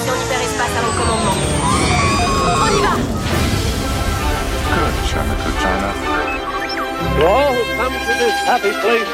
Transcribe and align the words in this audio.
station 0.00 0.14
hyperespace 0.14 0.74
à 0.76 0.82
mon 0.82 0.92
commandement. 0.98 1.36
On 2.62 2.68
y 2.68 2.80
va 2.82 2.94
Good, 4.70 4.94
China, 5.06 5.34
good 5.44 5.56
China. 5.60 5.90
To 7.00 7.26
all 7.26 7.52
who 7.52 7.62
come 7.76 7.92
to 7.92 8.12
this 8.18 8.36
happy 8.46 8.72
place, 8.80 9.10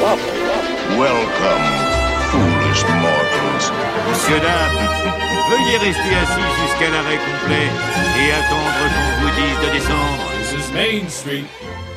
welcome, 0.00 0.40
welcome. 0.46 0.78
Welcome, 0.98 1.64
foolish 2.30 2.82
mortals. 3.00 3.66
Monsieur, 4.08 4.40
dames, 4.40 4.88
veuillez 5.50 5.78
rester 5.78 6.14
assis 6.22 6.50
jusqu'à 6.62 6.90
l'arrêt 6.90 7.18
complet 7.18 7.68
et 8.18 8.32
attendre 8.32 8.72
qu'on 8.92 9.12
vous 9.22 9.32
dise 9.36 9.58
de 9.64 9.70
descendre. 9.72 10.24
This 10.38 10.52
is 10.52 10.72
Main 10.72 11.08
Street, 11.08 11.46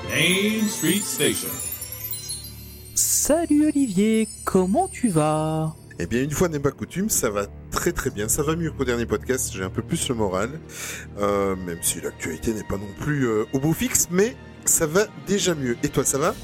Main 0.09 0.67
Street 0.67 1.01
Station. 1.03 1.49
Salut 2.95 3.67
Olivier, 3.67 4.27
comment 4.45 4.87
tu 4.87 5.09
vas? 5.09 5.73
Eh 5.99 6.05
bien, 6.05 6.23
une 6.23 6.31
fois 6.31 6.49
n'est 6.49 6.59
pas 6.59 6.71
coutume, 6.71 7.09
ça 7.09 7.29
va 7.29 7.45
très 7.71 7.91
très 7.91 8.09
bien. 8.09 8.27
Ça 8.27 8.43
va 8.43 8.55
mieux 8.55 8.71
qu'au 8.71 8.85
dernier 8.85 9.05
podcast. 9.05 9.51
J'ai 9.53 9.63
un 9.63 9.69
peu 9.69 9.81
plus 9.81 10.07
le 10.09 10.15
moral, 10.15 10.51
euh, 11.19 11.55
même 11.55 11.79
si 11.81 12.01
l'actualité 12.01 12.53
n'est 12.53 12.63
pas 12.63 12.77
non 12.77 12.89
plus 12.99 13.25
euh, 13.27 13.45
au 13.53 13.59
beau 13.59 13.73
fixe, 13.73 14.07
mais 14.11 14.35
ça 14.65 14.85
va 14.85 15.05
déjà 15.27 15.55
mieux. 15.55 15.77
Et 15.83 15.89
toi, 15.89 16.03
ça 16.03 16.17
va? 16.17 16.35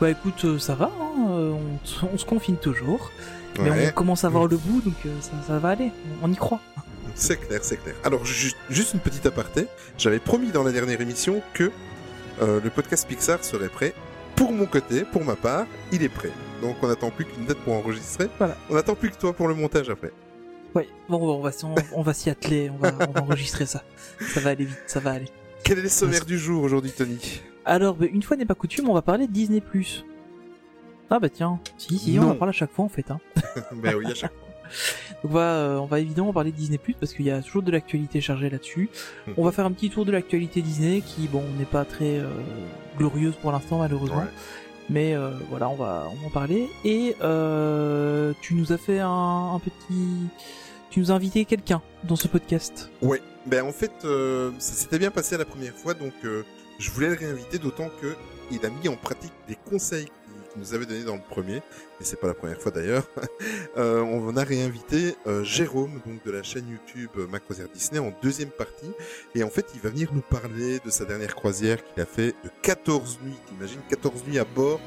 Bah 0.00 0.10
écoute, 0.10 0.44
euh, 0.44 0.58
ça 0.58 0.74
va, 0.74 0.86
hein, 1.00 1.26
euh, 1.30 1.52
on, 1.52 2.06
on 2.14 2.18
se 2.18 2.24
confine 2.24 2.56
toujours, 2.56 3.12
mais 3.60 3.70
Ouais, 3.70 3.88
on 3.90 3.92
commence 3.92 4.24
à 4.24 4.28
voir 4.30 4.46
le 4.48 4.56
bout, 4.56 4.80
donc 4.80 4.94
euh, 5.06 5.10
ça, 5.20 5.30
ça 5.46 5.58
va 5.58 5.68
aller, 5.70 5.90
on 6.22 6.32
y 6.32 6.36
croit. 6.36 6.60
c'est 7.14 7.36
clair, 7.36 7.60
c'est 7.62 7.76
clair. 7.76 7.94
Alors, 8.02 8.24
ju- 8.24 8.54
juste 8.70 8.94
une 8.94 9.00
petite 9.00 9.26
aparté. 9.26 9.66
J'avais 9.98 10.18
promis 10.18 10.50
dans 10.50 10.64
la 10.64 10.72
dernière 10.72 11.00
émission 11.00 11.40
que 11.54 11.70
euh, 12.40 12.60
le 12.64 12.70
podcast 12.70 13.06
Pixar 13.06 13.44
serait 13.44 13.68
prêt. 13.68 13.94
Pour 14.34 14.50
mon 14.50 14.64
côté, 14.66 15.04
pour 15.04 15.22
ma 15.24 15.36
part, 15.36 15.66
il 15.92 16.02
est 16.02 16.08
prêt. 16.08 16.32
Donc, 16.62 16.76
on 16.82 16.88
n'attend 16.88 17.10
plus 17.10 17.26
qu'une 17.26 17.44
date 17.44 17.58
pour 17.58 17.74
enregistrer. 17.74 18.28
Voilà. 18.38 18.56
On 18.70 18.74
n'attend 18.74 18.94
plus 18.94 19.10
que 19.10 19.16
toi 19.16 19.32
pour 19.34 19.46
le 19.46 19.54
montage 19.54 19.90
après. 19.90 20.10
Ouais, 20.74 20.88
bon, 21.08 21.18
on 21.36 21.40
va, 21.40 21.52
s'y- 21.52 21.64
on, 21.64 21.74
on 21.94 22.02
va 22.02 22.14
s'y 22.14 22.30
atteler, 22.30 22.70
on 22.70 22.76
va, 22.78 22.92
on 23.08 23.12
va 23.12 23.22
enregistrer 23.22 23.66
ça. 23.66 23.82
Ça 24.34 24.40
va 24.40 24.50
aller 24.50 24.64
vite, 24.64 24.82
ça 24.86 25.00
va 25.00 25.12
aller. 25.12 25.26
Quel 25.64 25.78
est 25.78 25.82
le 25.82 25.88
sommaire 25.88 26.24
du 26.24 26.38
jour 26.38 26.62
aujourd'hui, 26.62 26.90
Tony? 26.92 27.40
Alors, 27.64 27.94
bah, 27.94 28.06
une 28.10 28.22
fois 28.22 28.36
n'est 28.36 28.44
pas 28.46 28.54
coutume, 28.54 28.88
on 28.88 28.94
va 28.94 29.02
parler 29.02 29.26
de 29.26 29.32
Disney+. 29.32 29.62
Ah 31.10 31.18
bah 31.18 31.28
tiens, 31.28 31.60
si, 31.76 31.98
si, 31.98 32.18
on 32.18 32.30
en 32.30 32.34
parle 32.34 32.48
à 32.48 32.52
chaque 32.52 32.72
fois 32.72 32.84
en 32.86 32.88
fait. 32.88 33.10
Hein. 33.10 33.20
Ben 33.74 33.94
oui, 33.96 34.06
à 34.10 34.14
chaque 34.14 34.32
fois. 34.32 34.48
Donc 35.22 35.30
on 35.30 35.34
va, 35.34 35.40
euh, 35.40 35.76
on 35.76 35.84
va 35.84 36.00
évidemment 36.00 36.32
parler 36.32 36.50
de 36.50 36.56
Disney+, 36.56 36.80
parce 36.98 37.12
qu'il 37.12 37.26
y 37.26 37.30
a 37.30 37.42
toujours 37.42 37.62
de 37.62 37.70
l'actualité 37.70 38.20
chargée 38.22 38.48
là-dessus. 38.48 38.88
Mhm. 39.26 39.34
On 39.36 39.44
va 39.44 39.52
faire 39.52 39.66
un 39.66 39.72
petit 39.72 39.90
tour 39.90 40.06
de 40.06 40.12
l'actualité 40.12 40.62
Disney, 40.62 41.02
qui, 41.02 41.28
bon, 41.28 41.44
n'est 41.58 41.66
pas 41.66 41.84
très 41.84 42.18
euh, 42.18 42.28
glorieuse 42.96 43.34
pour 43.42 43.52
l'instant, 43.52 43.78
malheureusement. 43.78 44.16
Ouais. 44.18 44.24
Mais 44.88 45.14
euh, 45.14 45.30
voilà, 45.50 45.68
on 45.68 45.74
va, 45.76 46.08
on 46.10 46.14
va 46.22 46.26
en 46.26 46.30
parler. 46.30 46.68
Et 46.84 47.14
euh, 47.22 48.32
tu 48.40 48.54
nous 48.54 48.72
as 48.72 48.78
fait 48.78 48.98
un, 49.00 49.52
un 49.54 49.58
petit... 49.58 50.28
Tu 50.92 51.00
nous 51.00 51.10
as 51.10 51.14
invité 51.14 51.46
quelqu'un 51.46 51.80
dans 52.04 52.16
ce 52.16 52.28
podcast. 52.28 52.90
Ouais, 53.00 53.22
ben 53.46 53.64
en 53.64 53.72
fait, 53.72 53.92
euh, 54.04 54.50
ça 54.58 54.74
s'était 54.74 54.98
bien 54.98 55.10
passé 55.10 55.38
la 55.38 55.46
première 55.46 55.74
fois, 55.74 55.94
donc 55.94 56.12
euh, 56.22 56.42
je 56.78 56.90
voulais 56.90 57.08
le 57.08 57.14
réinviter, 57.14 57.58
d'autant 57.58 57.88
que 58.02 58.14
il 58.50 58.66
a 58.66 58.68
mis 58.68 58.88
en 58.88 58.96
pratique 58.96 59.32
des 59.48 59.54
conseils 59.54 60.04
qu'il 60.04 60.60
nous 60.60 60.74
avait 60.74 60.84
donnés 60.84 61.04
dans 61.04 61.14
le 61.14 61.22
premier, 61.22 61.56
et 61.56 62.02
c'est 62.02 62.20
pas 62.20 62.26
la 62.26 62.34
première 62.34 62.60
fois 62.60 62.72
d'ailleurs. 62.72 63.08
Euh, 63.78 64.02
on 64.02 64.36
a 64.36 64.44
réinvité 64.44 65.16
euh, 65.26 65.42
Jérôme, 65.44 66.02
donc 66.06 66.22
de 66.26 66.30
la 66.30 66.42
chaîne 66.42 66.68
YouTube 66.68 67.26
Macroisière 67.30 67.68
Disney, 67.72 67.98
en 67.98 68.12
deuxième 68.22 68.50
partie, 68.50 68.90
et 69.34 69.42
en 69.42 69.48
fait, 69.48 69.64
il 69.74 69.80
va 69.80 69.88
venir 69.88 70.10
nous 70.12 70.20
parler 70.20 70.78
de 70.84 70.90
sa 70.90 71.06
dernière 71.06 71.34
croisière 71.34 71.82
qu'il 71.82 72.02
a 72.02 72.06
fait 72.06 72.34
de 72.44 72.50
14 72.60 73.20
nuits, 73.24 73.38
t'imagines, 73.46 73.80
14 73.88 74.24
nuits 74.26 74.38
à 74.38 74.44
bord 74.44 74.78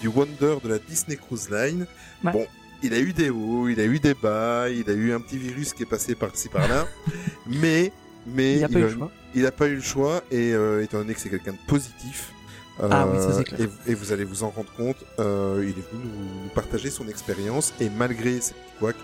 du 0.00 0.08
Wonder 0.08 0.56
de 0.64 0.68
la 0.68 0.80
Disney 0.80 1.16
Cruise 1.16 1.50
Line. 1.50 1.86
Ouais. 2.24 2.32
Bon, 2.32 2.46
il 2.82 2.94
a 2.94 2.98
eu 3.00 3.12
des 3.12 3.30
hauts, 3.30 3.68
il 3.68 3.78
a 3.80 3.84
eu 3.84 3.98
des 3.98 4.14
bas, 4.14 4.68
il 4.68 4.88
a 4.88 4.92
eu 4.92 5.12
un 5.12 5.20
petit 5.20 5.38
virus 5.38 5.72
qui 5.72 5.82
est 5.82 5.86
passé 5.86 6.14
par-ci 6.14 6.48
par-là, 6.48 6.86
mais 7.46 7.92
mais 8.26 8.54
Il 8.54 8.60
n'a 8.60 8.68
pas 8.68 8.78
eu 8.78 8.82
a- 8.84 8.86
le 8.86 8.92
choix. 8.94 9.10
il 9.34 9.42
n'a 9.42 9.50
pas 9.52 9.66
eu 9.68 9.74
le 9.74 9.80
choix 9.80 10.22
et 10.30 10.52
euh, 10.54 10.82
étant 10.82 10.98
donné 10.98 11.14
que 11.14 11.20
c'est 11.20 11.30
quelqu'un 11.30 11.52
de 11.52 11.58
positif. 11.66 12.32
Ah 12.80 13.06
oui, 13.06 13.18
ça, 13.18 13.38
euh, 13.38 13.42
clair. 13.42 13.60
Et, 13.86 13.90
et 13.90 13.94
vous 13.94 14.12
allez 14.12 14.24
vous 14.24 14.42
en 14.44 14.50
rendre 14.50 14.72
compte, 14.76 14.96
euh, 15.18 15.60
il 15.62 15.70
est 15.70 15.90
venu 15.92 16.04
nous, 16.04 16.42
nous 16.44 16.48
partager 16.54 16.90
son 16.90 17.06
expérience 17.08 17.74
et 17.80 17.88
malgré 17.90 18.40
ces 18.40 18.54
petits 18.54 18.78
couacs, 18.78 18.96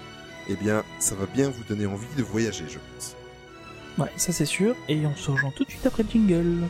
eh 0.49 0.55
bien, 0.56 0.83
ça 1.00 1.15
va 1.15 1.27
bien 1.27 1.50
vous 1.50 1.62
donner 1.69 1.87
envie 1.87 2.06
de 2.16 2.22
voyager, 2.22 2.65
je 2.69 2.78
pense. 2.95 3.15
Ouais, 3.99 4.10
ça 4.16 4.33
c'est 4.33 4.47
sûr. 4.47 4.75
Et 4.89 5.05
on 5.05 5.15
se 5.16 5.31
rejoint 5.31 5.50
tout 5.55 5.65
de 5.65 5.71
suite 5.71 5.84
après 5.87 6.03
le 6.05 6.09
jingle. 6.09 6.66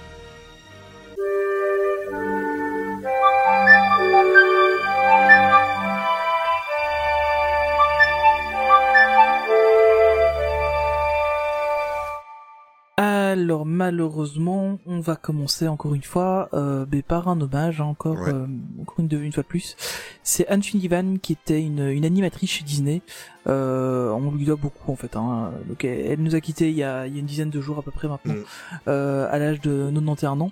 Alors 13.00 13.64
malheureusement, 13.64 14.80
on 14.84 14.98
va 14.98 15.14
commencer 15.14 15.68
encore 15.68 15.94
une 15.94 16.02
fois 16.02 16.48
euh, 16.52 16.84
mais 16.90 17.02
par 17.02 17.28
un 17.28 17.40
hommage, 17.40 17.80
hein, 17.80 17.84
encore, 17.84 18.18
Ouais. 18.20 18.32
euh, 18.32 18.46
encore 18.82 18.96
une, 18.98 19.22
une 19.22 19.32
fois 19.32 19.44
de 19.44 19.48
plus. 19.48 19.76
C'est 20.24 20.48
Anne 20.48 20.64
Sullivan 20.64 21.18
qui 21.22 21.32
était 21.34 21.62
une, 21.62 21.86
une 21.90 22.04
animatrice 22.04 22.50
chez 22.50 22.64
Disney. 22.64 23.00
Euh, 23.46 24.10
on 24.10 24.32
lui 24.32 24.44
doit 24.44 24.56
beaucoup 24.56 24.90
en 24.90 24.96
fait. 24.96 25.14
Hein. 25.14 25.52
Donc 25.68 25.84
elle, 25.84 26.00
elle 26.06 26.20
nous 26.22 26.34
a 26.34 26.40
quittés 26.40 26.70
il 26.70 26.76
y 26.76 26.82
a, 26.82 27.06
il 27.06 27.12
y 27.14 27.16
a 27.18 27.20
une 27.20 27.26
dizaine 27.26 27.50
de 27.50 27.60
jours 27.60 27.78
à 27.78 27.82
peu 27.82 27.92
près 27.92 28.08
maintenant, 28.08 28.34
Mm. 28.34 28.44
euh, 28.88 29.28
à 29.30 29.38
l'âge 29.38 29.60
de 29.60 29.90
91 29.94 30.42
ans. 30.42 30.50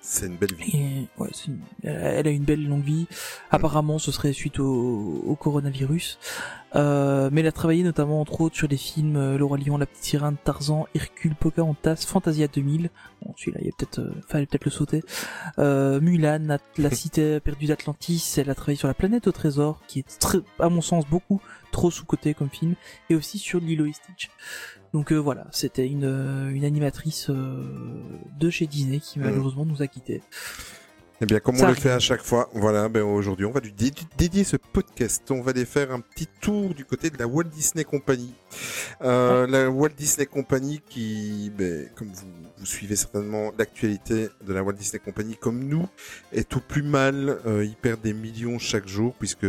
C'est 0.00 0.26
une 0.26 0.36
belle 0.36 0.54
vie. 0.54 0.76
Et 0.76 1.08
ouais, 1.20 1.28
c'est 1.32 1.48
une- 1.48 1.60
elle, 1.82 2.26
a 2.26 2.30
une 2.30 2.44
belle 2.44 2.66
longue 2.66 2.82
vie. 2.84 3.06
Apparemment, 3.50 3.98
ce 3.98 4.10
serait 4.12 4.32
suite 4.32 4.58
au, 4.58 5.22
au 5.26 5.34
coronavirus. 5.34 6.18
Euh, 6.76 7.28
mais 7.32 7.40
elle 7.40 7.46
a 7.46 7.52
travaillé 7.52 7.82
notamment 7.82 8.20
entre 8.20 8.40
autres 8.42 8.56
sur 8.56 8.68
des 8.68 8.76
films 8.76 9.16
euh, 9.16 9.38
Le 9.38 9.44
Roi 9.44 9.58
Lion, 9.58 9.76
La 9.76 9.86
Petite 9.86 10.04
Sirène, 10.04 10.36
Tarzan, 10.44 10.86
Hercule, 10.94 11.34
Pocahontas, 11.34 12.04
Fantasia 12.06 12.46
2000. 12.46 12.90
Bon, 13.22 13.34
celui-là, 13.36 13.58
il 13.60 13.66
y 13.66 13.70
a 13.70 13.72
peut-être, 13.76 13.98
euh, 13.98 14.14
fallait 14.28 14.46
peut-être 14.46 14.64
le 14.66 14.70
sauter. 14.70 15.02
Euh, 15.58 16.00
Mulan, 16.00 16.58
La 16.78 16.90
Cité 16.94 17.40
perdue 17.40 17.66
d'Atlantis. 17.66 18.34
Elle 18.38 18.50
a 18.50 18.54
travaillé 18.54 18.76
sur 18.76 18.88
La 18.88 18.94
Planète 18.94 19.26
au 19.26 19.32
Trésor, 19.32 19.80
qui 19.88 19.98
est 20.00 20.18
très, 20.18 20.38
à 20.58 20.68
mon 20.68 20.80
sens 20.80 21.06
beaucoup 21.06 21.40
trop 21.70 21.90
sous-coté 21.90 22.32
comme 22.34 22.48
film, 22.48 22.74
et 23.10 23.14
aussi 23.14 23.38
sur 23.38 23.60
Lilo 23.60 23.84
et 23.84 23.92
Stitch. 23.92 24.30
Donc 24.94 25.12
euh, 25.12 25.16
voilà, 25.16 25.46
c'était 25.52 25.86
une, 25.86 26.04
euh, 26.04 26.50
une 26.50 26.64
animatrice 26.64 27.28
euh, 27.30 27.62
de 28.38 28.50
chez 28.50 28.66
Disney 28.66 29.00
qui 29.00 29.18
malheureusement 29.18 29.66
nous 29.66 29.82
a 29.82 29.86
quittés. 29.86 30.22
Eh 31.20 31.26
bien, 31.26 31.40
comme 31.40 31.56
Ça 31.56 31.66
on 31.66 31.68
le 31.70 31.74
fait 31.74 31.90
à 31.90 31.98
chaque 31.98 32.22
fois, 32.22 32.48
voilà, 32.54 32.88
ben 32.88 33.02
aujourd'hui, 33.02 33.44
on 33.44 33.50
va 33.50 33.58
lui 33.58 33.72
dé- 33.72 33.90
dédier 34.16 34.44
ce 34.44 34.56
podcast. 34.56 35.28
On 35.32 35.40
va 35.42 35.50
aller 35.50 35.64
faire 35.64 35.90
un 35.90 35.98
petit 35.98 36.28
tour 36.40 36.72
du 36.74 36.84
côté 36.84 37.10
de 37.10 37.18
la 37.18 37.26
Walt 37.26 37.48
Disney 37.52 37.82
Company. 37.82 38.32
Euh, 39.02 39.48
La 39.48 39.68
Walt 39.68 39.90
Disney 39.96 40.26
Company 40.26 40.80
qui, 40.88 41.50
ben, 41.58 41.88
comme 41.96 42.06
vous, 42.06 42.26
vous 42.58 42.66
suivez 42.66 42.94
certainement 42.94 43.50
l'actualité 43.58 44.28
de 44.46 44.52
la 44.52 44.62
Walt 44.62 44.74
Disney 44.74 45.00
Company 45.04 45.36
comme 45.36 45.58
nous, 45.64 45.88
est 46.32 46.54
au 46.56 46.60
plus 46.60 46.84
mal. 46.84 47.40
Euh, 47.46 47.64
ils 47.64 47.74
perdent 47.74 48.00
des 48.02 48.14
millions 48.14 48.60
chaque 48.60 48.86
jour 48.86 49.12
puisque 49.18 49.46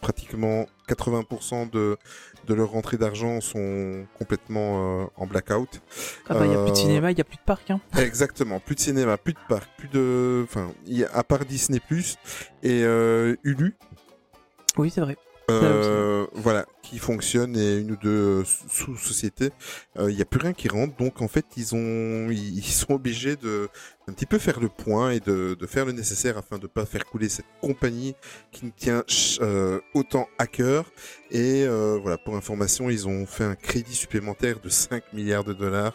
pratiquement 0.00 0.64
80% 0.88 1.68
de, 1.70 1.98
de 2.46 2.54
leurs 2.54 2.70
rentrées 2.70 2.96
d'argent 2.96 3.40
sont 3.40 4.06
complètement 4.18 5.02
euh, 5.02 5.06
en 5.16 5.26
blackout. 5.26 5.80
Ah 6.28 6.34
bah, 6.34 6.46
il 6.46 6.52
y 6.52 6.54
a 6.54 6.58
plus 6.58 6.70
de 6.72 6.76
Euh, 6.76 6.80
cinéma, 6.80 7.10
il 7.12 7.18
y 7.18 7.20
a 7.20 7.24
plus 7.24 7.36
de 7.36 7.42
parc, 7.46 7.70
hein. 7.70 7.80
Exactement, 7.98 8.60
plus 8.60 8.74
de 8.74 8.80
cinéma, 8.80 9.16
plus 9.18 9.34
de 9.34 9.38
parc, 9.48 9.68
plus 9.76 9.88
de, 9.88 10.42
enfin, 10.44 10.72
il 10.86 10.98
y 10.98 11.04
a- 11.04 11.10
à 11.14 11.22
part 11.22 11.44
Disney 11.44 11.80
Plus 11.80 12.16
et 12.62 12.82
euh, 12.84 13.36
Hulu, 13.44 13.76
Oui, 14.76 14.90
c'est 14.90 15.00
vrai. 15.00 15.16
euh, 15.50 16.26
voilà, 16.34 16.64
qui 16.90 16.98
fonctionnent 16.98 17.56
et 17.56 17.76
une 17.76 17.92
ou 17.92 17.96
deux 17.96 18.40
euh, 18.40 18.44
sous-sociétés, 18.68 19.50
euh, 19.96 20.10
il 20.10 20.16
n'y 20.16 20.22
a 20.22 20.24
plus 20.24 20.40
rien 20.40 20.52
qui 20.52 20.66
rentre. 20.66 20.96
Donc 20.96 21.22
en 21.22 21.28
fait, 21.28 21.46
ils 21.56 21.76
ont, 21.76 22.30
ils 22.30 22.62
sont 22.64 22.94
obligés 22.94 23.36
de 23.36 23.68
un 24.08 24.12
petit 24.12 24.26
peu 24.26 24.38
faire 24.38 24.58
le 24.58 24.68
point 24.68 25.12
et 25.12 25.20
de, 25.20 25.56
faire 25.68 25.84
le 25.84 25.92
nécessaire 25.92 26.36
afin 26.36 26.58
de 26.58 26.66
pas 26.66 26.84
faire 26.84 27.04
couler 27.04 27.28
cette 27.28 27.46
compagnie 27.60 28.16
qui 28.50 28.64
nous 28.64 28.72
tient 28.76 29.04
euh, 29.40 29.78
autant 29.94 30.26
à 30.36 30.48
cœur. 30.48 30.90
Et 31.30 31.64
voilà, 32.02 32.18
pour 32.18 32.34
information, 32.34 32.90
ils 32.90 33.06
ont 33.06 33.24
fait 33.24 33.44
un 33.44 33.54
crédit 33.54 33.94
supplémentaire 33.94 34.58
de 34.58 34.68
5 34.68 35.12
milliards 35.12 35.44
de 35.44 35.52
dollars 35.52 35.94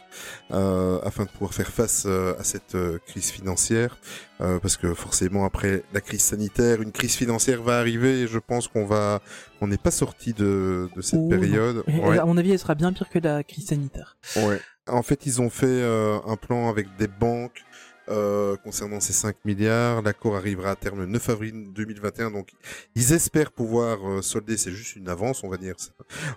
afin 0.49 1.25
de 1.25 1.29
pouvoir 1.29 1.53
faire 1.53 1.67
face 1.67 2.05
à 2.05 2.41
cette 2.45 2.77
crise 3.05 3.31
financière. 3.31 3.97
Parce 4.37 4.77
que 4.77 4.93
forcément, 4.93 5.43
après 5.43 5.83
la 5.93 5.99
crise 5.99 6.21
sanitaire, 6.21 6.81
une 6.81 6.93
crise 6.93 7.15
financière 7.15 7.61
va 7.61 7.79
arriver 7.79 8.21
et 8.21 8.27
je 8.27 8.39
pense 8.39 8.69
qu'on 8.69 8.85
va, 8.85 9.21
on 9.61 9.67
n'est 9.67 9.77
pas 9.77 9.91
sorti 9.91 10.33
de, 10.33 10.89
de 10.95 11.01
cette 11.01 11.19
Oh, 11.23 11.29
période. 11.29 11.83
Ouais. 11.87 12.17
À 12.19 12.25
mon 12.25 12.37
avis, 12.37 12.51
elle 12.51 12.59
sera 12.59 12.75
bien 12.75 12.91
pire 12.93 13.09
que 13.09 13.19
la 13.19 13.43
crise 13.43 13.67
sanitaire. 13.67 14.17
Ouais. 14.35 14.59
En 14.87 15.01
fait, 15.03 15.25
ils 15.25 15.41
ont 15.41 15.49
fait 15.49 15.65
euh, 15.67 16.17
un 16.27 16.35
plan 16.35 16.69
avec 16.69 16.95
des 16.97 17.07
banques 17.07 17.63
euh, 18.07 18.55
concernant 18.57 18.99
ces 18.99 19.13
5 19.13 19.35
milliards. 19.45 20.03
L'accord 20.03 20.35
arrivera 20.35 20.69
à 20.71 20.75
terme 20.75 20.99
le 20.99 21.05
9 21.07 21.29
avril 21.29 21.67
2021. 21.73 22.29
Donc, 22.29 22.49
ils 22.93 23.13
espèrent 23.13 23.51
pouvoir 23.51 24.07
euh, 24.07 24.21
solder. 24.21 24.57
C'est 24.57 24.69
juste 24.71 24.95
une 24.95 25.09
avance, 25.09 25.43
on 25.43 25.49
va 25.49 25.57
dire. 25.57 25.73
ça. 25.77 25.89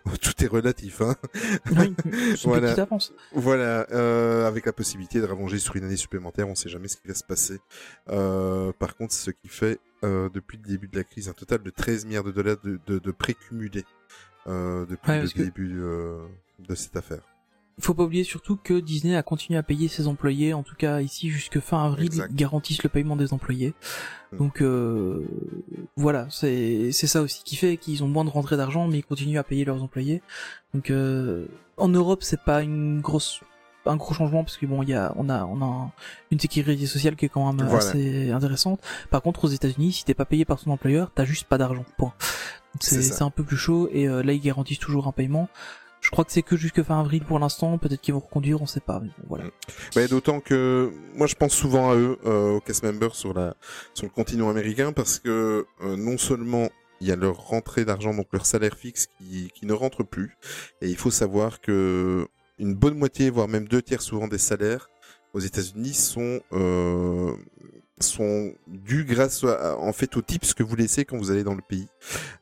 Tout 0.22 0.42
est 0.42 0.46
relatif. 0.46 1.02
Hein 1.02 1.14
Oui, 1.76 1.94
Voilà. 2.44 2.72
avance. 2.72 3.12
voilà, 3.34 3.86
euh, 3.92 4.46
avec 4.48 4.64
la 4.64 4.72
possibilité 4.72 5.20
de 5.20 5.26
rallonger 5.26 5.58
sur 5.58 5.76
une 5.76 5.84
année 5.84 5.96
supplémentaire, 5.96 6.48
on 6.48 6.54
sait 6.54 6.70
jamais 6.70 6.88
ce 6.88 6.96
qui 6.96 7.06
va 7.08 7.14
se 7.14 7.24
passer. 7.24 7.58
Par 8.06 8.96
contre, 8.96 9.12
c'est 9.12 9.26
ce 9.26 9.30
qui 9.32 9.48
fait 9.48 9.78
euh, 10.04 10.28
depuis 10.32 10.56
le 10.58 10.62
début 10.68 10.88
de 10.88 10.96
la 10.96 11.04
crise 11.04 11.28
un 11.28 11.32
total 11.32 11.62
de 11.62 11.70
13 11.70 12.06
milliards 12.06 12.24
de 12.24 12.30
dollars 12.32 12.56
de, 12.62 12.78
de, 12.86 12.98
de 12.98 13.10
prêts 13.10 13.34
cumulés. 13.34 13.84
euh, 14.46 14.86
depuis 14.86 15.10
Ouais, 15.10 15.16
le 15.16 15.22
parce 15.22 15.32
que- 15.34 15.42
début 15.42 15.78
euh, 15.80 16.18
de 16.68 16.74
cette 16.74 16.96
affaire. 16.96 17.20
faut 17.80 17.94
pas 17.94 18.04
oublier 18.04 18.24
surtout 18.24 18.56
que 18.56 18.74
Disney 18.80 19.14
a 19.16 19.22
continué 19.22 19.58
à 19.58 19.62
payer 19.62 19.88
ses 19.88 20.06
employés, 20.08 20.52
en 20.54 20.62
tout 20.62 20.74
cas 20.76 21.00
ici 21.00 21.28
jusque 21.30 21.60
fin 21.60 21.84
avril, 21.84 22.06
Exact. 22.06 22.28
ils 22.30 22.36
garantissent 22.36 22.82
le 22.82 22.88
paiement 22.88 23.14
des 23.16 23.32
employés. 23.32 23.74
Mm. 24.32 24.36
Donc 24.38 24.62
euh, 24.62 25.24
voilà, 25.96 26.26
c'est 26.30 26.90
c'est 26.92 27.06
ça 27.06 27.20
aussi 27.22 27.42
qui 27.44 27.56
fait 27.56 27.76
qu'ils 27.76 28.02
ont 28.02 28.08
moins 28.08 28.24
de 28.24 28.30
rentrée 28.30 28.56
d'argent, 28.56 28.88
mais 28.88 28.98
ils 28.98 29.04
continuent 29.04 29.38
à 29.38 29.44
payer 29.44 29.64
leurs 29.64 29.82
employés. 29.82 30.22
Donc 30.74 30.90
euh, 30.90 31.46
en 31.76 31.88
Europe, 31.88 32.22
c'est 32.22 32.40
pas 32.42 32.62
une 32.62 33.00
grosse 33.00 33.40
un 33.88 33.96
gros 33.96 34.14
changement 34.14 34.44
parce 34.44 34.56
que 34.56 34.66
bon, 34.66 34.82
il 34.82 34.90
y 34.90 34.94
a 34.94 35.12
on 35.16 35.28
a 35.28 35.44
on 35.44 35.60
a 35.62 35.90
une 36.30 36.38
sécurité 36.38 36.86
sociale 36.86 37.16
qui 37.16 37.24
est 37.24 37.28
quand 37.28 37.50
même 37.52 37.66
Voilà. 37.66 37.78
assez 37.84 38.30
intéressante. 38.30 38.80
Par 39.10 39.22
contre, 39.22 39.44
aux 39.44 39.48
États-Unis, 39.48 39.92
si 39.92 40.04
t'es 40.04 40.14
pas 40.14 40.24
payé 40.26 40.44
par 40.44 40.60
ton 40.62 40.70
employeur, 40.70 41.10
t'as 41.14 41.24
juste 41.24 41.46
pas 41.48 41.58
d'argent. 41.58 41.84
Point. 41.96 42.12
C'est 42.80 43.22
un 43.22 43.30
peu 43.30 43.42
plus 43.42 43.56
chaud 43.56 43.88
et 43.92 44.06
euh, 44.08 44.22
là 44.22 44.32
ils 44.32 44.40
garantissent 44.40 44.78
toujours 44.78 45.08
un 45.08 45.12
paiement. 45.12 45.48
Je 46.00 46.10
crois 46.10 46.24
que 46.24 46.30
c'est 46.30 46.42
que 46.42 46.56
jusque 46.56 46.82
fin 46.84 47.00
avril 47.00 47.24
pour 47.24 47.38
l'instant. 47.40 47.76
Peut-être 47.76 48.00
qu'ils 48.00 48.14
vont 48.14 48.20
reconduire, 48.20 48.62
on 48.62 48.66
sait 48.66 48.78
pas. 48.80 49.00
Mais 49.00 49.10
voilà. 49.28 49.44
Ouais, 49.96 50.06
D'autant 50.06 50.38
que 50.40 50.92
moi 51.16 51.26
je 51.26 51.34
pense 51.34 51.52
souvent 51.52 51.90
à 51.90 51.96
eux, 51.96 52.18
euh, 52.24 52.52
aux 52.56 52.60
cast 52.60 52.84
members 52.84 53.16
sur 53.16 53.34
la 53.34 53.54
sur 53.94 54.04
le 54.06 54.10
continent 54.10 54.48
américain, 54.48 54.92
parce 54.92 55.18
que 55.18 55.66
euh, 55.82 55.96
non 55.96 56.16
seulement 56.16 56.68
il 57.00 57.08
y 57.08 57.12
a 57.12 57.16
leur 57.16 57.36
rentrée 57.36 57.84
d'argent, 57.84 58.14
donc 58.14 58.26
leur 58.32 58.46
salaire 58.46 58.76
fixe 58.76 59.06
qui, 59.18 59.50
qui 59.54 59.66
ne 59.66 59.72
rentre 59.72 60.02
plus, 60.04 60.36
et 60.82 60.88
il 60.88 60.96
faut 60.96 61.10
savoir 61.12 61.60
que 61.60 62.26
une 62.58 62.74
bonne 62.74 62.96
moitié, 62.98 63.30
voire 63.30 63.48
même 63.48 63.66
deux 63.68 63.82
tiers 63.82 64.02
souvent 64.02 64.28
des 64.28 64.38
salaires 64.38 64.88
aux 65.34 65.40
États-Unis 65.40 65.94
sont 65.94 66.40
euh, 66.52 67.32
sont 68.00 68.54
dus 68.68 69.04
grâce 69.04 69.42
à- 69.42 69.76
en 69.76 69.92
fait 69.92 70.16
aux 70.16 70.22
tips 70.22 70.54
que 70.54 70.62
vous 70.62 70.76
laissez 70.76 71.04
quand 71.04 71.18
vous 71.18 71.30
allez 71.32 71.42
dans 71.42 71.54
le 71.56 71.62
pays. 71.62 71.88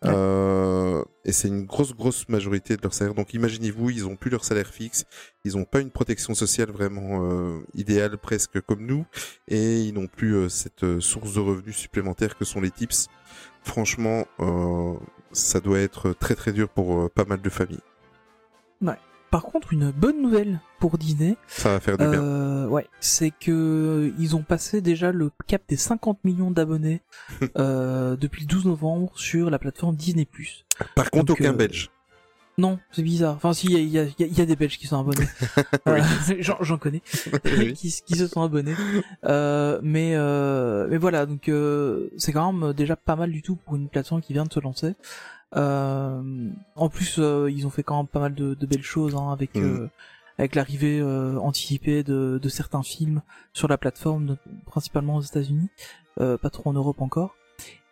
Ouais. 0.02 0.10
Euh, 0.12 1.02
et 1.24 1.32
c'est 1.32 1.48
une 1.48 1.64
grosse 1.64 1.94
grosse 1.94 2.28
majorité 2.28 2.76
de 2.76 2.82
leur 2.82 2.92
salaire. 2.92 3.14
Donc 3.14 3.32
imaginez-vous, 3.32 3.88
ils 3.90 4.06
ont 4.06 4.16
plus 4.16 4.30
leur 4.30 4.44
salaire 4.44 4.68
fixe, 4.68 5.04
ils 5.44 5.56
n'ont 5.56 5.64
pas 5.64 5.80
une 5.80 5.90
protection 5.90 6.34
sociale 6.34 6.70
vraiment 6.70 7.24
euh, 7.24 7.60
idéale 7.74 8.18
presque 8.18 8.60
comme 8.60 8.84
nous, 8.84 9.06
et 9.48 9.80
ils 9.80 9.94
n'ont 9.94 10.08
plus 10.08 10.34
euh, 10.36 10.48
cette 10.50 10.84
euh, 10.84 11.00
source 11.00 11.34
de 11.34 11.40
revenus 11.40 11.76
supplémentaires 11.76 12.36
que 12.36 12.44
sont 12.44 12.60
les 12.60 12.70
tips. 12.70 13.08
Franchement, 13.64 14.26
euh, 14.40 14.92
ça 15.32 15.60
doit 15.60 15.80
être 15.80 16.12
très 16.12 16.34
très 16.34 16.52
dur 16.52 16.68
pour 16.68 17.10
pas 17.10 17.24
mal 17.24 17.40
de 17.40 17.50
familles. 17.50 17.80
Par 19.36 19.42
contre, 19.42 19.74
une 19.74 19.90
bonne 19.90 20.22
nouvelle 20.22 20.60
pour 20.78 20.96
Disney, 20.96 21.36
Ça 21.46 21.72
va 21.72 21.80
faire 21.80 21.98
du 21.98 22.08
bien. 22.08 22.22
euh, 22.22 22.66
ouais, 22.68 22.86
c'est 23.00 23.30
que 23.30 24.10
ils 24.18 24.34
ont 24.34 24.40
passé 24.40 24.80
déjà 24.80 25.12
le 25.12 25.30
cap 25.46 25.60
des 25.68 25.76
50 25.76 26.24
millions 26.24 26.50
d'abonnés 26.50 27.02
euh, 27.58 28.16
depuis 28.16 28.40
le 28.44 28.46
12 28.46 28.64
novembre 28.64 29.12
sur 29.14 29.50
la 29.50 29.58
plateforme 29.58 29.94
Disney+. 29.94 30.26
Par 30.94 31.10
contre, 31.10 31.26
donc, 31.26 31.38
aucun 31.38 31.52
euh, 31.52 31.56
Belge. 31.56 31.90
Non, 32.56 32.78
c'est 32.90 33.02
bizarre. 33.02 33.34
Enfin, 33.34 33.52
si, 33.52 33.66
il 33.66 33.72
y 33.72 33.76
a, 33.98 34.04
il 34.04 34.14
y, 34.18 34.22
a, 34.22 34.26
il 34.26 34.38
y 34.38 34.40
a 34.40 34.46
des 34.46 34.56
Belges 34.56 34.78
qui 34.78 34.86
sont 34.86 34.98
abonnés. 34.98 35.28
Euh, 35.86 36.00
J'en 36.40 36.78
connais. 36.78 37.02
Oui. 37.44 37.74
qui, 37.74 37.92
qui 38.06 38.16
se 38.16 38.26
sont 38.26 38.42
abonnés. 38.42 38.74
Euh, 39.24 39.78
mais 39.82 40.12
euh, 40.14 40.86
mais 40.88 40.96
voilà, 40.96 41.26
donc 41.26 41.48
euh, 41.48 42.08
c'est 42.16 42.32
quand 42.32 42.52
même 42.52 42.72
déjà 42.72 42.96
pas 42.96 43.14
mal 43.16 43.30
du 43.30 43.42
tout 43.42 43.56
pour 43.56 43.76
une 43.76 43.88
plateforme 43.90 44.22
qui 44.22 44.32
vient 44.32 44.44
de 44.44 44.52
se 44.52 44.60
lancer. 44.60 44.94
Euh, 45.54 46.50
en 46.74 46.88
plus, 46.88 47.16
euh, 47.18 47.50
ils 47.50 47.66
ont 47.66 47.70
fait 47.70 47.82
quand 47.82 47.96
même 47.98 48.06
pas 48.08 48.20
mal 48.20 48.34
de, 48.34 48.54
de 48.54 48.66
belles 48.66 48.82
choses 48.82 49.14
hein, 49.14 49.30
avec 49.32 49.54
Mhm. 49.54 49.62
euh, 49.64 49.88
avec 50.38 50.54
l'arrivée 50.54 51.00
euh, 51.00 51.38
anticipée 51.38 52.02
de, 52.02 52.38
de 52.42 52.48
certains 52.50 52.82
films 52.82 53.22
sur 53.54 53.68
la 53.68 53.78
plateforme, 53.78 54.36
principalement 54.66 55.16
aux 55.16 55.22
États-Unis, 55.22 55.70
euh, 56.20 56.36
pas 56.36 56.50
trop 56.50 56.68
en 56.68 56.74
Europe 56.74 57.00
encore. 57.00 57.36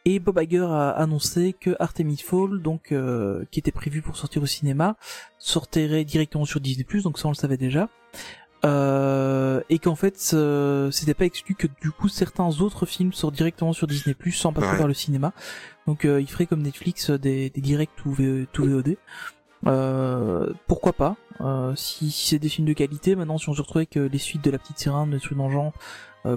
Et 0.04 0.18
Bob 0.18 0.38
Iger 0.42 0.66
a 0.68 0.90
annoncé 0.90 1.54
que 1.58 1.74
Artemis 1.78 2.18
Fall, 2.18 2.60
donc 2.60 2.92
euh, 2.92 3.46
qui 3.50 3.60
était 3.60 3.70
prévu 3.72 4.02
pour 4.02 4.18
sortir 4.18 4.42
au 4.42 4.46
cinéma, 4.46 4.96
sortirait 5.38 6.04
directement 6.04 6.44
sur 6.44 6.60
Disney+, 6.60 6.84
donc 7.02 7.18
ça 7.18 7.28
on 7.28 7.30
le 7.30 7.34
savait 7.36 7.56
déjà. 7.56 7.88
Euh, 8.66 9.60
et 9.70 9.78
qu'en 9.78 9.94
fait, 9.94 10.30
euh, 10.34 10.90
c'était 10.90 11.14
pas 11.14 11.24
exclu 11.26 11.54
que 11.54 11.66
du 11.82 11.90
coup 11.90 12.08
certains 12.08 12.48
autres 12.60 12.86
films 12.86 13.12
sortent 13.12 13.34
directement 13.34 13.72
sur 13.72 13.86
Disney+, 13.86 14.14
sans 14.32 14.52
passer 14.52 14.68
Ouais. 14.72 14.78
par 14.78 14.88
le 14.88 14.94
cinéma. 14.94 15.32
Donc 15.86 16.04
euh, 16.04 16.20
il 16.20 16.28
ferait 16.28 16.46
comme 16.46 16.62
Netflix 16.62 17.10
euh, 17.10 17.18
des, 17.18 17.50
des 17.50 17.60
directs 17.60 17.90
tout 17.96 18.12
VOD. 18.12 18.96
Euh, 19.66 20.52
pourquoi 20.66 20.92
pas 20.92 21.16
euh, 21.40 21.74
Si, 21.74 22.10
si 22.10 22.28
c'est 22.28 22.38
des 22.38 22.48
films 22.48 22.66
de 22.66 22.72
qualité, 22.72 23.16
maintenant 23.16 23.38
si 23.38 23.48
on 23.48 23.54
se 23.54 23.62
retrouve 23.62 23.78
avec 23.78 23.96
euh, 23.96 24.08
les 24.08 24.18
suites 24.18 24.44
de 24.44 24.50
La 24.50 24.58
Petite 24.58 24.78
Sirène, 24.78 25.10
de 25.10 25.18
trucs 25.18 25.38
dans 25.38 25.48
le 25.48 25.52
genre, 25.52 25.72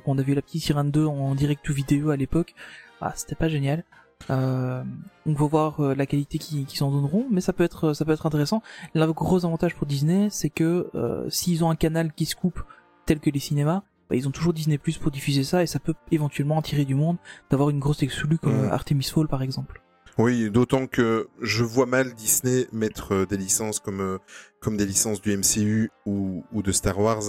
qu'on 0.03 0.17
a 0.17 0.21
vu 0.21 0.33
La 0.33 0.41
Petite 0.41 0.63
Sirène 0.63 0.91
2 0.91 1.05
en 1.05 1.33
direct 1.33 1.67
ou 1.69 1.73
vidéo 1.73 2.09
à 2.09 2.17
l'époque, 2.17 2.55
ah, 2.99 3.13
c'était 3.15 3.35
pas 3.35 3.47
génial. 3.47 3.85
Euh, 4.29 4.83
on 5.25 5.33
va 5.33 5.45
voir 5.45 5.81
la 5.95 6.05
qualité 6.05 6.39
qui, 6.39 6.65
qui 6.65 6.75
s'en 6.75 6.91
donneront, 6.91 7.25
mais 7.31 7.39
ça 7.39 7.53
peut 7.53 7.63
être 7.63 7.93
ça 7.93 8.03
peut 8.03 8.11
être 8.11 8.25
intéressant. 8.25 8.61
Le 8.95 9.05
gros 9.13 9.45
avantage 9.45 9.75
pour 9.75 9.87
Disney, 9.87 10.27
c'est 10.29 10.49
que 10.49 10.89
euh, 10.93 11.29
s'ils 11.29 11.63
ont 11.63 11.69
un 11.69 11.77
canal 11.77 12.11
qui 12.11 12.25
se 12.25 12.35
coupe 12.35 12.61
tel 13.05 13.21
que 13.21 13.29
les 13.29 13.39
cinémas, 13.39 13.83
bah, 14.09 14.15
ils 14.15 14.27
ont 14.27 14.31
toujours 14.31 14.53
Disney 14.53 14.77
Plus 14.77 14.97
pour 14.97 15.11
diffuser 15.11 15.43
ça 15.43 15.63
et 15.63 15.67
ça 15.67 15.79
peut 15.79 15.93
éventuellement 16.11 16.59
attirer 16.59 16.85
du 16.85 16.95
monde 16.95 17.17
d'avoir 17.49 17.69
une 17.69 17.79
grosse 17.79 18.03
exclue 18.03 18.37
comme 18.37 18.53
Mhm. 18.57 18.65
euh, 18.65 18.71
Artemis 18.71 19.03
Fall 19.13 19.27
par 19.27 19.41
exemple. 19.43 19.81
Oui, 20.17 20.49
d'autant 20.49 20.87
que 20.87 21.27
je 21.41 21.63
vois 21.63 21.85
mal 21.85 22.13
Disney 22.15 22.65
mettre 22.71 23.13
euh, 23.13 23.25
des 23.27 23.37
licences 23.37 23.79
comme 23.79 24.01
euh, 24.01 24.17
comme 24.59 24.75
des 24.77 24.85
licences 24.85 25.21
du 25.21 25.35
MCU 25.37 25.91
ou, 26.07 26.43
ou 26.51 26.63
de 26.63 26.71
Star 26.71 26.97
Wars 26.99 27.21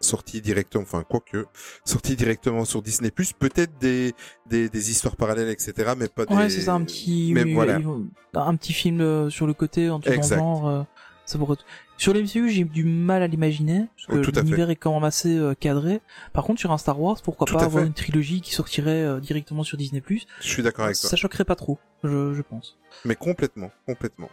sorties 0.00 0.42
directement, 0.42 0.82
enfin 0.82 1.02
quoique, 1.08 1.46
sorties 1.86 2.14
directement 2.16 2.66
sur 2.66 2.82
Disney+, 2.82 3.10
peut-être 3.10 3.78
des, 3.78 4.12
des 4.44 4.68
des 4.68 4.90
histoires 4.90 5.16
parallèles, 5.16 5.48
etc., 5.48 5.94
mais 5.96 6.08
pas 6.08 6.26
des... 6.26 6.34
Ouais, 6.34 6.50
c'est 6.50 6.60
ça 6.60 6.74
un 6.74 6.84
petit 6.84 7.30
Mais 7.32 7.44
oui, 7.44 7.54
voilà. 7.54 7.78
ils 7.78 7.84
vont- 7.86 8.06
un 8.34 8.54
petit 8.56 8.74
film 8.74 9.30
sur 9.30 9.46
le 9.46 9.54
côté 9.54 9.88
en 9.88 10.00
tout 10.00 10.10
Exact. 10.10 10.36
genre 10.36 10.84
ça 11.26 11.38
pourrait 11.38 11.56
Sur 11.96 12.12
les 12.12 12.22
MCU, 12.22 12.50
j'ai 12.50 12.64
du 12.64 12.84
mal 12.84 13.22
à 13.22 13.26
l'imaginer 13.26 13.86
parce 13.96 14.08
Oh, 14.08 14.20
que 14.20 14.40
l'univers 14.40 14.70
est 14.70 14.76
quand 14.76 14.92
même 14.94 15.04
assez 15.04 15.36
euh, 15.36 15.54
cadré. 15.54 16.00
Par 16.32 16.44
contre, 16.44 16.60
sur 16.60 16.72
un 16.72 16.78
Star 16.78 17.00
Wars, 17.00 17.20
pourquoi 17.22 17.46
Tout 17.46 17.54
pas 17.54 17.64
avoir 17.64 17.82
fait. 17.82 17.88
une 17.88 17.94
trilogie 17.94 18.40
qui 18.40 18.52
sortirait 18.54 19.02
euh, 19.02 19.20
directement 19.20 19.62
sur 19.64 19.76
Disney+. 19.78 20.02
Je 20.40 20.46
suis 20.46 20.62
d'accord 20.62 20.84
avec 20.86 20.98
toi. 20.98 21.10
Ça 21.10 21.16
choquerait 21.16 21.44
pas 21.44 21.56
trop, 21.56 21.78
je, 22.02 22.34
je 22.34 22.42
pense. 22.42 22.76
Mais 23.04 23.14
complètement, 23.16 23.70
complètement. 23.86 24.28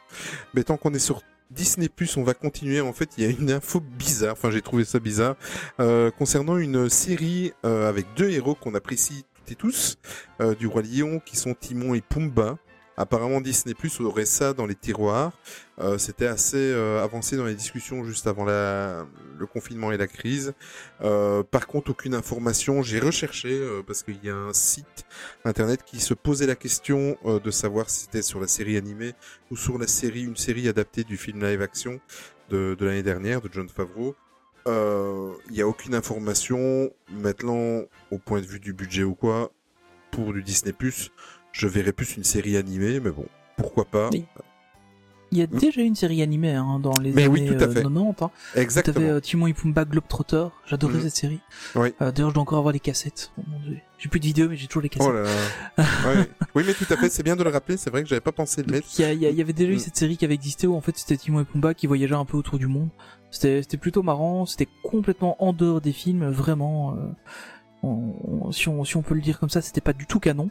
Mais 0.53 0.63
tant 0.63 0.77
qu'on 0.77 0.93
est 0.93 0.99
sur 0.99 1.21
Disney+, 1.51 1.89
on 2.17 2.23
va 2.23 2.33
continuer. 2.33 2.81
En 2.81 2.93
fait, 2.93 3.09
il 3.17 3.23
y 3.23 3.27
a 3.27 3.29
une 3.29 3.51
info 3.51 3.79
bizarre. 3.81 4.33
Enfin, 4.33 4.51
j'ai 4.51 4.61
trouvé 4.61 4.85
ça 4.85 4.99
bizarre 4.99 5.35
euh, 5.79 6.09
concernant 6.11 6.57
une 6.57 6.89
série 6.89 7.51
euh, 7.65 7.89
avec 7.89 8.05
deux 8.15 8.29
héros 8.29 8.55
qu'on 8.55 8.73
apprécie 8.75 9.25
toutes 9.35 9.51
et 9.51 9.55
tous 9.55 9.97
euh, 10.39 10.55
du 10.55 10.67
roi 10.67 10.81
Lion, 10.81 11.19
qui 11.25 11.35
sont 11.35 11.53
Timon 11.53 11.93
et 11.93 12.01
Pumba. 12.01 12.57
Apparemment, 12.97 13.41
Disney 13.41 13.73
Plus 13.73 13.99
aurait 14.01 14.25
ça 14.25 14.53
dans 14.53 14.65
les 14.65 14.75
tiroirs. 14.75 15.31
Euh, 15.79 15.97
C'était 15.97 16.27
assez 16.27 16.57
euh, 16.57 17.03
avancé 17.03 17.37
dans 17.37 17.45
les 17.45 17.55
discussions 17.55 18.03
juste 18.03 18.27
avant 18.27 18.45
le 18.45 19.45
confinement 19.47 19.91
et 19.91 19.97
la 19.97 20.07
crise. 20.07 20.53
Euh, 21.01 21.41
par 21.43 21.67
contre, 21.67 21.91
aucune 21.91 22.13
information. 22.13 22.83
J'ai 22.83 22.99
recherché 22.99 23.59
parce 23.87 24.03
qu'il 24.03 24.23
y 24.23 24.29
a 24.29 24.35
un 24.35 24.53
site 24.53 25.05
internet 25.45 25.83
qui 25.83 25.99
se 25.99 26.13
posait 26.13 26.47
la 26.47 26.55
question 26.55 27.17
de 27.25 27.51
savoir 27.51 27.89
si 27.89 28.01
c'était 28.01 28.21
sur 28.21 28.39
la 28.39 28.47
série 28.47 28.77
animée 28.77 29.13
ou 29.49 29.55
sur 29.55 29.77
la 29.77 29.87
série, 29.87 30.23
une 30.23 30.37
série 30.37 30.67
adaptée 30.67 31.03
du 31.03 31.17
film 31.17 31.43
live 31.43 31.61
action 31.61 31.99
de, 32.49 32.75
de 32.77 32.85
l'année 32.85 33.03
dernière 33.03 33.41
de 33.41 33.49
John 33.51 33.69
Favreau. 33.69 34.15
Il 34.67 35.53
n'y 35.53 35.61
a 35.61 35.67
aucune 35.67 35.95
information. 35.95 36.91
Maintenant, 37.11 37.83
au 38.11 38.19
point 38.19 38.41
de 38.41 38.45
vue 38.45 38.59
du 38.59 38.73
budget 38.73 39.03
ou 39.03 39.15
quoi, 39.15 39.51
pour 40.11 40.33
du 40.33 40.43
Disney 40.43 40.73
je 41.51 41.67
verrais 41.67 41.93
plus 41.93 42.15
une 42.17 42.23
série 42.23 42.57
animée, 42.57 42.99
mais 42.99 43.11
bon, 43.11 43.25
pourquoi 43.57 43.85
pas. 43.85 44.09
Oui. 44.11 44.25
Il 45.33 45.37
y 45.37 45.41
a 45.41 45.47
déjà 45.47 45.79
une 45.81 45.95
série 45.95 46.21
animée 46.21 46.51
hein, 46.51 46.77
dans 46.83 46.99
les 46.99 47.13
Mais 47.13 47.25
oui, 47.25 47.39
années 47.47 47.55
tout 47.57 47.63
à 47.63 47.67
euh, 47.67 47.71
fait. 47.73 47.83
90. 47.83 48.21
Hein. 48.21 48.31
Exactement. 48.57 48.93
T'avais 48.95 49.09
euh, 49.11 49.19
Timon 49.21 49.47
et 49.47 49.53
Pumba 49.53 49.85
Globetrotter. 49.85 50.47
J'adorais 50.65 50.95
Mhm. 50.95 51.01
cette 51.03 51.15
série. 51.15 51.39
Oui. 51.75 51.93
Euh, 52.01 52.11
D'ailleurs, 52.11 52.31
je 52.31 52.33
dois 52.33 52.41
encore 52.43 52.57
avoir 52.57 52.73
les 52.73 52.81
cassettes. 52.81 53.31
Oh 53.37 53.43
mon 53.47 53.59
Dieu. 53.61 53.77
J'ai 53.97 54.09
plus 54.09 54.19
de 54.19 54.25
vidéos, 54.25 54.49
mais 54.49 54.57
j'ai 54.57 54.67
toujours 54.67 54.81
les 54.81 54.89
cassettes. 54.89 55.07
Oh 55.09 55.13
là 55.13 55.23
là. 55.23 55.85
Ouais. 56.05 56.29
Oui, 56.53 56.63
mais 56.67 56.73
tout 56.73 56.85
à 56.93 56.97
fait, 56.97 57.07
c'est 57.09 57.23
bien 57.23 57.37
de 57.37 57.43
le 57.45 57.49
rappeler. 57.49 57.77
C'est 57.77 57.89
vrai 57.89 58.03
que 58.03 58.09
j'avais 58.09 58.19
pas 58.19 58.33
pensé 58.33 58.61
le 58.61 58.73
mettre. 58.73 58.87
Il 58.99 59.05
y, 59.21 59.41
avait 59.41 59.53
déjà 59.53 59.71
eu 59.71 59.75
Mm. 59.75 59.79
cette 59.79 59.95
série 59.95 60.17
qui 60.17 60.25
avait 60.25 60.33
existé 60.33 60.67
où 60.67 60.75
en 60.75 60.81
fait 60.81 60.97
c'était 60.97 61.15
Timon 61.15 61.39
et 61.39 61.45
Pumba 61.45 61.73
qui 61.75 61.87
voyageaient 61.87 62.13
un 62.15 62.25
peu 62.25 62.35
autour 62.35 62.59
du 62.59 62.67
monde. 62.67 62.89
C'était 63.29 63.61
c'était 63.61 63.77
plutôt 63.77 64.03
marrant, 64.03 64.45
c'était 64.45 64.67
complètement 64.83 65.41
en 65.41 65.53
dehors 65.53 65.79
des 65.79 65.93
films, 65.93 66.29
vraiment. 66.29 66.91
euh, 66.97 66.97
on- 67.83 68.13
on- 68.47 68.51
si, 68.51 68.67
on, 68.69 68.83
si 68.83 68.97
on 68.97 69.01
peut 69.01 69.15
le 69.15 69.21
dire 69.21 69.39
comme 69.39 69.49
ça, 69.49 69.61
c'était 69.61 69.81
pas 69.81 69.93
du 69.93 70.05
tout 70.05 70.19
canon. 70.19 70.49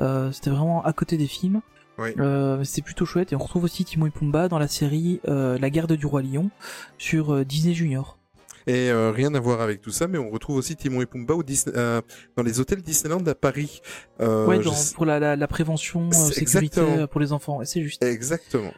Euh, 0.00 0.32
c'était 0.32 0.50
vraiment 0.50 0.84
à 0.84 0.92
côté 0.92 1.16
des 1.16 1.26
films. 1.26 1.60
Oui. 1.98 2.08
Euh, 2.18 2.64
c'était 2.64 2.82
plutôt 2.82 3.06
chouette 3.06 3.32
et 3.32 3.36
on 3.36 3.38
retrouve 3.38 3.62
aussi 3.64 3.84
Timon 3.84 4.06
et 4.06 4.10
Pumba 4.10 4.48
dans 4.48 4.58
la 4.58 4.66
série 4.66 5.20
euh, 5.28 5.56
La 5.58 5.70
Garde 5.70 5.92
du 5.92 6.06
Roi 6.06 6.22
Lion 6.22 6.50
sur 6.98 7.44
Disney 7.44 7.72
Junior. 7.74 8.18
Et 8.66 8.90
euh, 8.90 9.10
rien 9.12 9.32
à 9.34 9.40
voir 9.40 9.60
avec 9.60 9.80
tout 9.82 9.90
ça, 9.90 10.08
mais 10.08 10.16
on 10.18 10.30
retrouve 10.30 10.56
aussi 10.56 10.74
Timon 10.74 11.02
et 11.02 11.06
Pumba 11.06 11.34
au 11.34 11.42
Disney- 11.42 11.76
euh, 11.76 12.00
dans 12.36 12.42
les 12.42 12.58
hôtels 12.60 12.80
Disneyland 12.82 13.24
à 13.26 13.34
Paris. 13.34 13.80
Euh, 14.20 14.46
ouais, 14.46 14.60
je 14.62 14.94
pour 14.94 15.04
la, 15.04 15.20
la, 15.20 15.36
la 15.36 15.46
prévention, 15.46 16.10
sécurité 16.10 16.40
exactement. 16.80 17.06
pour 17.06 17.20
les 17.20 17.32
enfants. 17.32 17.60
C'est 17.64 17.82
juste. 17.82 18.02
Exactement. 18.02 18.72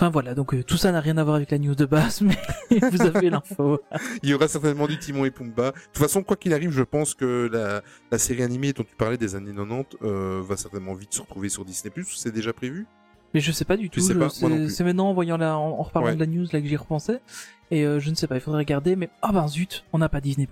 Enfin 0.00 0.10
voilà, 0.10 0.34
donc 0.34 0.54
euh, 0.54 0.62
tout 0.62 0.76
ça 0.76 0.92
n'a 0.92 1.00
rien 1.00 1.18
à 1.18 1.24
voir 1.24 1.34
avec 1.34 1.50
la 1.50 1.58
news 1.58 1.74
de 1.74 1.84
base, 1.84 2.20
mais 2.22 2.36
vous 2.90 3.02
avez 3.02 3.30
l'info. 3.30 3.80
Il 4.22 4.28
y 4.28 4.34
aura 4.34 4.46
certainement 4.46 4.86
du 4.86 4.96
Timon 4.96 5.24
et 5.24 5.32
Pumba. 5.32 5.72
De 5.72 5.76
toute 5.92 5.98
façon, 5.98 6.22
quoi 6.22 6.36
qu'il 6.36 6.54
arrive, 6.54 6.70
je 6.70 6.84
pense 6.84 7.14
que 7.14 7.48
la, 7.52 7.82
la 8.12 8.18
série 8.18 8.44
animée 8.44 8.72
dont 8.72 8.84
tu 8.84 8.94
parlais 8.94 9.16
des 9.18 9.34
années 9.34 9.52
90 9.52 9.96
euh, 10.04 10.40
va 10.46 10.56
certainement 10.56 10.94
vite 10.94 11.12
se 11.14 11.20
retrouver 11.20 11.48
sur 11.48 11.64
Disney+. 11.64 11.92
C'est 12.14 12.30
déjà 12.32 12.52
prévu? 12.52 12.86
Mais 13.34 13.40
je 13.40 13.50
sais 13.50 13.64
pas 13.64 13.76
du 13.76 13.90
tout. 13.90 13.98
C'est- 13.98 14.14
plus. 14.14 14.80
Maintenant 14.84 15.08
en 15.10 15.14
voyant 15.14 15.36
la, 15.36 15.58
en, 15.58 15.70
en 15.70 15.82
reparlant 15.82 16.10
Ouais. 16.10 16.14
de 16.14 16.20
la 16.20 16.26
news 16.26 16.46
là 16.52 16.60
que 16.60 16.66
j'y 16.68 16.76
repensais. 16.76 17.20
Et 17.72 17.84
euh, 17.84 17.98
je 17.98 18.10
ne 18.10 18.14
sais 18.14 18.28
pas, 18.28 18.36
il 18.36 18.40
faudrait 18.40 18.60
regarder. 18.60 18.94
Mais 18.94 19.10
ah 19.20 19.32
ben 19.32 19.48
zut, 19.48 19.84
on 19.92 19.98
n'a 19.98 20.08
pas 20.08 20.20
Disney+. 20.20 20.48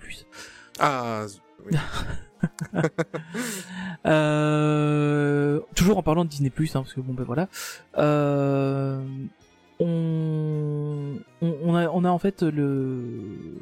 Ah, 0.79 1.25
oui. 1.65 1.71
Euh, 4.05 5.59
toujours 5.75 5.97
en 5.97 6.03
parlant 6.03 6.23
de 6.23 6.29
Disney+, 6.29 6.49
hein, 6.57 6.65
parce 6.73 6.93
que 6.93 7.01
bon 7.01 7.13
ben 7.13 7.23
voilà, 7.23 7.49
euh, 7.97 9.01
on, 9.79 11.15
a, 11.75 11.87
on 11.89 12.03
a 12.05 12.09
en 12.09 12.19
fait 12.19 12.41
le, 12.43 13.57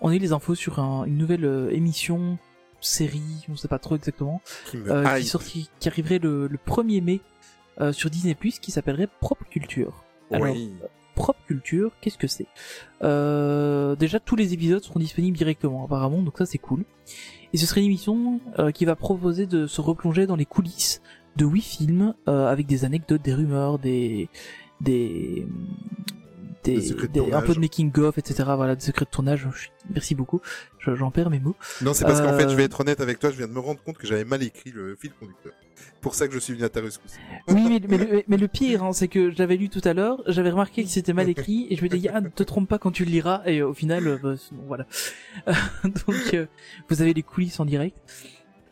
on 0.00 0.08
a 0.10 0.14
eu 0.14 0.18
les 0.18 0.32
infos 0.32 0.54
sur 0.54 0.78
un- 0.78 1.04
une 1.04 1.16
nouvelle 1.16 1.44
euh, 1.44 1.70
émission, 1.70 2.38
série, 2.80 3.44
on 3.48 3.56
sait 3.56 3.68
pas 3.68 3.78
trop 3.78 3.96
exactement, 3.96 4.40
qui 4.70 4.76
me 4.76 4.90
euh, 4.90 5.04
qui, 5.16 5.22
hype. 5.22 5.28
sorti, 5.28 5.70
qui 5.80 5.88
arriverait 5.88 6.18
le, 6.18 6.48
le 6.48 6.58
1er 6.58 7.02
mai 7.02 7.20
euh, 7.80 7.92
sur 7.92 8.10
Disney+, 8.10 8.34
qui 8.34 8.70
s'appellerait 8.70 9.08
Propre 9.20 9.44
Culture. 9.48 10.04
Alors, 10.30 10.48
Oui. 10.50 10.72
Propre 11.14 11.40
Culture, 11.46 11.92
qu'est-ce 12.02 12.18
que 12.18 12.26
c'est? 12.26 12.46
Euh, 13.02 13.96
Déjà, 13.96 14.20
tous 14.20 14.36
les 14.36 14.52
épisodes 14.52 14.82
seront 14.84 15.00
disponibles 15.00 15.36
directement, 15.38 15.84
apparemment, 15.86 16.20
donc 16.20 16.36
ça 16.36 16.44
c'est 16.44 16.58
cool. 16.58 16.84
Et 17.56 17.58
ce 17.58 17.64
serait 17.64 17.80
une 17.80 17.86
émission 17.86 18.38
euh, 18.58 18.70
qui 18.70 18.84
va 18.84 18.96
proposer 18.96 19.46
de 19.46 19.66
se 19.66 19.80
replonger 19.80 20.26
dans 20.26 20.36
les 20.36 20.44
coulisses 20.44 21.00
de 21.36 21.46
huit 21.46 21.62
films 21.62 22.12
euh, 22.28 22.48
avec 22.48 22.66
des 22.66 22.84
anecdotes, 22.84 23.22
des 23.22 23.32
rumeurs, 23.32 23.78
des 23.78 24.28
des 24.82 25.46
des, 26.66 26.74
Des 26.76 26.82
secrets 26.82 27.08
de 27.08 27.12
des- 27.12 27.32
un 27.32 27.42
peu 27.42 27.54
de 27.54 27.60
making 27.60 27.92
of, 28.00 28.18
etc. 28.18 28.42
Voilà, 28.56 28.74
des 28.74 28.84
secrets 28.84 29.04
de 29.04 29.10
tournage. 29.10 29.46
Merci 29.92 30.14
beaucoup. 30.14 30.40
Je- 30.78 30.94
J'en 30.94 31.10
perds 31.10 31.30
mes 31.30 31.40
mots. 31.40 31.56
Non, 31.82 31.94
c'est 31.94 32.04
parce 32.04 32.20
qu'en 32.20 32.32
Euh, 32.34 32.38
fait, 32.38 32.48
je 32.48 32.54
vais 32.56 32.64
être 32.64 32.80
honnête 32.80 33.00
avec 33.00 33.18
toi, 33.18 33.30
je 33.30 33.36
viens 33.36 33.48
de 33.48 33.52
me 33.52 33.58
rendre 33.60 33.82
compte 33.82 33.98
que 33.98 34.06
j'avais 34.06 34.24
mal 34.24 34.42
écrit 34.42 34.70
le 34.72 34.94
fil 34.96 35.12
conducteur. 35.18 35.52
Pour 36.00 36.14
ça 36.14 36.26
que 36.28 36.32
je 36.34 36.38
suis 36.38 36.52
venu 36.54 36.64
à 36.64 36.68
ta 36.68 36.80
rescousse. 36.80 37.16
Oui, 37.48 37.66
mais, 37.68 37.80
mais, 37.88 37.98
le, 37.98 38.22
mais 38.28 38.36
le 38.36 38.48
pire, 38.48 38.82
hein, 38.84 38.92
c'est 38.92 39.08
que 39.08 39.30
je 39.30 39.38
l'avais 39.38 39.56
lu 39.56 39.68
tout 39.68 39.80
à 39.84 39.92
l'heure, 39.94 40.22
j'avais 40.26 40.50
remarqué 40.50 40.82
que 40.84 40.88
c'était 40.88 41.12
mal 41.12 41.28
écrit, 41.28 41.66
et 41.70 41.76
je 41.76 41.82
me 41.82 41.88
disais, 41.88 42.10
ah, 42.14 42.20
ne 42.20 42.28
te 42.28 42.42
trompe 42.42 42.68
pas 42.68 42.78
quand 42.78 42.92
tu 42.92 43.04
le 43.04 43.10
liras, 43.10 43.42
et 43.46 43.58
euh, 43.60 43.68
au 43.68 43.74
final, 43.74 44.06
euh, 44.06 44.18
bah, 44.22 44.34
voilà. 44.66 44.86
donc, 45.84 46.34
euh, 46.34 46.46
vous 46.88 47.02
avez 47.02 47.12
les 47.14 47.22
coulisses 47.22 47.60
en 47.60 47.64
direct. 47.64 47.96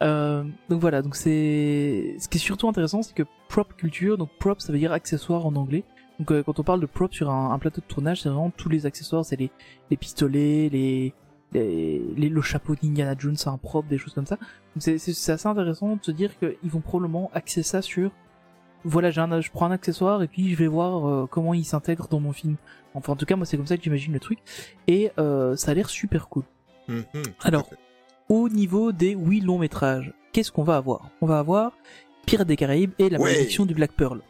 Euh, 0.03 0.45
donc 0.69 0.81
voilà, 0.81 1.03
donc 1.03 1.17
c'est, 1.17 2.17
ce 2.19 2.29
qui 2.29 2.39
est 2.39 2.41
surtout 2.41 2.69
intéressant, 2.69 3.03
c'est 3.03 3.15
que 3.15 3.23
prop 3.49 3.75
culture, 3.77 4.19
donc 4.19 4.31
prop, 4.39 4.61
ça 4.61 4.73
veut 4.73 4.79
dire 4.79 4.93
accessoire 4.93 5.47
en 5.47 5.55
anglais. 5.57 5.85
Donc 6.19 6.31
euh, 6.31 6.43
quand 6.43 6.59
on 6.61 6.63
parle 6.63 6.81
de 6.81 6.87
prop 6.87 7.13
sur 7.13 7.31
un, 7.31 7.51
un 7.53 7.59
plateau 7.59 7.81
de 7.81 7.87
tournage, 7.87 8.23
c'est 8.23 8.29
vraiment 8.29 8.51
tous 8.51 8.69
les 8.69 8.87
accessoires, 8.87 9.25
c'est 9.25 9.37
les, 9.37 9.51
les 9.91 9.97
pistolets, 9.97 10.69
les, 10.71 11.13
les, 11.53 12.03
les- 12.17 12.29
le 12.29 12.43
chapeau 12.43 12.75
d'Indiana 12.75 13.15
Jones, 13.19 13.37
c'est 13.37 13.49
un 13.49 13.59
prop, 13.59 13.87
des 13.89 13.99
choses 13.99 14.15
comme 14.15 14.27
ça. 14.27 14.37
Donc 14.37 14.83
c'est, 14.83 14.95
assez 15.33 15.47
intéressant 15.49 15.97
de 15.97 16.03
se 16.05 16.11
dire 16.13 16.31
qu'ils 16.39 16.71
vont 16.71 16.81
probablement 16.81 17.31
axer 17.35 17.63
ça 17.63 17.83
sur 17.83 18.11
voilà, 18.87 19.11
j'ai 19.11 19.23
un, 19.23 19.41
je 19.41 19.51
prends 19.51 19.65
un 19.67 19.71
accessoire 19.71 20.23
et 20.23 20.29
puis 20.29 20.51
je 20.51 20.57
vais 20.57 20.67
voir 20.67 21.09
euh, 21.09 21.27
comment 21.31 21.55
il 21.55 21.65
s'intègre 21.65 22.07
dans 22.09 22.21
mon 22.21 22.33
film. 22.33 22.57
Enfin, 22.93 23.15
en 23.15 23.17
tout 23.17 23.25
cas, 23.25 23.35
moi, 23.35 23.47
c'est 23.47 23.57
comme 23.57 23.67
ça 23.67 23.79
que 23.79 23.83
j'imagine 23.83 24.13
le 24.13 24.21
truc. 24.21 24.39
Et 24.87 25.11
euh, 25.19 25.57
ça 25.57 25.71
a 25.71 25.75
l'air 25.75 25.89
super 25.89 26.29
cool. 26.29 26.43
Mhm, 26.89 27.05
Alors. 27.43 27.69
Au 28.31 28.49
niveau 28.49 28.91
des 28.93 29.11
huit 29.13 29.41
longs 29.43 29.59
métrages, 29.59 30.15
qu'est-ce 30.33 30.51
qu'on 30.51 30.63
va 30.65 30.77
avoir? 30.77 31.11
On 31.21 31.27
va 31.27 31.39
avoir 31.39 31.73
Pirates 32.25 32.47
des 32.49 32.57
Caraïbes 32.57 32.93
et 32.99 33.11
la 33.11 33.19
Ouais. 33.19 33.33
malédiction 33.33 33.67
du 33.67 33.75
Black 33.75 33.93
Pearl, 33.93 34.23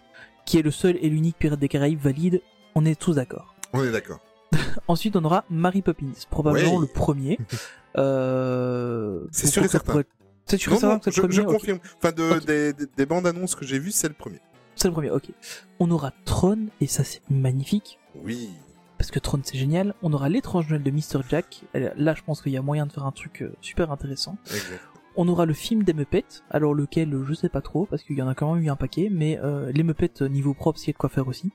qui 0.47 0.59
est 0.59 0.63
le 0.63 0.71
seul 0.71 0.97
et 1.01 1.09
l'unique 1.09 1.37
Pirate 1.39 1.59
des 1.61 1.69
Caraïbes 1.69 2.01
valide. 2.01 2.41
On 2.75 2.85
est 2.85 2.99
tous 3.01 3.15
d'accord. 3.15 3.55
on 3.73 3.83
est 3.85 3.91
d'accord. 3.93 4.21
Ensuite, 4.89 5.17
on 5.17 5.25
aura 5.25 5.45
Mary 5.51 5.83
Poppins, 5.83 6.07
probablement 6.31 6.75
Ouais. 6.77 6.81
le 6.83 6.87
premier. 6.87 7.39
Euh, 7.97 9.21
C'est 9.31 9.47
sûr 9.47 9.63
et 9.63 9.69
certain. 9.69 10.03
C'est 10.47 10.57
sûr 10.59 10.73
et 10.73 10.77
certain 10.77 10.95
non, 10.95 10.99
que 10.99 11.05
c'est 11.11 11.13
je, 11.13 11.23
le 11.23 11.31
je 11.31 11.43
premier 11.43 11.55
Ok. 11.55 11.61
confirme. 11.61 11.79
Enfin, 11.99 12.11
de, 12.13 12.37
Ok. 12.39 12.45
des, 12.45 12.73
des- 12.73 12.87
des 12.97 13.07
bandes 13.07 13.27
annonces 13.27 13.55
que 13.55 13.65
j'ai 13.65 13.79
vues, 13.79 13.93
c'est 13.93 14.09
le 14.09 14.15
premier. 14.15 14.41
C'est 14.77 14.89
le 14.89 14.93
premier, 14.93 15.11
ok. 15.11 15.31
On 15.79 15.91
aura 15.93 16.13
Tron, 16.25 16.67
et 16.81 16.87
ça 16.89 17.05
c'est 17.05 17.23
magnifique. 17.31 17.99
Oui. 18.25 18.51
parce 18.99 19.11
que 19.11 19.19
Tron 19.21 19.41
c'est 19.45 19.59
génial. 19.59 19.95
On 20.03 20.13
aura 20.13 20.29
l'étrange 20.29 20.69
Noël 20.71 20.83
de 20.83 20.91
Mr. 20.91 21.23
Jack. 21.29 21.63
Euh, 21.77 21.91
Là, 21.97 22.15
je 22.17 22.23
pense 22.23 22.43
qu'il 22.43 22.53
y 22.53 22.57
a 22.57 22.63
moyen 22.63 22.87
de 22.87 22.93
faire 22.93 23.05
un 23.07 23.13
truc 23.13 23.43
euh, 23.43 23.53
super 23.61 23.91
intéressant. 23.93 24.37
Exact. 24.47 24.81
On 25.17 25.29
aura 25.29 25.47
le 25.47 25.55
film 25.55 25.83
des 25.83 25.93
Muppets. 25.93 26.25
Alors 26.51 26.75
lequel, 26.75 27.13
euh, 27.15 27.25
je 27.25 27.35
sais 27.35 27.49
pas 27.49 27.61
trop, 27.61 27.87
parce 27.87 28.03
qu'il 28.03 28.17
y 28.17 28.23
en 28.23 28.29
a 28.29 28.35
quand 28.35 28.55
même 28.55 28.65
eu 28.65 28.71
un 28.71 28.77
paquet. 28.77 29.09
Mais 29.11 29.39
euh, 29.43 29.71
les 29.73 29.83
Muppets 29.83 30.23
euh, 30.23 30.29
niveau 30.29 30.55
propre, 30.55 30.81
il 30.83 30.89
y 30.89 30.91
a 30.91 30.93
de 30.93 30.99
quoi 30.99 31.09
faire 31.09 31.29
aussi. 31.29 31.53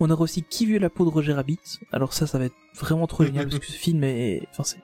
On 0.00 0.10
aura 0.10 0.22
aussi 0.22 0.42
Qui 0.42 0.66
veut 0.66 0.78
la 0.78 0.90
peau 0.90 1.04
de 1.04 1.10
Roger 1.10 1.32
Rabbit. 1.32 1.80
Alors 1.92 2.12
ça, 2.12 2.26
ça 2.26 2.38
va 2.38 2.46
être 2.46 2.56
vraiment 2.74 3.06
trop 3.06 3.24
génial 3.24 3.46
parce 3.46 3.58
que 3.58 3.66
ce 3.66 3.78
film 3.78 4.04
est, 4.04 4.46
enfin 4.50 4.64
c'est, 4.64 4.78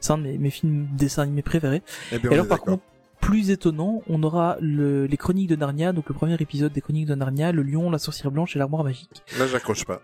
c'est 0.00 0.12
un 0.12 0.18
de 0.18 0.24
mes, 0.24 0.38
mes 0.38 0.50
films 0.50 0.88
dessins 0.96 1.22
animés 1.22 1.42
préférés. 1.42 1.82
Eh 2.12 2.18
bien, 2.18 2.30
Et 2.30 2.34
alors 2.34 2.48
par 2.48 2.60
contre, 2.60 2.82
plus 3.20 3.50
étonnant, 3.50 4.02
on 4.08 4.22
aura 4.22 4.56
le, 4.60 5.06
les 5.06 5.16
Chroniques 5.16 5.48
de 5.48 5.56
Narnia, 5.56 5.92
donc 5.92 6.08
le 6.08 6.14
premier 6.14 6.34
épisode 6.34 6.72
des 6.72 6.80
Chroniques 6.80 7.06
de 7.06 7.14
Narnia, 7.14 7.52
le 7.52 7.62
lion, 7.62 7.90
la 7.90 7.98
sorcière 7.98 8.30
blanche 8.30 8.56
et 8.56 8.58
l'armoire 8.58 8.84
magique. 8.84 9.22
Là, 9.38 9.46
j'accroche 9.46 9.84
pas. 9.84 10.02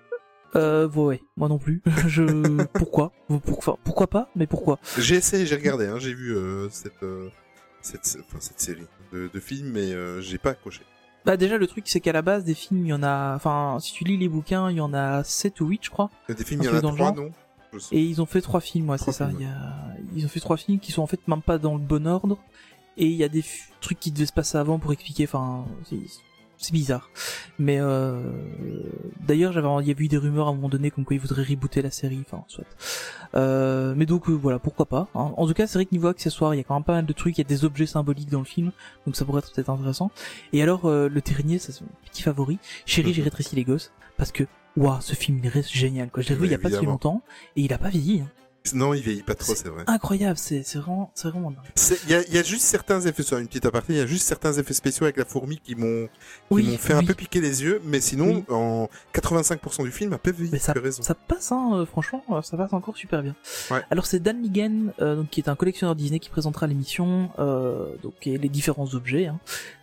Euh, 0.57 0.89
ouais, 0.89 1.21
moi 1.37 1.49
non 1.49 1.59
plus. 1.59 1.83
Je, 2.07 2.65
pourquoi? 2.75 3.13
Pourquoi, 3.45 3.79
pourquoi 3.83 4.07
pas 4.07 4.31
Mais 4.37 4.47
pourquoi? 4.47 4.79
J'ai 4.99 5.17
essayé, 5.17 5.47
j'ai 5.47 5.57
regardé, 5.57 5.87
hein, 5.87 5.99
j'ai 5.99 6.15
vu 6.15 6.37
euh, 6.37 6.69
cette, 6.71 7.03
euh, 7.03 7.29
cette, 7.85 8.19
enfin, 8.27 8.39
cette 8.41 8.61
série 8.61 8.87
de, 9.13 9.31
de 9.33 9.41
films, 9.41 9.71
mais 9.71 9.93
euh, 9.93 10.21
j'ai 10.21 10.39
pas 10.39 10.51
accroché. 10.51 10.81
Bah 11.25 11.37
déjà 11.39 11.57
le 11.57 11.67
truc 11.67 11.85
c'est 11.89 12.01
qu'à 12.01 12.13
la 12.13 12.21
base 12.21 12.45
des 12.45 12.53
films, 12.55 12.85
il 12.85 12.89
y 12.89 12.93
en 12.93 13.03
a, 13.03 13.35
enfin 13.35 13.79
si 13.81 13.95
tu 13.95 14.05
lis 14.05 14.19
les 14.19 14.29
bouquins, 14.29 14.71
il 14.71 14.77
y 14.77 14.81
en 14.83 14.93
a 14.93 15.25
7 15.25 15.59
ou 15.63 15.69
8 15.69 15.81
je 15.85 15.91
crois. 15.91 16.11
Des 16.29 16.35
films, 16.45 16.61
il 16.63 16.67
y 16.67 16.69
en 16.69 16.73
a 16.75 16.81
truc 16.81 16.83
dans 16.83 16.91
le 16.91 16.97
trois, 16.97 17.15
genre. 17.15 17.25
non? 17.25 17.33
Je 17.73 17.79
sais. 17.79 17.97
Et 17.97 18.03
ils 18.03 18.21
ont 18.21 18.27
fait 18.27 18.43
trois 18.43 18.61
films, 18.61 18.91
ouais, 18.91 18.99
c'est 18.99 19.11
ça. 19.13 19.29
films, 19.29 19.41
Il 19.41 19.47
y 19.47 19.51
a... 19.51 19.97
Ils 20.17 20.25
ont 20.27 20.29
fait 20.29 20.41
trois 20.41 20.57
films 20.59 20.79
qui 20.81 20.93
sont 20.93 21.03
en 21.03 21.07
fait 21.07 21.27
même 21.27 21.41
pas 21.43 21.59
dans 21.59 21.75
le 21.75 21.81
bon 21.81 22.07
ordre. 22.07 22.39
Et 22.97 23.07
il 23.07 23.17
y 23.17 23.25
a 23.25 23.29
des 23.29 23.43
trucs 23.81 23.99
qui 23.99 24.13
devaient 24.13 24.27
se 24.27 24.33
passer 24.33 24.57
avant 24.59 24.79
pour 24.79 24.93
expliquer, 24.93 25.25
enfin, 25.25 25.65
c'est- 26.67 26.73
bizarre. 26.73 27.11
Mais 27.59 27.79
euh... 27.81 28.21
d'ailleurs, 29.27 29.53
j'avais, 29.53 29.69
il 29.83 29.89
y 29.89 29.91
avait 29.91 30.05
eu 30.05 30.09
des 30.09 30.17
rumeurs 30.17 30.47
à 30.49 30.51
un 30.51 30.55
moment 30.55 30.69
donné 30.69 30.91
comme 30.91 31.05
quoi 31.05 31.15
ils 31.17 31.21
voudraient 31.21 31.43
rebooter 31.45 31.83
la 31.83 31.91
série, 31.91 32.23
enfin, 32.27 32.45
soit. 32.49 32.65
Euh... 33.35 33.95
Mais 33.97 34.07
donc 34.07 34.29
euh, 34.29 34.33
voilà, 34.33 34.59
pourquoi 34.59 34.87
pas. 34.87 35.09
hein. 35.15 35.33
En 35.37 35.47
tout 35.47 35.55
cas, 35.55 35.67
c'est 35.67 35.79
vrai 35.79 35.87
que 35.87 35.93
niveau 35.95 36.09
accessoires, 36.09 36.55
il 36.55 36.59
y 36.59 36.61
a 36.61 36.65
quand 36.65 36.75
même 36.75 36.85
pas 36.85 36.95
mal 36.95 37.07
de 37.07 37.13
trucs, 37.13 37.37
il 37.39 37.41
y 37.41 37.45
a 37.45 37.49
des 37.49 37.65
objets 37.65 37.87
symboliques 37.87 38.31
dans 38.31 38.39
le 38.41 38.45
film, 38.45 38.73
donc 39.07 39.17
ça 39.17 39.25
pourrait 39.25 39.41
être 39.41 39.53
peut-être 39.53 39.71
intéressant. 39.71 40.11
Et 40.53 40.63
alors, 40.63 40.87
euh, 40.87 41.09
le 41.09 41.21
terrier, 41.23 41.59
ça 41.59 41.73
c'est 41.73 41.83
mon 41.83 41.89
petit 42.11 42.23
favori. 42.23 42.59
Chérie, 42.87 43.13
j'ai 43.13 43.23
Mhm. 43.23 43.27
rétréci 43.27 43.57
les 43.57 43.65
gosses 43.65 43.93
parce 44.17 44.33
que 44.33 44.45
Waouh, 44.77 45.01
ce 45.01 45.15
film 45.15 45.39
il 45.41 45.49
reste 45.49 45.71
génial 45.71 46.11
quoi. 46.11 46.21
Je 46.25 46.31
l'ai 46.31 46.35
Mais 46.41 46.47
il 46.47 46.51
y 46.51 46.55
a 46.55 46.59
pas 46.59 46.69
si 46.69 46.85
longtemps 46.85 47.23
et 47.55 47.63
il 47.63 47.73
a 47.73 47.79
pas 47.79 47.91
vieilli. 47.91 48.23
hein. 48.23 48.29
Non, 48.73 48.95
il 48.95 49.03
vieillit 49.03 49.23
pas 49.23 49.35
trop, 49.35 49.55
c'est 49.55 49.69
vrai. 49.69 49.85
Incroyable, 49.87 50.39
c'est 50.39 50.63
c'est 50.63 50.79
vraiment 50.79 51.11
c'est 51.15 51.29
vraiment 51.29 51.53
Il 52.05 52.11
y 52.11 52.15
a, 52.15 52.23
il 52.27 52.35
y 52.35 52.39
a 52.39 52.43
juste 52.43 52.63
certains 52.65 52.99
effets, 53.03 53.23
sur 53.23 53.37
une 53.37 53.47
petite 53.47 53.67
aparté, 53.67 53.93
il 53.93 53.99
y 53.99 54.01
a 54.03 54.07
juste 54.07 54.27
certains 54.27 54.55
effets 54.55 54.73
spéciaux 54.73 55.05
avec 55.05 55.19
la 55.19 55.27
fourmi 55.27 55.59
qui 55.59 55.75
m'ont 55.75 56.07
qui 56.07 56.11
Oui, 56.51 56.63
m'ont 56.71 56.79
fait 56.79 56.95
un 56.95 57.05
peu 57.05 57.13
piquer 57.13 57.43
les 57.43 57.63
yeux, 57.63 57.83
mais 57.85 58.01
sinon, 58.01 58.37
Oui. 58.37 58.45
en 58.49 58.89
85% 59.13 59.85
du 59.85 59.91
film, 59.91 60.15
a 60.15 60.19
pas 60.19 60.31
vieilli, 60.31 60.51
Mais 60.51 60.59
ça, 60.59 60.73
raison. 60.73 61.03
ça 61.03 61.15
passe, 61.15 61.53
hein, 61.53 61.73
euh, 61.75 61.85
franchement, 61.87 62.25
euh, 62.31 62.41
ça 62.41 62.57
passe 62.57 62.73
encore 62.73 62.97
super 62.97 63.23
bien. 63.23 63.35
Ouais. 63.71 63.83
Alors 63.91 64.07
c'est 64.07 64.19
Dan 64.21 64.41
Ligan, 64.43 64.93
euh, 65.01 65.17
donc 65.17 65.29
qui 65.29 65.41
est 65.41 65.49
un 65.51 65.57
collectionneur 65.57 65.95
Disney 65.95 66.19
qui 66.19 66.31
présentera 66.31 66.67
l'émission, 66.67 67.31
euh, 67.39 67.95
donc 68.03 68.15
et 68.27 68.39
les 68.39 68.49
différents 68.49 68.95
objets, 68.95 69.27
hein, 69.27 69.39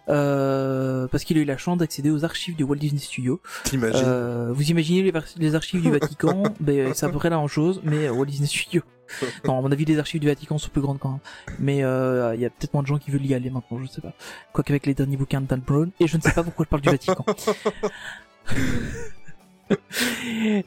euh, 0.10 1.08
parce 1.08 1.24
qu'il 1.24 1.38
a 1.38 1.42
eu 1.42 1.46
la 1.46 1.58
chance 1.58 1.78
d'accéder 1.78 2.10
aux 2.10 2.26
archives 2.26 2.56
du 2.56 2.64
Walt 2.64 2.78
Disney 2.78 3.00
Studio. 3.00 3.40
T'imagines 3.64 4.02
Euh, 4.06 4.52
vous 4.52 4.72
imaginez 4.72 5.12
les, 5.38 5.56
archives 5.56 5.82
du 5.82 5.92
Vatican, 6.00 6.44
ben 6.60 6.94
c'est 6.94 7.06
à 7.06 7.10
peu 7.10 7.18
près 7.18 7.30
la 7.30 7.38
même 7.38 7.48
chose, 7.48 7.82
mais 7.84 8.08
euh, 8.08 8.12
Walt 8.12 8.26
Disney 8.26 8.48
Studio. 8.48 8.82
Non, 9.46 9.58
à 9.58 9.62
mon 9.62 9.70
avis, 9.72 9.84
les 9.84 10.00
archives 10.00 10.22
du 10.22 10.28
Vatican 10.28 10.58
sont 10.58 10.70
plus 10.70 10.80
grandes 10.82 10.98
quand 10.98 11.10
même. 11.10 11.20
Mais 11.60 11.84
euh, 11.84 12.34
il 12.34 12.40
y 12.40 12.46
a 12.46 12.50
peut-être 12.50 12.74
moins 12.74 12.82
de 12.82 12.88
gens 12.88 12.98
qui 12.98 13.12
veulent 13.12 13.26
y 13.26 13.34
aller 13.34 13.50
maintenant, 13.50 13.78
je 13.84 13.88
sais 13.88 14.00
pas. 14.00 14.14
Quoique 14.54 14.72
avec 14.72 14.86
les 14.86 14.94
derniers 14.94 15.18
bouquins 15.18 15.42
de 15.42 15.48
Dan 15.48 15.60
Brown, 15.60 15.92
et 16.00 16.08
je 16.08 16.16
ne 16.16 16.22
sais 16.22 16.32
pas 16.32 16.44
pourquoi 16.44 16.64
je 16.64 16.70
parle 16.70 16.82
du 16.82 16.90
Vatican. 16.90 17.26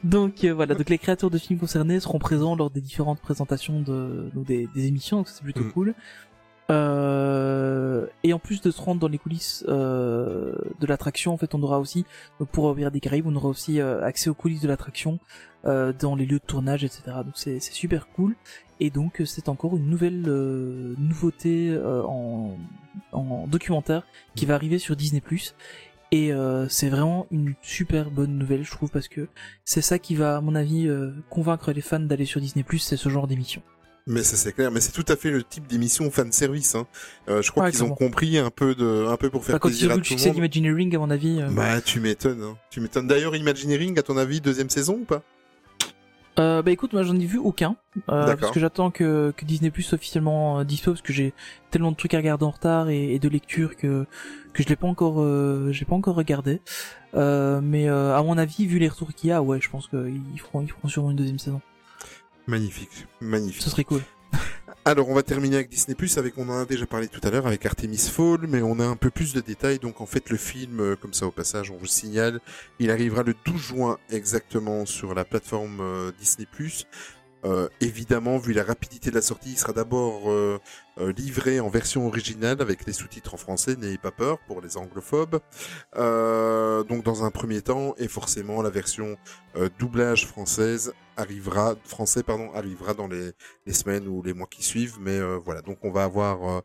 donc 0.03 0.43
euh, 0.43 0.53
voilà, 0.53 0.75
donc 0.75 0.89
les 0.89 0.97
créateurs 0.97 1.29
de 1.29 1.37
films 1.37 1.59
concernés 1.59 1.99
seront 1.99 2.19
présents 2.19 2.55
lors 2.55 2.69
des 2.69 2.81
différentes 2.81 3.19
présentations 3.19 3.79
de 3.81 4.29
donc 4.33 4.45
des, 4.45 4.67
des 4.75 4.87
émissions, 4.87 5.17
donc 5.17 5.27
c'est 5.29 5.43
plutôt 5.43 5.63
Mm. 5.63 5.71
cool. 5.71 5.95
Euh, 6.71 8.07
et 8.23 8.33
en 8.33 8.39
plus 8.39 8.61
de 8.61 8.71
se 8.71 8.81
rendre 8.81 8.99
dans 8.99 9.07
les 9.07 9.17
coulisses 9.17 9.63
euh, 9.67 10.55
de 10.79 10.87
l'attraction, 10.87 11.33
en 11.33 11.37
fait, 11.37 11.53
on 11.53 11.61
aura 11.61 11.79
aussi, 11.79 12.05
pour 12.51 12.73
Pirates 12.75 12.93
des 12.93 12.99
Caraïbes, 12.99 13.27
on 13.27 13.35
aura 13.35 13.49
aussi 13.49 13.79
euh, 13.79 14.03
accès 14.03 14.29
aux 14.29 14.33
coulisses 14.33 14.61
de 14.61 14.67
l'attraction 14.67 15.19
euh, 15.65 15.93
dans 15.93 16.15
les 16.15 16.25
lieux 16.25 16.39
de 16.39 16.45
tournage, 16.45 16.83
etc. 16.83 17.03
Donc 17.23 17.33
c'est 17.35 17.59
super 17.59 18.07
cool. 18.09 18.35
Et 18.79 18.89
donc 18.89 19.21
euh, 19.21 19.25
c'est 19.25 19.47
encore 19.47 19.77
une 19.77 19.89
nouvelle 19.89 20.21
nouveauté 20.97 21.77
en, 21.85 22.57
en 23.11 23.47
documentaire 23.47 24.03
qui 24.35 24.45
va 24.45 24.55
arriver 24.55 24.79
sur 24.79 24.95
Disney+. 24.95 25.21
Et 26.11 26.31
c'est 26.69 26.89
vraiment 26.89 27.27
une 27.29 27.55
super 27.61 28.09
bonne 28.09 28.37
nouvelle, 28.37 28.63
je 28.63 28.71
trouve, 28.71 28.89
parce 28.89 29.07
que 29.07 29.27
c'est 29.65 29.81
ça 29.81 29.99
qui 29.99 30.15
va, 30.15 30.37
à 30.37 30.41
mon 30.41 30.55
avis, 30.55 30.89
convaincre 31.29 31.73
les 31.73 31.81
fans 31.81 31.99
d'aller 31.99 32.25
sur 32.25 32.39
Disney+, 32.39 32.63
c'est 32.79 32.95
ce 32.95 33.09
genre 33.09 33.27
d'émission. 33.27 33.61
Mais 34.07 34.21
ça 34.21 34.35
c'est 34.37 34.53
clair, 34.53 34.69
mais 34.71 34.81
c'est 34.81 34.91
tout 34.91 35.11
à 35.11 35.15
fait 35.15 35.31
le 35.31 35.43
type 35.43 35.65
d'émission 35.65 36.11
fan 36.11 36.31
service. 36.31 36.75
Hein. 36.75 36.85
Euh, 37.27 37.41
je 37.41 37.49
crois 37.49 37.71
qu'ils 37.71 37.83
ont 37.83 37.95
compris 37.95 38.37
un 38.37 38.51
peu 38.51 38.75
de, 38.75 39.07
un 39.07 39.17
peu 39.17 39.31
pour 39.31 39.43
faire 39.43 39.55
Enfin, 39.55 39.67
ils 39.67 39.71
plaisir 39.71 39.91
à 39.91 39.97
tout 39.97 40.13
le 40.13 40.23
monde. 40.23 40.33
d'Imagineering, 40.35 40.95
à 40.95 40.99
mon 40.99 41.09
avis... 41.09 41.41
euh, 41.41 41.49
Bah 41.49 41.81
tu 41.81 41.99
m'étonnes, 41.99 42.43
hein. 42.43 42.55
tu 42.69 42.81
m'étonnes. 42.81 43.07
D'ailleurs, 43.07 43.35
Imagineering, 43.35 43.97
à 43.97 44.03
ton 44.03 44.17
avis, 44.17 44.41
deuxième 44.41 44.69
saison 44.69 44.99
ou 45.01 45.05
pas? 45.05 45.23
Euh, 46.37 46.61
bah 46.61 46.71
écoute, 46.71 46.91
moi 46.91 47.01
j'en 47.03 47.15
ai 47.15 47.25
vu 47.25 47.37
aucun, 47.37 47.77
euh, 48.09 48.35
parce 48.35 48.51
que 48.51 48.59
j'attends 48.59 48.91
que, 48.91 49.33
que 49.37 49.45
Disney 49.45 49.71
Plus 49.71 49.93
officiellement 49.93 50.59
euh, 50.59 50.63
dispo, 50.65 50.91
parce 50.91 51.01
que 51.01 51.13
j'ai 51.13 51.33
tellement 51.71 51.91
de 51.93 51.95
trucs 51.95 52.13
à 52.13 52.17
regarder 52.17 52.43
en 52.43 52.51
retard 52.51 52.89
et, 52.89 53.13
et 53.13 53.19
de 53.19 53.29
lecture 53.29 53.77
que 53.77 54.05
que 54.51 54.61
je 54.61 54.67
l'ai 54.67 54.75
pas 54.75 54.85
encore, 54.87 55.21
euh, 55.21 55.69
j'ai 55.71 55.85
pas 55.85 55.95
encore 55.95 56.15
regardé. 56.15 56.59
Euh, 57.13 57.61
mais 57.63 57.87
euh, 57.87 58.17
à 58.17 58.21
mon 58.21 58.37
avis, 58.37 58.65
vu 58.67 58.79
les 58.79 58.89
retours 58.89 59.13
qu'il 59.13 59.29
y 59.29 59.33
a, 59.33 59.41
ouais, 59.41 59.61
je 59.61 59.69
pense 59.69 59.87
qu'ils 59.87 60.21
feront, 60.39 60.61
ils 60.61 60.69
feront 60.69 60.89
sûrement 60.89 61.11
une 61.11 61.17
deuxième 61.17 61.39
saison. 61.39 61.61
Magnifique, 62.47 63.07
magnifique. 63.21 63.61
Ce 63.61 63.69
serait 63.69 63.83
cool. 63.83 64.01
Alors, 64.85 65.09
on 65.09 65.15
va 65.15 65.23
terminer 65.23 65.55
avec 65.55 65.69
Disney 65.69 65.95
Plus, 65.95 66.17
avec 66.17 66.37
on 66.37 66.47
en 66.49 66.59
a 66.61 66.65
déjà 66.65 66.85
parlé 66.85 67.07
tout 67.07 67.21
à 67.23 67.31
l'heure 67.31 67.47
avec 67.47 67.65
Artemis 67.65 67.97
Fall, 67.97 68.45
mais 68.47 68.61
on 68.61 68.79
a 68.79 68.85
un 68.85 68.95
peu 68.95 69.09
plus 69.09 69.33
de 69.33 69.41
détails. 69.41 69.79
Donc, 69.79 69.99
en 69.99 70.05
fait, 70.05 70.29
le 70.29 70.37
film, 70.37 70.79
euh, 70.79 70.95
comme 70.95 71.13
ça 71.13 71.25
au 71.25 71.31
passage, 71.31 71.71
on 71.71 71.77
vous 71.77 71.87
signale, 71.87 72.39
il 72.79 72.91
arrivera 72.91 73.23
le 73.23 73.33
12 73.45 73.59
juin 73.59 73.97
exactement 74.11 74.85
sur 74.85 75.15
la 75.15 75.25
plateforme 75.25 75.79
euh, 75.81 76.11
Disney 76.19 76.47
Plus. 76.51 76.85
Euh, 77.45 77.69
évidemment, 77.79 78.37
vu 78.37 78.53
la 78.53 78.63
rapidité 78.63 79.11
de 79.11 79.15
la 79.15 79.21
sortie, 79.21 79.51
il 79.51 79.57
sera 79.57 79.71
d'abord 79.71 80.31
euh, 80.31 80.59
euh, 80.99 81.11
livré 81.13 81.59
en 81.59 81.69
version 81.69 82.07
originale 82.07 82.61
avec 82.61 82.85
les 82.85 82.93
sous-titres 82.93 83.33
en 83.33 83.37
français, 83.37 83.75
n'ayez 83.75 83.97
pas 83.97 84.11
peur 84.11 84.39
pour 84.47 84.61
les 84.61 84.77
anglophobes. 84.77 85.39
Euh, 85.95 86.83
donc 86.83 87.03
dans 87.03 87.23
un 87.23 87.31
premier 87.31 87.61
temps, 87.61 87.93
et 87.97 88.07
forcément 88.07 88.61
la 88.61 88.69
version 88.69 89.17
euh, 89.55 89.69
doublage 89.79 90.25
française 90.25 90.93
arrivera, 91.17 91.75
français 91.83 92.23
pardon, 92.23 92.51
arrivera 92.53 92.93
dans 92.93 93.07
les, 93.07 93.31
les 93.65 93.73
semaines 93.73 94.07
ou 94.07 94.21
les 94.21 94.33
mois 94.33 94.47
qui 94.47 94.63
suivent. 94.63 94.97
Mais 94.99 95.17
euh, 95.17 95.39
voilà, 95.43 95.61
donc 95.61 95.79
on 95.83 95.91
va 95.91 96.03
avoir 96.03 96.63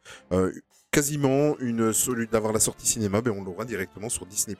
quasiment 0.90 1.56
une 1.60 1.92
celui 1.92 2.26
d'avoir 2.26 2.52
la 2.52 2.60
sortie 2.60 2.86
cinéma, 2.86 3.20
ben 3.20 3.32
on 3.36 3.44
l'aura 3.44 3.64
directement 3.64 4.08
sur 4.08 4.26
Disney+. 4.26 4.56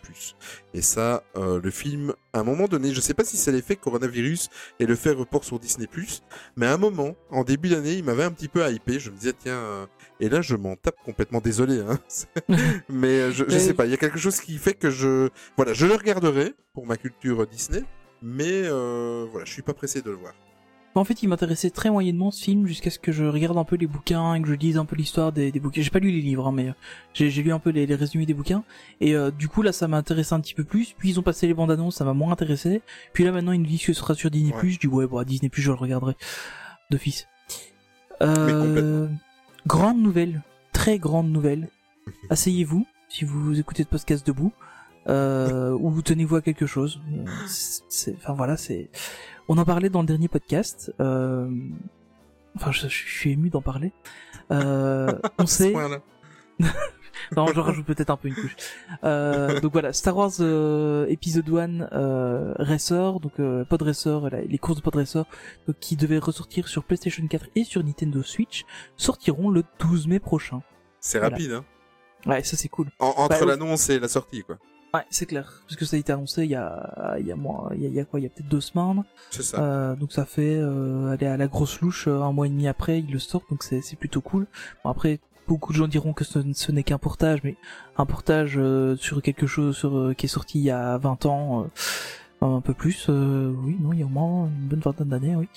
Et 0.75 0.83
ça, 0.83 1.25
euh, 1.37 1.61
le 1.63 1.71
film, 1.71 2.15
à 2.33 2.41
un 2.41 2.45
moment 2.45 2.69
donné, 2.69 2.93
je 2.93 3.01
sais 3.01 3.15
pas 3.15 3.25
si 3.25 3.37
c'est 3.37 3.53
l'effet 3.53 3.77
coronavirus 3.77 4.49
et 4.79 4.87
le 4.87 4.95
fait 4.95 5.11
report 5.11 5.45
sur 5.45 5.59
Disney+, 5.59 5.89
mais 6.57 6.67
à 6.67 6.75
un 6.75 6.77
moment, 6.77 7.17
en 7.31 7.45
début 7.45 7.69
d'année, 7.69 7.95
il 7.95 8.05
m'avait 8.05 8.25
un 8.25 8.31
petit 8.31 8.49
peu 8.49 8.69
hypé. 8.71 9.01
Je 9.01 9.11
me 9.11 9.17
disais 9.17 9.33
tiens, 9.37 9.55
euh, 9.55 9.87
et 10.21 10.29
là 10.29 10.41
je 10.41 10.55
m'en 10.57 10.77
tape 10.77 10.97
complètement. 11.05 11.41
Désolé, 11.41 11.81
hein. 11.81 11.99
mais 12.89 13.21
euh, 13.21 13.33
je, 13.33 13.45
je 13.49 13.59
sais 13.59 13.75
pas. 13.75 13.87
Il 13.87 13.91
y 13.91 13.95
a 13.95 13.99
quelque 13.99 14.19
chose 14.19 14.41
qui 14.41 14.59
fait 14.59 14.75
que 14.75 14.91
je, 14.91 15.29
voilà, 15.57 15.73
je 15.73 15.87
le 15.87 15.95
regarderai 15.95 16.55
pour 16.75 16.87
ma 16.87 16.97
culture 16.97 17.47
Disney, 17.47 17.83
mais 18.23 18.63
euh, 18.65 19.27
voilà, 19.31 19.45
je 19.45 19.53
suis 19.53 19.63
pas 19.63 19.75
pressé 19.75 20.03
de 20.03 20.11
le 20.11 20.17
voir. 20.17 20.35
En 20.97 21.05
fait, 21.05 21.23
il 21.23 21.29
m'intéressait 21.29 21.71
très 21.71 21.89
moyennement 21.89 22.33
ce 22.33 22.43
film 22.43 22.67
jusqu'à 22.67 22.91
ce 22.91 22.99
que 22.99 23.13
je 23.13 23.25
regarde 23.25 23.57
un 23.57 23.65
peu 23.65 23.77
les 23.77 23.87
bouquins 23.87 24.35
et 24.35 24.43
que 24.43 24.49
je 24.49 24.55
lise 24.55 24.77
un 24.77 24.85
peu 24.85 24.97
l'histoire 24.97 25.31
des, 25.31 25.53
des 25.53 25.61
bouquins. 25.61 25.83
J'ai 25.83 25.91
pas 25.91 26.01
lu 26.01 26.11
les 26.11 26.21
livres, 26.21 26.49
hein, 26.49 26.53
mais 26.53 26.69
euh, 26.69 26.73
j'ai 27.15 27.43
lu 27.43 27.53
un 27.53 27.61
peu 27.61 27.71
les, 27.71 27.87
les 27.87 27.95
résumés 27.95 28.27
des 28.27 28.35
bouquins. 28.35 28.65
Et 29.01 29.15
euh, 29.15 29.31
du 29.31 29.49
coup, 29.49 29.63
là, 29.63 29.73
ça 29.73 29.87
m'a 29.87 29.99
intéressé 29.99 30.35
un 30.35 30.41
petit 30.41 30.55
peu 30.55 30.65
plus. 30.65 30.95
Puis 30.99 31.11
ils 31.11 31.21
ont 31.21 31.23
passé 31.23 31.47
les 31.47 31.55
bandes 31.55 31.71
annonces, 31.71 31.97
ça 31.97 32.05
m'a 32.05 32.13
moins 32.13 32.33
intéressé. 32.33 32.83
Puis 33.13 33.23
là, 33.23 33.31
maintenant, 33.31 33.53
ils 33.53 33.61
nous 33.61 33.69
disent 33.69 33.85
que 33.85 33.93
ce 33.93 34.01
sera 34.01 34.15
sur 34.15 34.31
Disney+. 34.31 34.53
Ouais. 34.53 34.69
Je 34.69 34.81
dis 34.81 34.89
ouais, 34.89 35.07
bon, 35.07 35.19
à 35.19 35.25
Disney+, 35.25 35.51
je 35.53 35.71
le 35.71 35.77
regarderai 35.77 36.17
d'office. 36.91 37.29
Euh, 38.23 39.07
grande 39.67 40.03
nouvelle, 40.03 40.43
très 40.73 40.99
grande 40.99 41.31
nouvelle. 41.31 41.69
Asseyez-vous 42.31 42.85
si 43.09 43.25
vous 43.25 43.61
écoutez 43.61 43.85
ce 43.85 43.89
podcast 43.89 44.27
debout. 44.27 44.53
Euh, 45.09 45.71
ou 45.71 46.03
tenez-vous 46.03 46.37
à 46.37 46.43
quelque 46.43 46.67
chose. 46.67 47.01
Enfin 48.19 48.33
voilà, 48.35 48.57
c'est. 48.57 48.91
On 49.53 49.59
en 49.59 49.65
parlait 49.65 49.89
dans 49.91 50.01
le 50.03 50.07
dernier 50.07 50.29
podcast. 50.29 50.95
Euh... 51.01 51.51
Enfin, 52.55 52.71
je, 52.71 52.83
je 52.87 53.09
suis 53.19 53.33
ému 53.33 53.51
d'en 53.51 53.63
parler. 53.63 53.93
Euh, 54.53 55.13
on 55.39 55.47
sait. 55.59 55.75
Non, 57.37 57.47
je 57.49 57.61
rajoute 57.61 57.85
peut-être 57.85 58.11
un 58.11 58.17
peu 58.17 58.29
une 58.29 58.35
couche. 58.35 58.57
Euh, 59.05 59.61
donc 59.61 59.73
voilà, 59.73 59.93
Star 59.93 60.17
Wars 60.17 60.31
euh, 60.41 61.07
épisode 61.09 61.49
1 61.51 61.81
euh, 61.93 62.55
Racer, 62.59 63.21
donc 63.21 63.33
euh, 63.41 63.65
Pod 63.65 63.83
Racer, 63.83 64.31
les 64.49 64.59
courses 64.59 64.79
de 64.79 64.83
Pod 64.83 64.97
Racer, 64.97 65.25
donc, 65.67 65.77
qui 65.81 65.97
devaient 65.97 66.19
ressortir 66.19 66.67
sur 66.67 66.83
PlayStation 66.83 67.25
4 67.27 67.47
et 67.57 67.65
sur 67.65 67.85
Nintendo 67.85 68.23
Switch, 68.23 68.65
sortiront 68.97 69.51
le 69.51 69.65
12 69.81 70.07
mai 70.09 70.19
prochain. 70.19 70.63
C'est 70.99 71.19
Voilà. 71.19 71.35
rapide, 71.37 71.53
hein. 71.53 71.65
Ouais, 72.27 72.43
ça 72.43 72.57
c'est 72.57 72.69
cool. 72.69 72.89
En- 72.99 73.09
entre 73.17 73.41
Bah, 73.41 73.45
l'annonce 73.47 73.91
et 73.91 73.99
la 73.99 74.09
sortie, 74.09 74.43
quoi. 74.43 74.57
Ouais, 74.93 75.05
c'est 75.11 75.27
clair, 75.27 75.63
parce 75.67 75.77
que 75.77 75.85
ça 75.85 75.97
a 75.97 76.01
été 76.01 76.13
annoncé 76.13 76.43
il 76.43 76.51
y 76.51 76.57
a, 76.57 77.17
il 77.21 77.27
y 77.27 77.31
a 77.31 77.37
moins, 77.37 77.71
il 77.75 77.83
y 77.83 77.87
a, 77.87 77.89
il 77.89 77.95
y 77.95 78.01
a 78.01 78.05
quoi, 78.05 78.19
il 78.19 78.25
y 78.25 78.27
a 78.27 78.29
peut-être 78.29 78.49
deux 78.49 78.61
semaines. 78.61 79.05
C'est 79.31 79.43
ça. 79.43 79.63
Euh, 79.63 79.95
donc 79.95 80.13
ça 80.13 80.25
fait 80.25 80.57
euh, 80.57 81.13
aller 81.13 81.27
à 81.27 81.37
la 81.37 81.47
grosse 81.47 81.81
louche 81.81 82.09
euh, 82.09 82.23
un 82.23 82.33
mois 82.33 82.47
et 82.47 82.51
demi 82.51 82.67
après 82.67 82.99
ils 82.99 83.13
le 83.13 83.21
sortent 83.21 83.49
donc 83.51 83.63
c'est 83.63 83.83
c'est 83.83 83.97
plutôt 83.97 84.21
cool. 84.21 84.47
Bon, 84.83 84.91
après 84.91 85.21
beaucoup 85.47 85.73
de 85.73 85.79
gens 85.79 85.89
diront 85.89 86.13
que 86.13 86.25
ce, 86.25 86.41
ce 86.55 86.73
n'est 86.73 86.85
qu'un 86.85 86.99
portage 86.99 87.41
mais 87.43 87.57
un 87.97 88.07
portage 88.07 88.55
euh, 88.57 88.97
sur 88.97 89.21
quelque 89.21 89.47
chose 89.47 89.77
sur, 89.77 89.97
euh, 89.97 90.15
qui 90.15 90.27
est 90.27 90.29
sorti 90.29 90.59
il 90.61 90.65
y 90.65 90.71
a 90.71 90.97
20 90.99 91.27
ans 91.27 91.63
euh, 91.63 92.47
un 92.47 92.61
peu 92.61 92.73
plus 92.73 93.07
euh, 93.09 93.53
oui 93.65 93.77
non 93.81 93.93
il 93.93 93.99
y 93.99 94.03
a 94.03 94.07
au 94.07 94.09
moins 94.09 94.47
une 94.47 94.69
bonne 94.69 94.81
vingtaine 94.81 95.09
d'années 95.09 95.37
oui. 95.37 95.49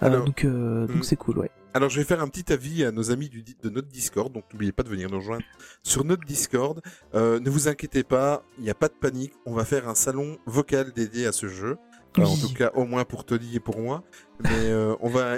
Alors, 0.00 0.24
donc 0.24 0.44
euh, 0.44 0.86
hmm. 0.86 0.94
donc 0.94 1.04
c'est 1.04 1.16
cool 1.16 1.38
ouais. 1.38 1.50
Alors, 1.74 1.90
je 1.90 1.98
vais 1.98 2.04
faire 2.04 2.20
un 2.22 2.28
petit 2.28 2.52
avis 2.52 2.84
à 2.84 2.90
nos 2.92 3.10
amis 3.10 3.28
du, 3.28 3.42
de 3.42 3.68
notre 3.70 3.88
Discord. 3.88 4.32
Donc, 4.32 4.44
n'oubliez 4.52 4.72
pas 4.72 4.82
de 4.82 4.88
venir 4.88 5.10
nous 5.10 5.18
rejoindre 5.18 5.44
sur 5.82 6.04
notre 6.04 6.24
Discord. 6.24 6.80
Euh, 7.14 7.38
ne 7.40 7.50
vous 7.50 7.68
inquiétez 7.68 8.02
pas, 8.02 8.42
il 8.58 8.64
n'y 8.64 8.70
a 8.70 8.74
pas 8.74 8.88
de 8.88 8.94
panique. 8.94 9.32
On 9.46 9.52
va 9.54 9.64
faire 9.64 9.88
un 9.88 9.94
salon 9.94 10.38
vocal 10.46 10.92
dédié 10.92 11.26
à 11.26 11.32
ce 11.32 11.46
jeu. 11.48 11.76
Euh, 12.18 12.24
en 12.24 12.36
tout 12.36 12.52
cas, 12.54 12.72
au 12.74 12.84
moins 12.84 13.04
pour 13.04 13.24
Tony 13.24 13.54
et 13.56 13.60
pour 13.60 13.78
moi. 13.78 14.02
Mais 14.40 14.50
euh, 14.70 14.94
on 15.00 15.08
va. 15.08 15.36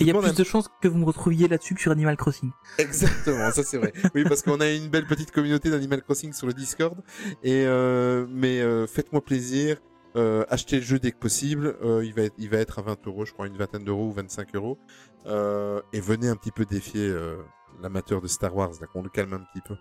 Il 0.00 0.06
y 0.06 0.10
a 0.10 0.14
plus 0.14 0.28
un- 0.28 0.32
de 0.32 0.44
chances 0.44 0.68
que 0.82 0.86
vous 0.88 0.98
me 0.98 1.04
retrouviez 1.04 1.48
là-dessus 1.48 1.74
que 1.74 1.80
sur 1.80 1.90
Animal 1.92 2.16
Crossing. 2.16 2.50
Exactement, 2.78 3.50
ça 3.50 3.62
c'est 3.64 3.78
vrai. 3.78 3.92
Oui, 4.14 4.22
parce 4.24 4.42
qu'on 4.42 4.60
a 4.60 4.68
une 4.70 4.88
belle 4.88 5.06
petite 5.06 5.30
communauté 5.32 5.70
d'Animal 5.70 6.02
Crossing 6.02 6.32
sur 6.32 6.46
le 6.46 6.52
Discord. 6.52 6.96
Et 7.42 7.64
euh, 7.66 8.26
mais 8.28 8.60
euh, 8.60 8.86
faites-moi 8.86 9.24
plaisir, 9.24 9.78
euh, 10.16 10.44
achetez 10.48 10.76
le 10.76 10.82
jeu 10.82 10.98
dès 10.98 11.12
que 11.12 11.18
possible. 11.18 11.76
Euh, 11.82 12.04
il 12.04 12.14
va 12.14 12.22
être, 12.22 12.34
il 12.38 12.48
va 12.48 12.58
être 12.58 12.78
à 12.78 12.82
20 12.82 13.06
euros, 13.06 13.24
je 13.24 13.32
crois, 13.32 13.46
une 13.46 13.56
vingtaine 13.56 13.84
d'euros 13.84 14.06
ou 14.06 14.12
25 14.12 14.54
euros. 14.54 14.78
Euh, 15.26 15.80
et 15.92 16.00
venez 16.00 16.28
un 16.28 16.36
petit 16.36 16.50
peu 16.50 16.64
défier 16.64 17.06
euh, 17.06 17.36
l'amateur 17.82 18.20
de 18.20 18.28
Star 18.28 18.54
Wars, 18.54 18.72
là, 18.80 18.86
qu'on 18.86 19.02
le 19.02 19.08
calme 19.08 19.32
un 19.32 19.40
petit 19.52 19.62
peu. 19.66 19.76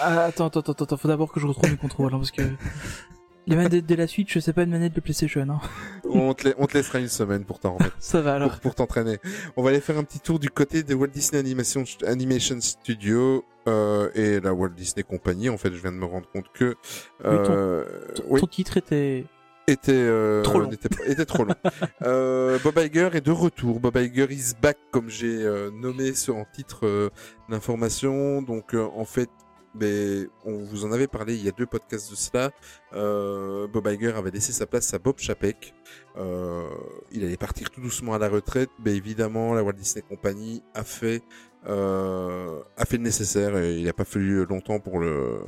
Ah, 0.00 0.24
attends 0.24 0.46
attends 0.46 0.60
attends 0.60 0.84
attends 0.84 0.96
faut 0.96 1.08
d'abord 1.08 1.32
que 1.32 1.40
je 1.40 1.46
retrouve 1.46 1.70
mes 1.70 1.76
contrôles 1.76 2.12
hein, 2.14 2.18
parce 2.18 2.30
que 2.30 2.42
les 3.46 3.56
manettes 3.56 3.86
de 3.86 3.94
la 3.94 4.06
Switch 4.06 4.38
c'est 4.38 4.52
pas 4.52 4.62
une 4.62 4.70
manette 4.70 4.94
de 4.94 5.00
PlayStation 5.00 5.42
hein. 5.48 5.60
On 6.04 6.34
te, 6.34 6.48
on 6.58 6.66
te 6.66 6.74
laissera 6.76 6.98
une 7.00 7.08
semaine 7.08 7.44
pour 7.44 7.58
t'en 7.58 7.76
remettre. 7.76 7.96
Ça 8.00 8.20
va 8.20 8.34
alors. 8.34 8.50
pour, 8.50 8.60
pour 8.60 8.74
t'entraîner. 8.74 9.18
On 9.56 9.62
va 9.62 9.70
aller 9.70 9.80
faire 9.80 9.98
un 9.98 10.04
petit 10.04 10.20
tour 10.20 10.38
du 10.38 10.50
côté 10.50 10.82
de 10.82 10.94
Walt 10.94 11.08
Disney 11.08 11.40
Animation, 11.40 11.84
Animation 12.06 12.60
Studio 12.60 13.44
euh, 13.66 14.10
et 14.14 14.40
la 14.40 14.52
Walt 14.52 14.70
Disney 14.70 15.02
Company. 15.02 15.48
En 15.48 15.56
fait, 15.56 15.72
je 15.72 15.80
viens 15.80 15.92
de 15.92 15.96
me 15.96 16.04
rendre 16.04 16.28
compte 16.30 16.46
que 16.52 16.76
euh, 17.24 17.84
oui, 18.28 18.40
Ton 18.40 18.46
titre 18.46 18.76
était 18.76 19.24
était 19.66 19.92
euh, 19.92 20.42
Trop 20.42 20.60
long. 20.60 20.70
était 20.70 21.24
trop 21.24 21.44
long. 21.44 21.54
euh, 22.02 22.58
Bob 22.62 22.78
Iger 22.78 23.10
est 23.14 23.20
de 23.20 23.30
retour. 23.30 23.80
Bob 23.80 23.96
Iger 23.96 24.26
is 24.30 24.52
back, 24.60 24.76
comme 24.90 25.08
j'ai 25.08 25.42
euh, 25.44 25.70
nommé 25.70 26.14
ce 26.14 26.30
en 26.32 26.44
titre 26.52 26.86
euh, 26.86 27.10
d'information. 27.48 28.42
Donc, 28.42 28.74
euh, 28.74 28.86
en 28.94 29.04
fait. 29.04 29.28
Mais 29.74 30.28
on 30.44 30.58
vous 30.58 30.84
en 30.84 30.92
avait 30.92 31.06
parlé 31.06 31.34
il 31.34 31.42
y 31.42 31.48
a 31.48 31.52
deux 31.52 31.64
podcasts 31.64 32.10
de 32.10 32.14
cela. 32.14 32.50
Euh, 32.92 33.66
Bob 33.68 33.86
Iger 33.86 34.12
avait 34.16 34.30
laissé 34.30 34.52
sa 34.52 34.66
place 34.66 34.92
à 34.92 34.98
Bob 34.98 35.14
Chapek. 35.16 35.72
Euh, 36.18 36.68
il 37.10 37.24
allait 37.24 37.38
partir 37.38 37.70
tout 37.70 37.80
doucement 37.80 38.12
à 38.12 38.18
la 38.18 38.28
retraite, 38.28 38.68
mais 38.84 38.94
évidemment 38.94 39.54
la 39.54 39.62
Walt 39.62 39.72
Disney 39.72 40.04
Company 40.06 40.62
a 40.74 40.84
fait 40.84 41.22
euh, 41.68 42.60
a 42.76 42.84
fait 42.84 42.98
le 42.98 43.04
nécessaire 43.04 43.56
et 43.56 43.78
il 43.78 43.86
n'a 43.86 43.94
pas 43.94 44.04
fallu 44.04 44.44
longtemps 44.44 44.78
pour 44.78 44.98
le 44.98 45.38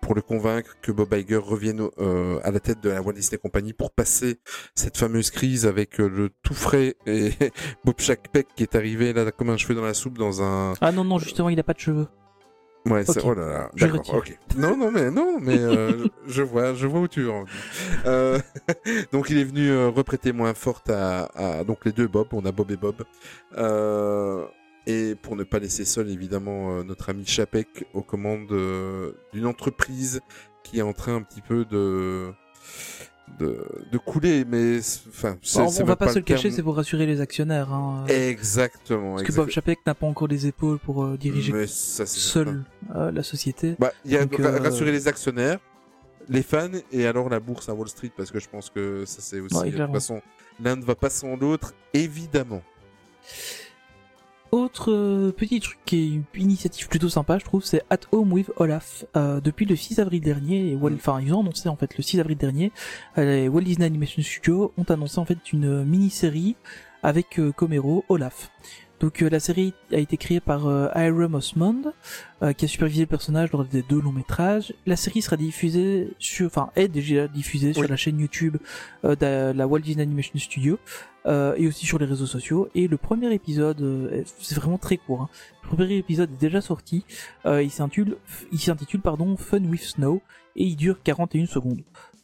pour 0.00 0.14
le 0.14 0.22
convaincre 0.22 0.76
que 0.82 0.92
Bob 0.92 1.12
Iger 1.12 1.36
revienne 1.36 1.88
euh, 1.98 2.40
à 2.42 2.50
la 2.50 2.60
tête 2.60 2.80
de 2.80 2.90
la 2.90 3.02
Walt 3.02 3.12
Disney 3.12 3.38
Company 3.38 3.72
pour 3.72 3.90
passer 3.90 4.38
cette 4.74 4.96
fameuse 4.96 5.30
crise 5.30 5.66
avec 5.66 6.00
euh, 6.00 6.08
le 6.08 6.30
tout 6.42 6.54
frais 6.54 6.96
et 7.06 7.30
Bob 7.84 7.96
Chapek 7.98 8.48
qui 8.54 8.62
est 8.62 8.74
arrivé 8.74 9.12
là 9.12 9.30
comme 9.30 9.50
un 9.50 9.56
cheveu 9.56 9.74
dans 9.74 9.84
la 9.84 9.94
soupe 9.94 10.18
dans 10.18 10.42
un 10.42 10.74
Ah 10.80 10.92
non 10.92 11.04
non 11.04 11.18
justement 11.18 11.48
il 11.48 11.58
a 11.60 11.62
pas 11.62 11.74
de 11.74 11.80
cheveux. 11.80 12.08
Ouais, 12.86 13.04
c'est... 13.04 13.18
Ok. 13.18 13.24
oh 13.26 13.34
là 13.34 13.46
là, 13.46 13.70
d'accord, 13.74 14.14
ok. 14.14 14.38
Non, 14.56 14.74
non, 14.74 14.90
mais 14.90 15.10
non, 15.10 15.38
mais 15.38 15.58
euh, 15.58 16.06
je 16.26 16.42
vois, 16.42 16.72
je 16.72 16.86
vois 16.86 17.00
où 17.00 17.08
tu 17.08 17.28
en 17.28 17.44
euh, 18.06 18.38
Donc 19.12 19.28
il 19.28 19.38
est 19.38 19.44
venu 19.44 19.68
euh, 19.68 19.88
reprêter 19.90 20.32
moins 20.32 20.54
forte 20.54 20.88
à, 20.88 21.24
à 21.34 21.64
donc 21.64 21.84
les 21.84 21.92
deux 21.92 22.08
Bob, 22.08 22.28
on 22.32 22.44
a 22.46 22.52
Bob 22.52 22.70
et 22.70 22.76
Bob, 22.76 23.04
euh, 23.58 24.46
et 24.86 25.14
pour 25.14 25.36
ne 25.36 25.44
pas 25.44 25.58
laisser 25.58 25.84
seul 25.84 26.10
évidemment 26.10 26.72
euh, 26.78 26.82
notre 26.82 27.10
ami 27.10 27.26
Chapek 27.26 27.86
aux 27.94 28.02
commandes 28.02 28.50
euh, 28.52 29.12
d'une 29.32 29.46
entreprise 29.46 30.20
qui 30.64 30.78
est 30.78 30.82
en 30.82 30.92
train 30.92 31.16
un 31.16 31.22
petit 31.22 31.42
peu 31.42 31.64
de 31.64 32.32
de, 33.38 33.64
de 33.92 33.98
couler, 33.98 34.44
mais 34.44 34.78
enfin, 35.08 35.36
Bon, 35.54 35.72
on 35.80 35.84
va 35.84 35.96
pas 35.96 36.08
se 36.08 36.18
le 36.18 36.24
cacher, 36.24 36.44
terme. 36.44 36.54
c'est 36.56 36.62
pour 36.62 36.76
rassurer 36.76 37.06
les 37.06 37.20
actionnaires. 37.20 37.72
Hein. 37.72 38.04
Exactement. 38.08 39.16
Parce 39.16 39.28
que 39.28 39.32
Bob 39.32 39.50
Chapek 39.50 39.78
n'a 39.86 39.94
pas 39.94 40.06
encore 40.06 40.28
les 40.28 40.46
épaules 40.46 40.78
pour 40.78 41.04
euh, 41.04 41.16
diriger 41.16 41.66
ça, 41.66 42.06
seul 42.06 42.64
euh, 42.94 43.10
la 43.12 43.22
société. 43.22 43.76
Bah, 43.78 43.92
il 44.04 44.12
y 44.12 44.16
a 44.16 44.24
Donc, 44.24 44.38
euh, 44.40 44.58
rassurer 44.58 44.92
les 44.92 45.08
actionnaires, 45.08 45.58
les 46.28 46.42
fans 46.42 46.70
et 46.92 47.06
alors 47.06 47.28
la 47.28 47.40
bourse 47.40 47.68
à 47.68 47.74
Wall 47.74 47.88
Street 47.88 48.10
parce 48.16 48.30
que 48.30 48.40
je 48.40 48.48
pense 48.48 48.70
que 48.70 49.04
ça 49.04 49.20
c'est 49.20 49.40
aussi 49.40 49.56
Ouais, 49.56 49.70
de 49.70 49.76
toute 49.76 49.92
façon 49.92 50.20
l'un 50.62 50.76
ne 50.76 50.84
va 50.84 50.94
pas 50.94 51.10
sans 51.10 51.36
l'autre 51.36 51.74
évidemment. 51.94 52.62
Autre 54.52 54.90
euh, 54.90 55.30
petit 55.30 55.60
truc 55.60 55.78
qui 55.84 55.96
est 55.96 56.08
une 56.08 56.24
initiative 56.34 56.88
plutôt 56.88 57.08
sympa, 57.08 57.38
je 57.38 57.44
trouve, 57.44 57.62
c'est 57.64 57.82
At 57.88 58.00
Home 58.10 58.32
with 58.32 58.50
Olaf. 58.56 59.04
Euh, 59.16 59.40
depuis 59.40 59.64
le 59.64 59.76
6 59.76 60.00
avril 60.00 60.20
dernier, 60.20 60.76
enfin 60.82 61.20
ils 61.20 61.32
ont 61.32 61.40
annoncé 61.40 61.68
en 61.68 61.76
fait 61.76 61.96
le 61.96 62.02
6 62.02 62.18
avril 62.18 62.36
dernier, 62.36 62.72
euh, 63.16 63.24
les 63.24 63.48
Walt 63.48 63.62
Disney 63.62 63.86
Animation 63.86 64.22
Studios 64.22 64.72
ont 64.76 64.84
annoncé 64.84 65.20
en 65.20 65.24
fait 65.24 65.52
une 65.52 65.84
mini-série 65.84 66.56
avec 67.04 67.38
euh, 67.38 67.52
comme 67.52 67.72
héros 67.72 68.04
Olaf. 68.08 68.50
Donc 69.00 69.22
euh, 69.22 69.30
la 69.30 69.40
série 69.40 69.72
a 69.92 69.96
été 69.96 70.16
créée 70.18 70.40
par 70.40 70.66
euh, 70.66 70.88
Hiram 70.94 71.34
Osmond, 71.34 71.92
euh, 72.42 72.52
qui 72.52 72.66
a 72.66 72.68
supervisé 72.68 73.00
le 73.02 73.06
personnage 73.06 73.50
lors 73.52 73.64
des 73.64 73.82
deux 73.82 74.00
longs 74.00 74.12
métrages. 74.12 74.74
La 74.86 74.96
série 74.96 75.22
sera 75.22 75.36
diffusée 75.36 76.10
sur, 76.18 76.46
enfin 76.46 76.70
est 76.76 76.88
déjà 76.88 77.26
diffusée 77.26 77.72
sur 77.72 77.82
Oui. 77.82 77.88
la 77.88 77.96
chaîne 77.96 78.18
YouTube 78.20 78.58
euh, 79.04 79.16
de 79.16 79.56
la 79.56 79.66
Walt 79.66 79.80
Disney 79.80 80.02
Animation 80.02 80.38
Studio 80.38 80.78
euh, 81.26 81.54
et 81.56 81.66
aussi 81.66 81.86
sur 81.86 81.98
les 81.98 82.04
réseaux 82.06 82.26
sociaux. 82.26 82.68
Et 82.74 82.88
le 82.88 82.98
premier 82.98 83.32
épisode, 83.32 83.80
euh, 83.80 84.10
est- 84.20 84.34
c'est 84.38 84.54
vraiment 84.56 84.78
très 84.78 84.98
court. 84.98 85.22
hein. 85.22 85.28
Le 85.64 85.68
premier 85.76 85.96
épisode 85.96 86.30
est 86.32 86.40
déjà 86.40 86.60
sorti. 86.60 87.04
Euh, 87.46 87.62
il 87.62 87.70
s'intitule, 87.70 88.16
il 88.52 88.60
s'intitule 88.60 89.00
pardon 89.00 89.34
Fun 89.36 89.64
with 89.64 89.82
Snow 89.82 90.20
et 90.56 90.64
il 90.64 90.76
dure 90.76 90.98
41 91.02 91.46
secondes. 91.46 91.80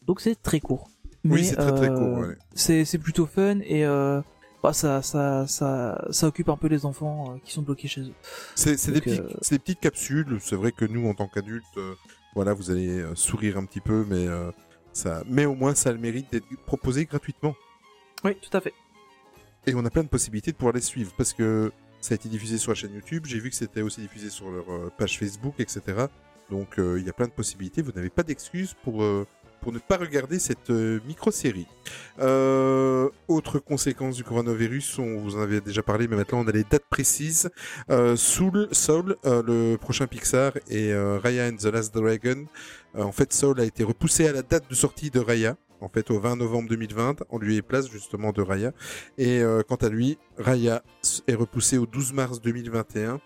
Donc 0.06 0.20
c'est 0.20 0.34
très 0.42 0.60
court. 0.60 0.88
Oui, 1.24 1.40
Mais, 1.40 1.42
c'est 1.42 1.56
très 1.56 1.74
très 1.74 1.88
court. 1.88 2.18
ouais. 2.18 2.36
c'est 2.54 2.84
c'est 2.84 2.98
plutôt 2.98 3.26
fun 3.26 3.58
et 3.64 3.84
euh, 3.84 4.20
bah, 4.66 4.72
ça 4.72 5.00
ça 5.02 5.46
ça 5.46 6.04
ça 6.10 6.26
occupe 6.26 6.48
un 6.48 6.56
peu 6.56 6.66
les 6.68 6.84
enfants 6.86 7.34
euh, 7.34 7.38
qui 7.44 7.52
sont 7.52 7.62
bloqués 7.62 7.88
chez 7.88 8.00
eux. 8.02 8.14
C'est 8.54 8.76
c'est 8.76 8.90
des, 8.92 9.00
Donc, 9.00 9.04
petits- 9.04 9.20
euh, 9.20 9.38
c'est 9.42 9.54
des 9.56 9.58
petites 9.60 9.80
capsules. 9.80 10.38
C'est 10.40 10.56
vrai 10.56 10.72
que 10.72 10.84
nous, 10.84 11.08
en 11.08 11.14
tant 11.14 11.28
qu'adultes, 11.28 11.64
euh, 11.76 11.94
voilà, 12.34 12.52
vous 12.52 12.70
allez 12.70 13.04
sourire 13.14 13.56
un 13.58 13.64
petit 13.64 13.80
peu, 13.80 14.04
mais 14.08 14.26
ça, 14.92 15.22
mais 15.28 15.44
au 15.46 15.54
moins, 15.54 15.74
ça 15.74 15.90
a 15.90 15.92
le 15.92 15.98
mérite 15.98 16.30
d'être 16.32 16.46
proposé 16.66 17.04
gratuitement. 17.06 17.54
Oui, 18.24 18.36
tout 18.40 18.54
à 18.56 18.60
fait. 18.60 18.74
Et 19.66 19.74
on 19.74 19.84
a 19.84 19.90
plein 19.90 20.02
de 20.04 20.08
possibilités 20.08 20.52
de 20.52 20.56
pouvoir 20.56 20.74
les 20.74 20.80
suivre 20.80 21.12
parce 21.16 21.32
que 21.32 21.72
ça 22.00 22.12
a 22.12 22.16
été 22.16 22.28
diffusé 22.28 22.58
sur 22.58 22.70
la 22.72 22.74
chaîne 22.76 22.94
YouTube. 22.94 23.24
J'ai 23.26 23.38
vu 23.40 23.50
que 23.50 23.56
c'était 23.56 23.82
aussi 23.82 24.00
diffusé 24.00 24.30
sur 24.30 24.50
leur 24.50 24.66
page 24.96 25.18
Facebook, 25.18 25.54
etc. 25.58 25.80
Donc 26.50 26.78
euh, 26.78 26.98
il 27.00 27.06
y 27.06 27.08
a 27.08 27.12
plein 27.12 27.26
de 27.26 27.32
possibilités. 27.32 27.82
Vous 27.82 27.92
n'avez 27.92 28.10
pas 28.10 28.22
d'excuses 28.22 28.74
pour 28.84 29.02
euh, 29.02 29.26
pour 29.66 29.72
ne 29.72 29.80
pas 29.80 29.96
regarder 29.96 30.38
cette 30.38 30.70
euh, 30.70 31.00
micro-série. 31.08 31.66
Euh, 32.20 33.08
autre 33.26 33.58
conséquence 33.58 34.14
du 34.14 34.22
coronavirus, 34.22 35.00
on 35.00 35.18
vous 35.18 35.34
en 35.34 35.40
avait 35.40 35.60
déjà 35.60 35.82
parlé, 35.82 36.06
mais 36.06 36.14
maintenant 36.14 36.38
on 36.38 36.46
a 36.46 36.52
les 36.52 36.62
dates 36.62 36.86
précises. 36.88 37.50
Euh, 37.90 38.14
Soul, 38.14 38.68
Soul 38.70 39.16
le 39.24 39.74
prochain 39.74 40.06
Pixar, 40.06 40.52
et 40.70 40.94
Raya 40.94 41.48
and 41.48 41.56
the 41.56 41.64
Last 41.64 41.92
Dragon. 41.92 42.46
En 42.94 43.10
fait, 43.10 43.32
Soul 43.32 43.60
a 43.60 43.64
été 43.64 43.82
repoussé 43.82 44.28
à 44.28 44.32
la 44.32 44.42
date 44.42 44.70
de 44.70 44.74
sortie 44.76 45.10
de 45.10 45.18
Raya, 45.18 45.56
en 45.80 45.88
fait 45.88 46.12
au 46.12 46.20
20 46.20 46.36
novembre 46.36 46.68
2020, 46.68 47.24
en 47.28 47.38
lieu 47.38 47.54
et 47.54 47.62
place 47.62 47.90
justement 47.90 48.30
de 48.30 48.42
Raya. 48.42 48.70
Et 49.18 49.42
quant 49.66 49.74
à 49.74 49.88
lui, 49.88 50.16
Raya 50.38 50.84
est 51.26 51.34
repoussé 51.34 51.76
au 51.76 51.86
12 51.86 52.12
mars 52.12 52.40
2021. 52.40 53.20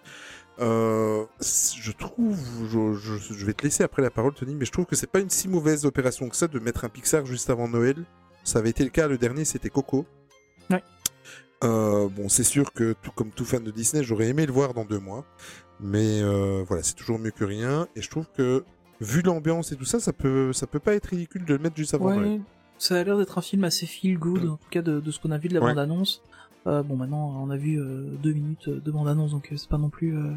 Euh, 0.60 1.24
je 1.40 1.92
trouve, 1.92 2.36
je, 2.70 2.94
je- 2.94 3.34
je 3.34 3.46
vais 3.46 3.54
te 3.54 3.62
laisser 3.62 3.82
après 3.82 4.02
la 4.02 4.10
parole, 4.10 4.34
Tony, 4.34 4.54
mais 4.54 4.64
je 4.66 4.72
trouve 4.72 4.84
que 4.84 4.94
c'est 4.96 5.06
pas 5.10 5.20
une 5.20 5.30
si 5.30 5.48
mauvaise 5.48 5.86
opération 5.86 6.28
que 6.28 6.36
ça 6.36 6.48
de 6.48 6.58
mettre 6.58 6.84
un 6.84 6.88
Pixar 6.88 7.24
juste 7.24 7.48
avant 7.50 7.66
Noël. 7.68 8.04
Ça 8.44 8.58
avait 8.58 8.70
été 8.70 8.84
le 8.84 8.90
cas, 8.90 9.08
le 9.08 9.16
dernier 9.18 9.44
c'était 9.44 9.70
Coco. 9.70 10.06
Ouais. 10.70 10.82
Euh, 11.64 12.08
bon, 12.08 12.28
c'est 12.28 12.44
sûr 12.44 12.72
que 12.72 12.94
tout 13.02 13.10
comme 13.12 13.30
tout 13.30 13.44
fan 13.44 13.62
de 13.64 13.70
Disney, 13.70 14.02
j'aurais 14.02 14.28
aimé 14.28 14.46
le 14.46 14.52
voir 14.52 14.74
dans 14.74 14.84
deux 14.84 14.98
mois, 14.98 15.24
mais 15.78 16.20
euh, 16.22 16.62
voilà, 16.66 16.82
c'est 16.82 16.94
toujours 16.94 17.18
mieux 17.18 17.30
que 17.30 17.44
rien. 17.44 17.86
Et 17.96 18.02
je 18.02 18.10
trouve 18.10 18.26
que 18.36 18.64
vu 19.00 19.22
l'ambiance 19.22 19.72
et 19.72 19.76
tout 19.76 19.84
ça, 19.84 19.98
ça 20.00 20.12
peut, 20.12 20.52
ça 20.52 20.66
peut 20.66 20.78
pas 20.78 20.94
être 20.94 21.06
ridicule 21.06 21.44
de 21.44 21.54
le 21.54 21.58
mettre 21.58 21.76
juste 21.76 21.94
avant 21.94 22.14
Noël. 22.14 22.40
Ça 22.78 22.98
a 22.98 23.04
l'air 23.04 23.18
d'être 23.18 23.36
un 23.36 23.42
film 23.42 23.64
assez 23.64 23.84
feel 23.86 24.18
good, 24.18 24.44
en 24.48 24.56
tout 24.56 24.68
cas 24.70 24.80
de, 24.80 25.00
de 25.00 25.10
ce 25.10 25.20
qu'on 25.20 25.30
a 25.32 25.38
vu 25.38 25.48
de 25.48 25.54
la 25.54 25.60
Ouais. 25.60 25.68
bande-annonce. 25.70 26.22
Euh, 26.66 26.82
bon, 26.82 26.96
maintenant, 26.96 27.32
on 27.42 27.50
a 27.50 27.56
vu 27.56 27.80
euh, 27.80 28.04
deux 28.22 28.32
minutes 28.32 28.68
de 28.68 28.90
bande-annonce, 28.90 29.30
donc 29.30 29.48
euh, 29.50 29.56
c'est 29.56 29.68
pas 29.68 29.78
non 29.78 29.88
plus 29.88 30.14
euh, 30.16 30.30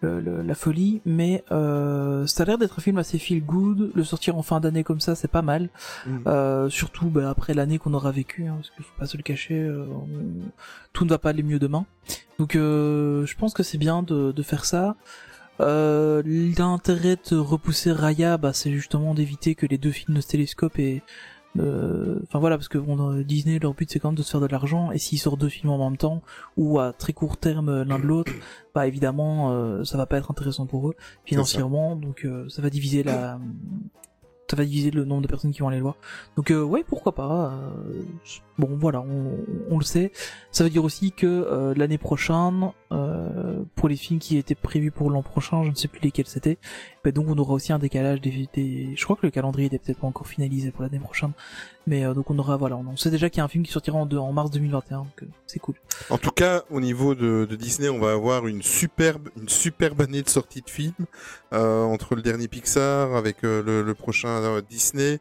le- 0.00 0.20
le- 0.20 0.42
la 0.42 0.54
folie, 0.54 1.02
mais 1.04 1.44
euh, 1.52 2.26
ça 2.26 2.44
a 2.44 2.46
l'air 2.46 2.56
d'être 2.58 2.78
un 2.78 2.82
film 2.82 2.96
assez 2.96 3.18
feel 3.18 3.44
good. 3.44 3.90
Le 3.94 4.02
sortir 4.04 4.38
en 4.38 4.42
fin 4.42 4.58
d'année 4.60 4.84
comme 4.84 5.00
ça, 5.00 5.14
c'est 5.14 5.28
pas 5.30 5.42
mal. 5.42 5.68
Mm. 6.06 6.10
Euh, 6.26 6.68
surtout 6.70 7.10
bah, 7.10 7.28
après 7.28 7.52
l'année 7.52 7.78
qu'on 7.78 7.92
aura 7.92 8.10
vécu, 8.10 8.46
hein, 8.46 8.54
parce 8.56 8.70
qu'il 8.70 8.84
faut 8.84 8.98
pas 8.98 9.04
se 9.06 9.18
le 9.18 9.22
cacher, 9.22 9.60
euh, 9.62 9.84
on- 9.90 10.48
tout 10.94 11.04
ne 11.04 11.10
va 11.10 11.18
pas 11.18 11.28
aller 11.30 11.42
mieux 11.42 11.58
demain. 11.58 11.84
Donc, 12.38 12.56
euh, 12.56 13.26
je 13.26 13.36
pense 13.36 13.52
que 13.52 13.62
c'est 13.62 13.76
bien 13.78 14.02
de, 14.02 14.32
de 14.32 14.42
faire 14.42 14.64
ça. 14.64 14.96
Euh, 15.60 16.22
L'intérêt 16.56 17.18
de 17.30 17.36
repousser 17.36 17.92
Raya, 17.92 18.38
bah, 18.38 18.54
c'est 18.54 18.70
justement 18.72 19.12
d'éviter 19.12 19.54
que 19.54 19.66
les 19.66 19.76
deux 19.76 19.90
films 19.90 20.16
ne 20.16 20.22
se 20.22 20.28
télescopent 20.28 20.78
et 20.78 21.02
enfin 21.58 22.38
voilà 22.38 22.56
parce 22.56 22.68
que 22.68 22.78
bon, 22.78 23.12
euh, 23.12 23.24
Disney 23.24 23.58
leur 23.58 23.74
but 23.74 23.90
c'est 23.90 23.98
quand 23.98 24.08
même 24.08 24.16
de 24.16 24.22
se 24.22 24.30
faire 24.30 24.40
de 24.40 24.46
l'argent 24.46 24.92
et 24.92 24.98
s'ils 24.98 25.18
sortent 25.18 25.40
deux 25.40 25.48
films 25.48 25.70
en 25.70 25.90
même 25.90 25.96
temps 25.96 26.22
ou 26.56 26.78
à 26.78 26.92
très 26.92 27.12
court 27.12 27.36
terme 27.36 27.68
euh, 27.68 27.84
l'un 27.84 27.98
de 27.98 28.04
l'autre 28.04 28.32
bah 28.74 28.86
évidemment 28.86 29.50
euh, 29.50 29.82
ça 29.84 29.98
va 29.98 30.06
pas 30.06 30.16
être 30.18 30.30
intéressant 30.30 30.66
pour 30.66 30.88
eux 30.88 30.94
financièrement 31.24 31.96
donc 31.96 32.24
euh, 32.24 32.48
ça 32.48 32.62
va 32.62 32.70
diviser 32.70 33.02
la 33.02 33.38
ça 34.50 34.56
va 34.56 34.64
diviser 34.64 34.90
le 34.90 35.04
nombre 35.04 35.22
de 35.22 35.28
personnes 35.28 35.52
qui 35.52 35.60
vont 35.60 35.68
aller 35.68 35.76
le 35.76 35.84
voir. 35.84 35.96
Donc 36.36 36.50
euh, 36.50 36.62
ouais 36.62 36.82
pourquoi 36.82 37.14
pas 37.14 37.52
euh, 37.52 38.02
bon 38.60 38.76
voilà 38.76 39.00
on, 39.00 39.78
le 39.78 39.84
sait. 39.84 40.12
Ça 40.52 40.64
veut 40.64 40.70
dire 40.70 40.84
aussi 40.84 41.12
que 41.12 41.26
euh, 41.26 41.74
l'année 41.76 41.98
prochaine 41.98 42.70
euh, 42.92 43.62
pour 43.74 43.88
les 43.88 43.96
films 43.96 44.20
qui 44.20 44.36
étaient 44.36 44.54
prévus 44.54 44.90
pour 44.90 45.10
l'an 45.10 45.22
prochain 45.22 45.64
je 45.64 45.70
ne 45.70 45.74
sais 45.74 45.88
plus 45.88 46.00
lesquels 46.00 46.26
c'était 46.26 46.58
bah, 47.02 47.12
donc 47.12 47.26
on 47.28 47.38
aura 47.38 47.54
aussi 47.54 47.72
un 47.72 47.78
décalage 47.78 48.20
des, 48.20 48.48
je 48.94 49.04
crois 49.04 49.16
que 49.16 49.26
le 49.26 49.30
calendrier 49.30 49.70
n'est 49.70 49.78
peut-être 49.78 50.00
pas 50.00 50.06
encore 50.06 50.26
finalisé 50.26 50.70
pour 50.70 50.82
l'année 50.82 50.98
prochaine 50.98 51.32
mais 51.86 52.04
euh, 52.04 52.14
donc 52.14 52.30
on 52.30 52.38
aura 52.38 52.56
voilà 52.56 52.76
on, 52.76 52.96
sait 52.96 53.10
déjà 53.10 53.30
qu'il 53.30 53.38
y 53.38 53.40
a 53.40 53.44
un 53.44 53.48
film 53.48 53.64
qui 53.64 53.72
sortira 53.72 53.98
en, 53.98 54.32
mars 54.32 54.50
2021 54.50 54.98
donc 54.98 55.24
c'est 55.46 55.58
cool. 55.60 55.76
En 56.10 56.18
tout 56.18 56.30
cas, 56.30 56.62
au 56.70 56.80
niveau 56.80 57.14
de, 57.14 57.46
Disney, 57.58 57.88
on 57.88 57.98
va 57.98 58.12
avoir 58.12 58.46
une 58.46 58.62
superbe, 58.62 59.28
une 59.40 59.48
superbe 59.48 60.00
année 60.00 60.22
de 60.22 60.28
sortie 60.28 60.62
de 60.62 60.70
films 60.70 61.06
entre 61.52 62.14
le 62.14 62.22
dernier 62.22 62.48
Pixar 62.48 63.14
avec 63.14 63.42
le, 63.42 63.92
prochain 63.94 64.60
Disney, 64.68 65.20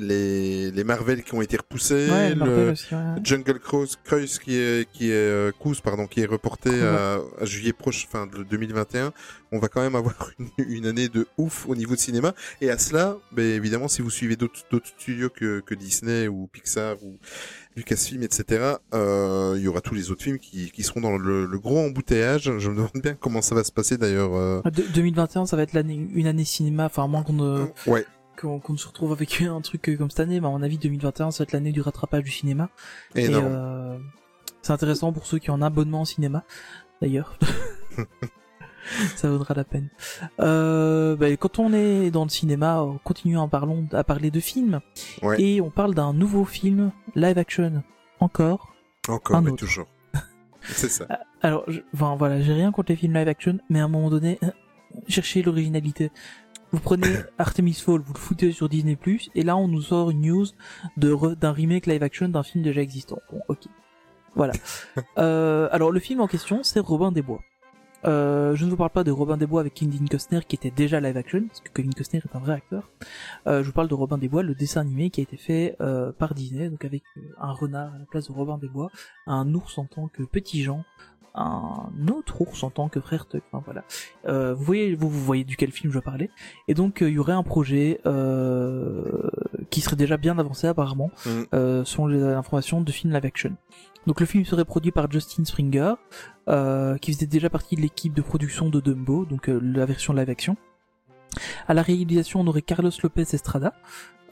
les, 0.00 0.70
les 0.70 0.84
Marvel 0.84 1.22
qui 1.22 1.34
ont 1.34 1.42
été 1.42 1.56
repoussés, 1.56 2.08
ouais 2.10 2.30
le 2.30 2.34
Marvel 2.36 2.70
aussi, 2.70 2.94
ouais. 2.94 3.00
Jungle 3.22 3.58
Cruise, 3.58 3.96
Cruise 4.04 4.38
qui 4.38 4.56
est 4.56 4.88
qui 4.90 5.10
est 5.10 5.14
euh, 5.14 5.52
Cruise, 5.58 5.80
pardon 5.80 6.06
qui 6.06 6.20
est 6.20 6.26
reporté 6.26 6.70
à, 6.82 7.18
à 7.40 7.44
juillet 7.44 7.72
prochain, 7.72 8.06
fin 8.10 8.26
de 8.26 8.42
2021. 8.42 9.12
On 9.52 9.58
va 9.58 9.68
quand 9.68 9.80
même 9.82 9.96
avoir 9.96 10.30
une, 10.38 10.48
une 10.58 10.86
année 10.86 11.08
de 11.08 11.26
ouf 11.38 11.66
au 11.68 11.74
niveau 11.74 11.94
de 11.94 12.00
cinéma. 12.00 12.34
Et 12.60 12.70
à 12.70 12.78
cela, 12.78 13.16
ben, 13.32 13.44
évidemment, 13.44 13.88
si 13.88 14.00
vous 14.00 14.10
suivez 14.10 14.36
d'autres 14.36 14.60
studios 14.84 15.28
que, 15.28 15.60
que 15.60 15.74
Disney 15.74 16.28
ou 16.28 16.46
Pixar 16.46 16.96
ou 17.02 17.18
Lucasfilm, 17.76 18.22
etc., 18.22 18.74
euh, 18.94 19.54
il 19.56 19.62
y 19.62 19.68
aura 19.68 19.80
tous 19.80 19.94
les 19.94 20.10
autres 20.10 20.22
films 20.22 20.38
qui, 20.38 20.70
qui 20.70 20.82
seront 20.82 21.00
dans 21.00 21.16
le, 21.16 21.46
le 21.46 21.58
gros 21.58 21.78
embouteillage. 21.78 22.52
Je 22.58 22.68
me 22.70 22.76
demande 22.76 22.90
bien 22.94 23.14
comment 23.14 23.42
ça 23.42 23.54
va 23.54 23.64
se 23.64 23.72
passer 23.72 23.96
d'ailleurs. 23.96 24.34
euh. 24.34 24.60
De- 24.70 24.84
2021 24.94 25.46
ça 25.46 25.56
va 25.56 25.62
être 25.62 25.72
l'année 25.72 26.08
une 26.14 26.26
année 26.26 26.44
cinéma 26.44 26.86
enfin 26.86 27.04
à 27.04 27.06
moins 27.06 27.22
qu'on 27.22 27.32
ne 27.32 27.64
Ouais, 27.86 28.04
qu'on 28.40 28.76
se 28.76 28.86
retrouve 28.88 29.12
avec 29.12 29.40
un 29.42 29.60
truc 29.60 29.88
euh, 29.88 29.96
comme 29.96 30.10
cette 30.10 30.20
année 30.20 30.40
mais 30.40 30.46
à 30.46 30.50
mon 30.50 30.62
avis 30.62 30.78
2021 30.78 31.30
ça 31.30 31.42
va 31.42 31.42
être 31.44 31.52
l'année 31.52 31.72
du 31.72 31.80
rattrapage 31.80 32.24
du 32.24 32.30
cinéma. 32.30 32.68
Et 33.14 33.28
euh, 33.30 33.98
c'est 34.62 34.72
intéressant 34.72 35.12
pour 35.12 35.26
ceux 35.26 35.38
qui 35.38 35.50
ont 35.50 35.54
un 35.54 35.62
abonnement 35.62 36.02
au 36.02 36.06
cinéma, 36.06 36.44
d'ailleurs. 37.00 37.38
Ça 39.16 39.28
vaudra 39.28 39.54
la 39.54 39.64
peine. 39.64 39.88
Euh, 40.40 41.14
bah, 41.14 41.30
quand 41.36 41.58
on 41.58 41.72
est 41.72 42.10
dans 42.10 42.24
le 42.24 42.30
cinéma, 42.30 42.82
on 42.82 42.98
continue 42.98 43.36
en 43.36 43.48
à 43.92 44.04
parler 44.04 44.30
de 44.30 44.40
films. 44.40 44.80
Ouais. 45.22 45.40
Et 45.40 45.60
on 45.60 45.70
parle 45.70 45.94
d'un 45.94 46.12
nouveau 46.12 46.44
film 46.44 46.90
live 47.14 47.38
action. 47.38 47.82
Encore. 48.20 48.74
Encore 49.08 49.36
un 49.36 49.44
et 49.44 49.48
autre. 49.50 49.56
toujours. 49.56 49.86
C'est 50.62 50.88
ça. 50.88 51.06
Alors, 51.42 51.64
je- 51.68 51.80
enfin 51.94 52.16
voilà, 52.16 52.40
j'ai 52.40 52.52
rien 52.52 52.72
contre 52.72 52.90
les 52.92 52.96
films 52.96 53.14
live 53.14 53.28
action, 53.28 53.58
mais 53.68 53.80
à 53.80 53.84
un 53.84 53.88
moment 53.88 54.10
donné, 54.10 54.38
cherchez 55.08 55.42
l'originalité. 55.42 56.10
Vous 56.72 56.80
prenez 56.80 57.08
Artemis 57.38 57.74
Fall, 57.74 58.00
vous 58.00 58.12
le 58.12 58.18
foutez 58.18 58.52
sur 58.52 58.68
Disney+, 58.68 58.96
et 59.34 59.42
là 59.42 59.56
on 59.56 59.68
nous 59.68 59.82
sort 59.82 60.10
une 60.10 60.20
news 60.22 60.46
de 60.96 61.12
re- 61.12 61.34
d'un 61.34 61.52
remake 61.52 61.86
live 61.86 62.02
action 62.02 62.28
d'un 62.28 62.42
film 62.42 62.62
déjà 62.62 62.80
existant. 62.80 63.18
Bon, 63.32 63.40
ok. 63.48 63.64
Voilà. 64.36 64.52
euh, 65.18 65.68
alors 65.72 65.90
le 65.90 66.00
film 66.00 66.20
en 66.20 66.26
question, 66.26 66.60
c'est 66.62 66.80
Robin 66.80 67.12
des 67.12 67.22
Bois. 67.22 67.40
Euh, 68.04 68.54
je 68.56 68.64
ne 68.64 68.70
vous 68.70 68.76
parle 68.76 68.90
pas 68.90 69.04
de 69.04 69.10
Robin 69.10 69.36
des 69.36 69.46
Bois 69.46 69.60
avec 69.60 69.74
Kevin 69.74 70.08
Costner 70.08 70.40
qui 70.46 70.56
était 70.56 70.70
déjà 70.70 71.00
live 71.00 71.16
action, 71.16 71.42
parce 71.46 71.60
que 71.60 71.68
Kevin 71.70 71.92
Costner 71.94 72.20
est 72.24 72.36
un 72.36 72.40
vrai 72.40 72.54
acteur. 72.54 72.88
Euh, 73.46 73.62
je 73.62 73.66
vous 73.66 73.72
parle 73.72 73.88
de 73.88 73.94
Robin 73.94 74.18
des 74.18 74.28
Bois, 74.28 74.42
le 74.42 74.54
dessin 74.54 74.80
animé 74.80 75.10
qui 75.10 75.20
a 75.20 75.24
été 75.24 75.36
fait 75.36 75.76
euh, 75.80 76.12
par 76.12 76.34
Disney, 76.34 76.68
donc 76.68 76.84
avec 76.84 77.02
euh, 77.16 77.20
un 77.40 77.52
renard 77.52 77.94
à 77.94 77.98
la 77.98 78.04
place 78.06 78.28
de 78.28 78.32
Robin 78.32 78.58
des 78.58 78.68
Bois, 78.68 78.90
un 79.26 79.52
ours 79.54 79.76
en 79.78 79.84
tant 79.84 80.08
que 80.08 80.22
petit 80.22 80.62
Jean, 80.62 80.84
un 81.34 81.90
autre 82.12 82.40
ours 82.40 82.64
en 82.64 82.70
tant 82.70 82.88
que 82.88 83.00
frère 83.00 83.26
Tuck. 83.26 83.42
Enfin 83.52 83.62
voilà. 83.64 83.84
Euh, 84.26 84.52
vous 84.54 84.64
voyez, 84.64 84.94
vous, 84.96 85.08
vous 85.08 85.24
voyez 85.24 85.44
duquel 85.44 85.70
film 85.70 85.92
je 85.92 86.00
parlais. 86.00 86.28
Et 86.66 86.74
donc 86.74 87.02
euh, 87.02 87.08
il 87.08 87.14
y 87.14 87.18
aurait 87.18 87.34
un 87.34 87.44
projet 87.44 88.00
euh, 88.06 89.30
qui 89.70 89.80
serait 89.80 89.94
déjà 89.96 90.16
bien 90.16 90.38
avancé 90.38 90.66
apparemment, 90.66 91.10
Mm. 91.26 91.30
euh, 91.54 91.84
selon 91.84 92.06
les 92.08 92.20
informations 92.22 92.80
de 92.80 92.90
film 92.90 93.12
live 93.12 93.24
action. 93.26 93.52
Donc 94.06 94.20
le 94.20 94.26
film 94.26 94.44
serait 94.44 94.64
produit 94.64 94.90
par 94.92 95.10
Justin 95.10 95.44
Springer, 95.44 95.94
euh, 96.48 96.96
qui 96.98 97.12
faisait 97.12 97.26
déjà 97.26 97.50
partie 97.50 97.76
de 97.76 97.82
l'équipe 97.82 98.14
de 98.14 98.22
production 98.22 98.68
de 98.70 98.80
Dumbo, 98.80 99.24
donc 99.26 99.48
euh, 99.48 99.60
la 99.62 99.84
version 99.86 100.12
live 100.12 100.30
action. 100.30 100.56
À 101.68 101.74
la 101.74 101.82
réalisation, 101.82 102.40
on 102.40 102.46
aurait 102.46 102.62
Carlos 102.62 102.90
Lopez 103.02 103.22
Estrada, 103.32 103.72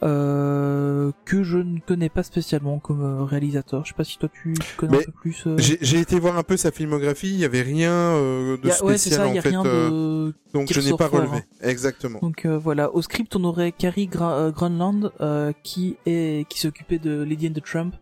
euh, 0.03 1.13
que 1.25 1.43
je 1.43 1.59
ne 1.59 1.79
connais 1.81 2.09
pas 2.09 2.23
spécialement 2.23 2.79
comme 2.79 3.03
euh, 3.03 3.25
réalisateur. 3.25 3.85
Je 3.85 3.91
sais 3.91 3.97
pas 3.97 4.05
si 4.05 4.17
toi 4.19 4.29
tu 4.33 4.55
connais 4.77 4.97
Mais 4.99 5.03
un 5.03 5.07
peu 5.07 5.13
plus. 5.13 5.45
euh, 5.47 5.57
J'ai 5.59 5.99
été 6.01 6.19
voir 6.19 6.37
un 6.39 6.43
peu 6.43 6.57
sa 6.57 6.71
filmographie, 6.71 7.29
il 7.31 7.39
y 7.41 7.45
avait 7.45 7.63
rien 7.63 7.93
euh, 7.93 8.57
de 8.57 8.71
a- 8.71 8.85
ouais, 8.85 8.97
spécial 8.99 9.21
ça, 9.21 9.27
y 9.29 9.33
en 9.33 9.39
a 9.39 9.43
fait, 9.43 9.49
rien 9.51 9.65
euh, 9.67 10.29
de. 10.29 10.35
donc 10.55 10.73
je 10.73 10.81
n'ai 10.81 10.97
pas 10.97 11.09
fort, 11.09 11.21
relevé. 11.21 11.39
hein. 11.39 11.43
Exactement. 11.69 12.19
Donc 12.21 12.47
euh, 12.47 12.57
voilà, 12.59 12.93
au 12.95 13.03
script 13.03 13.35
on 13.37 13.45
aurait 13.45 13.73
Carrie 13.73 14.07
Gra 14.07 14.51
Grunland 14.51 15.13
euh, 15.21 15.53
qui 15.63 15.97
est 16.07 16.49
qui 16.49 16.59
s'occupait 16.61 16.99
de 16.99 17.23
Lady 17.23 17.49
and 17.49 17.53
the 17.53 17.63
Trump 17.63 17.95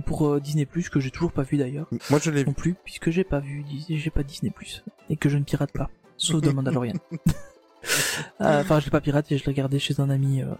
pour 0.00 0.26
euh, 0.28 0.40
Disney 0.40 0.64
Plus 0.66 0.88
que 0.88 1.00
j'ai 1.00 1.10
toujours 1.10 1.32
pas 1.32 1.42
vu 1.42 1.56
d'ailleurs 1.58 1.86
Moi 2.10 2.18
je 2.22 2.30
l'ai 2.30 2.40
vu. 2.40 2.46
non 2.46 2.52
plus 2.54 2.74
puisque 2.82 3.10
j'ai 3.10 3.24
pas 3.24 3.40
vu 3.40 3.64
j'ai 3.88 4.10
pas 4.10 4.22
Disney 4.22 4.50
Plus 4.50 4.82
et 5.10 5.16
que 5.16 5.28
je 5.28 5.36
ne 5.38 5.44
pirate 5.44 5.72
pas 5.72 5.90
sauf 6.16 6.40
de 6.42 6.50
Mandalorian. 6.50 6.94
Euh, 7.12 7.18
Enfin, 8.60 8.78
je 8.78 8.84
l'ai 8.84 8.90
pas 8.92 9.00
piraté, 9.00 9.36
je 9.36 9.44
l'ai 9.44 9.50
regardé 9.50 9.78
chez 9.80 9.98
un 10.00 10.08
ami 10.08 10.40
euh, 10.42 10.54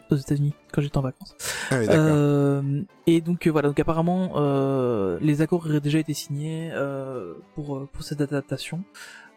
aux 0.10 0.16
États-Unis 0.16 0.52
quand 0.72 0.82
j'étais 0.82 0.98
en 0.98 1.02
vacances. 1.02 1.34
Ah 1.70 1.78
oui. 1.78 1.86
Euh, 1.88 2.82
et 3.06 3.20
donc 3.22 3.46
euh, 3.46 3.50
voilà, 3.50 3.68
donc 3.68 3.80
apparemment 3.80 4.32
euh, 4.36 5.18
les 5.22 5.40
accords 5.40 5.64
auraient 5.66 5.80
déjà 5.80 5.98
été 5.98 6.12
signés 6.12 6.70
euh, 6.74 7.34
pour 7.54 7.76
euh, 7.76 7.88
pour 7.92 8.02
cette 8.04 8.20
adaptation. 8.20 8.84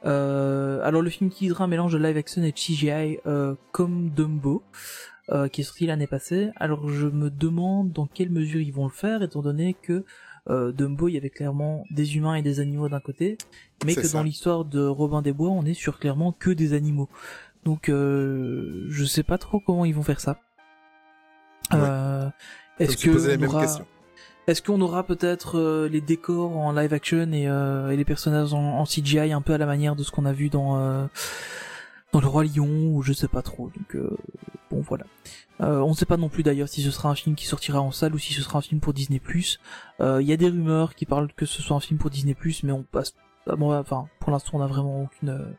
Euh, 0.05 0.81
alors 0.83 1.01
le 1.01 1.09
film 1.09 1.29
utilisera 1.29 1.65
un 1.65 1.67
mélange 1.67 1.91
de 1.93 1.97
live 1.97 2.15
action 2.17 2.41
et 2.43 2.51
CGI 2.53 3.19
euh, 3.25 3.55
comme 3.71 4.09
Dumbo, 4.09 4.63
euh, 5.31 5.47
qui 5.47 5.61
est 5.61 5.63
sorti 5.63 5.85
l'année 5.85 6.07
passée. 6.07 6.49
Alors 6.55 6.89
je 6.89 7.07
me 7.07 7.29
demande 7.29 7.91
dans 7.91 8.07
quelle 8.07 8.29
mesure 8.31 8.61
ils 8.61 8.73
vont 8.73 8.85
le 8.85 8.91
faire, 8.91 9.21
étant 9.23 9.41
donné 9.41 9.75
que 9.81 10.03
euh, 10.49 10.71
Dumbo 10.71 11.07
il 11.07 11.13
y 11.13 11.17
avait 11.17 11.29
clairement 11.29 11.83
des 11.91 12.15
humains 12.17 12.35
et 12.35 12.41
des 12.41 12.59
animaux 12.59 12.89
d'un 12.89 12.99
côté, 12.99 13.37
mais 13.85 13.93
que 13.95 14.03
ça. 14.07 14.17
dans 14.17 14.23
l'histoire 14.23 14.65
de 14.65 14.85
Robin 14.85 15.21
des 15.21 15.33
Bois 15.33 15.49
on 15.49 15.65
est 15.65 15.73
sur 15.73 15.99
clairement 15.99 16.31
que 16.31 16.49
des 16.49 16.73
animaux. 16.73 17.09
Donc 17.65 17.89
euh, 17.89 18.85
je 18.89 19.03
sais 19.05 19.23
pas 19.23 19.37
trop 19.37 19.59
comment 19.59 19.85
ils 19.85 19.93
vont 19.93 20.03
faire 20.03 20.19
ça. 20.21 20.39
Ouais. 21.71 21.77
Euh, 21.81 22.29
est-ce 22.79 22.97
que 22.97 23.11
aura- 23.45 23.61
est-ce 24.47 24.63
qu'on 24.63 24.81
aura 24.81 25.03
peut-être 25.03 25.59
euh, 25.59 25.87
les 25.89 26.01
décors 26.01 26.57
en 26.57 26.71
live 26.71 26.91
action 26.93 27.31
et, 27.33 27.47
euh, 27.47 27.91
et 27.91 27.97
les 27.97 28.05
personnages 28.05 28.53
en, 28.53 28.79
en 28.79 28.85
CGI 28.85 29.31
un 29.31 29.41
peu 29.41 29.53
à 29.53 29.59
la 29.59 29.67
manière 29.67 29.95
de 29.95 30.01
ce 30.01 30.09
qu'on 30.09 30.25
a 30.25 30.33
vu 30.33 30.49
dans 30.49 30.79
euh, 30.79 31.05
dans 32.11 32.21
le 32.21 32.27
roi 32.27 32.43
lion 32.43 32.67
ou 32.67 33.01
je 33.01 33.13
sais 33.13 33.27
pas 33.27 33.41
trop. 33.41 33.69
Donc 33.75 33.95
euh, 33.95 34.17
bon 34.71 34.81
voilà. 34.81 35.05
Euh, 35.61 35.79
on 35.79 35.89
ne 35.89 35.93
sait 35.93 36.05
pas 36.05 36.17
non 36.17 36.29
plus 36.29 36.43
d'ailleurs 36.43 36.69
si 36.69 36.81
ce 36.81 36.91
sera 36.91 37.09
un 37.09 37.15
film 37.15 37.35
qui 37.35 37.45
sortira 37.45 37.81
en 37.81 37.91
salle 37.91 38.15
ou 38.15 38.19
si 38.19 38.33
ce 38.33 38.41
sera 38.41 38.59
un 38.59 38.61
film 38.61 38.79
pour 38.79 38.93
Disney+. 38.93 39.21
Euh, 39.99 40.21
Il 40.21 40.27
y 40.27 40.33
a 40.33 40.37
des 40.37 40.49
rumeurs 40.49 40.95
qui 40.95 41.05
parlent 41.05 41.31
que 41.33 41.45
ce 41.45 41.61
soit 41.61 41.75
un 41.75 41.81
film 41.81 41.99
pour 41.99 42.09
Disney+, 42.09 42.35
mais 42.63 42.71
on 42.71 42.83
passe. 42.83 43.13
ah, 43.47 43.55
bon, 43.55 43.77
enfin, 43.77 44.07
pour 44.19 44.31
l'instant, 44.31 44.51
on 44.53 44.61
a 44.61 44.67
vraiment 44.67 45.03
aucune 45.03 45.29
euh, 45.29 45.51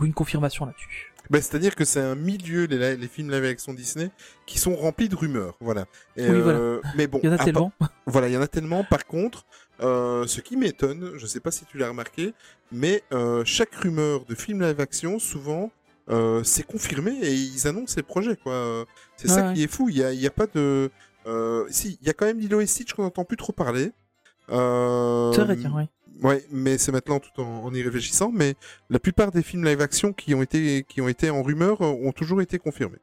aucune 0.00 0.14
confirmation 0.14 0.66
là-dessus. 0.66 1.12
Ben, 1.28 1.40
C'est-à-dire 1.40 1.76
que 1.76 1.84
c'est 1.84 2.00
un 2.00 2.16
milieu, 2.16 2.64
les, 2.64 3.06
films 3.06 3.30
live 3.30 3.44
action 3.44 3.72
Disney, 3.72 4.10
qui 4.46 4.58
sont 4.58 4.74
remplis 4.74 5.08
de 5.08 5.14
rumeurs. 5.14 5.56
Voilà. 5.60 5.86
Et, 6.16 6.28
Oui, 6.28 6.40
euh, 6.44 6.80
Mais 6.96 7.06
bon, 7.06 7.20
Il 7.22 7.26
y 7.30 7.32
en 7.32 7.36
a 7.36 7.38
tellement. 7.38 7.72
Voilà, 8.06 8.28
il 8.28 8.34
y 8.34 8.36
en 8.36 8.42
a 8.42 8.48
tellement. 8.48 8.82
Par 8.82 9.06
contre, 9.06 9.44
euh, 9.80 10.26
ce 10.26 10.40
qui 10.40 10.56
m'étonne, 10.56 11.12
je 11.16 11.26
sais 11.26 11.38
pas 11.38 11.52
si 11.52 11.64
tu 11.66 11.78
l'as 11.78 11.88
remarqué, 11.88 12.34
mais 12.72 13.02
euh, 13.12 13.44
chaque 13.44 13.74
rumeur 13.74 14.24
de 14.24 14.34
film 14.34 14.60
live 14.60 14.80
action, 14.80 15.18
souvent, 15.20 15.70
euh, 16.10 16.42
c'est 16.44 16.64
confirmé 16.64 17.12
et 17.22 17.32
ils 17.32 17.66
annoncent 17.68 17.94
les 17.96 18.02
projets. 18.02 18.36
quoi. 18.36 18.84
C'est 19.16 19.28
ça 19.28 19.48
Ouais, 19.48 19.54
qui 19.54 19.62
est 19.62 19.68
fou. 19.72 19.88
Il 19.88 19.96
y 19.98 20.04
a, 20.04 20.12
il 20.12 20.20
y 20.20 20.26
a 20.26 20.30
pas 20.30 20.46
de... 20.46 20.90
Euh, 21.26 21.66
si, 21.70 21.98
il 22.00 22.06
y 22.06 22.10
a 22.10 22.14
quand 22.14 22.26
même 22.26 22.38
Lilo 22.38 22.60
et 22.60 22.66
Stitch 22.66 22.94
qu'on 22.94 23.02
n'entend 23.02 23.24
plus 23.24 23.36
trop 23.36 23.52
parler. 23.52 23.92
Euh, 24.50 25.32
C'est 25.32 25.42
vrai, 25.44 25.56
tiens, 25.56 25.72
oui. 25.74 25.84
Ouais, 26.22 26.44
mais 26.50 26.76
c'est 26.76 26.92
maintenant 26.92 27.18
tout 27.20 27.40
en, 27.40 27.64
en 27.64 27.72
y 27.74 27.82
réfléchissant. 27.82 28.30
Mais 28.32 28.54
la 28.90 28.98
plupart 28.98 29.30
des 29.30 29.42
films 29.42 29.64
live 29.64 29.80
action 29.80 30.12
qui 30.12 30.34
ont 30.34 30.42
été 30.42 30.84
qui 30.88 31.00
ont 31.00 31.08
été 31.08 31.30
en 31.30 31.42
rumeur 31.42 31.80
ont 31.80 32.12
toujours 32.12 32.42
été 32.42 32.58
confirmés. 32.58 32.98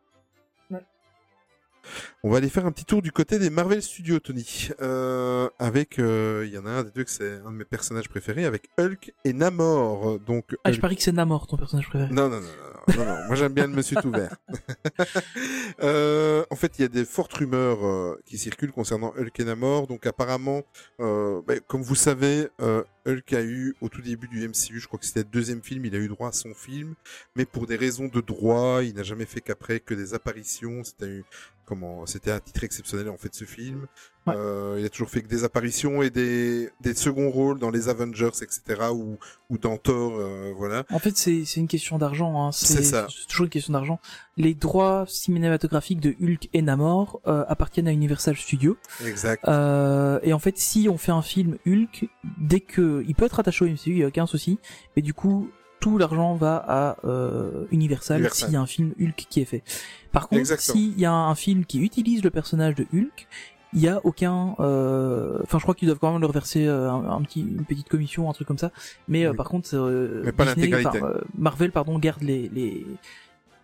On 2.23 2.29
va 2.29 2.37
aller 2.37 2.49
faire 2.49 2.65
un 2.65 2.71
petit 2.71 2.85
tour 2.85 3.01
du 3.01 3.11
côté 3.11 3.39
des 3.39 3.49
Marvel 3.49 3.81
Studios, 3.81 4.19
Tony. 4.19 4.69
Euh, 4.81 5.49
avec, 5.59 5.99
euh, 5.99 6.43
il 6.47 6.53
y 6.53 6.57
en 6.57 6.65
a 6.65 6.69
un 6.71 6.83
des 6.83 6.91
deux 6.91 7.03
que 7.03 7.09
c'est 7.11 7.39
un 7.45 7.51
de 7.51 7.55
mes 7.57 7.65
personnages 7.65 8.09
préférés, 8.09 8.45
avec 8.45 8.69
Hulk 8.79 9.13
et 9.25 9.33
Namor. 9.33 10.19
Donc, 10.19 10.55
Ah, 10.63 10.71
je 10.71 10.79
parie 10.79 10.95
que 10.95 11.03
c'est 11.03 11.11
Namor, 11.11 11.47
ton 11.47 11.57
personnage 11.57 11.87
préféré. 11.89 12.11
non, 12.13 12.29
non, 12.29 12.39
non, 12.41 12.47
non, 12.87 12.95
non, 12.97 13.05
non, 13.05 13.25
moi 13.27 13.35
j'aime 13.35 13.53
bien 13.53 13.67
le 13.67 13.73
monsieur 13.73 13.97
tout 14.01 14.11
vert. 14.11 14.35
euh, 15.83 16.45
en 16.49 16.55
fait, 16.55 16.79
il 16.79 16.81
y 16.81 16.85
a 16.85 16.89
des 16.89 17.05
fortes 17.05 17.33
rumeurs 17.33 18.17
qui 18.25 18.37
circulent 18.37 18.71
concernant 18.71 19.13
Hulk 19.17 19.39
et 19.39 19.43
Namor. 19.45 19.87
Donc 19.87 20.05
apparemment, 20.05 20.63
bah, 20.99 21.59
comme 21.67 21.81
vous 21.81 21.95
savez, 21.95 22.47
Hulk 22.59 23.33
a 23.33 23.41
eu 23.41 23.75
au 23.81 23.89
tout 23.89 24.01
début 24.01 24.27
du 24.27 24.47
MCU, 24.47 24.79
je 24.79 24.87
crois 24.87 24.99
que 24.99 25.05
c'était 25.05 25.21
le 25.21 25.25
deuxième 25.31 25.61
film, 25.61 25.85
il 25.85 25.95
a 25.95 25.97
eu 25.97 26.07
droit 26.07 26.29
à 26.29 26.33
son 26.33 26.53
film, 26.53 26.95
mais 27.35 27.45
pour 27.45 27.65
des 27.67 27.75
raisons 27.77 28.07
de 28.07 28.21
droit, 28.21 28.83
il 28.83 28.95
n'a 28.95 29.03
jamais 29.03 29.25
fait 29.25 29.41
qu'après 29.41 29.79
que 29.79 29.93
des 29.93 30.13
apparitions. 30.13 30.83
C'était 30.83 31.23
comment, 31.67 32.05
c'était 32.05 32.31
un 32.31 32.39
titre 32.39 32.63
exceptionnel 32.63 33.09
en 33.09 33.17
fait 33.17 33.35
ce 33.35 33.45
film. 33.45 33.87
Ouais. 34.25 34.33
Euh, 34.35 34.77
il 34.79 34.85
a 34.85 34.89
toujours 34.89 35.09
fait 35.09 35.21
que 35.21 35.27
des 35.27 35.43
apparitions 35.43 36.01
et 36.01 36.09
des, 36.09 36.69
des 36.81 36.93
seconds 36.93 37.29
rôles 37.29 37.59
dans 37.59 37.69
les 37.69 37.89
Avengers, 37.89 38.31
etc. 38.41 38.89
ou 38.91 39.17
ou 39.49 39.57
dans 39.57 39.77
Thor, 39.77 40.17
euh, 40.17 40.53
voilà. 40.57 40.83
En 40.91 40.99
fait, 40.99 41.15
c'est 41.17 41.45
c'est 41.45 41.59
une 41.59 41.67
question 41.67 41.97
d'argent. 41.97 42.41
Hein. 42.41 42.51
C'est 42.51 42.83
ça. 42.83 43.07
C'est 43.09 43.27
toujours 43.27 43.45
une 43.45 43.49
question 43.49 43.73
d'argent. 43.73 43.99
Les 44.35 44.53
droits 44.53 45.05
cinématographiques 45.07 45.99
de 45.99 46.15
Hulk 46.21 46.49
et 46.53 46.61
Namor 46.61 47.21
euh, 47.27 47.45
appartiennent 47.47 47.87
à 47.87 47.91
Universal 47.91 48.35
Studios. 48.35 48.77
Exact. 49.05 49.47
Euh, 49.47 50.19
et 50.23 50.33
en 50.33 50.39
fait, 50.39 50.57
si 50.57 50.87
on 50.89 50.97
fait 50.97 51.11
un 51.11 51.21
film 51.21 51.57
Hulk, 51.65 52.09
dès 52.39 52.59
que 52.59 53.03
il 53.07 53.15
peut 53.15 53.25
être 53.25 53.39
attaché 53.39 53.65
au 53.65 53.67
MCU, 53.67 53.91
il 53.91 53.97
y 53.99 54.03
a 54.03 54.07
aucun 54.07 54.25
souci. 54.25 54.59
Mais 54.95 55.01
du 55.01 55.13
coup, 55.13 55.49
tout 55.79 55.97
l'argent 55.97 56.35
va 56.35 56.57
à 56.67 56.97
euh, 57.05 57.65
Universal, 57.71 58.17
Universal. 58.19 58.47
s'il 58.47 58.53
y 58.53 58.57
a 58.57 58.61
un 58.61 58.65
film 58.65 58.93
Hulk 58.99 59.25
qui 59.29 59.41
est 59.41 59.45
fait. 59.45 59.63
Par 60.11 60.27
contre, 60.29 60.59
s'il 60.59 60.99
y 60.99 61.05
a 61.05 61.13
un 61.13 61.35
film 61.35 61.65
qui 61.65 61.79
utilise 61.79 62.23
le 62.23 62.29
personnage 62.31 62.75
de 62.75 62.85
Hulk, 62.93 63.27
il 63.73 63.81
y 63.81 63.87
a 63.87 63.99
aucun. 64.05 64.55
euh, 64.59 65.39
Enfin, 65.43 65.57
je 65.59 65.63
crois 65.63 65.75
qu'ils 65.75 65.87
doivent 65.87 65.99
quand 65.99 66.11
même 66.11 66.21
leur 66.21 66.31
verser 66.31 66.65
euh, 66.65 66.89
un, 66.89 67.09
un 67.09 67.21
petit, 67.21 67.41
une 67.41 67.65
petite 67.65 67.89
commission, 67.89 68.29
un 68.29 68.33
truc 68.33 68.47
comme 68.47 68.57
ça. 68.57 68.71
Mais 69.07 69.25
euh, 69.25 69.31
Oui. 69.31 69.37
par 69.37 69.49
contre, 69.49 69.69
euh, 69.75 70.21
Mais 70.25 70.31
pas 70.31 70.45
Disney, 70.45 70.67
l'intégralité. 70.69 71.03
enfin, 71.03 71.19
Marvel, 71.37 71.71
pardon, 71.71 71.99
garde 71.99 72.21
les, 72.23 72.49
les 72.49 72.85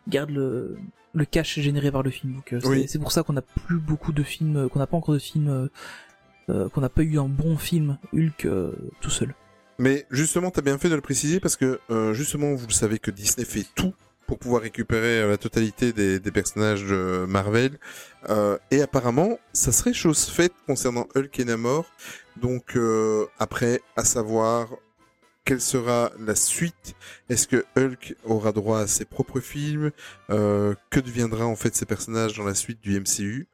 garde 0.07 0.29
le 0.29 0.77
le 1.15 1.25
cash 1.25 1.59
généré 1.59 1.91
par 1.91 2.01
le 2.03 2.09
film. 2.09 2.33
Donc 2.33 2.47
c'est 2.49 2.67
Oui. 2.67 2.85
c'est 2.87 2.99
pour 2.99 3.11
ça 3.11 3.23
qu'on 3.23 3.33
n'a 3.33 3.41
plus 3.43 3.77
beaucoup 3.79 4.11
de 4.11 4.23
films, 4.23 4.67
qu'on 4.69 4.79
n'a 4.79 4.87
pas 4.87 4.97
encore 4.97 5.13
de 5.13 5.19
films, 5.19 5.69
qu'on 6.47 6.81
n'a 6.81 6.89
pas 6.89 7.03
eu 7.03 7.17
un 7.19 7.29
bon 7.29 7.55
film 7.57 7.97
Hulk 8.13 8.45
euh, 8.45 8.71
tout 8.99 9.09
seul. 9.09 9.33
Mais 9.79 10.05
justement, 10.11 10.51
t'as 10.51 10.61
bien 10.61 10.77
fait 10.77 10.89
de 10.89 10.95
le 10.95 11.01
préciser 11.01 11.39
parce 11.39 11.55
que 11.55 11.79
euh, 11.89 12.13
justement, 12.13 12.53
vous 12.53 12.67
le 12.67 12.73
savez 12.73 12.99
que 12.99 13.11
Disney 13.11 13.45
fait 13.45 13.65
tout 13.75 13.93
pour 14.27 14.39
pouvoir 14.39 14.61
récupérer 14.61 15.21
euh, 15.21 15.29
la 15.29 15.37
totalité 15.37 15.93
des, 15.93 16.19
personnages 16.31 16.83
de 16.83 17.25
Marvel. 17.27 17.79
Euh, 18.29 18.57
et 18.71 18.81
apparemment, 18.81 19.39
ça 19.51 19.71
serait 19.71 19.93
chose 19.93 20.25
faite 20.25 20.53
concernant 20.67 21.07
Hulk 21.15 21.39
et 21.39 21.45
Namor. 21.45 21.85
Donc 22.37 22.77
après, 23.37 23.81
à 23.95 24.03
savoir 24.03 24.67
quelle 25.45 25.61
sera 25.61 26.11
la 26.19 26.33
suite 26.35 26.95
Est-ce 27.29 27.47
que 27.47 27.65
Hulk 27.77 28.15
aura 28.23 28.51
droit 28.51 28.79
à 28.79 28.87
ses 28.87 29.05
propres 29.05 29.39
films? 29.39 29.91
Que 30.29 30.99
deviendra 30.99 31.45
en 31.45 31.55
fait 31.55 31.75
ces 31.75 31.85
personnages 31.85 32.35
dans 32.35 32.43
la 32.43 32.55
suite 32.55 32.81
du 32.81 32.99
MCU 32.99 33.47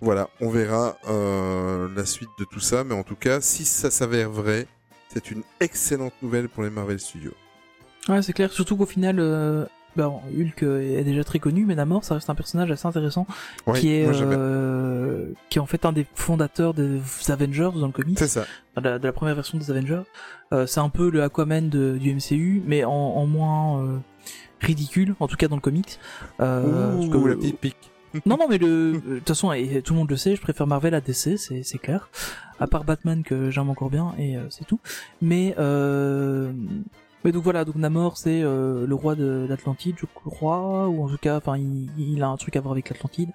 Voilà, 0.00 0.30
on 0.40 0.48
verra 0.48 0.96
la 1.06 2.06
suite 2.06 2.30
de 2.38 2.46
tout 2.50 2.60
ça. 2.60 2.82
Mais 2.82 2.94
en 2.94 3.02
tout 3.02 3.16
cas, 3.16 3.42
si 3.42 3.66
ça 3.66 3.90
s'avère 3.90 4.30
vrai, 4.30 4.66
c'est 5.14 5.30
une 5.30 5.42
excellente 5.60 6.12
nouvelle 6.22 6.48
pour 6.48 6.62
les 6.64 6.70
Marvel 6.70 6.98
Studios. 7.00 7.32
Ouais, 8.08 8.20
c'est 8.22 8.32
clair. 8.34 8.52
Surtout 8.52 8.76
qu'au 8.76 8.84
final, 8.86 9.16
euh, 9.18 9.64
bah, 9.96 10.08
Hulk 10.36 10.62
euh, 10.62 10.98
est 10.98 11.04
déjà 11.04 11.24
très 11.24 11.38
connu, 11.38 11.64
mais 11.64 11.74
Namor, 11.74 12.04
ça 12.04 12.14
reste 12.14 12.28
un 12.28 12.34
personnage 12.34 12.70
assez 12.70 12.86
intéressant, 12.86 13.26
Ouais, 13.66 13.78
qui 13.80 13.92
est 13.92 14.06
euh, 14.06 15.32
qui 15.48 15.58
est 15.58 15.60
en 15.60 15.66
fait 15.66 15.84
un 15.86 15.92
des 15.92 16.06
fondateurs 16.14 16.74
des 16.74 17.00
Avengers 17.28 17.70
dans 17.76 17.86
le 17.86 17.92
comics. 17.92 18.18
C'est 18.18 18.28
ça. 18.28 18.44
de 18.76 18.82
la, 18.82 18.98
de 18.98 19.06
la 19.06 19.12
première 19.12 19.34
version 19.36 19.56
des 19.56 19.70
Avengers. 19.70 20.02
Euh, 20.52 20.66
c'est 20.66 20.80
un 20.80 20.88
peu 20.90 21.10
le 21.10 21.22
Aquaman 21.22 21.68
de- 21.70 21.96
du 21.98 22.12
MCU, 22.14 22.62
mais 22.66 22.84
en, 22.84 22.90
en 22.92 23.26
moins 23.26 24.02
ridicule, 24.60 25.14
en 25.20 25.28
tout 25.28 25.36
cas 25.36 25.48
dans 25.48 25.56
le 25.56 25.60
comics. 25.62 25.98
Euh, 26.40 26.94
parce 26.96 27.08
que- 27.08 27.16
Ouh, 27.16 27.26
la 27.26 27.36
petite 27.36 27.58
pique. 27.58 27.90
Non, 28.26 28.36
non, 28.36 28.46
mais 28.48 28.58
de 28.58 29.00
toute 29.18 29.28
façon, 29.28 29.48
tout 29.84 29.92
le 29.92 29.98
monde 29.98 30.10
le 30.10 30.16
sait, 30.16 30.36
je 30.36 30.40
préfère 30.40 30.66
Marvel 30.66 30.94
à 30.94 31.00
DC, 31.00 31.36
c'est, 31.36 31.78
clair. 31.78 32.08
À 32.60 32.66
part 32.66 32.84
Batman 32.84 33.22
que 33.22 33.50
j'aime 33.50 33.70
encore 33.70 33.90
bien, 33.90 34.14
et 34.18 34.36
euh, 34.36 34.46
c'est 34.50 34.64
tout. 34.64 34.78
Mais, 35.20 35.54
euh, 35.58 36.52
mais 37.24 37.32
donc 37.32 37.42
voilà, 37.42 37.64
donc 37.64 37.74
Namor, 37.74 38.16
c'est 38.16 38.42
euh, 38.42 38.86
le 38.86 38.94
roi 38.94 39.16
de 39.16 39.46
l'Atlantide, 39.48 39.96
je 39.98 40.06
crois, 40.06 40.88
ou 40.88 41.04
en 41.04 41.08
tout 41.08 41.18
cas, 41.18 41.36
enfin, 41.36 41.58
il, 41.58 41.88
il 41.98 42.22
a 42.22 42.28
un 42.28 42.36
truc 42.36 42.54
à 42.56 42.60
voir 42.60 42.72
avec 42.72 42.88
l'Atlantide. 42.88 43.30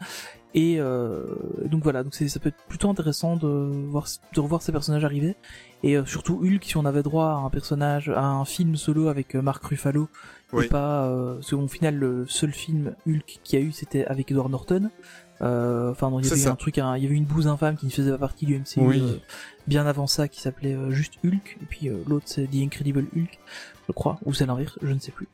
Et 0.56 0.78
euh, 0.80 1.26
donc 1.66 1.84
voilà, 1.84 2.04
donc 2.04 2.16
ça 2.16 2.40
peut 2.40 2.50
être 2.50 2.64
plutôt 2.68 2.90
intéressant 2.90 3.36
de 3.36 3.48
voir, 3.48 4.08
de 4.34 4.40
revoir 4.40 4.62
ces 4.64 4.72
personnages 4.72 5.06
arriver. 5.06 5.36
Et 5.84 5.96
euh, 5.96 6.06
surtout 6.06 6.40
Hulk, 6.44 6.64
si 6.64 6.78
on 6.78 6.86
avait 6.86 7.04
droit 7.04 7.28
à 7.28 7.36
un 7.36 7.50
personnage, 7.50 8.10
à 8.10 8.26
un 8.26 8.46
film 8.46 8.76
solo 8.76 9.10
avec 9.10 9.36
euh, 9.36 9.42
Mark 9.42 9.64
Ruffalo, 9.64 10.10
Oui. 10.54 10.66
et 10.66 10.68
pas, 10.68 11.06
euh, 11.06 11.36
parce 11.36 11.50
qu'au 11.52 11.68
final, 11.68 11.96
le 11.96 12.26
seul 12.28 12.52
film 12.52 12.96
Hulk 13.08 13.40
qu'il 13.44 13.60
y 13.60 13.62
a 13.62 13.66
eu, 13.66 13.72
c'était 13.72 14.06
avec 14.06 14.32
Edward 14.32 14.50
Norton. 14.50 14.90
Euh, 15.42 15.92
Enfin, 15.92 16.10
non, 16.10 16.20
il 16.20 16.28
y 16.28 16.32
avait 16.32 16.48
un 16.48 16.56
truc, 16.56 16.78
il 16.78 16.80
y 16.80 16.84
avait 16.84 17.16
une 17.16 17.24
bouse 17.26 17.48
infâme 17.48 17.78
qui 17.78 17.86
ne 17.86 17.92
faisait 17.92 18.12
pas 18.12 18.18
partie 18.18 18.46
du 18.46 18.58
MCU 18.58 18.80
Oui. 18.82 19.00
euh, 19.02 19.18
bien 19.68 19.86
avant 19.88 20.06
ça, 20.08 20.28
qui 20.28 20.42
s'appelait 20.42 20.74
euh, 20.74 20.92
juste 20.92 21.14
Hulk. 21.24 21.58
Et 21.62 21.66
puis 21.66 21.88
euh, 21.90 21.98
l'autre, 22.08 22.26
c'est 22.28 22.46
The 22.48 22.56
Incredible 22.56 23.06
Hulk, 23.16 23.40
je 23.88 23.92
crois, 23.94 24.18
ou 24.26 24.34
c'est 24.34 24.46
l'inverse, 24.46 24.78
je 24.82 24.92
ne 24.92 25.00
sais 25.00 25.12
plus. 25.12 25.28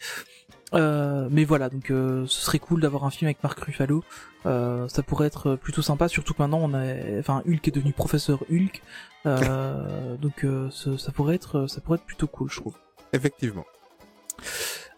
Euh, 0.73 1.27
mais 1.31 1.45
voilà, 1.45 1.69
donc 1.69 1.89
euh, 1.91 2.25
ce 2.27 2.41
serait 2.41 2.59
cool 2.59 2.81
d'avoir 2.81 3.05
un 3.05 3.09
film 3.09 3.27
avec 3.27 3.41
Mark 3.41 3.57
Ruffalo. 3.59 4.03
Euh, 4.45 4.87
ça 4.89 5.01
pourrait 5.01 5.27
être 5.27 5.55
plutôt 5.55 5.81
sympa, 5.81 6.07
surtout 6.09 6.33
que 6.33 6.41
maintenant 6.41 6.59
on 6.61 6.73
a, 6.73 7.19
enfin 7.19 7.41
Hulk 7.47 7.67
est 7.67 7.71
devenu 7.71 7.93
professeur 7.93 8.43
Hulk, 8.51 8.81
euh, 9.25 10.17
donc 10.21 10.43
euh, 10.43 10.67
ce- 10.71 10.97
ça 10.97 11.11
pourrait 11.11 11.35
être, 11.35 11.67
ça 11.67 11.81
pourrait 11.81 11.97
être 11.97 12.05
plutôt 12.05 12.27
cool, 12.27 12.51
je 12.51 12.59
trouve. 12.59 12.75
Effectivement. 13.13 13.65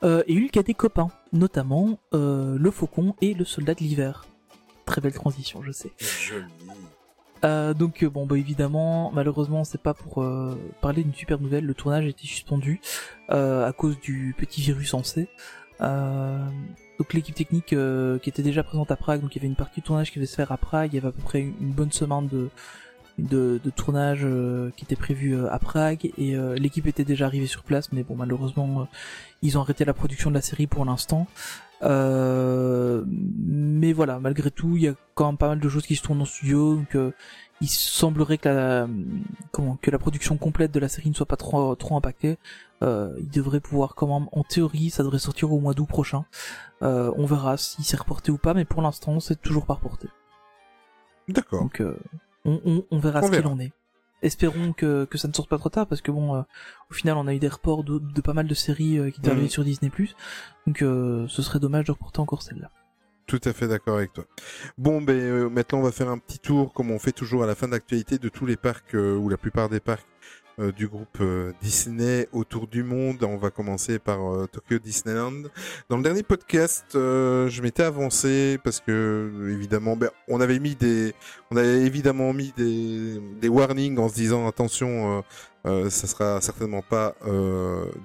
Euh, 0.04 0.24
et 0.28 0.38
Hulk 0.38 0.58
a 0.58 0.64
des 0.64 0.74
copains, 0.74 1.10
notamment 1.34 2.00
euh, 2.14 2.58
le 2.58 2.72
Faucon 2.72 3.16
et 3.22 3.34
le 3.34 3.46
Soldat 3.46 3.74
de 3.74 3.80
l'hiver. 3.80 4.26
Très 4.86 5.02
belle 5.02 5.14
transition, 5.14 5.62
je 5.64 5.72
sais. 5.72 5.92
Joli. 5.98 6.46
Euh, 7.44 7.76
donc 7.76 8.04
euh, 8.04 8.10
bon 8.10 8.26
bah 8.26 8.36
évidemment 8.36 9.12
malheureusement 9.14 9.64
c'est 9.64 9.80
pas 9.80 9.94
pour 9.94 10.24
euh, 10.24 10.58
parler 10.82 11.04
d'une 11.04 11.14
super 11.14 11.40
nouvelle 11.40 11.66
le 11.66 11.76
tournage 11.76 12.04
a 12.04 12.08
été 12.08 12.26
suspendu 12.26 12.82
euh, 13.30 13.64
à 13.68 13.74
cause 13.74 14.00
du 14.00 14.34
petit 14.36 14.60
virus 14.62 14.96
en 14.96 15.04
C 15.04 15.28
euh, 15.82 16.44
donc 16.98 17.14
l'équipe 17.14 17.36
technique 17.36 17.74
euh, 17.74 18.18
qui 18.18 18.30
était 18.30 18.42
déjà 18.42 18.64
présente 18.64 18.90
à 18.90 18.96
Prague 18.96 19.22
donc 19.22 19.36
il 19.36 19.38
y 19.38 19.42
avait 19.42 19.48
une 19.48 19.56
partie 19.56 19.82
du 19.82 19.86
tournage 19.86 20.12
qui 20.12 20.18
devait 20.18 20.26
se 20.26 20.36
faire 20.36 20.52
à 20.52 20.58
Prague 20.58 20.94
il 20.94 20.96
y 20.96 20.98
avait 20.98 21.10
à 21.10 21.12
peu 21.12 21.22
près 21.22 21.42
une 21.42 21.74
bonne 21.74 21.92
semaine 21.92 22.28
de 22.28 22.50
de, 23.18 23.60
de 23.64 23.70
tournage 23.70 24.22
euh, 24.24 24.72
qui 24.76 24.86
était 24.86 24.96
prévu 24.96 25.36
euh, 25.36 25.52
à 25.52 25.60
Prague 25.60 26.12
et 26.18 26.36
euh, 26.36 26.56
l'équipe 26.56 26.88
était 26.88 27.04
déjà 27.04 27.26
arrivée 27.26 27.48
sur 27.48 27.64
place 27.64 27.92
mais 27.92 28.04
bon 28.04 28.16
malheureusement 28.16 28.88
ils 29.42 29.58
ont 29.58 29.62
arrêté 29.62 29.86
la 29.86 29.94
production 29.94 30.30
de 30.30 30.36
la 30.36 30.42
série 30.42 30.68
pour 30.68 30.86
l'instant 30.86 31.28
mais 31.80 33.94
voilà, 33.94 34.20
malgré 34.20 34.50
tout, 34.50 34.78
il 34.78 34.82
y 34.82 34.88
a 34.88 34.96
quand 35.14 35.28
même 35.28 35.38
pas 35.38 35.50
mal 35.50 35.60
de 35.60 35.70
choses 35.70 35.86
qui 35.86 35.96
se 35.96 36.02
tournent 36.02 36.22
en 36.22 36.26
studio, 36.26 36.76
donc 36.76 36.98
il 37.62 37.68
semblerait 37.68 38.40
que 38.40 38.50
la 38.50 38.88
comment 39.52 39.78
que 39.80 39.92
la 39.92 40.00
production 40.00 40.38
complète 40.38 40.72
de 40.72 40.80
la 40.80 40.90
série 40.90 41.10
ne 41.10 41.14
soit 41.14 41.28
pas 41.28 41.36
trop 41.36 41.76
trop 41.76 41.96
impactée. 41.96 42.40
Il 42.82 43.30
devrait 43.32 43.60
pouvoir 43.60 43.94
quand 43.94 44.08
même, 44.08 44.28
en 44.32 44.42
théorie, 44.42 44.90
ça 44.90 45.04
devrait 45.04 45.20
sortir 45.20 45.54
au 45.54 45.60
mois 45.60 45.76
d'août 45.76 45.88
prochain. 45.88 46.26
On 46.82 47.26
verra 47.28 47.58
si 47.58 47.84
c'est 47.84 47.98
reporté 47.98 48.32
ou 48.32 48.40
pas, 48.40 48.56
mais 48.56 48.66
pour 48.66 48.82
l'instant, 48.82 49.20
c'est 49.20 49.40
toujours 49.40 49.68
pas 49.68 49.76
reporté. 49.76 50.08
D'accord. 51.28 51.62
Donc 51.62 51.82
euh, 51.82 51.98
on, 52.48 52.60
on, 52.66 52.86
on 52.90 53.00
verra 53.00 53.20
On 53.22 53.28
ce 53.28 53.32
qu'il 53.38 53.46
en 53.48 53.60
est. 53.60 53.72
Espérons 54.24 54.74
que, 54.74 55.06
que 55.06 55.20
ça 55.20 55.28
ne 55.28 55.34
sorte 55.34 55.48
pas 55.48 55.60
trop 55.60 55.70
tard 55.70 55.86
parce 55.86 56.02
que 56.02 56.10
bon, 56.10 56.36
euh, 56.36 56.42
au 56.90 56.94
final, 56.96 57.18
on 57.18 57.28
a 57.28 57.36
eu 57.36 57.40
des 57.40 57.48
reports 57.48 57.84
de, 57.84 58.00
de 58.00 58.22
pas 58.22 58.34
mal 58.34 58.48
de 58.48 58.54
séries 58.56 58.98
euh, 58.98 59.12
qui 59.12 59.20
étaient 59.20 59.30
arrivées 59.30 59.48
sur 59.48 59.64
Disney+. 59.64 59.92
Donc 60.66 60.82
euh, 60.82 61.28
ce 61.28 61.44
serait 61.44 61.60
dommage 61.60 61.86
de 61.86 61.92
reporter 61.92 62.20
encore 62.20 62.42
celle-là. 62.42 62.72
Tout 63.28 63.42
à 63.44 63.54
fait 63.54 63.68
d'accord 63.68 63.98
avec 63.98 64.14
toi. 64.14 64.24
Bon, 64.78 65.02
ben 65.02 65.50
maintenant 65.50 65.80
on 65.80 65.84
va 65.84 65.92
faire 65.92 66.10
un 66.10 66.18
petit 66.18 66.40
tour, 66.40 66.74
comme 66.74 66.90
on 66.90 66.98
fait 66.98 67.12
toujours 67.12 67.44
à 67.44 67.46
la 67.46 67.54
fin 67.56 67.68
d'actualité, 67.68 68.18
de 68.18 68.30
tous 68.30 68.46
les 68.46 68.56
parcs 68.56 68.94
ou 68.94 69.28
la 69.30 69.38
plupart 69.38 69.68
des 69.70 69.82
parcs 69.82 70.08
euh, 70.60 70.72
du 70.72 70.88
groupe 70.88 71.20
euh, 71.22 71.54
Disney 71.62 72.28
autour 72.32 72.66
du 72.66 72.82
monde. 72.82 73.24
On 73.24 73.38
va 73.38 73.52
commencer 73.52 74.00
par 74.00 74.34
euh, 74.34 74.48
Tokyo 74.48 74.80
Disneyland. 74.80 75.44
Dans 75.88 75.98
le 75.98 76.04
dernier 76.04 76.24
podcast, 76.24 76.86
je 76.94 77.62
m'étais 77.62 77.84
avancé 77.84 78.58
parce 78.64 78.80
que 78.80 79.52
évidemment, 79.52 79.96
ben, 79.96 80.10
on 80.28 80.42
avait 80.42 80.58
mis 80.58 80.74
des, 80.76 81.14
on 81.52 81.58
avait 81.58 81.82
évidemment 81.82 82.34
mis 82.34 82.54
des, 82.58 83.22
des 83.40 83.50
warnings 83.50 84.00
en 84.00 84.10
se 84.10 84.16
disant 84.16 84.48
attention. 84.48 85.24
Euh, 85.66 85.90
ça 85.90 86.08
sera 86.08 86.42
certainement 86.42 86.82
pas 86.82 87.14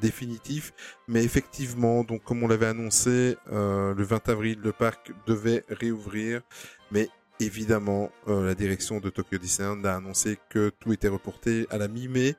définitif, 0.00 0.72
mais 1.08 1.24
effectivement, 1.24 2.04
donc 2.04 2.22
comme 2.24 2.42
on 2.42 2.48
l'avait 2.48 2.66
annoncé, 2.66 3.36
le 3.50 4.02
20 4.02 4.28
avril, 4.28 4.58
le 4.62 4.72
parc 4.72 5.12
devait 5.26 5.64
réouvrir, 5.68 6.42
mais 6.90 7.08
évidemment, 7.44 8.10
euh, 8.28 8.46
la 8.46 8.54
direction 8.54 9.00
de 9.00 9.10
Tokyo 9.10 9.38
Disneyland 9.38 9.82
a 9.84 9.94
annoncé 9.96 10.38
que 10.50 10.70
tout 10.80 10.92
était 10.92 11.08
reporté 11.08 11.66
à 11.70 11.78
la 11.78 11.88
mi-mai, 11.88 12.36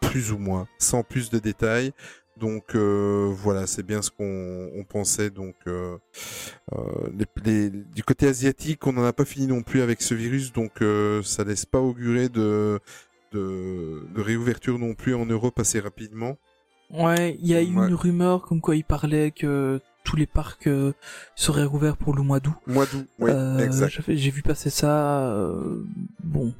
plus 0.00 0.32
ou 0.32 0.38
moins, 0.38 0.68
sans 0.78 1.02
plus 1.02 1.30
de 1.30 1.38
détails. 1.38 1.92
Donc 2.36 2.74
euh, 2.74 3.32
voilà, 3.32 3.66
c'est 3.66 3.84
bien 3.84 4.02
ce 4.02 4.10
qu'on 4.10 4.70
on 4.74 4.84
pensait. 4.84 5.30
Donc 5.30 5.54
euh, 5.66 5.96
les, 7.16 7.26
les- 7.44 7.70
du 7.70 8.02
côté 8.02 8.26
asiatique, 8.26 8.86
on 8.86 8.92
n'en 8.92 9.04
a 9.04 9.12
pas 9.12 9.24
fini 9.24 9.46
non 9.46 9.62
plus 9.62 9.82
avec 9.82 10.02
ce 10.02 10.14
virus, 10.14 10.52
donc 10.52 10.72
ça 11.22 11.44
laisse 11.44 11.66
pas 11.66 11.80
augurer 11.80 12.28
de, 12.28 12.80
de 13.32 14.02
de 14.14 14.20
réouverture 14.20 14.78
non 14.78 14.94
plus 14.94 15.14
en 15.14 15.26
Europe 15.26 15.58
assez 15.60 15.80
rapidement. 15.80 16.36
Ouais, 16.90 17.36
il 17.40 17.46
y 17.48 17.54
a 17.54 17.62
eu 17.62 17.74
Ouais. 17.76 17.88
une 17.88 17.94
rumeur 17.94 18.42
comme 18.42 18.60
quoi 18.60 18.76
il 18.76 18.84
parlait 18.84 19.30
que 19.30 19.80
tous 20.04 20.16
les 20.16 20.26
parcs 20.26 20.66
euh, 20.68 20.92
seraient 21.34 21.64
rouverts 21.64 21.96
pour 21.96 22.14
le 22.14 22.22
mois 22.22 22.38
d'août. 22.38 22.54
Mois 22.66 22.84
d'août, 22.86 23.06
oui, 23.18 23.30
Euh, 23.32 23.58
exact. 23.58 24.02
J'ai 24.06 24.30
vu 24.30 24.42
passer 24.42 24.70
ça. 24.70 25.26
euh, 25.30 25.82
bon, 26.22 26.52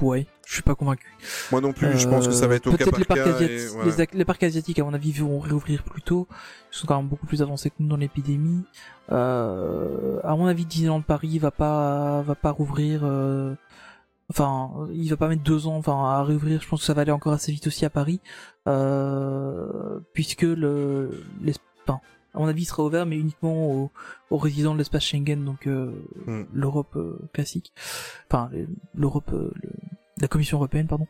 ouais, 0.00 0.26
je 0.46 0.54
suis 0.54 0.62
pas 0.62 0.74
convaincu. 0.74 1.06
Moi 1.50 1.60
non 1.60 1.72
plus, 1.72 1.98
je 1.98 2.08
pense 2.08 2.26
que 2.26 2.32
ça 2.32 2.46
va 2.46 2.54
être 2.54 2.68
au 2.68 2.70
cas 2.70 2.78
peut-être 2.78 2.90
par 2.90 2.98
les 3.00 3.04
parcs, 3.04 3.38
cas. 3.38 3.44
et 3.44 3.66
voilà. 3.66 3.92
les, 3.96 4.06
les 4.18 4.24
parcs 4.24 4.42
asiatiques, 4.44 4.78
à 4.78 4.84
mon 4.84 4.94
avis, 4.94 5.12
vont 5.12 5.38
réouvrir 5.40 5.82
plus 5.82 6.02
tôt. 6.02 6.26
Ils 6.72 6.76
sont 6.76 6.86
quand 6.86 6.96
même 6.96 7.08
beaucoup 7.08 7.26
plus 7.26 7.42
avancés 7.42 7.70
que 7.70 7.76
nous 7.80 7.88
dans 7.88 7.96
l'épidémie. 7.96 8.62
À 9.10 10.34
mon 10.36 10.46
avis, 10.46 10.64
Disneyland 10.64 11.00
Paris 11.02 11.38
va 11.38 11.50
pas 11.50 12.22
va 12.22 12.34
pas 12.34 12.50
rouvrir. 12.50 13.02
Enfin, 14.30 14.70
il 14.92 15.08
va 15.08 15.16
pas 15.16 15.26
mettre 15.28 15.42
deux 15.42 15.66
ans, 15.66 15.76
enfin, 15.76 16.04
à 16.10 16.22
réouvrir. 16.22 16.60
Je 16.60 16.68
pense 16.68 16.80
que 16.80 16.86
ça 16.86 16.92
va 16.94 17.00
aller 17.02 17.10
encore 17.12 17.32
assez 17.32 17.50
vite 17.50 17.66
aussi 17.66 17.84
à 17.86 17.90
Paris, 17.90 18.20
puisque 20.12 20.42
le, 20.42 21.24
l'es- 21.42 21.54
enfin, 21.86 22.00
à 22.34 22.38
mon 22.38 22.46
avis, 22.48 22.62
il 22.62 22.66
sera 22.66 22.84
ouvert, 22.84 23.06
mais 23.06 23.16
uniquement 23.18 23.70
aux, 23.72 23.90
aux 24.30 24.36
résidents 24.38 24.72
de 24.74 24.78
l'espace 24.78 25.04
Schengen, 25.04 25.44
donc 25.44 25.66
euh, 25.66 25.92
Hmm. 26.26 26.42
l'Europe 26.52 26.94
euh, 26.96 27.18
classique, 27.32 27.72
enfin 28.30 28.50
l'Europe, 28.94 29.30
euh, 29.32 29.50
le- 29.62 29.70
la 30.20 30.28
Commission 30.28 30.58
européenne, 30.58 30.86
pardon. 30.86 31.06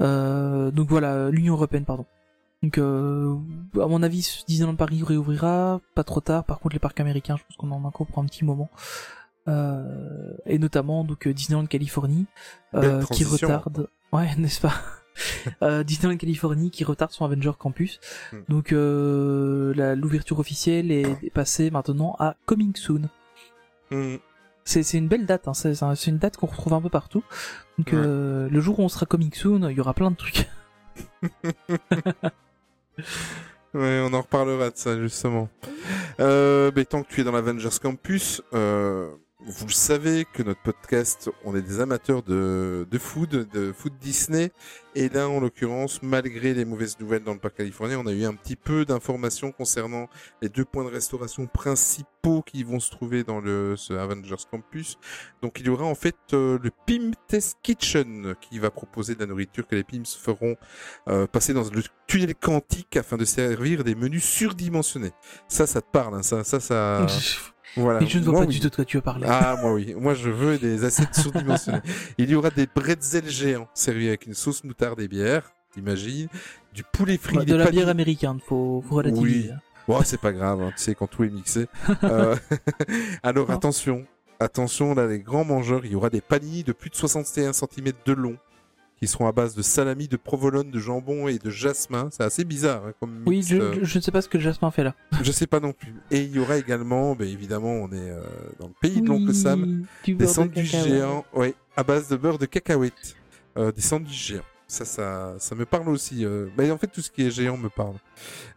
Euh, 0.00 0.70
donc 0.70 0.88
voilà, 0.88 1.30
l'Union 1.30 1.54
européenne, 1.54 1.84
pardon. 1.84 2.06
Donc, 2.62 2.76
euh, 2.78 3.36
à 3.80 3.86
mon 3.86 4.02
avis, 4.02 4.42
Disneyland 4.48 4.74
Paris 4.74 5.02
réouvrira, 5.04 5.80
pas 5.94 6.02
trop 6.02 6.20
tard. 6.20 6.42
Par 6.44 6.58
contre, 6.58 6.74
les 6.74 6.80
parcs 6.80 6.98
américains, 6.98 7.36
je 7.36 7.44
pense 7.44 7.56
qu'on 7.56 7.70
en 7.70 7.84
a 7.84 7.86
encore 7.88 8.06
pour 8.08 8.18
un 8.18 8.26
petit 8.26 8.44
moment. 8.44 8.68
Euh, 9.46 10.34
et 10.44 10.58
notamment 10.58 11.04
donc 11.04 11.26
Disneyland 11.26 11.64
Californie 11.66 12.26
euh, 12.74 13.02
qui 13.14 13.24
retarde 13.46 13.88
ouais 14.12 14.28
n'est-ce 14.38 14.60
pas? 14.60 14.74
euh, 15.62 15.82
Disneyland 15.84 16.16
Californie 16.16 16.70
qui 16.70 16.84
retarde 16.84 17.10
son 17.12 17.24
Avenger 17.24 17.52
Campus 17.58 18.00
Hmm. 18.32 18.38
donc 18.48 18.72
euh, 18.72 19.94
l'ouverture 19.96 20.38
officielle 20.38 20.90
est, 20.90 21.30
passée 21.32 21.70
maintenant 21.70 22.16
à 22.18 22.34
Coming 22.46 22.74
Soon 22.76 23.08
Hmm. 23.90 24.16
c'est 24.64 24.92
une 24.94 25.08
belle 25.08 25.24
date 25.26 25.48
hein. 25.48 25.54
c'est 25.54 25.74
c'est 25.74 25.84
un- 25.84 25.94
c'est 25.94 26.10
une 26.10 26.18
date 26.18 26.36
qu'on 26.36 26.46
retrouve 26.46 26.74
un 26.74 26.80
peu 26.80 26.90
partout 26.90 27.22
donc 27.78 27.88
Ouais. 27.88 27.94
euh, 27.94 28.48
le 28.50 28.60
jour 28.60 28.78
où 28.80 28.82
on 28.82 28.88
sera 28.88 29.06
Coming 29.06 29.32
Soon 29.34 29.68
il 29.70 29.76
y 29.76 29.80
aura 29.80 29.94
plein 29.94 30.10
de 30.10 30.16
trucs 30.16 30.46
Ouais, 33.74 34.00
on 34.02 34.12
en 34.14 34.22
reparlera 34.22 34.70
de 34.70 34.76
ça 34.76 34.98
justement. 34.98 35.48
Euh, 36.20 36.70
mais 36.74 36.84
tant 36.86 37.02
que 37.02 37.08
tu 37.12 37.20
es 37.20 37.24
dans 37.24 37.32
l'Avengers 37.32 37.68
Campus, 37.80 38.42
euh, 38.54 39.10
vous 39.48 39.70
savez 39.70 40.26
que 40.30 40.42
notre 40.42 40.60
podcast, 40.60 41.30
on 41.42 41.56
est 41.56 41.62
des 41.62 41.80
amateurs 41.80 42.22
de, 42.22 42.86
de 42.90 42.98
food, 42.98 43.48
de 43.50 43.72
food 43.72 43.94
Disney. 43.98 44.52
Et 44.94 45.08
là, 45.08 45.26
en 45.28 45.40
l'occurrence, 45.40 46.02
malgré 46.02 46.52
les 46.52 46.66
mauvaises 46.66 46.98
nouvelles 47.00 47.24
dans 47.24 47.32
le 47.32 47.38
parc 47.38 47.56
californien, 47.56 47.98
on 47.98 48.06
a 48.06 48.12
eu 48.12 48.24
un 48.24 48.34
petit 48.34 48.56
peu 48.56 48.84
d'informations 48.84 49.50
concernant 49.50 50.08
les 50.42 50.50
deux 50.50 50.66
points 50.66 50.84
de 50.84 50.90
restauration 50.90 51.46
principaux 51.46 52.42
qui 52.42 52.62
vont 52.62 52.78
se 52.78 52.90
trouver 52.90 53.24
dans 53.24 53.40
le 53.40 53.74
ce 53.76 53.94
Avengers 53.94 54.44
Campus. 54.50 54.98
Donc, 55.40 55.60
il 55.60 55.66
y 55.66 55.70
aura 55.70 55.84
en 55.84 55.94
fait 55.94 56.16
euh, 56.34 56.58
le 56.62 56.70
Pim 56.86 57.12
Test 57.26 57.56
Kitchen 57.62 58.34
qui 58.42 58.58
va 58.58 58.70
proposer 58.70 59.14
de 59.14 59.20
la 59.20 59.26
nourriture 59.26 59.66
que 59.66 59.76
les 59.76 59.84
Pims 59.84 60.04
feront 60.04 60.56
euh, 61.08 61.26
passer 61.26 61.54
dans 61.54 61.64
le 61.64 61.82
tunnel 62.06 62.34
quantique 62.34 62.98
afin 62.98 63.16
de 63.16 63.24
servir 63.24 63.82
des 63.82 63.94
menus 63.94 64.24
surdimensionnés. 64.24 65.12
Ça, 65.48 65.66
ça 65.66 65.80
te 65.80 65.90
parle, 65.90 66.16
hein, 66.16 66.22
ça, 66.22 66.44
ça, 66.44 66.60
ça. 66.60 67.06
Voilà. 67.76 68.02
et 68.02 68.06
je 68.06 68.18
ne 68.18 68.24
vois 68.24 68.32
Moi, 68.32 68.40
pas 68.42 68.46
oui. 68.48 68.54
du 68.54 68.60
tout 68.60 68.68
de 68.70 68.74
quoi 68.76 68.84
tu 68.84 68.96
veux 68.96 69.02
parler 69.02 69.26
Ah, 69.28 69.56
moi 69.60 69.72
oui. 69.74 69.94
Moi, 69.96 70.14
je 70.14 70.30
veux 70.30 70.58
des 70.58 70.84
assiettes 70.84 71.14
surdimensionnées. 71.14 71.80
Il 72.18 72.30
y 72.30 72.34
aura 72.34 72.50
des 72.50 72.66
bretzels 72.66 73.28
géants 73.28 73.68
servis 73.74 74.08
avec 74.08 74.26
une 74.26 74.34
sauce 74.34 74.64
moutarde 74.64 75.00
et 75.00 75.08
bière, 75.08 75.52
t'imagines? 75.72 76.28
Du 76.74 76.82
poulet 76.82 77.16
frit. 77.18 77.38
Ouais, 77.38 77.44
de 77.44 77.54
la 77.54 77.70
bière 77.70 77.88
américaine 77.88 78.38
faut, 78.44 78.82
faut 78.88 78.96
relativiser 78.96 79.52
Bon, 79.86 80.00
c'est 80.04 80.20
pas 80.20 80.32
grave, 80.32 80.60
hein, 80.60 80.70
tu 80.76 80.82
sais, 80.82 80.94
quand 80.94 81.06
tout 81.06 81.24
est 81.24 81.30
mixé. 81.30 81.66
Euh, 82.04 82.36
Alors, 83.22 83.48
Non. 83.48 83.54
attention. 83.54 84.06
Attention, 84.40 84.94
là, 84.94 85.06
les 85.06 85.18
grands 85.20 85.44
mangeurs, 85.44 85.84
il 85.84 85.92
y 85.92 85.94
aura 85.96 86.10
des 86.10 86.20
paniers 86.20 86.62
de 86.62 86.72
plus 86.72 86.90
de 86.90 86.94
61 86.94 87.52
cm 87.52 87.92
de 88.04 88.12
long 88.12 88.36
qui 88.98 89.06
seront 89.06 89.26
à 89.28 89.32
base 89.32 89.54
de 89.54 89.62
salami, 89.62 90.08
de 90.08 90.16
provolone, 90.16 90.70
de 90.70 90.78
jambon 90.78 91.28
et 91.28 91.38
de 91.38 91.50
jasmin. 91.50 92.08
C'est 92.10 92.22
assez 92.24 92.44
bizarre 92.44 92.84
hein, 92.86 92.92
comme 93.00 93.22
oui 93.26 93.36
mix, 93.36 93.48
je, 93.48 93.56
euh, 93.56 93.78
je- 93.82 93.98
ne 93.98 94.02
sais 94.02 94.10
pas 94.10 94.20
ce 94.22 94.28
que 94.28 94.38
le 94.38 94.42
Jasmin 94.44 94.70
fait 94.70 94.84
là 94.84 94.94
je 95.22 95.32
sais 95.32 95.46
pas 95.46 95.60
non 95.60 95.72
plus. 95.72 95.94
Et 96.10 96.22
il 96.22 96.30
y 96.34 96.38
aura 96.38 96.56
également, 96.58 97.14
ben, 97.14 97.28
évidemment, 97.28 97.72
on 97.72 97.88
est 97.92 98.10
euh, 98.10 98.20
dans 98.60 98.66
le 98.68 98.74
pays 98.80 99.00
de 99.00 99.06
l'oncle 99.08 99.32
Sam, 99.34 99.84
des 100.06 100.14
de 100.14 100.26
sandwichs 100.26 100.70
géants, 100.76 101.24
ouais, 101.34 101.54
à 101.76 101.82
base 101.84 102.08
de 102.08 102.16
beurre 102.16 102.38
de 102.38 102.46
cacahuète. 102.46 103.16
Euh, 103.56 103.72
des 103.72 103.80
sandwichs 103.80 104.26
géants. 104.28 104.42
Ça, 104.66 104.84
ça, 104.84 105.34
ça 105.38 105.54
me 105.54 105.64
parle 105.64 105.88
aussi. 105.88 106.24
Ben, 106.56 106.70
en 106.70 106.76
fait, 106.78 106.88
tout 106.88 107.00
ce 107.00 107.10
qui 107.10 107.22
est 107.26 107.30
géant 107.30 107.56
me 107.56 107.68
parle. 107.70 107.94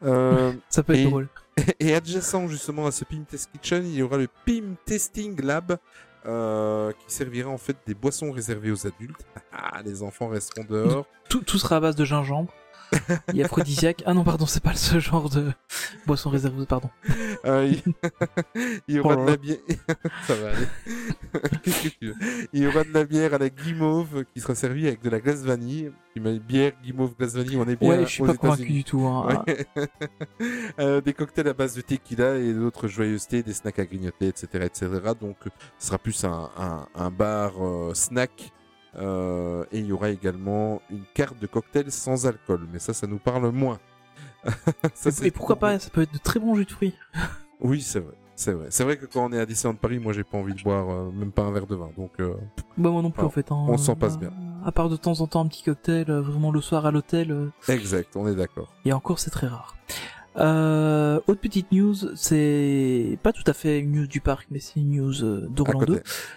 Ça 0.69 0.83
peut 0.83 0.93
être 0.93 0.99
Et- 0.99 1.05
drôle 1.05 1.27
Et 1.79 1.93
adjacent 1.93 2.47
justement 2.47 2.85
à 2.87 2.91
ce 2.91 3.03
Pim 3.05 3.23
Test 3.29 3.49
Kitchen, 3.51 3.83
il 3.85 3.95
y 3.95 4.01
aura 4.01 4.17
le 4.17 4.27
Pim 4.45 4.75
Testing 4.85 5.39
Lab. 5.41 5.77
Euh, 6.25 6.91
qui 6.91 7.13
servira 7.13 7.49
en 7.49 7.57
fait 7.57 7.77
des 7.85 7.93
boissons 7.93 8.31
réservées 8.31 8.71
aux 8.71 8.87
adultes. 8.87 9.25
Ah, 9.53 9.81
les 9.83 10.01
enfants 10.01 10.27
resteront 10.29 10.65
dehors. 10.67 11.05
Tout, 11.29 11.41
tout 11.43 11.57
sera 11.57 11.75
à 11.75 11.79
base 11.79 11.95
de 11.95 12.03
gingembre. 12.03 12.51
Et 13.33 13.43
aphrodisiaque. 13.43 14.03
Ah 14.05 14.13
non, 14.13 14.23
pardon, 14.23 14.45
c'est 14.45 14.63
pas 14.63 14.75
ce 14.75 14.99
genre 14.99 15.29
de 15.29 15.51
boisson 16.05 16.29
réservée, 16.29 16.65
pardon. 16.65 16.89
Euh, 17.45 17.71
il... 17.71 17.81
il 18.87 18.95
y 18.95 18.99
aura 18.99 19.15
Oh 19.17 19.25
de 19.25 19.31
la 19.31 19.37
bière. 19.37 19.57
Ça 20.27 20.35
va 20.35 20.49
aller. 20.51 20.67
Qu'est-ce 21.63 21.83
que 21.83 21.87
tu 21.89 22.07
veux? 22.07 22.15
Il 22.53 22.63
y 22.63 22.67
aura 22.67 22.83
de 22.83 22.93
la 22.93 23.05
bière 23.05 23.33
à 23.33 23.37
la 23.37 23.49
guimauve 23.49 24.25
qui 24.33 24.41
sera 24.41 24.55
servie 24.55 24.87
avec 24.87 25.01
de 25.01 25.09
la 25.09 25.19
glace 25.19 25.41
vanille. 25.41 25.91
Bière, 26.15 26.73
guimauve, 26.83 27.15
glace 27.17 27.33
vanille, 27.35 27.57
on 27.57 27.67
est 27.67 27.75
bien 27.77 27.89
Ouais, 27.89 28.01
je 28.03 28.09
suis 28.09 28.23
aux 28.23 28.27
pas 28.27 28.35
convaincu 28.35 28.71
du 28.71 28.83
tout. 28.83 29.01
Hein. 29.05 29.43
Ouais. 29.47 29.65
Euh, 30.79 30.99
des 31.01 31.13
cocktails 31.13 31.47
à 31.47 31.53
base 31.53 31.75
de 31.75 31.81
tequila 31.81 32.35
et 32.35 32.53
d'autres 32.53 32.87
joyeusetés, 32.87 33.43
des 33.43 33.53
snacks 33.53 33.79
à 33.79 33.85
grignoter, 33.85 34.27
etc., 34.27 34.65
etc. 34.65 34.89
Donc, 35.19 35.37
ce 35.79 35.87
sera 35.87 35.97
plus 35.97 36.23
un, 36.25 36.49
un, 36.57 36.87
un 36.95 37.11
bar 37.11 37.53
euh, 37.63 37.93
snack. 37.93 38.51
Euh, 38.97 39.63
et 39.71 39.79
il 39.79 39.85
y 39.85 39.91
aura 39.91 40.09
également 40.09 40.81
une 40.89 41.03
carte 41.13 41.39
de 41.39 41.47
cocktail 41.47 41.91
sans 41.91 42.25
alcool. 42.27 42.67
Mais 42.71 42.79
ça, 42.79 42.93
ça 42.93 43.07
nous 43.07 43.19
parle 43.19 43.49
moins. 43.51 43.79
Ça, 44.95 45.09
Et 45.23 45.29
pourquoi 45.31 45.55
pour- 45.55 45.59
pas 45.61 45.77
Ça 45.79 45.89
peut 45.91 46.01
être 46.01 46.13
de 46.13 46.17
très 46.17 46.39
bons 46.39 46.55
jus 46.55 46.65
de 46.65 46.71
fruits. 46.71 46.95
Oui, 47.63 47.79
c'est 47.81 47.99
vrai. 47.99 48.15
C'est 48.35 48.53
vrai. 48.53 48.67
C'est 48.71 48.83
vrai 48.83 48.97
que 48.97 49.05
quand 49.05 49.23
on 49.23 49.31
est 49.31 49.39
à 49.39 49.45
Disneyland 49.45 49.75
Paris, 49.77 49.99
moi, 49.99 50.13
j'ai 50.13 50.23
pas 50.23 50.39
envie 50.39 50.55
de 50.55 50.63
boire 50.63 50.89
euh, 50.89 51.11
même 51.11 51.31
pas 51.31 51.43
un 51.43 51.51
verre 51.51 51.67
de 51.67 51.75
vin. 51.75 51.91
Donc, 51.95 52.09
euh, 52.19 52.33
Bah 52.75 52.89
moi 52.89 53.03
non 53.03 53.11
plus 53.11 53.21
en 53.23 53.29
fait. 53.29 53.51
hein. 53.51 53.65
on 53.67 53.77
s'en 53.77 53.95
passe 53.95 54.17
bien. 54.17 54.31
À 54.65 54.71
part 54.71 54.89
de 54.89 54.95
temps 54.95 55.21
en 55.21 55.27
temps 55.27 55.41
un 55.41 55.47
petit 55.47 55.61
cocktail, 55.61 56.09
euh, 56.09 56.21
vraiment 56.21 56.49
le 56.51 56.59
soir 56.59 56.87
à 56.87 56.91
l'hôtel. 56.91 57.31
euh, 57.31 57.51
exact, 57.67 58.15
on 58.15 58.27
est 58.27 58.33
d'accord. 58.33 58.73
Et 58.83 58.93
encore, 58.93 59.19
c'est 59.19 59.29
très 59.29 59.45
rare. 59.45 59.75
Euh, 60.37 61.19
autre 61.27 61.41
petite 61.41 61.71
news, 61.71 61.93
c'est 62.15 63.17
pas 63.21 63.33
tout 63.33 63.43
à 63.47 63.53
fait 63.53 63.79
une 63.79 63.91
news 63.91 64.07
du 64.07 64.21
parc, 64.21 64.47
mais 64.49 64.59
c'est 64.59 64.79
une 64.79 64.91
news 64.97 65.23
euh, 65.23 65.47
d'Orlando. 65.49 65.95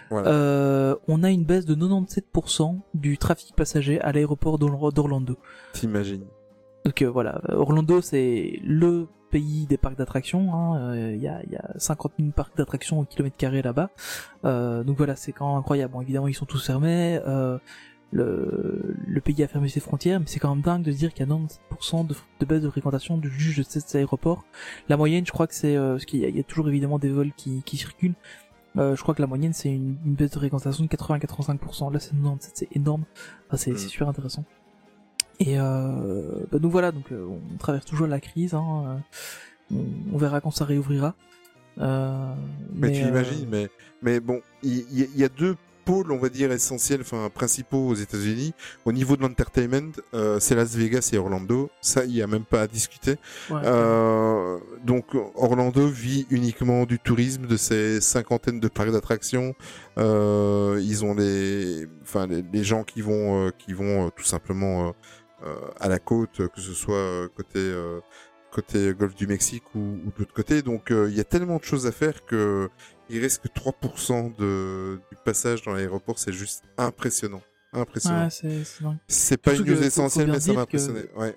Voilà. 0.09 0.27
Euh, 0.29 0.95
on 1.07 1.23
a 1.23 1.31
une 1.31 1.45
baisse 1.45 1.65
de 1.65 1.75
97% 1.75 2.77
du 2.93 3.17
trafic 3.17 3.55
passager 3.55 4.01
à 4.01 4.11
l'aéroport 4.11 4.59
d'Or- 4.59 4.91
d'Orlando. 4.91 5.37
T'imagines. 5.73 6.25
Donc 6.83 7.01
euh, 7.01 7.09
voilà, 7.09 7.41
Orlando 7.49 8.01
c'est 8.01 8.59
le 8.63 9.07
pays 9.31 9.65
des 9.65 9.77
parcs 9.77 9.97
d'attractions. 9.97 10.53
hein. 10.53 10.93
Euh, 10.93 11.13
Il 11.15 11.21
y, 11.21 11.27
a, 11.27 11.41
il 11.45 11.51
y 11.51 11.55
a 11.55 11.71
50 11.77 12.13
000 12.19 12.31
parcs 12.31 12.55
d'attractions 12.57 12.99
au 12.99 13.05
kilomètre 13.05 13.37
carré 13.37 13.61
là-bas. 13.61 13.89
Euh, 14.45 14.83
donc 14.83 14.97
voilà, 14.97 15.15
c'est 15.15 15.31
quand 15.31 15.47
même 15.49 15.57
incroyable. 15.57 15.93
Bon, 15.93 16.01
évidemment, 16.01 16.27
ils 16.27 16.33
sont 16.35 16.45
tous 16.45 16.63
fermés. 16.65 17.19
Le, 18.13 18.95
le 19.07 19.21
pays 19.21 19.43
a 19.43 19.47
fermé 19.47 19.67
ses 19.67 19.79
frontières, 19.81 20.19
mais 20.19 20.25
c'est 20.27 20.39
quand 20.39 20.53
même 20.53 20.63
dingue 20.63 20.83
de 20.83 20.91
dire 20.91 21.13
qu'il 21.13 21.27
y 21.27 21.29
a 21.29 21.35
97% 21.35 22.07
de, 22.07 22.15
de 22.39 22.45
baisse 22.45 22.61
de 22.61 22.69
fréquentation 22.69 23.17
du 23.17 23.29
juge 23.29 23.57
de 23.57 23.63
cet 23.63 23.93
aéroport. 23.95 24.45
La 24.89 24.95
moyenne, 24.95 25.25
je 25.25 25.31
crois 25.31 25.47
que 25.47 25.55
c'est... 25.55 25.75
Euh, 25.75 25.93
parce 25.93 26.05
qu'il 26.05 26.19
y, 26.21 26.25
a- 26.25 26.29
il 26.29 26.35
y 26.37 26.39
a 26.39 26.43
toujours 26.43 26.69
évidemment 26.69 26.97
des 26.99 27.09
vols 27.09 27.33
qui, 27.35 27.61
qui 27.65 27.75
circulent. 27.77 28.13
Euh, 28.77 28.95
je 28.95 29.01
crois 29.01 29.15
que 29.15 29.21
la 29.21 29.27
moyenne, 29.27 29.53
c'est 29.53 29.69
une, 29.69 29.97
une 30.05 30.13
baisse 30.13 30.31
de 30.31 30.37
fréquentation 30.37 30.83
de 30.83 30.89
80-85%. 30.89 31.91
Là, 31.91 31.99
c'est 31.99 32.11
97, 32.11 32.51
c'est 32.53 32.75
énorme. 32.75 33.03
Enfin, 33.47 33.57
c'est 33.57 33.71
Mm. 33.71 33.77
super 33.77 34.07
intéressant. 34.07 34.45
Et 35.39 35.59
euh, 35.59 36.45
bah 36.49 36.59
donc 36.59 36.71
voilà, 36.71 36.93
donc 36.93 37.11
euh, 37.11 37.27
on 37.53 37.57
traverse 37.57 37.83
toujours 37.85 38.07
la 38.07 38.21
crise. 38.21 38.53
Hein, 38.53 39.01
euh, 39.71 39.75
on, 39.75 40.13
on 40.15 40.17
verra 40.17 40.39
quand 40.39 40.51
ça 40.51 40.63
réouvrira. 40.63 41.15
Euh, 41.79 42.33
Mais, 42.73 42.93
tu 42.93 43.03
euh, 43.03 43.09
imagines, 43.09 43.47
mais, 43.49 43.67
mais 44.01 44.21
bon, 44.21 44.39
il 44.63 44.85
il 44.91 44.99
y, 45.01 45.09
il 45.13 45.19
y 45.19 45.23
a 45.25 45.29
deux 45.29 45.57
pôles, 45.85 46.11
on 46.11 46.17
va 46.17 46.29
dire, 46.29 46.51
essentiels, 46.51 47.01
enfin, 47.01 47.29
principaux 47.33 47.87
aux 47.87 47.93
États-Unis. 47.93 48.53
Au 48.85 48.91
niveau 48.91 49.15
de 49.15 49.21
l'entertainment, 49.21 49.91
euh, 50.13 50.39
c'est 50.39 50.55
Las 50.55 50.75
Vegas 50.75 51.11
et 51.13 51.17
Orlando. 51.17 51.69
Ça, 51.81 52.03
il 52.05 52.15
y 52.15 52.21
a 52.21 52.27
même 52.27 52.45
pas 52.45 52.63
à 52.63 52.67
discuter. 52.67 53.15
ouais. 53.49 53.61
Euh, 53.63 54.57
donc, 54.83 55.15
Orlando 55.35 55.87
vit 55.87 56.25
uniquement 56.29 56.85
du 56.85 56.99
tourisme, 56.99 57.45
de 57.47 57.57
ses 57.57 58.01
cinquantaines 58.01 58.59
de 58.59 58.67
parcs 58.67 58.91
d'attractions. 58.91 59.53
Euh, 59.97 60.81
ils 60.83 61.05
ont 61.05 61.13
les, 61.13 61.87
enfin, 62.01 62.27
les, 62.27 62.43
les 62.51 62.63
gens 62.63 62.83
qui 62.83 63.01
vont, 63.01 63.47
euh, 63.47 63.51
qui 63.57 63.73
vont 63.73 64.07
euh, 64.07 64.09
tout 64.15 64.25
simplement 64.25 64.93
euh, 65.43 65.53
à 65.79 65.87
la 65.87 65.99
côte, 65.99 66.47
que 66.53 66.61
ce 66.61 66.73
soit 66.73 67.29
côté 67.35 67.59
euh, 67.59 67.99
côté 68.51 68.93
Golfe 68.93 69.15
du 69.15 69.27
Mexique 69.27 69.63
ou, 69.75 69.79
ou 69.79 70.11
de 70.11 70.19
l'autre 70.19 70.33
côté. 70.33 70.61
Donc 70.61 70.89
euh, 70.89 71.09
il 71.09 71.17
y 71.17 71.19
a 71.19 71.25
tellement 71.25 71.57
de 71.57 71.63
choses 71.63 71.87
à 71.87 71.91
faire 71.91 72.25
que 72.25 72.69
il 73.09 73.21
reste 73.21 73.41
que 73.43 73.47
3% 73.47 74.35
de, 74.37 74.99
du 75.11 75.17
passage 75.23 75.61
dans 75.63 75.73
l'aéroport. 75.73 76.17
C'est 76.19 76.33
juste 76.33 76.63
impressionnant. 76.77 77.41
Impressionnant. 77.73 78.27
Ouais, 78.27 78.95
c'est 79.07 79.37
pas 79.37 79.53
une 79.53 79.65
news 79.65 79.83
essentielle, 79.83 80.31
mais 80.31 80.39
ça 80.39 80.53
m'a 80.53 80.59
que- 80.59 80.61
impressionné. 80.63 81.01
Ouais. 81.17 81.35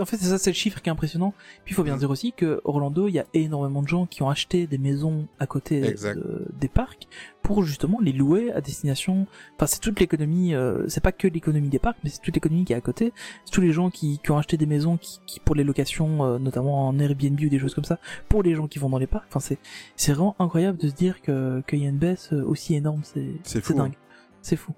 En 0.00 0.04
fait, 0.04 0.16
c'est 0.16 0.26
ça, 0.26 0.38
c'est 0.38 0.50
le 0.50 0.54
chiffre 0.56 0.80
qui 0.82 0.88
est 0.88 0.92
impressionnant. 0.92 1.32
Puis 1.64 1.72
il 1.72 1.74
faut 1.76 1.84
bien 1.84 1.94
Mm. 1.94 2.00
dire 2.00 2.10
aussi 2.10 2.32
que 2.32 2.60
Orlando, 2.64 3.06
il 3.06 3.12
y 3.14 3.20
a 3.20 3.26
énormément 3.32 3.80
de 3.80 3.86
gens 3.88 4.06
qui 4.06 4.22
ont 4.24 4.28
acheté 4.28 4.66
des 4.66 4.76
maisons 4.78 5.28
à 5.38 5.46
côté 5.46 5.80
de- 6.14 6.46
des 6.58 6.66
parcs 6.68 7.06
pour 7.42 7.62
justement 7.62 8.00
les 8.00 8.12
louer 8.12 8.50
à 8.52 8.60
destination. 8.60 9.26
Enfin, 9.56 9.66
c'est 9.66 9.80
toute 9.80 10.00
l'économie. 10.00 10.52
euh, 10.54 10.84
c'est 10.88 11.00
pas 11.02 11.12
que 11.12 11.28
l'économie 11.28 11.68
des 11.68 11.78
parcs, 11.78 11.96
mais 12.02 12.10
c'est 12.10 12.20
toute 12.20 12.34
l'économie 12.34 12.64
qui 12.64 12.72
est 12.72 12.76
à 12.76 12.80
côté. 12.80 13.12
C'est 13.44 13.52
tous 13.52 13.60
les 13.60 13.70
gens 13.72 13.88
qui, 13.90 14.18
qui 14.18 14.30
ont 14.32 14.38
acheté 14.38 14.56
des 14.56 14.66
maisons 14.66 14.96
qui, 14.96 15.20
qui 15.26 15.38
pour 15.40 15.54
les 15.54 15.62
locations, 15.64 16.24
euh, 16.24 16.38
notamment 16.38 16.88
en 16.88 16.98
Airbnb 16.98 17.38
ou 17.40 17.48
des 17.48 17.58
choses 17.60 17.74
comme 17.74 17.84
ça, 17.84 17.98
pour 18.28 18.42
les 18.42 18.54
gens 18.56 18.66
qui 18.66 18.78
vont 18.80 18.88
dans 18.90 18.98
les 18.98 19.06
parcs. 19.06 19.26
Enfin, 19.28 19.40
c'est 19.40 19.58
c'est 19.94 20.12
vraiment 20.12 20.34
incroyable 20.40 20.78
de 20.78 20.88
se 20.88 20.94
dire 20.94 21.22
que 21.22 21.62
qu'il 21.68 21.78
y 21.78 21.86
a 21.86 21.88
une 21.88 21.98
baisse 21.98 22.32
euh, 22.32 22.42
aussi 22.44 22.74
énorme. 22.74 23.00
C'est 23.04 23.28
C'est 23.44 23.60
fou, 23.60 23.74
dingue. 23.74 23.94
C'est 24.42 24.56
fou. 24.56 24.72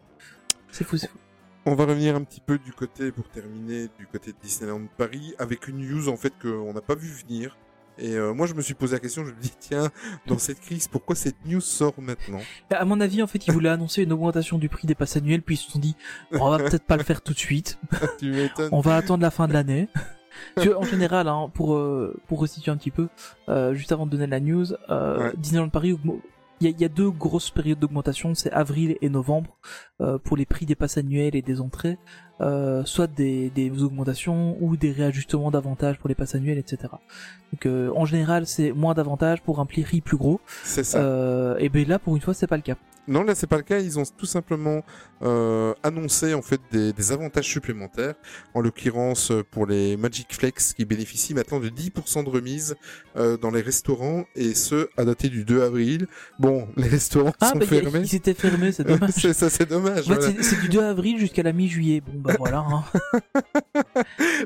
C'est 0.70 0.84
fou, 0.84 0.96
c'est 0.98 1.09
fou. 1.09 1.16
On 1.70 1.76
va 1.76 1.84
revenir 1.84 2.16
un 2.16 2.24
petit 2.24 2.40
peu 2.40 2.58
du 2.58 2.72
côté, 2.72 3.12
pour 3.12 3.28
terminer, 3.28 3.86
du 3.96 4.04
côté 4.04 4.32
de 4.32 4.36
Disneyland 4.42 4.80
Paris, 4.98 5.34
avec 5.38 5.68
une 5.68 5.78
news 5.78 6.08
en 6.08 6.16
fait 6.16 6.32
qu'on 6.42 6.72
n'a 6.72 6.80
pas 6.80 6.96
vu 6.96 7.06
venir. 7.06 7.56
Et 7.96 8.16
euh, 8.16 8.34
moi, 8.34 8.48
je 8.48 8.54
me 8.54 8.60
suis 8.60 8.74
posé 8.74 8.96
la 8.96 8.98
question, 8.98 9.24
je 9.24 9.30
me 9.30 9.40
dis, 9.40 9.52
tiens, 9.60 9.88
dans 10.26 10.38
cette 10.38 10.58
crise, 10.58 10.88
pourquoi 10.88 11.14
cette 11.14 11.36
news 11.46 11.60
sort 11.60 11.94
maintenant? 11.98 12.40
À 12.70 12.84
mon 12.84 13.00
avis, 13.00 13.22
en 13.22 13.28
fait, 13.28 13.46
ils 13.46 13.52
voulaient 13.52 13.68
annoncer 13.68 14.02
une 14.02 14.12
augmentation 14.12 14.58
du 14.58 14.68
prix 14.68 14.88
des 14.88 14.96
passes 14.96 15.16
annuels, 15.16 15.42
puis 15.42 15.54
ils 15.54 15.58
se 15.58 15.70
sont 15.70 15.78
dit, 15.78 15.94
on 16.32 16.50
va 16.50 16.58
peut-être 16.58 16.82
pas 16.82 16.96
le 16.96 17.04
faire 17.04 17.22
tout 17.22 17.34
de 17.34 17.38
suite. 17.38 17.78
Tu 18.18 18.32
m'étonnes. 18.32 18.70
On 18.72 18.80
va 18.80 18.96
attendre 18.96 19.22
la 19.22 19.30
fin 19.30 19.46
de 19.46 19.52
l'année. 19.52 19.88
En 20.56 20.82
général, 20.82 21.28
hein, 21.28 21.50
pour 21.54 21.74
euh, 21.74 22.16
pour 22.26 22.40
resituer 22.40 22.72
un 22.72 22.76
petit 22.76 22.90
peu, 22.90 23.08
euh, 23.48 23.74
juste 23.74 23.92
avant 23.92 24.06
de 24.06 24.10
donner 24.10 24.26
la 24.26 24.40
news, 24.40 24.72
euh, 24.90 25.18
Ouais. 25.18 25.32
Disneyland 25.36 25.68
Paris, 25.68 25.98
il 26.61 26.78
y 26.80 26.84
a, 26.84 26.88
deux 26.88 27.11
grosses 27.11 27.50
périodes 27.50 27.78
d'augmentation, 27.78 28.34
c'est 28.34 28.52
avril 28.52 28.98
et 29.00 29.08
novembre 29.08 29.56
euh, 30.00 30.18
pour 30.18 30.36
les 30.36 30.44
prix 30.44 30.66
des 30.66 30.74
passes 30.74 30.98
annuelles 30.98 31.34
et 31.34 31.42
des 31.42 31.61
entrées, 31.61 31.98
euh, 32.41 32.84
soit 32.84 33.07
des, 33.07 33.51
des 33.51 33.70
augmentations 33.82 34.57
ou 34.61 34.76
des 34.76 34.93
réajustements 34.93 35.51
d'avantages 35.51 35.99
pour 35.99 36.09
les 36.09 36.14
passes 36.14 36.34
annuelles, 36.34 36.59
etc. 36.59 36.78
Donc 37.53 37.66
euh, 37.66 37.91
en 37.95 38.05
général, 38.05 38.47
c'est 38.47 38.72
moins 38.72 38.95
d'avantages 38.95 39.41
pour 39.43 39.61
un 39.61 39.66
prix 39.66 40.01
plus 40.01 40.16
gros. 40.16 40.41
C'est 40.64 40.84
ça. 40.84 40.99
Euh, 40.99 41.57
et 41.59 41.68
ben 41.68 41.86
là, 41.86 41.99
pour 41.99 42.14
une 42.16 42.22
fois, 42.22 42.34
c'est 42.34 42.47
pas 42.47 42.57
le 42.57 42.62
cas. 42.62 42.76
Non, 43.09 43.24
là, 43.24 43.34
c'est 43.34 43.49
pas 43.49 43.57
le 43.57 43.62
cas. 43.64 43.80
Ils 43.80 43.99
ont 43.99 44.05
tout 44.16 44.26
simplement 44.26 44.82
euh, 45.22 45.74
annoncé 45.82 46.32
en 46.34 46.43
fait 46.43 46.61
des, 46.70 46.93
des 46.93 47.12
avantages 47.12 47.47
supplémentaires. 47.47 48.14
En 48.55 48.61
l'occurrence, 48.61 49.32
euh, 49.32 49.43
pour 49.51 49.66
les 49.66 49.97
Magic 49.97 50.32
Flex 50.32 50.74
qui 50.74 50.84
bénéficient 50.84 51.34
maintenant 51.34 51.59
de 51.59 51.70
10% 51.70 52.22
de 52.24 52.28
remise 52.30 52.76
euh, 53.16 53.36
dans 53.36 53.51
les 53.51 53.62
restaurants 53.62 54.24
et 54.36 54.55
ce 54.55 54.88
à 54.97 55.05
dater 55.05 55.28
du 55.28 55.45
2 55.45 55.62
avril. 55.62 56.07
Bon, 56.38 56.68
les 56.76 56.86
restaurants 56.88 57.32
Ah, 57.41 57.49
sont 57.49 57.59
bah, 57.59 57.64
a- 57.64 57.68
fermés. 57.68 58.03
ils 58.05 58.14
étaient 58.14 58.34
fermés, 58.34 58.70
c'est 58.70 58.84
dommage. 58.86 59.11
c'est 59.16 59.32
ça, 59.32 59.51
c'est 59.51 59.68
dommage. 59.68 60.09
En 60.09 60.14
fait, 60.14 60.20
voilà. 60.20 60.32
c'est- 60.36 60.43
c'est 60.43 60.61
du 60.61 60.68
2 60.68 60.80
avril 60.80 61.18
jusqu'à 61.18 61.43
la 61.43 61.53
mi-juillet. 61.53 62.03
Bon, 62.07 62.12
bah 62.20 62.30
voilà. 62.39 62.59
Hein. 62.68 62.85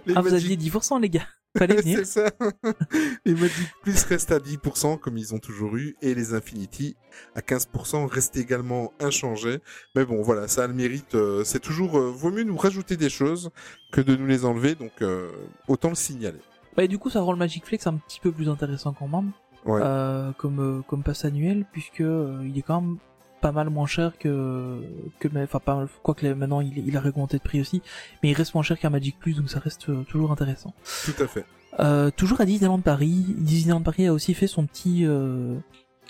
Les 0.06 0.14
Ah, 0.16 0.20
vous 0.22 0.32
aviez 0.34 0.56
10%, 0.56 1.00
les 1.00 1.10
gars. 1.10 1.26
Fallait 1.58 1.76
venir. 1.76 1.98
c'est 1.98 2.04
ça. 2.04 2.30
les 3.24 3.34
Magic 3.34 3.68
Plus 3.82 4.02
restent 4.04 4.32
à 4.32 4.38
10% 4.40 4.98
comme 4.98 5.16
ils 5.16 5.34
ont 5.34 5.38
toujours 5.38 5.76
eu 5.76 5.94
et 6.02 6.12
les 6.14 6.34
Infinity 6.34 6.96
à 7.36 7.40
15% 7.40 8.06
restent 8.06 8.36
également 8.36 8.92
inchangés. 9.00 9.60
Mais 9.94 10.04
bon, 10.04 10.20
voilà, 10.22 10.48
ça 10.48 10.64
a 10.64 10.66
le 10.66 10.74
mérite. 10.74 11.14
euh, 11.14 11.44
c'est 11.44 11.60
toujours 11.60 11.96
euh, 11.98 12.10
vaut 12.10 12.32
mieux 12.32 12.42
nous 12.42 12.56
rajouter 12.56 12.96
des 12.96 13.08
choses 13.10 13.50
que 13.92 14.00
de 14.00 14.16
nous 14.16 14.26
les 14.26 14.44
enlever, 14.44 14.74
donc 14.74 15.00
euh, 15.02 15.30
autant 15.68 15.90
le 15.90 15.94
signaler. 15.94 16.40
Bah, 16.76 16.82
et 16.82 16.88
du 16.88 16.98
coup, 16.98 17.08
ça 17.08 17.20
rend 17.20 17.30
le 17.30 17.38
Magic 17.38 17.64
Flex 17.64 17.86
un 17.86 17.98
petit 17.98 18.18
peu 18.18 18.32
plus 18.32 18.48
intéressant 18.48 18.92
quand 18.92 19.06
même, 19.06 19.30
Ouais. 19.64 19.80
euh, 19.82 20.32
comme 20.32 20.82
comme 20.88 21.04
passe 21.04 21.24
annuel, 21.24 21.64
puisque 21.70 22.00
il 22.00 22.52
est 22.58 22.62
quand 22.62 22.80
même 22.80 22.96
pas 23.44 23.52
mal 23.52 23.68
moins 23.68 23.86
cher 23.86 24.16
que 24.16 24.80
que 25.18 25.28
enfin 25.36 25.60
pas 25.60 25.76
mal, 25.76 25.88
quoi 26.02 26.14
que 26.14 26.26
maintenant 26.32 26.62
il, 26.62 26.78
il 26.78 26.96
a 26.96 27.04
augmenté 27.06 27.36
de 27.36 27.42
prix 27.42 27.60
aussi, 27.60 27.82
mais 28.22 28.30
il 28.30 28.32
reste 28.32 28.54
moins 28.54 28.62
cher 28.62 28.78
qu'un 28.78 28.88
Magic 28.88 29.18
Plus, 29.18 29.34
donc 29.34 29.50
ça 29.50 29.58
reste 29.58 29.90
euh, 29.90 30.02
toujours 30.04 30.32
intéressant. 30.32 30.72
Tout 31.04 31.22
à 31.22 31.26
fait. 31.26 31.44
Euh, 31.78 32.10
toujours 32.10 32.40
à 32.40 32.46
Disneyland 32.46 32.80
Paris, 32.80 33.34
Disneyland 33.36 33.82
Paris 33.82 34.06
a 34.06 34.14
aussi 34.14 34.32
fait 34.32 34.46
son 34.46 34.64
petit 34.64 35.04
euh, 35.04 35.58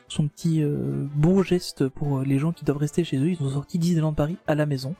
son 0.07 0.28
petit 0.28 0.62
euh, 0.62 1.09
beau 1.16 1.43
geste 1.43 1.89
pour 1.89 2.20
les 2.20 2.39
gens 2.39 2.53
qui 2.53 2.64
doivent 2.64 2.78
rester 2.78 3.03
chez 3.03 3.16
eux. 3.16 3.30
Ils 3.30 3.43
ont 3.43 3.51
sorti 3.51 3.80
Disneyland 3.80 4.12
Paris 4.12 4.37
à 4.47 4.55
la 4.55 4.64
maison. 4.64 4.95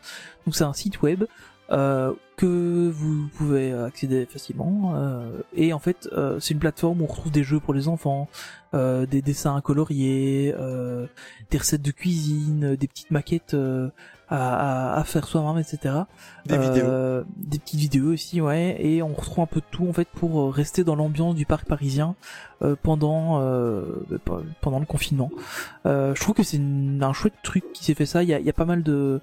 Donc 0.45 0.57
c'est 0.57 0.65
un 0.65 0.73
site 0.73 1.03
web 1.03 1.23
que 1.69 2.91
vous 2.91 3.29
pouvez 3.37 3.73
accéder 3.73 4.27
facilement. 4.27 4.93
euh, 4.97 5.31
et 5.55 5.73
en 5.73 5.79
fait, 5.79 6.09
euh, 6.13 6.39
c'est 6.41 6.53
une 6.55 6.61
plateforme 6.61 7.01
où 7.01 7.05
on 7.05 7.07
retrouve 7.07 7.33
des 7.33 7.45
jeux 7.45 7.61
pour 7.61 7.75
les 7.75 7.87
enfants, 7.89 8.29
euh, 8.75 9.07
des 9.07 9.23
dessins 9.23 9.61
coloriés, 9.61 10.53
euh, 10.59 11.07
des 11.51 11.59
recettes 11.59 11.83
de 11.83 11.91
cuisine, 11.93 12.75
des 12.77 12.89
petites 12.89 13.11
maquettes 13.13 13.55
euh, 13.55 13.89
à, 14.29 14.95
à, 14.95 14.99
à 15.01 15.05
faire 15.05 15.29
soi-même, 15.29 15.59
etc. 15.59 15.95
Des 16.47 16.59
vidéos. 16.59 16.85
Euh, 16.87 17.23
des 17.37 17.59
petites 17.61 17.79
vidéos 17.79 18.13
aussi, 18.13 18.41
ouais. 18.41 18.77
Et 18.81 19.01
on 19.03 19.15
retrouve 19.15 19.45
un 19.45 19.47
peu 19.47 19.61
de 19.61 19.67
tout 19.71 19.87
en 19.89 19.93
fait 19.93 20.09
pour 20.09 20.41
euh, 20.41 20.51
rester 20.51 20.83
dans 20.83 20.97
l'ambiance 20.97 21.35
du 21.37 21.47
parc 21.47 21.67
parisien 21.69 22.17
euh, 22.63 22.75
pendant 22.83 23.41
euh, 23.43 23.83
pe- 24.25 24.43
pendant 24.61 24.81
le 24.81 24.87
confinement. 24.87 25.31
Euh, 25.87 26.15
je 26.17 26.21
trouve 26.21 26.35
que 26.35 26.43
c'est 26.43 26.61
un 27.01 27.13
chouette 27.13 27.35
truc 27.45 27.65
qui 27.73 27.85
s'est 27.85 27.95
fait 27.95 28.07
ça. 28.07 28.23
Il 28.25 28.29
y 28.29 28.35
a, 28.35 28.41
y 28.41 28.51
a 28.51 28.55
pas 28.55 28.65
mal 28.65 28.83
de 28.83 29.21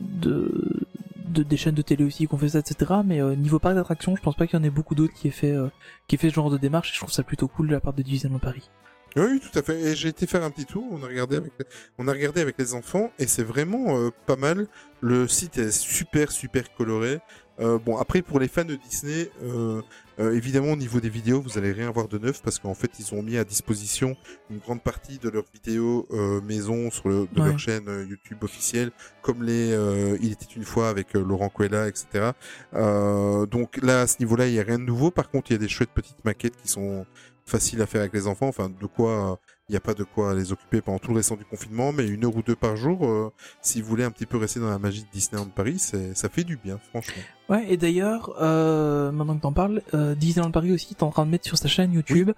de, 0.00 0.86
de 1.28 1.42
des 1.42 1.56
chaînes 1.56 1.74
de 1.74 1.82
télé 1.82 2.04
aussi 2.04 2.26
qui 2.26 2.34
ont 2.34 2.38
fait 2.38 2.50
ça, 2.50 2.58
etc. 2.58 2.92
Mais 3.04 3.20
euh, 3.20 3.34
niveau 3.34 3.58
parc 3.58 3.74
d'attractions, 3.74 4.16
je 4.16 4.22
pense 4.22 4.36
pas 4.36 4.46
qu'il 4.46 4.58
y 4.58 4.62
en 4.62 4.64
ait 4.64 4.70
beaucoup 4.70 4.94
d'autres 4.94 5.14
qui 5.14 5.28
aient 5.28 5.32
fait 5.32 5.52
euh, 5.52 5.68
qui 6.06 6.14
aient 6.14 6.18
fait 6.18 6.30
ce 6.30 6.34
genre 6.34 6.50
de 6.50 6.58
démarche. 6.58 6.90
Et 6.90 6.94
je 6.94 6.98
trouve 6.98 7.12
ça 7.12 7.22
plutôt 7.22 7.48
cool 7.48 7.68
de 7.68 7.72
la 7.72 7.80
part 7.80 7.92
de 7.92 8.02
Disneyland 8.02 8.38
Paris. 8.38 8.70
Oui, 9.16 9.40
tout 9.40 9.58
à 9.58 9.62
fait. 9.62 9.78
Et 9.80 9.94
j'ai 9.94 10.08
été 10.08 10.26
faire 10.26 10.42
un 10.42 10.50
petit 10.50 10.64
tour. 10.64 10.84
On 10.90 11.02
a 11.02 11.06
regardé 11.06 11.36
avec, 11.36 11.52
on 11.98 12.08
a 12.08 12.12
regardé 12.12 12.40
avec 12.40 12.56
les 12.58 12.72
enfants 12.74 13.10
et 13.18 13.26
c'est 13.26 13.42
vraiment 13.44 13.98
euh, 13.98 14.10
pas 14.26 14.36
mal. 14.36 14.66
Le 15.00 15.28
site 15.28 15.58
est 15.58 15.70
super, 15.72 16.30
super 16.32 16.72
coloré. 16.74 17.18
Euh, 17.60 17.78
bon, 17.78 17.98
après 17.98 18.22
pour 18.22 18.40
les 18.40 18.48
fans 18.48 18.64
de 18.64 18.76
Disney, 18.76 19.28
euh, 19.42 19.82
euh, 20.18 20.32
évidemment 20.34 20.72
au 20.72 20.76
niveau 20.76 21.00
des 21.00 21.10
vidéos, 21.10 21.42
vous 21.42 21.58
allez 21.58 21.72
rien 21.72 21.90
voir 21.90 22.08
de 22.08 22.16
neuf 22.16 22.40
parce 22.42 22.58
qu'en 22.58 22.72
fait 22.74 22.90
ils 22.98 23.14
ont 23.14 23.22
mis 23.22 23.36
à 23.36 23.44
disposition 23.44 24.16
une 24.50 24.58
grande 24.58 24.82
partie 24.82 25.18
de 25.18 25.28
leurs 25.28 25.44
vidéos 25.52 26.06
euh, 26.12 26.40
maison 26.40 26.90
sur 26.90 27.08
le, 27.10 27.26
de 27.30 27.40
Ouais. 27.40 27.48
leur 27.48 27.58
chaîne 27.58 27.84
YouTube 28.08 28.42
officielle, 28.42 28.90
comme 29.20 29.42
les 29.42 29.72
euh, 29.72 30.16
Il 30.22 30.32
était 30.32 30.46
une 30.56 30.64
fois 30.64 30.88
avec 30.88 31.12
Laurent 31.12 31.50
Quella, 31.50 31.88
etc. 31.88 32.30
Euh, 32.72 33.44
donc 33.44 33.76
là 33.82 34.00
à 34.02 34.06
ce 34.06 34.16
niveau-là, 34.20 34.46
il 34.48 34.54
y 34.54 34.60
a 34.60 34.62
rien 34.64 34.78
de 34.78 34.84
nouveau. 34.84 35.10
Par 35.10 35.28
contre, 35.30 35.50
il 35.50 35.54
y 35.54 35.56
a 35.56 35.60
des 35.60 35.68
chouettes 35.68 35.90
petites 35.92 36.24
maquettes 36.24 36.56
qui 36.56 36.68
sont 36.68 37.04
faciles 37.44 37.82
à 37.82 37.86
faire 37.86 38.00
avec 38.00 38.12
les 38.12 38.26
enfants. 38.26 38.48
Enfin, 38.48 38.68
de 38.68 38.86
quoi, 38.86 39.38
il 39.68 39.72
n'y 39.72 39.76
a 39.76 39.80
pas 39.80 39.94
de 39.94 40.04
quoi 40.04 40.34
les 40.34 40.52
occuper 40.52 40.80
pendant 40.80 40.98
tout 40.98 41.10
le 41.10 41.16
restant 41.16 41.36
du 41.36 41.44
confinement, 41.44 41.92
mais 41.92 42.06
une 42.06 42.24
heure 42.24 42.36
ou 42.36 42.42
deux 42.42 42.56
par 42.56 42.76
jour, 42.76 43.06
euh, 43.06 43.32
si 43.60 43.80
vous 43.80 43.88
voulez 43.88 44.04
un 44.04 44.10
petit 44.10 44.26
peu 44.26 44.36
rester 44.36 44.60
dans 44.60 44.70
la 44.70 44.78
magie 44.78 45.02
de 45.02 45.08
Disneyland 45.12 45.46
Paris, 45.46 45.78
ça 45.78 46.28
fait 46.28 46.44
du 46.44 46.56
bien, 46.56 46.78
franchement. 46.90 47.22
Ouais, 47.48 47.66
et 47.68 47.76
d'ailleurs, 47.76 48.34
euh, 48.40 49.12
maintenant 49.12 49.36
que 49.36 49.42
t'en 49.42 49.52
parles, 49.52 49.82
euh, 49.94 50.14
Disneyland 50.14 50.50
Paris 50.50 50.72
aussi 50.72 50.94
est 50.98 51.02
en 51.02 51.10
train 51.10 51.26
de 51.26 51.30
mettre 51.30 51.46
sur 51.46 51.58
sa 51.58 51.68
chaîne 51.68 51.92
YouTube 51.92 52.30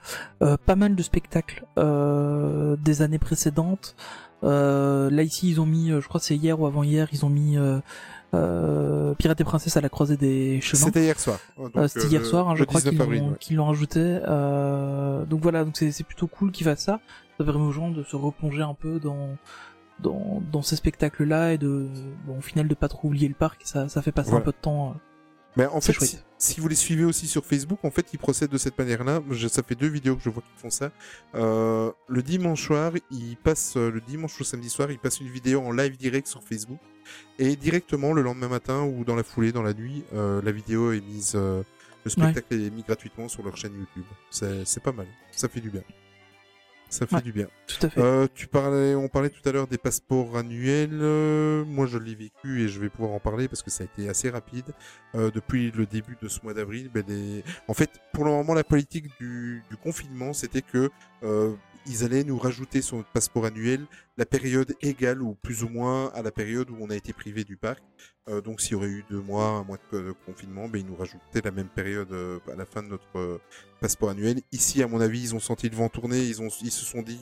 euh, 0.42 0.56
pas 0.56 0.76
mal 0.76 0.94
de 0.94 1.02
spectacles 1.02 1.64
euh, 1.78 2.76
des 2.76 3.02
années 3.02 3.18
précédentes. 3.18 3.96
Euh, 4.42 5.10
là 5.10 5.22
ici, 5.22 5.48
ils 5.48 5.60
ont 5.60 5.66
mis, 5.66 5.90
euh, 5.90 6.00
je 6.00 6.08
crois 6.08 6.20
que 6.20 6.26
c'est 6.26 6.36
hier 6.36 6.60
ou 6.60 6.66
avant-hier, 6.66 7.08
ils 7.12 7.24
ont 7.24 7.30
mis 7.30 7.56
euh, 8.34 9.10
euh, 9.10 9.14
Pirates 9.14 9.40
et 9.40 9.44
Princesses 9.44 9.76
à 9.76 9.80
la 9.80 9.88
croisée 9.88 10.16
des 10.16 10.60
chemins. 10.60 10.84
C'était 10.86 11.04
hier 11.04 11.18
soir. 11.20 11.38
Euh, 11.76 11.88
C'était 11.88 12.06
euh, 12.06 12.08
hier 12.10 12.20
le- 12.20 12.26
soir, 12.26 12.48
hein, 12.48 12.56
je 12.56 12.64
crois 12.64 12.80
19 12.80 12.94
qu'ils 13.08 13.18
l'ont 13.18 13.28
ouais. 13.30 13.38
l'ont 13.56 13.66
rajouté. 13.66 14.00
Euh, 14.00 15.24
donc 15.24 15.40
voilà, 15.42 15.64
donc 15.64 15.76
c'est 15.76 16.04
plutôt 16.04 16.26
cool 16.26 16.52
qu'ils 16.52 16.64
fassent 16.66 16.84
ça. 16.84 17.00
Ça 17.38 17.44
permet 17.44 17.64
aux 17.64 17.72
gens 17.72 17.90
de 17.90 18.02
se 18.02 18.16
replonger 18.16 18.62
un 18.62 18.74
peu 18.74 18.98
dans 19.00 19.36
dans, 20.00 20.42
dans 20.50 20.62
ces 20.62 20.76
spectacles-là 20.76 21.52
et 21.52 21.58
de 21.58 21.86
bon, 22.26 22.38
au 22.38 22.40
final 22.40 22.66
de 22.66 22.74
pas 22.74 22.88
trop 22.88 23.08
oublier 23.08 23.28
le 23.28 23.34
parc. 23.34 23.62
Ça, 23.64 23.88
ça 23.88 24.02
fait 24.02 24.12
passer 24.12 24.30
Voilà. 24.30 24.42
un 24.42 24.44
peu 24.44 24.52
de 24.52 24.56
temps. 24.60 24.90
euh. 24.90 24.92
Mais 25.56 25.66
en 25.66 25.80
fait, 25.80 25.94
si, 26.36 26.60
vous 26.60 26.66
les 26.66 26.74
suivez 26.74 27.04
aussi 27.04 27.28
sur 27.28 27.44
Facebook, 27.46 27.78
en 27.84 27.90
fait, 27.92 28.06
ils 28.12 28.18
procèdent 28.18 28.50
de 28.50 28.58
cette 28.58 28.76
manière-là. 28.76 29.20
Ça 29.48 29.62
fait 29.62 29.76
deux 29.76 29.86
vidéos 29.86 30.16
que 30.16 30.22
je 30.22 30.28
vois 30.28 30.42
qu'ils 30.42 30.60
font 30.60 30.68
ça. 30.70 30.90
Euh, 31.36 31.92
le 32.08 32.22
dimanche 32.24 32.66
soir, 32.66 32.90
ils 33.12 33.36
passent, 33.36 33.76
euh, 33.76 33.88
le 33.88 34.00
dimanche 34.00 34.40
au 34.40 34.42
samedi 34.44 34.68
soir, 34.68 34.90
ils 34.90 34.98
passent 34.98 35.20
une 35.20 35.28
vidéo 35.28 35.60
en 35.60 35.70
live 35.70 35.96
direct 35.96 36.26
sur 36.26 36.42
Facebook. 36.42 36.80
Et 37.38 37.56
directement, 37.56 38.12
le 38.12 38.22
lendemain 38.22 38.48
matin 38.48 38.82
ou 38.82 39.04
dans 39.04 39.16
la 39.16 39.22
foulée, 39.24 39.52
dans 39.52 39.62
la 39.62 39.74
nuit, 39.74 40.04
euh, 40.14 40.40
la 40.42 40.52
vidéo 40.52 40.92
est 40.92 41.00
mise, 41.00 41.32
euh, 41.34 41.62
le 42.04 42.10
spectacle 42.10 42.54
est 42.54 42.70
mis 42.70 42.82
gratuitement 42.82 43.28
sur 43.28 43.42
leur 43.42 43.56
chaîne 43.56 43.74
YouTube. 43.78 44.04
C'est 44.30 44.82
pas 44.82 44.92
mal. 44.92 45.06
Ça 45.32 45.48
fait 45.48 45.60
du 45.60 45.70
bien. 45.70 45.82
Ça 46.90 47.06
fait 47.06 47.16
Ouais. 47.16 47.22
du 47.22 47.32
bien. 47.32 47.48
Tout 47.66 47.86
à 47.86 47.90
fait. 47.90 48.00
Euh, 48.00 48.28
tu 48.34 48.46
parlais, 48.46 48.94
on 48.94 49.08
parlait 49.08 49.30
tout 49.30 49.40
à 49.48 49.50
l'heure 49.52 49.66
des 49.66 49.78
passeports 49.78 50.36
annuels. 50.36 50.92
moi, 51.66 51.86
je 51.86 51.98
l'ai 51.98 52.14
vécu 52.14 52.62
et 52.62 52.68
je 52.68 52.78
vais 52.78 52.88
pouvoir 52.88 53.12
en 53.14 53.18
parler 53.20 53.48
parce 53.48 53.62
que 53.62 53.70
ça 53.70 53.82
a 53.82 53.86
été 53.86 54.08
assez 54.08 54.30
rapide. 54.30 54.66
Euh, 55.16 55.30
depuis 55.32 55.72
le 55.72 55.86
début 55.86 56.16
de 56.22 56.28
ce 56.28 56.40
mois 56.44 56.54
d'avril, 56.54 56.90
ben, 56.94 57.02
les- 57.08 57.42
en 57.66 57.74
fait, 57.74 57.90
pour 58.12 58.24
le 58.24 58.30
moment, 58.30 58.54
la 58.54 58.62
politique 58.64 59.06
du, 59.18 59.62
du 59.70 59.76
confinement, 59.76 60.32
c'était 60.32 60.62
que 60.62 60.90
euh, 61.24 61.54
ils 61.86 62.04
allaient 62.04 62.24
nous 62.24 62.38
rajouter 62.38 62.82
sur 62.82 62.96
notre 62.96 63.10
passeport 63.10 63.44
annuel 63.44 63.86
la 64.16 64.26
période 64.26 64.74
égale 64.80 65.22
ou 65.22 65.34
plus 65.34 65.64
ou 65.64 65.68
moins 65.68 66.08
à 66.14 66.22
la 66.22 66.30
période 66.30 66.70
où 66.70 66.76
on 66.80 66.90
a 66.90 66.96
été 66.96 67.12
privé 67.12 67.44
du 67.44 67.56
parc. 67.56 67.82
Euh, 68.28 68.40
donc, 68.40 68.60
s'il 68.60 68.72
y 68.72 68.74
aurait 68.74 68.88
eu 68.88 69.04
deux 69.10 69.20
mois, 69.20 69.48
un 69.48 69.64
mois 69.64 69.76
de, 69.92 70.14
confinement, 70.24 70.68
ben, 70.68 70.80
ils 70.80 70.86
nous 70.86 70.96
rajoutaient 70.96 71.42
la 71.44 71.50
même 71.50 71.68
période 71.68 72.10
euh, 72.12 72.38
à 72.50 72.56
la 72.56 72.64
fin 72.64 72.82
de 72.82 72.88
notre 72.88 73.18
euh, 73.18 73.38
passeport 73.80 74.10
annuel. 74.10 74.40
Ici, 74.52 74.82
à 74.82 74.86
mon 74.86 75.00
avis, 75.00 75.20
ils 75.20 75.34
ont 75.34 75.40
senti 75.40 75.68
le 75.68 75.76
vent 75.76 75.88
tourner, 75.88 76.24
ils, 76.24 76.40
ont, 76.40 76.48
ils 76.62 76.70
se 76.70 76.84
sont 76.84 77.02
dit, 77.02 77.20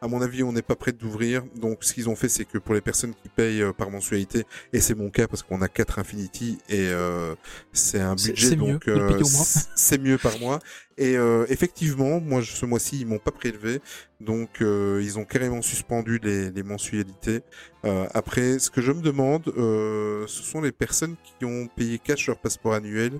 à 0.00 0.08
mon 0.08 0.20
avis, 0.20 0.42
on 0.42 0.52
n'est 0.52 0.62
pas 0.62 0.76
prêt 0.76 0.92
d'ouvrir. 0.92 1.44
Donc, 1.56 1.84
ce 1.84 1.94
qu'ils 1.94 2.08
ont 2.08 2.16
fait, 2.16 2.28
c'est 2.28 2.44
que 2.44 2.58
pour 2.58 2.74
les 2.74 2.80
personnes 2.80 3.14
qui 3.14 3.28
payent 3.28 3.62
euh, 3.62 3.72
par 3.72 3.90
mensualité, 3.90 4.44
et 4.72 4.80
c'est 4.80 4.94
mon 4.94 5.10
cas 5.10 5.28
parce 5.28 5.42
qu'on 5.42 5.62
a 5.62 5.68
4 5.68 5.98
Infinity 5.98 6.58
et 6.68 6.88
euh, 6.88 7.34
c'est 7.72 8.00
un 8.00 8.14
budget, 8.14 8.56
donc 8.56 8.84
c'est 9.76 9.98
mieux 9.98 10.18
par 10.18 10.38
mois. 10.38 10.58
Et 11.04 11.16
euh, 11.16 11.44
effectivement, 11.48 12.20
moi, 12.20 12.42
ce 12.44 12.64
mois-ci, 12.66 13.00
ils 13.00 13.06
m'ont 13.06 13.18
pas 13.18 13.32
prélevé, 13.32 13.80
donc 14.20 14.50
euh, 14.60 15.00
ils 15.02 15.18
ont 15.18 15.24
carrément 15.24 15.62
suspendu 15.62 16.20
les, 16.22 16.50
les 16.50 16.62
mensualités. 16.62 17.40
Euh, 17.84 18.06
après, 18.14 18.58
ce 18.58 18.70
que 18.70 18.80
je 18.80 18.92
me 18.92 19.02
demande, 19.02 19.44
ce 19.46 20.42
sont 20.50 20.60
les 20.60 20.70
personnes 20.72 21.16
qui 21.24 21.44
ont 21.44 21.66
payé 21.76 21.98
cash 21.98 22.26
leur 22.28 22.38
passeport 22.38 22.74
annuel. 22.74 23.12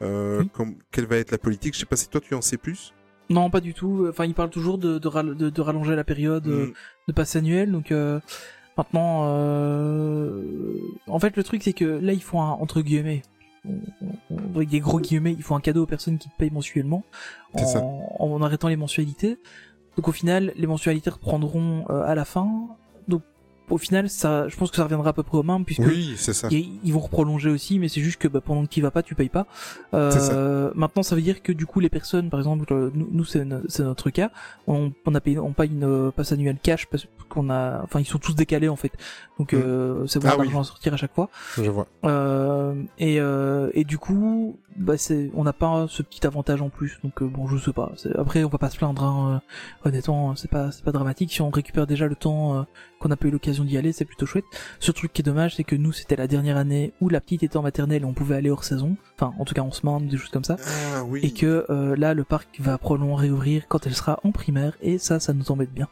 Oui. 0.00 0.48
comme, 0.52 0.76
quelle 0.90 1.06
va 1.06 1.16
être 1.18 1.30
la 1.30 1.38
politique? 1.38 1.74
Je 1.74 1.80
sais 1.80 1.86
pas 1.86 1.96
si 1.96 2.08
toi 2.08 2.20
tu 2.20 2.34
en 2.34 2.40
sais 2.42 2.56
plus. 2.56 2.92
Non, 3.30 3.50
pas 3.50 3.60
du 3.60 3.74
tout. 3.74 4.06
Enfin, 4.08 4.24
ils 4.24 4.34
parlent 4.34 4.50
toujours 4.50 4.78
de, 4.78 4.98
de, 4.98 5.08
ral- 5.08 5.36
de- 5.36 5.50
de 5.50 5.60
rallonger 5.60 5.94
la 5.96 6.04
période 6.04 6.46
euh, 6.48 6.66
Mm. 6.66 6.72
de 7.08 7.12
passe 7.12 7.36
annuel. 7.36 7.70
Donc 7.72 7.92
maintenant, 8.76 9.24
en 11.06 11.18
fait, 11.20 11.36
le 11.36 11.44
truc 11.44 11.62
c'est 11.62 11.72
que 11.72 11.84
là, 11.84 12.12
ils 12.12 12.22
font 12.22 12.40
un 12.42 12.50
entre 12.52 12.80
guillemets, 12.80 13.22
avec 14.54 14.68
des 14.68 14.80
gros 14.80 15.00
guillemets, 15.00 15.32
ils 15.32 15.42
font 15.42 15.56
un 15.56 15.60
cadeau 15.60 15.82
aux 15.82 15.86
personnes 15.86 16.18
qui 16.18 16.28
payent 16.38 16.50
mensuellement 16.50 17.04
ça. 17.56 17.82
en, 17.82 18.16
en 18.18 18.42
arrêtant 18.42 18.68
les 18.68 18.76
mensualités. 18.76 19.38
Donc 19.96 20.08
au 20.08 20.12
final, 20.12 20.52
les 20.56 20.66
mensualités 20.66 21.10
reprendront 21.10 21.84
euh, 21.90 22.02
à 22.04 22.14
la 22.14 22.24
fin. 22.24 22.68
Donc 23.08 23.22
au 23.70 23.78
final, 23.78 24.08
ça, 24.08 24.48
je 24.48 24.56
pense 24.56 24.70
que 24.70 24.76
ça 24.76 24.84
reviendra 24.84 25.10
à 25.10 25.12
peu 25.12 25.22
près 25.22 25.38
au 25.38 25.42
même 25.42 25.64
puisque 25.64 25.80
Oui, 25.82 26.14
ça. 26.16 26.48
ils 26.50 26.92
vont 26.92 27.00
reprolonger 27.00 27.50
aussi, 27.50 27.78
mais 27.78 27.88
c'est 27.88 28.00
juste 28.00 28.18
que 28.20 28.28
bah, 28.28 28.40
pendant 28.40 28.64
que 28.64 28.70
tu 28.70 28.80
vas 28.80 28.90
pas, 28.90 29.02
tu 29.02 29.14
payes 29.14 29.28
pas. 29.28 29.46
Euh, 29.94 30.10
C'est 30.70 30.78
maintenant, 30.78 31.02
ça 31.02 31.14
veut 31.14 31.22
dire 31.22 31.42
que 31.42 31.52
du 31.52 31.66
coup, 31.66 31.80
les 31.80 31.88
personnes, 31.88 32.30
par 32.30 32.40
exemple, 32.40 32.72
euh, 32.72 32.90
nous, 32.94 33.08
nous, 33.10 33.24
c'est 33.24 33.44
no- 33.44 33.60
c'est 33.68 33.82
notre 33.82 34.10
cas, 34.10 34.30
on, 34.66 34.92
on 35.06 35.14
a 35.14 35.20
payé, 35.20 35.38
on 35.38 35.52
paye 35.52 35.70
une 35.70 35.84
euh, 35.84 36.10
passe 36.10 36.32
annuelle 36.32 36.58
cash 36.62 36.86
parce 36.86 37.06
qu'on 37.28 37.50
a, 37.50 37.82
enfin, 37.82 38.00
ils 38.00 38.06
sont 38.06 38.18
tous 38.18 38.34
décalés 38.34 38.68
en 38.68 38.76
fait, 38.76 38.92
donc 39.38 39.52
Mm. 39.52 39.56
euh, 39.56 40.06
c'est 40.06 40.18
bon 40.18 40.28
Ah 40.30 40.36
oui. 40.38 40.44
d'argent 40.46 40.60
à 40.60 40.64
sortir 40.64 40.94
à 40.94 40.96
chaque 40.96 41.14
fois. 41.14 41.28
Je 41.56 41.70
vois. 41.70 41.86
Euh, 42.04 42.74
et 42.98 43.20
euh, 43.20 43.70
et 43.74 43.84
du 43.84 43.98
coup, 43.98 44.58
bah 44.76 44.96
c'est, 44.96 45.30
on 45.34 45.44
n'a 45.44 45.52
pas 45.52 45.86
ce 45.88 46.02
petit 46.02 46.26
avantage 46.26 46.62
en 46.62 46.68
plus, 46.70 46.98
donc 47.02 47.22
bon, 47.22 47.46
je 47.48 47.58
sais 47.58 47.72
pas. 47.72 47.92
Après, 48.16 48.44
on 48.44 48.48
va 48.48 48.58
pas 48.58 48.70
se 48.70 48.76
plaindre. 48.78 49.02
Hein, 49.02 49.42
honnêtement, 49.84 50.36
c'est 50.36 50.50
pas 50.50 50.70
c'est 50.70 50.84
pas 50.84 50.92
dramatique. 50.92 51.32
Si 51.32 51.42
on 51.42 51.50
récupère 51.50 51.86
déjà 51.86 52.06
le 52.06 52.14
temps 52.16 52.56
euh, 52.58 52.62
qu'on 52.98 53.08
n'a 53.08 53.16
pas 53.16 53.28
eu 53.28 53.30
l'occasion 53.30 53.64
d'y 53.64 53.76
aller, 53.78 53.92
c'est 53.92 54.04
plutôt 54.04 54.26
chouette. 54.26 54.44
Ce 54.80 54.90
truc 54.90 55.12
qui 55.12 55.22
est 55.22 55.24
dommage, 55.24 55.56
c'est 55.56 55.64
que 55.64 55.76
nous, 55.76 55.92
c'était 55.92 56.16
la 56.16 56.26
dernière 56.26 56.56
année 56.56 56.92
où 57.00 57.08
la 57.08 57.20
petite 57.20 57.42
était 57.42 57.56
en 57.56 57.62
maternelle 57.62 58.02
et 58.02 58.04
on 58.04 58.12
pouvait 58.14 58.36
aller 58.36 58.50
hors 58.50 58.64
saison. 58.64 58.96
Enfin, 59.14 59.32
en 59.38 59.44
tout 59.44 59.54
cas 59.54 59.62
en 59.62 59.70
semaine, 59.72 60.08
des 60.08 60.16
choses 60.16 60.30
comme 60.30 60.44
ça. 60.44 60.56
Ah 60.94 61.04
oui. 61.04 61.20
Et 61.22 61.32
que 61.32 61.64
euh, 61.70 61.96
là, 61.96 62.14
le 62.14 62.24
parc 62.24 62.60
va 62.60 62.76
probablement 62.78 63.14
réouvrir 63.14 63.66
quand 63.68 63.86
elle 63.86 63.94
sera 63.94 64.18
en 64.24 64.32
primaire, 64.32 64.76
et 64.82 64.98
ça, 64.98 65.20
ça 65.20 65.32
nous 65.32 65.50
embête 65.50 65.72
bien. 65.72 65.88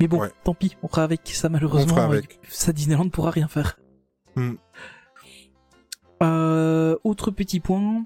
Mais 0.00 0.08
bon, 0.08 0.20
Ouais. 0.20 0.30
tant 0.44 0.54
pis, 0.54 0.76
on 0.82 0.88
fera 0.88 1.02
avec 1.04 1.20
ça 1.24 1.48
malheureusement. 1.48 1.94
On 1.96 2.00
avec. 2.00 2.38
Ça, 2.48 2.72
Disneyland 2.72 3.08
pourra 3.08 3.30
rien 3.30 3.48
faire. 3.48 3.78
Hmm. 4.36 4.54
Euh, 6.22 6.96
autre 7.04 7.30
petit 7.30 7.60
point. 7.60 8.04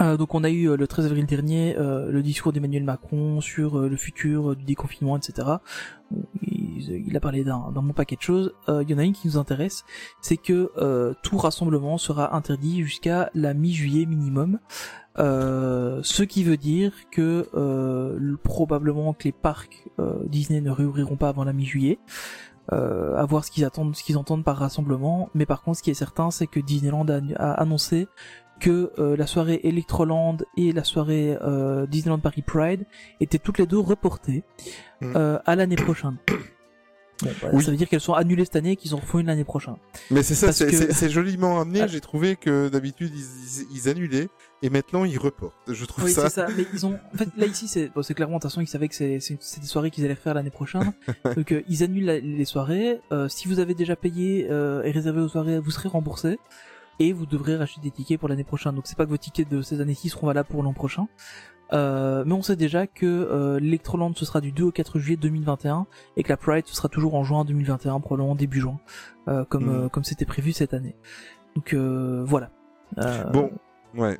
Euh, 0.00 0.16
donc 0.16 0.34
on 0.34 0.44
a 0.44 0.50
eu 0.50 0.68
euh, 0.68 0.76
le 0.76 0.86
13 0.86 1.06
avril 1.06 1.26
dernier 1.26 1.76
euh, 1.78 2.10
le 2.10 2.22
discours 2.22 2.52
d'Emmanuel 2.52 2.84
Macron 2.84 3.40
sur 3.40 3.78
le 3.78 3.96
futur 3.96 4.56
du 4.56 4.64
déconfinement, 4.64 5.16
etc. 5.16 5.48
Il, 6.42 7.16
a 7.16 7.20
parlé 7.20 7.44
d'un 7.44 7.70
bon 7.70 7.92
paquet 7.92 8.16
de 8.16 8.22
choses. 8.22 8.52
Il 8.68 8.90
y 8.90 8.94
en 8.94 8.98
a 8.98 9.04
une 9.04 9.12
qui 9.12 9.28
nous 9.28 9.36
intéresse, 9.36 9.84
c'est 10.20 10.36
que 10.36 10.72
tout 11.22 11.36
rassemblement 11.36 11.98
sera 11.98 12.34
interdit 12.34 12.82
jusqu'à 12.82 13.30
la 13.34 13.54
mi-juillet 13.54 14.06
minimum. 14.06 14.58
Ce 15.16 16.22
qui 16.22 16.42
veut 16.42 16.56
dire 16.56 16.92
que 17.12 17.48
le- 17.54 18.36
probablement 18.38 19.12
que 19.12 19.24
les 19.24 19.32
parcs 19.32 19.88
Disney 20.26 20.60
ne 20.60 20.70
réouvriront 20.70 21.16
pas 21.16 21.28
avant 21.28 21.44
la 21.44 21.52
mi-juillet. 21.52 22.00
À 22.72 23.24
voir 23.28 23.44
ce 23.44 23.52
qu'ils 23.52 23.64
attendent, 23.64 23.94
ce 23.94 24.02
qu'ils 24.02 24.18
entendent 24.18 24.44
par 24.44 24.56
rassemblement. 24.56 25.30
Mais 25.34 25.46
par 25.46 25.62
contre, 25.62 25.78
ce 25.78 25.82
qui 25.84 25.90
est 25.90 25.94
certain, 25.94 26.32
c'est 26.32 26.48
que 26.48 26.58
Disneyland 26.58 27.06
a 27.36 27.52
annoncé 27.52 28.08
que 28.60 28.92
euh, 28.98 29.16
la 29.16 29.26
soirée 29.26 29.60
Electroland 29.64 30.36
et 30.56 30.70
la 30.72 30.84
soirée 30.84 31.36
euh, 31.42 31.86
Disneyland 31.86 32.18
Paris 32.20 32.42
Pride 32.42 32.84
étaient 33.20 33.38
toutes 33.38 33.58
les 33.58 33.66
deux 33.66 33.78
reportées 33.80 34.44
Mm. 35.00 35.12
euh, 35.16 35.38
à 35.46 35.56
l'année 35.56 35.76
prochaine. 35.76 36.16
Bon, 37.22 37.28
voilà, 37.40 37.54
Oui. 37.54 37.62
Ça 37.62 37.70
veut 37.70 37.76
dire 37.76 37.86
qu'elles 37.86 38.00
sont 38.00 38.14
annulées 38.14 38.46
cette 38.46 38.56
année 38.56 38.70
et 38.72 38.76
qu'ils 38.76 38.94
en 38.94 38.96
refont 38.98 39.18
une 39.18 39.26
l'année 39.26 39.44
prochaine. 39.44 39.76
Mais 40.10 40.22
c'est 40.22 40.34
ça, 40.34 40.52
c'est 40.52 40.66
que- 40.70 41.08
joliment 41.10 41.60
amené. 41.60 41.82
Ah. 41.82 41.86
J'ai 41.86 42.00
trouvé 42.00 42.34
que 42.34 42.70
d'habitude 42.70 43.12
ils, 43.14 43.20
ils, 43.20 43.76
ils 43.76 43.88
annulaient 43.90 44.28
et 44.62 44.70
maintenant 44.70 45.04
ils 45.04 45.18
reportent. 45.18 45.54
Je 45.68 45.84
trouve 45.84 46.04
Oui, 46.04 46.12
ça. 46.12 46.30
c'est 46.30 46.36
ça. 46.40 46.46
Mais 46.56 46.64
ils 46.72 46.86
ont, 46.86 46.98
en 47.14 47.18
fait, 47.18 47.28
là 47.36 47.44
ici, 47.44 47.68
c'est, 47.68 47.90
bon, 47.94 48.00
clairement, 48.00 48.36
de 48.36 48.40
toute 48.40 48.50
façon, 48.50 48.62
ils 48.62 48.66
savaient 48.66 48.88
que 48.88 48.94
c'est, 48.94 49.18
des 49.18 49.66
soirées 49.66 49.90
qu'ils 49.90 50.06
allaient 50.06 50.14
faire 50.14 50.32
l'année 50.32 50.48
prochaine. 50.48 50.94
Donc, 51.36 51.52
euh, 51.52 51.62
ils 51.68 51.82
annulent 51.82 52.06
la- 52.06 52.20
les 52.20 52.44
soirées. 52.46 53.00
Euh, 53.12 53.28
si 53.28 53.48
vous 53.48 53.58
avez 53.58 53.74
déjà 53.74 53.96
payé 53.96 54.46
euh, 54.50 54.82
et 54.84 54.90
réservé 54.90 55.20
aux 55.20 55.28
soirées, 55.28 55.58
vous 55.58 55.70
serez 55.70 55.90
remboursé 55.90 56.38
et 57.00 57.12
vous 57.12 57.26
devrez 57.26 57.56
racheter 57.56 57.80
des 57.80 57.90
tickets 57.90 58.20
pour 58.20 58.28
l'année 58.28 58.44
prochaine. 58.44 58.74
Donc, 58.76 58.86
c'est 58.86 58.96
pas 58.96 59.04
que 59.06 59.10
vos 59.10 59.16
tickets 59.16 59.48
de 59.48 59.60
ces 59.62 59.80
années-ci 59.80 60.08
seront 60.10 60.28
valables 60.28 60.48
pour 60.48 60.62
l'an 60.62 60.72
prochain. 60.72 61.08
Euh, 61.72 62.24
mais 62.26 62.32
on 62.34 62.42
sait 62.42 62.56
déjà 62.56 62.86
que 62.88 63.06
euh, 63.06 63.60
l'Electroland 63.60 64.12
ce 64.16 64.24
sera 64.24 64.40
du 64.40 64.50
2 64.50 64.64
au 64.64 64.72
4 64.72 64.98
juillet 64.98 65.16
2021 65.16 65.86
et 66.16 66.24
que 66.24 66.28
la 66.28 66.36
Pride 66.36 66.64
ce 66.66 66.74
sera 66.74 66.88
toujours 66.88 67.14
en 67.14 67.22
juin 67.22 67.44
2021, 67.44 68.00
probablement 68.00 68.34
début 68.34 68.58
juin, 68.60 68.80
euh, 69.28 69.44
comme 69.44 69.66
Mhm. 69.66 69.84
euh, 69.84 69.88
comme 69.88 70.02
c'était 70.02 70.24
prévu 70.24 70.50
cette 70.52 70.74
année. 70.74 70.96
Donc 71.54 71.72
euh, 71.72 72.24
voilà. 72.26 72.50
Euh, 72.98 73.22
Bon, 73.30 73.52
ouais. 73.94 74.18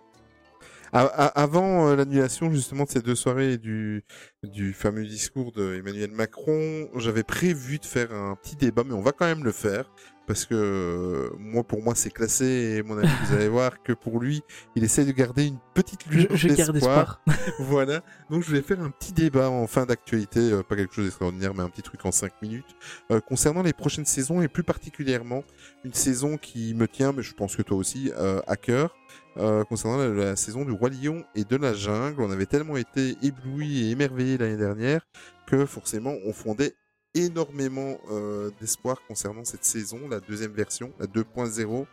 A- 0.93 1.27
avant 1.41 1.89
euh, 1.89 1.97
l'annulation 1.97 2.51
justement 2.51 2.85
de 2.85 2.89
ces 2.91 3.01
deux 3.03 3.15
soirées 3.15 3.53
et 3.53 3.59
du 3.59 4.05
du 4.43 4.73
fameux 4.73 5.05
discours 5.05 5.53
de 5.53 5.75
Emmanuel 5.77 6.11
Macron, 6.11 6.89
j'avais 6.97 7.23
prévu 7.23 7.79
de 7.79 7.85
faire 7.85 8.13
un 8.13 8.35
petit 8.37 8.57
débat, 8.57 8.83
mais 8.85 8.95
on 8.95 9.03
va 9.03 9.13
quand 9.13 9.27
même 9.27 9.45
le 9.45 9.53
faire 9.53 9.91
parce 10.27 10.47
que 10.47 10.55
euh, 10.55 11.31
moi 11.39 11.65
pour 11.65 11.83
moi 11.83 11.95
c'est 11.95 12.11
classé 12.11 12.77
et 12.79 12.83
mon 12.83 12.99
ami 12.99 13.17
vous 13.17 13.35
allez 13.35 13.49
voir 13.49 13.83
que 13.83 13.93
pour 13.93 14.21
lui 14.21 14.43
il 14.77 14.85
essaie 14.85 15.05
de 15.05 15.13
garder 15.13 15.47
une 15.47 15.59
petite 15.75 16.07
lueur 16.07 16.41
d'espoir. 16.45 16.77
espoir. 16.77 17.21
voilà. 17.59 18.03
Donc 18.31 18.43
je 18.43 18.51
vais 18.51 18.63
faire 18.63 18.81
un 18.81 18.91
petit 18.91 19.13
débat 19.13 19.51
en 19.51 19.67
fin 19.67 19.87
d'actualité, 19.87 20.41
euh, 20.41 20.63
pas 20.63 20.77
quelque 20.77 20.95
chose 20.95 21.05
d'extraordinaire, 21.05 21.55
mais 21.55 21.63
un 21.63 21.69
petit 21.71 21.83
truc 21.83 22.05
en 22.07 22.13
5 22.13 22.33
minutes, 22.43 22.77
euh, 23.11 23.21
concernant 23.21 23.63
les 23.63 23.73
prochaines 23.73 24.07
saisons 24.07 24.41
et 24.43 24.49
plus 24.49 24.63
particulièrement 24.65 25.45
une 25.85 25.95
saison 25.95 26.37
qui 26.37 26.75
me 26.75 26.87
tient, 26.89 27.13
mais 27.13 27.23
je 27.23 27.35
pense 27.35 27.57
que 27.57 27.63
toi 27.63 27.77
aussi, 27.77 28.13
euh, 28.17 28.41
à 28.47 28.57
cœur, 28.57 28.97
euh, 29.37 29.65
concernant 29.65 29.97
la, 29.97 30.37
saison 30.37 30.65
du 30.65 30.73
Roi 30.73 30.91
Lion 30.91 31.25
et 31.35 31.45
de 31.45 31.57
la 31.57 31.75
Jungle. 31.75 32.23
On 32.23 32.31
avait 32.31 32.47
tellement 32.47 32.77
été 32.77 33.17
éblouis 33.23 33.87
et 33.87 33.91
émerveillés 33.91 34.39
l'année 34.39 34.57
dernière 34.57 35.07
que 35.47 35.67
forcément 35.67 36.15
on 36.25 36.33
fondait 36.33 36.75
énormément 37.15 37.99
euh, 38.11 38.51
d'espoir 38.61 38.99
concernant 39.07 39.45
cette 39.45 39.65
saison, 39.65 40.09
la 40.09 40.21
deuxième 40.21 40.53
version, 40.53 40.93
la 41.01 41.07
2.0 41.07 41.87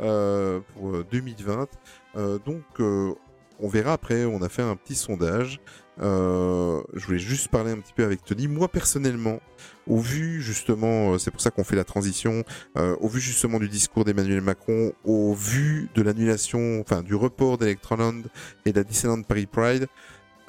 euh, 0.00 0.60
pour 0.74 0.96
euh, 0.96 1.06
2020. 1.10 1.68
Euh, 2.16 2.38
donc 2.44 2.64
on 3.60 3.68
verra 3.68 3.92
après, 3.92 4.24
on 4.24 4.42
a 4.42 4.48
fait 4.48 4.62
un 4.62 4.76
petit 4.76 4.96
sondage. 4.96 5.60
Je 5.98 7.06
voulais 7.06 7.18
juste 7.18 7.48
parler 7.48 7.70
un 7.70 7.78
petit 7.78 7.92
peu 7.92 8.04
avec 8.04 8.24
Tony. 8.24 8.48
Moi 8.48 8.68
personnellement, 8.68 9.40
au 9.86 9.98
vu 9.98 10.40
justement, 10.40 11.12
euh, 11.12 11.18
c'est 11.18 11.30
pour 11.30 11.40
ça 11.40 11.50
qu'on 11.50 11.64
fait 11.64 11.76
la 11.76 11.84
transition, 11.84 12.44
euh, 12.76 12.96
au 13.00 13.08
vu 13.08 13.20
justement 13.20 13.58
du 13.58 13.68
discours 13.68 14.04
d'Emmanuel 14.04 14.40
Macron, 14.40 14.92
au 15.04 15.34
vu 15.34 15.88
de 15.94 16.02
l'annulation, 16.02 16.80
enfin 16.80 17.02
du 17.02 17.14
report 17.14 17.58
d'Electroland 17.58 18.22
et 18.64 18.72
de 18.72 18.76
la 18.78 18.84
Disneyland 18.84 19.22
Paris 19.22 19.46
Pride, 19.46 19.86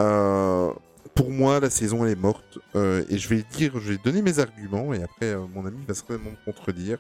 euh, 0.02 0.72
pour 1.16 1.32
moi 1.32 1.60
la 1.62 1.70
saison 1.70 2.06
elle 2.06 2.12
est 2.12 2.22
morte 2.22 2.60
euh, 2.76 3.04
et 3.10 3.18
je 3.18 3.30
vais 3.30 3.44
dire, 3.52 3.72
je 3.80 3.94
vais 3.94 3.98
donner 4.04 4.22
mes 4.22 4.40
arguments 4.40 4.94
et 4.94 5.02
après 5.02 5.28
euh, 5.28 5.46
mon 5.54 5.66
ami 5.66 5.78
va 5.88 5.94
certainement 5.94 6.32
me 6.32 6.52
contredire. 6.52 6.98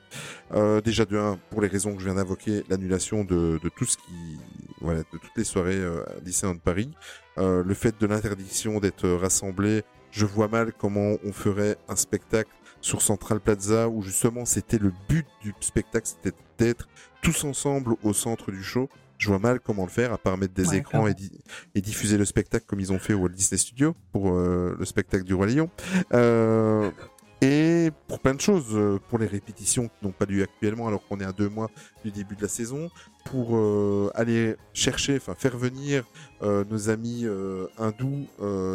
Euh, 0.53 0.79
déjà 0.81 1.05
de 1.05 1.17
un, 1.17 1.37
pour 1.49 1.61
les 1.61 1.67
raisons 1.67 1.93
que 1.93 1.99
je 1.99 2.05
viens 2.05 2.15
d'invoquer, 2.15 2.63
l'annulation 2.69 3.25
de, 3.25 3.59
de 3.61 3.69
tout 3.69 3.85
ce 3.85 3.97
qui, 3.97 4.39
voilà, 4.79 4.99
de 4.99 5.17
toutes 5.17 5.35
les 5.35 5.43
soirées 5.43 5.75
euh, 5.75 6.03
à 6.17 6.21
Disneyland 6.21 6.57
Paris, 6.57 6.89
le 7.37 7.73
fait 7.73 7.99
de 7.99 8.07
l'interdiction 8.07 8.79
d'être 8.79 9.09
rassemblés, 9.09 9.83
je 10.15 10.25
vois 10.25 10.47
mal 10.47 10.71
comment 10.71 11.17
on 11.25 11.33
ferait 11.33 11.75
un 11.89 11.97
spectacle 11.97 12.49
sur 12.79 13.01
Central 13.01 13.41
Plaza 13.41 13.89
où 13.89 14.01
justement 14.01 14.45
c'était 14.45 14.77
le 14.77 14.93
but 15.09 15.25
du 15.41 15.53
spectacle, 15.59 16.07
c'était 16.07 16.35
d'être 16.57 16.87
tous 17.21 17.43
ensemble 17.43 17.95
au 18.01 18.13
centre 18.13 18.49
du 18.51 18.63
show. 18.63 18.87
Je 19.17 19.27
vois 19.27 19.39
mal 19.39 19.59
comment 19.59 19.83
le 19.83 19.89
faire 19.89 20.13
à 20.13 20.17
part 20.17 20.37
mettre 20.37 20.53
des 20.53 20.69
Ouais, 20.69 20.77
écrans 20.77 21.07
et, 21.07 21.13
di- 21.13 21.31
et 21.73 21.81
diffuser 21.81 22.17
le 22.17 22.25
spectacle 22.25 22.65
comme 22.65 22.79
ils 22.79 22.93
ont 22.93 22.99
fait 22.99 23.13
au 23.13 23.19
Walt 23.19 23.29
Disney 23.29 23.57
Studio 23.57 23.93
pour 24.13 24.31
euh, 24.31 24.75
le 24.79 24.85
spectacle 24.85 25.23
du 25.25 25.33
Roi 25.33 25.47
Lion. 25.47 25.69
Euh, 26.13 26.91
et 27.41 27.91
pour 28.07 28.19
plein 28.19 28.33
de 28.33 28.41
choses, 28.41 28.67
euh, 28.73 28.99
pour 29.09 29.19
les 29.19 29.27
répétitions 29.27 29.87
qui 29.89 30.05
n'ont 30.05 30.11
pas 30.13 30.25
lieu 30.25 30.43
actuellement 30.43 30.87
alors 30.87 31.05
qu'on 31.07 31.19
est 31.19 31.25
à 31.25 31.31
deux 31.33 31.49
mois 31.49 31.69
du 32.03 32.11
début 32.11 32.35
de 32.35 32.41
la 32.41 32.47
saison, 32.47 32.89
pour 33.25 33.55
euh, 33.57 34.09
aller 34.15 34.55
chercher, 34.73 35.17
enfin 35.17 35.35
faire 35.37 35.57
venir 35.57 36.05
euh, 36.41 36.63
nos 36.69 36.89
amis 36.89 37.21
euh, 37.25 37.67
hindous, 37.77 38.27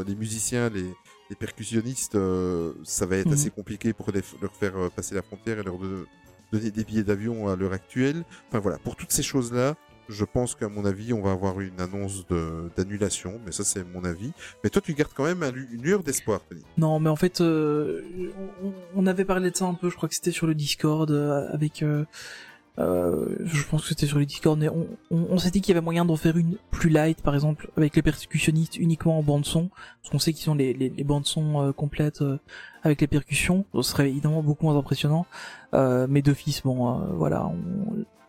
les 0.07 0.15
musiciens, 0.15 0.69
les, 0.71 0.85
les 1.31 1.37
percussionnistes, 1.37 2.17
euh, 2.17 2.73
ça 2.85 3.07
va 3.07 3.17
être 3.17 3.29
Mhm. 3.29 3.33
assez 3.35 3.51
compliqué 3.51 3.93
pour 3.93 4.11
les- 4.13 4.23
leur 4.43 4.55
faire 4.55 4.77
euh, 4.77 4.89
passer 4.91 5.15
la 5.15 5.23
frontière 5.23 5.59
et 5.59 5.63
leur 5.63 5.79
de- 5.79 6.07
donner 6.53 6.71
des 6.73 6.85
billets 6.85 7.05
d'avion 7.05 7.49
à 7.49 7.55
l'heure 7.57 7.73
actuelle. 7.73 8.25
Enfin 8.49 8.59
voilà, 8.59 8.79
pour 8.79 8.97
toutes 8.97 9.13
ces 9.13 9.23
choses-là, 9.23 9.77
je 10.09 10.25
pense 10.25 10.57
qu'à 10.57 10.69
mon 10.69 10.85
avis, 10.85 11.13
on 11.13 11.23
va 11.23 11.31
avoir 11.31 11.61
une 11.61 11.81
annonce 11.81 12.27
d'annulation, 12.77 13.41
mais 13.47 13.53
ça 13.53 13.63
c'est 13.63 13.85
mon 13.85 14.05
avis. 14.05 14.33
Mais 14.65 14.71
toi, 14.71 14.83
tu 14.83 14.93
gardes 14.95 15.13
quand 15.15 15.23
même 15.25 15.45
un 15.45 15.53
une 15.55 15.83
lueur 15.83 16.03
d'espoir, 16.03 16.41
Tony. 16.49 16.63
Non, 16.79 16.99
mais 16.99 17.09
en 17.11 17.15
fait, 17.17 17.41
euh, 17.41 18.03
on, 18.65 18.73
on 18.97 19.07
avait 19.07 19.25
parlé 19.25 19.53
de 19.53 19.57
ça 19.57 19.67
un 19.67 19.75
peu. 19.75 19.89
Je 19.89 19.95
crois 19.97 20.09
que 20.09 20.15
c'était 20.17 20.33
sur 20.33 20.49
le 20.49 20.55
Discord 20.57 21.11
euh, 21.13 21.47
avec. 21.53 21.83
euh, 21.85 22.05
euh, 22.81 23.37
je 23.45 23.65
pense 23.65 23.83
que 23.83 23.89
c'était 23.89 24.07
sur 24.07 24.19
le 24.19 24.27
Discord, 24.27 24.59
mais 24.59 24.69
on, 24.69 24.87
on, 25.11 25.27
on 25.31 25.39
s'est 25.39 25.51
dit 25.51 25.61
qu'il 25.61 25.75
y 25.75 25.77
avait 25.77 25.85
moyen 25.85 26.05
d'en 26.05 26.17
faire 26.17 26.37
une 26.37 26.57
plus 26.71 26.91
light, 26.91 27.23
par 27.23 27.35
exemple, 27.35 27.71
avec 27.77 27.95
les 27.95 28.03
percussionnistes 28.03 28.77
uniquement 28.77 29.19
en 29.19 29.23
bande 29.23 29.45
son, 29.45 29.69
parce 30.01 30.11
qu'on 30.11 30.19
sait 30.19 30.33
qu'ils 30.33 30.51
ont 30.51 30.55
les, 30.55 30.73
les, 30.73 30.89
les 30.89 31.05
bandes 31.05 31.27
son 31.27 31.63
euh, 31.63 31.73
complètes 31.73 32.23
euh, 32.23 32.39
avec 32.83 33.01
les 33.01 33.07
percussions. 33.07 33.65
Ce 33.75 33.83
serait 33.83 34.09
évidemment 34.09 34.43
beaucoup 34.43 34.65
moins 34.65 34.77
impressionnant. 34.77 35.27
Euh, 35.75 36.07
mais 36.09 36.23
d'office, 36.23 36.63
bon, 36.63 36.99
voilà, 37.17 37.51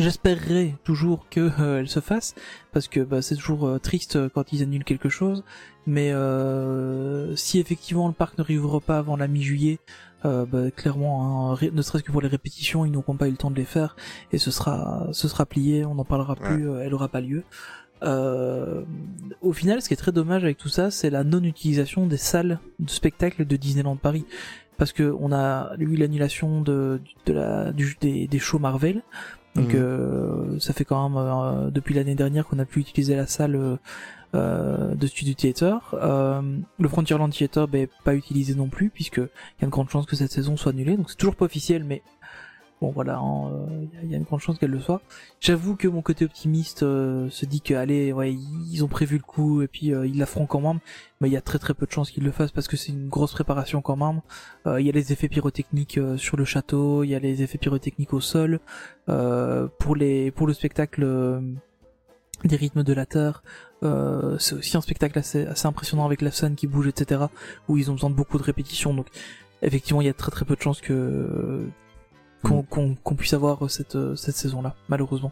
j'espérerais 0.02 0.76
toujours 0.84 1.28
que 1.30 1.50
euh, 1.60 1.80
elle 1.80 1.88
se 1.88 2.00
fasse, 2.00 2.36
parce 2.74 2.88
que 2.88 3.00
bah, 3.00 3.22
c'est 3.22 3.36
toujours 3.36 3.68
euh, 3.68 3.80
triste 3.80 4.16
euh, 4.18 4.30
quand 4.34 4.52
ils 4.52 4.64
annulent 4.64 4.84
quelque 4.84 5.10
chose. 5.10 5.44
Mais 5.86 6.12
euh, 6.12 7.36
si 7.36 7.60
effectivement 7.60 8.08
le 8.08 8.14
parc 8.14 8.38
ne 8.38 8.44
réouvre 8.44 8.82
pas 8.82 8.98
avant 8.98 9.16
la 9.16 9.28
mi-juillet, 9.28 9.80
euh, 10.26 10.46
bah, 10.46 10.70
clairement, 10.72 11.54
hein, 11.54 11.58
ne 11.72 11.82
serait-ce 11.82 12.04
que 12.04 12.12
pour 12.12 12.22
les 12.22 12.28
répétitions, 12.28 12.86
ils 12.86 12.92
n'auront 12.92 13.16
pas 13.16 13.28
eu 13.28 13.32
le 13.32 13.38
temps 13.38 13.52
de 13.52 13.56
les 13.56 13.66
faire 13.66 13.96
et 14.32 14.38
ce 14.38 14.52
sera, 14.52 15.08
ce 15.12 15.28
sera 15.28 15.46
plié, 15.46 15.86
on 15.86 15.96
n'en 15.96 16.06
parlera 16.06 16.36
plus, 16.36 16.70
elle 16.82 16.94
aura 16.94 17.08
pas 17.08 17.22
lieu. 17.22 17.44
Euh, 18.04 18.84
au 19.42 19.54
final, 19.54 19.82
ce 19.82 19.88
qui 19.88 19.94
est 19.94 19.98
très 19.98 20.12
dommage 20.12 20.44
avec 20.44 20.58
tout 20.58 20.70
ça, 20.70 20.92
c'est 20.92 21.10
la 21.10 21.24
non-utilisation 21.24 22.08
des 22.08 22.18
salles 22.18 22.60
de 22.80 22.90
spectacle 22.90 23.46
de 23.46 23.56
Disneyland 23.56 23.96
Paris, 23.96 24.26
parce 24.78 24.92
que 24.92 25.16
on 25.20 25.32
a 25.32 25.72
eu 25.78 25.96
l'annulation 25.96 26.62
de, 26.62 27.00
de 27.28 27.34
la, 27.34 27.72
du, 27.72 27.98
des, 28.02 28.28
des 28.28 28.40
shows 28.40 28.60
Marvel. 28.60 29.04
Donc 29.56 29.74
Mhm. 29.74 29.80
euh, 29.82 30.60
ça 30.60 30.74
fait 30.74 30.86
quand 30.86 31.10
même 31.10 31.18
euh, 31.18 31.70
depuis 31.72 31.94
l'année 31.94 32.16
dernière 32.16 32.46
qu'on 32.48 32.60
a 32.60 32.66
pu 32.66 32.80
utiliser 32.80 33.16
la 33.16 33.28
salle 33.28 33.78
euh, 34.34 34.96
de 34.96 35.08
Studio 35.08 35.34
Theater. 35.34 35.94
Euh, 35.94 36.42
le 36.80 36.88
Frontierland 36.88 37.30
Theater, 37.32 37.68
ben, 37.68 37.88
pas 38.06 38.16
utilisé 38.16 38.56
non 38.56 38.70
plus, 38.70 38.90
puisque 38.90 39.18
il 39.18 39.22
y 39.60 39.64
a 39.64 39.66
une 39.66 39.70
grande 39.70 39.90
chance 39.90 40.06
que 40.06 40.16
cette 40.16 40.32
saison 40.32 40.56
soit 40.56 40.72
annulée. 40.72 40.96
Donc 40.96 41.10
c'est 41.10 41.18
toujours 41.18 41.36
pas 41.36 41.46
officiel, 41.46 41.84
mais 41.84 42.02
bon 42.82 42.90
voilà, 42.90 43.18
hein, 43.18 43.52
euh, 43.52 43.86
il 44.04 44.10
y 44.10 44.16
a 44.16 44.18
une 44.18 44.24
grande 44.24 44.40
chance 44.40 44.58
qu'elle 44.58 44.72
le 44.72 44.80
soit. 44.80 45.02
J'avoue 45.40 45.76
que 45.76 45.88
mon 45.88 46.02
côté 46.02 46.26
optimiste 46.26 46.82
euh, 46.82 47.30
se 47.30 47.46
dit 47.46 47.62
que 47.62 47.76
allez, 47.76 48.12
ouais, 48.12 48.34
ils 48.34 48.84
ont 48.84 48.88
prévu 48.88 49.18
le 49.18 49.24
coup 49.24 49.62
et 49.62 49.68
puis 49.68 49.94
euh, 49.94 50.08
ils 50.08 50.18
la 50.18 50.26
feront 50.26 50.48
quand 50.48 50.60
même, 50.60 50.80
mais 51.22 51.30
il 51.30 51.32
y 51.32 51.38
a 51.38 51.42
très 51.42 51.60
très 51.60 51.76
peu 51.76 51.86
de 51.86 51.92
chances 51.92 52.10
qu'ils 52.10 52.24
le 52.24 52.32
fassent 52.32 52.52
parce 52.52 52.68
que 52.68 52.78
c'est 52.78 52.92
une 52.92 53.08
grosse 53.08 53.34
préparation 53.34 53.82
quand 53.82 53.96
même. 53.96 54.22
Euh, 54.66 54.82
Il 54.82 54.88
y 54.88 54.90
a 54.90 54.94
les 54.94 55.14
effets 55.14 55.30
pyrotechniques 55.30 56.00
sur 56.18 56.38
le 56.38 56.46
château, 56.46 57.04
il 57.04 57.10
y 57.10 57.16
a 57.16 57.20
les 57.20 57.44
effets 57.44 57.60
pyrotechniques 57.60 58.14
au 58.14 58.20
sol. 58.22 58.60
Pour 59.06 59.96
le 59.96 60.54
spectacle 60.54 61.42
des 62.44 62.56
rythmes 62.56 62.84
de 62.84 62.94
la 62.94 63.06
terre, 63.06 63.44
c'est 64.40 64.56
aussi 64.56 64.76
un 64.78 64.82
spectacle 64.82 65.20
assez, 65.20 65.46
assez 65.46 65.68
impressionnant 65.68 66.06
avec 66.06 66.22
la 66.22 66.32
scène 66.32 66.56
qui 66.56 66.66
bouge, 66.66 66.88
etc. 66.88 67.26
Où 67.68 67.78
ils 67.78 67.92
ont 67.92 67.94
besoin 67.94 68.10
de 68.10 68.16
beaucoup 68.16 68.40
de 68.40 68.44
répétitions, 68.44 68.94
donc 68.94 69.08
effectivement 69.62 70.02
il 70.02 70.08
y 70.08 70.10
a 70.10 70.14
très 70.14 70.32
très 70.32 70.46
peu 70.46 70.56
de 70.56 70.62
chances 70.62 70.82
que 70.82 71.68
qu'on 72.44 72.64
qu'on 72.64 72.96
qu'on 72.96 73.16
puisse 73.16 73.34
avoir 73.34 73.70
cette 73.70 73.98
cette 74.16 74.36
saison-là, 74.36 74.76
malheureusement. 74.90 75.32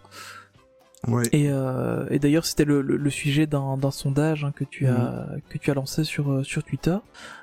Ouais. 1.07 1.23
Et, 1.31 1.45
euh, 1.49 2.05
et 2.09 2.19
d'ailleurs, 2.19 2.45
c'était 2.45 2.65
le, 2.65 2.81
le, 2.81 2.97
le 2.97 3.09
sujet 3.09 3.47
d'un 3.47 3.79
sondage 3.89 4.43
hein, 4.43 4.51
que 4.53 4.65
tu 4.65 4.85
as 4.85 5.27
que 5.47 5.57
tu 5.57 5.71
as 5.71 5.73
lancé 5.73 6.03
sur 6.03 6.29
euh, 6.29 6.43
sur 6.43 6.61
Twitter, 6.61 6.97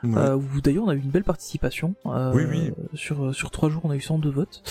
Ouais. 0.05 0.15
euh, 0.19 0.37
où 0.37 0.61
d'ailleurs 0.61 0.85
on 0.85 0.89
a 0.91 0.95
eu 0.95 0.99
une 1.01 1.09
belle 1.09 1.25
participation. 1.25 1.95
euh, 2.05 2.35
Oui, 2.35 2.43
oui. 2.51 2.73
Sur 2.93 3.35
sur 3.35 3.51
trois 3.51 3.71
jours, 3.71 3.81
on 3.87 3.91
a 3.91 3.97
eu 3.97 4.01
102 4.03 4.29
votes, 4.29 4.63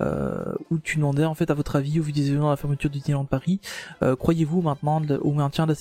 euh, 0.00 0.54
où 0.70 0.78
tu 0.78 0.96
demandais 0.96 1.26
en 1.26 1.34
fait 1.34 1.50
à 1.50 1.54
votre 1.54 1.76
avis 1.76 2.00
au 2.00 2.02
vu 2.02 2.12
des 2.12 2.28
événements 2.28 2.46
de 2.46 2.52
la 2.52 2.56
fermeture 2.56 2.88
de 2.88 2.94
Disneyland 2.94 3.26
Paris, 3.26 3.60
euh, 4.02 4.16
croyez-vous 4.16 4.62
maintenant 4.62 5.02
au 5.20 5.32
maintien 5.34 5.66
de 5.66 5.74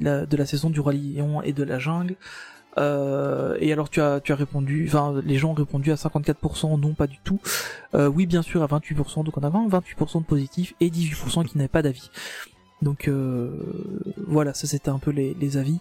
la- 0.00 0.24
de 0.24 0.36
la 0.36 0.46
saison 0.46 0.70
du 0.70 0.78
Roi 0.78 0.92
Lion 0.92 1.42
et 1.42 1.52
de 1.52 1.64
la 1.64 1.80
Jungle 1.80 2.14
euh, 2.78 3.56
et 3.60 3.72
alors 3.72 3.88
tu 3.90 4.00
as 4.00 4.20
tu 4.20 4.32
as 4.32 4.36
répondu, 4.36 4.84
enfin 4.88 5.20
les 5.24 5.36
gens 5.36 5.50
ont 5.50 5.54
répondu 5.54 5.92
à 5.92 5.94
54% 5.96 6.78
non 6.80 6.94
pas 6.94 7.06
du 7.06 7.18
tout, 7.24 7.40
euh, 7.94 8.08
oui 8.08 8.26
bien 8.26 8.42
sûr 8.42 8.62
à 8.62 8.66
28%, 8.66 9.24
donc 9.24 9.36
on 9.38 9.42
a 9.42 9.48
vraiment 9.48 9.68
28% 9.68 10.20
de 10.20 10.24
positifs 10.26 10.74
et 10.80 10.90
18% 10.90 11.44
qui 11.46 11.56
n'avaient 11.58 11.68
pas 11.68 11.82
d'avis. 11.82 12.10
Donc 12.82 13.08
euh, 13.08 13.50
voilà, 14.26 14.52
ça 14.54 14.66
c'était 14.66 14.90
un 14.90 14.98
peu 14.98 15.10
les, 15.10 15.34
les 15.40 15.56
avis. 15.56 15.78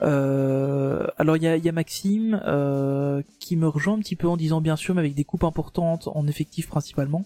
Euh, 0.00 1.06
alors 1.18 1.36
il 1.36 1.42
y 1.42 1.48
a, 1.48 1.56
il 1.56 1.64
y 1.64 1.68
a 1.68 1.72
Maxime 1.72 2.40
euh, 2.46 3.20
qui 3.40 3.56
me 3.56 3.66
rejoint 3.66 3.94
un 3.94 3.98
petit 3.98 4.14
peu 4.14 4.28
en 4.28 4.36
disant 4.36 4.60
bien 4.60 4.76
sûr 4.76 4.94
mais 4.94 5.00
avec 5.00 5.14
des 5.14 5.24
coupes 5.24 5.42
importantes 5.44 6.08
en 6.14 6.26
effectif 6.28 6.68
principalement. 6.68 7.24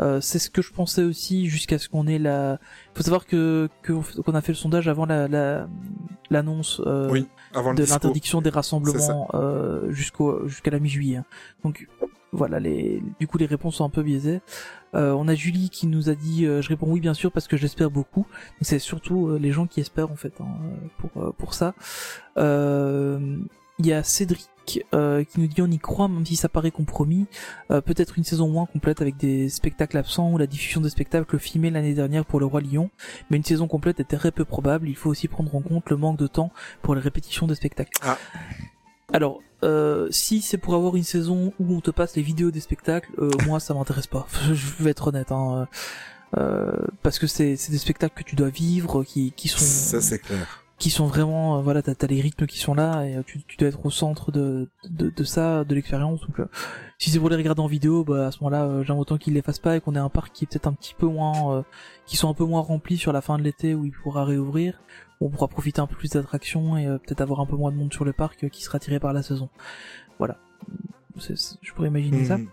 Euh, 0.00 0.20
c'est 0.20 0.38
ce 0.38 0.50
que 0.50 0.62
je 0.62 0.72
pensais 0.72 1.02
aussi 1.02 1.46
jusqu'à 1.48 1.78
ce 1.78 1.88
qu'on 1.88 2.06
ait 2.06 2.18
la. 2.18 2.58
Faut 2.94 3.02
savoir 3.02 3.26
que 3.26 3.68
qu'on 3.86 4.34
a 4.34 4.40
fait 4.40 4.52
le 4.52 4.56
sondage 4.56 4.86
avant 4.88 5.06
la 5.06 5.26
la- 5.28 5.68
l'annonce 6.30 6.80
euh, 6.86 7.08
Oui, 7.10 7.26
avant 7.54 7.74
de 7.74 7.84
l'interdiction 7.84 8.40
des 8.40 8.50
rassemblements 8.50 9.28
euh, 9.34 9.90
jusqu'au 9.90 10.46
jusqu'à 10.48 10.70
la 10.70 10.78
mi-juillet. 10.78 11.16
hein. 11.16 11.24
Donc 11.64 11.88
voilà, 12.32 12.60
les 12.60 13.02
du 13.18 13.26
coup 13.26 13.38
les 13.38 13.46
réponses 13.46 13.76
sont 13.76 13.84
un 13.84 13.90
peu 13.90 14.02
biaisées. 14.02 14.40
Euh, 14.94 15.12
on 15.12 15.28
a 15.28 15.34
Julie 15.34 15.70
qui 15.70 15.86
nous 15.86 16.08
a 16.10 16.14
dit 16.14 16.44
euh, 16.46 16.60
je 16.62 16.68
réponds 16.68 16.86
oui 16.90 17.00
bien 17.00 17.14
sûr 17.14 17.32
parce 17.32 17.48
que 17.48 17.56
j'espère 17.56 17.90
beaucoup. 17.90 18.26
C'est 18.60 18.78
surtout 18.78 19.28
euh, 19.28 19.38
les 19.38 19.52
gens 19.52 19.66
qui 19.66 19.80
espèrent 19.80 20.10
en 20.10 20.16
fait 20.16 20.34
hein, 20.40 20.46
pour 20.98 21.22
euh, 21.22 21.32
pour 21.38 21.54
ça. 21.54 21.74
Euh, 22.36 23.38
Il 23.78 23.86
y 23.86 23.92
a 23.92 24.02
Cédric 24.02 24.48
euh, 24.94 25.24
qui 25.24 25.40
nous 25.40 25.46
dit 25.46 25.62
on 25.62 25.70
y 25.70 25.78
croit 25.78 26.08
même 26.08 26.24
si 26.24 26.36
ça 26.36 26.48
paraît 26.48 26.70
compromis. 26.70 27.26
Euh, 27.70 27.80
Peut-être 27.80 28.18
une 28.18 28.24
saison 28.24 28.48
moins 28.48 28.66
complète 28.66 29.00
avec 29.00 29.16
des 29.16 29.48
spectacles 29.48 29.96
absents 29.96 30.32
ou 30.32 30.38
la 30.38 30.46
diffusion 30.46 30.80
des 30.80 30.90
spectacles 30.90 31.38
filmés 31.38 31.70
l'année 31.70 31.94
dernière 31.94 32.24
pour 32.24 32.40
le 32.40 32.46
Roi 32.46 32.60
Lion. 32.60 32.90
Mais 33.30 33.36
une 33.36 33.44
saison 33.44 33.66
complète 33.68 34.00
est 34.00 34.04
très 34.04 34.32
peu 34.32 34.44
probable. 34.44 34.88
Il 34.88 34.96
faut 34.96 35.10
aussi 35.10 35.28
prendre 35.28 35.54
en 35.54 35.60
compte 35.60 35.88
le 35.90 35.96
manque 35.96 36.18
de 36.18 36.26
temps 36.26 36.52
pour 36.82 36.94
les 36.94 37.00
répétitions 37.00 37.46
des 37.46 37.54
spectacles. 37.54 37.92
Ah. 38.02 38.18
Alors, 39.12 39.40
euh, 39.64 40.08
si 40.10 40.42
c'est 40.42 40.58
pour 40.58 40.74
avoir 40.74 40.96
une 40.96 41.04
saison 41.04 41.52
où 41.58 41.74
on 41.74 41.80
te 41.80 41.90
passe 41.90 42.14
les 42.16 42.22
vidéos 42.22 42.50
des 42.50 42.60
spectacles, 42.60 43.10
moi 43.46 43.60
ça 43.60 43.74
m'intéresse 43.74 44.06
pas. 44.06 44.26
Je 44.52 44.82
vais 44.82 44.90
être 44.90 45.08
honnête, 45.08 45.32
hein. 45.32 45.68
Parce 47.02 47.18
que 47.18 47.26
c'est 47.26 47.56
c'est 47.56 47.72
des 47.72 47.78
spectacles 47.78 48.22
que 48.22 48.28
tu 48.28 48.36
dois 48.36 48.50
vivre, 48.50 49.02
qui 49.02 49.32
qui 49.32 49.48
sont 49.48 49.58
Ça, 49.58 50.00
c'est 50.00 50.18
clair. 50.18 50.67
Qui 50.78 50.90
sont 50.90 51.06
vraiment 51.06 51.58
euh, 51.58 51.60
voilà 51.60 51.82
t'as 51.82 51.92
as 52.00 52.06
les 52.06 52.20
rythmes 52.20 52.46
qui 52.46 52.58
sont 52.58 52.74
là 52.74 53.04
et 53.04 53.16
euh, 53.16 53.22
tu, 53.26 53.42
tu 53.42 53.56
dois 53.56 53.68
être 53.68 53.84
au 53.84 53.90
centre 53.90 54.30
de 54.30 54.68
de, 54.88 55.10
de 55.10 55.24
ça 55.24 55.64
de 55.64 55.74
l'expérience. 55.74 56.20
Donc 56.20 56.40
euh, 56.40 56.46
si 56.98 57.10
c'est 57.10 57.18
pour 57.18 57.30
les 57.30 57.36
regarder 57.36 57.60
en 57.60 57.66
vidéo 57.66 58.04
bah 58.04 58.28
à 58.28 58.30
ce 58.30 58.38
moment-là 58.42 58.64
euh, 58.64 58.84
j'aime 58.84 58.98
autant 58.98 59.18
qu'ils 59.18 59.34
les 59.34 59.42
fassent 59.42 59.58
pas 59.58 59.76
et 59.76 59.80
qu'on 59.80 59.94
ait 59.96 59.98
un 59.98 60.08
parc 60.08 60.32
qui 60.32 60.44
est 60.44 60.46
peut-être 60.46 60.68
un 60.68 60.72
petit 60.72 60.94
peu 60.94 61.06
moins 61.06 61.56
euh, 61.56 61.62
qui 62.06 62.16
sont 62.16 62.28
un 62.30 62.34
peu 62.34 62.44
moins 62.44 62.60
remplis 62.60 62.96
sur 62.96 63.12
la 63.12 63.20
fin 63.20 63.38
de 63.38 63.42
l'été 63.42 63.74
où 63.74 63.84
il 63.84 63.92
pourra 63.92 64.24
réouvrir. 64.24 64.80
On 65.20 65.30
pourra 65.30 65.48
profiter 65.48 65.80
un 65.80 65.88
peu 65.88 65.96
plus 65.96 66.10
d'attractions 66.10 66.78
et 66.78 66.86
peut-être 66.86 67.20
avoir 67.20 67.40
un 67.40 67.46
peu 67.46 67.56
moins 67.56 67.72
de 67.72 67.76
monde 67.76 67.92
sur 67.92 68.04
le 68.04 68.12
parc 68.12 68.48
qui 68.50 68.62
sera 68.62 68.78
tiré 68.78 69.00
par 69.00 69.12
la 69.12 69.24
saison. 69.24 69.48
Voilà. 70.18 70.36
Je 71.18 71.72
pourrais 71.72 71.88
imaginer 71.88 72.24
ça. 72.24 72.38
Mhm. 72.38 72.46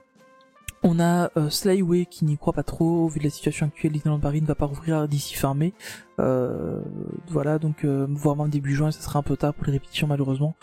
On 0.86 1.00
a 1.00 1.32
euh, 1.36 1.50
Slayway 1.50 2.06
qui 2.06 2.26
n'y 2.26 2.38
croit 2.38 2.54
pas 2.54 2.64
trop, 2.64 3.08
vu 3.10 3.20
la 3.20 3.30
situation 3.30 3.66
actuelle, 3.66 3.92
Disneyland 3.92 4.20
Paris 4.20 4.42
ne 4.42 4.46
va 4.48 4.56
pas 4.56 4.66
rouvrir 4.68 5.08
d'ici 5.08 5.34
fin 5.36 5.54
mai. 5.54 5.74
Euh, 6.20 6.80
voilà, 7.28 7.60
donc 7.60 7.84
euh, 7.84 8.06
voire 8.10 8.36
même 8.36 8.50
début 8.50 8.74
juin, 8.76 8.92
ça 8.92 9.02
sera 9.02 9.20
un 9.20 9.24
peu 9.24 9.36
tard 9.36 9.54
pour 9.54 9.66
les 9.66 9.74
répétitions 9.74 10.08
malheureusement. 10.08 10.56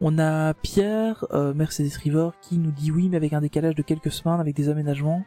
On 0.00 0.16
a 0.20 0.54
Pierre, 0.54 1.26
euh, 1.32 1.52
Mercedes 1.54 1.92
River, 2.04 2.28
qui 2.40 2.56
nous 2.56 2.70
dit 2.70 2.92
oui, 2.92 3.08
mais 3.08 3.16
avec 3.16 3.32
un 3.32 3.40
décalage 3.40 3.74
de 3.74 3.82
quelques 3.82 4.12
semaines, 4.12 4.38
avec 4.38 4.54
des 4.54 4.68
aménagements. 4.68 5.24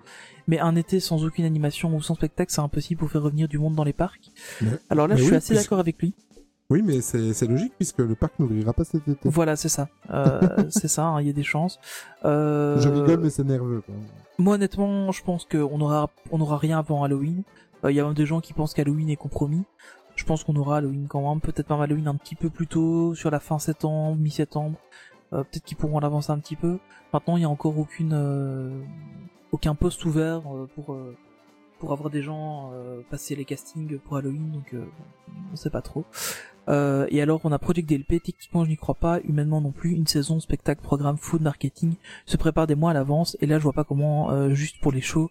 Mais 0.47 0.59
un 0.59 0.77
été 0.77 1.01
sans 1.01 1.25
aucune 1.25 1.43
animation 1.43 1.93
ou 1.93 2.01
sans 2.01 2.15
spectacle, 2.15 2.53
c'est 2.53 2.61
impossible 2.61 2.99
pour 2.99 3.11
faire 3.11 3.21
revenir 3.21 3.49
du 3.49 3.57
monde 3.57 3.75
dans 3.75 3.83
les 3.83 3.91
parcs. 3.91 4.31
Mais- 4.61 4.69
Alors 4.89 5.09
là, 5.09 5.17
je 5.17 5.23
suis 5.23 5.35
assez 5.35 5.53
d'accord 5.55 5.79
avec 5.79 6.01
lui. 6.01 6.13
Oui, 6.71 6.81
mais 6.81 7.01
c'est 7.01 7.33
c'est 7.33 7.47
logique 7.47 7.73
puisque 7.75 7.99
le 7.99 8.15
parc 8.15 8.39
n'ouvrira 8.39 8.71
pas 8.71 8.85
cet 8.85 9.05
été. 9.07 9.29
Voilà, 9.29 9.55
c'est 9.57 9.69
ça. 9.69 9.89
Euh, 10.09 10.39
c'est 10.69 10.87
ça, 10.87 11.05
hein, 11.05 11.21
il 11.21 11.27
y 11.27 11.29
a 11.29 11.33
des 11.33 11.43
chances. 11.43 11.79
Euh, 12.23 12.79
Je 12.79 12.87
rigole, 12.87 13.19
mais 13.19 13.29
c'est 13.29 13.43
nerveux. 13.43 13.81
Quoi. 13.85 13.93
Moi 14.39 14.55
honnêtement, 14.55 15.11
je 15.11 15.21
pense 15.21 15.45
qu'on 15.45 15.81
aura 15.81 16.09
on 16.31 16.39
aura 16.39 16.57
rien 16.57 16.79
avant 16.79 17.03
Halloween. 17.03 17.43
Euh, 17.83 17.91
Il 17.91 17.95
y 17.95 17.99
a 17.99 18.05
même 18.05 18.13
des 18.13 18.25
gens 18.25 18.39
qui 18.39 18.53
pensent 18.53 18.73
qu'Halloween 18.73 19.09
est 19.09 19.17
compromis. 19.17 19.63
Je 20.15 20.23
pense 20.23 20.43
qu'on 20.43 20.55
aura 20.55 20.77
Halloween 20.77 21.07
quand 21.09 21.27
même, 21.29 21.41
peut-être 21.41 21.69
même 21.69 21.81
Halloween 21.81 22.07
un 22.07 22.15
petit 22.15 22.35
peu 22.35 22.49
plus 22.49 22.67
tôt, 22.67 23.15
sur 23.15 23.31
la 23.31 23.39
fin 23.39 23.59
septembre, 23.59 24.15
mi-septembre. 24.17 24.77
Euh, 25.33 25.43
peut-être 25.43 25.63
qu'ils 25.63 25.77
pourront 25.77 25.99
l'avancer 25.99 26.31
un 26.31 26.39
petit 26.39 26.55
peu. 26.55 26.79
Maintenant, 27.13 27.35
il 27.37 27.41
y 27.41 27.45
a 27.45 27.49
encore 27.49 27.77
aucune 27.77 28.13
euh, 28.13 28.79
aucun 29.51 29.75
poste 29.75 30.05
ouvert 30.05 30.41
euh, 30.55 30.69
pour 30.75 30.93
euh, 30.93 31.15
pour 31.79 31.91
avoir 31.93 32.09
des 32.11 32.21
gens 32.21 32.69
euh, 32.73 33.01
passer 33.09 33.35
les 33.35 33.43
castings 33.43 33.97
pour 33.97 34.15
Halloween, 34.17 34.51
donc 34.51 34.73
euh, 34.73 34.85
on 35.51 35.55
sait 35.55 35.71
pas 35.71 35.81
trop. 35.81 36.05
Euh, 36.69 37.07
et 37.09 37.21
alors 37.21 37.41
on 37.43 37.51
a 37.51 37.59
Project 37.59 37.89
DLP, 37.89 38.21
techniquement 38.23 38.63
je 38.63 38.69
n'y 38.69 38.77
crois 38.77 38.95
pas, 38.95 39.19
humainement 39.21 39.61
non 39.61 39.71
plus, 39.71 39.91
une 39.91 40.07
saison, 40.07 40.39
spectacle, 40.39 40.81
programme, 40.81 41.17
food, 41.17 41.41
marketing, 41.41 41.95
se 42.25 42.37
prépare 42.37 42.67
des 42.67 42.75
mois 42.75 42.91
à 42.91 42.93
l'avance, 42.93 43.35
et 43.41 43.47
là 43.47 43.57
je 43.57 43.63
vois 43.63 43.73
pas 43.73 43.83
comment, 43.83 44.31
euh, 44.31 44.53
juste 44.53 44.79
pour 44.79 44.91
les 44.91 45.01
shows, 45.01 45.29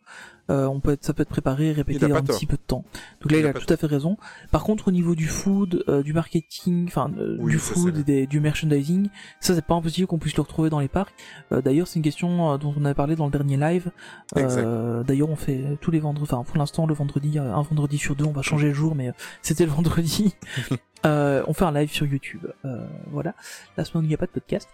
euh, 0.51 0.66
on 0.66 0.80
peut 0.80 0.92
être, 0.92 1.05
ça 1.05 1.14
peut 1.14 1.22
être 1.22 1.28
préparé, 1.30 1.72
répété 1.72 2.05
a 2.05 2.09
en 2.09 2.16
un 2.16 2.22
tort. 2.22 2.36
petit 2.36 2.46
peu 2.46 2.57
de 2.57 2.62
temps. 2.66 2.84
Donc 3.22 3.30
là 3.32 3.38
Il 3.38 3.40
il, 3.40 3.46
a 3.46 3.51
a, 3.51 3.53
tout 3.53 3.72
à 3.72 3.76
fait 3.76 3.86
raison. 3.86 4.16
Par 4.51 4.64
contre 4.64 4.88
au 4.88 4.90
niveau 4.90 5.14
du 5.14 5.26
food, 5.28 5.84
euh, 5.88 6.03
du 6.03 6.12
marketing, 6.12 6.86
enfin 6.88 7.11
euh, 7.18 7.36
Oui, 7.40 7.53
du 7.53 7.59
food 7.59 7.98
et 7.98 8.03
des- 8.05 8.26
du 8.26 8.40
merchandising, 8.40 9.09
ça 9.40 9.55
c'est 9.55 9.64
pas 9.64 9.74
impossible 9.74 10.07
qu'on 10.09 10.18
puisse 10.18 10.36
le 10.36 10.42
retrouver 10.42 10.68
dans 10.70 10.80
les 10.80 10.88
parcs. 10.88 11.14
Euh, 11.53 11.62
D'ailleurs 11.62 11.86
c'est 11.86 11.96
une 11.98 12.03
question 12.05 12.53
euh, 12.53 12.59
dont 12.59 12.74
on 12.76 12.84
avait 12.84 12.94
parlé 12.94 13.16
dans 13.16 13.26
le 13.26 13.30
dernier 13.32 13.57
live. 13.57 13.90
D'ailleurs 14.34 15.30
on 15.30 15.36
fait 15.36 15.78
tous 15.80 15.90
les 15.90 16.01
vendredis, 16.01 16.28
enfin 16.32 16.44
pour 16.44 16.57
l'instant 16.59 16.86
le 16.86 16.94
vendredi, 16.94 17.38
un 17.38 17.62
vendredi 17.62 17.98
sur 17.98 18.16
deux, 18.16 18.24
on 18.24 18.32
va 18.32 18.42
changer 18.42 18.68
le 18.68 18.74
jour, 18.74 18.94
mais 18.94 19.12
c'était 19.42 19.64
le 19.64 19.70
vendredi. 19.72 20.34
On 21.05 21.53
fait 21.55 21.64
un 21.64 21.72
live 21.72 21.90
sur 21.90 22.07
YouTube. 22.07 22.46
Voilà. 23.11 23.34
La 23.78 23.84
semaine 23.84 24.03
où 24.03 24.07
il 24.07 24.09
n'y 24.09 24.14
a 24.14 24.18
pas 24.18 24.26
de 24.26 24.30
podcast. 24.32 24.68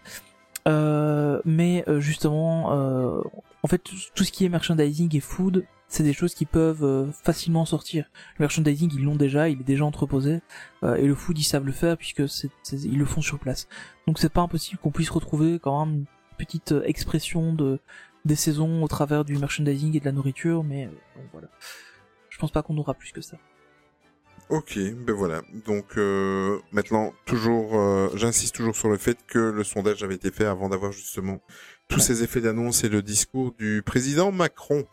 Euh, 0.67 1.41
mais 1.45 1.85
justement, 1.99 2.73
euh, 2.73 3.21
en 3.67 3.69
fait, 3.69 3.79
tout- 3.79 4.23
ce 4.25 4.31
qui 4.31 4.45
est 4.45 4.49
merchandising 4.49 5.17
et 5.17 5.19
food, 5.19 5.67
c'est 5.89 6.05
des 6.05 6.13
choses 6.13 6.35
qui 6.37 6.47
peuvent 6.47 6.85
euh, 6.85 7.11
facilement 7.11 7.65
sortir. 7.65 8.09
Le 8.39 8.45
merchandising, 8.45 8.93
ils 8.95 9.03
l'ont 9.03 9.17
déjà, 9.17 9.49
il 9.49 9.61
est 9.61 9.65
déjà 9.65 9.85
entreposé, 9.85 10.41
euh, 10.85 10.95
et 10.95 11.05
le 11.05 11.17
food, 11.17 11.37
ils 11.37 11.43
savent 11.43 11.65
le 11.67 11.73
faire 11.73 11.97
puisque 11.97 12.23
ils 12.73 12.97
le 12.97 13.05
font 13.05 13.23
sur 13.23 13.41
place. 13.41 13.67
Donc 14.07 14.21
c'est 14.21 14.33
pas 14.33 14.41
impossible 14.43 14.79
qu'on 14.81 14.93
puisse 14.93 15.11
retrouver 15.11 15.59
quand 15.59 15.85
même 15.85 15.95
une 15.97 16.05
petite 16.39 16.71
euh, 16.71 16.85
expression 16.85 17.53
de 17.53 17.81
des 18.25 18.37
saisons 18.37 18.85
au 18.85 18.89
travers 18.89 19.25
du 19.25 19.37
merchandising 19.37 19.97
et 19.97 20.01
de 20.01 20.05
la 20.05 20.13
nourriture, 20.13 20.63
mais 20.63 20.87
bon, 20.87 21.23
voilà. 21.33 21.49
Je 22.31 22.39
pense 22.39 22.53
pas 22.53 22.63
qu'on 22.63 22.79
aura 22.79 22.95
plus 22.95 23.11
que 23.11 23.21
ça. 23.21 23.37
Ok, 24.49 24.79
ben 24.79 25.13
voilà. 25.13 25.43
Donc 25.67 25.97
maintenant, 26.71 27.13
toujours, 27.25 27.69
j'insiste 28.17 28.55
toujours 28.55 28.77
sur 28.77 28.89
le 28.89 28.97
fait 28.97 29.19
que 29.27 29.39
le 29.39 29.65
sondage 29.65 30.05
avait 30.05 30.15
été 30.15 30.31
fait 30.31 30.45
avant 30.45 30.69
d'avoir 30.69 30.93
justement 30.93 31.41
tous 31.89 32.01
ces 32.01 32.23
effets 32.23 32.41
d'annonce 32.41 32.85
et 32.85 32.89
le 32.89 33.03
discours 33.03 33.55
du 33.59 33.83
président 33.85 34.33
Macron. 34.33 34.85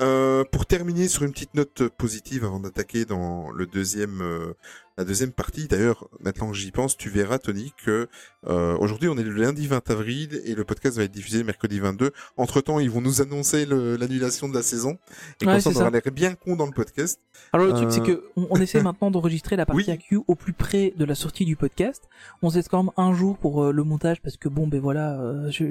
Euh, 0.00 0.44
pour 0.50 0.66
terminer 0.66 1.08
sur 1.08 1.22
une 1.22 1.32
petite 1.32 1.54
note 1.54 1.88
positive 1.88 2.44
avant 2.44 2.60
d'attaquer 2.60 3.04
dans 3.04 3.50
le 3.50 3.66
deuxième, 3.66 4.20
euh, 4.20 4.54
la 4.98 5.04
deuxième 5.04 5.30
partie. 5.32 5.68
D'ailleurs, 5.68 6.08
maintenant 6.20 6.50
que 6.50 6.56
j'y 6.56 6.72
pense, 6.72 6.96
tu 6.96 7.08
verras 7.08 7.38
Tony 7.38 7.72
que 7.84 8.08
euh, 8.48 8.76
aujourd'hui 8.78 9.08
on 9.08 9.16
est 9.16 9.22
le 9.22 9.30
lundi 9.30 9.66
20 9.68 9.90
avril 9.90 10.40
et 10.44 10.54
le 10.54 10.64
podcast 10.64 10.96
va 10.96 11.04
être 11.04 11.12
diffusé 11.12 11.44
mercredi 11.44 11.78
22. 11.78 12.10
Entre 12.36 12.60
temps, 12.60 12.80
ils 12.80 12.90
vont 12.90 13.00
nous 13.00 13.22
annoncer 13.22 13.64
l'annulation 13.64 14.48
de 14.48 14.54
la 14.54 14.62
saison 14.62 14.98
et 15.40 15.46
Ouais, 15.46 15.52
comme 15.52 15.60
ça 15.60 15.70
on 15.70 15.82
aura 15.82 15.90
l'air 15.90 16.02
bien 16.12 16.34
con 16.34 16.56
dans 16.56 16.66
le 16.66 16.72
podcast. 16.72 17.20
Alors 17.52 17.66
le 17.66 17.72
truc 17.74 17.88
Euh, 17.88 17.90
c'est 17.90 18.02
que 18.02 18.24
on, 18.36 18.48
on 18.50 18.60
essaie 18.60 18.82
maintenant 18.82 19.10
d'enregistrer 19.10 19.56
la 19.56 19.66
partie 19.66 19.84
Oui. 19.86 19.90
AQ 19.90 20.20
au 20.26 20.34
plus 20.34 20.52
près 20.52 20.92
de 20.96 21.04
la 21.04 21.14
sortie 21.14 21.44
du 21.44 21.54
podcast. 21.56 22.08
On 22.42 22.50
se 22.50 22.56
laisse 22.56 22.68
quand 22.68 22.82
même 22.82 22.92
un 22.96 23.14
jour 23.14 23.38
pour 23.38 23.64
euh, 23.64 23.72
le 23.72 23.84
montage 23.84 24.20
parce 24.20 24.36
que 24.36 24.48
bon 24.48 24.66
ben 24.66 24.80
voilà, 24.80 25.18
euh, 25.20 25.50
je 25.50 25.64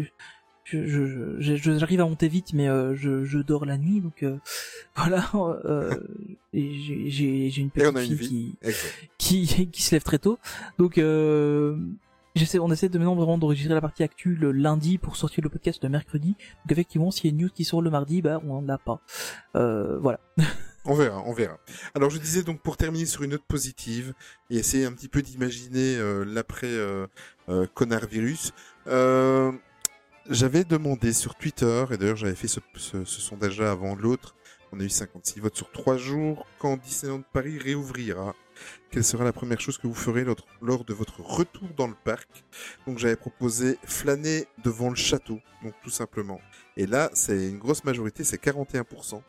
je- 0.71 1.05
je- 1.39 1.55
je- 1.55 1.77
j'arrive 1.77 2.01
à 2.01 2.05
monter 2.05 2.27
vite 2.27 2.53
mais 2.53 2.67
euh, 2.67 2.95
je, 2.95 3.23
je 3.25 3.39
dors 3.39 3.65
la 3.65 3.77
nuit 3.77 4.01
donc 4.01 4.23
euh, 4.23 4.37
voilà 4.95 5.29
euh, 5.35 5.95
et 6.53 6.73
j'ai 6.79 7.09
j'ai 7.09 7.49
j'ai 7.49 7.61
une 7.61 7.69
petite 7.69 7.95
a 7.95 8.03
une 8.03 8.17
fille 8.17 8.55
qui 9.17 9.45
qui 9.45 9.67
qui 9.71 9.81
se 9.81 9.95
lève 9.95 10.03
très 10.03 10.19
tôt 10.19 10.39
donc 10.77 10.97
euh, 10.97 11.75
J'essaie, 12.35 12.59
on 12.59 12.71
essaie 12.71 12.89
de 12.89 12.97
maintenant 12.99 13.15
vraiment 13.15 13.39
d'enregistrer 13.39 13.73
la 13.73 13.81
partie 13.81 14.03
actu 14.03 14.35
le 14.35 14.51
lundi 14.51 14.99
pour 14.99 15.15
sortir 15.17 15.43
le 15.43 15.49
podcast 15.49 15.83
le 15.83 15.89
mercredi. 15.89 16.29
Donc 16.63 16.71
effectivement, 16.71 17.09
s'il 17.09 17.25
y 17.25 17.27
a 17.27 17.31
une 17.35 17.41
news 17.41 17.49
qui 17.53 17.65
sort 17.65 17.81
le 17.81 17.89
mardi, 17.89 18.21
bah 18.21 18.39
on 18.47 18.61
l'a 18.61 18.77
pas. 18.77 19.01
Euh, 19.55 19.97
voilà. 19.99 20.19
On 20.85 20.93
verra, 20.93 21.21
on 21.25 21.33
verra. 21.33 21.57
Alors 21.93 22.09
je 22.09 22.17
disais 22.19 22.41
donc 22.43 22.61
pour 22.61 22.77
terminer 22.77 23.05
sur 23.05 23.23
une 23.23 23.31
note 23.31 23.43
positive 23.47 24.13
et 24.49 24.57
essayer 24.57 24.85
un 24.85 24.93
petit 24.93 25.09
peu 25.09 25.21
d'imaginer 25.21 25.97
euh, 25.97 26.23
l'après 26.23 26.67
euh, 26.71 27.05
euh, 27.49 27.67
connard 27.73 28.05
virus. 28.07 28.53
J'avais 30.31 30.63
demandé 30.63 31.11
sur 31.11 31.33
Twitter 31.33 31.85
et 31.89 31.97
d'ailleurs 31.97 32.15
j'avais 32.15 32.35
fait 32.35 32.47
ce, 32.47 32.59
sondage-là 33.03 33.71
avant 33.71 33.95
l'autre. 33.95 34.35
On 34.71 34.79
a 34.79 34.83
eu 34.83 34.89
56 34.89 35.39
votes 35.39 35.55
sur 35.55 35.71
3 35.71 35.97
jours. 35.97 36.45
Quand 36.59 36.77
Disneyland 36.77 37.23
Paris 37.33 37.57
réouvrira, 37.57 38.35
quelle 38.91 39.03
sera 39.03 39.23
la 39.23 39.33
première 39.33 39.59
chose 39.59 39.79
que 39.79 39.87
vous 39.87 39.95
ferez 39.95 40.23
lors, 40.23 40.45
lors 40.61 40.85
de 40.85 40.93
votre 40.93 41.21
retour 41.21 41.67
dans 41.75 41.87
le 41.87 41.95
parc? 42.03 42.45
Donc 42.85 42.99
j'avais 42.99 43.15
proposé 43.15 43.79
flâner 43.85 44.45
devant 44.63 44.89
le 44.89 44.95
château, 44.95 45.39
donc 45.63 45.73
tout 45.81 45.89
simplement. 45.89 46.39
Et 46.77 46.85
là, 46.85 47.09
c'est 47.13 47.49
une 47.49 47.57
grosse 47.57 47.83
majorité, 47.83 48.23
c'est 48.23 48.39
41%. 48.39 49.23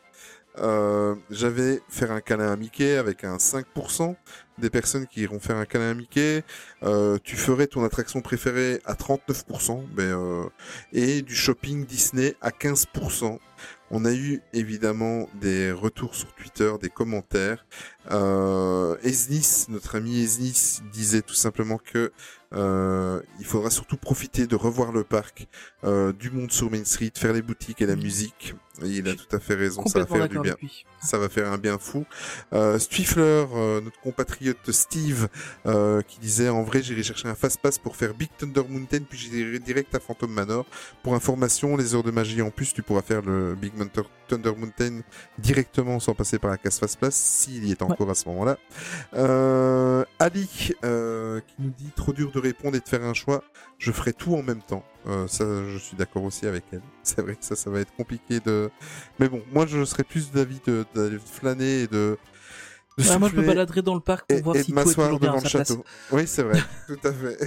Euh, 0.59 1.15
j'avais 1.31 1.81
faire 1.89 2.13
un 2.13 2.21
câlin 2.21 2.53
à 2.53 2.57
Mickey 2.57 2.97
avec 2.97 3.25
un 3.25 3.39
5% 3.39 4.17
des 4.61 4.71
personnes 4.71 5.07
qui 5.07 5.23
iront 5.23 5.41
faire 5.41 5.57
un 5.57 5.67
câlin 5.67 5.91
à 5.91 5.95
Mickey. 5.95 6.45
Euh, 6.83 7.19
tu 7.23 7.37
ferais 7.37 7.67
ton 7.67 7.85
attraction 7.85 8.21
préférée 8.21 8.81
à 8.85 8.95
39%, 8.95 9.83
mais 9.97 10.05
euh, 10.05 10.45
et 10.93 11.23
du 11.23 11.35
shopping 11.35 11.85
Disney 11.85 12.37
à 12.41 12.51
15%. 12.51 13.39
On 13.91 14.05
a 14.05 14.13
eu 14.13 14.41
évidemment 14.53 15.29
des 15.41 15.73
retours 15.73 16.15
sur 16.15 16.33
Twitter, 16.35 16.73
des 16.81 16.91
commentaires. 16.91 17.67
Euh, 18.13 18.97
notre 19.69 19.97
ami 19.97 20.23
Esnis, 20.23 20.81
disait 20.93 21.23
tout 21.23 21.35
simplement 21.35 21.79
que 21.79 22.13
Euh, 22.53 23.23
il 23.39 23.45
faudra 23.45 23.71
surtout 23.71 23.97
profiter 23.97 24.47
de 24.47 24.57
revoir 24.57 24.93
le 24.93 25.05
parc, 25.05 25.47
euh, 25.85 26.13
du 26.13 26.31
monde 26.31 26.51
sur 26.51 26.71
Main 26.71 26.85
Street, 26.85 27.13
faire 27.15 27.33
les 27.33 27.43
boutiques 27.43 27.81
et 27.81 27.87
la 27.87 27.97
musique. 27.97 28.55
Et 28.83 28.89
il 28.89 29.09
a 29.09 29.15
tout 29.15 29.37
à 29.37 29.39
fait 29.39 29.55
raison, 29.55 29.85
ça 29.87 30.01
va 30.01 30.07
faire 30.07 30.29
du 30.29 30.39
bien. 30.41 30.57
Ça 31.03 31.19
va 31.19 31.29
faire 31.29 31.53
un 31.53 31.59
bien 31.59 31.79
fou. 31.79 32.05
Euh, 32.53 32.79
Stifler, 32.79 33.47
euh, 33.55 33.81
notre 33.81 34.01
compatriote 34.01 34.71
Steve, 34.71 35.29
euh, 35.67 36.03
qui 36.03 36.19
disait 36.21 36.49
en 36.49 36.63
vrai 36.63 36.83
j'irai 36.83 37.03
chercher 37.03 37.29
un 37.29 37.35
fast 37.35 37.61
pass 37.61 37.79
pour 37.79 37.97
faire 37.97 38.15
Big 38.15 38.31
Thunder 38.39 38.63
Mountain 38.69 39.01
puis 39.09 39.19
j'irai 39.19 39.59
direct 39.59 39.95
à 39.95 40.01
Phantom 40.01 40.31
Manor. 40.31 40.67
Pour 41.03 41.15
information, 41.15 41.77
les 41.77 41.95
heures 41.95 42.03
de 42.03 42.11
magie 42.11 42.43
en 42.43 42.51
plus, 42.51 42.73
tu 42.73 42.83
pourras 42.83 43.03
faire 43.03 43.23
le 43.23 43.55
Big 43.55 43.73
Thunder, 43.77 44.09
Thunder 44.29 44.53
Mountain 44.57 45.01
directement 45.39 46.01
sans 46.01 46.15
passer 46.15 46.39
par 46.39 46.51
la 46.51 46.57
case 46.57 46.79
fast 46.79 46.99
pass 46.99 47.15
s'il 47.15 47.67
y 47.67 47.73
est 47.73 47.83
encore 47.83 48.11
à 48.11 48.15
ce 48.15 48.29
moment-là. 48.29 48.57
Euh, 49.15 50.05
Ali 50.19 50.73
euh, 50.85 51.41
qui 51.41 51.55
nous 51.59 51.73
dit 51.77 51.91
trop 51.95 52.13
dur 52.13 52.31
de 52.31 52.40
répondre 52.41 52.77
et 52.77 52.81
de 52.81 52.89
faire 52.89 53.03
un 53.05 53.15
choix. 53.15 53.43
Je 53.79 53.93
ferai 53.93 54.13
tout 54.13 54.35
en 54.35 54.43
même 54.43 54.63
temps. 54.63 54.85
Euh, 55.07 55.27
ça, 55.27 55.45
je 55.45 55.79
suis 55.79 55.97
d'accord 55.97 56.25
aussi 56.25 56.47
avec 56.47 56.65
elle. 56.73 56.83
C'est 57.03 57.23
vrai 57.23 57.37
que 57.37 57.45
ça, 57.45 57.57
ça 57.57 57.71
va 57.71 57.81
être 57.81 57.95
compliqué 57.95 58.41
de. 58.41 58.71
Mais 59.19 59.29
bon, 59.29 59.43
moi, 59.53 59.67
je 59.67 59.85
serais 59.85 60.05
plus 60.05 60.31
d'avis 60.33 60.61
de, 60.67 60.85
d'aller 60.95 61.19
flâner 61.19 61.83
et 61.83 61.87
de. 61.87 62.19
de 62.99 63.05
Ouais, 63.09 63.19
moi, 63.19 63.31
je 63.33 63.37
me 63.37 63.47
baladerai 63.47 63.83
dans 63.83 63.95
le 63.95 64.01
parc 64.01 64.27
pour 64.29 64.39
et, 64.39 64.43
voir 64.43 64.57
et 64.57 64.63
si 64.63 64.71
de 64.71 64.75
m'asseoir 64.75 65.19
devant 65.19 65.35
le 65.37 65.41
place. 65.41 65.53
château. 65.53 65.85
Oui, 66.11 66.27
c'est 66.27 66.43
vrai, 66.43 66.61
tout 66.87 66.99
à 67.03 67.13
fait. 67.13 67.39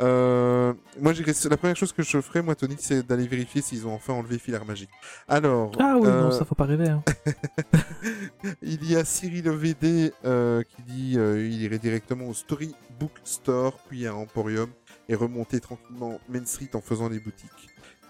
Euh, 0.00 0.72
moi. 1.00 1.12
La 1.50 1.56
première 1.56 1.76
chose 1.76 1.92
que 1.92 2.02
je 2.02 2.20
ferais, 2.20 2.42
moi, 2.42 2.54
Tony, 2.54 2.76
c'est 2.78 3.06
d'aller 3.06 3.26
vérifier 3.26 3.62
s'ils 3.62 3.86
ont 3.86 3.92
enfin 3.94 4.12
enlevé 4.14 4.38
Filar 4.38 4.64
Magique. 4.64 4.90
Alors. 5.28 5.72
Ah 5.78 5.96
oui, 6.00 6.06
euh, 6.06 6.22
non, 6.22 6.30
ça 6.30 6.44
faut 6.44 6.54
pas 6.54 6.64
rêver. 6.64 6.88
Hein. 6.88 7.02
il 8.62 8.90
y 8.90 8.96
a 8.96 9.04
Cyril 9.04 9.48
OVD 9.48 10.12
euh, 10.24 10.62
qui 10.62 10.82
dit 10.82 11.14
euh, 11.18 11.44
il 11.46 11.62
irait 11.62 11.78
directement 11.78 12.26
au 12.26 12.34
Storybook 12.34 13.12
Store, 13.24 13.78
puis 13.88 14.06
à 14.06 14.14
Emporium, 14.14 14.70
et 15.08 15.14
remonter 15.14 15.60
tranquillement 15.60 16.18
Main 16.28 16.44
Street 16.46 16.70
en 16.74 16.80
faisant 16.80 17.08
les 17.08 17.18
boutiques. 17.18 17.50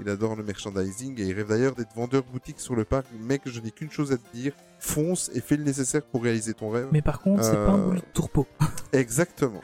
Il 0.02 0.08
adore 0.08 0.34
le 0.34 0.42
merchandising 0.42 1.20
et 1.20 1.24
il 1.24 1.34
rêve 1.34 1.48
d'ailleurs 1.48 1.74
d'être 1.74 1.94
vendeur 1.94 2.22
boutique 2.22 2.58
sur 2.58 2.74
le 2.74 2.84
parc. 2.86 3.04
Mec, 3.20 3.42
je 3.44 3.60
n'ai 3.60 3.70
qu'une 3.70 3.90
chose 3.90 4.12
à 4.12 4.16
te 4.16 4.34
dire 4.34 4.54
fonce 4.78 5.30
et 5.34 5.42
fais 5.42 5.56
le 5.58 5.64
nécessaire 5.64 6.00
pour 6.02 6.22
réaliser 6.22 6.54
ton 6.54 6.70
rêve. 6.70 6.88
Mais 6.90 7.02
par 7.02 7.20
contre, 7.20 7.44
c'est 7.44 7.52
pas 7.52 7.72
un 7.72 7.78
Euh, 7.78 7.84
boulot 7.84 8.00
de 8.00 8.04
tourpeau. 8.14 8.46
Exactement. 8.94 9.60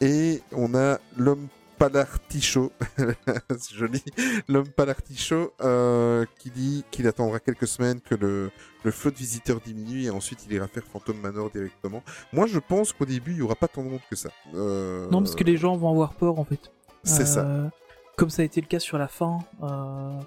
Et 0.00 0.42
on 0.52 0.74
a 0.74 0.98
l'homme 1.16 1.46
palartichaud, 1.78 2.70
c'est 3.58 3.74
joli, 3.74 4.00
l'homme 4.48 4.68
palartichaud 4.68 5.52
euh, 5.62 6.24
qui 6.38 6.50
dit 6.50 6.84
qu'il 6.92 7.08
attendra 7.08 7.40
quelques 7.40 7.66
semaines 7.66 8.00
que 8.00 8.14
le, 8.14 8.52
le 8.84 8.90
flot 8.92 9.10
de 9.10 9.16
visiteurs 9.16 9.60
diminue 9.60 10.02
et 10.04 10.10
ensuite 10.10 10.46
il 10.46 10.52
ira 10.52 10.68
faire 10.68 10.84
Phantom 10.84 11.16
Manor 11.16 11.50
directement. 11.50 12.02
Moi 12.32 12.46
je 12.46 12.60
pense 12.60 12.92
qu'au 12.92 13.04
début 13.04 13.32
il 13.32 13.38
y 13.38 13.42
aura 13.42 13.56
pas 13.56 13.66
tant 13.66 13.82
de 13.82 13.88
monde 13.88 14.00
que 14.08 14.14
ça. 14.14 14.30
Euh, 14.54 15.08
Non, 15.10 15.18
parce 15.22 15.34
que 15.34 15.42
les 15.42 15.56
gens 15.56 15.76
vont 15.76 15.90
avoir 15.90 16.14
peur 16.14 16.38
en 16.38 16.44
fait. 16.44 16.70
C'est 17.02 17.26
ça. 17.26 17.40
Euh, 17.40 17.68
Comme 18.16 18.30
ça 18.30 18.42
a 18.42 18.44
été 18.44 18.60
le 18.60 18.68
cas 18.68 18.78
sur 18.78 18.96
la 18.96 19.08
fin, 19.08 19.40
euh, 19.64 20.20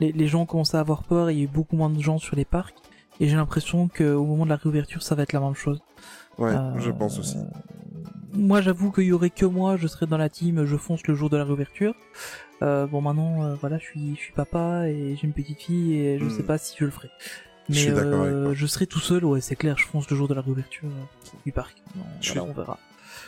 les, 0.00 0.10
les 0.10 0.26
gens 0.26 0.40
ont 0.40 0.46
commencé 0.46 0.76
à 0.76 0.80
avoir 0.80 1.04
peur 1.04 1.28
et 1.28 1.34
il 1.34 1.38
y 1.38 1.42
a 1.42 1.44
eu 1.44 1.48
beaucoup 1.48 1.76
moins 1.76 1.90
de 1.90 2.00
gens 2.02 2.18
sur 2.18 2.34
les 2.34 2.44
parcs. 2.44 2.74
Et 3.20 3.28
j'ai 3.28 3.36
l'impression 3.36 3.86
qu'au 3.88 4.24
moment 4.24 4.44
de 4.44 4.50
la 4.50 4.56
réouverture, 4.56 5.02
ça 5.04 5.14
va 5.14 5.22
être 5.22 5.32
la 5.32 5.40
même 5.40 5.54
chose. 5.54 5.80
Ouais, 6.36 6.52
je 6.78 6.90
pense 6.90 7.18
aussi. 7.18 7.38
Moi, 8.36 8.60
j'avoue 8.60 8.92
qu'il 8.92 9.04
y 9.04 9.12
aurait 9.12 9.30
que 9.30 9.46
moi, 9.46 9.76
je 9.76 9.86
serais 9.86 10.06
dans 10.06 10.18
la 10.18 10.28
team, 10.28 10.64
je 10.66 10.76
fonce 10.76 11.06
le 11.06 11.14
jour 11.14 11.30
de 11.30 11.36
la 11.36 11.44
réouverture. 11.44 11.94
Euh, 12.62 12.86
bon, 12.86 13.00
maintenant, 13.00 13.44
euh, 13.44 13.54
voilà, 13.60 13.78
je 13.78 13.84
suis, 13.84 14.14
je 14.16 14.20
suis 14.20 14.32
papa 14.32 14.88
et 14.88 15.16
j'ai 15.16 15.24
une 15.26 15.32
petite 15.32 15.60
fille 15.62 15.94
et 15.94 16.18
je 16.18 16.24
Hmm. 16.24 16.30
sais 16.30 16.42
pas 16.42 16.58
si 16.58 16.76
je 16.78 16.84
le 16.84 16.90
ferai. 16.90 17.08
Je 17.68 17.90
Mais 17.90 17.98
avec 17.98 18.04
euh, 18.12 18.44
toi. 18.44 18.54
je 18.54 18.66
serai 18.66 18.86
tout 18.86 19.00
seul, 19.00 19.24
ouais, 19.24 19.40
c'est 19.40 19.56
clair, 19.56 19.76
je 19.76 19.86
fonce 19.86 20.08
le 20.08 20.16
jour 20.16 20.28
de 20.28 20.34
la 20.34 20.40
réouverture 20.40 20.88
euh, 20.88 21.28
du 21.44 21.52
parc. 21.52 21.76
Non, 21.96 22.02
Je 22.20 22.32
voilà, 22.32 22.42
suis- 22.42 22.50
on 22.50 22.54
verra. 22.54 22.78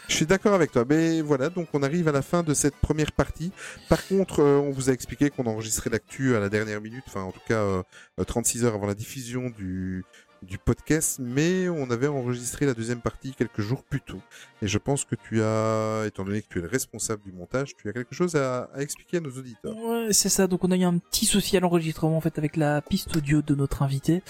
Je 0.09 0.15
suis 0.15 0.27
d'accord 0.27 0.55
avec 0.55 0.73
toi. 0.73 0.85
Mais 0.89 1.21
voilà, 1.21 1.51
donc 1.51 1.69
on 1.75 1.83
arrive 1.83 2.09
à 2.09 2.13
la 2.13 2.23
fin 2.23 2.43
de 2.43 2.55
cette 2.55 2.77
première 2.77 3.13
partie. 3.13 3.53
Par 3.91 4.07
contre, 4.07 4.41
euh, 4.41 4.57
on 4.59 4.71
vous 4.71 4.89
a 4.89 4.93
expliqué 4.95 5.29
qu'on 5.29 5.45
enregistrait 5.47 5.91
l'actu 5.91 6.35
à 6.35 6.41
la 6.41 6.49
dernière 6.49 6.81
minute, 6.81 7.05
enfin 7.09 7.23
en 7.23 7.33
tout 7.33 7.41
cas 7.47 7.61
euh, 7.61 7.83
36 8.27 8.65
heures 8.65 8.75
avant 8.75 8.87
la 8.87 8.95
diffusion 8.95 9.51
du, 9.51 10.05
du 10.43 10.59
podcast, 10.59 11.19
mais 11.21 11.69
on 11.69 11.91
avait 11.91 12.07
enregistré 12.07 12.67
la 12.67 12.75
deuxième 12.75 13.01
partie 13.01 13.33
quelques 13.33 13.61
jours 13.61 13.83
plus 13.83 14.01
tôt. 14.01 14.21
Et 14.63 14.69
je 14.69 14.79
pense 14.79 15.05
que 15.05 15.15
tu 15.15 15.43
as, 15.43 16.05
étant 16.07 16.25
donné 16.25 16.43
que 16.43 16.49
tu 16.49 16.59
es 16.59 16.63
le 16.63 16.69
responsable 16.69 17.23
du 17.23 17.33
montage, 17.33 17.75
tu 17.77 17.89
as 17.89 17.93
quelque 17.93 18.15
chose 18.15 18.37
à, 18.37 18.71
expliquer 18.77 19.19
à 19.19 19.21
nos 19.21 19.31
auditeurs. 19.31 19.77
Ouais, 19.77 20.09
c'est 20.13 20.29
ça. 20.29 20.47
Donc 20.47 20.65
on 20.65 20.71
a 20.71 20.77
eu 20.77 20.85
un 20.85 20.99
petit 20.99 21.27
souci 21.27 21.57
à 21.57 21.61
l'enregistrement 21.61 22.17
en 22.17 22.21
fait 22.21 22.39
avec 22.39 22.57
la 22.57 22.81
piste 22.83 23.17
audio 23.17 23.43
de 23.43 23.55
notre 23.55 23.83
invité 23.83 24.23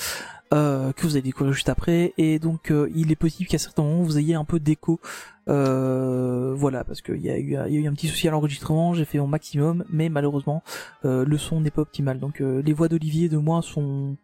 euh, 0.54 0.92
que 0.92 1.02
vous 1.02 1.14
allez 1.14 1.22
découvrir 1.22 1.52
juste 1.52 1.68
après. 1.68 2.14
Et 2.18 2.38
donc 2.38 2.70
euh, 2.70 2.90
il 2.94 3.12
est 3.12 3.16
possible 3.16 3.48
qu'à 3.48 3.58
certains 3.58 3.82
moments 3.82 4.02
vous 4.02 4.18
ayez 4.18 4.34
un 4.34 4.44
peu 4.44 4.60
d'écho. 4.60 5.00
Euh, 5.48 6.52
voilà, 6.54 6.84
parce 6.84 7.00
qu'il 7.00 7.20
y 7.20 7.30
a 7.30 7.38
eu 7.38 7.52
y 7.52 7.56
a 7.56 7.68
eu 7.68 7.86
un 7.86 7.94
petit 7.94 8.08
souci 8.08 8.28
à 8.28 8.30
l'enregistrement. 8.30 8.94
J'ai 8.94 9.04
fait 9.04 9.18
mon 9.18 9.26
maximum, 9.26 9.84
mais 9.90 10.08
malheureusement 10.08 10.62
euh, 11.04 11.24
le 11.24 11.38
son 11.38 11.60
n'est 11.60 11.70
pas 11.70 11.82
optimal. 11.82 12.18
Donc 12.18 12.40
euh, 12.40 12.62
les 12.62 12.72
voix 12.72 12.88
d'Olivier 12.88 13.26
et 13.26 13.28
de 13.28 13.38
moi 13.38 13.62
sont 13.62 14.16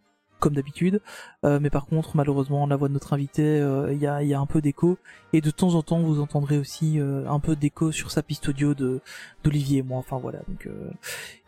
comme 0.45 0.55
d'habitude, 0.55 1.01
Euh, 1.45 1.59
mais 1.61 1.71
par 1.71 1.87
contre 1.87 2.17
malheureusement 2.17 2.67
la 2.67 2.77
voix 2.77 2.89
de 2.89 2.93
notre 2.93 3.13
invité, 3.15 3.43
euh, 3.43 3.93
il 3.93 3.99
y 3.99 4.07
a 4.07 4.23
il 4.23 4.29
y 4.29 4.35
a 4.35 4.41
un 4.41 4.47
peu 4.47 4.61
d'écho. 4.61 4.99
Et 5.33 5.41
de 5.41 5.51
temps 5.51 5.75
en 5.75 5.83
temps 5.83 6.01
vous 6.01 6.21
entendrez 6.21 6.59
aussi 6.59 7.01
euh, 7.01 7.27
un 7.29 7.41
peu 7.41 7.57
d'écho 7.57 7.91
sur 7.93 8.11
sa 8.11 8.23
piste 8.23 8.49
audio 8.51 8.75
de 8.75 9.01
d'Olivier 9.43 9.79
et 9.79 9.83
moi. 9.83 9.99
Enfin 9.99 10.19
voilà, 10.19 10.41
donc 10.49 10.69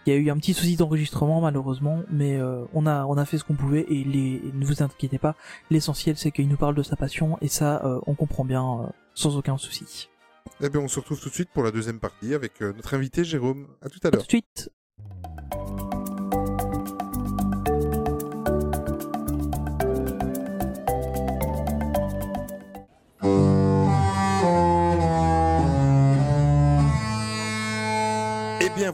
il 0.07 0.13
y 0.13 0.17
a 0.17 0.19
eu 0.19 0.31
un 0.31 0.37
petit 0.39 0.55
souci 0.55 0.77
d'enregistrement 0.77 1.41
malheureusement, 1.43 2.01
mais 2.11 2.41
on 2.73 2.87
a 2.87 3.05
on 3.05 3.17
a 3.19 3.25
fait 3.27 3.39
ce 3.39 3.45
qu'on 3.45 3.55
pouvait 3.55 3.85
et 3.89 4.03
les 4.05 4.41
ne 4.55 4.65
vous 4.65 4.83
inquiétez 4.83 5.19
pas, 5.19 5.35
l'essentiel 5.71 6.17
c'est 6.17 6.31
qu'il 6.31 6.49
nous 6.49 6.57
parle 6.57 6.75
de 6.75 6.83
sa 6.83 6.97
passion 6.97 7.39
et 7.43 7.49
ça 7.49 7.83
on 8.07 8.15
comprend 8.15 8.45
bien 8.45 8.93
sans 9.15 9.37
aucun 9.37 9.59
souci. 9.59 10.09
Eh 10.63 10.69
bien, 10.71 10.81
on 10.81 10.89
se 10.89 11.01
retrouve 11.01 11.21
tout 11.21 11.29
de 11.29 11.35
suite 11.35 11.51
pour 11.53 11.65
la 11.65 11.71
deuxième 11.71 11.99
partie 12.01 12.33
avec 12.33 12.61
notre 12.61 12.95
invité 12.95 13.25
Jérôme. 13.25 13.67
À 13.83 13.89
tout 13.89 14.01
à 14.05 14.09
À 14.09 14.11
tout 14.11 14.17
l'heure. 14.17 14.25
de 14.25 14.29
suite. 14.31 14.71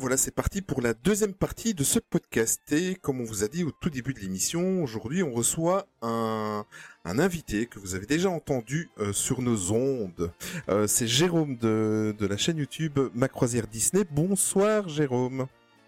Voilà, 0.03 0.17
c'est 0.17 0.35
parti 0.35 0.63
pour 0.63 0.83
la 0.83 0.95
deuxième 0.95 1.33
partie 1.33 1.75
de 1.75 1.85
ce 1.85 2.01
podcast. 2.01 2.61
Et 2.73 2.97
comme 2.97 3.21
on 3.21 3.25
vous 3.25 3.45
a 3.45 3.49
dit 3.49 3.63
au 3.63 3.71
tout 3.71 3.89
début 3.89 4.13
de 4.13 4.19
l'émission, 4.19 4.83
aujourd'hui 4.83 5.23
on 5.23 5.33
reçoit 5.33 5.87
un, 6.03 6.65
un 7.05 7.19
invité 7.21 7.67
que 7.67 7.79
vous 7.79 7.95
avez 7.95 8.07
déjà 8.07 8.29
entendu 8.29 8.91
euh, 8.99 9.13
sur 9.13 9.43
nos 9.43 9.71
ondes. 9.71 10.33
Euh, 10.69 10.89
c'est 10.89 11.07
Jérôme 11.07 11.57
de, 11.57 12.17
de 12.19 12.27
la 12.27 12.37
chaîne 12.37 12.57
YouTube 12.57 12.99
Ma 13.15 13.29
Croisière 13.29 13.69
Disney. 13.69 14.03
Bonsoir 14.11 14.89
Jérôme. 14.89 15.47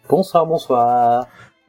Bonsoir, 0.09 0.47
bonsoir. 0.47 1.27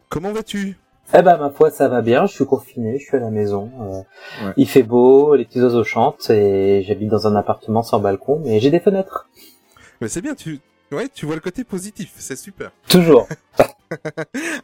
Comment 0.10 0.32
vas-tu? 0.32 0.78
Eh 1.16 1.24
ben, 1.24 1.38
ma 1.38 1.50
foi, 1.50 1.72
ça 1.72 1.88
va 1.88 2.04
bien. 2.04 2.28
Je 2.28 2.34
suis 2.34 2.46
confiné, 2.46 3.00
je 3.00 3.06
suis 3.06 3.18
à 3.18 3.22
la 3.22 3.32
maison. 3.32 3.72
euh, 3.82 4.46
Ouais. 4.46 4.54
Il 4.58 4.70
fait 4.70 4.84
beau, 4.84 5.34
les 5.36 5.46
petits 5.46 5.62
oiseaux 5.62 5.84
chantent 5.84 6.30
et 6.30 6.84
j'habite 6.84 7.10
dans 7.10 7.26
un 7.26 7.36
appartement 7.36 7.82
sans 7.82 8.00
balcon, 8.00 8.40
mais 8.46 8.60
j'ai 8.60 8.70
des 8.70 8.80
fenêtres. 8.80 9.28
Mais 10.00 10.10
c'est 10.10 10.22
bien, 10.22 10.36
tu, 10.36 10.60
ouais, 10.92 11.10
tu 11.14 11.26
vois 11.26 11.36
le 11.36 11.42
côté 11.42 11.64
positif, 11.64 12.12
c'est 12.18 12.36
super. 12.36 12.72
Toujours. 12.88 13.28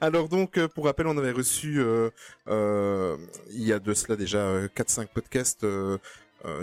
Alors 0.01 0.30
donc, 0.30 0.57
euh, 0.57 0.67
pour 0.67 0.86
rappel, 0.86 1.07
on 1.07 1.17
avait 1.17 1.32
reçu 1.32 1.80
euh, 1.80 2.09
euh, 2.47 3.17
il 3.51 3.63
y 3.63 3.74
a 3.74 3.80
de 3.80 3.93
cela 3.93 4.15
déjà 4.15 4.39
euh, 4.39 4.67
4-5 4.76 5.07
podcasts 5.13 5.63
euh, 5.63 5.97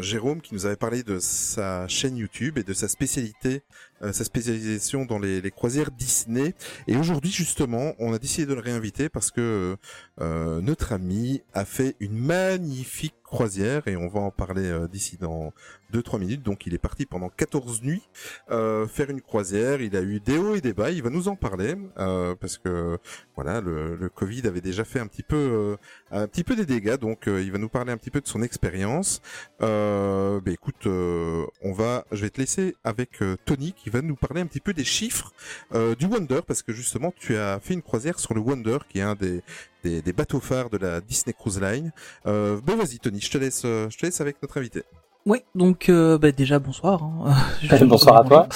Jérôme 0.00 0.40
qui 0.40 0.54
nous 0.54 0.66
avait 0.66 0.76
parlé 0.76 1.04
de 1.04 1.20
sa 1.20 1.86
chaîne 1.86 2.16
YouTube 2.16 2.58
et 2.58 2.64
de 2.64 2.72
sa 2.72 2.88
spécialité, 2.88 3.62
euh, 4.02 4.12
sa 4.12 4.24
spécialisation 4.24 5.04
dans 5.04 5.18
les, 5.18 5.40
les 5.40 5.50
croisières 5.50 5.90
Disney. 5.90 6.54
Et 6.86 6.96
aujourd'hui 6.96 7.30
justement, 7.30 7.94
on 7.98 8.12
a 8.12 8.18
décidé 8.18 8.46
de 8.46 8.54
le 8.54 8.60
réinviter 8.60 9.08
parce 9.08 9.30
que 9.30 9.76
euh, 10.20 10.60
notre 10.60 10.92
ami 10.92 11.42
a 11.54 11.64
fait 11.64 11.96
une 12.00 12.18
magnifique 12.18 13.14
croisière 13.28 13.86
et 13.86 13.96
on 13.96 14.08
va 14.08 14.20
en 14.20 14.30
parler 14.30 14.64
euh, 14.64 14.88
d'ici 14.88 15.18
dans 15.18 15.52
2-3 15.92 16.18
minutes. 16.18 16.42
Donc 16.42 16.66
il 16.66 16.74
est 16.74 16.78
parti 16.78 17.06
pendant 17.06 17.28
14 17.28 17.82
nuits 17.82 18.08
euh, 18.50 18.86
faire 18.86 19.10
une 19.10 19.20
croisière. 19.20 19.80
Il 19.80 19.94
a 19.96 20.02
eu 20.02 20.18
des 20.20 20.38
hauts 20.38 20.54
et 20.54 20.60
des 20.60 20.72
bas. 20.72 20.90
Il 20.90 21.02
va 21.02 21.10
nous 21.10 21.28
en 21.28 21.36
parler 21.36 21.76
euh, 21.98 22.34
parce 22.34 22.58
que 22.58 22.98
voilà, 23.36 23.60
le, 23.60 23.96
le 23.96 24.08
Covid 24.08 24.46
avait 24.46 24.60
déjà 24.60 24.84
fait 24.84 24.98
un 24.98 25.06
petit 25.06 25.22
peu, 25.22 25.36
euh, 25.36 25.76
un 26.10 26.26
petit 26.26 26.44
peu 26.44 26.56
des 26.56 26.66
dégâts. 26.66 26.96
Donc 26.96 27.28
euh, 27.28 27.42
il 27.42 27.52
va 27.52 27.58
nous 27.58 27.68
parler 27.68 27.92
un 27.92 27.96
petit 27.96 28.10
peu 28.10 28.20
de 28.20 28.26
son 28.26 28.42
expérience. 28.42 29.20
Euh, 29.62 30.40
bah, 30.40 30.50
écoute, 30.50 30.86
euh, 30.86 31.44
on 31.62 31.72
va, 31.72 32.04
je 32.12 32.22
vais 32.22 32.30
te 32.30 32.40
laisser 32.40 32.76
avec 32.82 33.22
euh, 33.22 33.36
Tony 33.44 33.72
va 33.90 34.02
nous 34.02 34.16
parler 34.16 34.40
un 34.40 34.46
petit 34.46 34.60
peu 34.60 34.72
des 34.72 34.84
chiffres 34.84 35.32
euh, 35.74 35.94
du 35.94 36.06
Wonder 36.06 36.40
parce 36.46 36.62
que 36.62 36.72
justement 36.72 37.12
tu 37.18 37.36
as 37.36 37.58
fait 37.60 37.74
une 37.74 37.82
croisière 37.82 38.18
sur 38.18 38.34
le 38.34 38.40
Wonder 38.40 38.78
qui 38.88 38.98
est 38.98 39.02
un 39.02 39.14
des 39.14 39.42
des, 39.84 40.02
des 40.02 40.12
bateaux 40.12 40.40
phares 40.40 40.70
de 40.70 40.76
la 40.78 41.00
Disney 41.00 41.32
Cruise 41.32 41.60
Line. 41.60 41.92
Euh, 42.26 42.60
ben 42.64 42.76
vas-y 42.76 42.98
Tony, 42.98 43.20
je 43.20 43.30
te 43.30 43.38
laisse, 43.38 43.62
euh, 43.64 43.88
je 43.90 43.96
te 43.98 44.04
laisse 44.06 44.20
avec 44.20 44.42
notre 44.42 44.58
invité. 44.58 44.82
Oui, 45.26 45.40
donc 45.54 45.88
euh, 45.88 46.16
bah, 46.16 46.32
déjà 46.32 46.58
bonsoir. 46.58 47.02
hein. 47.02 47.34
Je- 47.62 47.84
Bonsoir 47.84 48.16
à 48.16 48.24
toi. 48.24 48.48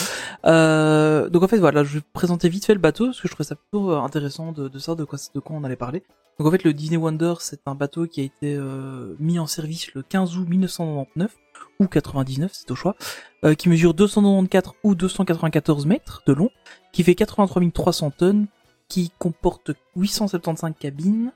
Euh, 0.46 1.28
donc 1.28 1.42
en 1.42 1.48
fait 1.48 1.58
voilà, 1.58 1.84
je 1.84 1.98
vais 1.98 2.04
présenter 2.12 2.48
vite 2.48 2.64
fait 2.64 2.74
le 2.74 2.80
bateau 2.80 3.06
parce 3.06 3.20
que 3.20 3.28
je 3.28 3.32
trouvais 3.34 3.46
ça 3.46 3.56
plutôt 3.56 3.92
intéressant 3.92 4.52
de, 4.52 4.68
de 4.68 4.78
savoir 4.78 4.96
de 4.96 5.04
quoi 5.04 5.18
de 5.34 5.40
quoi 5.40 5.56
on 5.56 5.64
allait 5.64 5.76
parler. 5.76 6.02
Donc 6.38 6.48
en 6.48 6.50
fait 6.50 6.64
le 6.64 6.72
Disney 6.72 6.96
Wonder 6.96 7.34
c'est 7.40 7.60
un 7.66 7.74
bateau 7.74 8.06
qui 8.06 8.20
a 8.20 8.24
été 8.24 8.54
euh, 8.56 9.14
mis 9.20 9.38
en 9.38 9.46
service 9.46 9.92
le 9.94 10.02
15 10.02 10.36
août 10.38 10.48
1999 10.48 11.30
ou 11.78 11.86
99, 11.86 12.50
c'est 12.54 12.70
au 12.70 12.74
choix, 12.74 12.96
euh, 13.44 13.54
qui 13.54 13.68
mesure 13.68 13.94
294 13.94 14.76
ou 14.82 14.94
294 14.94 15.86
mètres 15.86 16.22
de 16.26 16.32
long, 16.32 16.50
qui 16.92 17.02
fait 17.02 17.14
83 17.14 17.62
300 17.72 18.10
tonnes, 18.10 18.46
qui 18.88 19.10
comporte 19.18 19.72
875 19.96 20.72
cabines, 20.78 21.32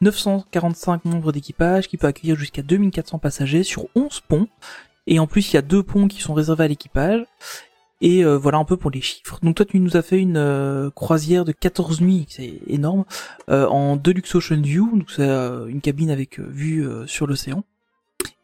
945 0.00 1.04
membres 1.04 1.32
d'équipage, 1.32 1.88
qui 1.88 1.96
peut 1.96 2.06
accueillir 2.06 2.36
jusqu'à 2.36 2.62
2400 2.62 3.18
passagers 3.18 3.62
sur 3.62 3.86
11 3.94 4.20
ponts, 4.28 4.48
et 5.06 5.18
en 5.18 5.26
plus 5.26 5.52
il 5.52 5.54
y 5.54 5.58
a 5.58 5.62
deux 5.62 5.82
ponts 5.82 6.08
qui 6.08 6.20
sont 6.20 6.34
réservés 6.34 6.64
à 6.64 6.68
l'équipage, 6.68 7.24
et 8.02 8.24
euh, 8.24 8.36
voilà 8.36 8.58
un 8.58 8.64
peu 8.64 8.76
pour 8.76 8.90
les 8.90 9.00
chiffres. 9.00 9.38
Donc 9.42 9.56
toi 9.56 9.66
tu 9.66 9.78
nous 9.80 9.96
as 9.96 10.02
fait 10.02 10.18
une 10.18 10.36
euh, 10.36 10.90
croisière 10.90 11.44
de 11.44 11.52
14 11.52 12.00
nuits, 12.00 12.26
c'est 12.28 12.60
énorme, 12.66 13.04
en 13.48 13.96
Deluxe 13.96 14.34
Ocean 14.34 14.60
View, 14.60 14.90
donc 14.96 15.10
c'est 15.10 15.28
une 15.28 15.80
cabine 15.80 16.10
avec 16.10 16.38
vue 16.40 16.86
sur 17.06 17.26
l'océan. 17.26 17.64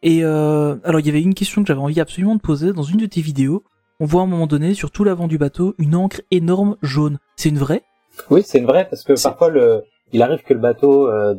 Et 0.01 0.23
euh, 0.23 0.75
alors 0.83 0.99
il 0.99 1.05
y 1.05 1.09
avait 1.09 1.21
une 1.21 1.33
question 1.33 1.61
que 1.61 1.67
j'avais 1.67 1.79
envie 1.81 1.99
absolument 2.01 2.35
de 2.35 2.41
poser 2.41 2.73
dans 2.73 2.83
une 2.83 2.97
de 2.97 3.05
tes 3.05 3.21
vidéos. 3.21 3.63
On 3.99 4.05
voit 4.05 4.21
à 4.21 4.23
un 4.25 4.27
moment 4.27 4.47
donné 4.47 4.73
sur 4.73 4.91
tout 4.91 5.03
l'avant 5.03 5.27
du 5.27 5.37
bateau 5.37 5.75
une 5.77 5.95
encre 5.95 6.21
énorme 6.31 6.77
jaune. 6.81 7.19
C'est 7.35 7.49
une 7.49 7.57
vraie? 7.59 7.83
Oui, 8.29 8.41
c'est 8.45 8.59
une 8.59 8.65
vraie 8.65 8.87
parce 8.89 9.03
que 9.03 9.13
parfois 9.21 9.49
le, 9.49 9.83
il 10.11 10.21
arrive 10.21 10.41
que 10.43 10.53
le 10.53 10.59
bateau 10.59 11.07
euh, 11.07 11.33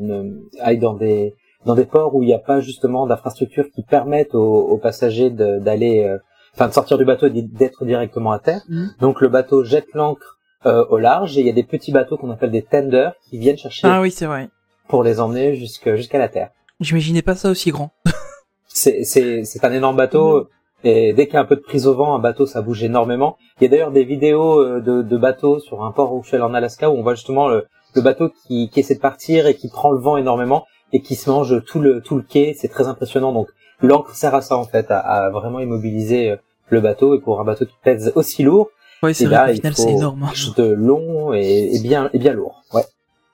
aille 0.61 0.79
dans 0.79 0.95
des 0.95 1.35
dans 1.67 1.75
des 1.75 1.85
ports 1.87 2.15
où 2.15 2.23
il 2.23 2.27
n'y 2.27 2.35
a 2.35 2.39
pas 2.39 2.61
justement 2.61 3.07
d'infrastructures 3.07 3.71
qui 3.75 3.83
permettent 3.83 4.35
aux, 4.35 4.61
aux 4.69 4.77
passagers 4.79 5.31
d'aller, 5.31 6.05
euh, 6.05 6.19
enfin 6.55 6.69
de 6.69 6.75
sortir 6.75 6.99
du 6.99 7.05
bateau 7.07 7.27
et 7.27 7.31
d'être 7.43 7.85
directement 7.87 8.33
à 8.33 8.39
terre. 8.39 8.61
Mhm. 8.69 8.91
Donc 9.01 9.21
le 9.23 9.29
bateau 9.29 9.65
jette 9.65 9.87
l'ancre 9.95 10.39
euh, 10.67 10.85
au 10.91 10.99
large 10.99 11.37
et 11.39 11.41
il 11.41 11.47
y 11.47 11.51
a 11.51 11.55
des 11.55 11.65
petits 11.65 11.93
bateaux 11.93 12.17
qu'on 12.19 12.31
appelle 12.31 12.51
des 12.51 12.63
tenders 12.63 13.13
qui 13.31 13.39
viennent 13.39 13.57
chercher 13.57 13.87
Ah 13.89 14.01
oui 14.03 14.11
c'est 14.11 14.27
vrai. 14.27 14.49
pour 14.89 15.03
les 15.03 15.21
emmener 15.21 15.55
jusqu'à 15.57 16.19
la 16.19 16.29
terre. 16.29 16.51
J'imaginais 16.81 17.23
pas 17.23 17.35
ça 17.35 17.51
aussi 17.51 17.71
grand. 17.71 17.93
C'est 18.75 19.65
un 19.65 19.73
énorme 19.73 19.97
bateau. 19.97 20.49
Et 20.87 21.15
dès 21.15 21.25
qu'il 21.27 21.35
y 21.35 21.37
a 21.39 21.41
un 21.41 21.47
peu 21.47 21.57
de 21.57 21.63
prise 21.63 21.87
au 21.87 21.95
vent, 21.95 22.15
un 22.15 22.19
bateau, 22.19 22.45
ça 22.45 22.61
bouge 22.61 22.83
énormément. 22.85 23.39
Il 23.59 23.65
y 23.65 23.67
a 23.67 23.71
d'ailleurs 23.71 23.91
des 23.91 24.05
vidéos 24.05 24.61
euh, 24.61 24.81
de, 24.83 25.01
de 25.01 25.17
bateaux 25.17 25.59
sur 25.59 25.83
un 25.83 25.93
port 25.93 26.13
où 26.13 26.23
je 26.23 26.29
suis 26.29 26.37
allé 26.37 26.45
en 26.45 26.53
Alaska 26.53 26.91
où 26.91 26.95
on 26.99 27.03
voit 27.03 27.15
justement 27.15 27.49
le, 27.49 27.65
le 27.95 28.03
bateau 28.03 28.29
qui, 28.47 28.69
qui 28.69 28.81
essaie 28.81 28.97
de 28.97 29.01
partir 29.01 29.47
et 29.47 29.55
qui 29.55 29.69
prend 29.71 29.91
le 29.93 29.99
vent 29.99 30.19
énormément 30.19 30.67
et 30.93 31.01
qui 31.01 31.15
se 31.15 31.31
mange 31.31 31.65
tout 31.65 31.81
le 31.81 32.03
tout 32.03 32.17
le 32.17 32.23
quai. 32.23 32.55
C'est 32.55 32.69
très 32.69 32.87
impressionnant. 32.87 33.33
Donc 33.33 33.49
l'encre 33.81 34.15
sert 34.15 34.35
à 34.35 34.43
ça 34.43 34.59
en 34.59 34.65
fait, 34.65 34.91
à, 34.91 34.99
à 34.99 35.31
vraiment 35.31 35.61
immobiliser 35.61 36.33
euh, 36.33 36.37
le 36.69 36.83
bateau. 36.83 37.15
Et 37.17 37.21
pour 37.21 37.41
un 37.41 37.45
bateau 37.45 37.65
qui 37.65 37.77
pèse 37.83 38.13
aussi 38.15 38.43
lourd, 38.43 38.69
Ouais 39.03 39.15
c'est 39.15 39.25
et 39.25 39.27
vrai 39.29 39.37
là 39.37 39.47
qu'au 39.47 39.53
il 39.53 39.57
final 39.57 39.75
faut 39.75 39.83
c'est 39.85 39.91
énorme. 39.93 40.29
de 40.59 40.65
long 40.65 41.33
et, 41.33 41.71
et 41.75 41.81
bien 41.81 42.11
et 42.13 42.19
bien 42.19 42.35
lourd. 42.35 42.63
Ouais. 42.75 42.83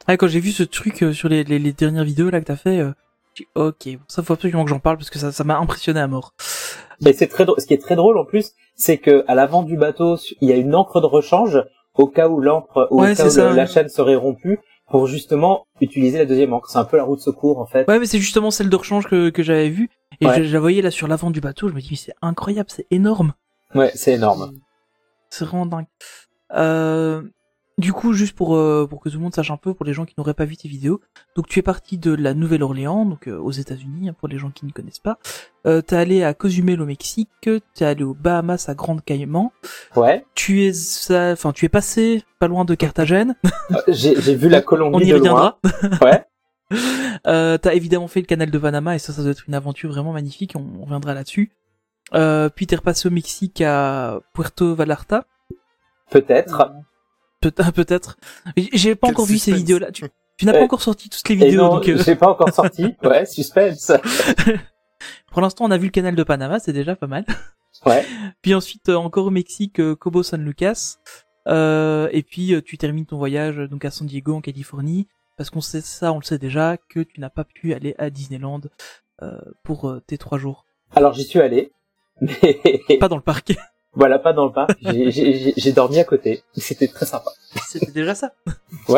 Ah, 0.07 0.17
quand 0.17 0.29
j'ai 0.29 0.41
vu 0.41 0.53
ce 0.53 0.63
truc 0.63 1.03
euh, 1.03 1.13
sur 1.13 1.29
les, 1.29 1.43
les, 1.43 1.59
les 1.59 1.73
dernières 1.73 2.05
vidéos 2.05 2.31
là 2.31 2.41
que 2.41 2.47
t'as 2.47 2.55
fait, 2.57 2.81
ok, 3.55 3.89
ça 4.09 4.23
faut 4.23 4.33
absolument 4.35 4.65
que 4.65 4.71
j'en 4.71 4.79
parle 4.81 4.97
parce 4.97 5.11
que 5.11 5.19
ça 5.19 5.33
ça 5.33 5.45
m'a 5.45 5.59
impressionné 5.59 6.01
à 6.01 6.07
mort. 6.09 6.35
Et 7.07 7.13
c'est 7.13 7.29
très 7.29 7.45
drôle. 7.45 7.61
Ce 7.61 7.67
qui 7.67 7.75
est 7.75 7.79
très 7.83 7.97
drôle 7.97 8.19
en 8.19 8.25
plus, 8.25 8.53
c'est 8.77 8.99
que 8.99 9.25
à 9.29 9.35
l'avant 9.35 9.63
du 9.63 9.77
bateau, 9.77 10.17
il 10.41 10.49
y 10.49 10.53
a 10.53 10.57
une 10.57 10.75
encre 10.75 11.01
de 11.01 11.07
rechange 11.07 11.59
au 11.95 12.07
cas 12.07 12.29
où 12.29 12.41
l'encre, 12.41 12.89
au 12.91 13.01
Ouais, 13.03 13.15
cas 13.15 13.27
où 13.27 13.31
ça, 13.31 13.53
la 13.53 13.63
ouais. 13.63 13.67
chaîne 13.67 13.89
serait 13.89 14.15
rompue, 14.17 14.61
pour 14.91 15.07
justement 15.07 15.67
utiliser 15.81 16.19
la 16.19 16.27
deuxième 16.27 16.53
encre. 16.53 16.69
C'est 16.71 16.79
un 16.79 16.85
peu 16.85 16.97
la 16.97 17.05
roue 17.05 17.17
de 17.17 17.21
secours 17.21 17.59
en 17.59 17.67
fait. 17.67 17.89
Ouais 17.89 17.99
mais 17.99 18.07
c'est 18.07 18.19
justement 18.19 18.51
celle 18.51 18.69
de 18.69 18.77
rechange 18.77 19.07
que, 19.07 19.31
que 19.31 19.43
j'avais 19.43 19.69
vue 19.71 19.89
et 20.21 20.27
Ouais. 20.27 20.39
je, 20.39 20.43
je 20.45 20.53
la 20.53 20.61
voyais 20.61 20.83
là 20.83 20.91
sur 20.91 21.07
l'avant 21.09 21.31
du 21.31 21.41
bateau, 21.41 21.69
je 21.69 21.75
me 21.75 21.81
dis 21.81 21.89
mais 21.93 21.97
c'est 21.97 22.15
incroyable, 22.23 22.69
c'est 22.71 22.87
énorme. 22.91 23.33
Ouais, 23.75 23.93
c'est 23.95 24.13
énorme. 24.15 24.53
C'est 25.31 25.45
vraiment 25.45 25.67
dingue. 25.67 25.87
Euh, 26.55 27.23
du 27.81 27.93
coup, 27.93 28.13
juste 28.13 28.37
pour 28.37 28.55
euh, 28.57 28.87
pour 28.89 29.01
que 29.01 29.09
tout 29.09 29.17
le 29.17 29.23
monde 29.23 29.35
sache 29.35 29.51
un 29.51 29.57
peu, 29.57 29.75
pour 29.75 29.85
les 29.85 29.93
gens 29.93 30.05
qui 30.05 30.15
n'auraient 30.19 30.35
pas 30.35 30.45
vu 30.45 30.57
tes 30.57 30.69
vidéos, 30.69 31.01
donc 31.35 31.49
tu 31.49 31.59
es 31.59 31.63
parti 31.63 31.99
de 31.99 32.13
la 32.15 32.35
Nouvelle-Orléans, 32.35 33.05
donc 33.07 33.27
euh, 33.29 33.37
aux 33.39 33.51
États-Unis, 33.51 34.09
hein, 34.09 34.15
pour 34.19 34.29
les 34.29 34.39
gens 34.39 34.51
qui 34.51 34.67
ne 34.67 34.71
connaissent 34.71 34.99
pas. 35.01 35.19
Euh, 35.67 35.83
t'es 35.83 35.97
allé 35.97 36.23
à 36.23 36.33
Cozumel 36.35 36.81
au 36.81 36.87
Mexique, 36.87 37.29
t'es 37.75 37.85
allé 37.85 38.05
aux 38.05 38.15
Bahamas 38.15 38.69
à 38.69 38.75
Grande 38.75 39.05
Caïman. 39.05 39.53
Ouais. 39.97 40.25
Tu 40.35 40.65
es, 40.67 40.73
enfin, 41.11 41.53
tu 41.53 41.65
es 41.65 41.69
passé 41.69 42.23
pas 42.39 42.49
loin 42.49 42.65
de 42.65 42.75
Carthagène. 42.75 43.35
Euh, 43.71 43.77
J'ai 43.87 44.21
j'ai 44.21 44.35
vu 44.35 44.49
la 44.49 44.63
Colombie 44.63 44.97
On 44.97 45.01
y 45.01 45.11
de 45.11 45.17
loin. 45.17 45.57
reviendra. 45.61 45.61
Ouais. 46.03 46.25
Euh, 47.27 47.57
t'as 47.59 47.75
évidemment 47.75 48.09
fait 48.09 48.21
le 48.21 48.27
canal 48.27 48.51
de 48.51 48.59
Panama 48.59 48.95
et 48.95 48.99
ça, 48.99 49.13
ça 49.13 49.23
doit 49.23 49.31
être 49.33 49.45
une 49.47 49.55
aventure 49.55 49.91
vraiment 49.91 50.13
magnifique. 50.13 50.55
On, 50.57 50.65
on 50.81 50.85
reviendra 50.85 51.15
là-dessus. 51.15 51.53
Euh, 52.15 52.49
puis 52.49 52.67
t'es 52.67 52.75
repassé 52.77 53.07
au 53.09 53.13
Mexique 53.13 53.61
à 53.61 54.21
Puerto 54.35 54.75
Vallarta. 54.75 55.25
Peut-être. 56.11 56.73
Peut- 57.41 57.51
Peut-être. 57.75 58.17
Mais 58.57 58.69
J'ai 58.73 58.95
pas 58.95 59.09
Quel 59.09 59.15
encore 59.17 59.27
vu 59.27 59.39
ces 59.39 59.53
vidéos-là. 59.53 59.91
Tu, 59.93 60.05
tu 60.37 60.47
n'as 60.47 60.53
pas 60.53 60.63
encore 60.63 60.83
sorti 60.83 61.09
toutes 61.09 61.29
les 61.29 61.37
vidéos, 61.37 61.63
non, 61.63 61.75
donc 61.77 61.89
euh, 61.89 62.03
j'ai 62.05 62.17
pas 62.17 62.29
encore 62.31 62.53
sorti. 62.53 62.95
Ouais, 63.03 63.25
suspense. 63.27 63.93
pour 65.33 65.41
l'instant 65.43 65.65
on 65.65 65.71
a 65.71 65.79
vu 65.79 65.87
le 65.87 65.91
canal 65.91 66.15
de 66.15 66.23
Panama, 66.23 66.59
c'est 66.59 66.73
déjà 66.73 66.97
pas 66.97 67.07
mal. 67.07 67.25
Ouais. 67.87 68.05
Puis 68.43 68.53
ensuite 68.55 68.89
euh, 68.91 68.97
encore 68.97 69.25
au 69.27 69.31
Mexique, 69.31 69.81
euh, 69.81 69.95
Cabo 69.97 70.23
San 70.23 70.45
Lucas. 70.45 70.97
Euh, 71.49 72.09
et 72.13 72.23
puis 72.23 72.55
tu 72.65 72.77
termines 72.77 73.07
ton 73.07 73.17
voyage 73.17 73.57
donc 73.57 73.85
à 73.87 73.91
San 73.91 74.07
Diego 74.07 74.35
en 74.35 74.41
Californie, 74.43 75.09
parce 75.39 75.49
qu'on 75.49 75.63
sait 75.63 75.81
ça, 75.81 76.13
on 76.13 76.19
le 76.19 76.25
sait 76.25 76.37
déjà, 76.37 76.77
que 76.77 77.01
tu 77.01 77.21
n'as 77.21 77.31
pas 77.31 77.45
pu 77.45 77.73
aller 77.73 77.95
à 77.97 78.11
Disneyland 78.11 78.61
euh, 79.23 79.39
pour 79.65 79.95
tes 80.07 80.19
trois 80.19 80.37
jours. 80.37 80.67
Alors 80.95 81.15
j'y 81.15 81.25
suis 81.25 81.41
allé, 81.41 81.73
mais 82.21 82.61
Pas 82.99 83.09
dans 83.09 83.17
le 83.17 83.23
parc. 83.23 83.55
Voilà, 83.95 84.19
pas 84.19 84.33
dans 84.33 84.47
le 84.47 84.53
parc. 84.53 84.71
J'ai- 84.83 85.11
J'ai 85.11 85.33
j'ai- 85.39 85.55
j'ai 85.57 85.73
dormi 85.73 85.99
à 85.99 86.05
côté. 86.05 86.43
C'était 86.57 86.89
très 86.89 87.07
sympa. 87.07 87.31
C'était 87.69 87.93
déjà 87.93 88.15
ça. 88.15 88.33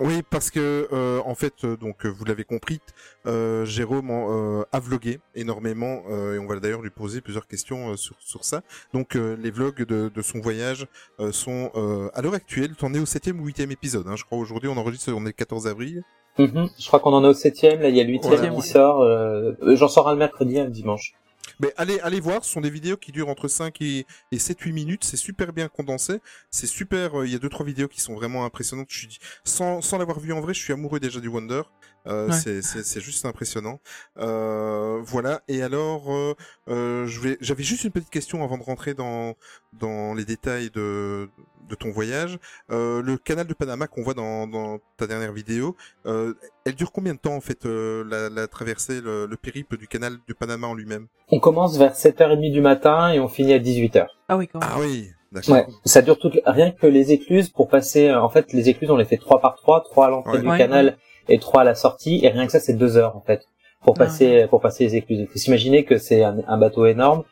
Oui, 0.00 0.22
parce 0.30 0.50
que 0.50 0.86
euh, 0.92 1.20
en 1.24 1.34
fait, 1.34 1.64
euh, 1.64 1.76
donc 1.76 2.04
vous 2.06 2.24
l'avez 2.26 2.44
compris, 2.44 2.80
euh, 3.26 3.64
Jérôme 3.64 4.10
en, 4.10 4.60
euh, 4.60 4.62
a 4.72 4.78
vlogué 4.78 5.18
énormément 5.34 6.02
euh, 6.10 6.34
et 6.34 6.38
on 6.38 6.46
va 6.46 6.60
d'ailleurs 6.60 6.82
lui 6.82 6.90
poser 6.90 7.20
plusieurs 7.20 7.46
questions 7.48 7.90
euh, 7.92 7.96
sur 7.96 8.14
sur 8.20 8.44
ça. 8.44 8.62
Donc 8.92 9.16
euh, 9.16 9.36
les 9.40 9.50
vlogs 9.50 9.84
de, 9.84 10.10
de 10.14 10.22
son 10.22 10.38
voyage 10.40 10.86
euh, 11.18 11.32
sont 11.32 11.70
euh, 11.74 12.08
à 12.14 12.22
l'heure 12.22 12.34
actuelle, 12.34 12.76
tu 12.78 12.84
en 12.84 12.94
es 12.94 12.98
au 13.00 13.06
septième 13.06 13.40
ou 13.40 13.46
huitième 13.46 13.72
épisode. 13.72 14.06
Hein, 14.06 14.14
je 14.16 14.24
crois 14.24 14.38
aujourd'hui 14.38 14.68
on 14.68 14.76
enregistre, 14.76 15.10
on 15.12 15.22
est 15.22 15.28
le 15.28 15.32
14 15.32 15.66
avril. 15.66 16.02
Mhm. 16.38 16.68
Je 16.78 16.86
crois 16.86 17.00
qu'on 17.00 17.12
en 17.14 17.24
est 17.24 17.28
au 17.28 17.34
septième. 17.34 17.80
Là, 17.80 17.88
il 17.88 17.96
y 17.96 18.00
a 18.00 18.04
le 18.04 18.10
huitième 18.10 18.38
qui 18.50 18.56
ouais. 18.56 18.60
sort. 18.60 19.02
euh, 19.02 19.52
J'en 19.76 19.88
sors 19.88 20.08
un 20.08 20.12
le 20.12 20.18
mercredi, 20.18 20.58
un 20.58 20.64
le 20.64 20.70
dimanche. 20.70 21.14
Mais 21.60 21.72
allez, 21.76 21.98
allez 22.00 22.20
voir, 22.20 22.44
ce 22.44 22.50
sont 22.52 22.60
des 22.60 22.70
vidéos 22.70 22.96
qui 22.96 23.12
durent 23.12 23.28
entre 23.28 23.48
5 23.48 23.80
et, 23.80 24.06
et 24.32 24.36
7-8 24.36 24.72
minutes, 24.72 25.04
c'est 25.04 25.16
super 25.16 25.52
bien 25.52 25.68
condensé, 25.68 26.20
c'est 26.50 26.66
super, 26.66 27.20
euh, 27.20 27.26
il 27.26 27.32
y 27.32 27.36
a 27.36 27.38
deux 27.38 27.48
trois 27.48 27.66
vidéos 27.66 27.88
qui 27.88 28.00
sont 28.00 28.14
vraiment 28.14 28.44
impressionnantes, 28.44 28.88
je 28.90 28.98
suis, 28.98 29.18
sans, 29.44 29.80
sans 29.80 29.98
l'avoir 29.98 30.20
vu 30.20 30.32
en 30.32 30.40
vrai, 30.40 30.54
je 30.54 30.60
suis 30.60 30.72
amoureux 30.72 31.00
déjà 31.00 31.20
du 31.20 31.28
Wonder, 31.28 31.62
euh, 32.06 32.28
Ouais. 32.28 32.60
c'est, 32.62 33.00
juste 33.00 33.24
impressionnant. 33.24 33.80
Euh, 34.18 35.00
voilà, 35.04 35.40
et 35.48 35.62
alors, 35.62 36.12
euh, 36.12 36.34
euh, 36.68 37.06
j'avais 37.40 37.62
juste 37.62 37.84
une 37.84 37.90
petite 37.90 38.10
question 38.10 38.42
avant 38.44 38.58
de 38.58 38.62
rentrer 38.62 38.94
dans, 38.94 39.34
dans 39.72 40.14
les 40.14 40.24
détails 40.24 40.70
de, 40.70 41.28
de 41.68 41.74
ton 41.74 41.90
voyage. 41.90 42.38
Euh, 42.70 43.02
le 43.02 43.16
canal 43.16 43.46
de 43.46 43.54
Panama 43.54 43.86
qu'on 43.86 44.02
voit 44.02 44.14
dans, 44.14 44.46
dans 44.46 44.78
ta 44.96 45.06
dernière 45.06 45.32
vidéo, 45.32 45.76
euh, 46.06 46.34
elle 46.64 46.74
dure 46.74 46.92
combien 46.92 47.14
de 47.14 47.18
temps 47.18 47.34
en 47.34 47.40
fait, 47.40 47.66
euh, 47.66 48.04
la, 48.08 48.28
la 48.28 48.46
traversée, 48.48 49.00
le, 49.00 49.26
le 49.26 49.36
périple 49.36 49.76
du 49.76 49.88
canal 49.88 50.16
du 50.26 50.34
Panama 50.34 50.66
en 50.66 50.74
lui-même? 50.74 51.06
On 51.28 51.40
commence 51.40 51.78
vers 51.78 51.94
7h30 51.94 52.52
du 52.52 52.60
matin 52.60 53.12
et 53.12 53.20
on 53.20 53.28
finit 53.28 53.54
à 53.54 53.58
18h. 53.58 54.06
Ah 54.28 54.36
oui, 54.36 54.46
quand 54.48 54.60
même. 54.60 54.68
Ah 54.72 54.76
oui, 54.80 55.10
d'accord. 55.32 55.54
Ouais, 55.54 55.66
ça 55.84 56.02
dure 56.02 56.18
toute 56.18 56.38
rien 56.46 56.70
que 56.70 56.86
les 56.86 57.12
écluses 57.12 57.48
pour 57.48 57.68
passer. 57.68 58.12
En 58.12 58.28
fait, 58.28 58.52
les 58.52 58.68
écluses 58.68 58.90
on 58.90 58.96
les 58.96 59.04
fait 59.04 59.16
trois 59.18 59.40
par 59.40 59.54
trois, 59.56 59.82
trois 59.82 60.06
à 60.06 60.10
l'entrée 60.10 60.32
Ouais. 60.34 60.40
du 60.42 60.48
Ouais, 60.48 60.58
canal 60.58 60.96
et 61.28 61.38
trois 61.38 61.62
à 61.62 61.64
la 61.64 61.74
sortie. 61.74 62.20
Et 62.22 62.28
rien 62.28 62.46
que 62.46 62.52
ça, 62.52 62.60
c'est 62.60 62.74
deux 62.74 62.96
heures 62.96 63.16
en 63.16 63.20
fait 63.20 63.46
pour 63.82 63.94
Ah, 63.96 64.04
passer 64.04 64.46
pour 64.48 64.60
passer 64.60 64.84
les 64.84 64.96
écluses. 64.96 65.20
Il 65.20 65.26
faut 65.26 65.38
s'imaginer 65.38 65.84
que 65.84 65.98
c'est 65.98 66.22
un, 66.24 66.36
un 66.46 66.58
bateau 66.58 66.86
énorme, 66.86 67.24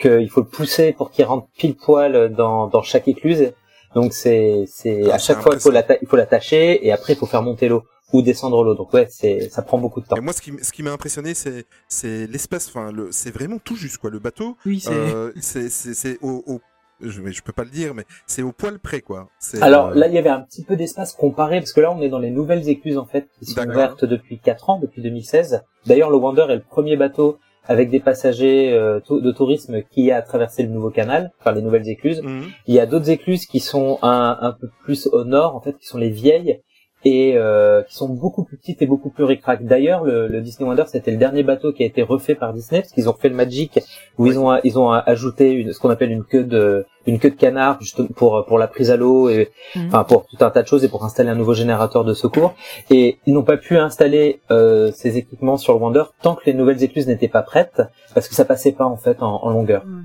qu'il 0.00 0.28
faut 0.30 0.40
le 0.40 0.46
pousser 0.48 0.92
pour 0.92 1.10
qu'il 1.10 1.24
rentre 1.24 1.48
pile 1.56 1.76
poil 1.76 2.32
dans 2.34 2.66
dans 2.68 2.82
chaque 2.82 3.08
écluse. 3.08 3.52
Donc 3.94 4.12
c'est 4.12 4.64
c'est 4.66 5.10
Ah, 5.10 5.14
à 5.14 5.18
chaque 5.18 5.40
fois 5.40 5.52
il 5.54 5.60
faut 5.60 5.72
il 6.02 6.08
faut 6.08 6.16
l'attacher 6.16 6.86
et 6.86 6.92
après 6.92 7.14
il 7.14 7.16
faut 7.16 7.26
faire 7.26 7.42
monter 7.42 7.68
l'eau 7.68 7.82
ou 8.12 8.22
descendre 8.22 8.64
l'eau. 8.64 8.74
Donc 8.74 8.92
ouais, 8.94 9.06
c'est 9.10 9.50
ça 9.50 9.60
prend 9.62 9.76
beaucoup 9.78 10.00
de 10.00 10.06
temps. 10.06 10.16
Et 10.16 10.20
moi, 10.20 10.32
ce 10.32 10.40
qui, 10.40 10.52
ce 10.62 10.72
qui 10.72 10.82
m'a 10.82 10.92
impressionné, 10.92 11.34
c'est, 11.34 11.66
c'est 11.88 12.26
l'espace. 12.26 12.68
Enfin, 12.68 12.90
le, 12.90 13.12
c'est 13.12 13.30
vraiment 13.30 13.58
tout 13.58 13.76
juste 13.76 13.98
quoi. 13.98 14.08
Le 14.08 14.18
bateau, 14.18 14.56
Oui, 14.64 14.80
c'est. 14.80 14.90
euh, 14.90 15.30
c'est, 15.40 15.68
c'est, 15.68 15.92
c'est 15.92 16.16
au, 16.22 16.42
au, 16.46 16.60
je, 17.00 17.20
mais 17.20 17.32
je 17.32 17.42
peux 17.42 17.52
pas 17.52 17.64
le 17.64 17.70
dire, 17.70 17.94
mais 17.94 18.04
c'est 18.26 18.42
au 18.42 18.52
poil 18.52 18.78
près 18.78 19.00
quoi. 19.00 19.28
Alors 19.60 19.88
euh, 19.88 19.94
là, 19.94 20.08
il 20.08 20.14
y 20.14 20.18
avait 20.18 20.28
un 20.28 20.40
petit 20.40 20.64
peu 20.64 20.76
d'espace 20.76 21.12
comparé, 21.12 21.58
parce 21.60 21.72
que 21.72 21.80
là, 21.80 21.92
on 21.92 22.00
est 22.00 22.08
dans 22.08 22.18
les 22.18 22.30
nouvelles 22.30 22.68
écluses, 22.68 22.98
en 22.98 23.06
fait, 23.06 23.28
qui 23.38 23.46
sont 23.46 23.66
ouvertes 23.68 24.04
depuis 24.04 24.38
4 24.38 24.70
ans, 24.70 24.78
depuis 24.80 25.02
2016. 25.02 25.62
D'ailleurs, 25.86 26.10
le 26.10 26.16
Wonder 26.16 26.46
est 26.48 26.56
le 26.56 26.62
premier 26.62 26.96
bateau 26.96 27.38
avec 27.64 27.90
des 27.90 28.00
passagers 28.00 28.72
euh, 28.72 29.00
de 29.10 29.30
tourisme 29.30 29.82
qui 29.90 30.10
a 30.10 30.22
traversé 30.22 30.62
le 30.62 30.70
nouveau 30.70 30.90
canal, 30.90 31.32
enfin 31.38 31.52
les 31.52 31.60
nouvelles 31.60 31.88
écluses. 31.88 32.22
mhm. 32.22 32.46
Il 32.66 32.74
y 32.74 32.80
a 32.80 32.86
d'autres 32.86 33.10
écluses 33.10 33.46
qui 33.46 33.60
sont 33.60 33.98
un, 34.02 34.38
un 34.40 34.52
peu 34.52 34.68
plus 34.82 35.06
au 35.08 35.24
nord, 35.24 35.54
en 35.54 35.60
fait, 35.60 35.76
qui 35.78 35.86
sont 35.86 35.98
les 35.98 36.10
vieilles, 36.10 36.60
et 37.04 37.34
euh, 37.36 37.82
qui 37.84 37.94
sont 37.94 38.08
beaucoup 38.08 38.42
plus 38.44 38.56
petites 38.56 38.82
et 38.82 38.86
beaucoup 38.86 39.10
plus 39.10 39.24
ricrac. 39.24 39.64
D'ailleurs, 39.64 40.02
le, 40.04 40.26
le 40.26 40.40
Disney 40.40 40.68
Wonder, 40.68 40.84
c'était 40.88 41.12
le 41.12 41.16
dernier 41.16 41.42
bateau 41.44 41.72
qui 41.72 41.82
a 41.84 41.86
été 41.86 42.02
refait 42.02 42.34
par 42.34 42.52
Disney 42.52 42.80
parce 42.80 42.92
qu'ils 42.92 43.08
ont 43.08 43.12
fait 43.14 43.28
le 43.28 43.36
Magic 43.36 43.78
où 44.18 44.26
ils 44.26 44.38
ont 44.38 44.58
ils 44.64 44.78
ont 44.78 44.90
ajouté 44.90 45.52
une, 45.52 45.72
ce 45.72 45.78
qu'on 45.78 45.90
appelle 45.90 46.10
une 46.10 46.24
queue 46.24 46.44
de 46.44 46.86
une 47.06 47.18
queue 47.20 47.30
de 47.30 47.36
canard 47.36 47.80
juste 47.80 48.02
pour 48.14 48.44
pour 48.46 48.58
la 48.58 48.66
prise 48.66 48.90
à 48.90 48.96
l'eau 48.96 49.28
et 49.28 49.50
Mhm. 49.76 49.86
enfin 49.88 50.04
pour 50.04 50.26
tout 50.26 50.36
un 50.44 50.50
tas 50.50 50.62
de 50.62 50.66
choses 50.68 50.84
et 50.84 50.88
pour 50.88 51.04
installer 51.04 51.30
un 51.30 51.34
nouveau 51.36 51.54
générateur 51.54 52.04
de 52.04 52.14
secours. 52.14 52.54
Et 52.90 53.18
ils 53.26 53.32
n'ont 53.34 53.44
pas 53.44 53.56
pu 53.58 53.76
installer 53.78 54.40
euh, 54.50 54.90
ces 54.92 55.16
équipements 55.18 55.56
sur 55.56 55.74
le 55.74 55.78
Wonder 55.80 56.04
tant 56.22 56.34
que 56.34 56.42
les 56.46 56.54
nouvelles 56.54 56.82
écluses 56.82 57.06
n'étaient 57.06 57.28
pas 57.28 57.42
prêtes 57.42 57.80
parce 58.14 58.28
que 58.28 58.34
ça 58.34 58.44
passait 58.44 58.72
pas 58.72 58.86
en 58.86 58.96
fait 58.96 59.22
en, 59.22 59.36
en 59.44 59.50
longueur. 59.50 59.84
Mm. 59.86 60.04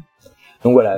Donc 0.63 0.73
voilà. 0.73 0.95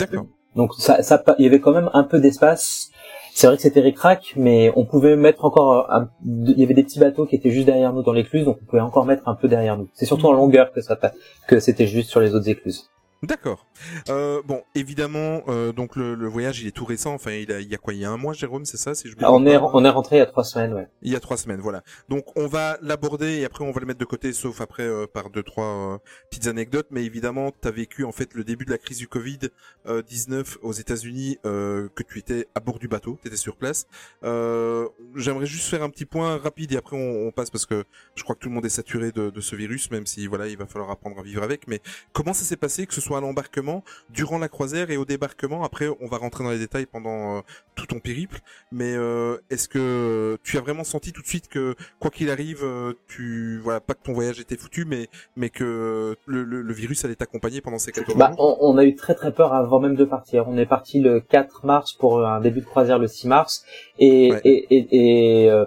Donc 0.55 0.73
ça, 0.77 1.03
ça, 1.03 1.21
il 1.37 1.43
y 1.43 1.47
avait 1.47 1.59
quand 1.59 1.73
même 1.73 1.89
un 1.93 2.03
peu 2.03 2.19
d'espace. 2.19 2.91
C'est 3.37 3.47
vrai 3.47 3.57
que 3.57 3.63
c'était 3.63 3.81
ric-rac, 3.81 4.31
mais 4.37 4.71
on 4.77 4.85
pouvait 4.85 5.17
mettre 5.17 5.43
encore 5.43 5.91
un, 5.91 6.09
il 6.25 6.57
y 6.57 6.63
avait 6.63 6.73
des 6.73 6.83
petits 6.83 6.99
bateaux 6.99 7.25
qui 7.25 7.35
étaient 7.35 7.51
juste 7.51 7.65
derrière 7.65 7.91
nous 7.91 8.01
dans 8.01 8.13
l'écluse, 8.13 8.45
donc 8.45 8.59
on 8.61 8.65
pouvait 8.65 8.81
encore 8.81 9.05
mettre 9.05 9.27
un 9.27 9.35
peu 9.35 9.49
derrière 9.49 9.77
nous. 9.77 9.89
C'est 9.91 10.05
surtout 10.05 10.27
en 10.27 10.31
longueur 10.31 10.71
que 10.71 10.79
ça, 10.79 10.97
que 11.45 11.59
c'était 11.59 11.85
juste 11.85 12.09
sur 12.09 12.21
les 12.21 12.33
autres 12.33 12.47
écluses. 12.47 12.89
D'accord. 13.25 13.65
Euh, 14.09 14.41
bon, 14.45 14.63
évidemment, 14.75 15.41
euh, 15.47 15.71
donc 15.71 15.95
le, 15.95 16.15
le 16.15 16.27
voyage, 16.27 16.61
il 16.61 16.67
est 16.67 16.71
tout 16.71 16.85
récent. 16.85 17.13
Enfin, 17.13 17.31
il, 17.31 17.51
a, 17.51 17.59
il 17.59 17.67
y 17.67 17.73
a 17.75 17.77
quoi 17.77 17.93
Il 17.93 17.99
y 17.99 18.05
a 18.05 18.11
un 18.11 18.17
mois, 18.17 18.33
Jérôme, 18.33 18.65
c'est 18.65 18.77
ça 18.77 18.93
si 18.93 19.09
je 19.09 19.15
me 19.15 19.23
Ah, 19.23 19.31
on 19.33 19.45
est, 19.45 19.57
on 19.57 19.83
est 19.83 19.89
rentré 19.89 20.17
il 20.17 20.19
y 20.19 20.21
a 20.21 20.25
trois 20.25 20.43
semaines, 20.43 20.73
ouais. 20.73 20.87
Il 21.01 21.11
y 21.11 21.15
a 21.15 21.19
trois 21.19 21.37
semaines, 21.37 21.59
voilà. 21.59 21.81
Donc 22.09 22.25
on 22.37 22.47
va 22.47 22.77
l'aborder 22.81 23.39
et 23.39 23.45
après 23.45 23.63
on 23.65 23.71
va 23.71 23.79
le 23.79 23.85
mettre 23.87 23.99
de 23.99 24.05
côté, 24.05 24.31
sauf 24.33 24.61
après 24.61 24.83
euh, 24.83 25.07
par 25.11 25.29
deux 25.29 25.43
trois 25.43 25.95
euh, 25.95 25.97
petites 26.29 26.47
anecdotes. 26.47 26.87
Mais 26.91 27.03
évidemment, 27.03 27.51
tu 27.59 27.67
as 27.67 27.71
vécu 27.71 28.03
en 28.03 28.11
fait 28.11 28.33
le 28.33 28.43
début 28.43 28.65
de 28.65 28.71
la 28.71 28.77
crise 28.77 28.97
du 28.99 29.07
Covid 29.07 29.39
euh, 29.87 30.01
19 30.01 30.57
aux 30.61 30.73
États-Unis, 30.73 31.37
euh, 31.45 31.89
que 31.95 32.03
tu 32.03 32.19
étais 32.19 32.47
à 32.55 32.59
bord 32.59 32.79
du 32.79 32.87
bateau, 32.87 33.17
tu 33.21 33.27
étais 33.27 33.37
sur 33.37 33.55
place. 33.55 33.87
Euh, 34.23 34.87
J'aimerais 35.15 35.45
juste 35.45 35.67
faire 35.69 35.83
un 35.83 35.89
petit 35.89 36.05
point 36.05 36.37
rapide 36.37 36.71
et 36.73 36.77
après 36.77 36.95
on, 36.97 37.27
on 37.27 37.31
passe 37.31 37.49
parce 37.49 37.65
que 37.65 37.83
je 38.15 38.23
crois 38.23 38.35
que 38.35 38.41
tout 38.41 38.49
le 38.49 38.55
monde 38.55 38.65
est 38.65 38.69
saturé 38.69 39.11
de, 39.11 39.29
de 39.29 39.41
ce 39.41 39.55
virus, 39.55 39.89
même 39.91 40.05
si 40.05 40.27
voilà 40.27 40.47
il 40.47 40.57
va 40.57 40.65
falloir 40.65 40.91
apprendre 40.91 41.19
à 41.19 41.23
vivre 41.23 41.43
avec. 41.43 41.67
Mais 41.67 41.81
comment 42.13 42.33
ça 42.33 42.43
s'est 42.43 42.57
passé, 42.57 42.85
que 42.85 42.93
ce 42.93 43.01
soit 43.01 43.14
à 43.17 43.21
l'embarquement, 43.21 43.83
durant 44.09 44.37
la 44.37 44.47
croisière 44.49 44.91
et 44.91 44.97
au 44.97 45.05
débarquement 45.05 45.63
Après, 45.63 45.87
on 46.01 46.07
va 46.07 46.17
rentrer 46.17 46.43
dans 46.43 46.51
les 46.51 46.59
détails 46.59 46.85
pendant 46.85 47.37
euh, 47.37 47.41
tout 47.75 47.85
ton 47.85 47.99
périple. 47.99 48.39
Mais 48.71 48.93
euh, 48.95 49.37
est-ce 49.49 49.67
que 49.69 50.37
tu 50.43 50.57
as 50.57 50.61
vraiment 50.61 50.83
senti 50.83 51.11
tout 51.11 51.21
de 51.21 51.27
suite 51.27 51.47
que 51.47 51.75
quoi 51.99 52.11
qu'il 52.11 52.29
arrive, 52.29 52.63
euh, 52.63 52.93
tu 53.07 53.59
voilà 53.63 53.79
pas 53.79 53.93
que 53.93 54.03
ton 54.03 54.13
voyage 54.13 54.39
était 54.39 54.57
foutu, 54.57 54.85
mais 54.85 55.07
mais 55.35 55.49
que 55.49 56.15
le, 56.25 56.43
le, 56.43 56.61
le 56.61 56.73
virus 56.73 57.05
allait 57.05 57.15
t'accompagner 57.15 57.61
pendant 57.61 57.79
ces 57.79 57.91
14 57.91 58.17
Bah, 58.17 58.33
on, 58.37 58.57
on 58.61 58.77
a 58.77 58.85
eu 58.85 58.95
très 58.95 59.15
très 59.15 59.31
peur 59.33 59.53
avant 59.53 59.79
même 59.79 59.95
de 59.95 60.05
partir. 60.05 60.47
On 60.47 60.57
est 60.57 60.65
parti 60.65 60.99
le 60.99 61.19
4 61.21 61.65
mars 61.65 61.93
pour 61.93 62.25
un 62.25 62.39
début 62.41 62.61
de 62.61 62.65
croisière 62.65 62.99
le 62.99 63.07
6 63.07 63.27
mars 63.27 63.63
et 63.99 64.31
Ouais. 64.31 64.41
et, 64.43 64.75
et, 64.75 65.45
et, 65.45 65.65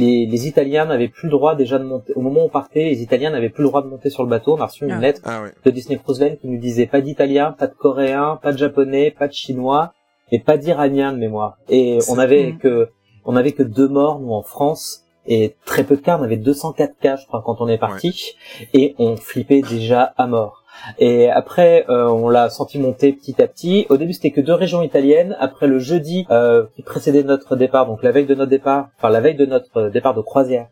les, 0.00 0.26
les 0.26 0.46
Italiens 0.48 0.84
n'avaient 0.84 1.08
plus 1.08 1.26
le 1.26 1.30
droit 1.32 1.54
déjà 1.54 1.78
de 1.78 1.84
monter. 1.84 2.12
Au 2.14 2.20
moment 2.20 2.42
où 2.42 2.44
on 2.44 2.48
partait, 2.48 2.84
les 2.84 3.02
Italiens 3.02 3.30
n'avaient 3.30 3.50
plus 3.50 3.62
le 3.62 3.68
droit 3.68 3.82
de 3.82 3.88
monter 3.88 4.10
sur 4.10 4.22
le 4.22 4.28
bateau. 4.28 4.54
On 4.56 4.60
a 4.60 4.66
reçu 4.66 4.84
une 4.84 4.92
Ah. 4.92 5.00
lettre 5.00 5.20
Ah 5.24 5.42
de 5.64 5.70
Disney 5.70 5.98
Cruise 5.98 6.20
Line 6.20 6.36
qui 6.38 6.48
nous 6.48 6.58
disait 6.58 6.86
pas 6.86 7.00
d'italien, 7.00 7.52
pas 7.52 7.66
de 7.66 7.74
coréen, 7.74 8.38
pas 8.42 8.52
de 8.52 8.58
japonais, 8.58 9.10
pas 9.10 9.28
de 9.28 9.32
chinois 9.32 9.92
et 10.32 10.38
pas 10.40 10.56
d'iranien 10.56 11.12
de 11.12 11.18
mémoire. 11.18 11.58
Et 11.68 11.98
on 12.10 12.18
avait 12.18 12.54
que 12.60 12.88
on 13.24 13.36
avait 13.36 13.52
que 13.52 13.62
deux 13.62 13.88
morts 13.88 14.20
nous 14.20 14.32
en 14.32 14.42
France 14.42 15.02
et 15.26 15.56
très 15.64 15.82
peu 15.84 15.96
de 15.96 16.00
cas. 16.02 16.18
On 16.18 16.22
avait 16.22 16.36
204 16.36 16.98
cas, 17.00 17.16
je 17.16 17.26
crois, 17.26 17.42
quand 17.44 17.56
on 17.60 17.66
est 17.68 17.78
parti 17.78 18.34
et 18.72 18.94
on 18.98 19.16
flippait 19.16 19.62
déjà 19.62 20.02
à 20.16 20.26
mort. 20.26 20.62
Et 20.98 21.30
après, 21.30 21.84
euh, 21.88 22.08
on 22.08 22.28
l'a 22.28 22.50
senti 22.50 22.78
monter 22.78 23.12
petit 23.12 23.40
à 23.42 23.46
petit. 23.46 23.86
Au 23.88 23.96
début, 23.96 24.12
c'était 24.12 24.30
que 24.30 24.40
deux 24.40 24.54
régions 24.54 24.82
italiennes. 24.82 25.36
Après 25.40 25.66
le 25.66 25.78
jeudi 25.78 26.26
euh, 26.30 26.64
qui 26.74 26.82
précédait 26.82 27.22
notre 27.22 27.56
départ, 27.56 27.86
donc 27.86 28.02
la 28.02 28.12
veille 28.12 28.26
de 28.26 28.34
notre 28.34 28.50
départ, 28.50 28.88
enfin 28.96 29.10
la 29.10 29.20
veille 29.20 29.36
de 29.36 29.46
notre 29.46 29.88
départ 29.88 30.14
de 30.14 30.20
croisière, 30.20 30.68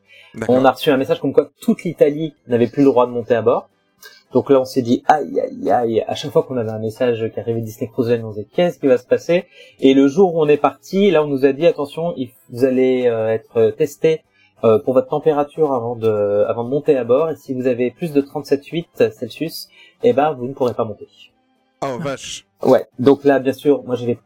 on 0.49 0.65
a 0.65 0.71
reçu 0.71 0.91
un 0.91 0.97
message 0.97 1.21
comme 1.21 1.33
quoi 1.33 1.51
toute 1.61 1.85
l'Italie 1.85 2.35
n'avait 2.49 2.67
plus 2.67 2.83
le 2.83 2.89
droit 2.89 3.07
de 3.07 3.13
monter 3.13 3.35
à 3.35 3.43
bord. 3.43 3.69
Donc 4.33 4.51
là, 4.51 4.61
on 4.61 4.65
s'est 4.65 4.83
dit 4.83 5.05
aïe 5.07 5.41
aïe 5.41 5.71
aïe. 5.71 6.05
À 6.09 6.17
chaque 6.17 6.33
fois 6.33 6.43
qu'on 6.43 6.57
avait 6.57 6.71
un 6.71 6.81
message 6.81 7.31
qui 7.33 7.39
arrivait 7.39 7.61
de 7.61 7.67
Disney 7.67 7.89
Cruise 7.89 8.11
Line, 8.11 8.25
on 8.25 8.31
disait 8.31 8.49
qu'est-ce 8.53 8.81
qui 8.81 8.89
va 8.89 8.99
se 8.99 9.07
passer? 9.07 9.45
Et 9.79 9.95
le 9.95 10.09
jour 10.09 10.35
où 10.35 10.43
on 10.43 10.49
est 10.49 10.57
parti, 10.57 11.13
là, 11.13 11.23
on 11.23 11.29
nous 11.29 11.45
a 11.45 11.53
dit 11.53 11.67
attention, 11.67 12.15
vous 12.51 12.65
allez 12.65 13.07
euh, 13.07 13.29
être 13.29 13.71
testé 13.71 14.23
euh, 14.65 14.79
pour 14.79 14.95
votre 14.95 15.09
température 15.09 15.73
avant 15.73 15.95
de 15.95 16.45
avant 16.49 16.65
de 16.65 16.71
monter 16.71 16.97
à 16.97 17.05
bord. 17.05 17.31
Et 17.31 17.37
si 17.37 17.55
vous 17.55 17.67
avez 17.67 17.93
plus 17.93 18.13
de 18.13 18.21
37,8 18.21 19.13
Celsius, 19.13 19.69
eh 20.05 20.13
ben 20.13 20.33
vous 20.33 20.47
ne 20.47 20.53
pourrez 20.53 20.75
pas 20.75 20.85
monter. 20.85 21.09
Oh 21.83 21.99
vache. 21.99 22.47
Ouais. 22.63 22.87
Donc 22.99 23.25
là, 23.25 23.39
bien 23.41 23.53
sûr, 23.53 23.83
moi 23.85 23.97
j'avais 23.97 24.19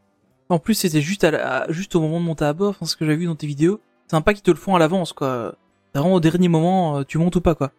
En 0.51 0.59
plus, 0.59 0.75
c'était 0.75 1.01
juste 1.01 1.25
à, 1.25 1.31
la- 1.31 1.63
à- 1.63 1.73
juste 1.73 1.97
au 1.97 2.01
moment 2.01 2.21
de 2.21 2.25
monter 2.25 2.45
à 2.45 2.53
bord, 2.53 2.71
enfin, 2.71 2.87
ce 2.87 2.97
que 2.97 3.05
j'ai 3.07 3.17
vu 3.17 3.27
dans 3.27 3.35
tes 3.35 3.47
vidéos. 3.47 3.81
C'est 4.07 4.13
sympa 4.17 4.33
qu'ils 4.35 4.43
te 4.43 4.51
le 4.51 4.57
font 4.57 4.75
à 4.75 4.79
l'avance, 4.79 5.13
quoi. 5.13 5.55
C'est 5.93 6.01
Vraiment 6.01 6.15
au 6.17 6.21
dernier 6.21 6.49
moment, 6.49 6.99
euh, 6.99 7.03
tu 7.05 7.19
montes 7.19 7.35
ou 7.37 7.41
pas, 7.41 7.55
quoi. 7.55 7.71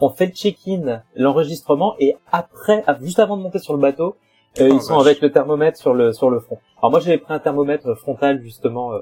on 0.00 0.10
fait 0.10 0.26
le 0.26 0.32
check-in, 0.32 1.02
l'enregistrement, 1.16 1.94
et 1.98 2.16
après, 2.32 2.82
ah, 2.86 2.96
juste 3.00 3.18
avant 3.18 3.36
de 3.36 3.42
monter 3.42 3.58
sur 3.58 3.74
le 3.74 3.80
bateau, 3.80 4.16
euh, 4.60 4.68
Oh, 4.70 4.74
ils 4.74 4.80
sont 4.82 4.96
vache. 4.96 5.06
avec 5.06 5.20
le 5.20 5.30
thermomètre 5.32 5.78
sur 5.78 5.94
le 5.94 6.12
sur 6.12 6.30
le 6.30 6.40
front. 6.40 6.58
Alors 6.78 6.90
moi 6.90 7.00
j'avais 7.00 7.18
pris 7.18 7.32
un 7.32 7.38
thermomètre 7.38 7.94
frontal 7.96 8.40
justement 8.42 8.92
euh, 8.92 9.00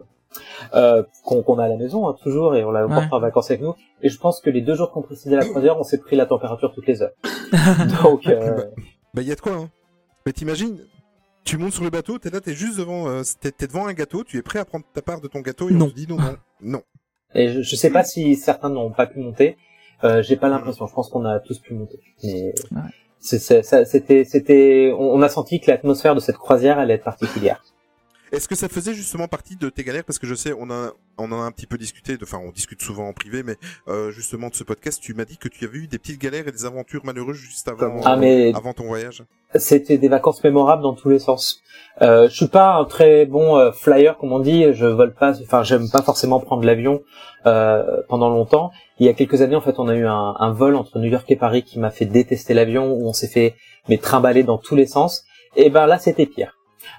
euh, 0.74 1.02
qu'on 1.24 1.58
a 1.58 1.64
à 1.64 1.68
la 1.68 1.76
maison 1.76 2.08
hein, 2.08 2.16
toujours 2.22 2.54
et 2.56 2.64
on 2.64 2.70
l'a 2.70 2.86
Ouais. 2.86 2.92
emporté 2.92 3.08
en 3.14 3.20
vacances 3.20 3.50
avec 3.50 3.62
nous. 3.62 3.74
Et 4.02 4.08
je 4.08 4.18
pense 4.18 4.40
que 4.40 4.50
les 4.50 4.60
deux 4.60 4.74
jours 4.74 4.90
qu'on 4.92 5.02
précédait 5.02 5.36
la 5.36 5.44
croisière, 5.46 5.78
on 5.78 5.82
s'est 5.84 5.98
pris 5.98 6.16
la 6.16 6.26
température 6.26 6.72
toutes 6.74 6.86
les 6.86 7.02
heures. 7.02 7.12
Donc 8.02 8.26
euh, 8.26 8.64
Bah 9.14 9.22
y 9.22 9.32
a 9.32 9.34
de 9.34 9.40
quoi 9.40 9.52
hein. 9.52 9.70
Mais 10.26 10.32
t'imagines 10.32 10.78
tu 11.44 11.58
montes 11.58 11.72
sur 11.74 11.84
le 11.84 11.90
bateau, 11.90 12.18
t'es 12.18 12.28
là, 12.30 12.40
t'es 12.40 12.54
juste 12.54 12.76
devant, 12.78 13.06
euh, 13.08 13.22
t'es, 13.40 13.66
devant 13.68 13.86
un 13.86 13.92
gâteau, 13.92 14.24
tu 14.24 14.36
es 14.36 14.42
prêt 14.42 14.58
à 14.58 14.64
prendre 14.64 14.84
ta 14.92 15.00
part 15.00 15.20
de 15.20 15.28
ton 15.28 15.40
gâteau 15.42 15.68
et 15.68 15.72
Non. 15.72 15.84
on 15.86 15.90
te 15.90 15.94
dit 15.94 16.06
non, 16.08 16.16
non, 16.16 16.36
non. 16.60 16.82
et 17.36 17.48
je, 17.52 17.62
je 17.62 17.76
sais 17.76 17.90
pas 17.90 18.02
si 18.02 18.34
certains 18.34 18.68
n'ont 18.68 18.90
pas 18.90 19.06
pu 19.06 19.20
monter. 19.20 19.56
Euh, 20.02 20.22
J'ai 20.22 20.34
pas 20.36 20.48
l'impression. 20.48 20.86
Je 20.88 20.92
pense 20.92 21.08
qu'on 21.08 21.24
a 21.24 21.38
tous 21.38 21.60
pu 21.60 21.72
monter. 21.74 22.00
Mais 22.24 22.52
Ouais. 22.72 22.80
c'était 23.20 24.24
c'était 24.24 24.92
on, 24.98 25.14
on 25.14 25.22
a 25.22 25.28
senti 25.28 25.60
que 25.60 25.70
l'atmosphère 25.70 26.14
de 26.16 26.20
cette 26.20 26.36
croisière 26.36 26.78
allait 26.80 26.94
être 26.94 27.04
particulière. 27.04 27.62
Est-ce 28.32 28.48
que 28.48 28.54
ça 28.56 28.68
faisait 28.68 28.92
justement 28.92 29.28
partie 29.28 29.54
de 29.56 29.68
tes 29.68 29.84
galères? 29.84 30.02
Parce 30.04 30.18
que 30.18 30.26
je 30.26 30.34
sais, 30.34 30.52
on 30.58 30.68
a, 30.70 30.90
on 31.16 31.30
en 31.30 31.40
a 31.40 31.44
un 31.44 31.52
petit 31.52 31.66
peu 31.66 31.78
discuté, 31.78 32.16
enfin 32.20 32.38
on 32.44 32.50
discute 32.50 32.82
souvent 32.82 33.08
en 33.08 33.12
privé, 33.12 33.42
mais 33.44 33.54
euh, 33.88 34.10
justement 34.10 34.48
de 34.48 34.54
ce 34.54 34.64
podcast, 34.64 35.00
tu 35.00 35.14
m'as 35.14 35.24
dit 35.24 35.36
que 35.38 35.46
tu 35.48 35.64
avais 35.64 35.78
eu 35.78 35.86
des 35.86 35.98
petites 35.98 36.20
galères 36.20 36.48
et 36.48 36.52
des 36.52 36.64
aventures 36.64 37.04
malheureuses 37.04 37.36
juste 37.36 37.68
avant, 37.68 38.00
Ah, 38.04 38.16
mais- 38.16 38.52
avant 38.54 38.72
ton 38.72 38.84
voyage. 38.84 39.22
C'était 39.54 39.96
des 39.96 40.08
vacances 40.08 40.42
mémorables 40.42 40.82
dans 40.82 40.94
tous 40.94 41.08
les 41.08 41.20
sens. 41.20 41.60
Euh, 42.02 42.28
je 42.28 42.34
suis 42.34 42.48
pas 42.48 42.74
un 42.74 42.84
très 42.84 43.26
bon 43.26 43.56
euh, 43.56 43.70
flyer 43.70 44.18
comme 44.18 44.32
on 44.32 44.40
dit. 44.40 44.72
Je 44.74 44.86
vole 44.86 45.14
pas. 45.14 45.32
Enfin, 45.40 45.62
j'aime 45.62 45.88
pas 45.88 46.02
forcément 46.02 46.40
prendre 46.40 46.64
l'avion 46.64 47.02
euh, 47.46 48.02
pendant 48.08 48.28
longtemps. 48.28 48.70
Il 48.98 49.06
y 49.06 49.08
a 49.08 49.14
quelques 49.14 49.40
années, 49.40 49.56
en 49.56 49.60
fait, 49.60 49.78
on 49.78 49.88
a 49.88 49.94
eu 49.94 50.04
un, 50.06 50.34
un 50.38 50.52
vol 50.52 50.74
entre 50.74 50.98
New 50.98 51.08
York 51.08 51.24
et 51.30 51.36
Paris 51.36 51.62
qui 51.62 51.78
m'a 51.78 51.90
fait 51.90 52.06
détester 52.06 52.54
l'avion, 52.54 52.92
où 52.92 53.06
on 53.08 53.12
s'est 53.12 53.28
fait 53.28 53.54
mais 53.88 53.98
trimballer 53.98 54.42
dans 54.42 54.58
tous 54.58 54.74
les 54.74 54.86
sens. 54.86 55.24
Et 55.54 55.70
ben 55.70 55.86
là, 55.86 55.98
c'était 55.98 56.26
pire. 56.26 56.58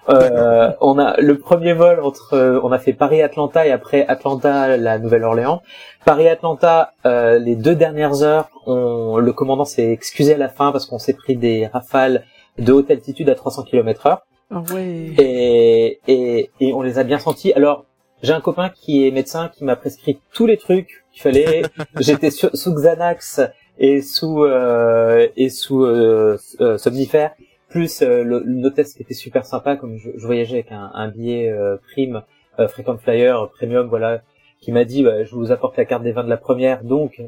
Euh, 0.10 0.72
on 0.82 0.98
a 1.00 1.20
le 1.20 1.38
premier 1.38 1.74
vol 1.74 2.00
entre, 2.02 2.34
euh, 2.34 2.60
on 2.64 2.72
a 2.72 2.80
fait 2.80 2.94
Paris-Atlanta 2.94 3.68
et 3.68 3.72
après 3.72 4.06
Atlanta, 4.08 4.78
la 4.78 5.00
Nouvelle-Orléans. 5.00 5.62
Paris-Atlanta, 6.06 6.94
euh, 7.06 7.40
les 7.40 7.56
deux 7.56 7.76
dernières 7.76 8.24
heures, 8.24 8.50
on, 8.66 9.18
le 9.18 9.34
commandant 9.34 9.66
s'est 9.66 9.92
excusé 9.92 10.36
à 10.36 10.38
la 10.38 10.50
fin 10.50 10.72
parce 10.72 10.86
qu'on 10.86 11.00
s'est 11.00 11.14
pris 11.14 11.36
des 11.36 11.68
rafales 11.68 12.24
de 12.58 12.72
haute 12.72 12.90
altitude 12.90 13.30
à 13.30 13.36
300 13.36 13.64
km 13.64 14.08
heure 14.08 14.22
Ah 14.50 14.64
ouais. 14.74 15.14
et, 15.18 16.00
et, 16.08 16.50
et 16.60 16.74
on 16.74 16.82
les 16.82 17.00
a 17.00 17.04
bien 17.04 17.20
sentis. 17.20 17.54
Alors, 17.54 17.86
j'ai 18.24 18.34
un 18.34 18.42
copain 18.42 18.70
qui 18.70 19.06
est 19.06 19.12
médecin 19.12 19.50
qui 19.50 19.64
m'a 19.64 19.76
prescrit 19.76 20.20
tous 20.34 20.48
les 20.48 20.58
trucs 20.58 21.06
qu'il 21.12 21.22
fallait. 21.22 21.62
J'étais 22.00 22.32
sous 22.32 22.74
Xanax 22.74 23.42
et 23.78 24.02
sous 24.02 24.44
euh, 24.44 25.28
et 25.36 25.50
sous 25.50 25.84
euh, 25.84 26.38
euh, 26.62 26.78
somnifère, 26.78 27.32
plus 27.78 28.02
euh, 28.02 28.24
le, 28.24 28.42
le 28.44 28.66
hôtesse 28.68 28.94
qui 28.96 29.04
était 29.04 29.14
super 29.14 29.46
sympa, 29.46 29.76
comme 29.76 29.98
je, 29.98 30.10
je 30.16 30.26
voyageais 30.26 30.56
avec 30.56 30.72
un, 30.72 30.90
un 30.96 31.10
billet 31.10 31.50
euh, 31.50 31.78
prime, 31.92 32.24
euh, 32.60 32.68
frequent 32.68 32.98
flyer, 33.00 33.50
premium, 33.58 33.88
voilà, 33.88 34.22
qui 34.62 34.72
m'a 34.72 34.84
dit, 34.84 35.04
bah, 35.04 35.24
je 35.24 35.36
vous 35.36 35.52
apporte 35.52 35.78
la 35.78 35.86
carte 35.86 36.02
des 36.04 36.12
vins 36.12 36.24
de 36.24 36.30
la 36.30 36.38
première, 36.38 36.84
donc 36.84 37.22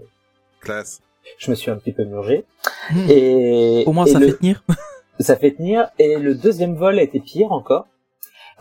Classe. 0.59 1.01
je 1.37 1.51
me 1.51 1.55
suis 1.55 1.69
un 1.69 1.77
petit 1.77 1.91
peu 1.91 2.03
murgé. 2.03 2.45
Hmm. 2.91 3.05
Et 3.09 3.83
Au 3.85 3.91
moins, 3.93 4.05
et 4.05 4.09
ça 4.11 4.17
le- 4.19 4.27
fait 4.27 4.37
tenir. 4.37 4.63
ça 5.19 5.35
fait 5.35 5.51
tenir. 5.51 5.87
Et 5.99 6.17
le 6.17 6.33
deuxième 6.33 6.73
vol 6.75 6.97
a 6.97 7.03
été 7.03 7.19
pire 7.19 7.51
encore. 7.51 7.85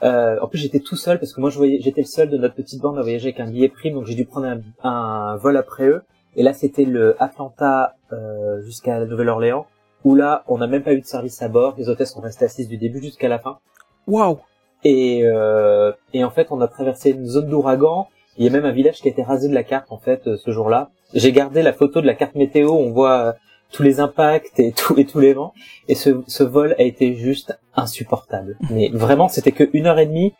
Euh, 0.03 0.37
en 0.43 0.47
plus, 0.47 0.59
j'étais 0.59 0.81
tout 0.81 0.97
seul 0.97 1.19
parce 1.19 1.33
que 1.33 1.41
moi, 1.41 1.49
je 1.51 1.57
voyais, 1.57 1.79
j'étais 1.81 2.03
le 2.03 2.07
seul 2.07 2.29
de 2.29 2.37
notre 2.37 2.55
petite 2.55 2.81
bande 2.83 2.99
à 2.99 3.03
voyager 3.03 3.29
avec 3.29 3.41
un 3.41 3.51
billet 3.51 3.69
prime, 3.71 3.95
donc 3.95 4.05
j'ai 4.07 4.15
dû 4.15 4.27
prendre 4.27 4.47
un, 4.47 4.61
un 4.85 5.37
vol 5.39 5.57
après 5.57 5.87
eux. 5.87 6.03
Et 6.37 6.43
là, 6.43 6.53
c'était 6.53 6.85
le 6.85 7.17
Atlanta 7.21 7.97
euh, 8.13 8.61
jusqu'à 8.61 8.99
la 9.01 9.07
Nouvelle-Orléans, 9.07 9.67
où 10.05 10.15
là, 10.15 10.45
on 10.47 10.59
n'a 10.59 10.67
même 10.67 10.83
pas 10.83 10.93
eu 10.93 11.01
de 11.01 11.07
service 11.07 11.43
à 11.43 11.49
bord. 11.49 11.75
Les 11.79 11.89
hôtesses 11.89 12.13
sont 12.13 12.21
restées 12.21 12.45
assises 12.45 12.69
du 12.69 12.77
début 12.77 13.03
jusqu'à 13.03 13.29
la 13.29 13.39
fin. 13.39 13.59
Waouh. 14.07 14.39
Et, 14.85 15.21
euh, 15.25 15.93
et 16.13 16.25
en 16.25 16.31
fait, 16.31 16.49
on 16.51 16.61
a 16.61 16.69
traversé 16.69 17.11
une 17.11 17.27
zone 17.27 17.49
d'ouragan. 17.49 18.09
Il 18.37 18.45
y 18.45 18.49
a 18.49 18.51
même 18.51 18.65
un 18.65 18.73
village 18.73 18.97
qui 18.97 19.09
a 19.09 19.11
été 19.11 19.23
rasé 19.23 19.49
de 19.49 19.55
la 19.55 19.65
carte 19.65 19.91
en 19.91 19.99
fait 19.99 20.27
euh, 20.27 20.37
ce 20.37 20.53
jour-là. 20.53 20.91
J'ai 21.15 21.33
gardé 21.33 21.63
la 21.63 21.73
photo 21.73 22.01
de 22.01 22.07
la 22.07 22.15
carte 22.15 22.37
météo. 22.37 22.71
On 22.71 22.91
voit 22.91 23.19
euh, 23.19 23.33
tous 23.73 23.83
les 23.83 23.99
impacts 23.99 24.61
et 24.61 24.73
tous 24.73 24.95
les 25.19 25.33
vents. 25.33 25.53
Et 25.89 25.95
ce, 25.95 26.23
ce 26.27 26.45
vol 26.45 26.77
a 26.79 26.83
été 26.83 27.15
juste 27.15 27.59
insupportable. 27.75 28.57
Mais 28.71 28.91
vraiment, 28.93 29.29
c'était 29.29 29.53
que 29.53 29.69
une 29.73 29.87
heure 29.87 29.99
et 29.99 30.07
demie. 30.07 30.35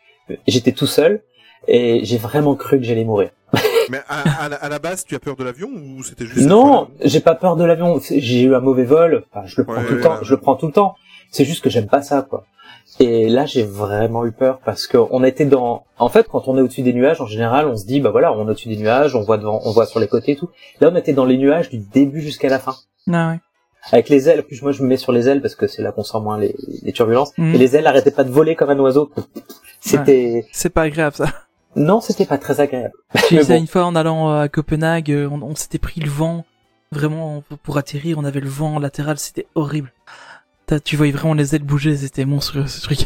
J'étais 0.47 0.71
tout 0.73 0.87
seul 0.87 1.21
et 1.67 2.05
j'ai 2.05 2.17
vraiment 2.17 2.55
cru 2.55 2.77
que 2.77 2.85
j'allais 2.85 3.03
mourir. 3.03 3.31
Mais 3.89 3.99
à, 4.07 4.43
à 4.45 4.49
la- 4.49 4.55
à 4.57 4.69
la 4.69 4.79
base, 4.79 5.03
tu 5.05 5.15
as 5.15 5.19
peur 5.19 5.35
de 5.35 5.43
l'avion 5.43 5.69
ou 5.69 6.03
c'était 6.03 6.25
juste 6.25 6.47
Non, 6.47 6.89
j'ai 7.03 7.19
pas 7.19 7.35
peur 7.35 7.55
de 7.55 7.63
l'avion. 7.63 7.99
J'ai 8.09 8.41
eu 8.43 8.55
un 8.55 8.59
mauvais 8.59 8.83
vol. 8.85 9.23
Enfin, 9.33 9.45
je 9.47 9.55
le 9.57 9.65
prends 9.65 9.75
Ouais, 9.75 9.85
tout 9.87 9.93
le 9.95 10.01
temps. 10.01 10.17
Je 10.21 10.31
le 10.31 10.39
prends 10.39 10.55
tout 10.55 10.67
le 10.67 10.73
temps. 10.73 10.95
C'est 11.31 11.45
juste 11.45 11.63
que 11.63 11.69
j'aime 11.69 11.87
pas 11.87 12.01
ça, 12.01 12.21
quoi. 12.27 12.45
Et 12.99 13.29
là, 13.29 13.45
j'ai 13.45 13.63
vraiment 13.63 14.25
eu 14.25 14.31
peur 14.31 14.59
parce 14.65 14.87
que 14.87 14.97
on 15.11 15.23
était 15.23 15.45
dans. 15.45 15.85
En 15.99 16.09
fait, 16.09 16.27
quand 16.27 16.47
on 16.47 16.57
est 16.57 16.61
au-dessus 16.61 16.81
des 16.81 16.93
nuages, 16.93 17.21
en 17.21 17.27
général, 17.27 17.67
on 17.67 17.75
se 17.77 17.85
dit, 17.85 17.99
bah 18.01 18.09
voilà, 18.09 18.33
on 18.33 18.47
est 18.47 18.51
au-dessus 18.51 18.67
des 18.67 18.77
nuages, 18.77 19.15
on 19.15 19.21
voit 19.21 19.37
devant, 19.37 19.61
on 19.63 19.71
voit 19.71 19.85
sur 19.85 19.99
les 19.99 20.07
côtés 20.07 20.31
et 20.31 20.35
tout. 20.35 20.49
Là, 20.81 20.89
on 20.91 20.95
était 20.95 21.13
dans 21.13 21.25
les 21.25 21.37
nuages 21.37 21.69
du 21.69 21.77
début 21.77 22.19
jusqu'à 22.21 22.49
la 22.49 22.57
fin, 22.57 22.73
Ah 23.11 23.29
ouais. 23.31 23.39
avec 23.91 24.09
les 24.09 24.27
ailes. 24.27 24.39
En 24.39 24.43
plus, 24.43 24.61
moi, 24.63 24.71
je 24.71 24.81
me 24.81 24.87
mets 24.87 24.97
sur 24.97 25.11
les 25.11 25.29
ailes 25.29 25.41
parce 25.41 25.53
que 25.55 25.67
c'est 25.67 25.83
là 25.83 25.91
qu'on 25.91 26.03
sent 26.03 26.19
moins 26.19 26.39
les, 26.39 26.55
les 26.81 26.91
turbulences. 26.91 27.31
Mhm. 27.37 27.53
Et 27.53 27.57
les 27.59 27.75
ailes 27.75 27.85
arrêtaient 27.85 28.09
pas 28.11 28.23
de 28.23 28.31
voler 28.31 28.55
comme 28.55 28.71
un 28.71 28.79
oiseau. 28.79 29.11
C'était. 29.79 30.45
C'est 30.51 30.69
pas 30.69 30.81
agréable 30.83 31.15
ça. 31.15 31.27
Non, 31.75 32.01
c'était 32.01 32.25
pas 32.25 32.37
très 32.37 32.59
agréable. 32.61 32.93
J'ai 33.29 33.37
Mais 33.37 33.43
ça 33.43 33.53
bon. 33.53 33.59
une 33.59 33.67
fois 33.67 33.85
en 33.85 33.95
allant 33.95 34.29
euh, 34.31 34.41
à 34.43 34.49
Copenhague, 34.49 35.11
euh, 35.11 35.29
on, 35.29 35.41
on 35.41 35.55
s'était 35.55 35.77
pris 35.79 36.01
le 36.01 36.09
vent, 36.09 36.45
vraiment 36.91 37.43
pour 37.63 37.77
atterrir, 37.77 38.17
on 38.17 38.25
avait 38.25 38.39
le 38.39 38.49
vent 38.49 38.79
latéral, 38.79 39.17
c'était 39.19 39.47
horrible. 39.55 39.93
Tu 40.85 40.97
voyais 40.97 41.11
vraiment 41.11 41.33
les 41.33 41.55
ailes 41.55 41.63
bouger, 41.63 41.95
c'était 41.97 42.25
monstrueux 42.25 42.67
ce 42.67 42.81
truc. 42.81 43.01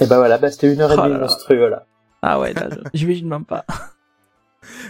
Et 0.00 0.06
bah 0.06 0.18
voilà, 0.18 0.36
bah 0.38 0.50
c'était 0.50 0.72
une 0.72 0.80
heure 0.82 0.92
et 0.92 0.96
Oh 0.98 1.02
demie 1.02 1.12
là. 1.14 1.20
monstrueux 1.20 1.68
là. 1.70 1.86
Ah 2.22 2.38
ouais, 2.40 2.52
là, 2.52 2.68
j'imagine 2.92 3.28
même 3.28 3.44
pas. 3.46 3.64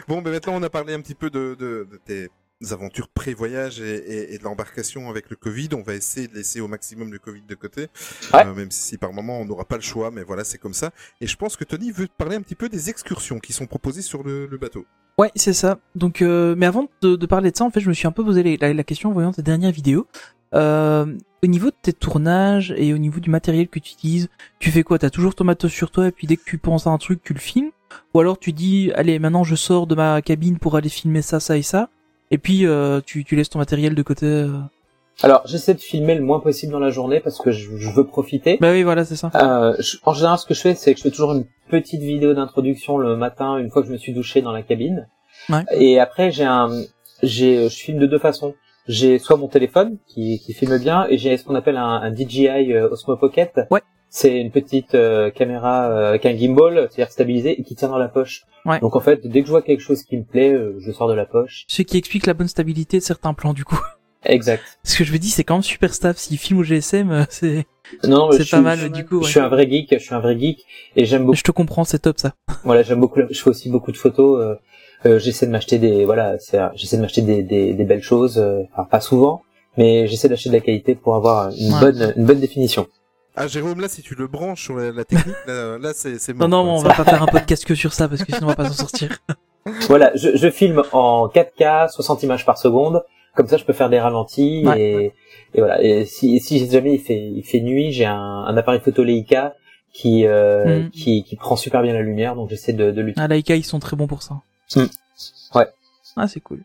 Bon, 0.09 0.23
ben 0.23 0.31
maintenant 0.33 0.55
on 0.57 0.63
a 0.63 0.71
parlé 0.71 0.95
un 0.95 1.01
petit 1.01 1.15
peu 1.15 1.29
de, 1.31 1.55
de, 1.59 1.87
de 1.91 2.01
tes 2.05 2.31
aventures 2.71 3.09
pré-voyage 3.09 3.81
et, 3.81 3.95
et, 3.97 4.35
et 4.35 4.39
de 4.39 4.45
l'embarcation 4.45 5.11
avec 5.11 5.29
le 5.31 5.37
Covid. 5.37 5.69
On 5.75 5.83
va 5.83 5.95
essayer 5.95 6.27
de 6.29 6.35
laisser 6.35 6.61
au 6.61 6.69
maximum 6.69 7.13
le 7.13 7.19
Covid 7.19 7.43
de 7.43 7.55
côté, 7.55 7.89
Ouais. 8.33 8.47
Euh, 8.47 8.55
même 8.55 8.71
si 8.71 8.97
par 8.99 9.13
moment 9.13 9.41
on 9.41 9.45
n'aura 9.45 9.65
pas 9.65 9.77
le 9.77 9.83
choix, 9.83 10.11
mais 10.11 10.23
voilà, 10.23 10.45
c'est 10.45 10.59
comme 10.59 10.75
ça. 10.75 10.91
Et 11.21 11.27
je 11.27 11.37
pense 11.37 11.57
que 11.57 11.65
Tony 11.65 11.91
veut 11.91 12.09
te 12.09 12.15
parler 12.17 12.37
un 12.37 12.43
petit 12.43 12.55
peu 12.55 12.69
des 12.69 12.91
excursions 12.91 13.39
qui 13.39 13.53
sont 13.53 13.67
proposées 13.67 14.03
sur 14.03 14.23
le, 14.23 14.47
le 14.47 14.59
bateau. 14.59 14.87
Ouais, 15.19 15.31
c'est 15.35 15.53
ça. 15.55 15.79
Donc, 15.95 16.21
euh, 16.23 16.55
mais 16.57 16.67
avant 16.67 16.89
de, 17.03 17.17
de 17.17 17.27
parler 17.27 17.51
de 17.51 17.57
ça, 17.57 17.65
en 17.65 17.71
fait, 17.71 17.81
je 17.81 17.89
me 17.89 17.95
suis 17.95 18.07
un 18.07 18.13
peu 18.13 18.25
posé 18.25 18.43
les- 18.43 18.57
la, 18.59 18.73
la 18.75 18.85
question 18.85 19.11
en 19.11 19.13
voyant 19.13 19.33
tes 19.33 19.43
dernières 19.43 19.73
vidéos. 19.73 20.07
Euh, 20.55 21.07
au 21.43 21.47
niveau 21.47 21.67
de 21.71 21.77
tes 21.81 21.93
tournages 21.93 22.73
et 22.77 22.93
au 22.95 22.99
niveau 22.99 23.21
du 23.21 23.31
matériel 23.31 23.69
que 23.69 23.79
tu 23.79 23.93
utilises, 23.93 24.29
tu 24.59 24.71
fais 24.71 24.83
quoi? 24.83 24.99
T'as 24.99 25.11
toujours 25.11 25.35
ton 25.35 25.45
matos 25.45 25.73
sur 25.73 25.91
toi 25.91 26.09
et 26.09 26.13
puis 26.13 26.27
dès 26.27 26.37
que 26.37 26.45
tu 26.45 26.59
penses 26.59 26.87
à 26.87 26.91
un 26.91 26.99
truc, 26.99 27.21
tu 27.23 27.33
le 27.35 27.39
filmes? 27.41 27.71
Ou 28.15 28.21
alors 28.21 28.39
tu 28.39 28.53
dis, 28.53 28.91
allez, 28.95 29.19
maintenant 29.19 29.45
je 29.45 29.55
sors 29.57 29.87
de 29.87 29.95
ma 29.95 30.21
cabine 30.23 30.59
pour 30.59 30.77
aller 30.77 30.89
filmer 30.89 31.23
ça, 31.23 31.41
ça 31.41 31.57
et 31.57 31.63
ça 31.63 31.89
et 32.31 32.39
puis 32.39 32.67
euh, 32.67 33.01
tu, 33.05 33.25
tu 33.25 33.37
laisses 33.37 33.51
ton 33.51 33.59
matériel 33.59 33.95
de 33.95 34.03
côté 34.03 34.27
euh. 34.27 34.49
Alors 35.23 35.43
j'essaie 35.47 35.73
de 35.75 35.81
filmer 35.81 36.15
le 36.15 36.23
moins 36.23 36.41
possible 36.41 36.73
dans 36.73 36.79
la 36.79 36.91
journée 36.91 37.21
parce 37.21 37.39
que 37.39 37.51
je, 37.51 37.77
je 37.77 37.91
veux 37.91 38.05
profiter. 38.07 38.59
Bah 38.61 38.73
oui, 38.73 38.83
voilà, 38.83 39.05
c'est 39.05 39.17
ça. 39.17 39.31
Euh, 39.35 39.75
je- 39.79 39.97
en 40.05 40.13
général, 40.13 40.39
ce 40.39 40.45
que 40.45 40.53
je 40.55 40.61
fais, 40.61 40.75
c'est 40.75 40.93
que 40.93 40.99
je 40.99 41.03
fais 41.05 41.11
toujours 41.11 41.33
une 41.33 41.47
petite 41.71 42.03
vidéo 42.03 42.35
d'introduction 42.35 42.99
le 42.99 43.17
matin, 43.17 43.57
une 43.57 43.71
fois 43.71 43.81
que 43.83 43.89
je 43.89 43.93
me 43.93 43.99
suis 43.99 44.13
douché 44.13 44.43
dans 44.43 44.53
la 44.53 44.63
cabine. 44.63 45.09
Ouais. 45.49 45.65
Et 45.73 45.99
après, 46.01 46.31
j'ai 46.33 46.45
un, 46.45 46.69
j'ai, 47.23 47.69
je 47.71 47.75
filme 47.77 47.99
de 47.99 48.07
deux 48.07 48.19
façons. 48.19 48.55
J'ai 48.89 49.19
soit 49.19 49.37
mon 49.37 49.49
téléphone 49.49 49.97
qui, 50.07 50.39
qui 50.39 50.53
filme 50.53 50.79
bien, 50.79 51.07
et 51.09 51.17
j'ai 51.19 51.37
ce 51.39 51.45
qu'on 51.45 51.55
appelle 51.57 51.77
un, 51.79 51.83
un 52.03 52.15
DJI 52.15 52.73
euh, 52.75 52.89
Osmo 52.91 53.17
Pocket. 53.17 53.59
Ouais. 53.71 53.81
C'est 54.09 54.41
une 54.41 54.51
petite 54.51 54.95
euh, 54.95 55.31
caméra 55.31 55.91
euh, 55.91 56.09
avec 56.11 56.25
un 56.27 56.37
gimbal, 56.37 56.89
c'est-à-dire 56.91 57.11
stabilisé, 57.13 57.61
et 57.61 57.63
qui 57.65 57.75
tient 57.75 57.89
dans 57.89 57.99
la 57.99 58.09
poche. 58.09 58.43
Ouais. 58.65 58.81
Donc 58.81 58.97
en 58.97 59.01
fait, 59.01 59.27
dès 59.27 59.41
que 59.41 59.47
je 59.47 59.51
vois 59.51 59.63
quelque 59.63 59.81
chose 59.83 60.03
qui 60.05 60.17
me 60.17 60.25
plaît, 60.25 60.53
euh, 60.53 60.77
je 60.81 60.91
sors 60.93 61.09
de 61.09 61.13
la 61.15 61.27
poche. 61.27 61.65
Ce 61.69 61.83
qui 61.83 61.99
explique 61.99 62.27
la 62.27 62.35
bonne 62.35 62.49
stabilité 62.49 62.99
de 62.99 63.03
certains 63.03 63.35
plans 63.35 63.53
du 63.53 63.65
coup. 63.65 63.79
Exact. 64.25 64.63
Ce 64.85 64.97
que 64.97 65.05
je 65.05 65.13
me 65.13 65.19
dis, 65.19 65.29
c'est 65.31 65.45
quand 65.45 65.55
même 65.55 65.63
super 65.63 65.93
stable. 65.93 66.17
S'il 66.19 66.39
filme 66.39 66.61
au 66.61 66.65
GSM, 66.65 67.11
euh, 67.11 67.25
c'est 67.29 67.67
Non, 68.09 68.31
c'est 68.33 68.39
pas 68.39 68.45
suis- 68.45 68.61
mal 68.61 68.79
je- 68.79 68.87
du 68.89 69.05
coup. 69.05 69.23
Je 69.23 69.29
suis 69.29 69.41
un 69.41 69.49
vrai 69.49 69.69
geek, 69.71 69.89
je 69.93 69.99
suis 69.99 70.15
un 70.15 70.21
vrai 70.21 70.39
geek, 70.39 70.65
et 70.97 71.05
j'aime 71.05 71.25
beaucoup. 71.27 71.37
Je 71.37 71.43
te 71.45 71.51
comprends, 71.53 71.85
c'est 71.85 71.99
top 72.01 72.19
ça. 72.19 72.33
Voilà, 72.65 72.83
j'aime 72.83 73.01
beaucoup. 73.01 73.21
Je 73.31 73.41
fais 73.41 73.51
aussi 73.51 73.69
beaucoup 73.71 73.93
de 73.93 73.97
photos. 73.97 74.41
euh, 74.41 74.55
euh, 75.05 75.19
j'essaie 75.19 75.47
de 75.47 75.53
m'acheter 75.53 75.79
des, 75.79 76.05
voilà, 76.07 76.37
j'essaie 76.75 76.97
de 76.97 77.03
m'acheter 77.03 77.21
des, 77.23 77.43
des, 77.43 77.75
des 77.75 77.85
belles 77.85 78.03
choses. 78.03 78.39
euh, 78.39 78.63
enfin, 78.73 78.85
pas 78.91 79.01
souvent, 79.01 79.43
mais 79.77 80.09
j'essaie 80.09 80.29
d'acheter 80.29 80.49
de 80.49 80.55
la 80.55 80.61
qualité 80.61 80.95
pour 80.95 81.15
avoir 81.17 81.51
une 81.51 81.75
Ouais. 81.75 81.81
bonne, 81.81 82.15
une 82.17 82.25
bonne 82.25 82.41
définition. 82.41 82.87
Ah, 83.37 83.47
Jérôme, 83.49 83.81
là, 83.81 83.89
si 83.89 84.03
tu 84.03 84.15
le 84.15 84.27
branches 84.27 84.63
sur 84.63 84.77
la, 84.77 84.93
la 84.93 85.05
technique, 85.05 85.37
là, 85.47 85.79
là, 85.79 85.93
c'est 85.95 86.19
c'est 86.19 86.33
Non, 86.33 86.49
mort. 86.49 86.65
non, 86.65 86.65
quoi. 86.65 86.73
on 86.81 86.83
va 86.83 86.95
pas 86.95 87.05
faire 87.05 87.23
un 87.23 87.27
podcast 87.27 87.65
que 87.65 87.75
sur 87.75 87.93
ça 87.93 88.09
parce 88.09 88.25
que 88.25 88.33
sinon 88.33 88.47
on 88.47 88.51
va 88.51 88.57
pas 88.57 88.69
s'en 88.69 88.75
sortir. 88.75 89.19
Voilà, 89.89 90.13
je, 90.15 90.37
je 90.37 90.49
filme 90.49 90.85
en 90.93 91.27
4K, 91.27 91.91
60 91.91 92.23
images 92.23 92.47
par 92.47 92.57
seconde. 92.57 93.03
Comme 93.35 93.49
ça, 93.49 93.57
je 93.57 93.65
peux 93.65 93.73
faire 93.73 93.91
des 93.91 93.99
ralentis 93.99 94.63
Ouais. 94.65 94.81
et, 94.81 95.05
et 95.55 95.61
voilà. 95.61 95.83
Et 95.83 96.05
si, 96.07 96.39
si 96.39 96.71
jamais 96.71 96.95
il 96.95 97.01
fait, 97.01 97.19
il 97.19 97.43
fait 97.43 97.61
nuit, 97.61 97.91
j'ai 97.91 98.05
un, 98.07 98.15
un 98.17 98.57
appareil 98.57 98.81
photo 98.81 99.03
Leica 99.03 99.55
qui, 99.93 100.25
euh, 100.25 100.85
Mm. 100.85 100.91
qui, 100.91 101.25
qui 101.25 101.35
prend 101.37 101.57
super 101.57 101.83
bien 101.83 101.93
la 101.95 102.03
lumière, 102.03 102.37
donc 102.37 102.49
j'essaie 102.49 102.73
de, 102.75 102.93
de 102.93 103.01
l'utiliser. 103.01 103.21
Ah, 103.21 103.27
Laika, 103.27 103.57
ils 103.57 103.65
sont 103.65 103.81
très 103.81 103.97
bons 103.97 104.07
pour 104.07 104.23
ça. 104.23 104.37
Hmm. 104.77 104.85
Ouais. 105.57 105.67
Ah, 106.17 106.29
c'est 106.29 106.41
cool. 106.41 106.63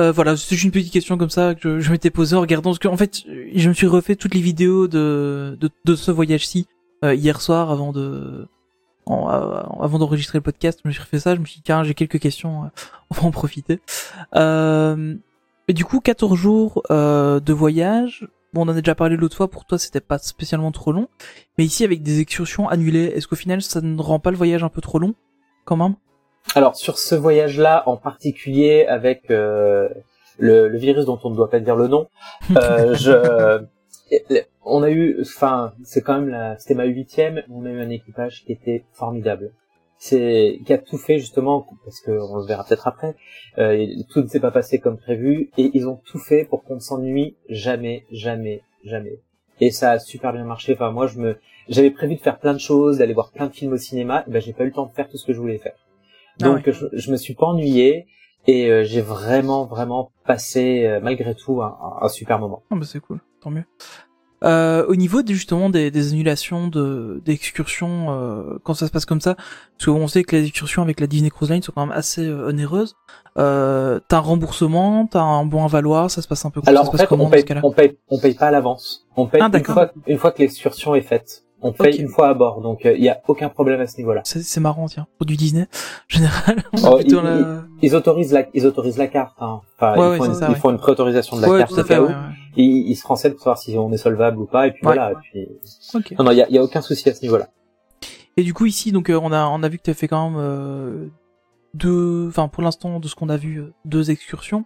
Euh, 0.00 0.10
voilà, 0.10 0.36
c'est 0.36 0.54
juste 0.54 0.64
une 0.64 0.70
petite 0.70 0.92
question 0.92 1.18
comme 1.18 1.30
ça 1.30 1.54
que 1.54 1.80
je, 1.80 1.90
m'étais 1.90 2.10
posée 2.10 2.34
en 2.34 2.40
regardant 2.40 2.70
parce 2.70 2.78
que 2.78 2.88
en 2.88 2.96
fait, 2.96 3.22
je 3.54 3.68
me 3.68 3.74
suis 3.74 3.86
refait 3.86 4.16
toutes 4.16 4.34
les 4.34 4.40
vidéos 4.40 4.88
de 4.88 5.58
de, 5.84 5.94
ce 5.94 6.10
voyage-ci 6.10 6.66
euh, 7.04 7.14
hier 7.14 7.40
soir 7.42 7.70
avant 7.70 7.92
de 7.92 8.46
euh, 9.08 9.62
avant 9.80 9.98
d'enregistrer 9.98 10.38
le 10.38 10.42
podcast. 10.42 10.80
Je 10.82 10.88
me 10.88 10.92
suis 10.92 11.02
refait 11.02 11.18
ça. 11.18 11.34
Je 11.34 11.40
me 11.40 11.44
suis 11.44 11.56
dit 11.56 11.62
tiens, 11.62 11.84
j'ai 11.84 11.94
quelques 11.94 12.18
questions, 12.18 12.70
on 13.10 13.14
va 13.14 13.24
en 13.24 13.30
profiter. 13.30 13.80
Et 15.68 15.74
du 15.74 15.84
coup, 15.84 16.00
14 16.00 16.36
jours 16.38 16.82
de 16.90 17.52
voyage. 17.52 18.26
Bon, 18.52 18.66
on 18.66 18.68
en 18.68 18.76
a 18.76 18.80
déjà 18.82 18.94
parlé 18.94 19.16
l'autre 19.16 19.36
fois. 19.36 19.48
Pour 19.48 19.64
toi, 19.64 19.78
c'était 19.78 20.00
pas 20.00 20.18
spécialement 20.18 20.72
trop 20.72 20.92
long. 20.92 21.08
Mais 21.56 21.64
ici, 21.64 21.84
avec 21.84 22.02
des 22.02 22.20
excursions 22.20 22.68
annulées, 22.68 23.12
est-ce 23.14 23.26
qu'au 23.26 23.36
final, 23.36 23.62
ça 23.62 23.80
ne 23.80 24.00
rend 24.00 24.18
pas 24.18 24.30
le 24.30 24.36
voyage 24.36 24.62
un 24.62 24.68
peu 24.68 24.82
trop 24.82 24.98
long, 24.98 25.14
quand 25.64 25.76
même? 25.76 25.94
Alors 26.54 26.76
sur 26.76 26.98
ce 26.98 27.14
voyage-là 27.14 27.82
en 27.86 27.96
particulier 27.96 28.84
avec 28.86 29.30
euh, 29.30 29.88
le, 30.38 30.68
le 30.68 30.78
virus 30.78 31.06
dont 31.06 31.18
on 31.24 31.30
ne 31.30 31.36
doit 31.36 31.50
pas 31.50 31.60
dire 31.60 31.76
le 31.76 31.88
nom, 31.88 32.08
euh, 32.56 32.94
je, 32.94 33.62
on 34.64 34.82
a 34.82 34.90
eu, 34.90 35.18
enfin 35.22 35.72
c'est 35.84 36.02
quand 36.02 36.14
même 36.14 36.28
la, 36.28 36.58
c'était 36.58 36.74
ma 36.74 36.84
huitième, 36.84 37.42
on 37.50 37.64
a 37.64 37.70
eu 37.70 37.80
un 37.80 37.88
équipage 37.90 38.44
qui 38.44 38.52
était 38.52 38.84
formidable. 38.92 39.52
C'est 39.98 40.58
qui 40.66 40.72
a 40.72 40.78
tout 40.78 40.98
fait 40.98 41.18
justement 41.20 41.64
parce 41.84 42.00
que 42.00 42.10
on 42.10 42.36
le 42.38 42.44
verra 42.44 42.64
peut-être 42.64 42.88
après. 42.88 43.14
euh, 43.58 43.86
tout 44.10 44.20
ne 44.20 44.26
s'est 44.26 44.40
pas 44.40 44.50
passé 44.50 44.80
comme 44.80 44.98
prévu 44.98 45.50
et 45.56 45.70
ils 45.74 45.88
ont 45.88 46.00
tout 46.04 46.18
fait 46.18 46.44
pour 46.44 46.64
qu'on 46.64 46.74
ne 46.74 46.80
s'ennuie 46.80 47.36
jamais, 47.48 48.04
jamais, 48.10 48.62
jamais. 48.84 49.20
Et 49.60 49.70
ça 49.70 49.92
a 49.92 49.98
super 50.00 50.32
bien 50.32 50.44
marché. 50.44 50.72
Enfin 50.74 50.90
moi 50.90 51.06
je 51.06 51.18
me, 51.18 51.38
j'avais 51.68 51.92
prévu 51.92 52.16
de 52.16 52.20
faire 52.20 52.40
plein 52.40 52.52
de 52.52 52.58
choses, 52.58 52.98
d'aller 52.98 53.14
voir 53.14 53.30
plein 53.30 53.46
de 53.46 53.52
films 53.52 53.74
au 53.74 53.76
cinéma. 53.76 54.24
Et 54.26 54.30
ben 54.32 54.42
j'ai 54.42 54.52
pas 54.52 54.64
eu 54.64 54.68
le 54.68 54.72
temps 54.72 54.86
de 54.86 54.92
faire 54.92 55.08
tout 55.08 55.16
ce 55.16 55.24
que 55.24 55.32
je 55.32 55.38
voulais 55.38 55.58
faire. 55.58 55.74
Ah 56.40 56.46
Donc 56.46 56.70
je, 56.70 56.86
je 56.92 57.10
me 57.10 57.16
suis 57.16 57.34
pas 57.34 57.46
ennuyé 57.46 58.06
et 58.46 58.70
euh, 58.70 58.84
j'ai 58.84 59.00
vraiment 59.02 59.66
vraiment 59.66 60.12
passé 60.26 60.84
euh, 60.86 61.00
malgré 61.02 61.34
tout 61.34 61.62
un, 61.62 61.66
un- 61.80 62.04
un 62.06 62.08
super 62.08 62.38
moment. 62.38 62.62
Ah 62.70 62.76
bah 62.76 62.84
c'est 62.86 63.00
cool, 63.00 63.20
tant 63.40 63.50
mieux. 63.50 63.64
Euh, 64.44 64.84
au 64.88 64.96
niveau 64.96 65.22
des, 65.22 65.34
justement 65.34 65.70
des, 65.70 65.92
des 65.92 66.08
annulations 66.12 66.66
de 66.66 67.22
d'excursions, 67.24 68.06
euh, 68.10 68.58
quand 68.64 68.74
ça 68.74 68.88
se 68.88 68.90
passe 68.90 69.04
comme 69.06 69.20
ça, 69.20 69.36
parce 69.36 69.84
qu'on 69.86 70.08
sait 70.08 70.24
que 70.24 70.34
les 70.34 70.46
excursions 70.46 70.82
avec 70.82 70.98
la 70.98 71.06
Disney 71.06 71.30
Cruise 71.30 71.48
Line 71.48 71.62
sont 71.62 71.70
quand 71.72 71.86
même 71.86 71.96
assez 71.96 72.26
euh, 72.26 72.48
onéreuses. 72.48 72.96
Euh, 73.38 74.00
t'as 74.08 74.16
un 74.16 74.20
remboursement, 74.20 75.06
t'as 75.06 75.22
un 75.22 75.44
bon 75.46 75.64
à 75.64 75.68
valoir, 75.68 76.10
ça 76.10 76.22
se 76.22 76.26
passe 76.26 76.44
un 76.44 76.50
peu. 76.50 76.60
Alors 76.66 76.82
ça 76.82 76.84
se 76.86 76.88
en 76.88 76.90
passe 76.92 77.00
fait 77.02 77.06
comment 77.06 77.26
on 77.26 77.30
paye 77.30 77.44
on 77.62 77.70
paye 77.70 77.96
on 78.08 78.18
paye 78.18 78.34
pas 78.34 78.48
à 78.48 78.50
l'avance. 78.50 79.06
On 79.16 79.26
paye 79.26 79.40
Ah, 79.44 79.48
une 79.56 79.62
fois 79.64 79.92
une 80.08 80.18
fois 80.18 80.32
que 80.32 80.40
l'excursion 80.42 80.96
est 80.96 81.02
faite. 81.02 81.44
On 81.62 81.72
paye 81.72 81.96
une 82.00 82.08
fois 82.08 82.28
à 82.28 82.34
bord, 82.34 82.60
donc 82.60 82.80
il 82.84 83.02
y 83.02 83.08
a 83.08 83.20
aucun 83.28 83.48
problème 83.48 83.80
à 83.80 83.86
ce 83.86 83.96
niveau-là. 83.98 84.22
C'est 84.24 84.60
marrant, 84.60 84.86
tiens, 84.86 85.06
pour 85.16 85.26
du 85.26 85.36
Disney, 85.36 85.68
général. 86.08 86.62
Oh, 86.84 86.98
la- 86.98 87.62
Ils 87.82 87.94
autorisent 87.94 88.32
la 88.32 88.46
ils 88.52 88.66
autorisent 88.66 88.98
la 88.98 89.06
carte. 89.06 89.36
Hein. 89.40 89.60
Enfin 89.76 89.96
Ouais, 89.98 90.16
ils, 90.16 90.18
font 90.18 90.24
une, 90.26 90.34
ça, 90.34 90.46
ils 90.48 90.52
ouais. 90.52 90.58
font 90.58 90.70
une 90.70 90.78
préautorisation 90.78 91.36
de 91.36 91.42
la 91.42 91.58
carte 91.58 91.72
au 91.72 91.76
fait. 91.84 91.94
cas 91.94 92.02
où. 92.02 92.08
Ils, 92.56 92.90
ils 92.90 92.96
se 92.96 93.06
renseignent 93.06 93.32
pour 93.32 93.40
savoir 93.42 93.58
si 93.58 93.78
on 93.78 93.92
est 93.92 93.96
solvable 93.96 94.38
ou 94.38 94.46
pas 94.46 94.66
et 94.66 94.72
puis 94.72 94.80
voilà. 94.82 95.12
Et 95.12 95.14
puis... 95.22 95.48
Ok. 95.94 96.12
Non 96.18 96.24
non 96.24 96.30
il 96.32 96.38
y 96.38 96.42
a, 96.42 96.48
il 96.48 96.54
y 96.54 96.58
a 96.58 96.62
aucun 96.64 96.80
souci 96.82 97.08
à 97.08 97.14
ce 97.14 97.22
niveau-là. 97.22 97.48
Et 98.36 98.42
du 98.42 98.52
coup 98.54 98.66
ici, 98.66 98.92
donc 98.92 99.08
euh, 99.10 99.18
on 99.22 99.30
a 99.32 99.46
on 99.46 99.62
a 99.62 99.68
vu 99.68 99.78
que 99.78 99.82
tu 99.84 99.90
as 99.90 99.94
fait 99.94 100.08
quand 100.08 100.30
même 100.30 100.38
euh, 100.40 101.06
deux, 101.74 102.26
enfin 102.28 102.48
pour 102.48 102.62
l'instant 102.62 102.98
de 102.98 103.06
ce 103.08 103.14
qu'on 103.14 103.28
a 103.28 103.36
vu, 103.36 103.58
euh, 103.58 103.72
deux 103.84 104.10
excursions. 104.10 104.64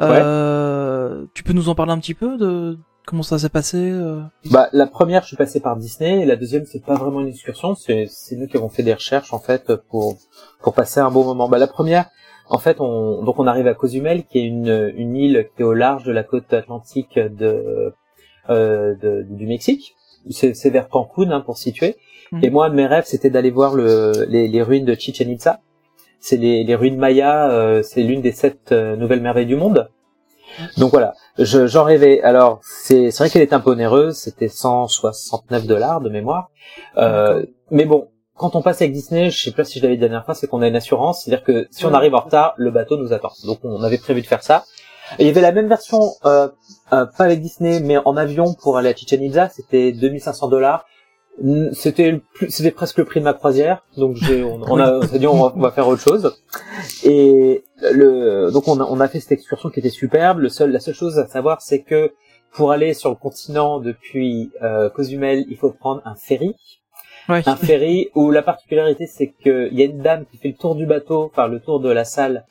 Euh, 0.00 1.24
Tu 1.34 1.42
peux 1.42 1.52
nous 1.52 1.68
en 1.68 1.74
parler 1.74 1.92
un 1.92 1.98
petit 1.98 2.14
peu 2.14 2.36
de 2.36 2.78
comment 3.06 3.22
ça 3.22 3.38
s'est 3.38 3.48
passé 3.48 3.76
euh 3.78 4.20
Bah, 4.50 4.68
la 4.72 4.86
première, 4.86 5.22
je 5.22 5.28
suis 5.28 5.36
passé 5.36 5.60
par 5.60 5.76
Disney, 5.76 6.20
et 6.22 6.24
la 6.24 6.36
deuxième, 6.36 6.64
c'est 6.66 6.84
pas 6.84 6.94
vraiment 6.96 7.20
une 7.20 7.28
excursion, 7.28 7.74
c'est, 7.74 8.06
nous 8.32 8.46
qui 8.46 8.56
avons 8.56 8.68
fait 8.68 8.82
des 8.82 8.94
recherches, 8.94 9.32
en 9.32 9.38
fait, 9.38 9.74
pour, 9.90 10.16
pour 10.62 10.74
passer 10.74 11.00
un 11.00 11.10
bon 11.10 11.24
moment. 11.24 11.48
Bah, 11.48 11.58
la 11.58 11.66
première, 11.66 12.06
en 12.48 12.58
fait, 12.58 12.80
on, 12.80 13.22
donc 13.24 13.38
on 13.38 13.46
arrive 13.46 13.66
à 13.66 13.74
Cozumel, 13.74 14.24
qui 14.24 14.38
est 14.38 14.44
une, 14.44 14.92
une 14.96 15.16
île 15.16 15.48
qui 15.56 15.62
est 15.62 15.64
au 15.64 15.74
large 15.74 16.04
de 16.04 16.12
la 16.12 16.22
côte 16.22 16.52
atlantique 16.52 17.18
de, 17.18 17.92
euh, 18.50 18.94
de- 18.96 19.22
du 19.28 19.46
Mexique. 19.46 19.94
C'est, 20.30 20.70
vers 20.70 20.88
Cancun, 20.88 21.30
hein, 21.32 21.40
pour 21.40 21.56
situer. 21.58 21.96
Mhm. 22.30 22.44
Et 22.44 22.50
moi, 22.50 22.68
mes 22.70 22.86
rêves, 22.86 23.04
c'était 23.06 23.30
d'aller 23.30 23.50
voir 23.50 23.74
le, 23.74 24.12
les, 24.28 24.46
les 24.48 24.62
ruines 24.62 24.84
de 24.84 24.94
Chichen 24.94 25.28
Itza. 25.30 25.60
C'est 26.20 26.36
les, 26.36 26.62
les 26.62 26.74
ruines 26.76 26.96
mayas, 26.96 27.50
euh, 27.50 27.82
c'est 27.82 28.02
l'une 28.04 28.20
des 28.22 28.30
sept 28.30 28.70
euh, 28.70 28.94
nouvelles 28.94 29.20
merveilles 29.20 29.46
du 29.46 29.56
monde. 29.56 29.88
Donc 30.76 30.92
voilà, 30.92 31.14
je, 31.38 31.66
j'en 31.66 31.84
rêvais. 31.84 32.20
Alors 32.22 32.60
c'est 32.62 33.10
c'est 33.10 33.24
vrai 33.24 33.30
qu'elle 33.30 33.42
est 33.42 33.52
un 33.52 33.60
peu 33.60 33.70
onéreuse, 33.70 34.16
c'était 34.16 34.48
169 34.48 35.66
dollars 35.66 36.00
de 36.00 36.08
mémoire. 36.08 36.50
Euh, 36.96 37.44
mais 37.70 37.84
bon, 37.84 38.08
quand 38.36 38.56
on 38.56 38.62
passe 38.62 38.82
avec 38.82 38.92
Disney, 38.92 39.30
je 39.30 39.42
sais 39.42 39.52
pas 39.52 39.64
si 39.64 39.78
je 39.78 39.84
l'avais 39.84 39.96
dit 39.96 40.02
la 40.02 40.08
dernière 40.08 40.24
fois, 40.24 40.34
c'est 40.34 40.46
qu'on 40.46 40.62
a 40.62 40.68
une 40.68 40.76
assurance, 40.76 41.22
c'est-à-dire 41.22 41.44
que 41.44 41.68
si 41.70 41.84
on 41.84 41.94
arrive 41.94 42.14
en 42.14 42.20
retard, 42.20 42.54
le 42.56 42.70
bateau 42.70 42.96
nous 42.96 43.12
attend. 43.12 43.32
Donc 43.44 43.60
on 43.62 43.82
avait 43.82 43.98
prévu 43.98 44.22
de 44.22 44.26
faire 44.26 44.42
ça. 44.42 44.64
Et 45.18 45.24
il 45.24 45.26
y 45.26 45.30
avait 45.30 45.42
la 45.42 45.52
même 45.52 45.68
version, 45.68 46.00
euh, 46.24 46.48
euh, 46.92 47.06
pas 47.06 47.24
avec 47.24 47.40
Disney, 47.40 47.80
mais 47.80 47.98
en 47.98 48.16
avion 48.16 48.54
pour 48.54 48.78
aller 48.78 48.88
à 48.88 48.94
Chichen 48.94 49.22
Itza, 49.22 49.48
c'était 49.48 49.92
2500 49.92 50.48
dollars. 50.48 50.86
C'était 51.72 52.20
c'était 52.48 52.70
presque 52.70 52.98
le 52.98 53.04
prix 53.04 53.20
de 53.20 53.24
ma 53.24 53.32
croisière, 53.32 53.84
donc 53.96 54.16
j'ai, 54.16 54.44
on, 54.44 54.60
on 54.62 54.78
a, 54.78 54.98
on 54.98 55.02
s'est 55.02 55.18
dit 55.18 55.26
on 55.26 55.42
va, 55.42 55.52
on 55.56 55.60
va 55.60 55.70
faire 55.72 55.88
autre 55.88 56.02
chose. 56.02 56.36
Et 57.04 57.64
le, 57.80 58.50
donc 58.52 58.68
on 58.68 58.78
a, 58.80 58.84
on 58.84 59.00
a 59.00 59.08
fait 59.08 59.18
cette 59.18 59.32
excursion 59.32 59.70
qui 59.70 59.80
était 59.80 59.88
superbe. 59.90 60.38
Le 60.40 60.48
seul, 60.50 60.70
la 60.70 60.78
seule 60.80 60.94
chose 60.94 61.18
à 61.18 61.26
savoir, 61.26 61.62
c'est 61.62 61.80
que 61.82 62.12
pour 62.52 62.70
aller 62.70 62.92
sur 62.92 63.08
le 63.10 63.16
continent 63.16 63.80
depuis 63.80 64.50
euh, 64.62 64.90
Cozumel, 64.90 65.44
il 65.48 65.56
faut 65.56 65.70
prendre 65.70 66.02
un 66.04 66.14
ferry 66.14 66.54
Ouais. 67.28 67.40
un 67.46 67.54
ferry 67.54 68.08
où 68.16 68.32
la 68.32 68.42
particularité 68.42 69.06
c'est 69.06 69.28
que 69.44 69.68
il 69.70 69.78
y 69.78 69.82
a 69.82 69.84
une 69.84 70.02
dame 70.02 70.24
qui 70.28 70.38
fait 70.38 70.48
le 70.48 70.54
tour 70.56 70.74
du 70.74 70.86
bateau, 70.86 71.22
enfin 71.32 71.46
le 71.46 71.60
tour 71.60 71.78
de 71.78 71.88
la 71.88 72.04
salle 72.04 72.44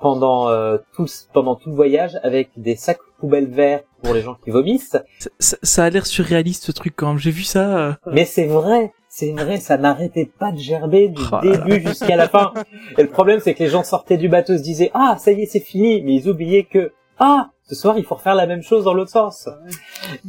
pendant 0.00 0.48
euh, 0.48 0.78
tout 0.94 1.06
pendant 1.32 1.54
tout 1.56 1.70
le 1.70 1.74
voyage 1.76 2.18
avec 2.22 2.50
des 2.56 2.76
sacs 2.76 2.98
poubelles 3.18 3.48
verts 3.50 3.82
pour 4.02 4.14
les 4.14 4.22
gens 4.22 4.36
qui 4.42 4.50
vomissent. 4.50 4.96
Ça, 5.18 5.30
ça- 5.38 5.56
ça 5.62 5.84
a 5.84 5.90
l'air 5.90 6.06
surréaliste 6.06 6.64
ce 6.64 6.72
truc 6.72 6.94
quand 6.96 7.08
même. 7.08 7.18
J'ai 7.18 7.30
vu 7.30 7.42
ça. 7.42 7.78
euh, 7.78 7.92
Mais 8.06 8.24
c'est 8.24 8.46
vrai, 8.46 8.92
c'est 9.08 9.32
vrai, 9.32 9.58
ça 9.58 9.76
n'arrêtait 9.76 10.30
pas 10.38 10.52
de 10.52 10.58
gerber 10.58 11.08
du 11.08 11.22
Oh 11.32 11.36
début 11.42 11.80
jusqu'à 11.86 12.16
la 12.16 12.28
fin. 12.28 12.52
Et 12.98 13.02
le 13.02 13.08
problème 13.10 13.40
c'est 13.40 13.54
que 13.54 13.62
les 13.62 13.68
gens 13.68 13.84
sortaient 13.84 14.16
du 14.16 14.28
bateau 14.28 14.56
se 14.56 14.62
disaient 14.62 14.90
ah 14.94 15.16
ça 15.18 15.32
y 15.32 15.42
est 15.42 15.46
c'est 15.46 15.60
fini, 15.60 16.02
mais 16.02 16.14
ils 16.14 16.28
oubliaient 16.28 16.64
que 16.64 16.92
ah 17.18 17.50
ce 17.64 17.74
soir 17.74 17.98
il 17.98 18.04
faut 18.04 18.14
refaire 18.16 18.34
la 18.34 18.46
même 18.46 18.62
chose 18.62 18.84
dans 18.84 18.94
l'autre 18.94 19.10
sens. 19.10 19.48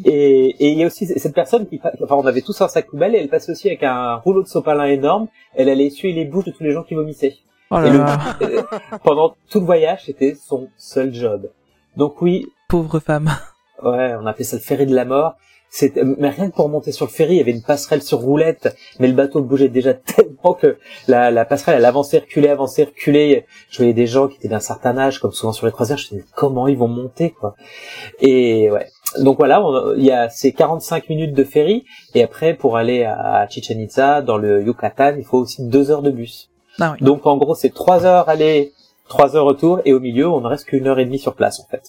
Et 0.06 0.49
et 0.60 0.69
il 0.72 0.78
y 0.78 0.84
a 0.84 0.88
aussi 0.88 1.06
cette 1.07 1.34
personne 1.34 1.68
qui 1.68 1.80
enfin 2.03 2.15
on 2.15 2.26
avait 2.26 2.41
tous 2.41 2.60
un 2.61 2.68
sac 2.68 2.88
poubelle 2.88 3.15
et 3.15 3.19
elle 3.19 3.30
passait 3.30 3.52
aussi 3.52 3.68
avec 3.68 3.84
un 3.84 4.15
rouleau 4.15 4.44
de 4.44 4.48
sopalin 4.48 4.86
énorme. 4.86 5.28
Elle 5.56 5.69
allait 5.69 5.88
essuyer 5.88 6.14
les 6.14 6.26
bouches 6.26 6.45
de 6.45 6.52
tous 6.52 6.64
les 6.64 6.72
gens 6.72 6.84
qui 6.84 6.94
vomissaient. 6.95 7.36
Oh 7.72 7.77
Et 7.80 7.89
là 7.89 8.18
le- 8.41 8.98
pendant 9.03 9.35
tout 9.49 9.60
le 9.61 9.65
voyage, 9.65 10.03
c'était 10.06 10.35
son 10.35 10.68
seul 10.77 11.14
job. 11.14 11.49
Donc 11.95 12.22
oui, 12.22 12.45
pauvre 12.68 12.99
femme. 12.99 13.30
ouais, 13.84 14.14
on 14.22 14.26
appelait 14.26 14.43
ça 14.43 14.57
le 14.57 14.61
ferry 14.61 14.85
de 14.85 14.93
la 14.95 15.06
mort. 15.06 15.35
Mais 16.19 16.27
rien 16.30 16.49
que 16.49 16.56
pour 16.56 16.68
monter 16.68 16.91
sur 16.91 17.06
le 17.06 17.11
ferry, 17.11 17.35
il 17.35 17.38
y 17.38 17.39
avait 17.41 17.52
une 17.53 17.61
passerelle 17.64 18.02
sur 18.03 18.18
roulette, 18.19 18.76
mais 18.99 19.07
le 19.07 19.14
bateau 19.14 19.41
bougeait 19.41 19.69
déjà 19.69 19.93
tellement 20.15 20.53
que 20.53 20.77
la, 21.07 21.31
la 21.31 21.45
passerelle, 21.45 21.77
elle 21.77 21.85
avançait, 21.85 22.19
reculait, 22.19 22.49
avançait, 22.49 22.84
reculait. 22.84 23.45
Je 23.69 23.77
voyais 23.77 23.93
des 23.93 24.06
gens 24.06 24.27
qui 24.27 24.35
étaient 24.35 24.49
d'un 24.49 24.60
certain 24.60 24.98
âge, 24.98 25.19
comme 25.19 25.31
souvent 25.31 25.53
sur 25.53 25.65
les 25.65 25.72
croisières, 25.72 25.98
je 25.98 26.14
me 26.14 26.19
disais, 26.19 26.31
comment 26.35 26.68
ils 26.68 26.77
vont 26.77 26.89
monter, 26.89 27.30
quoi. 27.31 27.56
Et 28.19 28.69
ouais. 28.69 28.88
Donc 29.19 29.38
voilà, 29.38 29.61
on- 29.65 29.93
il 29.95 30.03
y 30.03 30.11
a 30.11 30.30
ces 30.30 30.52
45 30.52 31.07
minutes 31.07 31.34
de 31.34 31.43
ferry, 31.45 31.85
et 32.15 32.22
après, 32.23 32.53
pour 32.53 32.76
aller 32.76 33.06
à 33.06 33.48
Chichen 33.49 33.80
Itza, 33.80 34.22
dans 34.22 34.38
le 34.38 34.61
Yucatan, 34.64 35.14
il 35.18 35.23
faut 35.23 35.38
aussi 35.38 35.65
deux 35.65 35.89
heures 35.89 36.02
de 36.02 36.11
bus. 36.11 36.51
Ah 36.80 36.93
oui. 36.93 37.06
Donc 37.06 37.26
en 37.26 37.38
gros, 37.38 37.56
c'est 37.56 37.73
trois 37.73 38.06
heures 38.06 38.30
aller, 38.30 38.72
trois 39.07 39.35
heures 39.35 39.45
retour, 39.45 39.81
et 39.85 39.93
au 39.93 39.99
milieu, 39.99 40.27
on 40.30 40.41
ne 40.41 40.48
reste 40.48 40.65
qu'une 40.65 40.88
heure 40.88 40.99
et 40.99 41.06
demie 41.06 41.19
sur 41.19 41.35
place 41.35 41.60
en 41.60 41.65
fait. 41.69 41.84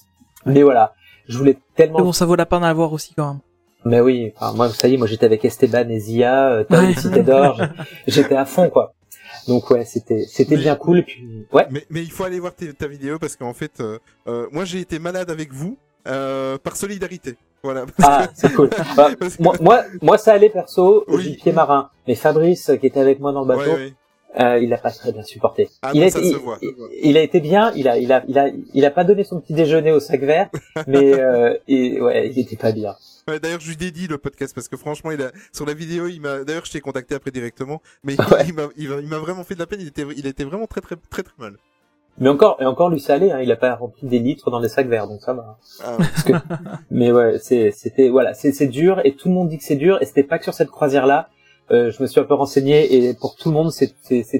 Mais 0.46 0.62
voilà, 0.62 0.94
je 1.28 1.38
voulais 1.38 1.56
tellement. 1.76 1.98
Mais 1.98 2.04
bon, 2.04 2.12
ça 2.12 2.26
vaut 2.26 2.34
la 2.36 2.46
peine 2.46 2.64
à 2.64 2.72
voir 2.72 2.92
aussi 2.92 3.14
quand 3.14 3.28
même. 3.28 3.40
Mais 3.84 4.00
oui, 4.00 4.32
enfin, 4.36 4.52
moi, 4.54 4.68
ça 4.68 4.86
y 4.88 4.94
est, 4.94 4.96
moi 4.96 5.06
j'étais 5.06 5.26
avec 5.26 5.44
Esteban 5.44 5.88
et 5.88 5.98
Zia, 5.98 6.50
euh, 6.50 6.64
Tom 6.64 6.84
Ouais. 6.84 6.94
Cité 6.94 7.22
d'Or, 7.22 7.60
j'étais 8.06 8.36
à 8.36 8.44
fond 8.44 8.70
quoi. 8.70 8.92
Donc 9.48 9.68
ouais, 9.70 9.84
c'était 9.84 10.24
c'était 10.28 10.56
bien 10.56 10.76
cool. 10.76 10.98
Et 10.98 11.02
puis 11.02 11.46
ouais, 11.52 11.66
Mais, 11.70 11.84
mais 11.90 12.02
il 12.02 12.10
faut 12.12 12.22
aller 12.24 12.38
voir 12.38 12.52
ta 12.54 12.86
vidéo 12.86 13.18
parce 13.18 13.34
qu'en 13.34 13.54
fait, 13.54 13.80
euh, 13.80 13.98
euh, 14.28 14.46
moi 14.52 14.64
j'ai 14.64 14.78
été 14.80 14.98
malade 15.00 15.30
avec 15.30 15.52
vous 15.52 15.76
euh, 16.06 16.59
par 16.59 16.76
solidarité. 16.76 17.36
Voilà. 17.64 17.86
ah 18.02 18.26
c'est 18.34 18.52
cool. 18.54 18.70
Bah, 18.96 19.14
que- 19.14 19.42
moi, 19.42 19.54
moi, 19.60 19.82
moi 20.00 20.18
ça 20.18 20.32
allait 20.32 20.48
perso, 20.50 21.04
Oui. 21.09 21.36
pied 21.42 21.52
marin. 21.52 21.90
Mais 22.06 22.14
Fabrice 22.14 22.70
qui 22.80 22.86
était 22.86 23.00
avec 23.00 23.18
moi 23.20 23.32
dans 23.32 23.42
le 23.42 23.48
bateau, 23.48 23.60
Ouais, 23.70 23.74
ouais. 23.76 23.94
Euh, 24.40 24.59
il 24.59 24.68
l'a 24.70 24.78
pas 24.78 24.90
très 24.90 25.12
bien 25.12 25.22
supporté. 25.22 25.68
Ah 25.82 25.90
il, 25.94 26.00
non, 26.00 26.06
a 26.06 26.10
ça 26.10 26.18
été, 26.20 26.32
se 26.32 26.38
il, 27.02 27.16
a 27.16 27.22
été 27.22 27.40
bien, 27.40 27.72
il 27.76 27.88
a, 27.88 27.98
il 27.98 28.12
a, 28.12 28.24
il 28.28 28.38
a, 28.38 28.48
il 28.72 28.84
a 28.84 28.90
pas 28.90 29.04
donné 29.04 29.24
son 29.24 29.40
petit 29.40 29.52
déjeuner 29.52 29.92
au 29.92 30.00
sac 30.00 30.20
vert, 30.22 30.48
mais 30.86 31.20
euh, 31.20 31.56
et, 31.68 32.00
ouais, 32.00 32.30
il 32.30 32.38
était 32.38 32.56
pas 32.56 32.72
bien. 32.72 32.94
Ouais, 33.28 33.38
D'ailleurs, 33.38 33.60
je 33.60 33.68
lui 33.68 33.76
dédie 33.76 34.09
le 34.09 34.18
podcast 34.18 34.54
parce 34.54 34.68
que 34.68 34.76
franchement, 34.76 35.10
il 35.10 35.22
a 35.22 35.30
sur 35.52 35.66
la 35.66 35.74
vidéo, 35.74 36.09
il 36.09 36.20
m'a. 36.20 36.44
D'ailleurs, 36.44 36.64
je 36.64 36.72
t'ai 36.72 36.80
contacté 36.80 37.14
après 37.14 37.30
directement, 37.30 37.82
mais 38.02 38.16
Ouais. 38.32 38.44
il 38.46 38.54
m'a, 38.54 38.68
il 38.76 39.09
m'a, 39.09 39.18
vraiment 39.18 39.44
fait 39.44 39.54
de 39.54 39.60
la 39.60 39.66
peine. 39.66 39.80
Il 39.80 39.88
était, 39.88 40.06
il 40.16 40.26
était 40.26 40.44
vraiment 40.44 40.66
très, 40.66 40.80
très, 40.80 40.96
très, 41.10 41.22
très 41.22 41.34
mal. 41.38 41.56
Mais 42.18 42.28
encore, 42.28 42.59
et 42.60 42.66
encore 42.66 42.90
lui 42.90 43.02
allait, 43.09 43.32
hein, 43.32 43.40
il 43.40 43.50
a 43.50 43.56
pas 43.56 43.74
rempli 43.74 44.06
des 44.06 44.18
litres 44.18 44.50
dans 44.50 44.60
les 44.60 44.68
sacs 44.68 44.86
verts, 44.86 45.09
donc 45.09 45.22
ça 45.22 45.32
va. 45.32 45.59
Ah, 45.82 45.96
Parce 45.96 46.22
que, 46.24 46.32
mais 46.90 47.10
ouais, 47.10 47.38
c'est, 47.38 47.70
c'était, 47.70 48.10
voilà, 48.10 48.34
c'est, 48.34 48.52
c'est 48.52 48.66
dur 48.66 49.00
et 49.04 49.14
tout 49.14 49.28
le 49.28 49.34
monde 49.34 49.48
dit 49.48 49.56
que 49.56 49.64
c'est 49.64 49.76
dur 49.76 49.98
et 50.02 50.04
c'était 50.04 50.22
pas 50.22 50.38
que 50.38 50.44
sur 50.44 50.54
cette 50.54 50.70
croisière-là. 50.70 51.30
Euh, 51.70 51.90
je 51.90 52.02
me 52.02 52.06
suis 52.06 52.20
un 52.20 52.24
peu 52.24 52.34
renseigné 52.34 53.09
et 53.09 53.14
pour 53.14 53.36
tout 53.36 53.48
le 53.48 53.55
monde, 53.55 53.70
c'est, 53.70 53.94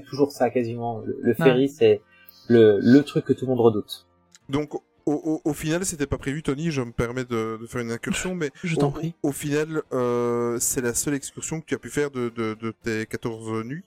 toujours 0.09 0.33
ça 0.33 0.51
quasiment. 0.51 1.03
Le, 1.05 1.19
le 1.21 1.35
ferry, 1.35 1.69
c'est 1.69 2.03
le, 2.49 2.79
le 2.81 3.03
truc 3.03 3.25
que 3.25 3.33
tout 3.33 3.47
le 3.47 3.51
monde 3.51 3.61
redoute. 3.61 4.07
Donc, 4.49 4.75
au, 4.75 4.81
au, 5.07 5.41
au 5.45 5.53
final, 5.53 5.85
c'était 5.85 6.07
pas 6.07 6.19
prévu, 6.19 6.43
Tony. 6.43 6.71
Je 6.71 6.83
me 6.83 6.93
permets 6.93 7.25
de, 7.25 7.59
de 7.61 7.67
faire 7.67 7.81
une 7.81 7.91
incursion, 7.91 8.35
mais 8.35 8.51
Je 8.65 8.77
t'en 8.77 8.89
au, 8.89 8.91
prie. 8.91 9.15
Au 9.23 9.33
final, 9.33 9.83
euh, 9.93 10.59
c'est 10.61 10.81
la 10.81 10.95
seule 10.95 11.15
excursion 11.15 11.61
que 11.61 11.67
tu 11.67 11.75
as 11.75 11.79
pu 11.79 11.91
faire 11.91 12.11
de, 12.11 12.29
de, 12.29 12.55
de 12.55 12.75
tes 12.83 13.07
14 13.07 13.65
nuits. 13.65 13.85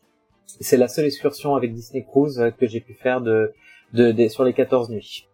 C'est 0.59 0.77
la 0.77 0.87
seule 0.87 1.05
excursion 1.05 1.55
avec 1.55 1.73
Disney 1.73 2.03
Cruise 2.03 2.39
euh, 2.39 2.51
que 2.51 2.67
j'ai 2.67 2.81
pu 2.81 2.93
faire 2.93 3.21
de, 3.21 3.51
sur 4.29 4.43
les 4.43 4.53
14 4.53 4.89
nuits. 4.89 5.27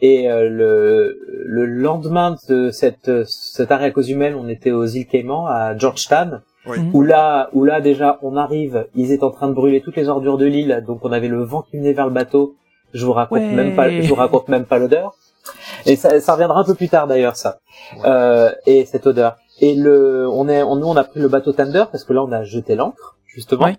Et 0.00 0.30
euh, 0.30 0.48
le, 0.48 1.44
le 1.44 1.66
lendemain 1.66 2.36
de 2.48 2.70
cette, 2.70 3.10
cet 3.26 3.72
arrêt 3.72 3.86
à 3.86 3.90
Cozumel, 3.90 4.34
on 4.36 4.48
était 4.48 4.70
aux 4.70 4.86
îles 4.86 5.06
Caïmans 5.06 5.46
à 5.46 5.76
Georgetown. 5.76 6.42
Oui. 6.68 6.78
Où 6.92 7.02
là, 7.02 7.48
où 7.52 7.64
là 7.64 7.80
déjà 7.80 8.18
on 8.22 8.36
arrive, 8.36 8.86
ils 8.94 9.12
étaient 9.12 9.24
en 9.24 9.30
train 9.30 9.48
de 9.48 9.54
brûler 9.54 9.80
toutes 9.80 9.96
les 9.96 10.08
ordures 10.08 10.38
de 10.38 10.46
l'île, 10.46 10.82
donc 10.86 11.00
on 11.04 11.12
avait 11.12 11.28
le 11.28 11.42
vent 11.42 11.62
qui 11.62 11.76
venait 11.78 11.92
vers 11.92 12.06
le 12.06 12.12
bateau. 12.12 12.56
Je 12.92 13.04
vous 13.04 13.12
raconte 13.12 13.38
Ouais. 13.40 13.52
même 13.52 13.74
pas, 13.76 13.90
je 13.90 14.08
vous 14.08 14.14
raconte 14.14 14.48
même 14.48 14.64
pas 14.64 14.78
l'odeur. 14.78 15.14
Et 15.86 15.96
ça, 15.96 16.20
ça 16.20 16.32
reviendra 16.34 16.60
un 16.60 16.64
peu 16.64 16.74
plus 16.74 16.88
tard 16.88 17.06
d'ailleurs 17.06 17.36
ça. 17.36 17.58
Euh, 18.04 18.50
et 18.66 18.84
cette 18.84 19.06
odeur. 19.06 19.36
Et 19.60 19.74
le, 19.74 20.28
on 20.30 20.48
est, 20.48 20.62
on, 20.62 20.76
nous 20.76 20.86
on 20.86 20.96
a 20.96 21.04
pris 21.04 21.20
le 21.20 21.28
bateau 21.28 21.52
Thunder 21.52 21.84
parce 21.90 22.04
que 22.04 22.12
là 22.12 22.22
on 22.22 22.32
a 22.32 22.42
jeté 22.44 22.74
l'ancre 22.76 23.16
justement. 23.26 23.64
Ouais. 23.64 23.76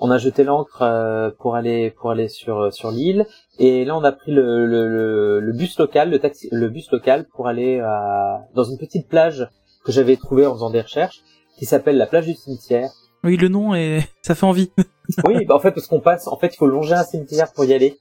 On 0.00 0.10
a 0.10 0.18
jeté 0.18 0.44
l'ancre 0.44 0.82
euh, 0.82 1.30
pour 1.38 1.56
aller 1.56 1.90
pour 1.90 2.10
aller 2.10 2.28
sur 2.28 2.72
sur 2.72 2.90
l'île. 2.90 3.26
Et 3.58 3.84
là 3.84 3.96
on 3.96 4.04
a 4.04 4.12
pris 4.12 4.32
le, 4.32 4.66
le, 4.66 4.88
le, 4.88 5.40
le 5.40 5.52
bus 5.52 5.78
local, 5.78 6.10
le 6.10 6.18
taxi, 6.18 6.48
le 6.52 6.68
bus 6.68 6.90
local 6.90 7.26
pour 7.34 7.48
aller 7.48 7.80
à, 7.80 8.40
dans 8.54 8.64
une 8.64 8.78
petite 8.78 9.08
plage 9.08 9.48
que 9.84 9.92
j'avais 9.92 10.16
trouvée 10.16 10.46
en 10.46 10.54
faisant 10.54 10.70
des 10.70 10.80
recherches 10.80 11.20
qui 11.58 11.64
s'appelle 11.66 11.96
la 11.96 12.06
plage 12.06 12.26
du 12.26 12.34
cimetière. 12.34 12.90
Oui, 13.22 13.36
le 13.36 13.48
nom 13.48 13.74
est, 13.74 14.00
ça 14.22 14.34
fait 14.34 14.46
envie. 14.46 14.70
Oui, 15.26 15.44
bah 15.46 15.54
en 15.54 15.60
fait 15.60 15.72
parce 15.72 15.86
qu'on 15.86 16.00
passe, 16.00 16.26
en 16.28 16.36
fait 16.38 16.48
il 16.54 16.56
faut 16.56 16.66
longer 16.66 16.94
un 16.94 17.04
cimetière 17.04 17.52
pour 17.52 17.64
y 17.64 17.72
aller. 17.74 17.96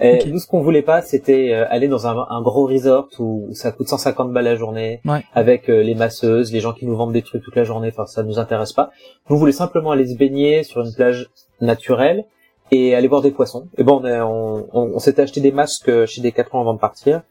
Et. 0.00 0.24
Nous 0.26 0.38
ce 0.40 0.46
qu'on 0.46 0.60
voulait 0.62 0.82
pas, 0.82 1.02
c'était 1.02 1.52
euh, 1.52 1.64
aller 1.70 1.86
dans 1.88 2.06
un, 2.06 2.26
un 2.30 2.42
gros 2.42 2.66
resort 2.66 3.08
où 3.18 3.48
ça 3.52 3.70
coûte 3.70 3.88
150 3.88 4.32
balles 4.32 4.44
la 4.44 4.56
journée, 4.56 5.00
Ouais. 5.04 5.22
avec 5.34 5.68
euh, 5.70 5.82
les 5.82 5.94
masseuses, 5.94 6.52
les 6.52 6.60
gens 6.60 6.72
qui 6.72 6.86
nous 6.86 6.96
vendent 6.96 7.12
des 7.12 7.22
trucs 7.22 7.42
toute 7.44 7.54
la 7.56 7.64
journée. 7.64 7.88
Enfin, 7.92 8.06
ça 8.06 8.22
nous 8.24 8.38
intéresse 8.38 8.72
pas. 8.72 8.90
Nous 9.28 9.36
on 9.36 9.38
voulait 9.38 9.52
simplement 9.52 9.90
aller 9.92 10.06
se 10.06 10.16
baigner 10.16 10.62
sur 10.64 10.80
une 10.80 10.92
plage 10.92 11.28
naturelle 11.60 12.24
et 12.70 12.94
aller 12.94 13.08
voir 13.08 13.22
des 13.22 13.30
poissons. 13.30 13.68
Et 13.78 13.84
bon, 13.84 14.00
on, 14.04 14.06
on, 14.06 14.66
on- 14.72 14.90
on 14.94 14.98
s'était 14.98 15.22
acheté 15.22 15.40
des 15.40 15.52
masques 15.52 16.04
chez 16.06 16.20
Decathlon 16.22 16.60
avant 16.60 16.74
de 16.74 16.80
partir, 16.80 17.22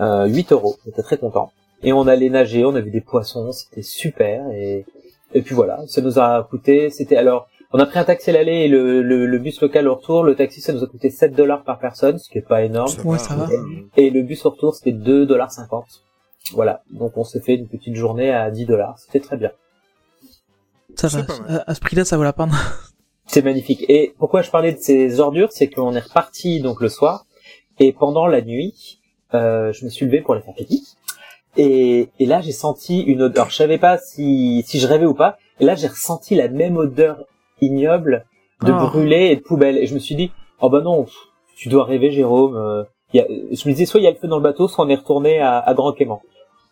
euh, 0.00 0.26
8 0.26 0.52
euros. 0.52 0.76
On 0.86 0.90
était 0.90 1.02
très 1.02 1.18
content. 1.18 1.50
Et 1.84 1.92
on 1.92 2.06
allait 2.06 2.30
nager, 2.30 2.64
on 2.64 2.74
a 2.74 2.80
vu 2.80 2.90
des 2.90 3.00
poissons, 3.00 3.52
c'était 3.52 3.82
super. 3.82 4.44
Et 4.52 4.84
et 5.34 5.42
puis 5.42 5.54
voilà, 5.54 5.80
ça 5.86 6.00
nous 6.00 6.18
a 6.18 6.46
coûté. 6.48 6.90
C'était 6.90 7.16
alors, 7.16 7.48
on 7.72 7.78
a 7.78 7.86
pris 7.86 7.98
un 7.98 8.04
taxi 8.04 8.30
à 8.30 8.32
l'aller 8.34 8.64
et 8.64 8.68
le, 8.68 9.02
le, 9.02 9.26
le 9.26 9.38
bus 9.38 9.60
local 9.60 9.88
au 9.88 9.94
retour. 9.94 10.24
Le 10.24 10.34
taxi, 10.34 10.60
ça 10.60 10.72
nous 10.72 10.82
a 10.82 10.86
coûté 10.86 11.10
7 11.10 11.34
dollars 11.34 11.64
par 11.64 11.78
personne, 11.78 12.18
ce 12.18 12.28
qui 12.28 12.38
est 12.38 12.46
pas 12.46 12.62
énorme. 12.62 12.92
Ouais, 13.04 13.18
ça 13.18 13.34
va. 13.34 13.48
Et 13.96 14.10
le 14.10 14.22
bus 14.22 14.44
au 14.46 14.50
retour, 14.50 14.74
c'était 14.74 14.92
2 14.92 15.26
dollars 15.26 15.50
50. 15.50 15.84
Voilà, 16.52 16.82
donc 16.90 17.16
on 17.16 17.24
s'est 17.24 17.40
fait 17.40 17.54
une 17.54 17.68
petite 17.68 17.94
journée 17.94 18.30
à 18.30 18.50
10 18.50 18.66
dollars. 18.66 18.98
C'était 18.98 19.20
très 19.20 19.36
bien. 19.36 19.52
Ça 20.96 21.08
va. 21.08 21.24
à 21.66 21.74
ce 21.74 21.80
prix-là, 21.80 22.04
ça 22.04 22.16
vaut 22.16 22.22
la 22.24 22.32
peine. 22.32 22.50
C'est 23.26 23.42
magnifique. 23.42 23.84
Et 23.88 24.14
pourquoi 24.18 24.42
je 24.42 24.50
parlais 24.50 24.72
de 24.72 24.78
ces 24.78 25.20
ordures, 25.20 25.52
c'est 25.52 25.68
qu'on 25.68 25.94
est 25.94 26.00
reparti 26.00 26.60
donc 26.60 26.80
le 26.80 26.88
soir 26.88 27.24
et 27.78 27.92
pendant 27.92 28.26
la 28.26 28.42
nuit, 28.42 29.00
euh, 29.32 29.72
je 29.72 29.84
me 29.84 29.90
suis 29.90 30.04
levé 30.04 30.20
pour 30.20 30.34
aller 30.34 30.42
faire 30.42 30.54
pipi. 30.54 30.96
Et, 31.56 32.08
et 32.18 32.26
là, 32.26 32.40
j'ai 32.40 32.52
senti 32.52 33.00
une 33.02 33.22
odeur. 33.22 33.50
Je 33.50 33.56
savais 33.56 33.78
pas 33.78 33.98
si, 33.98 34.62
si 34.66 34.78
je 34.80 34.86
rêvais 34.86 35.06
ou 35.06 35.14
pas. 35.14 35.36
Et 35.60 35.64
là, 35.64 35.74
j'ai 35.74 35.86
ressenti 35.86 36.34
la 36.34 36.48
même 36.48 36.76
odeur 36.76 37.24
ignoble 37.60 38.24
de 38.64 38.72
Oh. 38.72 38.86
brûlé 38.86 39.26
et 39.30 39.36
de 39.36 39.40
poubelle. 39.42 39.76
Et 39.78 39.86
je 39.86 39.94
me 39.94 39.98
suis 39.98 40.14
dit, 40.14 40.30
oh 40.60 40.70
bah 40.70 40.80
non, 40.80 41.04
pff, 41.04 41.14
tu 41.56 41.68
dois 41.68 41.84
rêver, 41.84 42.10
Jérôme. 42.10 42.56
Euh, 42.56 42.84
il 43.12 43.18
y 43.18 43.20
a- 43.20 43.26
je 43.28 43.68
me 43.68 43.72
disais, 43.74 43.84
soit 43.86 44.00
il 44.00 44.04
y 44.04 44.06
a 44.06 44.10
le 44.10 44.16
feu 44.16 44.28
dans 44.28 44.36
le 44.38 44.42
bateau, 44.42 44.68
soit 44.68 44.84
on 44.84 44.88
est 44.88 44.94
retourné 44.94 45.40
à, 45.40 45.58
à 45.58 45.74
Grand 45.74 45.92
Cayman. 45.92 46.18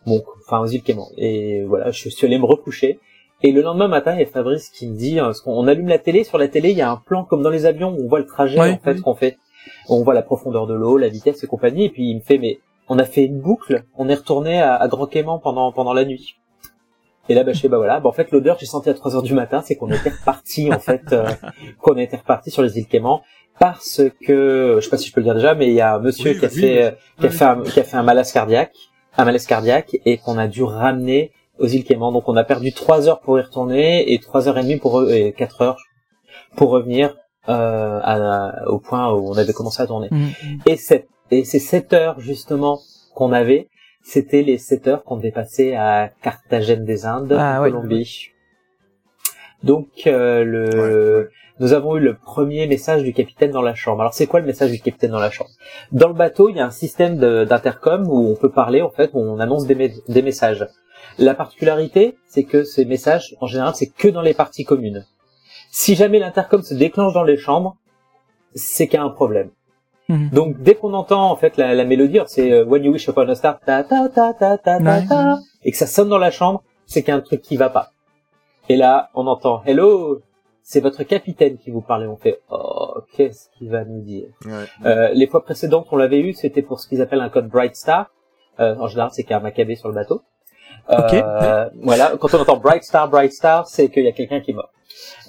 Bon, 0.07 0.23
enfin 0.45 0.59
aux 0.61 0.65
îles 0.67 0.81
Cayman. 0.81 1.05
Et 1.17 1.63
voilà, 1.63 1.91
je 1.91 2.09
suis 2.09 2.25
allé 2.25 2.39
me 2.39 2.45
recoucher. 2.45 2.99
Et 3.43 3.51
le 3.51 3.61
lendemain 3.61 3.87
matin, 3.87 4.13
il 4.15 4.19
y 4.19 4.23
a 4.23 4.25
Fabrice 4.25 4.69
qui 4.69 4.87
me 4.87 4.95
dit, 4.97 5.19
euh, 5.19 5.25
parce 5.25 5.41
qu'on 5.41 5.53
on 5.53 5.67
allume 5.67 5.87
la 5.87 5.99
télé, 5.99 6.23
sur 6.23 6.37
la 6.37 6.47
télé, 6.47 6.71
il 6.71 6.77
y 6.77 6.81
a 6.81 6.89
un 6.91 6.97
plan 6.97 7.23
comme 7.25 7.41
dans 7.43 7.49
les 7.49 7.65
avions 7.65 7.89
où 7.95 8.05
on 8.05 8.07
voit 8.07 8.19
le 8.19 8.25
trajet 8.25 8.59
Ouais. 8.59 8.71
en 8.71 8.77
fait 8.83 8.99
qu'on 9.01 9.15
fait. 9.15 9.37
On 9.89 10.01
voit 10.03 10.13
la 10.15 10.21
profondeur 10.23 10.65
de 10.65 10.73
l'eau, 10.73 10.97
la 10.97 11.07
vitesse 11.09 11.43
et 11.43 11.47
compagnie. 11.47 11.85
Et 11.85 11.89
puis 11.89 12.09
il 12.09 12.15
me 12.15 12.21
fait, 12.21 12.37
mais 12.39 12.59
on 12.93 12.99
a 12.99 13.05
fait 13.05 13.23
une 13.23 13.39
boucle, 13.39 13.83
on 13.97 14.09
est 14.09 14.15
retourné 14.15 14.61
à, 14.61 14.75
à 14.75 14.87
Grand 14.89 15.07
Cayman 15.07 15.39
pendant 15.41 15.71
pendant 15.71 15.93
la 15.93 16.03
nuit. 16.03 16.35
Et 17.29 17.35
là, 17.35 17.43
bah, 17.45 17.53
je 17.53 17.61
fais, 17.61 17.69
bah 17.69 17.77
voilà, 17.77 18.01
bah, 18.01 18.09
en 18.09 18.11
fait, 18.11 18.29
l'odeur 18.31 18.55
que 18.55 18.61
j'ai 18.61 18.65
sentie 18.65 18.89
à 18.89 18.93
3 18.93 19.15
heures 19.15 19.21
du 19.23 19.33
matin, 19.33 19.61
c'est 19.63 19.75
qu'on 19.77 19.89
était 19.89 20.09
reparti, 20.09 20.73
en 20.73 20.79
fait, 20.79 21.03
euh, 21.13 21.25
qu'on 21.81 21.95
était 21.95 22.17
reparti 22.17 22.51
sur 22.51 22.63
les 22.63 22.77
îles 22.77 22.87
Caïmans, 22.87 23.21
parce 23.59 24.01
que, 24.27 24.75
je 24.77 24.81
sais 24.83 24.89
pas 24.89 24.97
si 24.97 25.07
je 25.07 25.13
peux 25.13 25.21
le 25.21 25.25
dire 25.25 25.35
déjà, 25.35 25.53
mais 25.55 25.67
il 25.67 25.73
y 25.73 25.79
a 25.81 25.95
un 25.95 25.99
monsieur 25.99 26.31
Oui, 26.31 26.39
qui 26.39 26.45
a 26.45 26.49
fait, 26.49 26.97
qui 27.19 27.27
a 27.27 27.29
fait 27.29 27.45
un, 27.45 27.61
qui 27.63 27.79
a 27.79 27.83
fait 27.85 27.95
un 27.95 28.03
malaise 28.03 28.31
cardiaque, 28.33 28.73
un 29.17 29.23
malaise 29.23 29.45
cardiaque, 29.45 29.95
et 30.05 30.17
qu'on 30.17 30.37
a 30.37 30.47
dû 30.47 30.63
ramener 30.63 31.31
aux 31.59 31.67
îles 31.67 31.85
Caïmans. 31.85 32.11
Donc, 32.11 32.27
on 32.27 32.35
a 32.35 32.43
perdu 32.43 32.73
3 32.73 33.07
heures 33.07 33.21
pour 33.21 33.39
y 33.39 33.41
retourner, 33.41 34.11
et 34.11 34.19
3 34.19 34.49
heures 34.49 34.57
et 34.57 34.63
demie 34.63 34.77
pour, 34.77 35.09
et 35.09 35.31
4 35.31 35.61
heures 35.61 35.77
pour 36.57 36.71
revenir, 36.71 37.15
euh, 37.47 37.99
à- 38.03 38.67
au 38.67 38.79
point 38.79 39.13
où 39.13 39.29
on 39.29 39.37
avait 39.37 39.53
commencé 39.53 39.81
à 39.81 39.87
tourner. 39.87 40.09
Mhm. 40.11 40.31
Et, 40.65 40.75
cette, 40.75 41.07
et 41.31 41.43
ces 41.43 41.59
7 41.59 41.93
heures 41.93 42.19
justement 42.19 42.79
qu'on 43.15 43.31
avait, 43.31 43.69
c'était 44.03 44.41
les 44.41 44.57
7 44.57 44.87
heures 44.87 45.03
qu'on 45.03 45.17
devait 45.17 45.31
passer 45.31 45.73
à 45.75 46.09
Carthagène 46.21 46.85
des 46.85 47.05
Indes, 47.05 47.35
Ah, 47.37 47.59
en 47.59 47.63
ouais. 47.63 47.71
Colombie. 47.71 48.29
Donc 49.63 49.87
euh, 50.07 50.43
le, 50.43 51.31
nous 51.59 51.73
avons 51.73 51.95
eu 51.97 51.99
le 51.99 52.15
premier 52.15 52.65
message 52.67 53.03
du 53.03 53.13
capitaine 53.13 53.51
dans 53.51 53.61
la 53.61 53.75
chambre. 53.75 54.01
Alors 54.01 54.13
c'est 54.13 54.25
quoi 54.25 54.39
le 54.39 54.45
message 54.47 54.71
du 54.71 54.79
capitaine 54.79 55.11
dans 55.11 55.19
la 55.19 55.29
chambre? 55.29 55.51
Dans 55.91 56.07
le 56.07 56.15
bateau, 56.15 56.49
il 56.49 56.57
y 56.57 56.59
a 56.59 56.65
un 56.65 56.71
système 56.71 57.17
d'intercom 57.17 58.07
où 58.07 58.31
on 58.31 58.35
peut 58.35 58.49
parler 58.51 58.81
en 58.81 58.89
fait, 58.89 59.11
où 59.13 59.19
on 59.19 59.39
annonce 59.39 59.67
des, 59.67 59.93
des 60.07 60.21
messages. 60.21 60.67
La 61.19 61.35
particularité, 61.35 62.17
c'est 62.27 62.43
que 62.43 62.63
ces 62.63 62.85
messages, 62.85 63.35
en 63.41 63.45
général, 63.45 63.73
c'est 63.75 63.87
que 63.87 64.07
dans 64.07 64.21
les 64.21 64.33
parties 64.33 64.65
communes. 64.65 65.05
Si 65.69 65.95
jamais 65.95 66.19
l'intercom 66.19 66.61
se 66.63 66.73
déclenche 66.73 67.13
dans 67.13 67.23
les 67.23 67.37
chambres, 67.37 67.77
c'est 68.55 68.87
qu'il 68.87 68.95
y 68.97 69.01
a 69.01 69.05
un 69.05 69.09
problème. 69.09 69.51
Mhm. 70.11 70.29
Donc 70.31 70.61
dès 70.61 70.75
qu'on 70.75 70.93
entend 70.93 71.29
en 71.31 71.35
fait 71.35 71.57
la, 71.57 71.73
la 71.73 71.85
mélodie, 71.85 72.17
alors 72.17 72.29
c'est 72.29 72.51
euh, 72.51 72.65
When 72.65 72.83
You 72.83 72.91
Wish 72.93 73.07
Upon 73.07 73.27
a 73.29 73.35
Star, 73.35 73.59
ta 73.59 73.83
ta 73.83 74.09
ta 74.09 74.33
ta 74.33 74.57
ta 74.57 74.79
ta, 74.79 75.01
ta, 75.01 75.37
et 75.63 75.71
que 75.71 75.77
ça 75.77 75.87
sonne 75.87 76.09
dans 76.09 76.17
la 76.17 76.31
chambre, 76.31 76.63
c'est 76.85 77.01
qu'il 77.03 77.11
y 77.13 77.15
a 77.15 77.17
un 77.17 77.21
truc 77.21 77.41
qui 77.41 77.55
va 77.57 77.69
pas. 77.69 77.91
Et 78.69 78.75
là, 78.75 79.09
on 79.15 79.25
entend 79.27 79.61
Hello, 79.65 80.21
c'est 80.63 80.81
votre 80.81 81.03
capitaine 81.03 81.57
qui 81.57 81.71
vous 81.71 81.81
parle. 81.81 82.03
Et 82.03 82.07
on 82.07 82.17
fait 82.17 82.39
Oh, 82.49 82.93
qu'est-ce 83.15 83.49
qu'il 83.57 83.69
va 83.69 83.83
nous 83.85 84.01
dire? 84.01 84.27
Ouais. 84.45 84.51
euh, 84.85 85.09
Les 85.13 85.27
fois 85.27 85.43
précédentes, 85.43 85.87
on 85.91 85.97
l'avait 85.97 86.19
eu, 86.19 86.33
c'était 86.33 86.61
pour 86.61 86.79
ce 86.79 86.87
qu'ils 86.87 87.01
appellent 87.01 87.21
un 87.21 87.29
code 87.29 87.47
Bright 87.47 87.75
Star. 87.75 88.07
Euh, 88.59 88.75
en 88.79 88.87
général, 88.87 89.09
c'est 89.13 89.23
qu'il 89.23 89.31
y 89.31 89.33
a 89.33 89.37
un 89.37 89.41
Maccabée 89.41 89.75
sur 89.75 89.87
le 89.89 89.95
bateau. 89.95 90.21
Ok. 90.89 91.13
Euh, 91.13 91.69
voilà, 91.83 92.13
quand 92.19 92.33
on 92.33 92.39
entend 92.39 92.57
Bright 92.57 92.83
Star, 92.83 93.09
Bright 93.09 93.33
Star, 93.33 93.67
c'est 93.67 93.89
qu'il 93.89 94.03
y 94.03 94.07
a 94.07 94.11
quelqu'un 94.13 94.39
qui 94.41 94.51
est 94.51 94.53
mort. 94.53 94.69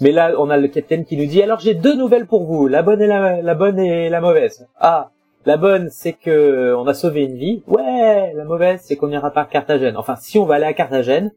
Mais 0.00 0.12
là, 0.12 0.32
on 0.38 0.50
a 0.50 0.56
le 0.56 0.68
capitaine 0.68 1.04
qui 1.04 1.16
nous 1.16 1.26
dit 1.26 1.42
alors 1.42 1.60
j'ai 1.60 1.74
deux 1.74 1.94
nouvelles 1.94 2.26
pour 2.26 2.44
vous, 2.44 2.66
la 2.66 2.82
bonne 2.82 3.00
et 3.00 3.06
la, 3.06 3.42
la 3.42 3.54
bonne 3.54 3.78
et 3.78 4.08
la 4.08 4.20
mauvaise. 4.20 4.66
Ah, 4.80 5.10
la 5.46 5.56
bonne 5.56 5.88
c'est 5.90 6.14
que 6.14 6.74
on 6.76 6.86
a 6.86 6.94
sauvé 6.94 7.22
une 7.24 7.36
vie. 7.36 7.62
Ouais, 7.66 8.32
la 8.34 8.44
mauvaise 8.44 8.80
c'est 8.82 8.96
qu'on 8.96 9.08
n'ira 9.08 9.30
pas 9.30 9.42
à 9.42 9.44
Carthagène. 9.46 9.96
Enfin, 9.96 10.16
si 10.20 10.38
on 10.38 10.44
va 10.44 10.56
aller 10.56 10.66
à 10.66 10.72
Carthagène, 10.72 11.30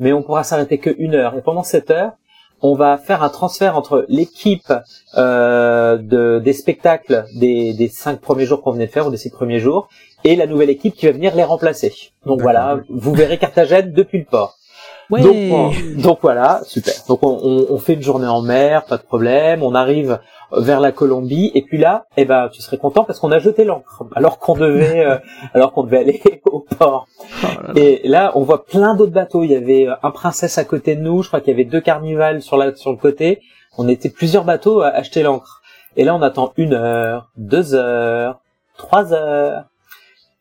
mais 0.00 0.12
on 0.12 0.22
pourra 0.22 0.44
s'arrêter 0.44 0.78
que 0.78 0.94
une 0.98 1.14
heure. 1.14 1.34
Et 1.36 1.42
pendant 1.42 1.62
cette 1.62 1.90
heure, 1.90 2.12
on 2.64 2.74
va 2.74 2.96
faire 2.96 3.24
un 3.24 3.28
transfert 3.28 3.76
entre 3.76 4.06
l'équipe 4.08 4.72
euh, 5.16 5.96
de, 5.96 6.38
des 6.38 6.52
spectacles 6.52 7.24
des, 7.34 7.72
des 7.74 7.88
cinq 7.88 8.20
premiers 8.20 8.46
jours 8.46 8.62
qu'on 8.62 8.70
venait 8.70 8.86
de 8.86 8.92
faire 8.92 9.08
ou 9.08 9.10
des 9.10 9.16
six 9.16 9.30
premiers 9.30 9.58
jours 9.58 9.88
et 10.22 10.36
la 10.36 10.46
nouvelle 10.46 10.70
équipe 10.70 10.94
qui 10.94 11.06
va 11.06 11.12
venir 11.12 11.34
les 11.34 11.42
remplacer. 11.42 11.92
Donc 12.24 12.40
voilà, 12.40 12.78
vous 12.88 13.14
verrez 13.14 13.38
Carthagène 13.38 13.92
depuis 13.92 14.20
le 14.20 14.24
port. 14.24 14.56
Ouais. 15.12 15.20
Donc, 15.22 15.36
on- 15.52 16.00
donc 16.02 16.18
voilà, 16.22 16.60
super. 16.64 16.94
Donc 17.08 17.20
on, 17.22 17.38
on- 17.42 17.66
on 17.70 17.78
fait 17.78 17.94
une 17.94 18.02
journée 18.02 18.26
en 18.26 18.42
mer, 18.42 18.84
pas 18.86 18.96
de 18.96 19.02
problème. 19.02 19.62
On 19.62 19.74
arrive 19.74 20.18
vers 20.56 20.80
la 20.80 20.92
Colombie 20.92 21.50
et 21.54 21.62
puis 21.62 21.78
là, 21.78 22.06
eh 22.16 22.24
ben, 22.24 22.48
tu 22.52 22.60
serais 22.60 22.76
content 22.78 23.04
parce 23.04 23.18
qu'on 23.20 23.30
a 23.32 23.38
jeté 23.38 23.64
l'ancre 23.64 24.04
alors 24.14 24.38
qu'on 24.38 24.54
devait, 24.54 25.04
euh, 25.04 25.16
alors 25.54 25.72
qu'on 25.72 25.82
devait 25.84 25.98
aller 25.98 26.22
au 26.50 26.60
port. 26.60 27.06
Oh 27.20 27.46
là 27.46 27.62
là. 27.68 27.72
Et 27.80 28.00
là, 28.08 28.32
on 28.34 28.42
voit 28.42 28.64
plein 28.64 28.94
d'autres 28.94 29.12
bateaux. 29.12 29.44
Il 29.44 29.50
y 29.52 29.56
avait 29.56 29.86
euh, 29.88 29.94
un 30.02 30.10
princesse 30.10 30.58
à 30.58 30.64
côté 30.64 30.94
de 30.96 31.00
nous. 31.00 31.22
Je 31.22 31.28
crois 31.28 31.40
qu'il 31.40 31.50
y 31.50 31.54
avait 31.54 31.64
deux 31.64 31.80
carnivals 31.80 32.42
sur 32.42 32.56
la 32.56 32.74
sur 32.74 32.90
le 32.90 32.96
côté. 32.98 33.40
On 33.78 33.88
était 33.88 34.10
plusieurs 34.10 34.44
bateaux 34.44 34.80
à 34.82 34.88
acheter 34.88 35.22
l'ancre. 35.22 35.60
Et 35.96 36.04
là, 36.04 36.14
on 36.14 36.22
attend 36.22 36.52
une 36.56 36.72
heure, 36.74 37.30
deux 37.36 37.74
heures, 37.74 38.40
trois 38.78 39.12
heures, 39.12 39.64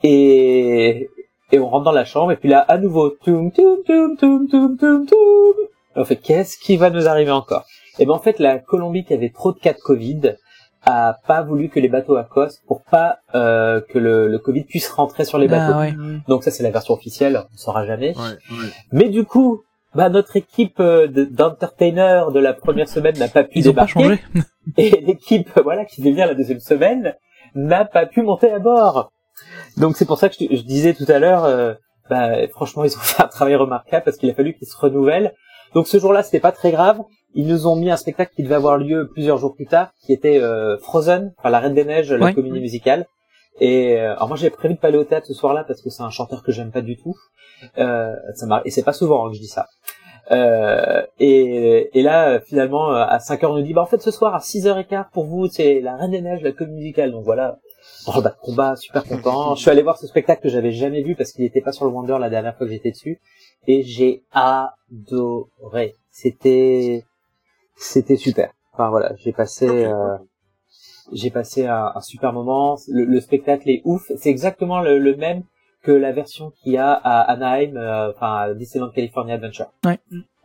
et 0.03 1.09
et 1.51 1.59
on 1.59 1.67
rentre 1.69 1.85
dans 1.85 1.91
la 1.91 2.05
chambre. 2.05 2.31
Et 2.31 2.35
puis 2.37 2.49
là, 2.49 2.59
à 2.59 2.77
nouveau, 2.77 3.09
toum 3.09 3.51
toum 3.51 3.77
toum 3.85 4.17
toum 4.17 4.47
toum 4.47 4.77
toum 4.77 5.05
toum. 5.05 5.53
Et 5.95 5.99
on 5.99 6.05
fait 6.05 6.15
qu'est-ce 6.15 6.57
qui 6.57 6.77
va 6.77 6.89
nous 6.89 7.07
arriver 7.07 7.31
encore? 7.31 7.65
Et 7.99 8.05
ben 8.05 8.13
en 8.13 8.19
fait, 8.19 8.39
la 8.39 8.59
Colombie 8.59 9.03
qui 9.03 9.13
avait 9.13 9.29
trop 9.29 9.51
de 9.51 9.59
cas 9.59 9.73
de 9.73 9.79
Covid 9.79 10.35
a 10.83 11.17
pas 11.27 11.41
voulu 11.43 11.69
que 11.69 11.79
les 11.79 11.89
bateaux 11.89 12.15
accostent 12.15 12.63
pour 12.65 12.81
pas 12.89 13.17
euh, 13.35 13.81
que 13.89 13.99
le, 13.99 14.27
le 14.27 14.39
Covid 14.39 14.63
puisse 14.63 14.89
rentrer 14.89 15.25
sur 15.25 15.37
les 15.37 15.47
bateaux. 15.47 15.73
Ah, 15.75 15.79
ouais. 15.81 15.93
Donc 16.27 16.43
ça 16.43 16.49
c'est 16.51 16.63
la 16.63 16.71
version 16.71 16.93
officielle, 16.95 17.37
on 17.37 17.53
ne 17.53 17.57
saura 17.57 17.85
jamais. 17.85 18.15
Ouais, 18.17 18.23
ouais. 18.23 18.69
Mais 18.91 19.09
du 19.09 19.23
coup, 19.25 19.61
bah 19.93 20.09
notre 20.09 20.37
équipe 20.37 20.79
euh, 20.79 21.05
de- 21.07 21.25
d'entertainers 21.25 22.31
de 22.31 22.39
la 22.39 22.53
première 22.53 22.87
semaine 22.89 23.15
n'a 23.19 23.27
pas 23.27 23.43
pu 23.43 23.59
Ils 23.59 23.69
ont 23.69 23.73
pas 23.73 23.85
débarquer 23.85 24.17
changé. 24.17 24.19
et 24.77 24.89
l'équipe 25.05 25.51
voilà 25.63 25.85
qui 25.85 26.01
devient 26.01 26.25
la 26.27 26.33
deuxième 26.33 26.59
semaine 26.61 27.13
n'a 27.53 27.85
pas 27.85 28.05
pu 28.07 28.21
monter 28.23 28.49
à 28.51 28.57
bord. 28.59 29.11
Donc 29.77 29.95
c'est 29.97 30.05
pour 30.05 30.17
ça 30.17 30.29
que 30.29 30.35
je, 30.39 30.55
je 30.55 30.61
disais 30.61 30.93
tout 30.93 31.05
à 31.07 31.19
l'heure, 31.19 31.45
euh, 31.45 31.73
bah, 32.09 32.47
franchement 32.49 32.83
ils 32.83 32.95
ont 32.95 32.99
fait 33.01 33.23
un 33.23 33.27
travail 33.27 33.55
remarquable 33.55 34.03
parce 34.03 34.17
qu'il 34.17 34.29
a 34.29 34.33
fallu 34.33 34.53
qu'ils 34.53 34.67
se 34.67 34.77
renouvellent. 34.77 35.33
Donc 35.73 35.87
ce 35.87 35.99
jour-là 35.99 36.23
c'était 36.23 36.39
pas 36.39 36.51
très 36.51 36.71
grave. 36.71 37.01
Ils 37.33 37.47
nous 37.47 37.65
ont 37.65 37.77
mis 37.77 37.89
un 37.89 37.95
spectacle 37.95 38.33
qui 38.35 38.43
devait 38.43 38.55
avoir 38.55 38.77
lieu 38.77 39.09
plusieurs 39.13 39.37
jours 39.37 39.55
plus 39.55 39.65
tard, 39.65 39.91
qui 40.05 40.11
était 40.11 40.39
euh, 40.41 40.77
Frozen, 40.79 41.33
enfin 41.37 41.49
la 41.49 41.59
Reine 41.59 41.73
des 41.73 41.85
Neiges, 41.85 42.11
la 42.11 42.33
comédie 42.33 42.59
musicale. 42.59 43.05
Et 43.59 43.97
euh, 43.97 44.15
alors 44.15 44.27
moi 44.27 44.37
j'avais 44.37 44.49
prévu 44.49 44.75
de 44.75 44.79
pas 44.79 44.89
aller 44.89 44.97
au 44.97 45.03
théâtre 45.03 45.27
ce 45.27 45.33
soir-là 45.33 45.63
parce 45.65 45.81
que 45.81 45.89
c'est 45.89 46.03
un 46.03 46.09
chanteur 46.09 46.43
que 46.43 46.51
j'aime 46.51 46.71
pas 46.71 46.81
du 46.81 46.97
tout. 46.97 47.15
Euh, 47.77 48.13
ça 48.33 48.61
et 48.65 48.71
c'est 48.71 48.83
pas 48.83 48.93
souvent 48.93 49.25
hein, 49.25 49.29
que 49.29 49.35
je 49.35 49.41
dis 49.41 49.47
ça. 49.47 49.67
Euh, 50.31 51.03
et, 51.19 51.97
et 51.97 52.03
là, 52.03 52.39
finalement, 52.39 52.91
à 52.91 53.17
5h, 53.17 53.47
on 53.47 53.55
nous 53.57 53.63
dit, 53.63 53.73
bah, 53.73 53.81
en 53.81 53.85
fait, 53.85 54.01
ce 54.01 54.11
soir, 54.11 54.33
à 54.33 54.39
6h15, 54.39 55.07
pour 55.11 55.25
vous, 55.25 55.47
c'est 55.47 55.81
la 55.81 55.97
Reine 55.97 56.11
des 56.11 56.21
Neiges, 56.21 56.41
la 56.41 56.51
comédie 56.53 56.77
musicale. 56.77 57.11
Donc 57.11 57.25
voilà, 57.25 57.57
oh, 58.07 58.21
bah, 58.21 58.35
combat, 58.41 58.75
super 58.75 59.03
content. 59.03 59.55
Je 59.55 59.61
suis 59.61 59.69
allé 59.69 59.81
voir 59.81 59.97
ce 59.97 60.07
spectacle 60.07 60.41
que 60.41 60.49
j'avais 60.49 60.71
jamais 60.71 61.03
vu 61.03 61.15
parce 61.15 61.31
qu'il 61.31 61.43
n'était 61.43 61.61
pas 61.61 61.71
sur 61.71 61.85
le 61.85 61.91
Wonder 61.91 62.17
la 62.19 62.29
dernière 62.29 62.55
fois 62.57 62.67
que 62.67 62.73
j'étais 62.73 62.91
dessus. 62.91 63.19
Et 63.67 63.83
j'ai 63.83 64.23
adoré. 64.31 65.95
C'était, 66.09 67.05
c'était 67.75 68.17
super. 68.17 68.53
Enfin 68.73 68.89
voilà, 68.89 69.13
j'ai 69.17 69.33
passé, 69.33 69.67
euh, 69.67 70.17
j'ai 71.11 71.29
passé 71.29 71.67
un, 71.67 71.91
un 71.95 72.01
super 72.01 72.33
moment. 72.33 72.77
Le, 72.87 73.05
le 73.05 73.19
spectacle 73.19 73.69
est 73.69 73.81
ouf. 73.85 74.11
C'est 74.17 74.29
exactement 74.29 74.81
le, 74.81 74.97
le 74.97 75.15
même 75.15 75.43
que 75.83 75.91
la 75.91 76.11
version 76.11 76.51
qu'il 76.51 76.73
y 76.73 76.77
a 76.77 76.91
à 76.93 77.21
Anaheim, 77.21 77.75
euh, 77.75 78.11
enfin 78.11 78.35
à 78.35 78.53
Disneyland 78.53 78.91
California 78.91 79.35
Adventure. 79.35 79.71
Ouais. 79.83 79.99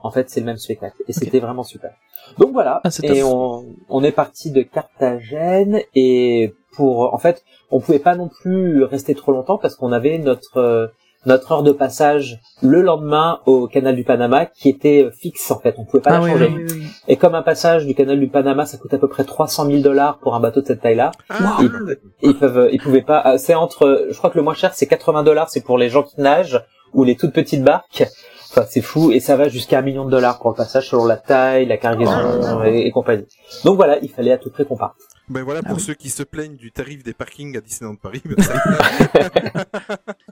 En 0.06 0.10
fait, 0.10 0.30
c'est 0.30 0.40
le 0.40 0.46
même 0.46 0.56
spectacle 0.56 0.96
et 1.08 1.12
c'était 1.12 1.40
vraiment 1.40 1.62
super. 1.64 1.90
Donc 2.38 2.52
voilà, 2.52 2.80
Ah, 2.84 2.88
et 3.02 3.22
on, 3.22 3.66
on 3.88 4.02
est 4.02 4.12
parti 4.12 4.50
de 4.50 4.62
Carthagène 4.62 5.80
et 5.94 6.54
pour, 6.74 7.12
en 7.14 7.18
fait, 7.18 7.42
on 7.70 7.80
pouvait 7.80 7.98
pas 7.98 8.14
non 8.16 8.28
plus 8.28 8.82
rester 8.84 9.14
trop 9.14 9.32
longtemps 9.32 9.58
parce 9.58 9.76
qu'on 9.76 9.92
avait 9.92 10.18
notre 10.18 10.56
euh, 10.58 10.86
notre 11.24 11.50
heure 11.50 11.62
de 11.64 11.72
passage 11.72 12.38
le 12.62 12.82
lendemain 12.82 13.40
au 13.46 13.66
canal 13.66 13.96
du 13.96 14.04
Panama 14.04 14.46
qui 14.46 14.68
était 14.68 15.08
fixe 15.12 15.50
en 15.50 15.58
fait, 15.58 15.74
on 15.78 15.84
pouvait 15.84 16.02
pas 16.02 16.10
Ah 16.10 16.18
la 16.18 16.24
oui, 16.24 16.30
changer. 16.30 16.46
oui, 16.48 16.64
oui, 16.68 16.76
oui. 16.80 16.86
Et 17.08 17.16
comme 17.16 17.34
un 17.34 17.42
passage 17.42 17.84
du 17.86 17.94
canal 17.96 18.20
du 18.20 18.28
Panama, 18.28 18.64
ça 18.64 18.78
coûte 18.78 18.94
à 18.94 18.98
peu 18.98 19.08
près 19.08 19.24
300 19.24 19.66
000 19.66 19.78
dollars 19.82 20.18
pour 20.18 20.34
un 20.36 20.40
bateau 20.40 20.60
de 20.60 20.66
cette 20.66 20.82
taille-là. 20.82 21.10
Ah, 21.30 21.56
Ils, 21.60 21.70
ils 22.22 22.38
peuvent, 22.38 22.68
ils 22.72 22.80
pouvaient 22.80 23.02
pas. 23.02 23.24
euh, 23.26 23.38
C'est 23.38 23.54
entre, 23.54 24.06
je 24.10 24.16
crois 24.16 24.30
que 24.30 24.36
le 24.38 24.44
moins 24.44 24.54
cher 24.54 24.72
c'est 24.74 24.86
80 24.86 25.24
dollars, 25.24 25.48
c'est 25.50 25.62
pour 25.62 25.78
les 25.78 25.88
gens 25.88 26.04
qui 26.04 26.20
nagent 26.20 26.62
ou 26.94 27.02
les 27.02 27.16
toutes 27.16 27.32
petites 27.32 27.64
barques. 27.64 28.04
Enfin, 28.56 28.66
c'est 28.70 28.80
fou 28.80 29.12
et 29.12 29.20
ça 29.20 29.36
va 29.36 29.48
jusqu'à 29.48 29.80
un 29.80 29.82
million 29.82 30.06
de 30.06 30.10
dollars 30.10 30.38
pour 30.38 30.50
le 30.50 30.56
passage 30.56 30.88
selon 30.88 31.04
la 31.04 31.16
taille, 31.18 31.66
la 31.66 31.76
cargaison 31.76 32.64
et, 32.64 32.86
et 32.86 32.90
compagnie. 32.90 33.26
Donc 33.64 33.76
voilà, 33.76 33.98
il 34.00 34.08
fallait 34.10 34.32
à 34.32 34.38
tout 34.38 34.50
prix 34.50 34.64
qu'on 34.64 34.76
parte. 34.78 34.96
Ben 35.28 35.42
voilà, 35.42 35.60
Ah 35.64 35.68
pour 35.68 35.78
oui. 35.78 35.82
ceux 35.82 35.94
qui 35.94 36.08
se 36.08 36.22
plaignent 36.22 36.54
du 36.56 36.70
tarif 36.72 37.02
des 37.02 37.12
parkings 37.12 37.56
à 37.56 37.60
Disneyland 37.60 37.96
Paris, 37.96 38.22
ben 38.24 38.36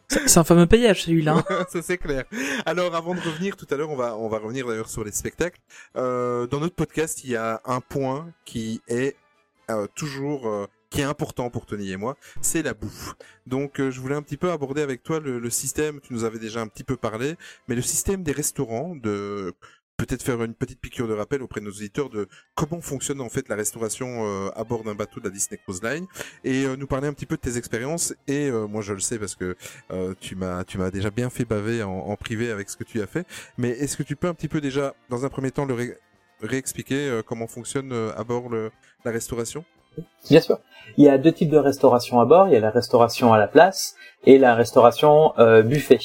c'est 0.09 0.39
un 0.39 0.45
fameux 0.45 0.67
payage 0.67 1.03
celui-là. 1.05 1.45
hein. 1.49 1.65
ça 1.69 1.83
c'est 1.83 1.99
clair. 1.99 2.25
Alors 2.65 2.95
avant 2.95 3.15
de 3.15 3.21
revenir 3.21 3.57
tout 3.57 3.67
à 3.71 3.77
l'heure, 3.77 3.91
on 3.91 3.97
va 3.97 4.17
on 4.17 4.29
va 4.29 4.39
revenir 4.39 4.67
d'ailleurs 4.67 4.89
sur 4.89 5.05
les 5.05 5.13
spectacles. 5.13 5.61
Euh, 5.97 6.47
dans 6.47 6.61
notre 6.61 6.75
podcast, 6.77 7.25
il 7.25 7.31
y 7.31 7.37
a 7.37 7.61
un 7.65 7.81
point 7.81 8.29
qui 8.45 8.81
est 8.89 9.17
euh, 9.71 9.87
toujours 9.95 10.47
euh, 10.49 10.67
qui 10.95 11.01
est 11.01 11.05
important 11.05 11.51
pour 11.51 11.67
Tony 11.67 11.91
et 11.91 11.97
moi, 11.97 12.17
c'est 12.41 12.63
la 12.63 12.73
bouffe. 12.73 13.15
Donc 13.49 13.81
euh, 13.81 13.91
je 13.91 14.01
voulais 14.01 14.15
un 14.15 14.23
petit 14.23 14.37
peu 14.37 14.53
aborder 14.53 14.81
avec 14.81 15.03
toi 15.03 15.19
le, 15.19 15.51
système. 15.51 16.01
Tu 16.01 16.15
nous 16.15 16.23
avais 16.23 16.39
déjà 16.39 16.61
un 16.61 16.69
petit 16.69 16.85
peu 16.85 16.97
parlé, 16.97 17.35
mais 17.67 17.75
le 17.75 17.83
système 17.83 18.23
des 18.23 18.31
restaurants 18.31 18.95
de 18.95 19.55
peut-être 19.97 20.23
faire 20.23 20.41
une 20.45 20.55
petite 20.55 20.81
piqûre 20.81 21.09
de 21.09 21.13
rappel 21.13 21.43
auprès 21.43 21.59
de 21.61 21.65
nos 21.67 21.73
auditeurs 21.73 22.11
de 22.11 22.29
comment 22.55 22.81
fonctionne 22.81 23.21
en 23.21 23.29
fait 23.29 23.49
la 23.49 23.57
restauration 23.57 24.25
euh, 24.25 24.51
à 24.55 24.63
bord 24.63 24.85
d'un 24.85 24.95
bateau 24.95 25.19
de 25.19 25.25
la 25.25 25.31
Disney 25.31 25.59
Cruise 25.65 25.83
Line 25.83 26.07
et 26.45 26.65
euh, 26.65 26.77
nous 26.77 26.87
parler 26.87 27.09
un 27.09 27.13
petit 27.13 27.27
peu 27.27 27.35
de 27.35 27.41
tes 27.41 27.57
expériences 27.59 28.15
et 28.29 28.53
moi 28.53 28.81
je 28.83 28.93
le 28.93 29.01
sais 29.01 29.19
parce 29.19 29.35
que 29.35 29.57
tu 30.21 30.37
m'as 30.37 30.63
tu 30.65 30.79
m'as 30.79 30.91
déjà 30.93 31.11
bien 31.11 31.29
fait 31.31 31.45
baver 31.45 31.83
en, 31.83 32.17
privé 32.17 32.51
avec 32.53 32.71
ce 32.71 32.77
que 32.77 32.85
tu 32.85 33.03
as 33.03 33.07
fait 33.09 33.27
mais 33.59 33.71
est-ce 33.71 33.97
que 33.97 34.05
tu 34.05 34.15
peux 34.15 34.29
un 34.29 34.35
petit 34.35 34.49
peu 34.49 34.61
déjà 34.61 34.95
dans 35.11 35.25
un 35.25 35.29
premier 35.29 35.51
temps 35.51 35.65
le 35.65 35.75
ré- 35.75 35.99
réexpliquer 36.41 37.21
comment 37.27 37.49
fonctionne 37.49 37.93
à 37.93 38.23
bord 38.25 38.51
la 38.51 39.11
restauration? 39.11 39.65
Bien 40.31 40.41
sûr. 40.41 40.59
Il 40.97 41.05
y 41.05 41.09
a 41.09 41.19
deux 41.19 41.33
types 41.33 41.51
de 41.51 41.59
restauration 41.59 42.21
à 42.21 42.25
bord. 42.25 42.49
Il 42.49 42.55
y 42.55 42.57
a 42.57 42.61
la 42.61 42.71
restauration 42.71 43.33
à 43.33 43.39
la 43.39 43.49
place 43.49 43.97
et 44.25 44.39
la 44.39 44.55
restauration 44.55 45.33
euh, 45.39 45.63
buffet. 45.63 45.99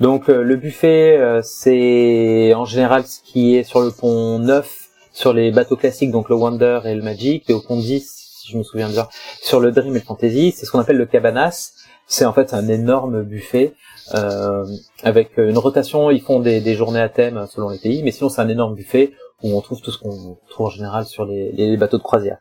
Donc 0.00 0.28
euh, 0.28 0.42
le 0.42 0.56
buffet, 0.56 1.16
euh, 1.18 1.40
c'est 1.42 2.54
en 2.54 2.64
général 2.64 3.04
ce 3.06 3.20
qui 3.20 3.56
est 3.56 3.64
sur 3.64 3.80
le 3.80 3.90
pont 3.90 4.38
9, 4.38 4.88
sur 5.12 5.32
les 5.32 5.50
bateaux 5.50 5.76
classiques, 5.76 6.12
donc 6.12 6.28
le 6.28 6.36
Wonder 6.36 6.80
et 6.84 6.94
le 6.94 7.02
Magic, 7.02 7.50
et 7.50 7.52
au 7.52 7.60
pont 7.60 7.76
10, 7.76 8.00
si 8.42 8.52
je 8.52 8.58
me 8.58 8.62
souviens 8.62 8.88
bien, 8.88 9.08
sur 9.42 9.58
le 9.58 9.72
Dream 9.72 9.96
et 9.96 9.98
le 9.98 10.04
Fantasy, 10.04 10.52
c'est 10.56 10.66
ce 10.66 10.70
qu'on 10.70 10.78
appelle 10.78 10.98
le 10.98 11.06
Cabanas. 11.06 11.72
C'est 12.06 12.24
en 12.24 12.32
fait 12.32 12.54
un 12.54 12.68
énorme 12.68 13.22
buffet 13.22 13.74
euh, 14.14 14.64
avec 15.02 15.36
une 15.36 15.58
rotation. 15.58 16.10
Ils 16.10 16.22
font 16.22 16.40
des, 16.40 16.60
des 16.60 16.74
journées 16.74 17.00
à 17.02 17.10
thème 17.10 17.46
selon 17.50 17.68
les 17.68 17.78
pays, 17.78 18.02
mais 18.02 18.12
sinon 18.12 18.30
c'est 18.30 18.40
un 18.40 18.48
énorme 18.48 18.74
buffet 18.74 19.12
où 19.42 19.56
on 19.56 19.60
trouve 19.60 19.80
tout 19.80 19.90
ce 19.92 19.98
qu'on 19.98 20.36
trouve 20.50 20.66
en 20.66 20.70
général 20.70 21.04
sur 21.04 21.24
les, 21.24 21.52
les 21.52 21.76
bateaux 21.76 21.98
de 21.98 22.02
croisière. 22.02 22.38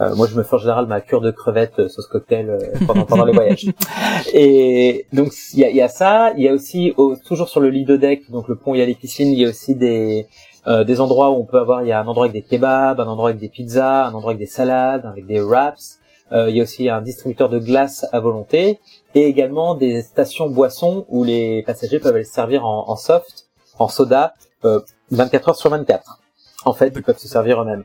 Euh, 0.00 0.14
moi, 0.16 0.26
je 0.26 0.36
me 0.36 0.42
fais 0.42 0.54
en 0.54 0.58
général 0.58 0.86
ma 0.86 1.00
cure 1.00 1.20
de 1.20 1.30
crevettes 1.30 1.78
euh, 1.78 1.88
sauce 1.88 2.08
cocktail 2.08 2.50
euh, 2.50 2.58
pendant, 2.86 3.04
pendant 3.04 3.24
les 3.24 3.32
voyages. 3.32 3.66
Et 4.32 5.06
donc, 5.12 5.32
il 5.54 5.60
y 5.60 5.64
a, 5.64 5.70
y 5.70 5.80
a, 5.80 5.88
ça. 5.88 6.32
Il 6.36 6.42
y 6.42 6.48
a 6.48 6.52
aussi, 6.52 6.92
au, 6.96 7.14
toujours 7.16 7.48
sur 7.48 7.60
le 7.60 7.70
lido 7.70 7.96
deck, 7.96 8.30
donc 8.30 8.48
le 8.48 8.56
pont, 8.56 8.74
il 8.74 8.78
y 8.78 8.82
a 8.82 8.86
les 8.86 8.94
piscines, 8.94 9.28
il 9.28 9.38
y 9.38 9.46
a 9.46 9.48
aussi 9.48 9.76
des 9.76 10.26
euh, 10.66 10.84
des 10.84 11.00
endroits 11.00 11.30
où 11.30 11.36
on 11.36 11.44
peut 11.44 11.58
avoir, 11.58 11.82
il 11.82 11.88
y 11.88 11.92
a 11.92 12.00
un 12.00 12.06
endroit 12.06 12.26
avec 12.26 12.34
des 12.34 12.42
kebabs, 12.42 13.00
un 13.00 13.06
endroit 13.06 13.30
avec 13.30 13.40
des 13.40 13.48
pizzas, 13.48 14.06
un 14.06 14.14
endroit 14.14 14.32
avec 14.32 14.38
des 14.38 14.46
salades, 14.46 15.06
avec 15.06 15.26
des 15.26 15.40
wraps. 15.40 15.98
Euh, 16.32 16.50
il 16.50 16.56
y 16.56 16.60
a 16.60 16.62
aussi 16.62 16.88
un 16.88 17.00
distributeur 17.00 17.48
de 17.48 17.58
glace 17.58 18.06
à 18.12 18.20
volonté 18.20 18.78
et 19.14 19.24
également 19.24 19.74
des 19.74 20.02
stations 20.02 20.48
boissons 20.48 21.06
où 21.08 21.24
les 21.24 21.62
passagers 21.62 21.98
peuvent 21.98 22.14
aller 22.14 22.24
se 22.24 22.32
servir 22.32 22.64
en, 22.66 22.88
en 22.88 22.96
soft, 22.96 23.48
en 23.78 23.88
soda, 23.88 24.34
24 25.10 25.48
heures 25.48 25.56
sur 25.56 25.70
24 25.70 26.19
en 26.64 26.72
fait, 26.72 26.92
ils 26.94 27.02
peuvent 27.02 27.18
se 27.18 27.28
servir 27.28 27.62
eux-mêmes. 27.62 27.84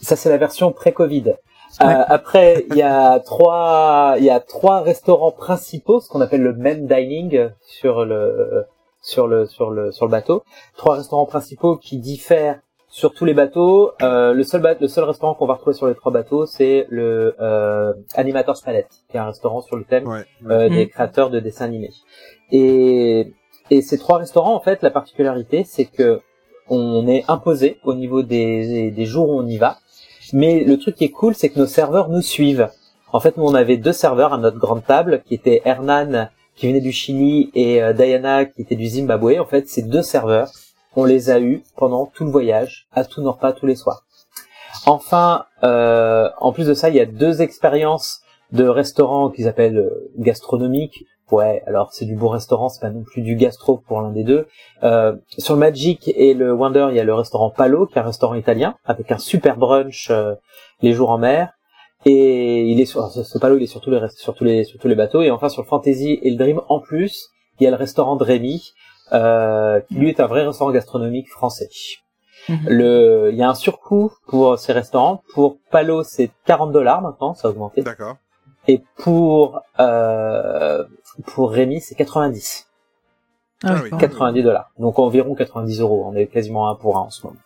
Ça, 0.00 0.16
c'est 0.16 0.28
la 0.30 0.38
version 0.38 0.72
pré-Covid. 0.72 1.34
Euh, 1.82 2.04
après, 2.08 2.66
il 2.70 2.76
y 2.76 2.82
a 2.82 3.20
trois, 3.20 4.16
il 4.18 4.24
y 4.24 4.30
a 4.30 4.40
trois 4.40 4.80
restaurants 4.80 5.30
principaux, 5.30 6.00
ce 6.00 6.08
qu'on 6.08 6.20
appelle 6.20 6.42
le 6.42 6.54
main 6.54 6.74
dining 6.74 7.50
sur 7.60 8.04
le 8.04 8.66
sur 9.02 9.28
le 9.28 9.46
sur 9.46 9.70
le 9.70 9.92
sur 9.92 10.06
le 10.06 10.10
bateau. 10.10 10.42
Trois 10.76 10.96
restaurants 10.96 11.26
principaux 11.26 11.76
qui 11.76 11.98
diffèrent 11.98 12.60
sur 12.88 13.14
tous 13.14 13.24
les 13.24 13.34
bateaux. 13.34 13.92
Euh, 14.02 14.34
le 14.34 14.42
seul 14.42 14.76
le 14.80 14.88
seul 14.88 15.04
restaurant 15.04 15.34
qu'on 15.34 15.46
va 15.46 15.54
retrouver 15.54 15.76
sur 15.76 15.86
les 15.86 15.94
trois 15.94 16.12
bateaux, 16.12 16.44
c'est 16.44 16.86
le 16.90 17.36
euh, 17.40 17.94
Animator's 18.14 18.62
Palette, 18.62 18.90
qui 19.08 19.16
est 19.16 19.20
un 19.20 19.26
restaurant 19.26 19.60
sur 19.60 19.76
le 19.76 19.84
thème 19.84 20.24
euh, 20.48 20.68
des 20.68 20.86
mm. 20.86 20.88
créateurs 20.88 21.30
de 21.30 21.38
dessins 21.38 21.66
animés. 21.66 21.92
Et 22.50 23.32
et 23.70 23.82
ces 23.82 23.98
trois 23.98 24.18
restaurants, 24.18 24.54
en 24.54 24.60
fait, 24.60 24.82
la 24.82 24.90
particularité, 24.90 25.62
c'est 25.62 25.84
que 25.84 26.20
on 26.70 27.06
est 27.08 27.24
imposé 27.28 27.78
au 27.84 27.94
niveau 27.94 28.22
des, 28.22 29.04
jours 29.04 29.28
où 29.28 29.40
on 29.40 29.46
y 29.46 29.58
va. 29.58 29.78
Mais 30.32 30.64
le 30.64 30.78
truc 30.78 30.94
qui 30.94 31.04
est 31.04 31.10
cool, 31.10 31.34
c'est 31.34 31.50
que 31.50 31.58
nos 31.58 31.66
serveurs 31.66 32.08
nous 32.08 32.22
suivent. 32.22 32.70
En 33.12 33.18
fait, 33.18 33.36
nous, 33.36 33.44
on 33.44 33.54
avait 33.54 33.76
deux 33.76 33.92
serveurs 33.92 34.32
à 34.32 34.38
notre 34.38 34.58
grande 34.58 34.84
table, 34.84 35.22
qui 35.26 35.34
étaient 35.34 35.62
Hernan, 35.64 36.28
qui 36.54 36.68
venait 36.68 36.80
du 36.80 36.92
Chili, 36.92 37.50
et 37.54 37.82
euh, 37.82 37.92
Diana, 37.92 38.44
qui 38.44 38.62
était 38.62 38.76
du 38.76 38.86
Zimbabwe. 38.86 39.40
En 39.40 39.46
fait, 39.46 39.68
ces 39.68 39.82
deux 39.82 40.02
serveurs, 40.02 40.50
on 40.94 41.04
les 41.04 41.30
a 41.30 41.40
eus 41.40 41.64
pendant 41.76 42.06
tout 42.06 42.24
le 42.24 42.30
voyage, 42.30 42.86
à 42.92 43.04
tous 43.04 43.22
nos 43.22 43.32
repas, 43.32 43.52
tous 43.52 43.66
les 43.66 43.74
soirs. 43.74 44.04
Enfin, 44.86 45.46
euh, 45.64 46.28
en 46.40 46.52
plus 46.52 46.66
de 46.66 46.74
ça, 46.74 46.88
il 46.88 46.94
y 46.94 47.00
a 47.00 47.06
deux 47.06 47.42
expériences 47.42 48.20
de 48.52 48.66
restaurants 48.66 49.30
qu'ils 49.30 49.48
appellent 49.48 49.78
euh, 49.78 50.10
gastronomiques, 50.18 51.04
Ouais, 51.30 51.62
alors 51.66 51.92
c'est 51.92 52.06
du 52.06 52.16
bon 52.16 52.28
restaurant, 52.28 52.68
c'est 52.68 52.80
pas 52.80 52.90
non 52.90 53.02
plus 53.02 53.22
du 53.22 53.36
gastro 53.36 53.78
pour 53.78 54.00
l'un 54.00 54.10
des 54.10 54.24
deux. 54.24 54.48
Euh, 54.82 55.14
sur 55.38 55.54
le 55.54 55.60
Magic 55.60 56.10
et 56.16 56.34
le 56.34 56.52
Wonder, 56.52 56.88
il 56.90 56.96
y 56.96 57.00
a 57.00 57.04
le 57.04 57.14
restaurant 57.14 57.50
Palo, 57.50 57.86
qui 57.86 57.94
est 57.94 58.00
un 58.00 58.04
restaurant 58.04 58.34
italien, 58.34 58.74
avec 58.84 59.12
un 59.12 59.18
super 59.18 59.56
brunch 59.56 60.10
euh, 60.10 60.34
les 60.82 60.92
jours 60.92 61.10
en 61.10 61.18
mer. 61.18 61.52
Et 62.04 62.62
il 62.62 62.80
est 62.80 62.86
sur 62.86 63.08
ce 63.10 63.38
Palo, 63.38 63.58
il 63.58 63.62
est 63.62 63.66
sur 63.66 63.80
tous 63.80 63.90
les 63.90 64.00
sur 64.08 64.34
tous 64.34 64.44
les 64.44 64.64
sur 64.64 64.80
tous 64.80 64.88
les 64.88 64.94
bateaux. 64.94 65.22
Et 65.22 65.30
enfin 65.30 65.48
sur 65.48 65.62
le 65.62 65.68
Fantasy 65.68 66.18
et 66.22 66.30
le 66.30 66.36
Dream, 66.36 66.60
en 66.68 66.80
plus, 66.80 67.28
il 67.60 67.64
y 67.64 67.66
a 67.66 67.70
le 67.70 67.76
restaurant 67.76 68.16
de 68.16 68.24
Rémi, 68.24 68.72
euh, 69.12 69.80
qui 69.80 69.94
lui 69.94 70.08
est 70.08 70.18
un 70.18 70.26
vrai 70.26 70.46
restaurant 70.46 70.72
gastronomique 70.72 71.28
français. 71.28 71.68
Mhm. 72.48 72.58
Le, 72.66 73.28
il 73.32 73.38
y 73.38 73.42
a 73.42 73.50
un 73.50 73.54
surcoût 73.54 74.12
pour 74.26 74.58
ces 74.58 74.72
restaurants. 74.72 75.22
Pour 75.34 75.58
Palo, 75.70 76.02
c'est 76.02 76.30
40 76.46 76.72
dollars 76.72 77.02
maintenant, 77.02 77.34
ça 77.34 77.48
a 77.48 77.50
augmenté. 77.50 77.82
D'accord. 77.82 78.16
Et 78.68 78.82
pour 78.96 79.62
euh, 79.78 80.84
pour 81.26 81.50
Rémi, 81.50 81.80
c'est 81.80 81.94
90. 81.94 82.68
Ah, 83.62 83.80
90 83.98 84.42
dollars. 84.42 84.70
Donc 84.78 84.98
environ 84.98 85.34
90 85.34 85.80
euros. 85.80 86.04
On 86.06 86.14
est 86.14 86.26
quasiment 86.26 86.68
un 86.70 86.74
pour 86.74 86.96
un 86.96 87.02
en 87.02 87.10
ce 87.10 87.26
moment. 87.26 87.38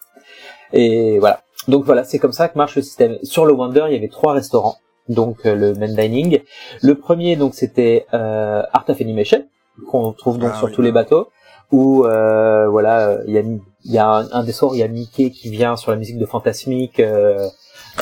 Et 0.72 1.18
voilà. 1.18 1.40
Donc 1.68 1.84
voilà, 1.84 2.04
c'est 2.04 2.18
comme 2.18 2.32
ça 2.32 2.48
que 2.48 2.58
marche 2.58 2.76
le 2.76 2.82
système. 2.82 3.18
Sur 3.22 3.46
le 3.46 3.52
Wonder, 3.52 3.84
il 3.88 3.94
y 3.94 3.96
avait 3.96 4.08
trois 4.08 4.32
restaurants. 4.32 4.76
Donc 5.08 5.44
euh, 5.44 5.54
le 5.54 5.74
main 5.74 5.92
dining. 5.92 6.40
Le 6.82 6.94
premier, 6.94 7.36
donc 7.36 7.54
c'était 7.54 8.06
euh, 8.14 8.62
Art 8.72 8.84
of 8.88 9.00
Animation 9.00 9.44
qu'on 9.88 10.12
trouve 10.12 10.38
donc 10.38 10.52
ah 10.54 10.58
sur 10.58 10.70
tous 10.70 10.82
les 10.82 10.92
bateaux. 10.92 11.30
Où 11.72 12.04
euh, 12.04 12.68
voilà, 12.68 13.18
il 13.26 13.32
y 13.32 13.38
a 13.38 13.42
il 13.42 13.92
y 13.92 13.98
a 13.98 14.08
un, 14.08 14.44
des 14.44 14.52
soirs, 14.52 14.74
il 14.74 14.78
y 14.78 14.82
a 14.82 14.88
Mickey 14.88 15.30
qui 15.30 15.50
vient 15.50 15.76
sur 15.76 15.90
la 15.90 15.96
musique 15.96 16.18
de 16.18 16.26
Fantasmic 16.26 17.02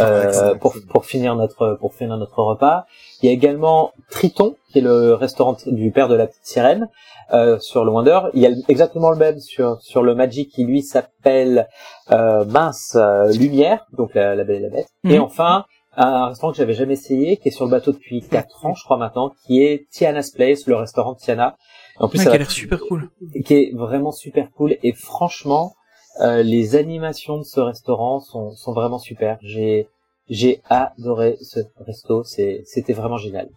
euh, 0.00 0.54
pour 0.54 0.74
pour 0.88 1.04
finir 1.04 1.36
notre 1.36 1.76
pour 1.80 1.94
finir 1.94 2.16
notre 2.16 2.42
repas. 2.42 2.86
Il 3.22 3.26
y 3.26 3.28
a 3.28 3.32
également 3.32 3.92
Triton, 4.10 4.56
qui 4.70 4.78
est 4.78 4.82
le 4.82 5.14
restaurant 5.14 5.56
du 5.66 5.90
père 5.90 6.08
de 6.08 6.14
la 6.14 6.26
petite 6.26 6.44
sirène, 6.46 6.88
euh, 7.32 7.58
sur 7.58 7.84
le 7.84 7.90
Wonder. 7.90 8.20
Il 8.34 8.40
y 8.40 8.46
a 8.46 8.50
exactement 8.68 9.10
le 9.10 9.16
même 9.16 9.38
sur 9.38 9.80
sur 9.80 10.02
le 10.02 10.14
Magic, 10.14 10.50
qui 10.50 10.64
lui 10.64 10.82
s'appelle 10.82 11.68
euh, 12.10 12.44
Mince 12.44 12.96
euh, 12.96 13.32
Lumière, 13.32 13.86
donc 13.96 14.14
la, 14.14 14.34
la, 14.34 14.44
Belle 14.44 14.56
et 14.56 14.60
la 14.60 14.68
Bête. 14.70 14.88
Et 15.04 15.18
mhm. 15.18 15.24
enfin, 15.24 15.64
un 15.96 16.28
restaurant 16.28 16.52
que 16.52 16.58
j'avais 16.58 16.74
jamais 16.74 16.94
essayé, 16.94 17.36
qui 17.36 17.48
est 17.48 17.52
sur 17.52 17.64
le 17.64 17.70
bateau 17.70 17.92
depuis 17.92 18.22
4 18.22 18.66
ans, 18.66 18.74
je 18.74 18.84
crois 18.84 18.96
maintenant, 18.96 19.32
qui 19.46 19.62
est 19.62 19.86
Tiana's 19.90 20.30
Place, 20.30 20.66
le 20.66 20.76
restaurant 20.76 21.14
Tiana. 21.14 21.56
En 21.98 22.08
plus, 22.08 22.18
ça 22.18 22.30
qui 22.30 22.36
a 22.36 22.38
l'air 22.38 22.50
super 22.50 22.80
cool. 22.80 23.10
Qui 23.44 23.54
est 23.54 23.72
vraiment 23.74 24.12
super 24.12 24.50
cool. 24.50 24.76
Et 24.82 24.92
franchement, 24.92 25.74
euh, 26.20 26.42
les 26.42 26.76
animations 26.76 27.38
de 27.38 27.42
ce 27.42 27.60
restaurant 27.60 28.20
sont, 28.20 28.52
sont 28.52 28.72
vraiment 28.72 28.98
super. 28.98 29.38
J'ai 29.42 29.88
j'ai 30.28 30.62
adoré 30.68 31.36
ce 31.40 31.60
resto, 31.80 32.22
c'est 32.22 32.62
c'était 32.64 32.92
vraiment 32.92 33.16
génial. 33.16 33.48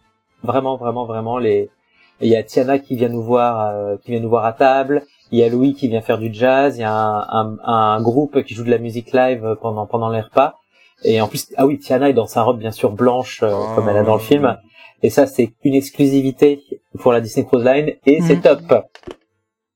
Vraiment 0.42 0.76
vraiment 0.76 1.06
vraiment 1.06 1.38
les 1.38 1.70
il 2.20 2.28
y 2.28 2.36
a 2.36 2.42
Tiana 2.42 2.78
qui 2.78 2.96
vient 2.96 3.08
nous 3.08 3.22
voir 3.22 3.68
euh, 3.68 3.96
qui 3.98 4.10
vient 4.12 4.20
nous 4.20 4.28
voir 4.28 4.46
à 4.46 4.52
table, 4.52 5.04
il 5.30 5.38
y 5.38 5.42
a 5.42 5.48
Louis 5.48 5.74
qui 5.74 5.88
vient 5.88 6.00
faire 6.00 6.18
du 6.18 6.32
jazz, 6.32 6.78
il 6.78 6.80
y 6.80 6.84
a 6.84 6.92
un, 6.92 7.20
un, 7.28 7.58
un, 7.62 8.00
groupe 8.00 8.42
qui 8.42 8.54
joue 8.54 8.64
de 8.64 8.70
la 8.70 8.78
musique 8.78 9.12
live 9.12 9.56
pendant 9.60 9.86
pendant 9.86 10.08
les 10.08 10.20
repas 10.20 10.56
et 11.04 11.20
en 11.20 11.28
plus 11.28 11.52
ah 11.56 11.66
oui 11.66 11.78
Tiana 11.78 12.08
est 12.08 12.14
dans 12.14 12.26
sa 12.26 12.42
robe 12.42 12.58
bien 12.58 12.72
sûr 12.72 12.90
blanche 12.90 13.42
euh, 13.42 13.52
comme 13.74 13.88
elle 13.88 13.98
a 13.98 14.02
dans 14.02 14.14
le 14.14 14.20
film 14.20 14.56
et 15.02 15.10
ça 15.10 15.26
c'est 15.26 15.52
une 15.62 15.74
exclusivité 15.74 16.62
pour 17.00 17.12
la 17.12 17.20
Disney 17.20 17.46
Cruise 17.46 17.64
Line 17.64 17.92
et 18.06 18.22
c'est 18.22 18.36
mhm. 18.36 18.42
top. 18.42 18.86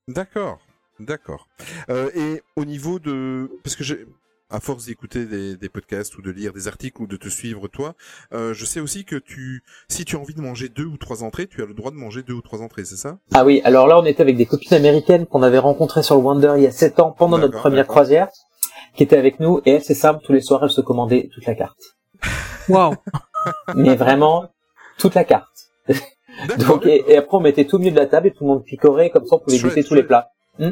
D'accord. 0.08 0.58
D'accord. 1.00 1.48
Euh, 1.88 2.10
et 2.14 2.42
au 2.56 2.64
niveau 2.64 2.98
de, 2.98 3.50
parce 3.64 3.74
que 3.74 3.82
j'ai, 3.82 4.06
à 4.50 4.60
force 4.60 4.86
d'écouter 4.86 5.24
des, 5.24 5.56
des, 5.56 5.68
podcasts 5.68 6.16
ou 6.18 6.22
de 6.22 6.30
lire 6.30 6.52
des 6.52 6.68
articles 6.68 7.00
ou 7.00 7.06
de 7.06 7.16
te 7.16 7.28
suivre 7.28 7.68
toi, 7.68 7.94
euh, 8.34 8.52
je 8.52 8.64
sais 8.64 8.80
aussi 8.80 9.04
que 9.04 9.16
tu, 9.16 9.62
si 9.88 10.04
tu 10.04 10.16
as 10.16 10.18
envie 10.18 10.34
de 10.34 10.40
manger 10.40 10.68
deux 10.68 10.84
ou 10.84 10.96
trois 10.96 11.22
entrées, 11.22 11.46
tu 11.46 11.62
as 11.62 11.66
le 11.66 11.74
droit 11.74 11.90
de 11.90 11.96
manger 11.96 12.22
deux 12.22 12.34
ou 12.34 12.42
trois 12.42 12.60
entrées, 12.60 12.84
c'est 12.84 12.96
ça? 12.96 13.18
Ah 13.32 13.44
oui. 13.44 13.60
Alors 13.64 13.86
là, 13.86 13.98
on 13.98 14.04
était 14.04 14.22
avec 14.22 14.36
des 14.36 14.46
copines 14.46 14.74
américaines 14.74 15.26
qu'on 15.26 15.42
avait 15.42 15.58
rencontrées 15.58 16.02
sur 16.02 16.16
le 16.16 16.22
Wonder 16.22 16.54
il 16.56 16.62
y 16.62 16.66
a 16.66 16.72
sept 16.72 17.00
ans 17.00 17.12
pendant 17.12 17.38
notre 17.38 17.58
première 17.58 17.86
croisière, 17.86 18.28
qui 18.94 19.04
étaient 19.04 19.16
avec 19.16 19.40
nous 19.40 19.60
et 19.64 19.72
elles, 19.72 19.84
c'est 19.84 19.94
simple, 19.94 20.20
tous 20.24 20.32
les 20.32 20.42
soirs, 20.42 20.64
elles 20.64 20.70
se 20.70 20.80
commandaient 20.80 21.30
toute 21.32 21.46
la 21.46 21.54
carte. 21.54 21.80
Waouh 22.68 22.94
Mais 23.74 23.96
vraiment 23.96 24.50
toute 24.98 25.14
la 25.14 25.24
carte. 25.24 25.70
Donc 26.58 26.86
et, 26.86 27.16
après 27.16 27.36
on 27.36 27.40
mettait 27.40 27.64
tout 27.64 27.76
au 27.76 27.78
milieu 27.78 27.92
de 27.92 27.96
la 27.96 28.06
table 28.06 28.28
et 28.28 28.30
tout 28.30 28.44
le 28.44 28.50
monde 28.50 28.64
picorait 28.64 29.10
comme 29.10 29.26
ça 29.26 29.36
on 29.36 29.38
pouvait 29.38 29.58
goûter 29.58 29.84
tous 29.84 29.94
les 29.94 30.02
plats. 30.02 30.30
Hmm 30.58 30.70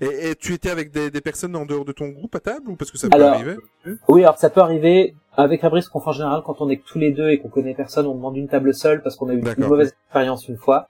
et, 0.00 0.34
tu 0.36 0.52
étais 0.54 0.70
avec 0.70 0.90
des, 0.90 1.10
des, 1.10 1.20
personnes 1.20 1.54
en 1.56 1.64
dehors 1.64 1.84
de 1.84 1.92
ton 1.92 2.08
groupe 2.08 2.34
à 2.34 2.40
table 2.40 2.70
ou 2.70 2.76
parce 2.76 2.90
que 2.90 2.98
ça 2.98 3.08
peut 3.08 3.24
arriver 3.24 3.56
Oui, 4.08 4.22
alors 4.22 4.38
ça 4.38 4.50
peut 4.50 4.60
arriver. 4.60 5.14
Avec 5.36 5.62
Fabrice, 5.62 5.88
qu'on 5.88 6.00
fait 6.00 6.10
en 6.10 6.12
général 6.12 6.42
quand 6.44 6.60
on 6.60 6.68
est 6.70 6.76
que 6.76 6.86
tous 6.86 6.98
les 6.98 7.10
deux 7.10 7.30
et 7.30 7.38
qu'on 7.38 7.48
connaît 7.48 7.74
personne, 7.74 8.06
on 8.06 8.14
demande 8.14 8.36
une 8.36 8.46
table 8.48 8.72
seule 8.72 9.02
parce 9.02 9.16
qu'on 9.16 9.28
a 9.28 9.34
eu 9.34 9.40
une 9.40 9.66
mauvaise 9.66 9.88
expérience 9.88 10.48
une 10.48 10.56
fois. 10.56 10.88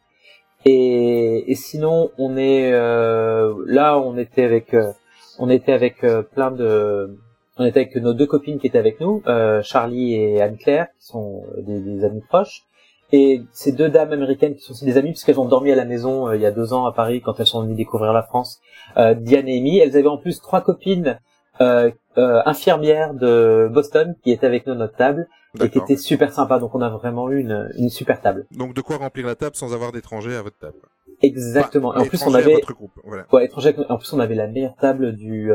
Et, 0.66 1.51
et 1.51 1.55
sinon, 1.55 2.11
on 2.19 2.37
est 2.37 2.73
euh, 2.73 3.55
là, 3.66 3.99
on 3.99 4.16
était 4.19 4.45
avec, 4.45 4.75
euh, 4.75 4.93
on 5.39 5.49
était 5.49 5.73
avec 5.73 6.05
euh, 6.05 6.23
plein 6.23 6.51
de, 6.51 7.19
on 7.57 7.65
était 7.65 7.81
avec 7.81 7.97
nos 7.97 8.15
deux 8.15 8.27
copines 8.27 8.59
qui 8.59 8.66
étaient 8.66 8.79
avec 8.79 9.01
nous, 9.01 9.23
euh, 9.27 9.62
Charlie 9.62 10.15
et 10.15 10.43
Anne 10.43 10.57
Claire, 10.57 10.89
qui 10.99 11.07
sont 11.07 11.45
des, 11.59 11.81
des 11.81 12.05
amis 12.05 12.23
proches. 12.29 12.65
Et 13.13 13.43
ces 13.53 13.73
deux 13.73 13.89
dames 13.89 14.13
américaines 14.13 14.55
qui 14.55 14.63
sont 14.63 14.73
aussi 14.73 14.85
des 14.85 14.97
amies 14.97 15.11
puisqu'elles 15.11 15.39
ont 15.39 15.45
dormi 15.45 15.71
à 15.71 15.77
la 15.77 15.85
maison 15.85 16.29
euh, 16.29 16.37
il 16.37 16.43
y 16.43 16.47
a 16.47 16.51
deux 16.51 16.73
ans 16.73 16.87
à 16.87 16.93
Paris 16.93 17.21
quand 17.21 17.39
elles 17.39 17.47
sont 17.47 17.63
venues 17.63 17.75
découvrir 17.75 18.13
la 18.13 18.23
France, 18.23 18.61
euh, 18.97 19.15
Diane 19.15 19.49
et 19.49 19.59
Amy. 19.59 19.79
Elles 19.79 19.97
avaient 19.97 20.09
en 20.09 20.19
plus 20.19 20.41
trois 20.41 20.61
copines 20.61 21.21
euh, 21.61 21.91
euh 22.19 22.43
infirmières 22.47 23.15
de 23.15 23.69
Boston 23.73 24.17
qui 24.25 24.33
étaient 24.33 24.47
avec 24.47 24.67
nous 24.67 24.73
à 24.73 24.77
notre 24.77 24.97
table 24.97 25.29
et 25.63 25.69
qui 25.69 25.79
étaient 25.79 25.97
super 25.97 26.33
sympas. 26.33 26.59
Donc 26.59 26.75
on 26.75 26.81
a 26.81 26.89
vraiment 26.89 27.31
eu 27.31 27.39
une, 27.41 27.71
une 27.79 27.91
super 27.91 28.21
table. 28.21 28.47
Donc 28.51 28.75
de 28.75 28.81
quoi 28.81 28.97
remplir 28.97 29.27
la 29.27 29.37
table 29.37 29.55
sans 29.55 29.73
avoir 29.75 29.93
d'étrangers 29.93 30.35
à 30.35 30.43
votre 30.43 30.59
table. 30.59 30.79
Exactement. 31.23 31.95
et 31.95 31.99
en 31.99 32.07
plus 32.07 32.27
on 32.27 32.35
avait, 32.35 32.61
voilà. 33.05 33.27
ouais, 33.33 33.45
étrangers. 33.45 33.77
En 33.89 33.99
plus 33.99 34.13
on 34.13 34.19
avait 34.19 34.35
la 34.35 34.49
meilleure 34.49 34.75
table 34.77 35.15
du 35.15 35.53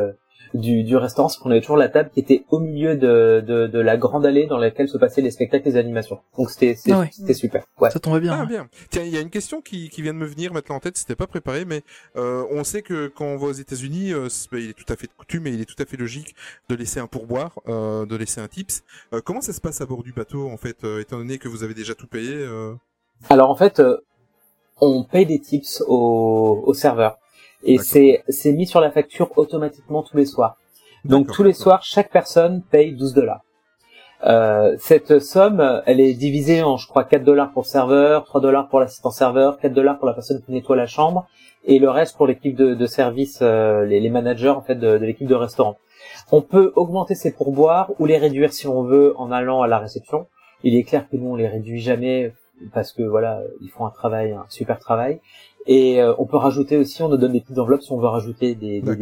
du, 0.53 0.83
du 0.83 0.95
restaurant, 0.97 1.29
c'est 1.29 1.39
qu'on 1.39 1.51
avait 1.51 1.61
toujours 1.61 1.77
la 1.77 1.89
table 1.89 2.09
qui 2.13 2.19
était 2.19 2.43
au 2.49 2.59
milieu 2.59 2.95
de, 2.95 3.43
de, 3.45 3.67
de 3.67 3.79
la 3.79 3.97
grande 3.97 4.25
allée 4.25 4.47
dans 4.47 4.57
laquelle 4.57 4.87
se 4.89 4.97
passaient 4.97 5.21
les 5.21 5.31
spectacles 5.31 5.67
et 5.67 5.71
les 5.71 5.77
animations. 5.77 6.19
Donc 6.37 6.49
c'était 6.49 6.75
c'était 6.75 6.91
Ah 6.93 6.99
ouais. 7.01 7.09
c'était 7.11 7.33
super. 7.33 7.63
Ouais. 7.79 7.91
Ça 7.91 7.99
tombait 7.99 8.19
bien. 8.19 8.33
Ah 8.33 8.41
ouais. 8.41 8.47
bien. 8.47 8.67
Tiens, 8.89 9.03
il 9.03 9.09
y 9.13 9.17
a 9.17 9.21
une 9.21 9.29
question 9.29 9.61
qui, 9.61 9.89
qui 9.89 10.01
vient 10.01 10.13
de 10.13 10.19
me 10.19 10.25
venir 10.25 10.51
maintenant 10.53 10.75
en 10.75 10.79
tête, 10.79 10.97
c'était 10.97 11.15
pas 11.15 11.27
préparé, 11.27 11.65
mais 11.65 11.83
euh, 12.15 12.43
on 12.51 12.63
sait 12.63 12.81
que 12.81 13.07
quand 13.07 13.25
on 13.25 13.37
va 13.37 13.47
aux 13.47 13.51
États-Unis, 13.51 14.13
euh, 14.13 14.29
c'est- 14.29 14.47
il 14.53 14.69
est 14.71 14.73
tout 14.73 14.91
à 14.91 14.95
fait 14.95 15.07
de 15.07 15.13
coutume 15.17 15.47
et 15.47 15.51
il 15.51 15.61
est 15.61 15.65
tout 15.65 15.81
à 15.81 15.85
fait 15.85 15.97
logique 15.97 16.35
de 16.69 16.75
laisser 16.75 16.99
un 16.99 17.07
pourboire, 17.07 17.59
euh, 17.67 18.05
de 18.05 18.15
laisser 18.15 18.41
un 18.41 18.47
tips. 18.47 18.83
Euh, 19.13 19.21
comment 19.23 19.41
ça 19.41 19.53
se 19.53 19.61
passe 19.61 19.81
à 19.81 19.85
bord 19.85 20.03
du 20.03 20.13
bateau 20.13 20.49
en 20.49 20.57
fait, 20.57 20.83
euh, 20.83 20.99
étant 21.01 21.17
donné 21.17 21.37
que 21.37 21.47
vous 21.47 21.63
avez 21.63 21.73
déjà 21.73 21.93
tout 21.95 22.07
payé 22.07 22.33
euh... 22.33 22.73
Alors 23.29 23.49
en 23.49 23.55
fait, 23.55 23.79
euh, 23.79 23.97
on 24.81 25.03
paye 25.03 25.25
des 25.25 25.39
tips 25.39 25.83
au, 25.87 26.63
au 26.65 26.73
serveur 26.73 27.17
et 27.63 27.77
c'est 27.77 28.23
c'est 28.29 28.51
mis 28.51 28.67
sur 28.67 28.81
la 28.81 28.91
facture 28.91 29.31
automatiquement 29.37 30.03
tous 30.03 30.17
les 30.17 30.25
soirs. 30.25 30.57
Donc 31.05 31.31
tous 31.31 31.43
les 31.43 31.53
soirs, 31.53 31.81
chaque 31.83 32.11
personne 32.11 32.61
paye 32.69 32.93
12 32.93 33.13
dollars. 33.13 33.41
Euh, 34.25 34.75
cette 34.79 35.19
somme, 35.19 35.81
elle 35.85 36.01
est 36.01 36.13
divisée 36.13 36.61
en, 36.61 36.75
je 36.75 36.87
crois, 36.87 37.05
4 37.05 37.23
dollars 37.23 37.51
pour 37.53 37.61
le 37.61 37.67
serveur, 37.67 38.25
3 38.25 38.41
dollars 38.41 38.67
pour 38.67 38.81
l'assistant 38.81 39.11
serveur, 39.11 39.59
4 39.59 39.73
dollars 39.73 39.97
pour 39.97 40.07
la 40.07 40.13
personne 40.13 40.41
qui 40.41 40.51
nettoie 40.51 40.75
la 40.75 40.87
chambre, 40.87 41.27
et 41.63 41.79
le 41.79 41.89
reste 41.89 42.17
pour 42.17 42.27
l'équipe 42.27 42.55
de, 42.55 42.73
de 42.73 42.85
service, 42.85 43.39
euh, 43.41 43.85
les, 43.85 44.01
les 44.01 44.09
managers 44.09 44.49
en 44.49 44.61
fait 44.61 44.75
de, 44.75 44.97
de 44.97 45.05
l'équipe 45.05 45.27
de 45.27 45.35
restaurant. 45.35 45.77
On 46.31 46.41
peut 46.41 46.73
augmenter 46.75 47.15
ses 47.15 47.31
pourboires 47.31 47.91
ou 47.99 48.05
les 48.05 48.17
réduire 48.17 48.51
si 48.51 48.67
on 48.67 48.83
veut 48.83 49.13
en 49.17 49.31
allant 49.31 49.61
à 49.61 49.67
la 49.67 49.79
réception. 49.79 50.27
Il 50.63 50.75
est 50.75 50.83
clair 50.83 51.07
que 51.09 51.15
nous 51.15 51.29
on 51.29 51.35
les 51.35 51.47
réduit 51.47 51.79
jamais 51.79 52.33
parce 52.73 52.91
que 52.91 53.03
voilà, 53.03 53.41
ils 53.61 53.69
font 53.69 53.85
un 53.85 53.89
travail, 53.89 54.33
un 54.33 54.45
super 54.49 54.79
travail. 54.79 55.21
Et 55.65 56.01
euh, 56.01 56.13
on 56.17 56.25
peut 56.25 56.37
rajouter 56.37 56.77
aussi, 56.77 57.03
on 57.03 57.09
nous 57.09 57.17
donne 57.17 57.33
des 57.33 57.41
petites 57.41 57.59
enveloppes 57.59 57.81
si 57.81 57.91
on 57.91 57.99
veut 57.99 58.07
rajouter 58.07 58.55
des, 58.55 58.81
des, 58.81 58.95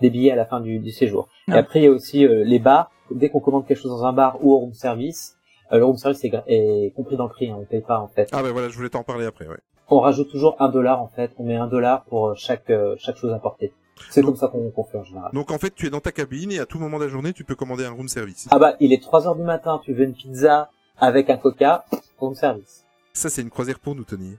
des- 0.00 0.10
billets 0.10 0.30
à 0.32 0.36
la 0.36 0.44
fin 0.46 0.60
du, 0.60 0.78
du 0.78 0.90
séjour. 0.92 1.28
Et 1.48 1.52
Ah. 1.52 1.56
après, 1.56 1.80
il 1.80 1.84
y 1.84 1.86
a 1.86 1.90
aussi 1.90 2.24
euh, 2.26 2.44
les 2.44 2.58
bars. 2.58 2.90
Dès 3.10 3.30
qu'on 3.30 3.40
commande 3.40 3.66
quelque 3.66 3.80
chose 3.80 3.90
dans 3.90 4.04
un 4.04 4.12
bar 4.12 4.38
ou 4.44 4.52
au 4.52 4.58
room 4.58 4.74
service, 4.74 5.36
euh, 5.72 5.78
le 5.78 5.84
room 5.84 5.96
service 5.96 6.22
est, 6.24 6.32
est 6.46 6.92
compris 6.94 7.16
dans 7.16 7.24
le 7.24 7.30
prix, 7.30 7.50
hein, 7.50 7.56
on 7.60 7.64
paye 7.64 7.80
pas 7.80 7.98
en 8.00 8.08
fait. 8.08 8.28
Ah 8.32 8.42
ben 8.42 8.52
voilà, 8.52 8.68
je 8.68 8.76
voulais 8.76 8.90
t'en 8.90 9.02
parler 9.02 9.24
après. 9.24 9.46
Ouais. 9.48 9.56
On 9.90 10.00
rajoute 10.00 10.28
toujours 10.30 10.56
un 10.60 10.68
dollar 10.68 11.00
en 11.02 11.08
fait, 11.08 11.30
on 11.38 11.44
met 11.44 11.56
un 11.56 11.66
dollar 11.68 12.04
pour 12.04 12.36
chaque 12.36 12.68
euh, 12.68 12.94
chaque 12.98 13.16
chose 13.16 13.32
apportée. 13.32 13.72
C'est 14.10 14.22
comme 14.22 14.36
ça 14.36 14.48
qu'on 14.48 14.70
qu'on 14.70 14.84
fait 14.84 14.98
en 14.98 15.04
général. 15.04 15.30
Donc 15.32 15.50
en 15.50 15.56
fait, 15.58 15.74
tu 15.74 15.86
es 15.86 15.90
dans 15.90 16.00
ta 16.00 16.12
cabine 16.12 16.52
et 16.52 16.58
à 16.60 16.66
tout 16.66 16.78
moment 16.78 16.98
de 16.98 17.04
la 17.04 17.10
journée, 17.10 17.32
tu 17.32 17.44
peux 17.44 17.54
commander 17.56 17.84
un 17.86 17.90
room 17.92 18.08
service. 18.08 18.46
Ah 18.50 18.58
bah, 18.58 18.76
il 18.78 18.92
est 18.92 19.02
3 19.02 19.26
heures 19.26 19.34
du 19.36 19.42
matin, 19.42 19.80
tu 19.82 19.94
veux 19.94 20.04
une 20.04 20.12
pizza 20.14 20.70
avec 20.98 21.30
un 21.30 21.38
coca, 21.38 21.84
room 22.18 22.34
service. 22.34 22.84
Ça, 23.14 23.28
c'est 23.30 23.40
une 23.42 23.50
croisière 23.50 23.78
pour 23.80 23.94
nous, 23.96 24.04
Tony. 24.04 24.36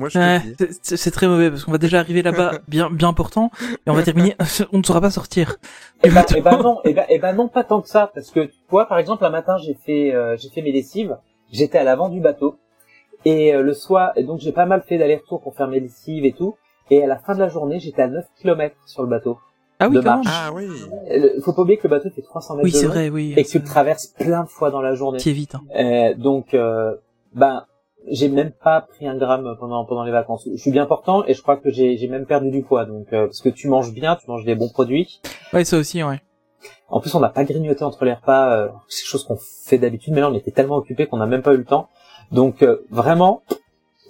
Moi, 0.00 0.08
je 0.08 0.18
Ouais, 0.18 0.40
c'est- 0.58 0.78
c'est 0.82 0.96
c'est 0.96 1.10
très 1.10 1.28
mauvais 1.28 1.50
parce 1.50 1.64
qu'on 1.64 1.72
va 1.72 1.78
déjà 1.78 2.00
arriver 2.00 2.22
là-bas 2.22 2.52
bien 2.68 2.90
bien 2.90 3.12
portant 3.12 3.50
et 3.86 3.90
on 3.90 3.92
va 3.92 4.02
terminer 4.02 4.34
on 4.72 4.78
ne 4.78 4.82
saura 4.82 5.00
pas 5.00 5.10
sortir. 5.10 5.56
Eh 6.02 6.08
ben, 6.10 6.24
eh 6.34 6.40
ben 6.40 6.58
non, 6.62 6.80
eh 6.84 6.94
ben, 6.94 7.04
eh 7.10 7.18
ben 7.18 7.34
non, 7.34 7.48
pas 7.48 7.62
tant 7.64 7.82
que 7.82 7.88
ça, 7.88 8.10
parce 8.14 8.30
que 8.30 8.40
tu 8.46 8.52
vois, 8.70 8.86
par 8.86 8.98
exemple, 8.98 9.24
un 9.24 9.30
matin, 9.30 9.56
j'ai 9.58 9.74
fait, 9.74 10.12
euh, 10.14 10.36
j'ai 10.38 10.48
fait 10.48 10.62
mes 10.62 10.72
lessives, 10.72 11.16
j'étais 11.52 11.78
à 11.78 11.84
l'avant 11.84 12.08
du 12.08 12.20
bateau, 12.20 12.56
et 13.26 13.54
euh, 13.54 13.62
le 13.62 13.74
soir, 13.74 14.12
et 14.16 14.24
donc 14.24 14.40
j'ai 14.40 14.52
pas 14.52 14.64
mal 14.66 14.82
fait 14.82 14.96
d'aller-retour 14.98 15.40
pour 15.42 15.54
faire 15.54 15.68
mes 15.68 15.80
lessives 15.80 16.24
et 16.24 16.32
tout, 16.32 16.56
et 16.90 17.04
à 17.04 17.06
la 17.06 17.18
fin 17.18 17.34
de 17.34 17.38
la 17.40 17.48
journée, 17.48 17.78
j'étais 17.78 18.02
à 18.02 18.08
9 18.08 18.24
km 18.40 18.74
sur 18.86 19.02
le 19.02 19.08
bateau. 19.08 19.38
Ah 19.82 19.88
oui, 19.88 19.96
De 19.96 20.00
quand 20.00 20.16
même. 20.16 20.24
marche. 20.24 20.36
Ah 20.46 20.50
oui. 20.52 20.66
Euh, 21.10 21.40
Faut 21.42 21.52
pas 21.52 21.62
oublier 21.62 21.78
que 21.78 21.88
le 21.88 21.90
bateau 21.90 22.10
fait 22.10 22.22
300 22.22 22.56
mètres 22.56 22.64
Oui, 22.64 22.72
de 22.72 22.76
c'est 22.76 22.86
long, 22.86 22.92
vrai, 22.92 23.08
oui. 23.10 23.32
et 23.36 23.44
que 23.44 23.48
tu 23.48 23.58
le 23.58 23.64
traverses 23.64 24.08
plein 24.08 24.44
de 24.44 24.48
fois 24.48 24.70
dans 24.70 24.82
la 24.82 24.94
journée. 24.94 25.18
Qui 25.18 25.30
est 25.30 25.34
vite. 25.34 25.54
Hein. 25.54 25.62
Euh, 25.76 26.14
donc, 26.14 26.52
euh, 26.54 26.94
ben, 27.34 27.64
j'ai 28.08 28.28
même 28.28 28.50
pas 28.50 28.80
pris 28.80 29.06
un 29.06 29.16
gramme 29.16 29.56
pendant 29.58 29.84
pendant 29.84 30.04
les 30.04 30.12
vacances. 30.12 30.48
Je 30.50 30.56
suis 30.60 30.70
bien 30.70 30.86
portant 30.86 31.24
et 31.26 31.34
je 31.34 31.42
crois 31.42 31.56
que 31.56 31.70
j'ai 31.70 31.96
j'ai 31.96 32.08
même 32.08 32.26
perdu 32.26 32.50
du 32.50 32.62
poids. 32.62 32.84
Donc, 32.86 33.12
euh, 33.12 33.26
parce 33.26 33.40
que 33.40 33.48
tu 33.48 33.68
manges 33.68 33.92
bien, 33.92 34.16
tu 34.16 34.28
manges 34.30 34.44
des 34.44 34.54
bons 34.54 34.68
produits. 34.70 35.20
Ouais, 35.52 35.64
ça 35.64 35.76
aussi, 35.78 36.02
ouais. 36.02 36.20
En 36.88 37.00
plus, 37.00 37.14
on 37.14 37.20
n'a 37.20 37.28
pas 37.28 37.44
grignoté 37.44 37.84
entre 37.84 38.04
les 38.04 38.12
repas. 38.14 38.52
euh, 38.56 38.68
c'est 38.88 39.02
quelque 39.02 39.10
chose 39.10 39.24
qu'on 39.24 39.38
fait 39.38 39.78
d'habitude, 39.78 40.12
mais 40.14 40.20
là, 40.20 40.30
on 40.30 40.34
était 40.34 40.50
tellement 40.50 40.76
occupés 40.76 41.06
qu'on 41.06 41.18
n'a 41.18 41.26
même 41.26 41.42
pas 41.42 41.54
eu 41.54 41.58
le 41.58 41.64
temps. 41.64 41.88
Donc, 42.32 42.62
euh, 42.62 42.84
vraiment, 42.90 43.42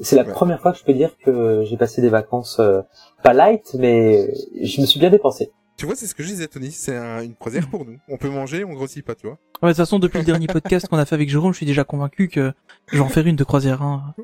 c'est 0.00 0.16
la 0.16 0.22
Ouais. 0.24 0.32
première 0.32 0.60
fois 0.60 0.72
que 0.72 0.78
je 0.78 0.84
peux 0.84 0.94
dire 0.94 1.16
que 1.24 1.62
j'ai 1.64 1.76
passé 1.76 2.00
des 2.00 2.08
vacances 2.08 2.58
euh, 2.58 2.80
pas 3.22 3.34
light, 3.34 3.74
mais 3.78 4.32
je 4.62 4.80
me 4.80 4.86
suis 4.86 4.98
bien 4.98 5.10
dépensé. 5.10 5.52
Tu 5.81 5.86
vois, 5.86 5.97
c'est 5.97 6.07
ce 6.07 6.15
que 6.15 6.23
je 6.23 6.28
disais, 6.28 6.47
Tony. 6.47 6.73
C'est 6.73 6.94
un- 6.94 7.23
une 7.23 7.35
croisière 7.35 7.66
pour 7.66 7.86
nous. 7.86 7.98
On 8.07 8.19
peut 8.19 8.28
manger, 8.28 8.65
on 8.65 8.74
grossit 8.74 9.02
pas, 9.02 9.15
tu 9.15 9.27
vois. 9.27 9.39
Ouais, 9.62 9.70
de 9.70 9.73
toute 9.73 9.78
façon, 9.78 9.98
depuis 9.98 10.19
le 10.19 10.24
dernier 10.24 10.47
podcast 10.47 10.86
qu'on 10.86 10.98
a 10.98 11.07
fait 11.07 11.15
avec 11.15 11.31
Jérôme, 11.31 11.52
je 11.52 11.57
suis 11.57 11.65
déjà 11.65 11.85
convaincu 11.85 12.28
que 12.28 12.52
je 12.89 12.97
vais 12.97 13.02
en 13.02 13.09
faire 13.09 13.27
une 13.27 13.36
de 13.36 13.44
croisière. 13.44 13.81
Hein. 13.81 14.15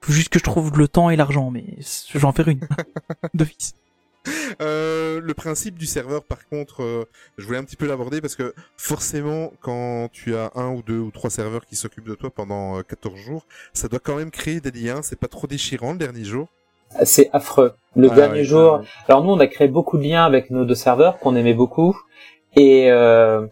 Faut 0.00 0.14
juste 0.14 0.30
que 0.30 0.38
je 0.38 0.44
trouve 0.44 0.78
le 0.78 0.88
temps 0.88 1.10
et 1.10 1.16
l'argent, 1.16 1.50
mais 1.50 1.64
je 2.10 2.16
vais 2.16 2.24
en 2.24 2.32
faire 2.32 2.48
une. 2.48 2.60
D'office. 3.34 3.74
Euh, 4.62 5.20
le 5.20 5.34
principe 5.34 5.76
du 5.76 5.84
serveur, 5.84 6.24
par 6.24 6.48
contre, 6.48 6.82
euh, 6.82 7.04
je 7.36 7.44
voulais 7.44 7.58
un 7.58 7.64
petit 7.64 7.76
peu 7.76 7.86
l'aborder 7.86 8.22
parce 8.22 8.34
que 8.34 8.54
forcément, 8.78 9.52
quand 9.60 10.08
tu 10.10 10.34
as 10.34 10.50
un 10.54 10.70
ou 10.70 10.82
deux 10.82 10.98
ou 10.98 11.10
trois 11.10 11.28
serveurs 11.28 11.66
qui 11.66 11.76
s'occupent 11.76 12.08
de 12.08 12.14
toi 12.14 12.30
pendant 12.30 12.78
euh, 12.78 12.82
14 12.82 13.20
jours, 13.20 13.46
ça 13.74 13.88
doit 13.88 14.00
quand 14.00 14.16
même 14.16 14.30
créer 14.30 14.62
des 14.62 14.70
liens. 14.70 15.02
C'est 15.02 15.20
pas 15.20 15.28
trop 15.28 15.46
déchirant 15.46 15.92
le 15.92 15.98
dernier 15.98 16.24
jour. 16.24 16.48
C'est 17.02 17.30
affreux. 17.32 17.74
Le 17.94 18.08
Ah 18.10 18.14
dernier 18.14 18.44
jour, 18.44 18.80
ah 18.82 19.04
alors 19.08 19.24
nous, 19.24 19.30
on 19.30 19.40
a 19.40 19.46
créé 19.46 19.68
beaucoup 19.68 19.96
de 19.96 20.02
liens 20.02 20.24
avec 20.24 20.50
nos 20.50 20.64
deux 20.64 20.74
serveurs 20.74 21.18
qu'on 21.18 21.34
aimait 21.34 21.54
beaucoup, 21.54 21.96
et 22.54 22.90
euh, 22.90 23.46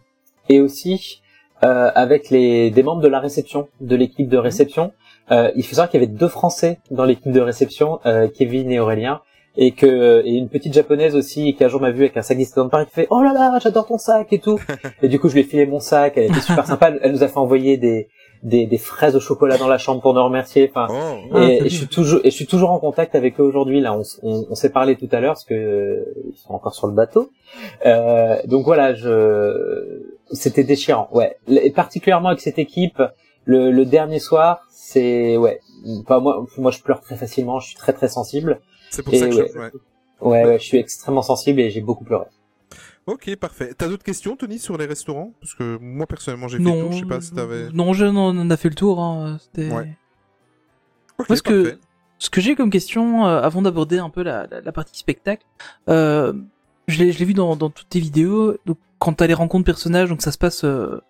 et 0.48 0.60
aussi 0.60 1.22
euh, 1.64 1.90
avec 1.94 2.30
les 2.30 2.70
des 2.70 2.82
membres 2.82 3.00
de 3.00 3.08
la 3.08 3.20
réception, 3.20 3.68
de 3.80 3.96
l'équipe 3.96 4.28
de 4.28 4.36
réception. 4.36 4.92
Euh, 5.30 5.50
il 5.56 5.64
faut 5.64 5.70
savoir 5.70 5.88
qu'il 5.88 6.00
y 6.00 6.04
avait 6.04 6.12
deux 6.12 6.28
Français 6.28 6.78
dans 6.90 7.04
l'équipe 7.04 7.32
de 7.32 7.40
réception, 7.40 8.00
euh, 8.04 8.28
Kevin 8.28 8.70
et 8.70 8.78
Aurélien, 8.78 9.22
et 9.56 9.70
que 9.70 10.22
et 10.26 10.32
une 10.32 10.50
petite 10.50 10.74
japonaise 10.74 11.16
aussi 11.16 11.54
qui 11.54 11.64
un 11.64 11.68
jour 11.68 11.80
m'a 11.80 11.90
vu 11.90 12.02
avec 12.02 12.16
un 12.18 12.22
sac 12.22 12.36
Disneyland 12.36 12.68
Paris 12.68 12.86
qui 12.86 12.92
fait 12.92 13.06
oh 13.08 13.22
là 13.22 13.32
là 13.32 13.58
j'adore 13.62 13.86
ton 13.86 13.96
sac 13.96 14.32
et 14.32 14.38
tout. 14.38 14.60
et 15.02 15.08
du 15.08 15.18
coup 15.18 15.28
je 15.28 15.34
lui 15.34 15.40
ai 15.40 15.44
filé 15.44 15.64
mon 15.64 15.80
sac, 15.80 16.14
elle 16.16 16.24
était 16.24 16.40
super 16.40 16.66
sympa, 16.66 16.92
elle 17.00 17.12
nous 17.12 17.22
a 17.22 17.28
fait 17.28 17.38
envoyer 17.38 17.78
des 17.78 18.08
des, 18.44 18.66
des 18.66 18.78
fraises 18.78 19.16
au 19.16 19.20
chocolat 19.20 19.56
dans 19.58 19.66
la 19.66 19.78
chambre 19.78 20.00
pour 20.02 20.14
nous 20.14 20.22
remercier. 20.22 20.70
Enfin, 20.70 20.86
Oh, 21.32 21.38
et, 21.38 21.60
je 21.64 21.76
suis 21.76 21.86
toujours 21.88 22.20
et 22.22 22.30
je 22.30 22.34
suis 22.34 22.46
toujours 22.46 22.70
en 22.70 22.78
contact 22.78 23.14
avec 23.14 23.40
eux 23.40 23.42
aujourd'hui. 23.42 23.80
Là 23.80 23.94
on, 23.94 24.02
on, 24.22 24.46
on 24.50 24.54
s'est 24.54 24.70
parlé 24.70 24.96
tout 24.96 25.08
à 25.10 25.20
l'heure 25.20 25.32
parce 25.32 25.44
que 25.44 25.54
euh, 25.54 26.04
ils 26.30 26.36
sont 26.36 26.52
encore 26.52 26.74
sur 26.74 26.86
le 26.86 26.92
bateau. 26.92 27.30
Euh, 27.86 28.36
donc 28.46 28.64
voilà 28.64 28.94
je 28.94 30.02
c'était 30.30 30.64
déchirant. 30.64 31.08
Ouais. 31.12 31.36
Et 31.48 31.70
particulièrement 31.70 32.28
avec 32.28 32.40
cette 32.40 32.58
équipe 32.58 33.02
le, 33.44 33.70
le 33.70 33.84
dernier 33.84 34.18
soir 34.18 34.60
c'est 34.70 35.36
ouais. 35.36 35.60
Pas 36.06 36.20
moi 36.20 36.46
moi 36.58 36.70
je 36.70 36.80
pleure 36.80 37.00
très 37.00 37.16
facilement 37.16 37.60
je 37.60 37.68
suis 37.68 37.76
très 37.76 37.92
très 37.92 38.08
sensible. 38.08 38.60
C'est 38.90 39.02
pour 39.02 39.14
Et 39.14 39.18
ça 39.18 39.28
que 39.28 39.34
ouais. 39.34 39.48
je... 39.52 39.58
ouais. 39.58 39.70
ouais, 40.20 40.44
ouais 40.44 40.58
je 40.58 40.64
suis 40.64 40.78
extrêmement 40.78 41.22
sensible 41.22 41.60
et 41.60 41.70
j'ai 41.70 41.80
beaucoup 41.80 42.04
pleuré 42.04 42.26
Ok, 43.06 43.36
parfait. 43.36 43.74
T'as 43.76 43.88
d'autres 43.88 44.02
questions, 44.04 44.34
Tony, 44.36 44.58
sur 44.58 44.78
les 44.78 44.86
restaurants? 44.86 45.32
Parce 45.40 45.54
que 45.54 45.78
moi, 45.78 46.06
personnellement, 46.06 46.48
j'ai 46.48 46.58
fait 46.58 46.64
le 46.64 46.70
tour. 46.70 46.92
Je 46.92 46.98
sais 47.00 47.04
pas 47.04 47.20
si 47.20 47.32
t'avais... 47.32 47.68
non, 47.70 47.92
je, 47.92 48.06
non, 48.06 48.34
on 48.36 48.50
a 48.50 48.56
fait 48.56 48.70
le 48.70 48.74
tour. 48.74 49.00
Hein. 49.00 49.38
C'était. 49.40 49.70
Ouais. 49.70 49.96
Ok, 51.18 51.28
Parce 51.28 51.42
que-. 51.42 51.78
Ce 52.18 52.30
que 52.30 52.40
j'ai 52.40 52.54
comme 52.54 52.70
question, 52.70 53.26
euh, 53.26 53.42
avant 53.42 53.60
d'aborder 53.60 53.98
un 53.98 54.08
peu 54.08 54.22
la, 54.22 54.46
la, 54.46 54.60
la 54.62 54.72
partie 54.72 54.98
spectacle, 54.98 55.44
euh, 55.90 56.32
je 56.88 57.02
l'ai 57.02 57.10
vu 57.10 57.34
dans, 57.34 57.56
dans 57.56 57.68
toutes 57.70 57.88
tes 57.88 58.00
vidéos. 58.00 58.56
Donc, 58.64 58.78
quand 58.98 59.14
t'as 59.14 59.26
les 59.26 59.34
rencontres 59.34 59.66
personnages, 59.66 60.08
donc 60.08 60.22
ça 60.22 60.32
se 60.32 60.38
passe, 60.38 60.64
euh, 60.64 61.02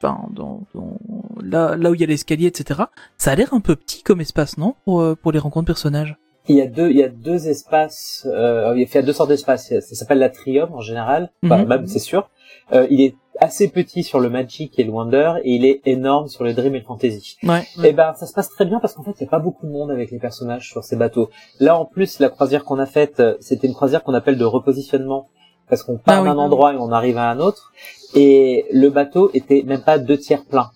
enfin, 0.00 0.28
dans, 0.30 0.62
dans 0.74 0.98
là, 1.42 1.76
là 1.76 1.90
où 1.90 1.94
il 1.94 2.00
y 2.00 2.04
a 2.04 2.06
l'escalier, 2.06 2.46
etc. 2.46 2.82
Ça 3.16 3.32
a 3.32 3.34
l'air 3.34 3.54
un 3.54 3.60
peu 3.60 3.74
petit 3.74 4.02
comme 4.02 4.20
espace, 4.20 4.58
non, 4.58 4.76
pour 4.84 5.00
euh, 5.00 5.16
pour 5.16 5.32
les 5.32 5.40
rencontres 5.40 5.66
personnages? 5.66 6.16
Il 6.48 6.56
y 6.56 6.60
a 6.60 6.66
deux 6.66 6.90
il 6.90 6.96
y 6.96 7.02
a 7.02 7.08
deux 7.08 7.48
espaces 7.48 8.26
euh, 8.30 8.72
il 8.76 8.82
y 8.88 8.98
a 8.98 9.02
deux 9.02 9.12
sortes 9.12 9.30
d'espaces 9.30 9.68
ça 9.68 9.80
s'appelle 9.94 10.18
l'atrium 10.18 10.72
en 10.74 10.80
général 10.80 11.30
enfin 11.44 11.58
Mhm. 11.62 11.68
même 11.68 11.86
c'est 11.86 11.98
sûr 11.98 12.28
euh, 12.72 12.86
il 12.90 13.00
est 13.00 13.14
assez 13.40 13.68
petit 13.68 14.04
sur 14.04 14.20
le 14.20 14.28
Magic 14.30 14.78
et 14.78 14.84
le 14.84 14.90
Wonder 14.90 15.34
et 15.42 15.54
il 15.56 15.64
est 15.64 15.80
énorme 15.86 16.28
sur 16.28 16.44
le 16.44 16.54
Dream 16.54 16.74
et 16.76 16.78
le 16.78 16.84
Fantasy 16.84 17.36
Ouais. 17.42 17.64
Et 17.82 17.92
ben, 17.92 18.14
ça 18.14 18.26
se 18.26 18.32
passe 18.32 18.48
très 18.48 18.64
bien 18.64 18.78
parce 18.78 18.94
qu'en 18.94 19.02
fait, 19.02 19.10
il 19.18 19.24
n'y 19.24 19.28
a 19.28 19.30
pas 19.30 19.40
beaucoup 19.40 19.66
de 19.66 19.72
monde 19.72 19.90
avec 19.90 20.12
les 20.12 20.20
personnages 20.20 20.68
sur 20.70 20.84
ces 20.84 20.94
bateaux. 20.94 21.30
Là, 21.58 21.76
en 21.76 21.84
plus, 21.84 22.20
la 22.20 22.28
croisière 22.28 22.64
qu'on 22.64 22.78
a 22.78 22.86
faite, 22.86 23.18
euh, 23.18 23.34
c'était 23.40 23.66
une 23.66 23.74
croisière 23.74 24.04
qu'on 24.04 24.14
appelle 24.14 24.38
de 24.38 24.44
repositionnement 24.44 25.28
parce 25.68 25.82
qu'on 25.82 25.98
part 25.98 26.18
Ah 26.18 26.22
oui. 26.22 26.28
d'un 26.28 26.38
endroit 26.38 26.74
et 26.74 26.76
on 26.76 26.92
arrive 26.92 27.18
à 27.18 27.28
un 27.28 27.40
autre. 27.40 27.72
Et 28.14 28.66
le 28.72 28.88
bateau 28.88 29.30
était 29.34 29.64
même 29.66 29.82
pas 29.82 29.98
deux 29.98 30.16
tiers 30.16 30.44
plein. 30.44 30.70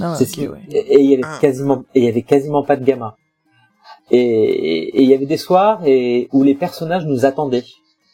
Ah, 0.00 0.14
C'est 0.16 0.24
ok, 0.24 0.30
ce 0.30 0.34
qui- 0.34 0.48
ouais. 0.48 0.58
et, 0.70 0.78
et 0.94 1.00
il 1.00 1.10
y 1.10 1.14
avait 1.14 1.22
Ah. 1.26 1.38
quasiment, 1.38 1.84
et 1.94 2.00
il 2.00 2.04
y 2.06 2.08
avait 2.08 2.22
quasiment 2.22 2.62
pas 2.64 2.76
de 2.76 2.84
gamins. 2.84 3.14
Et, 4.14 5.02
il 5.02 5.08
y 5.08 5.14
avait 5.14 5.26
des 5.26 5.36
soirs 5.38 5.80
et 5.86 6.28
où 6.32 6.42
les 6.44 6.54
personnages 6.54 7.06
nous 7.06 7.24
attendaient, 7.24 7.64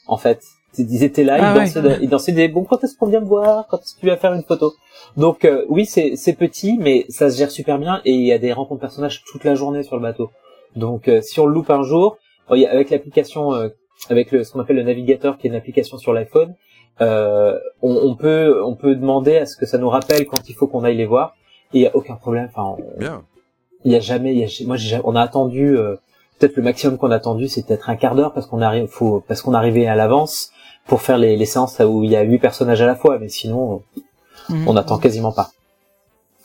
en 0.06 0.16
fait. 0.16 0.40
Ils 0.78 1.02
étaient 1.02 1.24
là, 1.24 1.36
Ah 1.40 1.54
ils, 1.54 1.58
ouais. 1.58 1.64
dansaient, 1.72 1.98
ils 2.02 2.08
dansaient 2.08 2.32
des 2.32 2.46
bon 2.46 2.62
quand 2.62 2.84
est-ce 2.84 2.96
qu'on 2.96 3.06
vient 3.08 3.20
me 3.20 3.26
voir, 3.26 3.66
quand 3.68 3.78
est-ce 3.78 3.94
que 3.96 4.00
tu 4.00 4.06
vas 4.06 4.16
faire 4.16 4.32
une 4.32 4.44
photo? 4.44 4.74
Donc 5.16 5.44
euh, 5.44 5.64
oui, 5.68 5.86
c'est 5.86 6.14
c'est 6.14 6.34
petit, 6.34 6.76
mais 6.78 7.04
ça 7.08 7.30
se 7.30 7.36
gère 7.38 7.50
super 7.50 7.78
bien 7.78 8.00
et 8.04 8.12
il 8.12 8.24
y 8.24 8.32
a 8.32 8.38
des 8.38 8.52
rencontres 8.52 8.80
personnages 8.82 9.24
toute 9.24 9.42
la 9.44 9.54
journée 9.56 9.82
sur 9.82 9.96
le 9.96 10.02
bateau. 10.02 10.30
Donc 10.76 11.08
euh, 11.08 11.20
si 11.20 11.40
on 11.40 11.46
le 11.46 11.54
loupe 11.54 11.70
un 11.70 11.82
jour, 11.82 12.18
avec 12.48 12.90
l'application, 12.90 13.54
euh, 13.54 13.70
avec 14.08 14.30
le, 14.30 14.44
ce 14.44 14.52
qu'on 14.52 14.60
appelle 14.60 14.76
le 14.76 14.82
navigateur, 14.84 15.36
qui 15.38 15.46
est 15.48 15.50
une 15.50 15.56
application 15.56 15.98
sur 15.98 16.12
l'iPhone, 16.12 16.54
euh, 17.00 17.58
on, 17.82 17.96
on 17.96 18.14
peut 18.14 18.62
on 18.62 18.76
peut 18.76 18.94
demander 18.94 19.36
à 19.38 19.46
ce 19.46 19.56
que 19.56 19.66
ça 19.66 19.78
nous 19.78 19.88
rappelle 19.88 20.26
quand 20.26 20.48
il 20.48 20.54
faut 20.54 20.68
qu'on 20.68 20.84
aille 20.84 20.96
les 20.98 21.06
voir. 21.06 21.34
Et 21.74 21.78
il 21.78 21.82
y 21.82 21.86
a 21.86 21.96
aucun 21.96 22.14
problème. 22.14 22.48
Enfin, 22.54 22.76
on- 22.78 22.98
Bien. 23.00 23.24
Il 23.84 23.92
y 23.92 23.96
a 23.96 24.00
jamais, 24.00 24.32
il 24.34 24.38
y 24.38 24.44
a, 24.44 24.66
moi, 24.66 24.76
j'ai- 24.76 25.00
on 25.04 25.14
a 25.16 25.22
attendu, 25.22 25.76
euh, 25.76 25.96
peut-être 26.38 26.56
le 26.56 26.62
maximum 26.62 26.98
qu'on 26.98 27.10
a 27.10 27.16
attendu, 27.16 27.48
c'est 27.48 27.66
peut-être 27.66 27.88
un 27.90 27.96
quart 27.96 28.14
d'heure 28.14 28.32
parce 28.32 28.46
qu'on 28.46 28.60
arrive, 28.62 28.86
faut, 28.88 29.22
parce 29.26 29.42
qu'on 29.42 29.54
arrivait 29.54 29.86
à 29.86 29.94
l'avance, 29.94 30.50
pour 30.86 31.02
faire 31.02 31.18
les, 31.18 31.36
les 31.36 31.46
séances 31.46 31.78
où 31.80 32.02
il 32.04 32.10
y 32.10 32.16
a 32.16 32.22
huit 32.22 32.38
personnages 32.38 32.80
à 32.82 32.86
la 32.86 32.94
fois, 32.96 33.18
mais 33.18 33.28
sinon 33.28 33.82
Mhm. 34.48 34.66
on 34.68 34.72
n'attend 34.72 34.98
quasiment 34.98 35.32
pas. 35.32 35.50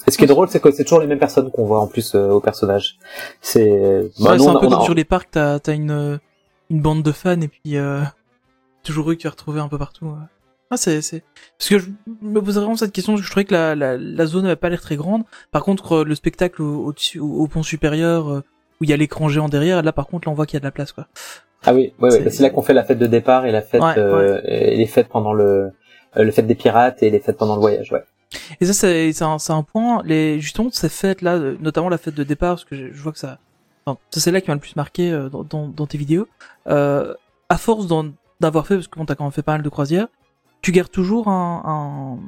Et 0.05 0.11
ce 0.11 0.17
qui 0.17 0.25
est 0.25 0.27
drôle, 0.27 0.49
c'est 0.49 0.59
que 0.59 0.69
c'est 0.71 0.83
toujours 0.83 0.99
les 0.99 1.07
mêmes 1.07 1.19
personnes 1.19 1.49
qu'on 1.49 1.63
voit 1.65 1.79
en 1.79 1.87
plus 1.87 2.13
euh, 2.15 2.31
aux 2.31 2.41
personnages. 2.41 2.97
C'est 3.41 3.63
bah, 4.19 4.31
Ouais, 4.31 4.37
nous, 4.37 4.43
c'est 4.43 4.49
un 4.49 4.53
peu 4.59 4.65
on 4.67 4.71
a- 4.71 4.75
comme 4.75 4.81
sur 4.83 4.93
les 4.93 5.05
parcs, 5.05 5.29
t'as 5.31 5.59
as 5.65 5.71
une 5.71 5.91
euh, 5.91 6.17
une 6.69 6.81
bande 6.81 7.03
de 7.03 7.11
fans 7.13 7.39
et 7.39 7.47
puis 7.47 7.77
euh, 7.77 8.01
toujours 8.83 9.09
eux 9.09 9.15
que 9.15 9.21
tu 9.21 9.27
vas 9.27 9.31
retrouver 9.31 9.61
un 9.61 9.69
peu 9.69 9.77
partout. 9.77 10.07
ouais. 10.07 10.11
Ah, 10.73 10.77
c'est 10.77 11.01
c'est 11.01 11.23
parce 11.59 11.69
que 11.69 11.79
je 11.79 11.87
me 12.21 12.41
posais 12.41 12.59
vraiment 12.59 12.75
cette 12.75 12.91
question 12.91 13.13
parce 13.13 13.21
que 13.21 13.25
je 13.27 13.31
trouvais 13.31 13.45
que 13.45 13.53
la 13.53 13.75
la, 13.75 13.97
la 13.97 14.25
zone 14.25 14.43
n'avait 14.43 14.55
pas 14.55 14.69
l'air 14.69 14.81
très 14.81 14.95
grande. 14.95 15.23
Par 15.51 15.63
contre, 15.63 15.97
euh, 15.97 16.03
le 16.03 16.15
spectacle 16.15 16.61
au, 16.61 16.85
au-dessus- 16.91 17.19
au, 17.19 17.27
au 17.43 17.47
pont 17.47 17.63
supérieur 17.63 18.29
euh, 18.31 18.39
où 18.81 18.83
il 18.85 18.89
y 18.89 18.93
a 18.93 18.97
l'écran 18.97 19.29
géant 19.29 19.49
derrière, 19.49 19.81
là 19.83 19.91
par 19.93 20.07
contre, 20.07 20.27
là 20.27 20.31
on 20.31 20.35
voit 20.35 20.45
qu'il 20.45 20.55
y 20.55 20.57
a 20.57 20.61
de 20.61 20.65
la 20.65 20.71
place 20.71 20.91
quoi. 20.91 21.07
Ah 21.65 21.73
oui, 21.73 21.93
ouais, 21.99 22.11
C'est- 22.11 22.29
c'est 22.29 22.43
là 22.43 22.49
qu'on 22.49 22.61
fait 22.61 22.73
la 22.73 22.83
fête 22.83 22.99
de 22.99 23.07
départ 23.07 23.45
et 23.45 23.51
la 23.51 23.61
fête, 23.61 23.81
Ouais, 23.81 23.97
euh, 23.97 24.41
et 24.45 24.75
les 24.75 24.85
fêtes 24.87 25.07
pendant 25.09 25.31
le, 25.33 25.71
le 26.15 26.31
fête 26.31 26.47
des 26.47 26.55
pirates 26.55 27.01
et 27.03 27.09
les 27.09 27.19
fêtes 27.19 27.37
pendant 27.37 27.55
le 27.55 27.61
voyage, 27.61 27.91
ouais. 27.91 28.03
Et 28.59 28.65
ça, 28.65 28.73
c'est 28.73 29.13
c'est 29.13 29.23
un, 29.23 29.37
c'est 29.37 29.53
un 29.53 29.61
point. 29.63 30.01
Les 30.03 30.39
justement 30.41 30.69
ces 30.71 30.89
fêtes 30.89 31.21
là, 31.21 31.35
euh, 31.35 31.55
notamment 31.61 31.87
la 31.89 31.97
fête 31.99 32.15
de 32.15 32.23
départ, 32.23 32.55
parce 32.55 32.65
que 32.65 32.75
je, 32.75 32.87
je 32.91 33.01
vois 33.01 33.11
que 33.11 33.19
ça, 33.19 33.37
enfin, 33.85 33.99
ça, 34.09 34.19
c'est 34.19 34.31
là 34.31 34.41
qui 34.41 34.49
m'a 34.49 34.55
le 34.55 34.59
plus 34.59 34.75
marqué 34.75 35.11
dans, 35.31 35.43
dans, 35.43 35.67
dans 35.67 35.85
tes 35.87 35.97
vidéos. 35.99 36.27
Euh, 36.67 37.13
à 37.49 37.57
force 37.57 37.85
d'en- 37.87 38.11
d'avoir 38.41 38.65
fait, 38.67 38.75
parce 38.75 38.87
que 38.87 38.97
bon, 38.97 39.05
t'as 39.05 39.13
quand 39.15 39.23
même 39.23 39.31
fait 39.31 39.43
pas 39.43 39.51
mal 39.53 39.61
de 39.61 39.69
croisières, 39.69 40.07
tu 40.63 40.71
gardes 40.71 40.89
toujours 40.91 41.27
un, 41.27 41.61
un 41.65 42.19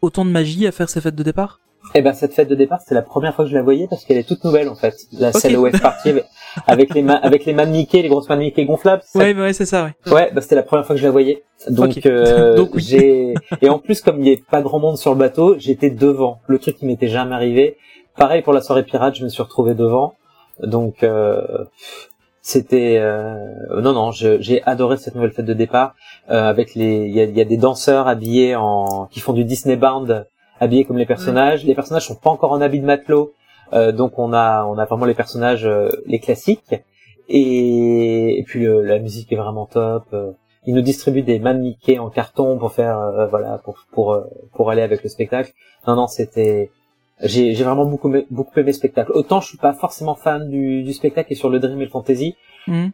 autant 0.00 0.24
de 0.24 0.30
magie 0.30 0.66
à 0.66 0.72
faire 0.72 0.88
ces 0.88 1.00
fêtes 1.00 1.14
de 1.14 1.22
départ? 1.22 1.60
Et 1.94 2.00
ben 2.00 2.12
cette 2.14 2.32
fête 2.32 2.48
de 2.48 2.54
départ, 2.54 2.80
c'était 2.80 2.94
la 2.94 3.02
première 3.02 3.34
fois 3.34 3.44
que 3.44 3.50
je 3.50 3.56
la 3.56 3.62
voyais 3.62 3.86
parce 3.88 4.04
qu'elle 4.04 4.16
est 4.16 4.26
toute 4.26 4.44
nouvelle 4.44 4.68
en 4.68 4.76
fait. 4.76 4.94
La 5.12 5.28
Ok. 5.28 5.36
celle 5.36 5.56
wave 5.58 5.80
party 5.80 6.10
avec, 6.10 6.24
avec 6.66 6.94
les 6.94 7.08
avec 7.08 7.44
les 7.44 7.52
Mickey, 7.52 8.02
les 8.02 8.08
grosses 8.08 8.30
Mickey 8.30 8.64
gonflables. 8.64 9.02
ça 9.04 9.18
Ouais, 9.18 9.34
ouais, 9.34 9.52
c'est 9.52 9.66
ça, 9.66 9.84
ouais. 9.84 10.12
Ouais, 10.12 10.30
bah 10.32 10.40
c'était 10.40 10.54
la 10.54 10.62
première 10.62 10.86
fois 10.86 10.94
que 10.94 11.00
je 11.00 11.06
la 11.06 11.10
voyais. 11.10 11.42
Donc 11.68 12.06
euh, 12.06 12.54
Donc 12.56 12.70
oui. 12.74 12.82
j'ai 12.82 13.34
et 13.60 13.68
en 13.68 13.78
plus 13.80 14.00
comme 14.00 14.20
il 14.20 14.28
y 14.28 14.32
avait 14.32 14.44
pas 14.48 14.62
grand 14.62 14.78
monde 14.78 14.96
sur 14.96 15.10
le 15.12 15.18
bateau, 15.18 15.56
j'étais 15.58 15.90
devant. 15.90 16.40
Le 16.46 16.58
truc 16.58 16.76
qui 16.78 16.86
m'était 16.86 17.08
jamais 17.08 17.34
arrivé. 17.34 17.76
Pareil 18.16 18.42
pour 18.42 18.52
la 18.52 18.60
soirée 18.62 18.84
pirate, 18.84 19.16
je 19.16 19.24
me 19.24 19.28
suis 19.28 19.42
retrouvé 19.42 19.74
devant. 19.74 20.14
Donc 20.62 21.02
euh, 21.02 21.42
c'était 22.42 22.98
euh, 22.98 23.36
non 23.80 23.92
non, 23.92 24.10
j'ai 24.10 24.62
adoré 24.64 24.96
cette 24.96 25.14
nouvelle 25.14 25.30
fête 25.30 25.46
de 25.46 25.54
départ 25.54 25.94
euh, 26.28 26.48
avec 26.48 26.74
les 26.74 27.06
il 27.06 27.14
y 27.14 27.20
a, 27.20 27.24
y 27.24 27.40
a 27.40 27.44
des 27.44 27.56
danseurs 27.56 28.08
habillés 28.08 28.56
en 28.56 29.06
qui 29.12 29.20
font 29.20 29.32
du 29.32 29.44
Disney 29.44 29.76
Bound 29.76 30.26
habillés 30.60 30.84
comme 30.84 30.98
les 30.98 31.06
personnages. 31.06 31.64
Les 31.64 31.74
personnages 31.74 32.06
sont 32.06 32.16
pas 32.16 32.30
encore 32.30 32.52
en 32.52 32.60
habit 32.60 32.80
de 32.80 32.86
matelot. 32.86 33.32
euh, 33.72 33.92
donc 33.92 34.18
on 34.18 34.32
a 34.32 34.64
on 34.66 34.76
a 34.76 34.84
vraiment 34.84 35.06
les 35.06 35.14
personnages 35.14 35.64
euh, 35.66 35.88
les 36.06 36.18
classiques 36.18 36.74
et, 37.28 38.38
et 38.38 38.42
puis 38.42 38.66
euh, 38.66 38.82
la 38.82 38.98
musique 38.98 39.32
est 39.32 39.36
vraiment 39.36 39.66
top. 39.66 40.04
euh, 40.12 40.32
ils 40.66 40.74
nous 40.74 40.82
distribuent 40.82 41.22
des 41.22 41.38
man 41.40 41.60
Mickey 41.60 41.98
en 41.98 42.10
carton 42.10 42.58
pour 42.58 42.72
faire 42.72 42.98
euh, 42.98 43.26
voilà 43.28 43.58
pour 43.64 43.76
pour 43.92 44.06
pour 44.54 44.70
aller 44.70 44.82
avec 44.82 45.02
le 45.02 45.08
spectacle. 45.08 45.52
Non 45.86 45.94
non, 45.96 46.06
c'était 46.06 46.70
j'ai 47.22 47.54
j'ai 47.54 47.64
vraiment 47.64 47.84
beaucoup 47.86 48.08
aimé- 48.08 48.26
beaucoup 48.30 48.58
aimé 48.58 48.68
le 48.68 48.72
spectacle. 48.72 49.12
Autant 49.14 49.40
je 49.40 49.48
suis 49.48 49.58
pas 49.58 49.72
forcément 49.72 50.14
fan 50.14 50.48
du 50.50 50.82
du 50.82 50.92
spectacle 50.92 51.32
et 51.32 51.36
sur 51.36 51.50
le 51.50 51.58
Dream 51.60 51.80
et 51.80 51.84
le 51.84 51.90
Fantasy 51.90 52.36
Mhm. 52.68 52.90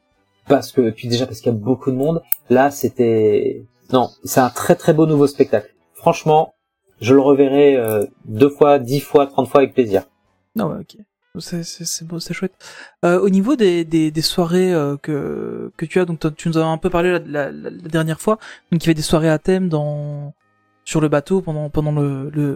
parce 0.46 0.72
que 0.72 0.90
puis 0.90 1.08
déjà 1.08 1.26
parce 1.26 1.40
qu'il 1.40 1.52
y 1.52 1.54
a 1.54 1.58
beaucoup 1.58 1.90
de 1.90 1.96
monde. 1.96 2.22
Là, 2.50 2.70
c'était 2.70 3.62
non, 3.92 4.08
c'est 4.24 4.40
un 4.40 4.50
très 4.50 4.74
très 4.76 4.92
beau 4.92 5.06
nouveau 5.06 5.26
spectacle. 5.26 5.74
Franchement, 5.94 6.54
je 7.00 7.14
le 7.14 7.20
reverrai 7.20 7.76
euh, 7.76 8.04
deux 8.24 8.50
fois, 8.50 8.78
dix 8.78 9.00
fois, 9.00 9.26
trente 9.26 9.48
fois 9.48 9.60
avec 9.60 9.74
plaisir. 9.74 10.04
Non, 10.56 10.78
ok. 10.80 10.96
C'est 11.40 11.62
c'est 11.62 11.84
c'est 11.84 12.04
beau, 12.06 12.18
c'est 12.18 12.34
chouette. 12.34 12.54
Euh, 13.04 13.20
au 13.20 13.28
niveau 13.30 13.54
des 13.54 13.84
des, 13.84 14.10
des 14.10 14.22
soirées 14.22 14.72
euh, 14.74 14.96
que 14.96 15.70
que 15.76 15.86
tu 15.86 16.00
as, 16.00 16.04
donc 16.04 16.18
tu 16.36 16.48
nous 16.48 16.58
as 16.58 16.64
un 16.64 16.78
peu 16.78 16.90
parlé 16.90 17.12
la, 17.12 17.18
la- 17.20 17.50
la 17.52 17.70
dernière 17.70 18.20
fois. 18.20 18.38
Donc 18.72 18.82
il 18.82 18.86
y 18.86 18.88
avait 18.88 18.94
des 18.94 19.02
soirées 19.02 19.28
à 19.30 19.38
thème 19.38 19.68
dans 19.68 20.34
sur 20.90 21.00
le 21.02 21.08
bateau 21.08 21.42
pendant 21.42 21.68
pendant 21.68 21.92
le, 22.00 22.30
le 22.30 22.46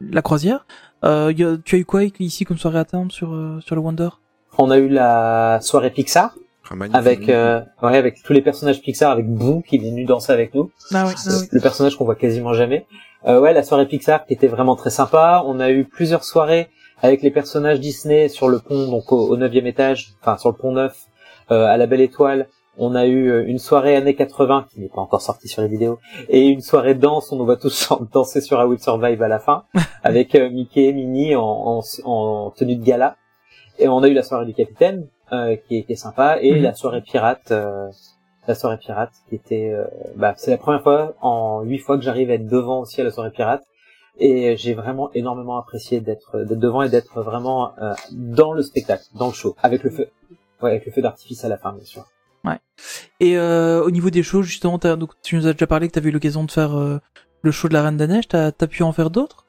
la 0.00 0.22
croisière. 0.22 0.60
Euh, 1.04 1.32
il 1.32 1.38
y 1.40 1.44
a- 1.44 1.56
tu 1.64 1.74
as 1.74 1.78
eu 1.80 1.84
quoi 1.84 2.02
ici 2.04 2.44
comme 2.44 2.58
soirée 2.58 2.78
à 2.78 2.84
thème 2.84 3.10
sur 3.10 3.32
euh, 3.34 3.58
sur 3.66 3.74
le 3.74 3.80
Wonder? 3.80 4.10
On 4.58 4.70
a 4.70 4.78
eu 4.78 4.88
la 4.88 5.58
soirée 5.60 5.90
Pixar 5.90 6.28
Ah, 6.70 6.74
avec 6.92 7.28
euh, 7.28 7.60
ouais 7.82 7.96
avec 7.96 8.22
tous 8.22 8.32
les 8.32 8.40
personnages 8.42 8.80
Pixar 8.80 9.10
avec 9.10 9.26
Boo 9.28 9.62
qui 9.66 9.76
est 9.76 9.78
venu 9.80 10.04
danser 10.04 10.32
avec 10.32 10.54
nous. 10.54 10.70
Ah 10.94 11.06
oui. 11.08 11.14
le, 11.26 11.32
le 11.56 11.60
personnage 11.60 11.96
qu'on 11.96 12.04
voit 12.04 12.14
quasiment 12.14 12.52
jamais. 12.54 12.86
Euh, 13.26 13.40
ouais, 13.40 13.52
la 13.52 13.64
soirée 13.64 13.86
Pixar 13.86 14.24
qui 14.26 14.32
était 14.34 14.46
vraiment 14.56 14.76
très 14.76 14.90
sympa. 14.90 15.42
On 15.44 15.58
a 15.58 15.70
eu 15.72 15.84
plusieurs 15.84 16.22
soirées 16.24 16.68
avec 17.02 17.20
les 17.22 17.32
personnages 17.32 17.80
Disney 17.80 18.28
sur 18.28 18.48
le 18.48 18.60
pont, 18.60 18.88
donc 18.88 19.10
au, 19.10 19.26
au 19.32 19.36
neuvième 19.36 19.66
étage, 19.66 20.12
enfin 20.20 20.36
sur 20.38 20.50
le 20.50 20.56
pont 20.56 20.72
neuf, 20.72 20.94
euh, 21.50 21.64
à 21.66 21.76
la 21.76 21.86
Belle 21.86 22.00
Étoile. 22.02 22.46
On 22.82 22.94
a 22.94 23.06
eu 23.06 23.30
euh, 23.30 23.44
une 23.46 23.58
soirée 23.58 23.94
années 23.94 24.14
80 24.14 24.66
qui 24.70 24.80
n'est 24.80 24.88
pas 24.88 25.02
encore 25.02 25.20
sortie 25.20 25.48
sur 25.48 25.60
les 25.62 25.68
vidéos 25.68 25.98
et 26.28 26.46
une 26.46 26.62
soirée 26.62 26.94
danse. 26.94 27.30
On 27.30 27.36
nous 27.36 27.44
voit 27.44 27.56
tous 27.58 27.92
danser 28.12 28.40
sur 28.40 28.60
I 28.60 28.64
Will 28.64 28.80
Survive 28.80 29.22
à 29.22 29.28
la 29.28 29.38
fin 29.38 29.64
avec 30.02 30.34
euh, 30.34 30.48
Mickey 30.50 30.84
et 30.84 30.92
Minnie 30.92 31.36
en, 31.36 31.42
en, 31.42 31.80
en 32.04 32.50
tenue 32.52 32.76
de 32.76 32.82
gala. 32.84 33.16
Et 33.78 33.86
on 33.88 34.02
a 34.02 34.08
eu 34.08 34.14
la 34.14 34.22
soirée 34.22 34.46
du 34.46 34.54
capitaine 34.54 35.06
euh, 35.32 35.56
qui, 35.56 35.76
est, 35.78 35.82
qui 35.84 35.92
est 35.92 35.96
sympa 35.96 36.38
et 36.40 36.52
Mhm. 36.52 36.62
la 36.62 36.74
soirée 36.74 37.02
pirate. 37.02 37.50
euh, 37.52 37.88
la 38.48 38.54
soirée 38.54 38.78
pirate 38.78 39.12
qui 39.28 39.34
était 39.36 39.70
euh, 39.72 39.84
bah, 40.16 40.32
c'est 40.36 40.50
la 40.50 40.56
première 40.56 40.82
fois 40.82 41.14
en 41.20 41.60
huit 41.62 41.78
fois 41.78 41.98
que 41.98 42.02
j'arrive 42.02 42.30
à 42.30 42.34
être 42.34 42.48
devant 42.48 42.80
aussi 42.80 43.00
à 43.00 43.04
la 43.04 43.10
soirée 43.10 43.30
pirate 43.30 43.62
et 44.18 44.56
j'ai 44.56 44.72
vraiment 44.74 45.10
énormément 45.14 45.56
apprécié 45.58 46.00
d'être 46.00 46.38
d'être 46.40 46.58
devant 46.58 46.82
et 46.82 46.88
d'être 46.88 47.20
vraiment 47.22 47.72
euh, 47.80 47.92
dans 48.12 48.52
le 48.52 48.62
spectacle 48.62 49.04
dans 49.14 49.26
le 49.28 49.32
show 49.34 49.54
avec 49.62 49.84
le 49.84 49.90
feu 49.90 50.08
ouais 50.62 50.70
avec 50.70 50.86
le 50.86 50.90
feu 50.92 51.02
d'artifice 51.02 51.44
à 51.44 51.48
la 51.48 51.58
fin 51.58 51.72
bien 51.72 51.84
sûr 51.84 52.04
Et 53.20 53.36
euh, 53.36 53.82
au 53.82 53.90
niveau 53.90 54.10
des 54.10 54.22
shows, 54.22 54.42
justement, 54.42 54.78
donc 54.78 55.12
tu 55.22 55.36
nous 55.36 55.46
as 55.46 55.52
déjà 55.52 55.66
parlé 55.66 55.88
que 55.88 55.92
tu 55.92 55.98
avais 55.98 56.08
eu 56.08 56.12
l'occasion 56.12 56.44
de 56.44 56.50
faire 56.50 56.76
euh, 56.76 56.98
le 57.42 57.50
show 57.50 57.68
de 57.68 57.74
la 57.74 57.82
Reine 57.82 57.96
des 57.96 58.06
Neiges. 58.06 58.28
T'as 58.28 58.46
as 58.58 58.66
pu 58.66 58.82
en 58.82 58.92
faire 58.92 59.10
d'autres? 59.10 59.46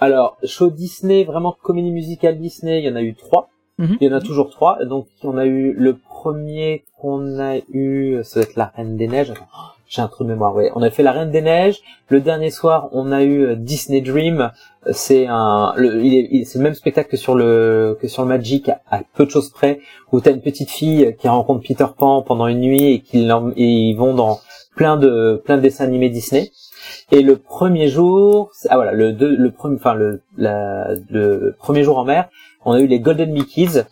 Alors 0.00 0.36
show 0.42 0.70
Disney 0.70 1.22
vraiment 1.22 1.56
comédie 1.62 1.92
musicale 1.92 2.40
Disney 2.40 2.80
il 2.80 2.84
y 2.84 2.90
en 2.90 2.96
a 2.96 3.02
eu 3.02 3.14
trois. 3.14 3.48
Mhm. 3.78 3.96
il 4.00 4.08
y 4.08 4.12
en 4.12 4.16
a 4.16 4.20
toujours 4.20 4.50
trois. 4.50 4.84
Donc 4.84 5.06
on 5.22 5.36
a 5.36 5.46
eu 5.46 5.72
le 5.72 5.96
premier 5.96 6.84
qu'on 6.98 7.38
a 7.38 7.58
eu 7.72 8.18
ça 8.24 8.40
doit 8.40 8.48
être 8.48 8.56
la 8.56 8.72
Reine 8.76 8.96
des 8.96 9.06
Neiges. 9.06 9.30
Attends, 9.30 9.46
j'ai 9.94 10.02
un 10.02 10.08
trou 10.08 10.24
de 10.24 10.28
mémoire. 10.28 10.54
Ouais 10.54 10.70
on 10.74 10.82
a 10.82 10.90
fait 10.90 11.02
la 11.02 11.12
Reine 11.12 11.30
des 11.30 11.40
Neiges. 11.42 11.80
Le 12.08 12.20
dernier 12.20 12.50
soir 12.50 12.88
on 12.92 13.12
a 13.12 13.22
eu 13.22 13.44
euh, 13.44 13.54
Disney 13.56 14.00
Dream. 14.00 14.50
C'est 14.90 15.26
un 15.26 15.72
le, 15.76 16.04
il 16.04 16.14
est, 16.14 16.44
c'est 16.44 16.58
le 16.58 16.64
même 16.64 16.74
spectacle 16.74 17.10
que 17.10 17.16
sur 17.16 17.34
le 17.34 17.96
que 18.00 18.08
sur 18.08 18.22
le 18.22 18.28
Magic 18.28 18.68
à, 18.68 19.02
peu 19.14 19.24
de 19.24 19.30
choses 19.30 19.50
près 19.50 19.80
où 20.12 20.20
t'as 20.20 20.32
une 20.32 20.42
petite 20.42 20.70
fille 20.70 21.14
qui 21.18 21.28
rencontre 21.28 21.66
Peter 21.66 21.86
Pan 21.96 22.22
pendant 22.22 22.46
une 22.48 22.60
nuit 22.60 22.82
et 22.82 23.18
et 23.18 23.64
ils 23.64 23.94
vont 23.94 24.14
dans 24.14 24.40
plein 24.76 24.96
de 24.96 25.40
plein 25.44 25.56
de 25.56 25.62
dessins 25.62 25.84
animés 25.84 26.10
Disney. 26.10 26.50
Et 27.12 27.22
le 27.22 27.36
premier 27.36 27.88
jour 27.88 28.50
ah 28.68 28.76
voilà 28.76 28.92
le 28.92 29.12
deux, 29.12 29.34
le 29.34 29.50
premier 29.50 29.76
enfin 29.76 29.94
le 29.94 30.22
le 30.36 31.54
premier 31.58 31.82
jour 31.84 31.98
en 31.98 32.04
mer 32.04 32.28
on 32.64 32.72
a 32.72 32.80
eu 32.80 32.86
les 32.86 33.00
Golden 33.00 33.32
Mickeys 33.32 33.84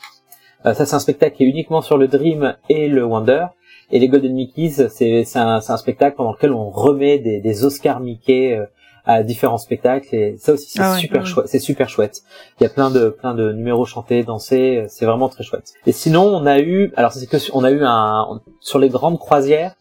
Euh, 0.64 0.74
ça 0.74 0.86
c'est 0.86 0.94
un 0.94 1.00
spectacle 1.00 1.36
qui 1.36 1.44
est 1.44 1.48
uniquement 1.48 1.82
sur 1.82 1.98
le 1.98 2.06
Dream 2.06 2.54
et 2.68 2.88
le 2.88 3.04
Wonder 3.04 3.46
et 3.92 3.98
les 3.98 4.08
Golden 4.08 4.32
Mickeys 4.34 4.88
c'est 4.90 5.24
un 5.36 5.60
un 5.66 5.76
spectacle 5.76 6.16
pendant 6.16 6.32
lequel 6.32 6.52
on 6.52 6.70
remet 6.70 7.18
des 7.18 7.40
des 7.40 7.64
Oscars 7.64 8.00
Mickey 8.00 8.56
euh, 8.56 8.64
à 9.04 9.22
différents 9.24 9.58
spectacles. 9.58 10.14
Et 10.14 10.36
ça 10.38 10.52
aussi 10.52 10.70
c'est 10.70 10.80
Ah 10.80 10.92
ouais, 10.94 10.98
super 11.00 11.20
ouais. 11.22 11.26
chouette 11.28 11.46
c'est 11.48 11.58
super 11.58 11.88
chouette. 11.88 12.22
Il 12.58 12.62
y 12.62 12.66
a 12.66 12.70
plein 12.70 12.90
de 12.90 13.08
plein 13.08 13.34
de 13.34 13.52
numéros 13.52 13.84
chantés 13.84 14.22
dansés 14.22 14.78
euh, 14.78 14.86
c'est 14.88 15.06
vraiment 15.06 15.28
très 15.28 15.44
chouette. 15.44 15.72
Et 15.86 15.92
sinon 15.92 16.22
on 16.24 16.46
a 16.46 16.58
eu 16.60 16.92
alors 16.96 17.12
c'est 17.12 17.26
que 17.26 17.38
sur- 17.38 17.54
on 17.56 17.64
a 17.64 17.70
eu 17.70 17.80
un 17.84 18.40
sur 18.60 18.78
les 18.78 18.88
grandes 18.88 19.18
croisières 19.18 19.74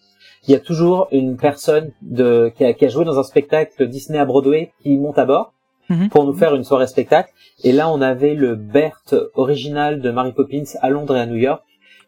il 0.47 0.51
y 0.51 0.55
a 0.55 0.59
toujours 0.59 1.07
une 1.11 1.37
personne 1.37 1.91
de 2.01 2.51
qui 2.55 2.65
a, 2.65 2.73
qui 2.73 2.83
a 2.85 2.89
joué 2.89 3.05
dans 3.05 3.19
un 3.19 3.23
spectacle 3.23 3.87
Disney 3.87 4.17
à 4.17 4.25
Broadway 4.25 4.71
qui 4.81 4.97
monte 4.97 5.17
à 5.19 5.25
bord 5.25 5.53
Mhm. 5.89 6.07
pour 6.09 6.23
nous 6.23 6.33
faire 6.33 6.55
une 6.55 6.63
soirée 6.63 6.87
spectacle. 6.87 7.31
Et 7.65 7.73
là 7.73 7.89
on 7.89 8.01
avait 8.01 8.33
le 8.33 8.55
Bert 8.55 9.03
original 9.35 9.99
de 10.01 10.09
Mary 10.09 10.31
Poppins 10.31 10.63
à 10.81 10.89
Londres 10.89 11.15
et 11.17 11.19
à 11.19 11.25
New 11.25 11.35
York 11.35 11.61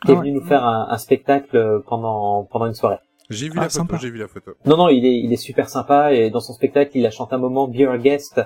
qui 0.06 0.12
est 0.12 0.16
Ah 0.16 0.20
venu 0.20 0.30
ouais. 0.32 0.40
nous 0.40 0.46
faire 0.46 0.66
un, 0.66 0.88
un 0.90 0.98
spectacle 0.98 1.82
pendant 1.88 2.44
pendant 2.52 2.66
une 2.68 2.74
soirée 2.74 2.98
J'ai 3.30 3.48
vu 3.50 3.58
Ah, 3.58 3.64
la 3.64 3.70
photo, 3.70 3.96
j'ai 3.98 4.10
vu 4.10 4.18
la 4.20 4.28
photo. 4.28 4.52
non, 4.66 4.78
non, 4.78 4.90
il 4.90 5.06
est, 5.06 5.18
il 5.20 5.32
est 5.34 5.38
super 5.38 5.70
sympa 5.70 6.14
et 6.14 6.30
dans 6.30 6.40
son 6.42 6.54
spectacle, 6.54 6.92
il 6.96 7.06
a 7.06 7.12
chanté 7.12 7.36
un 7.36 7.40
moment 7.40 7.68
Be 7.68 7.82
Our 7.82 7.98
Guest 7.98 8.40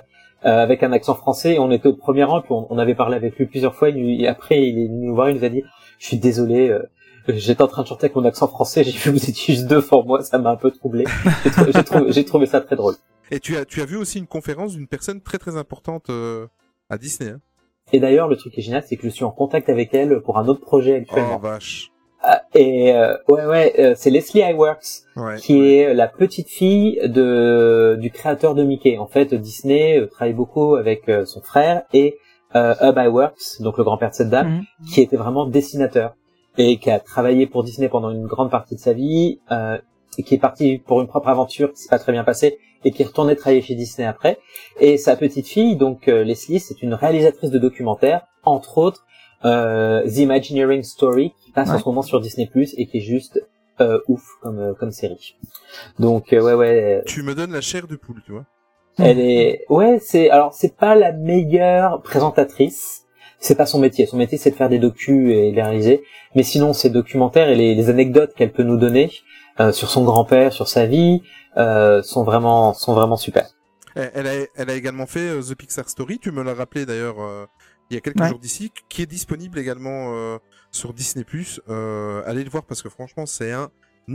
euh, 0.45 0.49
avec 0.63 0.83
un 0.83 0.91
accent 0.91 1.15
français. 1.15 1.55
Et 1.55 1.59
on 1.59 1.71
était 1.71 1.87
au 1.87 1.95
premier 1.95 2.23
rang, 2.23 2.41
puis 2.41 2.51
on, 2.53 2.67
on 2.69 2.77
avait 2.77 2.93
parlé 2.95 3.15
avec 3.15 3.37
lui 3.37 3.45
plusieurs 3.47 3.73
fois. 3.75 3.91
Nous- 3.91 4.21
et 4.21 4.27
après, 4.27 4.61
il 4.67 4.77
est 4.79 4.87
venu 4.87 5.07
nous 5.07 5.15
voir, 5.15 5.29
il 5.29 5.37
nous 5.37 5.43
a 5.43 5.49
dit 5.49 5.63
"Je 5.99 6.05
suis 6.05 6.17
désolé, 6.17 6.69
euh, 6.69 6.83
j'étais 7.27 7.61
en 7.63 7.67
train 7.67 7.81
de 7.81 7.87
chanter 7.87 8.05
avec 8.05 8.15
mon 8.15 8.23
accent 8.25 8.47
français. 8.47 8.83
J'ai 8.83 8.91
vu 8.91 8.99
que 9.03 9.09
vous 9.09 9.29
étiez 9.29 9.55
juste 9.55 9.67
deux 9.67 9.81
pour 9.81 10.05
moi, 10.05 10.21
ça 10.21 10.37
m'a 10.37 10.51
un 10.51 10.55
peu 10.55 10.69
troublé. 10.71 11.05
J'ai 11.43 11.49
trou- 11.51 11.65
j'ai 11.73 11.83
trouvé, 11.83 12.11
j'ai 12.11 12.25
trouvé 12.25 12.45
ça 12.45 12.61
très 12.61 12.75
drôle." 12.75 12.93
Et 13.31 13.39
tu 13.39 13.57
as, 13.57 13.65
tu 13.65 13.81
as 13.81 13.85
vu 13.85 13.97
aussi 13.97 14.19
une 14.19 14.27
conférence 14.27 14.73
d'une 14.73 14.87
personne 14.87 15.19
très 15.21 15.37
très 15.39 15.57
importante 15.57 16.09
euh, 16.09 16.47
à 16.89 16.97
Disney. 16.97 17.31
Hein. 17.31 17.39
Et 17.93 17.99
d'ailleurs, 17.99 18.27
le 18.27 18.35
truc 18.35 18.53
qui 18.53 18.59
est 18.59 18.63
génial, 18.63 18.83
c'est 18.85 18.97
que 18.97 19.03
je 19.03 19.09
suis 19.09 19.23
en 19.23 19.31
contact 19.31 19.69
avec 19.69 19.93
elle 19.93 20.21
pour 20.21 20.37
un 20.37 20.47
autre 20.47 20.61
projet 20.61 20.93
Oh 20.97 21.01
actuellement. 21.01 21.37
vache. 21.39 21.91
Ah, 22.21 22.41
et 22.55 22.93
euh, 22.93 23.15
ouais, 23.29 23.45
ouais, 23.45 23.73
euh, 23.79 23.93
c'est 23.95 24.09
Leslie 24.09 24.41
Iwerks. 24.41 25.03
Ouais. 25.15 25.37
qui 25.37 25.75
est 25.75 25.93
la 25.93 26.07
petite 26.07 26.49
fille 26.49 26.99
de 27.05 27.97
du 28.01 28.11
créateur 28.11 28.55
de 28.55 28.63
Mickey. 28.63 28.97
En 28.97 29.07
fait, 29.07 29.33
Disney 29.33 29.97
euh, 29.99 30.07
travaille 30.07 30.33
beaucoup 30.33 30.75
avec 30.75 31.07
euh, 31.09 31.25
son 31.25 31.41
frère 31.41 31.83
et 31.93 32.17
euh, 32.55 32.73
Hub 32.81 32.97
Iwerks, 32.97 33.61
donc 33.61 33.77
le 33.77 33.83
grand-père 33.83 34.09
de 34.09 34.15
cette 34.15 34.29
dame, 34.29 34.47
Mhm. 34.49 34.63
qui 34.93 35.01
était 35.01 35.15
vraiment 35.17 35.45
dessinateur 35.45 36.15
et 36.57 36.77
qui 36.79 36.89
a 36.89 36.99
travaillé 36.99 37.45
pour 37.47 37.63
Disney 37.63 37.87
pendant 37.87 38.09
une 38.09 38.25
grande 38.25 38.49
partie 38.49 38.75
de 38.75 38.79
sa 38.79 38.93
vie. 38.93 39.39
Euh, 39.51 39.77
et 40.17 40.23
qui 40.23 40.35
est 40.35 40.39
parti 40.39 40.77
pour 40.77 41.01
une 41.01 41.07
propre 41.07 41.27
aventure 41.29 41.71
qui 41.73 41.81
s'est 41.81 41.89
pas 41.89 41.99
très 41.99 42.11
bien 42.11 42.23
passée 42.23 42.59
et 42.85 42.91
qui 42.91 43.01
est 43.01 43.05
retourné 43.05 43.35
travailler 43.35 43.61
chez 43.61 43.75
Disney 43.75 44.07
après. 44.07 44.39
Et 44.79 44.97
sa 44.97 45.15
petite 45.15 45.47
fille, 45.47 45.75
donc 45.75 46.07
euh, 46.07 46.23
Leslie, 46.23 46.59
c'est 46.59 46.81
une 46.81 46.93
réalisatrice 46.93 47.51
de 47.51 47.59
documentaires, 47.59 48.21
entre 48.43 48.77
autres 48.77 49.05
euh, 49.45 50.03
The 50.07 50.17
Imagineering 50.17 50.83
Story 50.83 51.33
qui 51.43 51.51
passe 51.51 51.69
en 51.69 51.79
ce 51.79 51.85
moment 51.85 52.01
sur 52.01 52.19
Disney 52.21 52.47
Plus 52.47 52.73
et 52.77 52.87
qui 52.87 52.97
est 52.97 53.01
juste 53.01 53.39
euh, 53.79 53.99
ouf 54.07 54.23
comme 54.41 54.59
euh, 54.59 54.73
comme 54.73 54.91
série. 54.91 55.35
Donc 55.99 56.33
euh, 56.33 56.41
ouais 56.41 56.53
ouais, 56.53 57.03
Tu 57.05 57.21
me 57.21 57.35
donnes 57.35 57.51
la 57.51 57.61
chair 57.61 57.87
de 57.87 57.95
poule, 57.95 58.21
tu 58.25 58.31
vois. 58.31 58.45
elle 58.97 59.19
est 59.19 59.65
ouais 59.69 59.99
c'est 60.01 60.31
alors 60.31 60.53
c'est 60.53 60.75
pas 60.75 60.95
la 60.95 61.11
meilleure 61.11 62.01
présentatrice. 62.01 63.03
C'est 63.39 63.55
pas 63.55 63.67
son 63.67 63.77
métier. 63.77 64.07
Son 64.07 64.17
métier 64.17 64.39
c'est 64.39 64.49
de 64.49 64.55
faire 64.55 64.69
des 64.69 64.79
docus 64.79 65.31
et 65.31 65.51
les 65.51 65.61
réaliser. 65.61 66.01
Mais 66.33 66.41
sinon 66.41 66.73
ses 66.73 66.89
documentaires 66.89 67.49
et 67.49 67.55
les, 67.55 67.75
les 67.75 67.89
anecdotes 67.91 68.33
qu'elle 68.33 68.51
peut 68.51 68.63
nous 68.63 68.77
donner 68.77 69.11
euh, 69.59 69.71
sur 69.71 69.89
son 69.89 70.03
grand-père, 70.03 70.53
sur 70.53 70.67
sa 70.67 70.85
vie, 70.85 71.21
euh, 71.57 72.01
sont 72.03 72.23
vraiment 72.23 72.73
sont 72.73 72.93
vraiment 72.93 73.17
super. 73.17 73.47
Elle, 73.95 74.11
elle 74.13 74.27
a, 74.27 74.31
elle 74.55 74.69
a 74.69 74.75
également 74.75 75.07
fait 75.07 75.19
euh, 75.29 75.41
The 75.41 75.55
Pixar 75.55 75.89
Story, 75.89 76.19
tu 76.19 76.31
me 76.31 76.43
l'as 76.43 76.53
rappelé 76.53 76.85
d'ailleurs 76.85 77.19
euh, 77.19 77.45
il 77.89 77.95
y 77.95 77.97
a 77.97 78.01
quelques 78.01 78.19
Ouais. 78.21 78.27
jours 78.29 78.39
d'ici, 78.39 78.71
qui 78.89 79.01
est 79.01 79.05
disponible 79.07 79.57
également 79.59 80.13
euh, 80.13 80.37
sur 80.71 80.93
Disney+. 80.93 81.25
Euh, 81.69 82.21
allez 82.25 82.43
le 82.43 82.49
voir 82.49 82.63
parce 82.63 82.81
que 82.81 82.89
franchement 82.89 83.25
c'est 83.25 83.51
un 83.53 83.69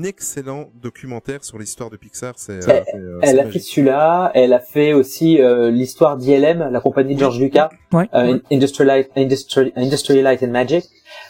excellent 0.05 0.71
documentaire 0.81 1.45
sur 1.45 1.59
l'histoire 1.59 1.91
de 1.91 1.97
Pixar. 1.97 2.35
C'est, 2.37 2.53
euh, 2.53 2.61
Elle- 2.69 2.85
c'est, 2.87 2.97
euh, 2.97 3.19
Elle 3.23 3.29
c'est 3.37 3.41
a 3.41 3.51
fait 3.51 3.59
celui-là, 3.59 4.31
elle 4.35 4.53
a 4.55 4.61
fait 4.61 4.93
aussi 4.95 5.41
euh, 5.41 5.71
l'histoire 5.71 6.17
d'ILM, 6.17 6.69
la 6.71 6.81
compagnie 6.81 7.15
de 7.15 7.21
George 7.21 7.39
Lucas, 7.41 7.69
Ouais. 7.93 8.09
euh, 8.15 8.39
Light, 8.85 9.11
Industry 9.17 10.23
Light 10.23 10.43
and 10.43 10.49
Magic. 10.51 10.85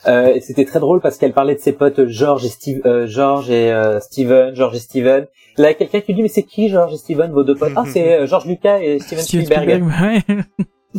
Euh, 0.07 0.35
et 0.35 0.41
c'était 0.41 0.65
très 0.65 0.81
drôle 0.81 1.01
parce 1.01 1.17
qu'elle 1.17 1.33
parlait 1.33 1.55
de 1.55 1.61
ses 1.61 1.73
potes 1.73 2.07
George 2.07 2.45
et 2.45 2.49
Steve, 2.49 2.81
euh, 2.87 3.07
George 3.07 3.51
et 3.51 3.73
euh, 3.73 4.01
Steven, 4.01 4.55
George 4.55 4.75
et 4.77 4.81
Steven. 4.81 5.27
Là, 5.59 5.69
il 5.69 5.73
y 5.73 5.75
a 5.75 5.75
quelqu'un 5.75 6.01
qui 6.01 6.15
dit 6.15 6.23
mais 6.23 6.29
c'est 6.29 6.43
qui 6.43 6.69
George 6.69 6.93
et 6.95 6.97
Steven 6.97 7.31
vos 7.31 7.45
deux 7.45 7.55
potes? 7.55 7.73
Ah 7.77 7.85
c'est 7.87 8.21
euh, 8.21 8.27
George 8.27 8.47
Lucas 8.47 8.81
et 8.81 8.99
Steven, 8.99 9.23
Steven 9.23 9.45
Spielberg. 9.47 9.85
Spielberg, 9.85 10.25
ouais. 10.29 10.45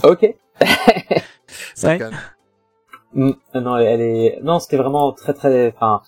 Ok. 0.10 0.36
Ouais. 1.84 1.98
calme. 2.00 2.16
Mm, 3.14 3.32
non, 3.56 3.78
elle 3.78 4.02
est 4.02 4.40
non, 4.42 4.60
c'était 4.60 4.78
vraiment 4.78 5.12
très 5.12 5.34
très. 5.34 5.68
Enfin, 5.76 6.02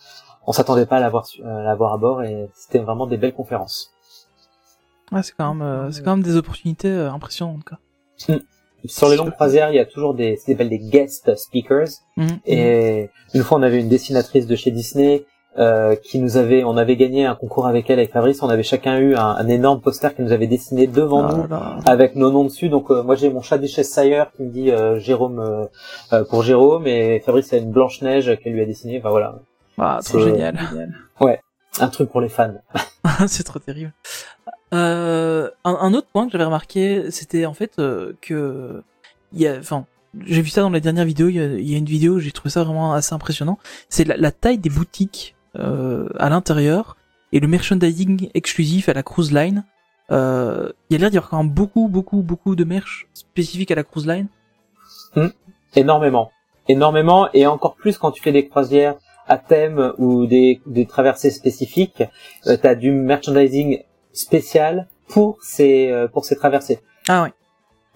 on 0.48 0.52
s'attendait 0.54 0.86
pas 0.86 0.98
à 0.98 1.00
l'avoir 1.00 1.26
su- 1.26 1.44
à 1.44 1.62
l'avoir 1.64 1.94
à 1.94 1.98
bord 1.98 2.24
et 2.24 2.50
c'était 2.56 2.80
vraiment 2.80 3.06
des 3.08 3.18
belles 3.18 3.34
conférences. 3.34 3.92
Ouais, 5.12 5.22
c'est 5.22 5.34
quand 5.38 5.54
même, 5.54 5.62
euh, 5.68 5.92
c'est 5.92 6.02
quand 6.04 6.16
même 6.16 6.24
des 6.24 6.36
opportunités 6.36 6.88
euh, 6.90 7.12
impressionnantes, 7.12 7.64
quoi. 7.64 7.78
Sur 8.88 9.10
les 9.10 9.18
longues 9.18 9.32
croisières, 9.32 9.70
il 9.72 9.76
y 9.76 9.80
a 9.80 9.86
toujours 9.86 10.14
des, 10.14 10.38
s'appelle 10.38 10.70
des 10.70 10.80
guest 10.80 11.36
speakers. 11.36 11.88
Mhm. 12.18 12.40
Et 12.45 13.10
une 13.34 13.44
fois, 13.44 13.57
on 13.57 13.64
avait 13.64 13.80
une 13.80 13.90
dessinatrice 13.90 14.48
de 14.48 14.56
chez 14.56 14.72
Disney 14.72 15.26
euh, 15.57 15.95
qui 15.95 16.20
nous 16.20 16.36
avait, 16.36 16.66
on 16.66 16.76
avait 16.76 16.98
gagné 16.98 17.26
un 17.26 17.34
concours 17.36 17.66
avec 17.66 17.90
elle, 17.90 17.99
avec 17.99 18.12
Fabrice. 18.12 18.44
On 18.44 18.49
avait 18.49 18.64
chacun 18.64 18.98
eu 18.99 19.16
un, 19.16 19.26
un 19.26 19.48
énorme 19.48 19.80
poster 19.80 20.14
qu'elle 20.14 20.26
nous 20.26 20.34
avait 20.34 20.48
dessiné 20.48 20.86
devant 20.86 21.26
Ah 21.28 21.34
nous 21.36 21.48
là. 21.48 21.78
avec 21.86 22.16
nos 22.18 22.30
noms 22.30 22.44
dessus. 22.44 22.68
Donc 22.68 22.91
euh, 22.91 23.03
moi, 23.03 23.16
j'ai 23.16 23.30
mon 23.30 23.41
chat 23.41 23.57
Duchesse 23.57 23.90
Sire 23.94 24.32
qui 24.36 24.44
me 24.44 24.49
dit 24.52 24.72
euh, 24.72 24.99
Jérôme 24.99 25.40
euh, 25.40 25.66
euh, 26.12 26.26
pour 26.26 26.44
Jérôme, 26.44 26.88
et 26.88 27.22
Fabrice 27.26 27.53
a 27.53 27.57
une 27.57 27.72
Blanche 27.72 28.02
Neige 28.02 28.38
qu'elle 28.44 28.52
lui 28.53 28.62
a 28.62 28.66
dessinée. 28.66 28.98
Enfin 28.99 29.10
voilà, 29.12 29.40
Ah, 29.78 29.99
trop 30.03 30.20
génial. 30.20 30.57
un 31.80 31.88
truc 31.90 32.10
pour 32.10 32.20
les 32.22 32.30
fans. 32.30 32.53
c'est 33.28 33.44
trop 33.44 33.60
terrible. 33.60 33.94
Euh, 34.74 35.50
un, 35.64 35.94
autre 35.94 36.08
point 36.12 36.26
que 36.26 36.32
j'avais 36.32 36.44
remarqué, 36.44 37.12
c'était 37.12 37.46
en 37.46 37.54
fait 37.54 37.74
euh, 37.80 38.14
que 38.22 38.84
il 39.34 39.42
y 39.42 39.48
a, 39.48 39.58
enfin, 39.58 39.86
j'ai 40.26 40.42
vu 40.42 40.50
ça 40.50 40.62
dans 40.62 40.70
la 40.70 40.80
dernière 40.80 41.06
vidéo. 41.06 41.30
Il 41.30 41.36
y 41.36 41.76
a, 41.76 41.78
une 41.78 41.86
vidéo, 41.86 42.20
j'ai 42.20 42.32
trouvé 42.32 42.50
ça 42.50 42.64
vraiment 42.64 42.94
assez 42.94 43.14
impressionnant. 43.14 43.58
C'est 43.90 44.06
la, 44.06 44.32
taille 44.32 44.58
des 44.58 44.70
boutiques 44.70 45.36
euh, 45.58 46.10
à 46.18 46.30
l'intérieur 46.30 46.98
et 47.32 47.40
le 47.40 47.48
merchandising 47.48 48.30
exclusif 48.34 48.90
à 48.90 48.94
la 48.94 49.04
cruise 49.04 49.32
line. 49.32 49.66
Euh, 50.12 50.72
il 50.90 50.94
y 50.94 50.98
a 50.98 51.00
l'air 51.00 51.10
d'y 51.10 51.18
avoir 51.18 51.30
quand 51.30 51.44
même 51.44 51.52
beaucoup, 51.52 51.88
beaucoup, 51.88 52.22
beaucoup 52.22 52.56
de 52.56 52.64
merch 52.64 53.08
spécifiques 53.14 53.72
à 53.72 53.76
la 53.76 53.84
cruise 53.84 54.08
line. 54.08 54.28
Énormément. 55.76 56.32
Énormément, 56.68 57.30
et 57.34 57.46
encore 57.46 57.76
plus 57.76 57.98
quand 57.98 58.12
tu 58.12 58.24
fais 58.24 58.32
des 58.32 58.48
croisières 58.48 58.96
à 59.28 59.38
thème 59.38 59.94
ou 59.98 60.26
des, 60.26 60.62
traversées 60.88 61.32
spécifiques, 61.32 62.04
euh, 62.48 62.58
tu 62.58 62.76
du 62.78 62.92
merchandising 62.92 63.84
spécial 64.16 64.88
pour 65.08 65.38
ces, 65.44 65.92
euh, 65.92 66.08
pour 66.08 66.26
ces 66.26 66.36
traversées. 66.36 66.80
Ah 67.08 67.24
ouais. 67.24 67.30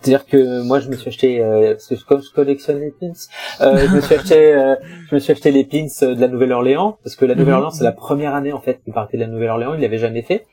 C'est-à-dire 0.02 0.26
que 0.28 0.62
moi, 0.62 0.80
je 0.80 0.88
me 0.88 0.96
suis 0.96 1.10
acheté, 1.10 1.42
euh, 1.44 1.74
parce 1.74 1.88
que 1.88 1.96
comme 2.08 2.22
je 2.22 2.32
collectionne 2.32 2.80
les 2.80 2.92
pins, 2.92 3.12
euh, 3.60 3.86
je 3.86 3.96
me 3.96 4.00
suis 4.00 4.16
acheté, 4.16 4.54
euh, 4.54 4.76
je 5.10 5.16
me 5.16 5.20
suis 5.20 5.34
acheté 5.34 5.52
les 5.52 5.66
pins 5.66 5.88
euh, 6.04 6.16
de 6.16 6.22
la 6.22 6.30
Nouvelle-Orléans, 6.30 6.98
parce 7.04 7.18
que 7.18 7.26
la 7.26 7.34
Mhm. 7.34 7.40
Nouvelle-Orléans, 7.42 7.72
c'est 7.72 7.84
la 7.84 7.92
première 7.92 8.34
année, 8.34 8.54
en 8.54 8.62
fait, 8.62 8.80
qu'il 8.82 8.94
partait 8.94 9.18
de 9.18 9.24
la 9.24 9.28
Nouvelle-Orléans, 9.28 9.74
il 9.74 9.82
l'avait 9.82 9.98
jamais 9.98 10.22
fait. 10.22 10.46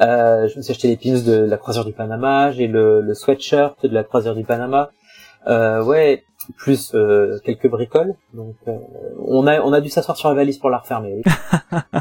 Euh, 0.00 0.46
je 0.48 0.56
me 0.56 0.62
suis 0.62 0.70
acheté 0.70 0.86
les 0.86 0.96
pins 0.96 1.18
de 1.20 1.32
la 1.44 1.56
croisière 1.56 1.84
du 1.84 1.92
Panama, 1.92 2.52
j'ai 2.52 2.68
le, 2.68 3.00
le 3.00 3.14
sweatshirt 3.14 3.74
de 3.84 3.92
la 3.92 4.04
croisière 4.04 4.36
du 4.36 4.44
Panama. 4.44 4.90
Euh, 5.48 5.82
ouais, 5.84 6.22
plus 6.56 6.92
euh, 6.94 7.38
quelques 7.44 7.68
bricoles. 7.68 8.14
Donc, 8.34 8.54
euh, 8.68 8.76
on 9.26 9.46
a, 9.46 9.60
on 9.60 9.72
a 9.72 9.80
dû 9.80 9.88
s'asseoir 9.88 10.16
sur 10.16 10.28
la 10.28 10.34
valise 10.34 10.58
pour 10.58 10.70
la 10.70 10.78
refermer. 10.78 11.14
Oui. 11.16 11.22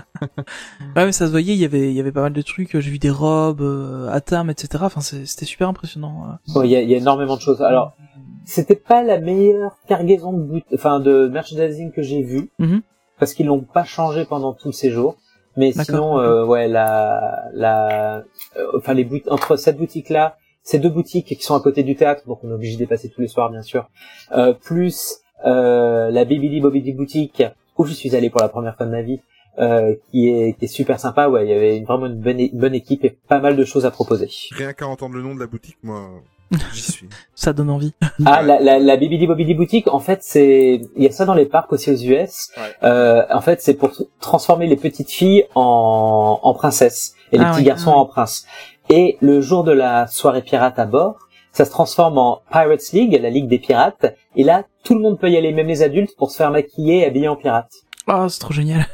Ouais, 0.96 1.06
mais 1.06 1.12
ça 1.12 1.26
se 1.26 1.32
voyait, 1.32 1.54
il 1.54 1.60
y 1.60 1.66
avait, 1.66 1.90
il 1.90 1.94
y 1.94 2.00
avait 2.00 2.12
pas 2.12 2.22
mal 2.22 2.34
de 2.34 2.42
trucs. 2.42 2.78
J'ai 2.80 2.92
vu 2.92 3.00
des 3.00 3.10
robes 3.10 3.62
euh, 3.62 4.08
à 4.10 4.22
terme, 4.22 4.50
etc. 4.50 4.84
Enfin, 4.86 5.02
c'était 5.02 5.46
super 5.46 5.68
impressionnant. 5.70 6.26
euh. 6.56 6.60
Ouais, 6.60 6.68
Il 6.68 6.72
y, 6.72 6.76
a, 6.76 6.82
y 6.82 6.94
a 6.94 6.98
énormément 6.98 7.36
de 7.38 7.42
choses. 7.42 7.62
Alors, 7.62 7.96
c'était 8.46 8.76
pas 8.76 9.02
la 9.04 9.20
meilleure 9.20 9.78
cargaison 9.88 10.34
de 10.34 10.44
but, 10.44 10.66
enfin 10.74 11.00
de 11.00 11.28
merchandising 11.28 11.92
que 11.92 12.02
j'ai 12.02 12.22
vue, 12.22 12.52
Mhm. 12.60 12.82
parce 13.20 13.34
qu'ils 13.34 13.48
l'ont 13.48 13.62
pas 13.62 13.84
changé 13.84 14.26
pendant 14.26 14.54
tout 14.54 14.68
le 14.68 14.74
séjour. 14.74 15.16
Mais 15.58 15.72
sinon, 15.72 16.20
euh, 16.20 16.46
ouais, 16.46 16.68
la, 16.68 17.46
la, 17.54 18.18
euh, 18.58 18.66
enfin 18.78 18.94
les 18.94 19.04
bout- 19.04 19.28
entre 19.30 19.56
cette 19.58 19.78
boutique 19.78 20.10
là, 20.10 20.38
ces 20.64 20.80
deux 20.80 20.90
boutiques 20.90 21.28
qui 21.28 21.42
sont 21.44 21.56
à 21.56 21.60
côté 21.62 21.84
du 21.84 21.96
théâtre, 21.96 22.24
donc 22.28 22.40
on 22.44 22.50
est 22.50 22.54
obligé 22.54 22.74
de 22.76 22.80
dépasser 22.80 23.10
tous 23.10 23.22
les 23.22 23.28
soirs 23.28 23.50
bien 23.50 23.62
sûr, 23.64 23.90
euh, 24.34 24.54
plus 24.54 25.20
euh, 25.46 26.12
la 26.12 26.24
Bibidi 26.26 26.60
Bobidi 26.62 26.92
boutique 26.94 27.44
où 27.78 27.86
je 27.86 27.94
suis 27.94 28.16
allé 28.16 28.30
pour 28.30 28.42
la 28.42 28.50
première 28.50 28.76
fois 28.78 28.86
de 28.86 28.92
ma 28.92 29.02
vie, 29.02 29.20
euh, 29.60 29.96
qui 30.12 30.30
est 30.30 30.54
qui 30.58 30.66
est 30.66 30.68
super 30.68 31.00
sympa. 31.00 31.30
Ouais, 31.30 31.46
il 31.46 31.50
y 31.50 31.54
avait 31.54 31.78
une- 31.78 31.86
vraiment 31.86 32.06
une 32.06 32.20
bonne, 32.20 32.40
une 32.40 32.58
bonne 32.60 32.76
équipe 32.76 33.04
et 33.06 33.18
pas 33.28 33.40
mal 33.40 33.56
de 33.56 33.66
choses 33.66 33.86
à 33.86 33.92
proposer. 33.92 34.30
Rien 34.52 34.74
qu'à 34.74 34.88
entendre 34.88 35.16
le 35.16 35.24
nom 35.24 35.34
de 35.34 35.40
la 35.40 35.48
boutique, 35.48 35.78
moi, 35.82 36.10
j'y 36.74 36.82
suis. 36.92 37.10
Ça 37.34 37.54
donne 37.54 37.70
envie. 37.72 37.94
Ah, 38.26 38.44
la, 38.44 38.60
la, 38.60 38.78
la 38.78 38.98
Bibidi 38.98 39.26
Bobidi 39.26 39.54
boutique, 39.56 39.88
en 39.88 40.00
fait, 40.00 40.20
c'est, 40.22 40.82
il 40.96 41.04
y 41.04 41.08
a 41.08 41.12
ça 41.12 41.26
dans 41.26 41.34
les 41.34 41.46
parcs 41.48 41.72
aussi 41.74 41.90
aux 41.90 41.96
US. 41.96 42.52
Ouais. 42.58 42.64
Euh, 42.84 43.24
en 43.32 43.42
fait, 43.42 43.62
c'est 43.62 43.74
pour 43.74 43.92
transformer 44.20 44.68
les 44.68 44.76
petites 44.78 45.10
filles 45.10 45.46
en, 45.56 46.40
en 46.44 46.54
princesses 46.54 47.16
et 47.32 47.38
les 47.40 47.46
Ah 47.46 47.52
petits 47.54 47.64
garçons 47.64 47.92
en 47.92 48.06
princes. 48.06 48.46
Et 48.94 49.18
le 49.22 49.40
jour 49.40 49.64
de 49.64 49.72
la 49.72 50.06
soirée 50.08 50.42
pirate 50.42 50.78
à 50.78 50.86
bord, 50.86 51.18
ça 51.54 51.64
se 51.64 51.72
transforme 51.72 52.18
en 52.18 52.42
Pirates 52.52 52.92
League, 52.92 53.18
la 53.22 53.30
ligue 53.30 53.48
des 53.48 53.58
pirates. 53.58 54.18
Et 54.36 54.44
là, 54.44 54.66
tout 54.84 54.96
le 54.96 55.00
monde 55.00 55.18
peut 55.18 55.30
y 55.32 55.38
aller, 55.38 55.54
même 55.54 55.68
les 55.68 55.82
adultes, 55.82 56.14
pour 56.18 56.30
se 56.30 56.36
faire 56.36 56.52
maquiller 56.52 56.98
et 56.98 57.06
habiller 57.06 57.30
en 57.30 57.38
pirate. 57.38 57.72
Ah, 58.08 58.28
c'est 58.28 58.40
trop 58.40 58.52
génial. 58.52 58.86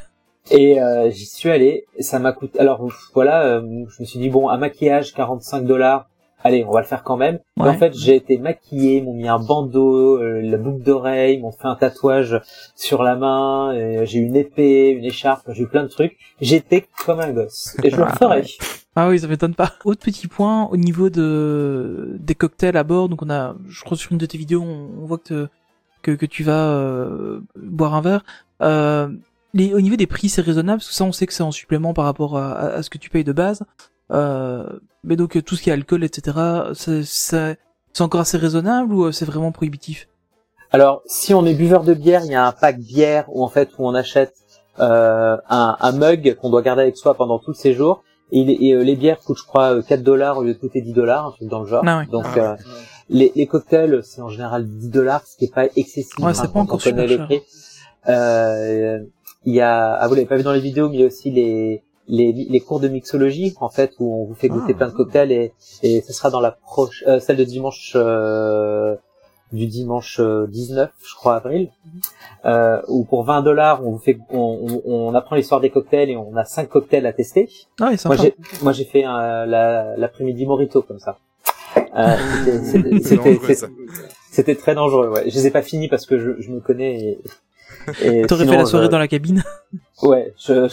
Et 0.52 0.80
euh, 0.80 1.10
j'y 1.10 1.26
suis 1.26 1.49
allé, 1.49 1.86
et 1.95 2.03
ça 2.03 2.19
m'a 2.19 2.32
coûté. 2.32 2.60
Alors 2.60 2.88
voilà, 3.15 3.44
euh, 3.44 3.61
je 3.90 4.02
me 4.02 4.06
suis 4.06 4.19
dit 4.19 4.30
bon, 4.30 4.49
un 4.49 4.57
maquillage 4.57 5.15
45 5.15 5.65
dollars. 5.65 6.07
Allez, 6.43 6.64
on 6.65 6.72
va 6.72 6.81
le 6.81 6.85
faire 6.85 7.03
quand 7.03 7.18
même. 7.18 7.39
Et 7.57 7.61
en 7.61 7.73
fait, 7.73 7.93
j'ai 7.95 8.15
été 8.15 8.38
maquillé, 8.38 9.01
m'ont 9.01 9.14
mis 9.15 9.27
un 9.27 9.39
bandeau, 9.39 10.18
euh, 10.22 10.39
la 10.41 10.57
boucle 10.57 10.84
d'oreille, 10.84 11.39
m'ont 11.39 11.51
fait 11.51 11.68
un 11.68 11.76
tatouage 11.76 12.39
sur 12.76 13.01
la 13.03 13.15
main, 13.15 13.73
et 13.73 14.05
j'ai 14.05 14.19
eu 14.19 14.26
une 14.26 14.35
épée, 14.35 14.89
une 14.89 15.03
écharpe, 15.03 15.49
j'ai 15.51 15.64
eu 15.64 15.68
plein 15.68 15.84
de 15.84 15.88
trucs. 15.89 16.15
J'étais 16.39 16.88
comme 17.05 17.19
un 17.19 17.31
gosse. 17.34 17.76
Et 17.84 17.89
je 17.89 17.95
le 17.97 18.03
Ah, 18.03 18.11
referai. 18.11 18.45
Ah 18.95 19.09
oui, 19.09 19.19
ça 19.19 19.27
m'étonne 19.27 19.55
pas. 19.55 19.73
Autre 19.84 20.03
petit 20.05 20.27
point 20.27 20.65
au 20.72 20.77
niveau 20.77 21.09
de 21.09 22.15
des 22.19 22.35
cocktails 22.35 22.77
à 22.77 22.84
bord. 22.84 23.09
Donc 23.09 23.22
on 23.23 23.30
a, 23.30 23.55
je 23.68 23.84
crois 23.84 23.97
sur 23.97 24.11
une 24.11 24.18
de 24.18 24.26
tes 24.26 24.38
vidéos, 24.38 24.61
on, 24.61 25.03
on 25.03 25.05
voit 25.05 25.18
que, 25.19 25.49
que 26.01 26.11
que 26.11 26.26
tu 26.26 26.43
vas 26.43 26.69
euh, 26.69 27.41
boire 27.55 27.93
un 27.95 28.01
verre. 28.01 28.23
Euh, 28.61 29.07
les, 29.53 29.73
au 29.73 29.81
niveau 29.81 29.95
des 29.95 30.07
prix, 30.07 30.30
c'est 30.30 30.41
raisonnable 30.41 30.80
parce 30.80 30.89
que 30.89 30.95
ça, 30.95 31.03
on 31.03 31.11
sait 31.11 31.26
que 31.27 31.34
c'est 31.34 31.43
en 31.43 31.51
supplément 31.51 31.93
par 31.93 32.05
rapport 32.05 32.38
à, 32.38 32.51
à- 32.53 32.68
à 32.76 32.84
ce 32.84 32.89
que 32.89 32.97
tu 32.97 33.09
payes 33.09 33.23
de 33.23 33.34
base. 33.34 33.64
Euh, 34.12 34.64
mais 35.04 35.16
donc 35.16 35.36
euh, 35.38 35.42
tout 35.42 35.56
ce 35.56 35.62
qui 35.64 35.70
est 35.70 35.74
alcool, 35.74 36.04
etc. 36.04 36.38
C'est 36.74 37.04
c'est 37.04 37.58
c'est 37.94 38.04
encore 38.04 38.22
assez 38.22 38.38
raisonnable 38.38 38.94
ou 38.94 39.06
euh, 39.06 39.12
c'est 39.12 39.26
vraiment 39.26 39.52
prohibitif? 39.52 40.08
Alors, 40.72 41.02
si 41.06 41.34
on 41.34 41.46
est 41.46 41.54
buveur 41.54 41.84
de 41.84 41.94
bière, 41.94 42.22
il 42.26 42.32
y 42.32 42.36
a 42.36 42.46
un 42.46 42.52
pack 42.52 42.78
bière 42.80 43.26
où 43.30 43.44
en 43.44 43.48
fait 43.48 43.70
où 43.78 43.88
on 43.88 43.96
achète 43.96 44.34
euh, 44.80 45.38
un, 45.50 45.78
un 45.80 45.92
mug 45.94 46.36
qu'on 46.36 46.50
doit 46.50 46.62
garder 46.62 46.84
avec 46.84 46.98
soi 46.98 47.14
pendant 47.16 47.40
tout 47.40 47.52
le 47.52 47.56
séjour. 47.56 48.04
Et, 48.32 48.68
et, 48.68 48.74
euh, 48.74 48.84
les 48.84 48.98
bières 48.98 49.20
coûtent, 49.20 49.38
je 49.38 49.46
crois, 49.46 49.76
euh, 49.78 49.82
4 49.82 50.04
dollars 50.04 50.38
au 50.38 50.44
lieu 50.44 50.54
de 50.54 50.60
coûter 50.60 50.82
10 50.82 50.92
dollars, 50.92 51.28
un 51.28 51.32
truc 51.32 51.48
dans 51.48 51.62
le 51.62 51.68
genre. 51.68 51.84
Ah 51.88 52.00
ouais. 52.00 52.06
Donc, 52.08 52.26
Ah 52.28 52.36
ouais. 52.36 52.42
euh, 52.42 52.56
les, 53.10 53.32
les 53.36 53.48
cocktails, 53.48 54.02
c'est 54.04 54.22
en 54.22 54.28
général 54.28 54.68
10 54.68 54.90
dollars, 54.90 55.26
ce 55.26 55.38
qui 55.38 55.46
est 55.46 55.54
pas 55.54 55.66
excessif. 55.78 56.20
Ouais, 56.20 56.34
c'est 56.34 56.42
hein, 56.42 56.44
pas 56.48 56.50
quand 56.52 56.60
encore 56.60 56.80
on 56.86 56.90
connaît 56.90 57.08
super 57.08 57.08
les 57.08 57.16
cher. 57.16 57.26
prix. 57.26 57.42
Euh, 58.10 59.00
Il 59.46 59.54
y 59.54 59.62
a, 59.62 59.94
ah 59.94 60.08
vous 60.10 60.16
l'avez 60.16 60.28
pas 60.28 60.36
vu 60.36 60.44
dans 60.44 60.52
les 60.52 60.60
vidéos, 60.60 60.90
mais 60.90 60.98
il 60.98 61.00
y 61.00 61.04
a 61.04 61.08
aussi 61.08 61.32
les, 61.32 61.84
les, 62.08 62.32
les 62.32 62.60
cours 62.60 62.80
de 62.80 62.88
mixologie, 62.88 63.56
en 63.62 63.70
fait, 63.70 63.94
où 64.00 64.14
on 64.22 64.26
vous 64.26 64.34
fait 64.36 64.48
goûter 64.48 64.74
Ah. 64.76 64.78
plein 64.78 64.88
de 64.88 64.94
cocktails 64.94 65.32
et, 65.32 65.54
et 65.84 66.02
ce 66.02 66.14
sera 66.14 66.30
dans 66.30 66.40
la 66.40 66.52
proche, 66.52 67.04
euh, 67.08 67.20
celle 67.20 67.38
de 67.38 67.44
dimanche, 67.44 67.94
euh, 67.96 68.96
du 69.54 69.66
dimanche 69.68 70.20
euh, 70.20 70.46
19, 70.48 70.90
je 71.06 71.16
crois 71.16 71.36
avril, 71.36 71.70
euh, 72.46 72.82
où 72.90 73.06
pour 73.06 73.24
20 73.24 73.42
dollars 73.44 73.86
on 73.86 73.92
vous 73.92 73.98
fait, 73.98 74.18
on, 74.30 74.82
on, 74.86 74.92
on 75.10 75.14
apprend 75.16 75.36
l'histoire 75.38 75.62
des 75.62 75.70
cocktails 75.70 76.10
et 76.10 76.18
on 76.18 76.36
a 76.36 76.44
cinq 76.46 76.68
cocktails 76.70 77.06
à 77.06 77.14
tester. 77.14 77.50
Ah. 77.80 77.92
Moi 78.06 78.16
j'ai, 78.18 78.36
moi 78.62 78.74
j'ai 78.74 78.84
fait 78.86 79.04
un- 79.06 79.46
la- 79.46 79.96
l'après-midi 79.98 80.46
Morito 80.46 80.82
comme 80.82 81.00
ça. 81.00 81.18
Euh, 81.98 82.16
c'était- 82.64 83.16
dangereux, 83.16 83.54
ça. 83.54 83.68
c'était 84.32 84.56
très 84.56 84.76
dangereux. 84.76 85.10
Ouais. 85.10 85.30
Je 85.30 85.36
les 85.36 85.48
ai 85.48 85.52
pas 85.52 85.62
finis 85.62 85.88
parce 85.88 86.06
que 86.06 86.18
je, 86.20 86.42
je 86.42 86.52
me 86.52 86.60
connais. 86.60 87.00
Et 87.00 87.20
T'aurais 88.27 88.45
fait 88.45 88.57
la 88.57 88.65
soirée 88.65 88.85
euh, 88.85 88.89
dans 88.89 88.99
la 88.99 89.07
cabine. 89.07 89.43
Ouais, 90.03 90.31
je, 90.38 90.69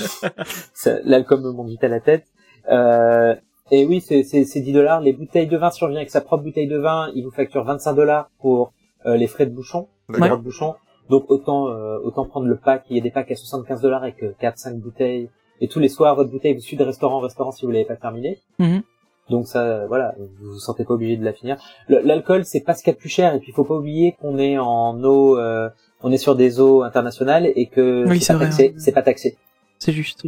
l'alcool 1.09 1.41
me 1.41 1.51
monte 1.51 1.69
vite 1.69 1.83
à 1.83 1.89
la 1.89 2.01
tête. 2.01 2.27
Euh, 2.71 3.35
et 3.71 3.87
oui, 3.87 4.03
c'est, 4.03 4.23
c'est, 4.23 4.45
c'est 4.45 4.61
10 4.61 4.75
dollars. 4.75 5.01
Les 5.01 5.15
bouteilles 5.15 5.47
de 5.47 5.57
vin, 5.57 5.71
si 5.71 5.83
on 5.83 5.87
revient 5.87 5.97
avec 5.97 6.11
sa 6.11 6.21
propre 6.21 6.45
bouteille 6.45 6.67
de 6.67 6.77
vin, 6.77 7.11
il 7.15 7.25
vous 7.25 7.31
facture 7.31 7.65
25 7.65 7.95
dollars 7.95 8.29
pour 8.39 8.75
euh, 9.07 9.17
les 9.17 9.27
frais 9.27 9.47
de 9.47 9.51
bouchon, 9.51 9.89
les 10.11 10.29
de 10.29 10.37
bouchon. 10.37 10.75
Donc 11.09 11.25
autant 11.31 11.69
euh, 11.69 11.99
autant 12.05 12.27
prendre 12.27 12.47
le 12.47 12.57
pack. 12.57 12.85
Il 12.91 12.97
y 12.97 13.01
a 13.01 13.03
des 13.03 13.11
packs 13.11 13.31
à 13.31 13.35
75 13.35 13.81
dollars 13.81 14.03
avec 14.03 14.23
4-5 14.23 14.75
bouteilles. 14.75 15.31
Et 15.63 15.69
tous 15.69 15.81
les 15.81 15.89
soirs, 15.89 16.15
votre 16.17 16.31
bouteille 16.31 16.53
vous 16.53 16.61
suit 16.61 16.77
de 16.77 16.85
restaurant 16.85 17.17
en 17.17 17.21
restaurant 17.21 17.51
si 17.51 17.65
vous 17.65 17.73
l'avez 17.73 17.87
pas 17.87 17.97
terminé. 17.97 18.41
Mhm. 18.59 18.83
Donc 19.31 19.47
ça, 19.47 19.63
euh, 19.63 19.87
voilà, 19.87 20.15
vous 20.19 20.53
vous 20.53 20.59
sentez 20.59 20.85
pas 20.85 20.95
obligé 20.95 21.17
de 21.17 21.25
la 21.25 21.33
finir. 21.33 21.57
L'alcool, 21.89 22.45
c'est 22.45 22.61
pas 22.61 22.75
ce 22.75 22.83
qu'il 22.83 22.91
y 22.91 22.95
a 22.95 22.95
de 22.95 23.01
plus 23.01 23.09
cher. 23.09 23.35
Et 23.35 23.39
puis 23.39 23.51
il 23.51 23.55
faut 23.55 23.65
pas 23.65 23.75
oublier 23.75 24.17
qu'on 24.21 24.39
est 24.39 24.59
en 24.59 25.03
eau, 25.03 25.39
euh, 25.39 25.71
on 26.05 26.13
est 26.13 26.19
sur 26.19 26.37
des 26.37 26.61
eaux 26.61 26.83
internationales 26.85 27.47
et 27.57 27.67
que 27.67 28.05
Oui, 28.07 28.21
c'est 28.21 28.39
pas 28.39 28.45
hein. 28.45 28.51
C'est 28.79 28.93
pas 28.93 29.03
taxé. 29.03 29.37
C'est 29.79 29.93
juste. 29.93 30.25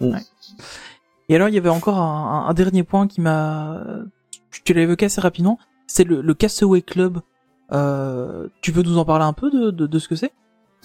Mm. 0.00 0.12
Ouais. 0.12 0.18
Et 1.28 1.34
alors, 1.34 1.48
il 1.48 1.54
y 1.54 1.58
avait 1.58 1.68
encore 1.70 1.98
un, 1.98 2.44
un- 2.44 2.48
un 2.48 2.54
dernier 2.54 2.84
point 2.84 3.08
qui 3.08 3.20
m'a... 3.20 3.82
Tu 4.64 4.72
l'as 4.74 4.82
évoqué 4.82 5.06
assez 5.06 5.20
rapidement, 5.20 5.58
c'est 5.86 6.04
le, 6.04 6.20
le 6.20 6.34
Castaway 6.34 6.82
Club. 6.82 7.18
Euh, 7.72 8.46
tu 8.62 8.70
peux 8.72 8.82
nous 8.82 8.96
en 8.98 9.04
parler 9.04 9.24
un 9.24 9.32
peu 9.32 9.50
de, 9.50 9.70
de, 9.70 9.86
de 9.86 9.98
ce 9.98 10.06
que 10.08 10.14
c'est? 10.16 10.32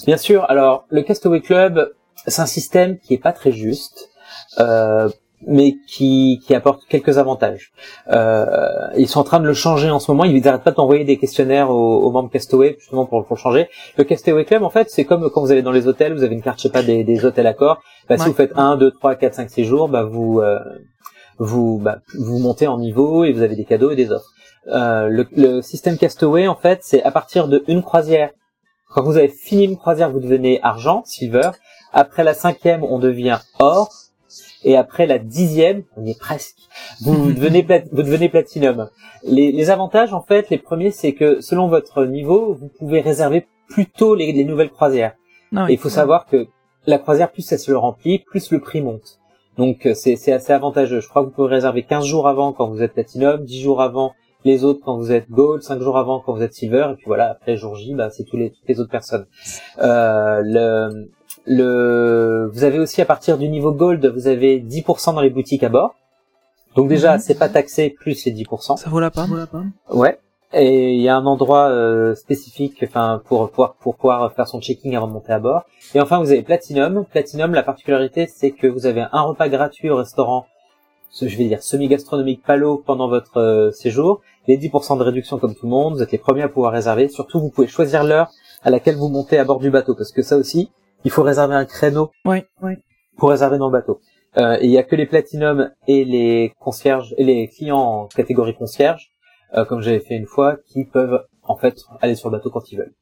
Bien 0.07 0.17
sûr. 0.17 0.49
Alors, 0.49 0.85
le 0.89 1.03
Castaway 1.03 1.41
Club, 1.41 1.93
c'est 2.25 2.41
un 2.41 2.47
système 2.47 2.97
qui 2.97 3.13
est 3.13 3.19
pas 3.19 3.33
très 3.33 3.51
juste, 3.51 4.09
euh, 4.59 5.09
mais 5.47 5.75
qui, 5.87 6.41
qui 6.45 6.53
apporte 6.53 6.83
quelques 6.87 7.17
avantages. 7.17 7.71
Euh, 8.09 8.45
ils 8.97 9.07
sont 9.07 9.19
en 9.19 9.23
train 9.23 9.39
de 9.39 9.47
le 9.47 9.53
changer 9.53 9.89
en 9.89 9.99
ce 9.99 10.11
moment. 10.11 10.23
Ils 10.23 10.41
n'arrêtent 10.41 10.63
pas 10.63 10.71
d'envoyer 10.71 11.03
des 11.03 11.17
questionnaires 11.17 11.69
aux, 11.69 12.03
aux 12.03 12.11
membres 12.11 12.29
Castaway 12.29 12.75
justement 12.79 13.05
pour, 13.05 13.25
pour 13.25 13.35
le 13.35 13.41
changer. 13.41 13.69
Le 13.97 14.03
Castaway 14.03 14.45
Club, 14.45 14.63
en 14.63 14.69
fait, 14.69 14.89
c'est 14.89 15.05
comme 15.05 15.29
quand 15.29 15.41
vous 15.41 15.51
allez 15.51 15.61
dans 15.61 15.71
les 15.71 15.87
hôtels, 15.87 16.13
vous 16.13 16.23
avez 16.23 16.35
une 16.35 16.41
carte, 16.41 16.59
je 16.59 16.63
sais 16.63 16.69
pas, 16.69 16.83
des, 16.83 17.03
des 17.03 17.25
hôtels 17.25 17.47
accords. 17.47 17.81
Bah, 18.07 18.17
Si 18.17 18.27
vous 18.27 18.33
faites 18.33 18.53
1, 18.55 18.77
2, 18.77 18.91
3, 18.91 19.15
4, 19.15 19.33
5, 19.33 19.49
6 19.49 19.65
jours, 19.65 19.89
bah, 19.89 20.03
vous, 20.03 20.39
euh, 20.41 20.59
vous, 21.39 21.79
bah, 21.79 21.99
vous 22.17 22.39
montez 22.39 22.67
en 22.67 22.77
niveau 22.77 23.23
et 23.23 23.31
vous 23.31 23.41
avez 23.41 23.55
des 23.55 23.65
cadeaux 23.65 23.91
et 23.91 23.95
des 23.95 24.11
offres. 24.11 24.29
Euh, 24.67 25.07
le, 25.07 25.27
le 25.35 25.61
système 25.61 25.97
Castaway, 25.97 26.47
en 26.47 26.55
fait, 26.55 26.79
c'est 26.83 27.01
à 27.03 27.11
partir 27.11 27.47
de 27.47 27.63
une 27.67 27.81
croisière 27.81 28.29
quand 28.93 29.03
vous 29.03 29.17
avez 29.17 29.29
fini 29.29 29.63
une 29.63 29.77
croisière, 29.77 30.11
vous 30.11 30.19
devenez 30.19 30.59
argent, 30.63 31.03
silver. 31.05 31.51
Après 31.93 32.23
la 32.25 32.33
cinquième, 32.33 32.83
on 32.83 32.99
devient 32.99 33.39
or. 33.59 33.89
Et 34.63 34.77
après 34.77 35.07
la 35.07 35.17
dixième, 35.17 35.83
on 35.97 36.05
y 36.05 36.11
est 36.11 36.19
presque. 36.19 36.57
Vous 37.01 37.31
devenez, 37.31 37.63
plat- 37.63 37.83
vous 37.91 38.03
devenez 38.03 38.29
platinum. 38.29 38.89
Les, 39.23 39.51
les 39.51 39.69
avantages, 39.69 40.13
en 40.13 40.21
fait, 40.21 40.49
les 40.49 40.57
premiers, 40.57 40.91
c'est 40.91 41.13
que 41.13 41.41
selon 41.41 41.67
votre 41.67 42.05
niveau, 42.05 42.53
vous 42.53 42.69
pouvez 42.79 43.01
réserver 43.01 43.47
plus 43.69 43.87
tôt 43.87 44.15
les, 44.15 44.31
les 44.31 44.43
nouvelles 44.43 44.69
croisières. 44.69 45.15
Ah 45.55 45.65
Et 45.69 45.73
il 45.73 45.79
faut 45.79 45.89
savoir 45.89 46.25
que 46.27 46.47
la 46.85 46.97
croisière, 46.97 47.31
plus 47.31 47.51
elle 47.51 47.59
se 47.59 47.71
remplit, 47.71 48.19
plus 48.19 48.51
le 48.51 48.59
prix 48.59 48.81
monte. 48.81 49.19
Donc 49.57 49.85
euh, 49.85 49.93
c'est 49.93 50.15
c'est 50.15 50.31
assez 50.31 50.53
avantageux. 50.53 51.01
Je 51.01 51.09
crois 51.09 51.23
que 51.23 51.27
vous 51.27 51.33
pouvez 51.33 51.49
réserver 51.49 51.83
15 51.83 52.05
jours 52.05 52.27
avant 52.27 52.53
quand 52.53 52.67
vous 52.69 52.81
êtes 52.81 52.93
platinum, 52.93 53.43
10 53.43 53.61
jours 53.61 53.81
avant 53.81 54.13
les 54.45 54.63
autres 54.63 54.79
quand 54.83 54.97
vous 54.97 55.11
êtes 55.11 55.29
gold, 55.29 55.61
5 55.61 55.81
jours 55.81 55.97
avant 55.97 56.19
quand 56.19 56.33
vous 56.33 56.41
êtes 56.41 56.53
silver, 56.53 56.87
et 56.91 56.95
puis 56.95 57.03
voilà, 57.05 57.29
après 57.29 57.57
jour 57.57 57.75
J, 57.75 57.93
bah, 57.93 58.09
c'est 58.09 58.23
tous 58.23 58.37
les, 58.37 58.49
toutes 58.49 58.67
les 58.67 58.79
autres 58.79 58.89
personnes. 58.89 59.27
Euh, 59.79 60.41
le, 60.43 61.11
le, 61.45 62.49
vous 62.53 62.63
avez 62.63 62.79
aussi 62.79 63.01
à 63.01 63.05
partir 63.05 63.37
du 63.37 63.47
niveau 63.49 63.71
gold, 63.71 64.05
vous 64.05 64.27
avez 64.27 64.59
10% 64.59 65.13
dans 65.13 65.21
les 65.21 65.29
boutiques 65.29 65.63
à 65.63 65.69
bord. 65.69 65.95
Donc 66.75 66.87
déjà, 66.87 67.15
Mhm. 67.15 67.19
c'est 67.19 67.35
pas 67.37 67.49
taxé 67.49 67.89
plus 67.89 68.23
les 68.25 68.31
10%. 68.31 68.77
Ça 68.77 68.89
vaut 68.89 68.99
la 68.99 69.11
peine 69.11 69.71
Ouais. 69.91 70.17
Et 70.53 70.95
il 70.95 71.01
y 71.01 71.07
a 71.07 71.15
un 71.15 71.25
endroit 71.25 71.69
euh, 71.69 72.13
spécifique, 72.15 72.83
enfin 72.85 73.21
pour 73.25 73.49
pouvoir 73.49 73.73
pour 73.75 73.95
pouvoir 73.95 74.33
faire 74.33 74.47
son 74.49 74.59
checking 74.59 74.95
avant 74.97 75.07
de 75.07 75.13
monter 75.13 75.31
à 75.31 75.39
bord. 75.39 75.63
Et 75.95 76.01
enfin, 76.01 76.19
vous 76.19 76.29
avez 76.31 76.41
Platinum. 76.43 77.05
Platinum, 77.09 77.53
la 77.53 77.63
particularité, 77.63 78.27
c'est 78.27 78.51
que 78.51 78.67
vous 78.67 78.85
avez 78.85 79.05
un 79.13 79.21
repas 79.21 79.47
gratuit 79.47 79.89
au 79.89 79.95
restaurant, 79.95 80.45
ce, 81.09 81.27
je 81.29 81.37
vais 81.37 81.45
dire 81.45 81.63
semi-gastronomique 81.63 82.43
Palo 82.45 82.83
pendant 82.85 83.07
votre 83.07 83.37
euh, 83.37 83.71
séjour. 83.71 84.21
Les 84.47 84.57
10% 84.57 84.97
de 84.97 85.03
réduction 85.03 85.37
comme 85.39 85.55
tout 85.55 85.65
le 85.65 85.69
monde. 85.69 85.93
Vous 85.95 86.01
êtes 86.03 86.11
les 86.11 86.17
premiers 86.17 86.41
à 86.43 86.49
pouvoir 86.49 86.73
réserver. 86.73 87.07
Surtout, 87.07 87.39
vous 87.39 87.49
pouvez 87.49 87.67
choisir 87.67 88.03
l'heure 88.03 88.29
à 88.63 88.69
laquelle 88.69 88.95
vous 88.95 89.07
montez 89.07 89.37
à 89.37 89.45
bord 89.45 89.59
du 89.59 89.69
bateau, 89.71 89.95
parce 89.95 90.11
que 90.11 90.21
ça 90.21 90.35
aussi, 90.35 90.69
il 91.03 91.11
faut 91.11 91.23
réserver 91.23 91.55
un 91.55 91.65
créneau 91.65 92.11
Ouais, 92.25 92.45
ouais. 92.61 92.77
pour 93.17 93.29
réserver 93.29 93.57
dans 93.57 93.67
le 93.67 93.71
bateau. 93.73 93.99
Euh, 94.37 94.57
et 94.61 94.65
il 94.65 94.71
y 94.71 94.77
a 94.77 94.83
que 94.83 94.95
les 94.95 95.05
platinum 95.05 95.71
et 95.87 96.05
les 96.05 96.53
concierges 96.59 97.13
et 97.17 97.23
les 97.23 97.47
clients 97.49 97.77
en 97.79 98.07
catégorie 98.07 98.55
concierge, 98.55 99.11
euh, 99.55 99.65
comme 99.65 99.81
j'avais 99.81 99.99
fait 99.99 100.15
une 100.15 100.25
fois, 100.27 100.57
qui 100.67 100.85
peuvent 100.85 101.21
en 101.43 101.55
fait 101.57 101.81
aller 102.01 102.15
sur 102.15 102.29
le 102.29 102.37
bateau 102.37 102.49
quand 102.49 102.71
ils 102.71 102.77
veulent. 102.77 102.93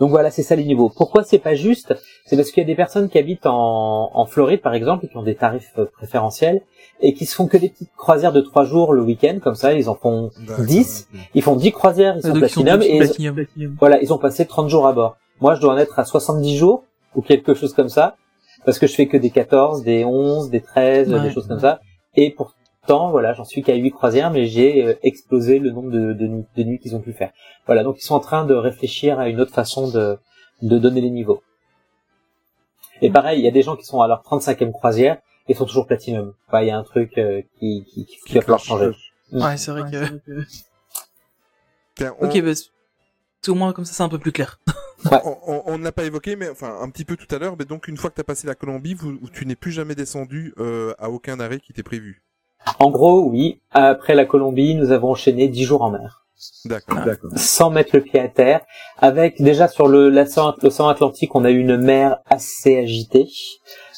Donc 0.00 0.10
voilà, 0.10 0.30
c'est 0.30 0.42
ça 0.44 0.54
les 0.54 0.64
niveaux. 0.64 0.90
Pourquoi 0.96 1.24
c'est 1.24 1.38
pas 1.40 1.54
juste? 1.54 1.94
C'est 2.24 2.36
parce 2.36 2.50
qu'il 2.52 2.60
y 2.62 2.64
a 2.64 2.66
des 2.66 2.76
personnes 2.76 3.08
qui 3.08 3.18
habitent 3.18 3.46
en, 3.46 4.10
en 4.14 4.26
Floride 4.26 4.60
par 4.60 4.74
exemple 4.74 5.04
et 5.04 5.08
qui 5.08 5.16
ont 5.16 5.22
des 5.24 5.34
tarifs 5.34 5.72
euh, 5.78 5.86
préférentiels 5.86 6.62
et 7.00 7.14
qui 7.14 7.26
se 7.26 7.34
font 7.34 7.46
que 7.46 7.56
des 7.56 7.68
petites 7.68 7.92
croisières 7.96 8.32
de 8.32 8.40
trois 8.40 8.64
jours 8.64 8.92
le 8.92 9.02
week-end, 9.02 9.38
comme 9.42 9.54
ça 9.56 9.72
ils 9.74 9.88
en 9.88 9.94
font 9.96 10.30
D'accord. 10.46 10.64
10, 10.64 11.08
ils 11.34 11.42
font 11.42 11.56
10 11.56 11.72
croisières, 11.72 12.16
ils 12.16 12.22
sont 12.22 12.28
Donc, 12.28 12.36
ils 12.42 12.48
sont 12.48 12.62
platinum 12.62 12.82
et 12.82 12.96
ils- 13.18 13.32
platinum. 13.32 13.76
voilà, 13.78 14.00
ils 14.02 14.12
ont 14.12 14.18
passé 14.18 14.46
30 14.46 14.68
jours 14.68 14.86
à 14.86 14.92
bord. 14.92 15.16
Moi, 15.40 15.54
je 15.56 15.60
dois 15.60 15.74
en 15.74 15.78
être 15.78 15.98
à 15.98 16.04
70 16.04 16.56
jours 16.56 16.84
ou 17.18 17.22
quelque 17.22 17.52
chose 17.54 17.74
comme 17.74 17.88
ça 17.88 18.16
parce 18.64 18.78
que 18.78 18.86
je 18.86 18.94
fais 18.94 19.06
que 19.08 19.16
des 19.16 19.30
14, 19.30 19.82
des 19.82 20.04
11, 20.04 20.50
des 20.50 20.60
13, 20.60 21.12
Ouais. 21.12 21.20
des 21.22 21.30
choses 21.32 21.46
comme 21.48 21.60
ça. 21.60 21.80
Et 22.14 22.30
pourtant, 22.30 23.10
voilà, 23.10 23.32
j'en 23.34 23.44
suis 23.44 23.62
qu'à 23.62 23.74
8 23.74 23.90
croisières, 23.92 24.30
mais 24.30 24.46
j'ai 24.46 24.84
euh, 24.84 24.94
explosé 25.02 25.58
le 25.58 25.70
nombre 25.70 25.90
de, 25.90 26.12
de, 26.12 26.26
nuits- 26.26 26.46
de 26.56 26.62
nuits 26.64 26.78
qu'ils 26.78 26.94
ont 26.96 27.00
pu 27.00 27.12
faire. 27.12 27.30
Voilà, 27.66 27.82
donc 27.84 27.96
ils 27.98 28.04
sont 28.04 28.14
en 28.14 28.20
train 28.20 28.44
de 28.44 28.54
réfléchir 28.54 29.18
à 29.18 29.28
une 29.28 29.40
autre 29.40 29.52
façon 29.54 29.90
de, 29.90 30.18
de 30.62 30.78
donner 30.78 31.00
les 31.00 31.10
niveaux. 31.10 31.42
Et 33.00 33.10
pareil, 33.10 33.38
il 33.40 33.44
y 33.44 33.48
a 33.48 33.52
des 33.52 33.62
gens 33.62 33.76
qui 33.76 33.84
sont 33.84 34.00
à 34.00 34.08
leur 34.08 34.22
35e 34.22 34.72
croisière 34.72 35.18
et 35.48 35.54
sont 35.54 35.64
toujours 35.66 35.86
platinum. 35.86 36.34
Enfin, 36.48 36.62
il 36.62 36.68
y 36.68 36.70
a 36.70 36.76
un 36.78 36.82
truc 36.84 37.16
euh, 37.18 37.42
qui, 37.58 37.84
qui, 37.92 38.04
qui, 38.06 38.16
qui 38.26 38.34
va 38.34 38.40
falloir 38.42 38.60
changer. 38.60 38.90
Ouais, 39.32 39.56
c'est 39.56 39.70
vrai 39.70 39.90
que... 39.90 40.44
On- 42.20 42.24
Ok, 42.26 42.40
bah, 42.42 42.54
c'est- 42.54 43.50
au 43.50 43.54
moins 43.54 43.72
comme 43.72 43.84
ça 43.84 43.92
c'est 43.94 44.02
un 44.02 44.08
peu 44.08 44.18
plus 44.18 44.32
clair. 44.32 44.58
On, 45.66 45.78
ne 45.78 45.84
l'a 45.84 45.92
pas 45.92 46.04
évoqué, 46.04 46.36
mais 46.36 46.48
enfin 46.48 46.78
un 46.80 46.90
petit 46.90 47.04
peu 47.04 47.16
tout 47.16 47.32
à 47.34 47.38
l'heure. 47.38 47.54
Mais 47.58 47.64
donc 47.64 47.88
une 47.88 47.96
fois 47.96 48.10
que 48.10 48.16
tu 48.16 48.20
as 48.20 48.24
passé 48.24 48.46
la 48.46 48.54
Colombie, 48.54 48.94
vous, 48.94 49.18
tu 49.32 49.46
n'es 49.46 49.56
plus 49.56 49.72
jamais 49.72 49.94
descendu 49.94 50.54
euh, 50.58 50.92
à 50.98 51.10
aucun 51.10 51.38
arrêt 51.40 51.60
qui 51.60 51.72
t'est 51.72 51.82
prévu. 51.82 52.22
En 52.78 52.90
gros, 52.90 53.22
oui, 53.22 53.60
après 53.70 54.14
la 54.14 54.24
Colombie, 54.24 54.74
nous 54.74 54.90
avons 54.90 55.10
enchaîné 55.10 55.48
10 55.48 55.64
jours 55.64 55.82
en 55.82 55.90
mer. 55.90 56.24
D'accord. 56.64 57.00
D'accord. 57.04 57.30
sans 57.34 57.70
mettre 57.70 57.96
le 57.96 58.02
pied 58.02 58.20
à 58.20 58.28
terre, 58.28 58.60
avec 58.98 59.42
déjà 59.42 59.66
sur 59.66 59.88
le 59.88 60.08
l'océan 60.08 60.88
Atlantique, 60.88 61.34
on 61.34 61.44
a 61.44 61.50
eu 61.50 61.58
une 61.58 61.76
mer 61.76 62.18
assez 62.26 62.78
agitée, 62.78 63.28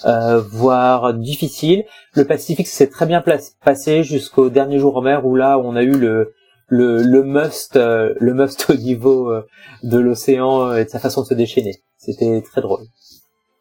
euh, 0.07 0.41
voire 0.41 1.13
difficile. 1.13 1.85
Le 2.15 2.25
Pacifique 2.25 2.69
s'est 2.69 2.89
très 2.89 3.05
bien 3.05 3.23
passé 3.63 4.05
jusqu'au 4.05 4.49
dernier 4.49 4.79
jour 4.79 4.97
en 4.97 5.03
mer 5.03 5.27
où 5.27 5.37
là 5.37 5.59
on 5.59 5.77
a 5.77 5.83
eu 5.83 5.93
le 5.93 6.33
le, 6.71 7.03
le 7.03 7.23
must 7.23 7.77
euh, 7.77 8.15
le 8.19 8.33
must 8.33 8.71
au 8.71 8.75
niveau 8.75 9.31
euh, 9.31 9.47
de 9.83 9.99
l'océan 9.99 10.69
euh, 10.69 10.77
et 10.79 10.85
de 10.87 10.89
sa 10.91 10.99
façon 10.99 11.21
de 11.23 11.27
se 11.27 11.35
déchaîner. 11.35 11.83
C'était 11.99 12.41
très 12.43 12.63
drôle. 12.63 12.81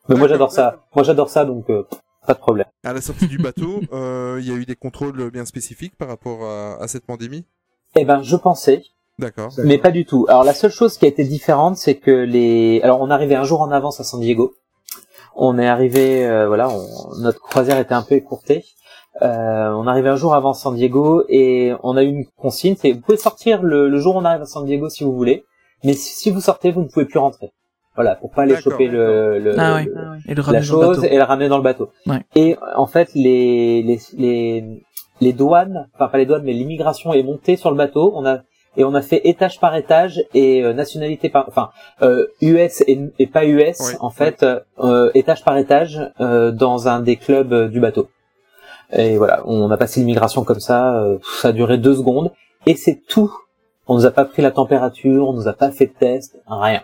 Mais 0.07 0.15
moi 0.15 0.27
j'adore 0.27 0.52
ça. 0.52 0.86
Moi 0.95 1.03
j'adore 1.03 1.30
ça 1.30 1.44
donc 1.45 1.69
euh, 1.69 1.84
pas 2.26 2.34
de 2.36 2.40
problème. 2.40 2.68
À 2.84 2.94
la 2.94 3.02
sortie 3.02 3.27
du 3.27 3.38
bateau, 3.38 3.81
euh, 3.94 4.38
il 4.40 4.48
y 4.48 4.52
a 4.52 4.56
eu 4.56 4.65
des 4.65 4.76
contrôles 4.76 5.30
bien 5.31 5.45
spécifiques 5.45 5.95
par 5.98 6.07
rapport 6.07 6.44
à, 6.45 6.81
à 6.81 6.88
cette 6.88 7.06
pandémie? 7.06 7.45
Eh 7.95 8.06
ben 8.06 8.22
je 8.22 8.36
pensais 8.38 8.84
D'accord. 9.18 9.52
Mais 9.65 9.77
pas 9.77 9.91
du 9.91 10.06
tout. 10.06 10.26
Alors 10.30 10.45
la 10.45 10.53
seule 10.53 10.72
chose 10.72 10.98
qui 10.98 11.03
a 11.03 11.10
été 11.10 11.26
différente, 11.26 11.76
c'est 11.76 11.95
que 11.95 12.11
les. 12.11 12.80
Alors 12.84 13.02
on 13.02 13.10
arrivé 13.10 13.36
un 13.36 13.44
jour 13.44 13.60
en 13.60 13.69
avance 13.72 13.99
à 13.99 14.06
San 14.06 14.22
Diego. 14.22 14.53
On 15.36 15.57
est 15.60 15.68
arrivé, 15.68 16.26
euh, 16.26 16.48
voilà, 16.48 16.69
on- 16.69 17.18
notre 17.19 17.40
croisière 17.41 17.77
était 17.80 17.94
un 17.94 18.02
peu 18.02 18.15
écourtée. 18.15 18.64
Euh, 19.22 19.69
on 19.72 19.86
est 19.86 19.90
arrivé 19.90 20.10
un 20.10 20.15
jour 20.15 20.34
avant 20.34 20.53
San 20.53 20.76
Diego 20.76 21.23
et 21.30 21.73
on 21.84 21.98
a 21.98 22.03
eu 22.03 22.07
une 22.10 22.26
consigne, 22.38 22.76
c'est 22.77 22.91
vous 22.94 23.02
pouvez 23.02 23.18
sortir 23.18 23.61
le, 23.64 23.90
le 23.90 23.99
jour 23.99 24.15
où 24.15 24.19
on 24.19 24.26
arrive 24.26 24.41
à 24.44 24.45
San 24.45 24.65
Diego 24.65 24.88
si 24.90 25.03
vous 25.03 25.14
voulez, 25.14 25.44
mais 25.84 25.94
si, 25.94 26.14
si 26.14 26.31
vous 26.31 26.40
sortez, 26.41 26.72
vous 26.72 26.81
ne 26.81 26.88
pouvez 26.88 27.06
plus 27.06 27.19
rentrer. 27.19 27.52
Voilà, 27.95 28.15
pour 28.15 28.31
pas 28.31 28.44
aller 28.44 28.53
choper 28.61 28.88
le, 28.88 29.40
le- 29.40 29.60
Ah 29.60 29.81
le- 29.84 29.91
Et 30.27 30.36
le 30.36 30.41
la 30.41 30.44
ramener 30.44 30.68
dans 30.68 30.77
le 30.80 30.86
chose 30.86 31.02
bateau. 31.02 31.14
et 31.14 31.18
la 31.18 31.26
ramener 31.26 31.49
dans 31.49 31.57
le 31.57 31.64
bateau. 31.64 31.90
Ouais. 32.07 32.22
Et 32.36 32.56
en 32.77 32.86
fait, 32.88 33.10
les, 33.14 33.81
les, 33.84 33.99
les, 34.18 34.84
les 35.19 35.34
douanes, 35.34 35.90
enfin 35.95 36.07
pas 36.07 36.18
les 36.18 36.26
douanes, 36.26 36.44
mais 36.44 36.53
l'immigration 36.53 37.11
est 37.11 37.23
montée 37.23 37.57
sur 37.57 37.72
le 37.72 37.76
bateau. 37.77 38.14
On 38.15 38.26
a 38.26 38.40
et 38.77 38.84
on 38.86 38.94
a 38.94 39.02
fait 39.02 39.19
étage 39.27 39.60
par 39.60 39.76
étage 39.76 40.23
et 40.34 40.64
euh, 40.64 40.72
nationalité 40.73 41.27
par, 41.27 41.45
enfin 41.49 41.72
euh, 42.03 42.27
US 42.41 42.81
et, 42.88 42.99
et 43.18 43.26
pas 43.27 43.45
US 43.45 43.80
Ouais, 43.80 43.98
en 43.99 44.11
fait, 44.11 44.45
euh, 44.80 45.10
étage 45.15 45.44
par 45.44 45.57
étage 45.57 45.99
euh, 46.22 46.52
dans 46.52 46.88
un 46.88 47.02
des 47.02 47.18
clubs 47.18 47.52
euh, 47.52 47.68
du 47.68 47.80
bateau. 47.81 48.07
Et 48.91 49.18
voilà, 49.18 49.44
on 49.45 49.70
a 49.72 49.78
passé 49.78 49.99
l'immigration 49.99 50.44
comme 50.44 50.60
ça. 50.60 50.95
euh, 51.03 51.18
ça 51.41 51.49
a 51.49 51.52
duré 51.52 51.78
deux 51.78 51.95
secondes 51.95 52.32
et 52.66 52.76
c'est 52.76 53.02
tout 53.07 53.32
On 53.88 53.95
nous 53.95 54.06
a 54.06 54.11
pas 54.11 54.26
pris 54.26 54.41
la 54.41 54.52
température, 54.52 55.28
on 55.30 55.34
nous 55.34 55.48
a 55.48 55.53
pas 55.53 55.72
fait 55.72 55.88
de 55.88 55.94
test, 55.94 56.38
rien. 56.48 56.82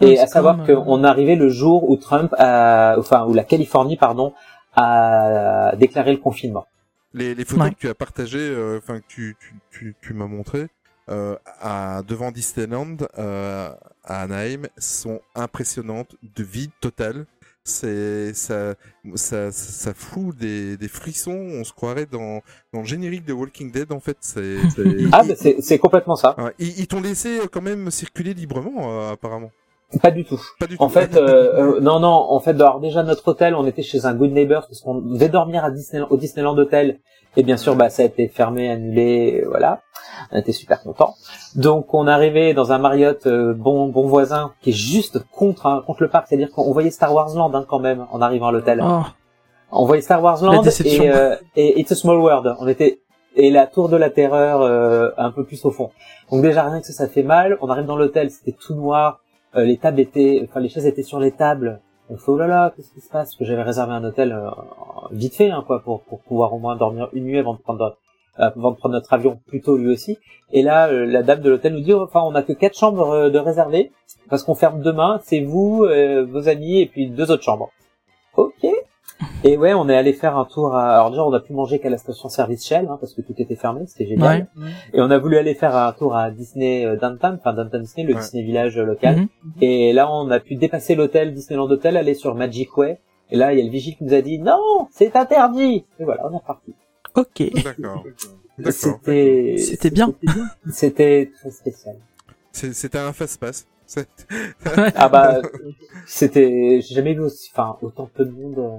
Ouais, 0.00 0.08
Et 0.12 0.18
à 0.18 0.26
savoir 0.26 0.56
comme, 0.64 0.70
euh, 0.70 0.80
qu'on 0.82 1.04
arrivait 1.04 1.36
le 1.36 1.48
jour 1.48 1.88
où 1.90 1.96
Trump 1.96 2.34
a, 2.38 2.96
enfin, 2.98 3.24
où 3.26 3.32
la 3.34 3.44
Californie, 3.44 3.96
pardon, 3.96 4.32
a 4.74 5.74
déclaré 5.76 6.12
le 6.12 6.18
confinement. 6.18 6.66
Les, 7.14 7.34
les 7.34 7.44
photos 7.44 7.64
Ouais. 7.64 7.70
que 7.70 7.76
tu 7.78 7.88
as 7.88 7.94
partagées, 7.94 8.38
euh, 8.50 8.78
enfin 8.78 9.00
que 9.00 9.06
tu, 9.08 9.36
tu, 9.40 9.54
tu, 9.70 9.96
tu 10.02 10.12
m'as 10.14 10.26
montré 10.26 10.66
euh, 11.08 11.36
à 11.62 12.02
devant 12.06 12.30
Disneyland 12.30 12.96
euh, 13.18 13.70
à 14.04 14.22
Anaheim 14.22 14.66
sont 14.78 15.20
impressionnantes, 15.34 16.14
de 16.36 16.42
vide 16.42 16.72
total. 16.80 17.26
C'est 17.68 18.32
ça, 18.32 18.76
ça, 19.16 19.50
ça 19.50 19.92
fout 19.92 20.36
des, 20.36 20.76
des 20.76 20.86
frissons. 20.88 21.32
On 21.36 21.64
se 21.64 21.72
croirait 21.72 22.06
dans, 22.06 22.40
dans 22.72 22.80
le 22.80 22.84
générique 22.84 23.24
de 23.24 23.32
Walking 23.32 23.72
Dead 23.72 23.90
en 23.90 23.98
fait. 23.98 24.16
C'est, 24.20 24.58
c'est- 24.70 24.84
Ah, 25.12 25.24
bah, 25.24 25.34
c'est 25.36 25.56
c'est 25.60 25.78
complètement 25.78 26.14
ça. 26.14 26.36
Ouais, 26.38 26.54
ils, 26.60 26.78
ils 26.78 26.86
t'ont 26.86 27.00
laissé 27.00 27.40
euh, 27.40 27.46
quand 27.50 27.62
même 27.62 27.90
circuler 27.90 28.34
librement 28.34 29.00
euh, 29.02 29.12
apparemment. 29.14 29.50
Pas 30.00 30.12
du 30.12 30.24
tout. 30.24 30.40
Pas 30.60 30.66
du 30.68 30.76
tout. 30.76 30.82
En 30.82 30.88
fait, 30.88 31.16
euh, 31.16 31.76
euh, 31.76 31.80
non, 31.80 31.98
non. 32.00 32.08
En 32.08 32.38
fait, 32.40 32.50
alors 32.50 32.80
déjà 32.80 33.02
notre 33.02 33.26
hôtel, 33.28 33.54
on 33.56 33.66
était 33.66 33.82
chez 33.82 34.04
un 34.04 34.14
Good 34.14 34.30
Neighbor 34.32 34.62
parce 34.68 34.80
qu'on 34.80 35.00
devait 35.00 35.28
dormir 35.28 35.64
à 35.64 35.70
Disneyland, 35.72 36.06
au 36.10 36.16
Disneyland 36.16 36.56
Hotel. 36.58 37.00
Et 37.36 37.42
bien 37.42 37.56
sûr, 37.56 37.76
bah 37.76 37.90
ça 37.90 38.02
a 38.02 38.06
été 38.06 38.28
fermé, 38.28 38.70
annulé, 38.70 39.44
voilà. 39.46 39.82
On 40.32 40.38
était 40.38 40.52
super 40.52 40.82
contents. 40.82 41.14
Donc, 41.54 41.92
on 41.94 42.06
arrivait 42.06 42.54
dans 42.54 42.72
un 42.72 42.78
Marriott 42.78 43.26
euh, 43.26 43.52
bon 43.54 43.88
bon 43.88 44.06
voisin 44.06 44.52
qui 44.60 44.70
est 44.70 44.72
juste 44.72 45.18
contre 45.30 45.66
hein, 45.66 45.82
contre 45.86 46.02
le 46.02 46.08
parc, 46.08 46.28
c'est-à-dire 46.28 46.50
qu'on 46.50 46.72
voyait 46.72 46.90
Star 46.90 47.14
Wars 47.14 47.34
Land 47.34 47.52
hein, 47.54 47.66
quand 47.68 47.78
même 47.78 48.06
en 48.10 48.22
arrivant 48.22 48.48
à 48.48 48.52
l'hôtel. 48.52 48.82
Oh, 48.82 49.02
On 49.70 49.84
voyait 49.84 50.02
Star 50.02 50.22
Wars 50.22 50.42
Land 50.42 50.62
et, 50.62 51.10
euh, 51.10 51.36
et 51.54 51.78
It's 51.80 51.92
a 51.92 51.94
Small 51.94 52.16
World. 52.18 52.56
On 52.58 52.66
était 52.66 53.00
et 53.36 53.50
la 53.50 53.66
tour 53.66 53.88
de 53.88 53.96
la 53.96 54.10
terreur 54.10 54.62
euh, 54.62 55.10
un 55.18 55.30
peu 55.30 55.44
plus 55.44 55.64
au 55.64 55.70
fond. 55.70 55.90
Donc 56.30 56.42
déjà 56.42 56.64
rien 56.64 56.80
que 56.80 56.86
ça, 56.86 56.92
ça 56.92 57.08
fait 57.08 57.22
mal. 57.22 57.58
On 57.60 57.68
arrive 57.68 57.84
dans 57.84 57.96
l'hôtel, 57.96 58.30
c'était 58.30 58.56
tout 58.58 58.74
noir. 58.74 59.20
Euh, 59.54 59.64
les 59.64 59.76
tables 59.76 60.00
étaient, 60.00 60.44
enfin 60.48 60.60
les 60.60 60.68
chaises 60.68 60.86
étaient 60.86 61.02
sur 61.02 61.20
les 61.20 61.32
tables. 61.32 61.80
On 62.08 62.16
fait 62.16 62.30
oh 62.30 62.36
là 62.36 62.46
là, 62.46 62.72
qu'est-ce 62.74 62.92
qui 62.92 63.00
se 63.00 63.10
passe? 63.10 63.34
Que 63.34 63.44
j'avais 63.44 63.62
réservé 63.62 63.92
un 63.92 64.04
hôtel 64.04 64.32
euh, 64.32 64.50
vite 65.10 65.34
fait, 65.34 65.50
hein, 65.50 65.64
quoi, 65.66 65.80
pour 65.80 66.02
pour 66.02 66.20
pouvoir 66.20 66.52
au 66.54 66.58
moins 66.58 66.76
dormir 66.76 67.08
une 67.12 67.24
nuit 67.24 67.38
avant 67.38 67.54
de 67.54 67.60
prendre 67.60 67.96
euh, 68.38 68.50
avant 68.54 68.70
de 68.72 68.76
prendre 68.76 68.94
notre 68.94 69.12
avion 69.12 69.40
plus 69.46 69.60
tôt 69.60 69.76
lui 69.76 69.92
aussi. 69.92 70.18
Et 70.52 70.62
là, 70.62 70.88
euh, 70.88 71.06
la 71.06 71.22
dame 71.22 71.40
de 71.40 71.50
l'hôtel 71.50 71.72
nous 71.72 71.80
dit, 71.80 71.94
enfin, 71.94 72.20
on 72.22 72.34
a 72.34 72.42
que 72.42 72.52
quatre 72.52 72.76
chambres 72.78 73.10
euh, 73.10 73.30
de 73.30 73.38
réservées 73.38 73.92
parce 74.28 74.44
qu'on 74.44 74.54
ferme 74.54 74.82
demain. 74.82 75.20
C'est 75.24 75.40
vous, 75.40 75.86
vos 76.28 76.48
amis 76.48 76.80
et 76.80 76.86
puis 76.86 77.08
deux 77.08 77.30
autres 77.30 77.42
chambres. 77.42 77.70
Ok. 78.36 78.66
Et 79.44 79.56
ouais, 79.56 79.72
on 79.74 79.88
est 79.88 79.96
allé 79.96 80.12
faire 80.12 80.36
un 80.36 80.44
tour 80.44 80.74
à... 80.74 80.94
Alors 80.94 81.10
déjà, 81.10 81.24
on 81.24 81.32
a 81.32 81.40
pu 81.40 81.52
manger 81.52 81.78
qu'à 81.78 81.88
la 81.88 81.98
station 81.98 82.28
service 82.28 82.66
Shell, 82.66 82.86
hein, 82.90 82.98
parce 83.00 83.14
que 83.14 83.22
tout 83.22 83.34
était 83.38 83.54
fermé, 83.56 83.82
c'était 83.86 84.06
génial. 84.06 84.46
Et 84.92 85.00
on 85.00 85.10
a 85.10 85.18
voulu 85.18 85.36
aller 85.38 85.54
faire 85.54 85.74
un 85.76 85.92
tour 85.92 86.14
à 86.16 86.30
Disney 86.30 86.84
euh, 86.84 86.96
Downtown, 86.96 87.36
enfin 87.38 87.54
Downtown 87.54 87.82
Disney, 87.82 88.06
le 88.06 88.14
Ouais. 88.14 88.20
Disney 88.20 88.42
Village 88.42 88.76
euh, 88.78 88.84
local. 88.84 89.16
Mhm. 89.16 89.28
Et 89.62 89.92
là, 89.92 90.10
on 90.12 90.30
a 90.30 90.38
pu 90.40 90.56
dépasser 90.56 90.94
l'hôtel, 90.94 91.32
Disneyland 91.32 91.70
Hotel, 91.70 91.96
aller 91.96 92.14
sur 92.14 92.34
Magic 92.34 92.76
Way. 92.76 92.98
Et 93.30 93.36
là, 93.36 93.52
il 93.52 93.58
y 93.58 93.62
a 93.62 93.64
le 93.64 93.70
vigile 93.70 93.96
qui 93.96 94.04
nous 94.04 94.14
a 94.14 94.20
dit, 94.20 94.38
non, 94.38 94.88
c'est 94.90 95.16
interdit. 95.16 95.84
Et 95.98 96.04
voilà, 96.04 96.26
on 96.28 96.32
est 96.32 96.36
reparti. 96.38 96.74
ok. 97.14 97.64
D'accord. 97.64 98.04
C'était... 98.70 99.56
C'était 99.58 99.90
bien. 99.90 100.12
C'était 100.70 101.30
très 101.38 101.50
spécial. 101.50 101.96
C'est- 102.52 102.72
C'était 102.72 102.98
un 102.98 103.12
fast-pass. 103.12 103.66
C'est- 103.86 104.08
Ah 104.96 105.08
bah, 105.08 105.40
c'était, 106.06 106.80
j'ai 106.82 106.94
jamais 106.94 107.14
vu 107.14 107.20
aussi, 107.20 107.50
enfin, 107.52 107.76
autant 107.82 108.08
peu 108.12 108.24
de 108.24 108.30
monde 108.30 108.58
euh, 108.58 108.78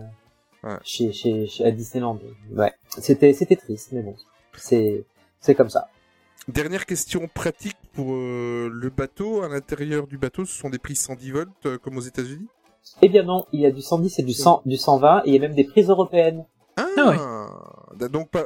Ouais. 0.63 0.77
chez, 0.83 1.11
chez, 1.11 1.47
chez, 1.47 1.65
à 1.65 1.71
Disneyland. 1.71 2.19
Ouais. 2.55 2.73
C'était, 2.89 3.33
c'était 3.33 3.55
triste, 3.55 3.89
mais 3.91 4.01
bon. 4.01 4.15
C'est, 4.55 5.05
c'est 5.39 5.55
comme 5.55 5.69
ça. 5.69 5.87
Dernière 6.47 6.85
question 6.85 7.27
pratique 7.27 7.77
pour 7.93 8.13
euh, 8.13 8.69
le 8.71 8.89
bateau. 8.89 9.43
À 9.43 9.49
l'intérieur 9.49 10.07
du 10.07 10.17
bateau, 10.17 10.45
ce 10.45 10.57
sont 10.57 10.69
des 10.69 10.79
prises 10.79 11.01
110 11.01 11.31
volts 11.31 11.49
euh, 11.65 11.77
comme 11.77 11.97
aux 11.97 12.01
États-Unis? 12.01 12.47
Eh 13.01 13.09
bien 13.09 13.23
non, 13.23 13.45
il 13.51 13.59
y 13.59 13.65
a 13.65 13.71
du 13.71 13.81
110 13.81 14.19
et 14.19 14.23
du 14.23 14.31
100, 14.31 14.61
du 14.65 14.77
120, 14.77 15.23
et 15.25 15.27
il 15.27 15.33
y 15.33 15.37
a 15.37 15.41
même 15.41 15.55
des 15.55 15.65
prises 15.65 15.89
européennes. 15.89 16.45
Ah, 16.77 17.49
Donc 18.09 18.29
pas, 18.29 18.45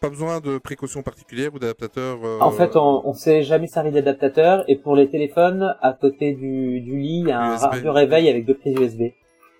pas 0.00 0.10
besoin 0.10 0.40
de 0.40 0.58
précautions 0.58 1.02
particulières 1.02 1.52
ou 1.54 1.58
d'adaptateurs 1.58 2.24
euh, 2.24 2.38
En 2.40 2.52
fait, 2.52 2.76
on, 2.76 3.02
on 3.04 3.14
s'est 3.14 3.42
jamais 3.42 3.66
servi 3.66 3.90
d'adaptateur, 3.90 4.64
et 4.68 4.76
pour 4.76 4.94
les 4.94 5.08
téléphones, 5.10 5.74
à 5.80 5.92
côté 5.92 6.34
du, 6.34 6.80
du 6.82 6.98
lit, 6.98 7.20
il 7.20 7.28
y 7.28 7.32
a 7.32 7.40
un 7.40 7.56
radio 7.56 7.92
réveil 7.92 8.28
avec 8.28 8.46
deux 8.46 8.54
prises 8.54 8.76
USB. 8.78 9.02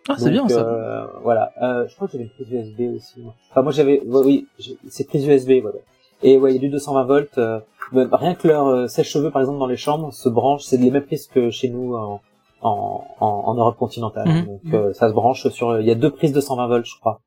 Ah, 0.08 0.16
c'est 0.18 0.30
bien 0.30 0.46
ça. 0.48 0.60
euh, 0.60 1.06
voilà. 1.22 1.52
Euh, 1.62 1.86
je 1.88 1.94
crois 1.94 2.06
que 2.06 2.12
j'avais 2.12 2.24
une 2.24 2.30
prise 2.30 2.50
USB 2.50 2.94
aussi. 2.96 3.20
moi. 3.22 3.34
Enfin, 3.50 3.62
moi 3.62 3.72
j'avais, 3.72 4.00
ouais, 4.02 4.22
oui, 4.24 4.46
j'ai- 4.58 4.76
c'est 4.88 5.06
prise 5.06 5.26
USB, 5.26 5.48
ouais, 5.50 5.62
ouais. 5.64 5.84
Et 6.22 6.36
ouais, 6.38 6.52
il 6.52 6.54
y 6.54 6.58
a 6.58 6.60
du 6.60 6.68
220 6.68 7.04
volts. 7.04 7.38
euh, 7.38 7.60
rien 7.92 8.34
que 8.34 8.48
leur 8.48 8.66
euh, 8.66 8.86
sèche-cheveux, 8.86 9.30
par 9.30 9.40
exemple, 9.42 9.58
dans 9.58 9.66
les 9.66 9.76
chambres, 9.76 10.12
se 10.12 10.28
branche. 10.28 10.62
C'est 10.64 10.76
les 10.78 10.90
mêmes 10.90 11.04
prises 11.04 11.26
que 11.26 11.50
chez 11.50 11.68
nous 11.68 11.94
en, 11.94 12.20
en, 12.62 13.04
en, 13.20 13.26
en 13.26 13.54
Europe 13.54 13.76
continentale. 13.76 14.28
Mhm. 14.28 14.46
Donc 14.46 14.62
euh, 14.74 14.92
ça 14.94 15.08
se 15.08 15.14
branche 15.14 15.48
sur. 15.48 15.80
Il 15.80 15.86
y 15.86 15.90
a 15.90 15.94
deux 15.94 16.10
prises 16.10 16.32
de 16.32 16.40
120 16.40 16.66
volts, 16.66 16.86
je 16.86 16.98
crois, 16.98 17.20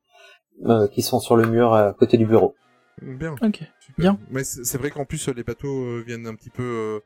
euh, 0.66 0.86
qui 0.88 1.02
sont 1.02 1.20
sur 1.20 1.36
le 1.36 1.46
mur 1.46 1.72
euh, 1.74 1.90
à 1.90 1.92
côté 1.92 2.16
du 2.16 2.26
bureau. 2.26 2.54
Bien. 3.02 3.34
Ok. 3.42 3.60
super. 3.80 3.94
Bien. 3.98 4.18
Mais 4.30 4.42
c'est 4.44 4.76
vrai 4.78 4.90
qu'en 4.90 5.04
plus 5.04 5.28
les 5.28 5.44
bateaux 5.44 5.68
euh, 5.84 6.02
viennent 6.06 6.26
un 6.26 6.34
petit 6.34 6.50
peu 6.50 7.00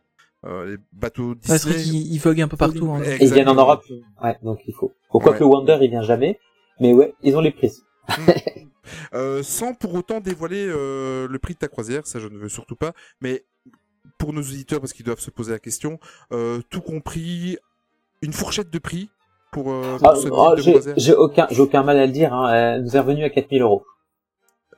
euh, 0.44 0.66
les 0.66 0.76
bateaux 0.92 1.34
Disney. 1.34 1.74
qu'ils 1.82 2.12
ils 2.14 2.18
voguent 2.18 2.40
un 2.42 2.48
peu 2.48 2.56
partout. 2.56 2.90
Hein. 2.92 3.02
Et 3.04 3.24
ils 3.24 3.32
viennent 3.32 3.48
en. 3.48 3.54
Europe. 3.54 3.84
Ouais, 4.22 4.36
donc 4.42 4.60
il 4.66 4.74
faut. 4.74 4.92
Pourquoi 5.10 5.32
Ouais. 5.32 5.38
que 5.38 5.44
le 5.44 5.48
Wonder 5.50 5.78
il 5.80 5.90
vient 5.90 6.02
jamais 6.02 6.38
Mais 6.80 6.92
ouais, 6.92 7.14
ils 7.22 7.36
ont 7.36 7.40
les 7.40 7.52
prises. 7.52 7.84
Euh, 9.14 9.42
sans 9.42 9.74
pour 9.74 9.94
autant 9.94 10.20
dévoiler 10.20 10.66
euh, 10.68 11.28
le 11.28 11.38
prix 11.38 11.54
de 11.54 11.58
ta 11.60 11.68
croisière, 11.68 12.06
ça 12.06 12.18
je 12.18 12.26
ne 12.26 12.36
veux 12.36 12.48
surtout 12.48 12.74
pas. 12.76 12.92
Mais 13.20 13.44
pour 14.18 14.32
nos 14.32 14.40
auditeurs, 14.42 14.80
parce 14.80 14.92
qu'ils 14.92 15.06
doivent 15.06 15.20
se 15.20 15.30
poser 15.30 15.52
la 15.52 15.58
question, 15.60 15.98
euh, 16.32 16.60
tout 16.68 16.80
compris, 16.80 17.58
une 18.22 18.32
fourchette 18.32 18.70
de 18.70 18.78
prix 18.78 19.08
pour, 19.52 19.70
euh, 19.72 19.98
pour 19.98 20.08
Ah, 20.10 20.16
ce 20.16 20.22
type 20.22 20.32
ah, 20.36 20.54
de 20.56 20.62
j'ai 20.62 20.70
croisière. 20.72 20.94
j'ai 20.96 21.14
aucun, 21.14 21.46
j'ai 21.50 21.60
aucun 21.60 21.82
mal 21.84 21.98
à 21.98 22.06
le 22.06 22.12
dire. 22.12 22.34
Hein. 22.34 22.52
Elle 22.52 22.82
nous 22.82 22.96
est 22.96 22.98
revenue 22.98 23.24
à 23.24 23.30
4000 23.30 23.62
euros 23.62 23.84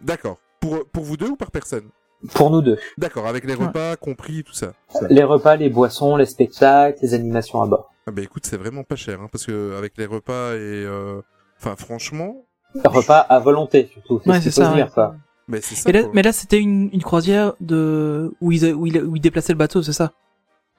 D'accord. 0.00 0.36
Pour, 0.60 0.84
pour 0.90 1.04
vous 1.04 1.16
deux 1.16 1.28
ou 1.30 1.36
par 1.36 1.50
personne? 1.50 1.88
Pour 2.34 2.50
nous 2.50 2.62
deux. 2.62 2.78
D'accord, 2.98 3.26
avec 3.26 3.44
les 3.44 3.54
Ouais. 3.54 3.66
repas 3.66 3.96
compris, 3.96 4.42
tout 4.44 4.52
ça. 4.54 4.72
Les 5.10 5.24
repas, 5.24 5.56
les 5.56 5.68
boissons, 5.70 6.16
les 6.16 6.26
spectacles, 6.26 6.98
les 7.02 7.14
animations 7.14 7.62
à 7.62 7.66
bord. 7.66 7.90
Ah 8.06 8.10
bah 8.10 8.22
écoute, 8.22 8.44
c'est 8.46 8.56
vraiment 8.56 8.84
pas 8.84 8.96
cher, 8.96 9.20
hein, 9.20 9.28
parce 9.32 9.46
que 9.46 9.76
avec 9.78 9.92
les 9.96 10.06
repas 10.06 10.52
et... 10.54 10.58
euh, 10.58 11.20
Enfin, 11.60 11.76
franchement, 11.76 12.36
Repas 12.84 13.20
à 13.20 13.38
volonté, 13.38 13.88
surtout. 13.92 14.20
C'est 14.24 14.30
Ouais, 14.30 14.40
c'est 14.40 14.50
ça, 14.50 14.74
dire, 14.74 14.90
ouais. 14.96 15.04
mais 15.48 15.60
c'est 15.60 15.76
ça. 15.76 15.82
Mais 15.86 15.92
là, 15.92 16.02
quoi. 16.02 16.10
mais 16.12 16.22
là 16.22 16.32
c'était 16.32 16.58
une, 16.58 16.90
une 16.92 17.02
croisière 17.02 17.54
de 17.60 18.34
où 18.40 18.50
ils, 18.52 18.74
où, 18.74 18.86
ils, 18.86 19.00
où 19.02 19.14
ils 19.16 19.20
déplaçaient 19.20 19.52
le 19.52 19.58
bateau, 19.58 19.82
c'est 19.82 19.92
ça 19.92 20.12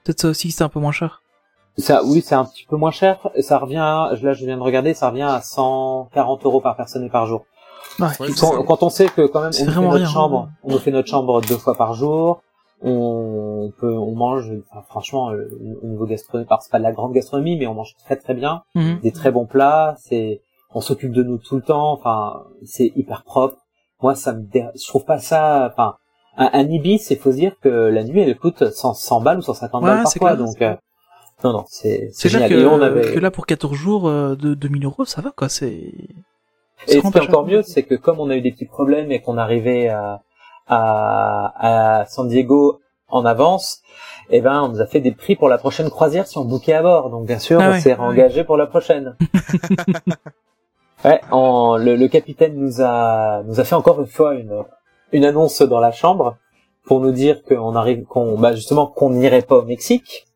Peut-être 0.04 0.20
ça 0.20 0.28
aussi, 0.28 0.50
c'était 0.52 0.62
un 0.64 0.68
peu 0.68 0.78
moins 0.78 0.92
cher. 0.92 1.22
Ça, 1.78 2.02
oui, 2.04 2.22
c'est 2.24 2.34
un 2.34 2.44
petit 2.44 2.66
peu 2.68 2.76
moins 2.76 2.90
cher. 2.90 3.28
Ça 3.40 3.58
revient, 3.58 3.74
là, 3.76 4.14
je 4.14 4.44
viens 4.44 4.56
de 4.56 4.62
regarder, 4.62 4.94
ça 4.94 5.08
revient 5.10 5.22
à 5.22 5.40
140 5.40 6.44
euros 6.44 6.60
par 6.60 6.76
personne 6.76 7.04
et 7.04 7.10
par 7.10 7.26
jour. 7.26 7.46
Ouais. 7.98 8.08
Quand, 8.66 8.82
on 8.82 8.90
sait 8.90 9.06
que 9.08 9.26
quand 9.26 9.40
même, 9.42 9.52
C'est 9.52 9.62
on 9.62 9.66
nous 9.66 9.70
fait 9.72 9.76
vraiment 9.76 9.92
notre 9.92 10.04
rien. 10.04 10.12
chambre, 10.12 10.48
on 10.62 10.72
nous 10.72 10.78
fait 10.78 10.90
notre 10.90 11.08
chambre 11.08 11.40
deux 11.42 11.56
fois 11.56 11.74
par 11.74 11.94
jour. 11.94 12.42
On 12.82 13.72
peut, 13.78 13.96
on 13.96 14.14
mange, 14.14 14.52
enfin, 14.70 14.82
franchement, 14.88 15.30
euh, 15.30 15.48
au 15.82 15.86
niveau 15.86 16.04
gastronomie, 16.04 16.46
c'est 16.60 16.70
pas 16.70 16.78
de 16.78 16.82
la 16.82 16.92
grande 16.92 17.12
gastronomie, 17.14 17.56
mais 17.56 17.66
on 17.66 17.74
mange 17.74 17.94
très 18.04 18.16
très 18.16 18.34
bien. 18.34 18.62
Mhm. 18.74 19.00
des 19.02 19.12
très 19.12 19.30
bons 19.32 19.46
plats, 19.46 19.94
c'est 19.98 20.42
on 20.74 20.82
s'occupe 20.82 21.12
de 21.12 21.22
nous 21.22 21.38
tout 21.38 21.56
le 21.56 21.62
temps, 21.62 21.92
enfin 21.92 22.42
c'est 22.64 22.92
hyper 22.94 23.22
propre. 23.24 23.56
Moi 24.02 24.14
ça 24.14 24.34
me 24.34 24.42
dé... 24.42 24.66
je 24.78 24.86
trouve 24.86 25.06
pas 25.06 25.18
ça 25.18 25.70
enfin 25.72 25.94
un, 26.36 26.50
un 26.52 26.68
Ibis, 26.68 27.06
il 27.10 27.16
faut 27.16 27.30
se 27.32 27.36
dire 27.36 27.54
que 27.62 27.68
la 27.70 28.04
nuit 28.04 28.20
elle 28.20 28.36
coûte 28.36 28.70
100, 28.70 28.92
100 28.92 29.20
balles 29.22 29.38
ou 29.38 29.42
150 29.42 29.82
Ouais, 29.82 29.88
balles 29.88 30.02
parfois 30.02 30.36
donc 30.36 30.60
euh, 30.60 30.74
non 31.44 31.52
non, 31.54 31.64
c'est 31.68 32.10
C'est 32.12 32.28
génial. 32.28 32.50
que, 32.50 32.54
Et 32.56 32.66
on 32.66 32.82
avait 32.82 33.14
que 33.14 33.18
là 33.18 33.30
pour 33.30 33.46
14 33.46 33.72
jours 33.74 34.06
euh, 34.06 34.36
de 34.36 34.52
2000 34.52 34.84
euros, 34.84 35.06
ça 35.06 35.22
va 35.22 35.30
quoi, 35.30 35.48
c'est. 35.48 35.94
Et 36.88 36.92
ce 36.92 36.98
qui 37.00 37.06
est 37.18 37.20
encore 37.20 37.46
mieux, 37.46 37.62
c'est 37.62 37.82
que 37.82 37.94
comme 37.94 38.20
on 38.20 38.30
a 38.30 38.36
eu 38.36 38.40
des 38.40 38.52
petits 38.52 38.66
problèmes 38.66 39.10
et 39.12 39.20
qu'on 39.20 39.38
arrivait 39.38 39.88
à, 39.88 40.22
à, 40.66 42.00
à 42.00 42.06
San 42.06 42.28
Diego 42.28 42.80
en 43.08 43.24
avance, 43.24 43.82
eh 44.30 44.40
ben, 44.40 44.62
on 44.62 44.68
nous 44.68 44.80
a 44.80 44.86
fait 44.86 45.00
des 45.00 45.12
prix 45.12 45.36
pour 45.36 45.48
la 45.48 45.58
prochaine 45.58 45.90
croisière 45.90 46.26
si 46.26 46.38
on 46.38 46.44
bouquait 46.44 46.72
à 46.74 46.82
bord. 46.82 47.10
Donc, 47.10 47.26
bien 47.26 47.38
sûr, 47.38 47.60
Ah 47.60 47.72
on 47.74 47.80
s'est 47.80 47.96
ah 47.98 48.02
engagé 48.02 48.44
pour 48.44 48.56
la 48.56 48.66
prochaine. 48.66 49.16
ouais, 51.04 51.20
en- 51.30 51.76
le, 51.76 51.96
le 51.96 52.08
capitaine 52.08 52.54
nous 52.56 52.80
a, 52.80 53.42
nous 53.44 53.60
a 53.60 53.64
fait 53.64 53.74
encore 53.74 54.00
une 54.00 54.06
fois 54.06 54.34
une, 54.34 54.64
une 55.12 55.24
annonce 55.24 55.62
dans 55.62 55.80
la 55.80 55.92
chambre 55.92 56.36
pour 56.84 57.00
nous 57.00 57.12
dire 57.12 57.42
qu'on 57.44 57.74
arrive, 57.76 58.04
qu'on, 58.04 58.38
bah, 58.38 58.54
justement, 58.54 58.86
qu'on 58.86 59.10
n'irait 59.10 59.42
pas 59.42 59.56
au 59.58 59.62
Mexique. 59.64 60.26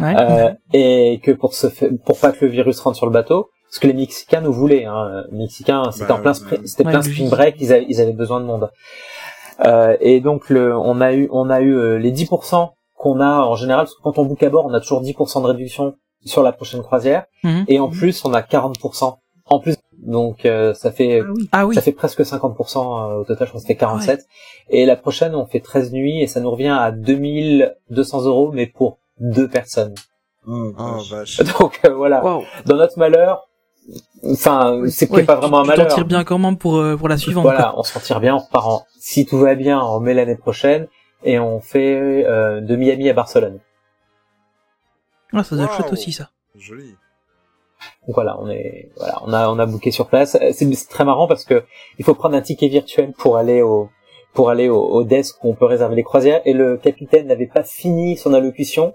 Ouais. 0.00 0.14
Euh, 0.18 0.52
et 0.72 1.20
que 1.22 1.30
pour 1.30 1.54
se 1.54 1.68
pour 2.04 2.18
pas 2.18 2.32
que 2.32 2.44
le 2.44 2.50
virus 2.50 2.80
rentre 2.80 2.96
sur 2.96 3.06
le 3.06 3.12
bateau, 3.12 3.50
parce 3.70 3.78
que 3.80 3.86
les 3.86 3.92
Mexicains 3.94 4.40
nous 4.40 4.52
voulaient, 4.52 4.84
hein, 4.84 5.24
les 5.30 5.38
Mexicains, 5.38 5.90
c'était 5.92 6.06
Bah, 6.08 6.16
en 6.16 6.20
plein, 6.22 6.32
spri- 6.32 6.66
c'était 6.66 6.84
ouais, 6.84 6.90
plein 6.90 7.02
spring 7.02 7.30
break, 7.30 7.56
ils 7.60 7.72
avaient, 7.72 7.86
ils 7.88 8.00
avaient 8.00 8.12
besoin 8.12 8.40
de 8.40 8.44
monde. 8.46 8.70
Euh, 9.64 9.96
et 10.00 10.20
donc 10.20 10.48
le, 10.50 10.76
on 10.76 11.00
a 11.00 11.12
eu, 11.12 11.28
on 11.32 11.50
a 11.50 11.60
eu 11.60 11.74
euh, 11.76 11.98
les 11.98 12.12
10% 12.12 12.70
qu'on 12.96 13.20
a 13.20 13.42
en 13.42 13.54
général, 13.56 13.84
parce 13.84 13.94
que 13.94 14.02
quand 14.02 14.18
on 14.18 14.24
book 14.24 14.42
à 14.42 14.50
bord, 14.50 14.66
on 14.66 14.74
a 14.74 14.80
toujours 14.80 15.02
10% 15.02 15.42
de 15.42 15.46
réduction 15.46 15.94
sur 16.24 16.42
la 16.42 16.52
prochaine 16.52 16.82
croisière, 16.82 17.24
Mhm. 17.44 17.64
et 17.68 17.78
en 17.80 17.88
plus 17.88 18.24
on 18.24 18.32
a 18.34 18.42
40% 18.42 19.18
en 19.46 19.58
plus 19.60 19.76
Donc 20.02 20.46
euh, 20.46 20.72
ça 20.74 20.90
fait 20.92 21.22
Ah 21.52 21.66
oui. 21.66 21.74
ça 21.74 21.80
fait 21.82 21.92
presque 21.92 22.20
50% 22.22 23.20
au 23.20 23.24
total, 23.24 23.46
je 23.46 23.52
pense 23.52 23.62
que 23.62 23.66
ça 23.68 23.68
fait 23.68 23.76
47. 23.76 24.20
Et 24.70 24.86
la 24.86 24.96
prochaine, 24.96 25.34
on 25.34 25.46
fait 25.46 25.60
13 25.60 25.92
nuits 25.92 26.22
et 26.22 26.26
ça 26.26 26.40
nous 26.40 26.50
revient 26.50 26.68
à 26.68 26.90
2200 26.90 28.24
euros, 28.24 28.50
mais 28.52 28.66
pour 28.66 28.98
deux 29.18 29.48
personnes. 29.48 29.94
Oh, 30.46 30.72
vache. 31.10 31.38
Donc 31.60 31.80
euh, 31.84 31.90
voilà, 31.94 32.22
dans 32.66 32.76
notre 32.76 32.98
malheur, 32.98 33.46
enfin 34.24 34.82
c'est 34.88 35.10
Ouais, 35.10 35.24
pas 35.24 35.36
vraiment 35.36 35.60
un 35.60 35.62
tu 35.62 35.68
t'en 35.70 35.76
malheur. 35.76 35.94
tires 35.94 36.04
bien 36.04 36.24
quand 36.24 36.38
même 36.38 36.56
pour 36.58 36.76
euh, 36.76 36.96
pour 36.96 37.08
la 37.08 37.16
suivante. 37.16 37.44
Voilà, 37.44 37.74
on 37.78 37.82
s'en 37.82 38.00
tire 38.00 38.20
bien, 38.20 38.34
on 38.36 38.38
repart 38.38 38.66
en... 38.66 38.82
Si 38.98 39.26
tout 39.26 39.38
va 39.38 39.54
bien, 39.54 39.80
on 39.80 39.94
remet 39.94 40.14
l'année 40.14 40.36
prochaine 40.36 40.86
et 41.24 41.38
on 41.38 41.60
fait 41.60 42.24
euh, 42.26 42.60
de 42.60 42.76
Miami 42.76 43.08
à 43.08 43.14
Barcelone. 43.14 43.60
Ah, 45.32 45.44
ça 45.44 45.54
doit 45.56 45.64
être 45.64 45.70
Waouh. 45.72 45.80
chouette 45.82 45.92
aussi 45.92 46.12
ça. 46.12 46.30
Joli. 46.56 46.94
Donc 48.06 48.14
voilà, 48.14 48.38
on 48.40 48.50
est 48.50 48.90
voilà, 48.96 49.18
on 49.24 49.32
a 49.32 49.48
on 49.48 49.58
a 49.58 49.66
booké 49.66 49.90
sur 49.90 50.06
place. 50.08 50.34
Euh, 50.34 50.50
C'est 50.52 50.72
c'est 50.74 50.88
très 50.88 51.04
marrant 51.04 51.26
parce 51.26 51.44
que 51.44 51.64
il 51.98 52.04
faut 52.04 52.14
prendre 52.14 52.36
un 52.36 52.40
ticket 52.42 52.68
virtuel 52.68 53.12
pour 53.12 53.36
aller 53.36 53.62
au 53.62 53.88
pour 54.34 54.50
aller 54.50 54.68
au, 54.68 54.80
au 54.80 55.02
desk 55.04 55.42
où 55.42 55.50
on 55.50 55.54
peut 55.54 55.64
réserver 55.66 55.96
les 55.96 56.02
croisières 56.02 56.40
et 56.44 56.52
le 56.52 56.76
capitaine 56.76 57.26
n'avait 57.26 57.46
pas 57.46 57.62
fini 57.62 58.16
son 58.16 58.32
allocution 58.34 58.94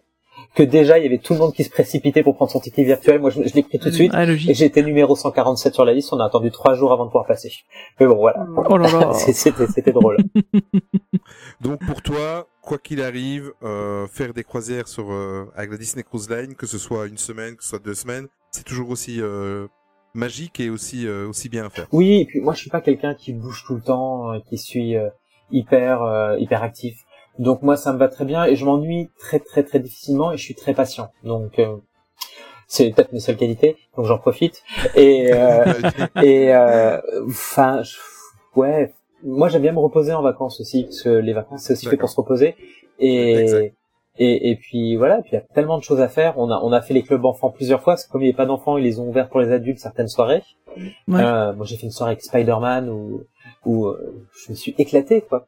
que 0.56 0.64
déjà 0.64 0.98
il 0.98 1.04
y 1.04 1.08
avait 1.08 1.18
tout 1.20 1.34
le 1.34 1.40
monde 1.40 1.54
qui 1.54 1.64
se 1.64 1.70
précipitait 1.70 2.24
pour 2.24 2.36
prendre 2.36 2.52
son 2.52 2.60
ticket 2.60 2.84
virtuel. 2.84 3.20
Moi 3.20 3.30
je, 3.30 3.44
je 3.44 3.54
l'ai 3.54 3.64
pris 3.64 3.78
tout 3.78 3.90
de 3.90 3.94
suite 3.94 4.12
Ah, 4.16 4.24
et 4.24 4.28
logique. 4.28 4.56
j'étais 4.56 4.82
numéro 4.82 5.16
147 5.16 5.74
sur 5.74 5.86
la 5.86 5.94
liste. 5.94 6.12
On 6.14 6.20
a 6.20 6.26
attendu 6.26 6.50
trois 6.52 6.74
jours 6.74 6.92
avant 6.94 7.06
de 7.06 7.10
pouvoir 7.10 7.28
passer. 7.28 7.52
Mais 8.00 8.08
bon 8.08 8.16
voilà, 8.16 8.46
Oh 8.70 8.78
là 8.78 8.90
là. 8.92 9.14
C'était 9.14 9.68
c'était 9.68 9.92
drôle. 9.92 10.18
Donc 11.62 11.80
pour 11.86 12.02
toi, 12.02 12.48
quoi 12.62 12.78
qu'il 12.78 13.02
arrive, 13.02 13.52
euh, 13.64 14.08
faire 14.08 14.34
des 14.34 14.44
croisières 14.44 14.88
sur 14.88 15.12
euh, 15.12 15.46
avec 15.56 15.72
la 15.72 15.78
Disney 15.78 16.04
Cruise 16.04 16.30
Line, 16.30 16.56
que 16.56 16.66
ce 16.66 16.78
soit 16.78 17.08
une 17.08 17.18
semaine, 17.18 17.56
que 17.56 17.64
ce 17.64 17.70
soit 17.70 17.84
deux 17.84 17.94
semaines, 17.94 18.28
c'est 18.52 18.64
toujours 18.66 18.90
aussi 18.90 19.22
euh, 19.22 19.68
magique 20.14 20.60
et 20.60 20.70
aussi 20.70 21.08
euh, 21.08 21.28
aussi 21.28 21.50
bien 21.50 21.66
à 21.66 21.70
faire. 21.70 21.88
Oui, 21.92 22.22
et 22.22 22.26
puis 22.26 22.40
moi 22.42 22.54
je 22.54 22.60
suis 22.60 22.70
pas 22.70 22.82
quelqu'un 22.82 23.14
qui 23.14 23.34
bouge 23.34 23.64
tout 23.68 23.76
le 23.76 23.82
temps, 23.82 24.32
euh, 24.34 24.40
qui 24.50 24.58
suis 24.58 24.96
euh, 24.96 25.10
hyper 25.52 26.02
euh, 26.04 26.38
hyper 26.40 26.64
actif. 26.64 26.98
Donc 27.40 27.62
moi 27.62 27.76
ça 27.78 27.92
me 27.94 27.98
va 27.98 28.08
très 28.08 28.26
bien 28.26 28.46
et 28.46 28.56
je 28.56 28.66
m'ennuie 28.66 29.10
très 29.20 29.40
très 29.40 29.64
très 29.64 29.80
difficilement 29.80 30.32
et 30.32 30.38
je 30.38 30.44
suis 30.44 30.56
très 30.56 30.74
patient. 30.74 31.10
Donc 31.24 31.60
euh, 31.60 31.76
c'est 32.68 32.90
peut-être 32.92 33.12
mes 33.14 33.20
seules 33.20 33.38
qualités, 33.38 33.78
donc 33.96 34.06
j'en 34.06 34.18
profite. 34.18 34.64
Et 34.96 35.32
euh, 35.34 35.66
et 36.24 36.54
euh, 36.56 37.00
enfin 37.28 37.82
je- 37.84 37.98
ouais, 38.56 38.94
moi 39.24 39.50
j'aime 39.50 39.62
bien 39.64 39.74
me 39.74 39.80
reposer 39.80 40.14
en 40.14 40.22
vacances 40.22 40.60
aussi 40.62 40.84
parce 40.86 41.02
que 41.02 41.10
les 41.10 41.34
vacances 41.34 41.64
c'est 41.64 41.74
aussi 41.74 41.86
fait 41.88 41.98
pour 41.98 42.10
se 42.10 42.16
reposer 42.16 42.56
et 43.00 43.32
Exact. 43.40 43.74
et, 44.18 44.50
et 44.52 44.56
puis 44.56 44.96
voilà, 44.96 45.22
puis 45.22 45.32
il 45.34 45.36
y 45.36 45.38
a 45.38 45.42
tellement 45.42 45.78
de 45.78 45.84
choses 45.84 46.00
à 46.00 46.08
faire. 46.08 46.36
On 46.38 46.50
a 46.50 46.60
on 46.64 46.72
a 46.72 46.82
fait 46.82 46.94
les 46.94 47.04
clubs 47.04 47.26
enfants 47.26 47.50
plusieurs 47.50 47.82
fois, 47.82 47.94
parce 47.96 48.06
que 48.06 48.12
comme 48.12 48.22
il 48.22 48.26
n'y 48.26 48.30
avait 48.30 48.38
pas 48.38 48.46
d'enfants, 48.46 48.78
ils 48.78 48.84
les 48.86 49.00
ont 49.02 49.08
ouverts 49.10 49.28
pour 49.28 49.42
les 49.42 49.52
adultes 49.52 49.80
certaines 49.80 50.08
soirées. 50.08 50.44
Ouais. 51.08 51.22
Euh, 51.22 51.54
moi 51.54 51.66
j'ai 51.66 51.76
fait 51.76 51.86
une 51.86 51.92
soirée 51.92 52.12
avec 52.14 52.22
Spider-Man 52.24 52.90
où 52.90 53.24
où 53.66 53.88
euh, 53.88 54.26
je 54.34 54.52
me 54.52 54.56
suis 54.56 54.74
éclaté 54.78 55.22
quoi. 55.22 55.46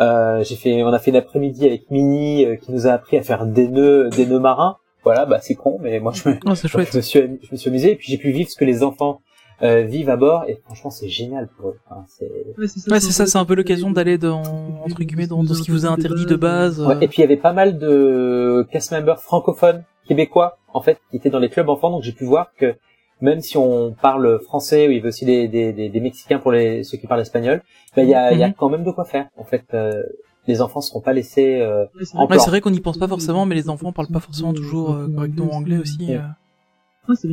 Euh, 0.00 0.44
j'ai 0.44 0.56
fait, 0.56 0.82
on 0.82 0.92
a 0.92 0.98
fait 0.98 1.10
une 1.10 1.16
après-midi 1.16 1.66
avec 1.66 1.90
Minnie 1.90 2.44
euh, 2.44 2.56
qui 2.56 2.72
nous 2.72 2.86
a 2.86 2.90
appris 2.90 3.16
à 3.16 3.22
faire 3.22 3.46
des 3.46 3.68
nœuds, 3.68 4.10
des 4.10 4.26
nœuds 4.26 4.38
marins. 4.38 4.76
Voilà, 5.04 5.26
bah 5.26 5.38
c'est 5.40 5.54
con, 5.54 5.78
mais 5.80 6.00
moi 6.00 6.12
je 6.12 6.28
me, 6.28 6.34
Oh, 6.44 6.54
je 6.54 6.96
me 6.96 7.02
suis, 7.02 7.20
je 7.20 7.48
me 7.52 7.56
suis 7.56 7.70
amusé 7.70 7.92
et 7.92 7.96
puis 7.96 8.08
j'ai 8.10 8.18
pu 8.18 8.30
vivre 8.30 8.50
ce 8.50 8.56
que 8.56 8.64
les 8.64 8.82
enfants 8.82 9.20
euh, 9.62 9.82
vivent 9.82 10.10
à 10.10 10.16
bord 10.16 10.44
et 10.48 10.60
franchement 10.64 10.90
c'est 10.90 11.08
génial 11.08 11.48
pour 11.56 11.70
eux. 11.70 11.78
Enfin, 11.88 12.04
c'est... 12.08 12.30
Ouais, 12.58 13.00
c'est 13.00 13.12
ça, 13.12 13.26
c'est 13.26 13.38
un 13.38 13.44
peu 13.44 13.54
l'occasion 13.54 13.90
d'aller 13.90 14.18
dans 14.18 14.42
entre 14.84 15.02
guillemets 15.02 15.26
dans, 15.26 15.42
dans 15.42 15.54
ce 15.54 15.62
qui 15.62 15.70
vous 15.70 15.86
a 15.86 15.88
interdit 15.88 16.26
de 16.26 16.36
base. 16.36 16.80
Ouais, 16.80 16.96
et 17.00 17.08
puis 17.08 17.18
il 17.18 17.20
y 17.22 17.24
avait 17.24 17.36
pas 17.36 17.52
mal 17.52 17.78
de 17.78 18.66
cast 18.70 18.92
members 18.92 19.20
francophones 19.20 19.84
québécois 20.06 20.58
en 20.74 20.80
fait 20.80 20.98
qui 21.10 21.16
étaient 21.16 21.30
dans 21.30 21.38
les 21.38 21.48
clubs 21.48 21.68
enfants 21.68 21.90
donc 21.90 22.02
j'ai 22.02 22.12
pu 22.12 22.24
voir 22.24 22.52
que 22.58 22.76
même 23.20 23.40
si 23.40 23.56
on 23.56 23.92
parle 23.92 24.40
français 24.40 24.86
ou 24.86 24.90
il 24.90 24.96
y 24.96 24.98
avait 25.00 25.08
aussi 25.08 25.24
des, 25.24 25.48
des, 25.48 25.72
des, 25.72 25.88
des 25.88 26.00
mexicains 26.00 26.38
pour 26.38 26.52
les 26.52 26.84
ceux 26.84 26.98
qui 26.98 27.06
parlent 27.06 27.20
espagnol 27.20 27.62
bah, 27.96 28.02
il 28.02 28.08
y 28.08 28.14
a, 28.14 28.32
il 28.32 28.38
y 28.38 28.42
a 28.44 28.48
Mhm. 28.48 28.54
quand 28.54 28.68
même 28.68 28.84
de 28.84 28.90
quoi 28.90 29.04
faire 29.04 29.26
en 29.36 29.44
fait 29.44 29.64
euh, 29.74 30.02
les 30.46 30.60
enfants 30.62 30.80
seront 30.80 31.00
pas 31.00 31.12
laissés 31.12 31.60
euh, 31.60 31.84
en 32.14 32.26
Ouais, 32.26 32.38
c'est 32.38 32.50
vrai 32.50 32.60
qu'on 32.60 32.70
n'y 32.70 32.80
pense 32.80 32.96
pas 32.98 33.08
forcément, 33.08 33.44
mais 33.44 33.54
les 33.54 33.68
enfants 33.68 33.92
parlent 33.92 34.08
pas 34.08 34.20
forcément 34.20 34.54
toujours 34.54 34.92
euh, 34.94 35.08
correctement 35.14 35.52
anglais 35.52 35.78
aussi. 35.78 36.14
euh. 36.14 36.20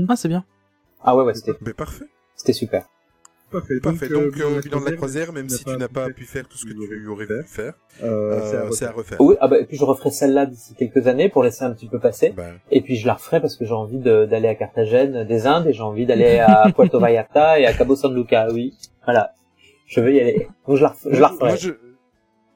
Ah, 0.10 0.16
c'est 0.16 0.28
bien. 0.28 0.44
ah 1.04 1.16
ouais 1.16 1.24
ouais 1.24 1.34
c'était 1.34 1.54
Mais 1.62 1.74
parfait. 1.74 2.06
c'était 2.36 2.54
super 2.54 2.88
Parfait. 3.60 3.80
Parfait. 3.82 4.10
Donc, 4.10 4.38
euh, 4.40 4.62
bilan 4.62 4.82
de 4.82 4.86
la 4.86 4.92
croisière, 4.94 5.32
même 5.34 5.50
si 5.50 5.64
tu 5.64 5.76
n'as 5.78 5.88
pas 5.88 6.10
pu 6.10 6.24
faire 6.26 6.48
tout 6.48 6.58
ce 6.58 6.66
que 6.66 6.72
tu 6.74 7.08
aurais 7.08 7.26
pu 7.26 7.44
faire, 7.48 7.74
euh, 8.04 8.70
c'est 8.72 8.86
à 8.86 8.92
refaire. 8.92 9.20
oui 9.22 9.36
ah 9.40 9.48
bah, 9.48 9.60
et 9.60 9.66
puis 9.66 9.78
je 9.78 9.84
referai 9.86 10.12
celle-là 10.12 10.46
d'ici 10.46 10.74
quelques 10.76 11.08
années 11.08 11.30
pour 11.30 11.44
laisser 11.44 11.64
un 11.64 11.72
petit 11.72 11.88
peu 11.88 12.00
passer. 12.00 12.34
Bah, 12.36 12.44
et 12.72 12.82
puis 12.82 12.96
je 12.98 13.08
la 13.08 13.14
referai 13.14 13.40
parce 13.42 13.56
que 13.56 13.66
j'ai 13.66 13.74
envie 13.74 14.00
d'aller 14.00 14.48
à 14.48 14.56
Carthagène 14.56 15.24
des 15.26 15.48
Indes 15.48 15.68
et 15.68 15.74
j'ai 15.74 15.82
envie 15.84 16.06
d'aller 16.06 16.40
à 16.40 16.66
Puerto 16.76 17.00
Vallarta 17.00 17.60
et 17.60 17.66
à 17.66 17.74
Cabo 17.74 17.96
San 17.96 18.14
Lucas 18.16 18.48
oui 18.52 18.74
voilà. 19.06 19.34
Je 19.88 20.02
veux 20.02 20.14
y 20.14 20.20
aller. 20.20 20.48
Donc 20.68 20.78
je 20.78 20.82
la, 20.84 20.90
ref- 20.90 21.08
je 21.12 21.22
la 21.22 21.28
referai. 21.28 21.48
Moi, 21.50 21.56
je, 21.58 21.70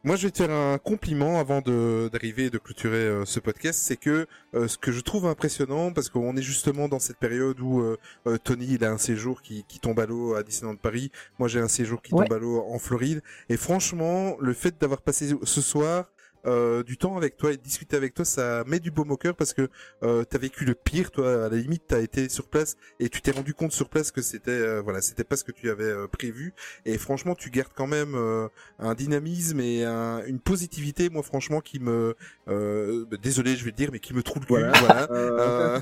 moi, 0.03 0.15
je 0.15 0.27
vais 0.27 0.31
te 0.31 0.37
faire 0.37 0.51
un 0.51 0.77
compliment 0.77 1.39
avant 1.39 1.61
d'arriver 1.61 2.45
et 2.45 2.49
de 2.49 2.57
clôturer 2.57 2.97
euh, 2.97 3.25
ce 3.25 3.39
podcast. 3.39 3.79
C'est 3.83 3.97
que 3.97 4.27
euh, 4.55 4.67
ce 4.67 4.77
que 4.77 4.91
je 4.91 5.01
trouve 5.01 5.25
impressionnant, 5.25 5.91
parce 5.91 6.09
qu'on 6.09 6.35
est 6.37 6.41
justement 6.41 6.87
dans 6.87 6.99
cette 6.99 7.17
période 7.17 7.59
où 7.59 7.81
euh, 7.81 7.97
euh, 8.27 8.37
Tony 8.37 8.67
il 8.75 8.85
a 8.85 8.91
un 8.91 8.97
séjour 8.97 9.41
qui, 9.41 9.65
qui 9.67 9.79
tombe 9.79 9.99
à 9.99 10.05
l'eau 10.05 10.35
à 10.35 10.43
Disneyland 10.43 10.75
Paris. 10.77 11.11
Moi, 11.37 11.47
j'ai 11.49 11.59
un 11.59 11.67
séjour 11.67 12.01
qui 12.01 12.13
Ouais. 12.13 12.25
tombe 12.25 12.33
à 12.35 12.39
l'eau 12.39 12.63
en 12.69 12.79
Floride. 12.79 13.21
Et 13.49 13.57
franchement, 13.57 14.35
le 14.39 14.53
fait 14.53 14.79
d'avoir 14.79 15.01
passé 15.01 15.33
ce 15.43 15.61
soir 15.61 16.05
euh, 16.45 16.83
du 16.83 16.97
temps 16.97 17.17
avec 17.17 17.37
toi 17.37 17.51
et 17.53 17.57
de 17.57 17.61
discuter 17.61 17.95
avec 17.97 18.13
toi, 18.13 18.25
ça 18.25 18.63
met 18.67 18.79
du 18.79 18.91
baume 18.91 19.11
au 19.11 19.17
cœur 19.17 19.35
parce 19.35 19.53
que 19.53 19.69
euh, 20.03 20.23
t'as 20.23 20.37
vécu 20.37 20.65
le 20.65 20.75
pire, 20.75 21.11
toi. 21.11 21.45
À 21.45 21.49
la 21.49 21.57
limite, 21.57 21.83
t'as 21.87 21.99
été 22.01 22.29
sur 22.29 22.47
place 22.47 22.75
et 22.99 23.09
tu 23.09 23.21
t'es 23.21 23.31
rendu 23.31 23.53
compte 23.53 23.71
sur 23.71 23.89
place 23.89 24.11
que 24.11 24.21
c'était, 24.21 24.51
euh, 24.51 24.81
voilà, 24.81 25.01
c'était 25.01 25.23
pas 25.23 25.35
ce 25.35 25.43
que 25.43 25.51
tu 25.51 25.69
avais 25.69 25.83
euh, 25.83 26.07
prévu. 26.07 26.53
Et 26.85 26.97
franchement, 26.97 27.35
tu 27.35 27.49
gardes 27.49 27.71
quand 27.75 27.87
même 27.87 28.15
euh, 28.15 28.47
un 28.79 28.93
dynamisme 28.95 29.59
et 29.59 29.83
un- 29.85 30.23
une 30.25 30.39
positivité, 30.39 31.09
moi, 31.09 31.23
franchement, 31.23 31.61
qui 31.61 31.79
me, 31.79 32.15
euh, 32.47 33.05
bah, 33.09 33.17
désolé, 33.21 33.55
je 33.55 33.63
vais 33.65 33.71
le 33.71 33.75
dire, 33.77 33.89
mais 33.91 33.99
qui 33.99 34.13
me 34.13 34.23
trouve 34.23 34.43
le 34.43 34.47
cul. 34.47 34.53
Voilà. 34.79 35.07
Voilà. 35.09 35.81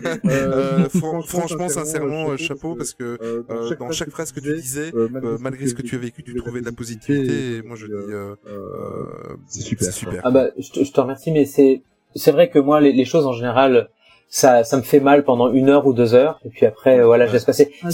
Fran- 0.90 1.22
franchement, 1.22 1.68
sincèrement, 1.70 2.30
euh, 2.32 2.38
chapeau, 2.38 2.76
parce 2.76 2.94
que 2.94 3.18
euh, 3.50 3.76
dans 3.80 3.92
chaque 3.92 4.10
phrase 4.10 4.32
que 4.32 4.40
tu 4.40 4.54
disais, 4.62 4.92
euh, 5.24 5.38
malgré 5.42 5.68
ce 5.68 5.74
que 5.76 5.82
tu 5.82 5.96
as 5.96 6.00
vécu, 6.00 6.24
tu 6.24 6.34
trouvais 6.36 6.62
de 6.62 6.66
la 6.66 6.72
positivité. 6.72 7.58
Et 7.58 7.62
moi, 7.62 7.76
je 7.76 7.86
dis, 7.88 7.92
euh, 8.14 8.36
euh, 8.48 9.06
c'est 9.48 9.62
super. 9.62 9.86
C'est 9.88 9.92
super. 10.00 10.22
Ah 10.26 10.32
bah, 10.32 10.47
je 10.58 10.70
te, 10.72 10.84
je 10.84 10.92
te 10.92 11.00
remercie, 11.02 11.32
mais 11.32 11.46
c'est 11.46 11.82
c'est 12.16 12.32
vrai 12.32 12.50
que 12.50 12.60
moi, 12.60 12.82
les, 12.82 12.94
les 12.94 13.06
choses 13.06 13.26
en 13.28 13.34
général, 13.34 13.90
ça 14.30 14.64
ça 14.64 14.78
me 14.78 14.82
fait 14.82 15.00
mal 15.00 15.24
pendant 15.24 15.52
une 15.52 15.70
heure 15.70 15.86
ou 15.88 15.94
deux 15.94 16.14
heures, 16.14 16.40
et 16.46 16.50
puis 16.50 16.66
après, 16.66 17.00
euh, 17.00 17.06
voilà, 17.06 17.28
je 17.28 17.34
laisse 17.34 17.46
passer. 17.46 17.72
Ouais, 17.84 17.92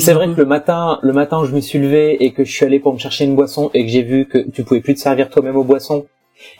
C'est 0.00 0.12
vrai 0.14 0.26
que 0.34 0.40
le 0.40 0.46
matin, 0.46 0.98
le 1.02 1.12
matin 1.12 1.40
où 1.40 1.44
je 1.44 1.54
me 1.54 1.60
suis 1.60 1.78
levé 1.78 2.22
et 2.24 2.32
que 2.32 2.44
je 2.44 2.52
suis 2.52 2.64
allé 2.66 2.78
pour 2.80 2.92
me 2.92 2.98
chercher 2.98 3.24
une 3.24 3.36
boisson 3.36 3.70
et 3.74 3.84
que 3.84 3.90
j'ai 3.90 4.02
vu 4.02 4.26
que 4.26 4.38
tu 4.38 4.64
pouvais 4.64 4.80
plus 4.80 4.94
te 4.94 5.00
servir 5.00 5.30
toi-même 5.30 5.56
aux 5.56 5.64
boissons 5.64 6.06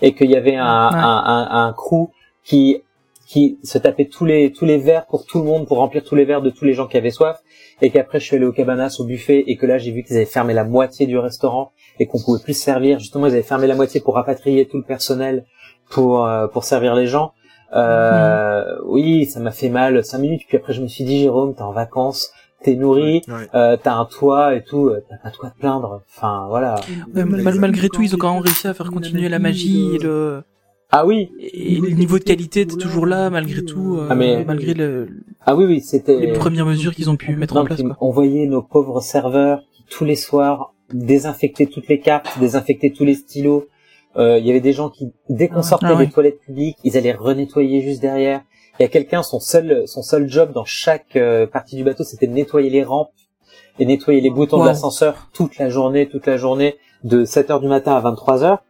et 0.03 0.15
qu'il 0.15 0.31
y 0.31 0.37
avait 0.37 0.57
un, 0.57 0.89
Ouais. 0.91 0.99
un, 0.99 1.23
un, 1.27 1.67
un 1.69 1.73
crew 1.73 2.09
qui 2.45 2.83
qui 3.27 3.59
se 3.65 3.77
tapait 3.79 4.05
tous 4.05 4.25
les 4.25 4.53
tous 4.53 4.65
les 4.65 4.79
verres 4.79 5.07
pour 5.07 5.27
tout 5.27 5.39
le 5.41 5.45
monde 5.45 5.67
pour 5.67 5.79
remplir 5.79 6.05
tous 6.05 6.15
les 6.15 6.25
verres 6.25 6.43
de 6.43 6.51
tous 6.51 6.65
les 6.65 6.75
gens 6.75 6.87
qui 6.87 6.97
avaient 6.97 7.11
soif 7.11 7.41
et 7.82 7.90
qu'après 7.90 8.20
je 8.20 8.24
suis 8.24 8.36
allé 8.36 8.47
au 8.47 8.53
cabanas 8.53 8.97
au 9.01 9.05
buffet 9.05 9.44
et 9.47 9.57
que 9.57 9.66
là 9.66 9.78
j'ai 9.78 9.93
vu 9.93 10.03
qu'ils 10.03 10.16
avaient 10.16 10.24
fermé 10.24 10.55
la 10.55 10.65
moitié 10.65 11.07
du 11.07 11.19
restaurant 11.19 11.73
et 11.98 12.07
qu'on 12.07 12.19
pouvait 12.20 12.43
plus 12.43 12.55
se 12.55 12.62
servir. 12.62 12.98
Justement 12.98 13.27
ils 13.27 13.32
avaient 13.35 13.43
fermé 13.43 13.66
la 13.66 13.74
moitié 13.74 14.01
pour 14.01 14.15
rapatrier 14.15 14.66
tout 14.66 14.77
le 14.78 14.82
personnel 14.85 15.44
pour 15.90 16.24
euh, 16.27 16.47
pour 16.48 16.65
servir 16.65 16.94
les 16.94 17.07
gens. 17.07 17.32
Euh, 17.74 18.65
oui 18.85 19.27
ça 19.27 19.40
m'a 19.40 19.51
fait 19.53 19.69
mal 19.69 20.05
cinq 20.05 20.19
minutes. 20.19 20.43
Puis 20.48 20.57
après 20.57 20.73
je 20.73 20.82
me 20.82 20.89
suis 20.89 21.05
dit 21.05 21.19
Jérôme 21.20 21.55
t'es 21.55 21.62
en 21.62 21.73
vacances 21.73 22.31
t'es 22.62 22.74
nourri 22.74 23.23
Ouais. 23.28 23.47
euh, 23.55 23.77
t'as 23.81 23.94
un 23.94 24.07
toit 24.07 24.55
et 24.55 24.65
tout 24.65 24.89
euh, 24.89 25.05
t'as 25.09 25.16
pas 25.19 25.31
de 25.31 25.36
quoi 25.36 25.51
te 25.51 25.59
plaindre. 25.59 26.03
Enfin 26.16 26.47
voilà. 26.48 26.77
Ouais, 27.15 27.24
mal- 27.24 27.43
mal- 27.43 27.61
malgré 27.61 27.89
tout, 27.89 28.03
ils 28.03 28.15
ont 28.15 28.19
quand 28.19 28.32
même 28.32 28.43
réussi 28.43 28.66
à 28.66 28.74
faire 28.74 28.90
continuer 28.90 29.28
la 29.28 29.39
magie 29.39 29.94
et 29.94 29.98
le, 29.98 30.43
ah 30.91 31.05
oui 31.07 31.31
et 31.41 31.77
le 31.81 31.91
niveau 31.91 32.19
de 32.19 32.25
qualité 32.25 32.61
était 32.63 32.77
toujours 32.77 33.07
là 33.07 33.29
malgré 33.31 33.63
tout, 33.65 33.97
euh, 33.99 34.07
Ah, 34.11 34.15
mais- 34.15 34.45
malgré 34.45 34.73
le- 34.75 35.09
ah 35.45 35.55
oui 35.57 35.65
oui 35.65 35.81
c'était 35.81 36.19
les 36.19 36.33
premières 36.33 36.67
mesures 36.67 36.95
qu'ils 36.95 37.11
ont 37.11 37.17
pu 37.17 37.35
mettre 37.37 37.57
en 37.57 37.65
place. 37.65 37.83
Quoi. 37.83 37.97
on 38.01 38.11
voyait 38.11 38.47
nos 38.47 38.63
pauvres 38.63 39.01
serveurs 39.01 39.63
qui 39.73 39.85
tous 39.91 40.05
les 40.05 40.17
soirs 40.17 40.75
désinfectaient 40.93 41.67
toutes 41.67 41.89
les 41.89 41.99
cartes, 42.01 42.39
désinfectaient 42.39 42.91
tous 42.91 43.05
les 43.05 43.15
stylos. 43.15 43.67
Euh, 44.17 44.39
Il 44.39 44.47
y 44.47 44.51
avait 44.51 44.61
des 44.61 44.73
gens 44.73 44.89
qui, 44.89 45.13
dès 45.29 45.49
qu'on 45.49 45.63
sortait 45.63 45.87
Ah 45.91 45.97
des 45.97 46.09
toilettes 46.09 46.41
publiques, 46.41 46.79
ils 46.85 46.97
allaient 46.97 47.13
renettoyer 47.13 47.83
juste 47.83 48.01
derrière. 48.01 48.43
Il 48.79 48.83
y 48.83 48.87
a 48.87 48.89
quelqu'un, 48.89 49.23
son 49.23 49.41
seul, 49.41 49.83
son 49.87 50.03
seul 50.03 50.29
job 50.31 50.53
dans 50.53 50.65
chaque 50.65 51.17
euh, 51.17 51.47
partie 51.47 51.77
du 51.77 51.85
bateau, 51.85 52.05
c'était 52.05 52.27
de 52.27 52.33
nettoyer 52.33 52.71
les 52.71 52.83
rampes 52.85 53.11
et 53.79 53.85
nettoyer 53.85 54.21
les 54.23 54.31
boutons 54.31 54.57
de 54.59 54.63
l'ascenseur 54.69 55.29
toute 55.35 55.59
la 55.59 55.69
journée, 55.69 56.09
toute 56.09 56.25
la 56.27 56.37
journée, 56.39 56.77
de 57.05 57.25
7 57.25 57.51
heures 57.51 57.61
du 57.61 57.69
matin 57.69 57.95
à 57.95 58.01
23 58.01 58.43
heures. 58.43 58.63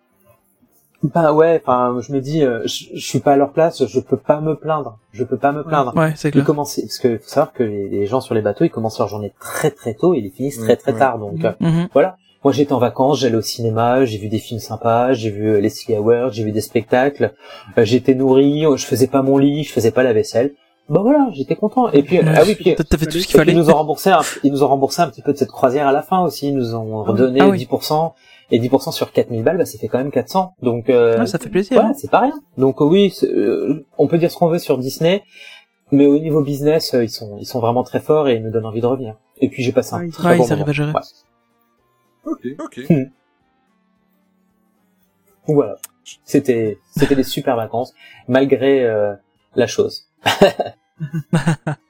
Ben 1.14 1.32
ouais, 1.32 1.60
enfin, 1.64 1.96
je 2.00 2.12
me 2.12 2.20
dis, 2.20 2.42
euh, 2.44 2.62
je, 2.64 2.86
je 2.94 3.06
suis 3.06 3.20
pas 3.20 3.32
à 3.32 3.36
leur 3.36 3.52
place, 3.52 3.86
je 3.86 4.00
peux 4.00 4.16
pas 4.16 4.40
me 4.40 4.54
plaindre, 4.56 4.98
je 5.12 5.24
peux 5.24 5.36
pas 5.36 5.52
me 5.52 5.62
plaindre. 5.62 5.92
Ouais, 5.96 6.12
c'est 6.16 6.28
Ils 6.28 6.32
clair. 6.32 6.44
commencent, 6.44 6.80
parce 6.80 6.98
que 6.98 7.18
faut 7.18 7.28
savoir 7.28 7.52
que 7.52 7.62
les, 7.62 7.88
les 7.88 8.06
gens 8.06 8.20
sur 8.20 8.34
les 8.34 8.40
bateaux, 8.40 8.64
ils 8.64 8.70
commencent 8.70 8.98
leur 8.98 9.08
journée 9.08 9.32
très 9.40 9.70
très 9.70 9.94
tôt 9.94 10.14
et 10.14 10.18
ils 10.18 10.24
les 10.24 10.30
finissent 10.30 10.58
très 10.60 10.76
très 10.76 10.94
tard. 10.94 11.18
Donc 11.18 11.44
euh, 11.44 11.52
Mhm. 11.60 11.88
voilà. 11.92 12.16
Moi 12.44 12.52
j'étais 12.52 12.72
en 12.72 12.78
vacances, 12.78 13.20
j'allais 13.20 13.36
au 13.36 13.42
cinéma, 13.42 14.04
j'ai 14.04 14.18
vu 14.18 14.28
des 14.28 14.38
films 14.38 14.60
sympas, 14.60 15.12
j'ai 15.14 15.30
vu 15.30 15.48
euh, 15.54 15.60
les 15.60 15.72
Awards, 15.96 16.32
j'ai 16.32 16.44
vu 16.44 16.52
des 16.52 16.60
spectacles, 16.60 17.32
j'étais 17.78 18.14
nourri, 18.14 18.64
je 18.76 18.86
faisais 18.86 19.08
pas 19.08 19.22
mon 19.22 19.36
lit, 19.38 19.64
je 19.64 19.72
faisais 19.72 19.90
pas 19.90 20.02
la 20.04 20.12
vaisselle. 20.12 20.52
bah 20.88 21.00
voilà, 21.02 21.28
j'étais 21.32 21.56
content. 21.56 21.90
Et 21.90 22.02
puis, 22.04 22.18
Ouais, 22.20 22.24
ah 22.36 22.42
oui, 22.46 22.54
puis, 22.54 22.74
T'as 22.76 22.96
fait 22.98 23.06
tout 23.06 23.18
ce 23.18 23.26
qu'il 23.26 23.36
fallait. 23.36 23.52
ils 23.52 23.58
nous 23.58 23.70
ont 23.70 23.74
remboursé, 23.74 24.10
un, 24.10 24.20
ils 24.44 24.52
nous 24.52 24.62
ont 24.62 24.68
remboursé 24.68 25.02
un 25.02 25.08
petit 25.08 25.22
peu 25.22 25.32
de 25.32 25.38
cette 25.38 25.50
croisière 25.50 25.88
à 25.88 25.92
la 25.92 26.02
fin 26.02 26.20
aussi. 26.20 26.48
Ils 26.48 26.54
nous 26.56 26.74
ont 26.76 27.02
redonné 27.02 27.40
Ah 27.42 27.48
oui. 27.48 27.66
10%. 27.68 28.12
Et 28.50 28.60
10% 28.60 28.92
sur 28.92 29.12
4000 29.12 29.42
balles, 29.42 29.58
bah, 29.58 29.64
ça 29.66 29.76
fait 29.78 29.88
quand 29.88 29.98
même 29.98 30.10
400. 30.12 30.54
Donc, 30.62 30.88
euh, 30.88 31.18
Ouais, 31.18 31.26
ça 31.26 31.38
fait 31.38 31.48
plaisir. 31.48 31.78
ouais, 31.78 31.84
hein. 31.84 31.92
c'est 31.94 32.10
pas 32.10 32.20
rien. 32.20 32.38
Donc, 32.58 32.80
oui, 32.80 33.12
euh, 33.24 33.84
on 33.98 34.06
peut 34.06 34.18
dire 34.18 34.30
ce 34.30 34.36
qu'on 34.38 34.48
veut 34.48 34.58
sur 34.60 34.78
Disney. 34.78 35.22
Mais 35.92 36.06
au 36.06 36.18
niveau 36.18 36.42
business, 36.42 36.94
euh, 36.94 37.04
ils 37.04 37.10
sont, 37.10 37.36
ils 37.38 37.46
sont 37.46 37.60
vraiment 37.60 37.82
très 37.84 38.00
forts 38.00 38.28
et 38.28 38.34
ils 38.36 38.42
nous 38.42 38.50
donnent 38.50 38.66
envie 38.66 38.80
de 38.80 38.86
revenir. 38.86 39.16
Et 39.40 39.48
puis, 39.48 39.62
j'ai 39.62 39.72
passé 39.72 39.94
un 39.94 40.00
Ouais, 40.00 40.10
très 40.10 40.36
bon 40.36 40.44
ils 40.44 40.52
arrivent 40.52 40.58
moment. 40.60 40.68
à 40.68 40.72
gérer. 40.72 40.92
Ouais. 40.92 41.00
Ok. 42.24 42.46
Ok. 42.64 42.80
Voilà. 45.48 45.76
C'était, 46.24 46.78
c'était 46.90 47.14
des 47.14 47.22
super 47.22 47.54
vacances, 47.56 47.94
malgré, 48.26 48.84
euh, 48.84 49.14
la 49.54 49.66
chose. 49.68 50.08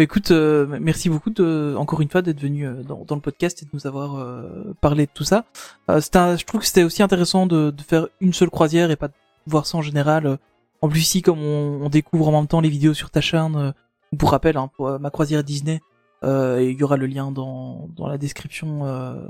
Bah, 0.00 0.04
écoute, 0.04 0.30
euh, 0.30 0.78
merci 0.80 1.10
beaucoup 1.10 1.28
de, 1.28 1.74
encore 1.76 2.00
une 2.00 2.08
fois 2.08 2.22
d'être 2.22 2.40
venu 2.40 2.66
euh, 2.66 2.82
dans, 2.82 3.14
le 3.14 3.20
podcast 3.20 3.62
et 3.62 3.66
de 3.66 3.70
nous 3.74 3.86
avoir 3.86 4.16
euh, 4.16 4.72
parlé 4.80 5.04
de 5.04 5.10
tout 5.12 5.24
ça. 5.24 5.44
Je 5.88 6.44
trouve 6.46 6.62
que 6.62 6.66
c'était 6.66 6.84
aussi 6.84 7.02
intéressant 7.02 7.44
de, 7.44 7.70
faire 7.86 8.08
une 8.22 8.32
seule 8.32 8.48
croisière 8.48 8.90
et 8.90 8.96
pas 8.96 9.08
de 9.08 9.12
voir 9.46 9.66
ça 9.66 9.76
en 9.76 9.82
général. 9.82 10.38
En 10.80 10.88
plus 10.88 11.00
ici, 11.00 11.20
comme 11.20 11.40
on, 11.40 11.90
découvre 11.90 12.28
en 12.28 12.32
même 12.32 12.46
temps 12.46 12.62
les 12.62 12.70
vidéos 12.70 12.94
sur 12.94 13.10
ta 13.10 13.20
chaîne, 13.20 13.74
pour 14.16 14.30
rappel, 14.30 14.56
hein, 14.56 14.70
pour 14.74 14.98
ma 14.98 15.10
croisière 15.10 15.44
Disney, 15.44 15.82
il 16.22 16.76
y 16.78 16.82
aura 16.82 16.96
le 16.96 17.04
lien 17.04 17.30
dans, 17.30 17.90
dans 17.94 18.06
la 18.06 18.16
description 18.16 18.80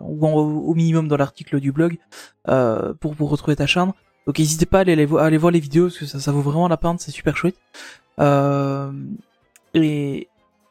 ou 0.04 0.24
au 0.24 0.74
minimum 0.74 1.08
dans 1.08 1.16
l'article 1.16 1.58
du 1.58 1.72
blog 1.72 1.98
pour 3.00 3.16
pour 3.16 3.28
retrouver 3.28 3.56
ta 3.56 3.66
chaîne. 3.66 3.92
Donc 4.24 4.38
n'hésitez 4.38 4.66
pas 4.66 4.78
à 4.78 4.80
aller, 4.82 4.92
aller 4.92 5.36
voir 5.36 5.50
les 5.50 5.58
vidéos 5.58 5.86
parce 5.86 5.98
que 5.98 6.06
ça, 6.06 6.20
ça 6.20 6.30
vaut 6.30 6.42
vraiment 6.42 6.68
la 6.68 6.76
peine, 6.76 6.96
c'est 7.00 7.10
super 7.10 7.36
chouette. 7.36 7.56
Et, 9.74 10.28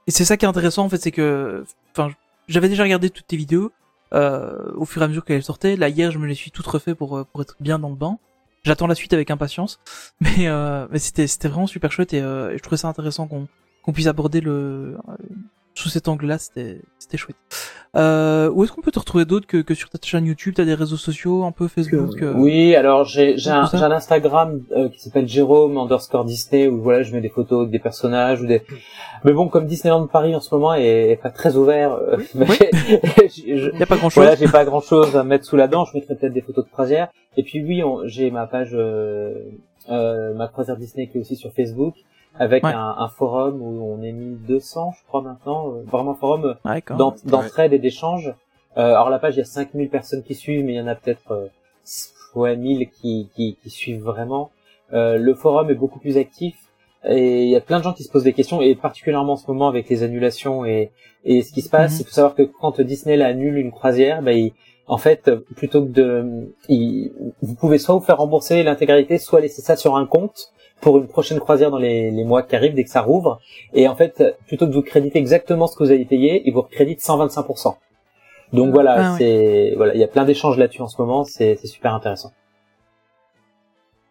et 0.10 0.12
c'est 0.12 0.26
ça 0.26 0.38
qui 0.38 0.46
est 0.46 0.48
intéressant 0.48 0.86
en 0.86 0.90
fait, 0.90 0.98
c'est 0.98 1.12
que, 1.12 1.64
enfin, 1.92 2.12
j'avais 2.48 2.68
déjà 2.68 2.82
regardé 2.82 3.12
toutes 3.12 3.28
tes 3.28 3.38
vidéos 3.38 3.72
euh, 4.12 4.72
au 4.74 4.86
fur 4.86 5.04
et 5.04 5.06
à 5.06 5.08
mesure 5.08 5.24
qu'elles 5.24 5.44
sortaient. 5.44 5.76
Là 5.76 5.88
hier, 5.88 6.10
je 6.10 6.18
me 6.18 6.26
les 6.26 6.34
suis 6.34 6.50
toutes 6.50 6.66
refait 6.66 6.96
pour 6.96 7.16
euh, 7.16 7.26
pour 7.26 7.44
être 7.44 7.56
bien 7.60 7.78
dans 7.78 7.90
le 7.90 7.96
bain. 7.96 8.18
J'attends 8.64 8.88
la 8.88 8.96
suite 8.96 9.14
avec 9.14 9.30
impatience, 9.30 9.80
mais 10.20 10.48
euh, 10.48 10.88
mais 10.90 10.98
c'était 10.98 11.28
c'était 11.28 11.48
vraiment 11.48 11.68
super 11.68 11.92
chouette 11.92 12.16
et, 12.16 12.22
euh, 12.22 12.50
et 12.50 12.58
je 12.58 12.64
trouvais 12.64 12.78
ça 12.78 12.88
intéressant 12.88 13.28
qu'on 13.28 13.48
qu'on 13.84 13.94
puisse 13.94 14.08
aborder 14.08 14.42
le 14.42 14.98
euh, 15.10 15.14
sous 15.76 15.90
cet 15.90 16.08
angle-là, 16.08 16.40
c'était 16.40 16.82
c'était 16.98 17.18
chouette. 17.18 17.38
Euh, 17.96 18.52
où 18.52 18.64
est-ce 18.64 18.72
qu'on 18.72 18.82
peut 18.82 18.92
te 18.92 19.00
retrouver 19.00 19.26
d'autre 19.26 19.48
que, 19.48 19.58
que 19.58 19.74
sur 19.74 19.90
ta 19.90 19.98
chaîne 20.02 20.26
YouTube? 20.26 20.54
T'as 20.56 20.64
des 20.66 20.76
réseaux 20.76 20.96
sociaux, 20.98 21.44
un 21.44 21.52
peu 21.52 21.68
Facebook 21.68 22.22
euh, 22.22 22.34
Oui, 22.36 22.76
alors 22.76 23.04
j'ai 23.04 23.38
j'ai 23.38 23.50
un, 23.50 23.64
un 23.64 23.92
Instagram 23.92 24.62
euh, 24.72 24.90
qui 24.90 25.00
s'appelle 25.00 25.28
Jérôme 25.28 25.76
underscore 25.78 26.24
Disney 26.24 26.68
où 26.68 26.82
voilà 26.82 27.02
je 27.02 27.12
mets 27.14 27.22
des 27.22 27.30
photos 27.30 27.62
avec 27.62 27.72
des 27.72 27.80
personnages 27.80 28.42
ou 28.42 28.46
des. 28.46 28.62
Mais 29.26 29.34
bon, 29.34 29.48
comme 29.50 29.66
Disneyland 29.66 30.06
Paris 30.08 30.36
en 30.36 30.40
ce 30.40 30.54
moment 30.54 30.74
est, 30.76 31.10
est 31.12 31.16
pas 31.22 31.32
très 31.32 31.56
ouvert, 31.56 31.94
euh, 31.94 32.18
je- 32.36 33.58
je- 33.58 33.78
Y 33.78 33.84
a 33.84 33.86
pas 33.86 33.98
grand 33.98 34.10
chose. 34.10 34.24
voilà, 34.24 34.36
j'ai 34.36 34.48
pas 34.48 34.66
grand 34.66 34.82
chose 34.82 35.16
à 35.18 35.24
mettre 35.24 35.46
sous 35.46 35.56
la 35.58 35.68
dent. 35.68 35.86
Je 35.86 35.98
mettrai 35.98 36.16
peut-être 36.16 36.34
des 36.34 36.42
photos 36.42 36.66
de 36.66 36.70
croisière. 36.70 37.08
Et 37.38 37.44
puis 37.44 37.64
oui, 37.64 37.84
on- 37.84 38.02
j'ai 38.06 38.30
ma 38.32 38.46
page, 38.48 38.70
euh, 38.74 39.34
euh, 39.90 40.34
ma 40.36 40.48
croisière 40.48 40.78
Disney 40.78 41.08
qui 41.08 41.18
est 41.18 41.22
aussi 41.22 41.36
sur 41.36 41.52
Facebook 41.54 41.96
avec 42.38 42.64
Ouais. 42.64 42.74
un, 42.74 42.96
un 42.98 43.08
forum 43.10 43.62
où 43.62 43.84
on 43.98 44.02
est 44.04 44.12
mis 44.12 44.36
200, 44.48 44.94
je 44.98 45.08
crois 45.08 45.22
maintenant, 45.22 45.70
euh, 45.70 45.84
vraiment 45.88 46.14
forum 46.16 46.46
euh, 46.66 46.70
Ouais, 46.70 46.84
d'entraide 47.26 47.74
et 47.74 47.80
d'échange. 47.80 48.34
Euh, 48.78 48.82
alors 48.94 49.10
la 49.10 49.20
page, 49.20 49.36
il 49.36 49.40
y 49.40 49.42
a 49.42 49.46
5000 49.46 49.90
personnes 49.90 50.24
qui 50.24 50.36
suivent, 50.36 50.64
mais 50.64 50.74
il 50.74 50.78
y 50.78 50.82
en 50.82 50.88
a 50.88 50.96
peut-être 50.96 51.32
euh, 51.32 51.48
ouais, 52.36 52.56
1000 52.56 52.90
qui, 52.90 53.30
qui, 53.36 53.58
qui 53.62 53.70
suivent 53.70 54.04
vraiment. 54.04 54.52
Euh, 54.94 55.18
le 55.18 55.34
forum 55.34 55.70
est 55.70 55.76
beaucoup 55.76 56.00
plus 56.00 56.18
actif 56.18 56.56
et 57.08 57.44
il 57.44 57.50
y 57.50 57.56
a 57.56 57.62
plein 57.62 57.80
de 57.80 57.84
gens 57.84 57.94
qui 57.94 58.04
se 58.04 58.12
posent 58.12 58.24
des 58.24 58.34
questions 58.34 58.62
et 58.62 58.76
particulièrement 58.76 59.34
en 59.34 59.38
ce 59.38 59.48
moment 59.48 59.68
avec 59.68 59.88
les 59.90 60.04
annulations 60.04 60.66
et, 60.66 60.92
et 61.26 61.42
ce 61.44 61.52
qui 61.54 61.62
se 61.62 61.70
passe, 61.70 61.94
Mhm. 61.94 61.98
il 62.02 62.06
faut 62.06 62.12
savoir 62.14 62.36
que 62.36 62.44
quand 62.44 62.82
Disney 62.82 63.22
annule 63.22 63.58
une 63.58 63.72
croisière, 63.72 64.22
bah, 64.22 64.34
il- 64.34 64.54
en 64.88 64.98
fait, 64.98 65.30
plutôt 65.56 65.84
que 65.84 65.90
de, 65.92 66.52
il- 66.68 67.12
vous 67.44 67.54
pouvez 67.56 67.78
soit 67.78 67.94
vous 67.96 68.02
faire 68.02 68.18
rembourser 68.18 68.64
l'intégralité, 68.64 69.18
soit 69.20 69.40
laisser 69.40 69.62
ça 69.62 69.76
sur 69.76 69.96
un 69.96 70.06
compte 70.08 70.52
pour 70.82 70.98
une 70.98 71.08
prochaine 71.08 71.40
croisière 71.40 71.72
dans 71.72 71.78
les, 71.78 72.12
les 72.12 72.24
mois 72.24 72.44
qui 72.44 72.56
arrivent 72.56 72.74
dès 72.74 72.84
que 72.84 72.90
ça 72.90 73.02
rouvre. 73.02 73.40
Et 73.74 73.88
en 73.88 73.96
fait, 73.96 74.24
plutôt 74.48 74.66
que 74.66 74.72
de 74.72 74.76
vous 74.76 74.82
créditer 74.82 75.20
exactement 75.20 75.68
ce 75.68 75.76
que 75.76 75.84
vous 75.84 75.92
avez 75.92 76.06
payé, 76.06 76.44
il 76.46 76.54
vous 76.54 76.62
recrédite 76.62 77.02
125%. 77.02 77.76
Donc 78.54 78.74
voilà, 78.74 79.12
Ah 79.12 79.16
c'est 79.18 79.74
voilà, 79.78 79.94
il 79.94 80.00
y 80.00 80.04
a 80.04 80.08
plein 80.08 80.26
d'échanges 80.26 80.58
là-dessus 80.58 80.82
en 80.82 80.88
ce 80.88 81.00
moment, 81.00 81.24
c'est 81.24 81.56
super 81.66 81.94
intéressant. 81.94 82.32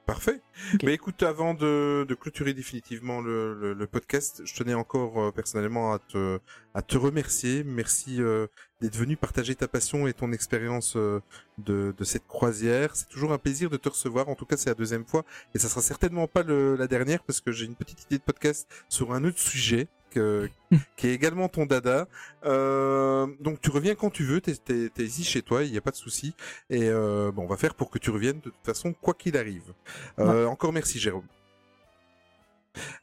Parfait. 0.09 0.41
Ok. 0.73 0.85
Mais 0.85 0.95
écoute, 0.95 1.23
avant 1.23 1.53
de, 1.53 2.07
de 2.09 2.15
clôturer 2.15 2.55
définitivement 2.55 3.21
le, 3.21 3.53
le, 3.53 3.75
le 3.75 3.87
podcast, 3.87 4.41
je 4.43 4.55
tenais 4.55 4.73
encore 4.73 5.23
euh, 5.23 5.31
personnellement 5.33 5.93
à 5.93 5.99
te, 5.99 6.41
à 6.73 6.81
te 6.81 6.97
remercier. 6.97 7.63
Merci 7.63 8.23
euh, 8.23 8.47
d'être 8.81 8.97
venu 8.97 9.19
partager 9.19 9.55
ta 9.55 9.69
passion 9.69 10.07
et 10.07 10.15
ton 10.15 10.33
expérience 10.33 10.97
euh, 10.97 11.21
de, 11.59 11.95
de 11.95 12.05
cette 12.05 12.27
croisière. 12.27 12.97
C'est 12.97 13.11
toujours 13.11 13.33
un 13.35 13.39
plaisir 13.39 13.69
de 13.69 13.77
te 13.77 13.91
recevoir. 13.91 14.31
En 14.31 14.35
tout 14.35 14.47
cas, 14.47 14.57
c'est 14.57 14.71
la 14.71 14.75
deuxième 14.75 15.05
fois 15.05 15.27
et 15.55 15.59
ça 15.59 15.69
sera 15.69 15.83
certainement 15.83 16.27
pas 16.27 16.43
le, 16.43 16.75
la 16.75 16.87
dernière 16.87 17.23
parce 17.23 17.43
que 17.43 17.53
j'ai 17.53 17.67
une 17.67 17.77
petite 17.77 18.05
idée 18.05 18.17
de 18.17 18.23
podcast 18.23 18.67
sur 18.89 19.13
un 19.13 19.25
autre 19.25 19.39
sujet 19.39 19.89
que, 20.11 20.49
qui 20.97 21.09
est 21.09 21.15
également 21.15 21.49
ton 21.49 21.67
dada. 21.67 22.09
Euh, 22.45 23.27
donc 23.41 23.61
tu 23.61 23.71
reviens 23.71 23.95
quand 23.95 24.11
tu 24.11 24.25
veux. 24.25 24.41
T'es, 24.41 24.89
ici 24.99 25.25
chez 25.25 25.43
toi, 25.43 25.65
il 25.65 25.73
n'y 25.73 25.79
a 25.79 25.83
pas 25.83 25.91
de 25.91 25.97
souci. 25.97 26.35
Et 26.71 26.89
euh, 26.89 27.33
bon, 27.33 27.43
on 27.43 27.49
va 27.49 27.57
faire 27.57 27.75
pour 27.75 27.91
que 27.91 27.99
tu 27.99 28.11
reviennes 28.11 28.39
de 28.39 28.51
toute 28.51 28.65
façon, 28.65 28.93
quoi 28.93 29.15
qu'il 29.15 29.37
arrive. 29.37 29.73
Euh, 30.19 30.47
Encore 30.47 30.73
merci, 30.73 30.99
Jérôme. 30.99 31.27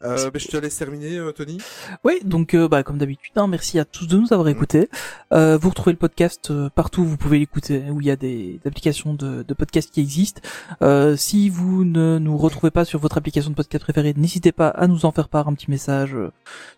Euh, 0.04 0.30
je 0.34 0.48
te 0.48 0.58
laisse 0.58 0.78
terminer, 0.78 1.18
euh, 1.18 1.32
Tony. 1.32 1.58
Oui, 2.04 2.20
donc 2.24 2.54
euh, 2.54 2.68
bah, 2.68 2.84
comme 2.84 2.98
d'habitude, 2.98 3.34
hein, 3.36 3.48
merci 3.48 3.80
à 3.80 3.86
tous 3.86 4.08
de 4.08 4.18
nous 4.18 4.32
avoir 4.32 4.48
écoutés. 4.48 4.90
Euh, 5.34 5.58
vous 5.58 5.70
retrouvez 5.70 5.94
le 5.94 5.98
podcast 5.98 6.52
partout 6.70 7.02
où 7.02 7.06
vous 7.06 7.18
pouvez 7.18 7.40
l'écouter, 7.40 7.84
où 7.90 8.02
il 8.02 8.08
y 8.08 8.12
a 8.12 8.16
des, 8.16 8.60
des 8.64 8.68
applications 8.68 9.14
de, 9.14 9.44
de 9.44 9.54
podcasts 9.54 9.92
qui 9.92 10.02
existent. 10.02 10.42
Euh, 10.82 11.16
si 11.16 11.50
vous 11.50 11.84
ne 11.84 12.20
nous 12.20 12.38
retrouvez 12.38 12.72
pas 12.72 12.86
sur 12.86 13.00
votre 13.00 13.18
application 13.18 13.52
de 13.52 13.56
podcast 13.56 13.84
préférée, 13.84 14.14
n'hésitez 14.16 14.52
pas 14.52 14.70
à 14.70 14.88
nous 14.88 15.06
en 15.06 15.12
faire 15.12 15.30
part, 15.30 15.48
un 15.48 15.54
petit 15.54 15.72
message 15.72 16.16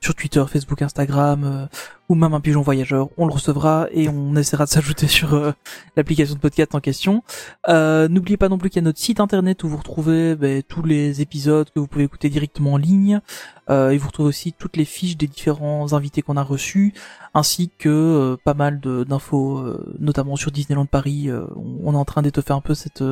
sur 0.01 0.15
Twitter, 0.15 0.43
Facebook, 0.47 0.81
Instagram, 0.81 1.68
ou 2.10 2.16
même 2.16 2.34
un 2.34 2.40
pigeon 2.40 2.62
voyageur. 2.62 3.10
On 3.18 3.26
le 3.26 3.34
recevra 3.34 3.88
et 3.92 4.10
on 4.10 4.36
essaiera 4.36 4.66
de 4.66 4.70
s'ajouter 4.72 5.08
sur 5.08 5.34
euh, 5.34 5.52
l'application 5.96 6.36
de 6.36 6.40
podcast 6.40 6.76
en 6.76 6.80
question. 6.80 7.24
Euh, 7.70 8.08
N'oubliez 8.08 8.38
pas 8.38 8.50
non 8.50 8.58
plus 8.58 8.70
qu'il 8.70 8.82
y 8.82 8.84
a 8.84 8.86
notre 8.86 9.00
site 9.00 9.20
internet 9.20 9.64
où 9.64 9.70
vous 9.70 9.78
retrouvez 9.78 10.36
ben, 10.36 10.64
tous 10.64 10.84
les 10.84 11.22
épisodes 11.22 11.70
que 11.74 11.80
vous 11.80 11.88
pouvez 11.88 12.06
écouter 12.06 12.30
directement 12.30 12.74
en 12.74 12.78
ligne. 12.78 13.22
Euh, 13.70 13.90
et 13.90 13.98
vous 13.98 14.08
retrouvez 14.08 14.30
aussi 14.30 14.54
toutes 14.54 14.78
les 14.78 14.86
fiches 14.86 15.18
des 15.18 15.28
différents 15.28 15.94
invités 15.94 16.22
qu'on 16.22 16.38
a 16.38 16.44
reçus, 16.44 16.94
ainsi 17.34 17.70
que 17.78 17.90
euh, 17.90 18.38
pas 18.44 18.54
mal 18.54 18.80
d'infos, 18.80 19.58
euh, 19.58 19.96
notamment 20.00 20.36
sur 20.36 20.52
Disneyland 20.52 20.86
Paris. 20.86 21.30
on, 21.56 21.94
est 21.94 21.98
en 21.98 22.06
train 22.06 22.22
d'étoffer 22.22 22.54
un 22.54 22.62
peu 22.62 22.74
cette 22.74 23.04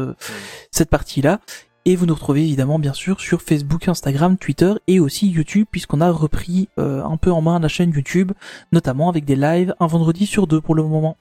cette 0.71 0.89
partie-là. 0.89 1.39
Et 1.87 1.95
vous 1.95 2.07
nous 2.07 2.15
retrouvez 2.15 2.41
évidemment 2.41 2.79
bien 2.79 2.93
sûr 2.93 3.21
sur 3.21 3.43
Facebook, 3.43 3.87
Instagram, 3.87 4.37
Twitter 4.37 4.73
et 4.87 4.99
aussi 4.99 5.29
YouTube, 5.29 5.67
puisqu'on 5.69 6.01
a 6.01 6.09
repris 6.09 6.67
euh, 6.79 7.03
un 7.03 7.15
peu 7.15 7.31
en 7.31 7.41
main 7.41 7.59
la 7.59 7.67
chaîne 7.67 7.91
YouTube, 7.91 8.31
notamment 8.71 9.07
avec 9.07 9.23
des 9.23 9.35
lives 9.35 9.75
un 9.79 9.85
vendredi 9.85 10.25
sur 10.25 10.47
deux 10.47 10.61
pour 10.61 10.73
le 10.73 10.81
moment. 10.81 11.15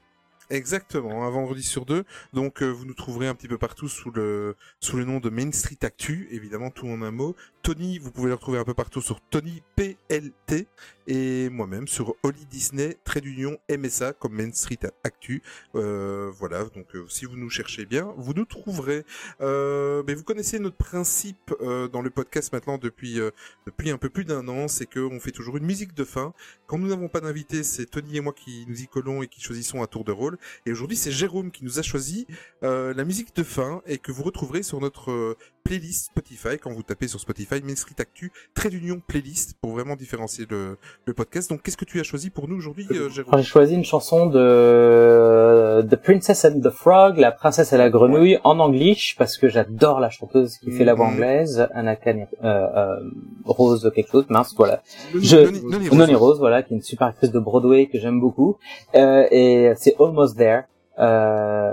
Exactement, 0.48 1.26
un 1.26 1.30
vendredi 1.30 1.62
sur 1.62 1.84
deux. 1.84 2.04
Donc 2.32 2.62
euh, 2.62 2.70
vous 2.70 2.86
nous 2.86 2.94
trouverez 2.94 3.28
un 3.28 3.34
petit 3.34 3.48
peu 3.48 3.58
partout 3.58 3.88
sous 3.88 4.10
le 4.10 4.56
sous 4.80 4.96
le 4.96 5.04
nom 5.04 5.20
de 5.20 5.28
Main 5.28 5.52
Street 5.52 5.76
Actu, 5.82 6.28
évidemment 6.30 6.70
tout 6.70 6.86
en 6.86 7.02
un 7.02 7.10
mot. 7.10 7.36
Tony, 7.64 7.98
vous 7.98 8.10
pouvez 8.10 8.28
le 8.28 8.34
retrouver 8.34 8.58
un 8.58 8.64
peu 8.64 8.74
partout 8.74 9.00
sur 9.00 9.22
Tony 9.22 9.62
PLT 9.74 10.68
et 11.06 11.48
moi-même 11.48 11.88
sur 11.88 12.14
Holly 12.22 12.44
Disney 12.50 12.98
trait 13.04 13.22
d'union 13.22 13.56
MSA 13.70 14.12
comme 14.12 14.34
Main 14.34 14.52
Street 14.52 14.80
Actu. 15.02 15.42
Euh, 15.74 16.30
voilà, 16.38 16.64
donc 16.64 16.94
euh, 16.94 17.06
si 17.08 17.24
vous 17.24 17.36
nous 17.36 17.48
cherchez 17.48 17.86
bien, 17.86 18.12
vous 18.18 18.34
nous 18.34 18.44
trouverez. 18.44 19.04
Euh, 19.40 20.02
mais 20.06 20.12
vous 20.12 20.24
connaissez 20.24 20.58
notre 20.58 20.76
principe 20.76 21.54
dans 21.90 22.02
le 22.02 22.10
podcast 22.10 22.52
maintenant 22.52 22.76
depuis 22.76 23.18
depuis 23.66 23.90
un 23.90 23.98
peu 23.98 24.10
plus 24.10 24.26
d'un 24.26 24.46
an, 24.48 24.68
c'est 24.68 24.86
que 24.86 25.00
on 25.00 25.18
fait 25.18 25.30
toujours 25.30 25.56
une 25.56 25.64
musique 25.64 25.94
de 25.94 26.04
fin. 26.04 26.34
Quand 26.66 26.76
nous 26.76 26.88
n'avons 26.88 27.08
pas 27.08 27.20
d'invité, 27.20 27.62
c'est 27.62 27.86
Tony 27.86 28.18
et 28.18 28.20
moi 28.20 28.34
qui 28.34 28.66
nous 28.68 28.82
y 28.82 28.86
collons 28.86 29.22
et 29.22 29.26
qui 29.26 29.40
choisissons 29.40 29.82
un 29.82 29.86
tour 29.86 30.04
de 30.04 30.12
rôle. 30.12 30.36
Et 30.66 30.72
aujourd'hui, 30.72 30.98
c'est 30.98 31.12
Jérôme 31.12 31.50
qui 31.50 31.64
nous 31.64 31.78
a 31.78 31.82
choisi 31.82 32.26
la 32.60 33.04
musique 33.04 33.34
de 33.34 33.42
fin 33.42 33.80
et 33.86 33.96
que 33.96 34.12
vous 34.12 34.22
retrouverez 34.22 34.62
sur 34.62 34.80
notre 34.80 35.36
playlist 35.64 36.06
Spotify 36.06 36.58
quand 36.60 36.72
vous 36.72 36.82
tapez 36.82 37.08
sur 37.08 37.18
Spotify 37.18 37.53
Main 37.62 37.76
Street 37.76 37.94
Actu 38.00 38.32
trait 38.54 38.70
d'union 38.70 39.00
playlist 39.06 39.54
pour 39.60 39.72
vraiment 39.72 39.94
différencier 39.96 40.46
le, 40.50 40.78
le 41.04 41.12
podcast. 41.14 41.50
Donc, 41.50 41.62
qu'est-ce 41.62 41.76
que 41.76 41.84
tu 41.84 42.00
as 42.00 42.02
choisi 42.02 42.30
pour 42.30 42.48
nous 42.48 42.56
aujourd'hui, 42.56 42.86
euh, 42.90 43.08
Jérôme 43.10 43.34
J'ai 43.36 43.42
choisi 43.44 43.74
une 43.74 43.84
chanson 43.84 44.26
de 44.26 45.82
The 45.88 45.96
Princess 45.96 46.44
and 46.44 46.60
the 46.60 46.70
Frog, 46.70 47.18
la 47.18 47.32
princesse 47.32 47.72
et 47.72 47.78
la 47.78 47.90
grenouille 47.90 48.38
en 48.44 48.58
anglais 48.58 48.96
parce 49.18 49.36
que 49.38 49.48
j'adore 49.48 50.00
la 50.00 50.10
chanteuse 50.10 50.56
qui 50.58 50.70
fait 50.72 50.84
la 50.84 50.94
voix 50.94 51.06
Mhm. 51.08 51.12
anglaise, 51.14 51.68
Anna 51.74 51.96
Can 51.96 52.26
euh, 52.42 52.66
euh, 52.76 52.96
Rose 53.44 53.90
quelque 53.94 54.10
chose, 54.10 54.24
mince, 54.28 54.54
voilà. 54.56 54.82
Je, 55.14 55.94
Noni 55.94 56.14
Rose. 56.14 56.38
Voilà, 56.38 56.62
qui 56.62 56.72
est 56.74 56.76
une 56.76 56.82
super 56.82 57.06
actrice 57.08 57.30
de 57.30 57.38
Broadway 57.38 57.86
que 57.86 57.98
j'aime 58.00 58.20
beaucoup. 58.20 58.56
Euh, 58.94 59.26
et 59.30 59.72
c'est 59.76 59.94
Almost 60.00 60.36
There, 60.36 60.62
euh, 60.98 61.72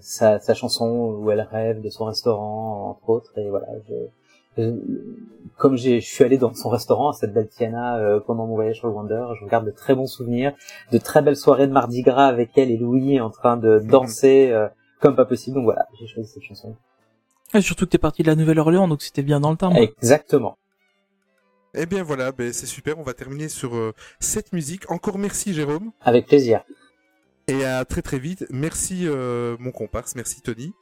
sa, 0.00 0.40
sa 0.40 0.54
chanson 0.54 1.16
où 1.20 1.30
elle 1.30 1.40
rêve 1.50 1.80
de 1.82 1.88
son 1.90 2.04
restaurant, 2.06 2.90
entre 2.90 3.08
autres. 3.10 3.32
Et 3.38 3.48
voilà, 3.48 3.66
je, 3.88 3.94
euh, 3.94 4.06
comme 5.56 5.76
j'ai, 5.76 6.00
je 6.00 6.06
suis 6.06 6.24
allé 6.24 6.38
dans 6.38 6.52
son 6.54 6.68
restaurant 6.68 7.10
à 7.10 7.12
cette 7.12 7.32
belle 7.32 7.48
Tiana 7.48 7.98
euh, 7.98 8.20
pendant 8.20 8.46
mon 8.46 8.54
voyage 8.54 8.78
sur 8.78 8.88
le 8.88 8.94
Wonder, 8.94 9.26
je 9.38 9.44
regarde 9.44 9.66
de 9.66 9.70
très 9.70 9.94
bons 9.94 10.06
souvenirs, 10.06 10.54
de 10.90 10.98
très 10.98 11.22
belles 11.22 11.36
soirées 11.36 11.66
de 11.66 11.72
Mardi 11.72 12.02
Gras 12.02 12.26
avec 12.26 12.56
elle 12.58 12.70
et 12.70 12.76
Louis 12.76 13.20
en 13.20 13.30
train 13.30 13.56
de 13.56 13.78
danser 13.78 14.50
euh, 14.50 14.68
comme 15.00 15.16
pas 15.16 15.24
possible. 15.24 15.56
Donc 15.56 15.64
voilà, 15.64 15.86
j'ai 15.98 16.06
choisi 16.06 16.28
cette 16.28 16.42
chanson. 16.42 16.76
Et 17.54 17.60
surtout 17.60 17.84
que 17.84 17.90
t'es 17.90 17.98
parti 17.98 18.22
de 18.22 18.28
la 18.28 18.34
Nouvelle-Orléans, 18.34 18.88
donc 18.88 19.02
c'était 19.02 19.22
bien 19.22 19.40
dans 19.40 19.50
le 19.50 19.56
timbre. 19.56 19.76
Exactement. 19.76 20.56
Eh 21.74 21.86
bien 21.86 22.02
voilà, 22.02 22.32
ben, 22.32 22.52
c'est 22.52 22.66
super. 22.66 22.98
On 22.98 23.02
va 23.02 23.14
terminer 23.14 23.48
sur 23.48 23.74
euh, 23.74 23.92
cette 24.20 24.52
musique. 24.52 24.90
Encore 24.90 25.18
merci 25.18 25.54
Jérôme. 25.54 25.92
Avec 26.02 26.26
plaisir. 26.26 26.64
Et 27.48 27.64
à 27.64 27.84
très 27.84 28.02
très 28.02 28.18
vite. 28.18 28.46
Merci 28.50 29.06
euh, 29.06 29.56
mon 29.58 29.70
comparse, 29.70 30.14
merci 30.14 30.40
Tony. 30.42 30.72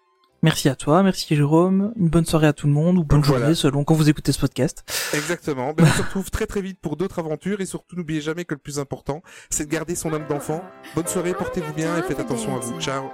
Merci 0.42 0.70
à 0.70 0.74
toi, 0.74 1.02
merci 1.02 1.34
Jérôme. 1.36 1.92
Une 1.96 2.08
bonne 2.08 2.24
soirée 2.24 2.46
à 2.46 2.52
tout 2.54 2.66
le 2.66 2.72
monde 2.72 2.96
ou 2.96 3.04
bonne 3.04 3.20
Voilà. 3.20 3.40
journée 3.42 3.54
selon 3.54 3.84
quand 3.84 3.94
vous 3.94 4.08
écoutez 4.08 4.32
ce 4.32 4.38
podcast. 4.40 4.82
Exactement. 5.12 5.74
Ben, 5.74 5.84
on 5.84 5.96
se 5.98 6.02
retrouve 6.02 6.30
très 6.30 6.46
très 6.46 6.62
vite 6.62 6.78
pour 6.80 6.96
d'autres 6.96 7.18
aventures 7.18 7.60
et 7.60 7.66
surtout 7.66 7.94
n'oubliez 7.96 8.22
jamais 8.22 8.46
que 8.46 8.54
le 8.54 8.60
plus 8.60 8.78
important, 8.78 9.22
c'est 9.50 9.66
de 9.66 9.70
garder 9.70 9.94
son 9.94 10.14
âme 10.14 10.26
d'enfant. 10.28 10.62
Bonne 10.94 11.06
soirée, 11.06 11.34
portez-vous 11.34 11.74
bien 11.74 11.96
et 11.98 12.02
faites 12.02 12.20
attention 12.20 12.56
à 12.56 12.60
vous. 12.60 12.80
Ciao. 12.80 13.04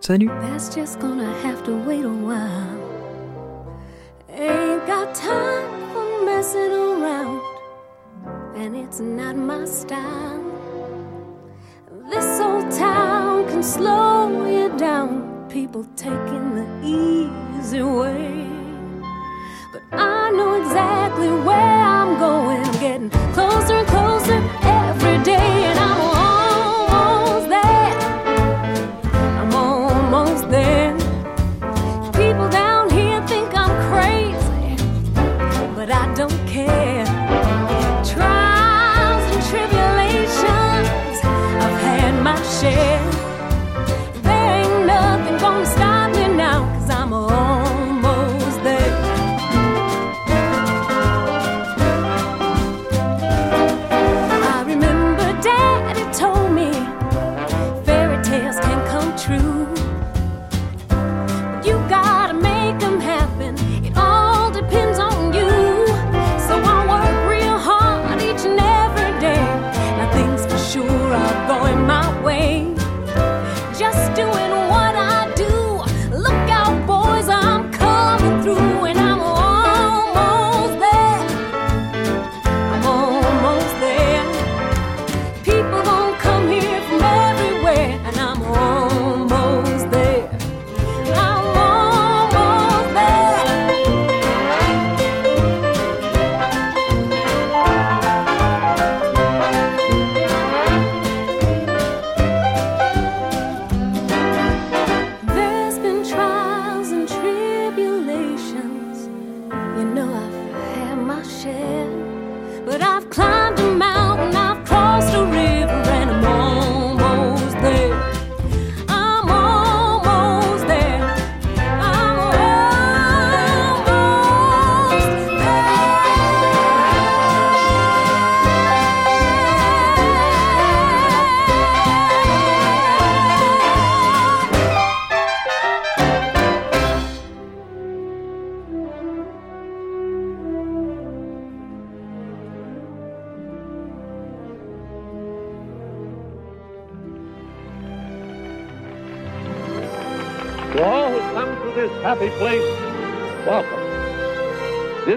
Salut. 0.00 0.28
That's 0.40 0.74
just 0.74 0.98
gonna 1.00 1.30
have 1.44 1.62
to 1.64 1.72
wait 1.86 2.04
a 2.04 2.08
while. 2.08 2.76
Ain't 4.36 4.86
got 4.86 5.14
time 5.14 5.70
for 5.94 6.24
messing 6.26 6.70
around, 6.72 7.40
and 8.56 8.74
it's 8.76 9.00
not 9.00 9.34
my 9.36 9.64
style. 9.64 10.42
This 12.10 12.40
old 12.40 12.70
town 12.70 13.46
can 13.48 13.62
slow 13.62 14.46
you 14.46 14.68
down, 14.76 15.22
people 15.56 15.86
taking 15.96 16.54
the 16.54 16.66
easy 16.84 17.80
way. 17.80 18.46
But 19.72 19.82
I 19.90 20.30
know 20.36 20.52
exactly 20.60 21.30
where 21.48 21.80
I'm 21.96 22.18
going, 22.18 22.60
I'm 22.62 22.78
getting 22.78 23.08
closer 23.32 23.76
and 23.76 23.88
closer 23.88 24.38
every 24.64 25.18
day, 25.24 25.55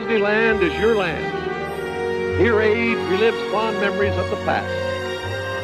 Disneyland 0.09 0.63
is 0.63 0.73
your 0.79 0.95
land. 0.95 2.41
Here 2.41 2.59
age 2.59 2.97
relives 3.13 3.51
fond 3.51 3.79
memories 3.79 4.15
of 4.15 4.27
the 4.31 4.37
past. 4.37 4.67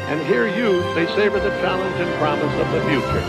And 0.08 0.22
here 0.28 0.48
youth 0.48 0.86
may 0.96 1.08
savor 1.16 1.40
the 1.40 1.50
challenge 1.62 1.96
and 1.96 2.14
promise 2.20 2.54
of 2.54 2.72
the 2.72 2.82
future. 2.82 3.26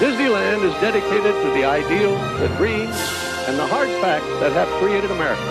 Disneyland 0.00 0.64
is 0.64 0.72
dedicated 0.80 1.34
to 1.34 1.50
the 1.50 1.64
ideals, 1.66 2.18
the 2.40 2.48
dreams, 2.56 2.96
and 3.46 3.58
the 3.58 3.66
hard 3.66 3.90
facts 4.00 4.40
that 4.40 4.52
have 4.52 4.68
created 4.80 5.10
America. 5.10 5.44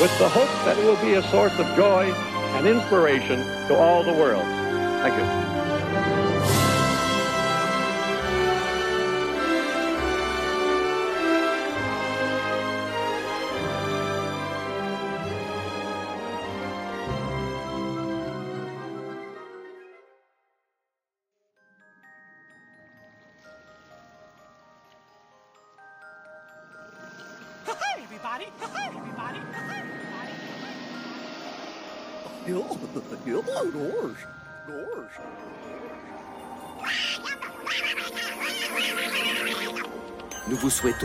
With 0.00 0.16
the 0.20 0.28
hope 0.28 0.64
that 0.64 0.78
it 0.78 0.84
will 0.84 1.02
be 1.04 1.14
a 1.14 1.22
source 1.30 1.58
of 1.58 1.66
joy 1.74 2.12
and 2.54 2.68
inspiration 2.68 3.40
to 3.66 3.74
all 3.74 4.04
the 4.04 4.14
world. 4.14 4.44
Thank 5.02 5.16
you. 5.16 5.45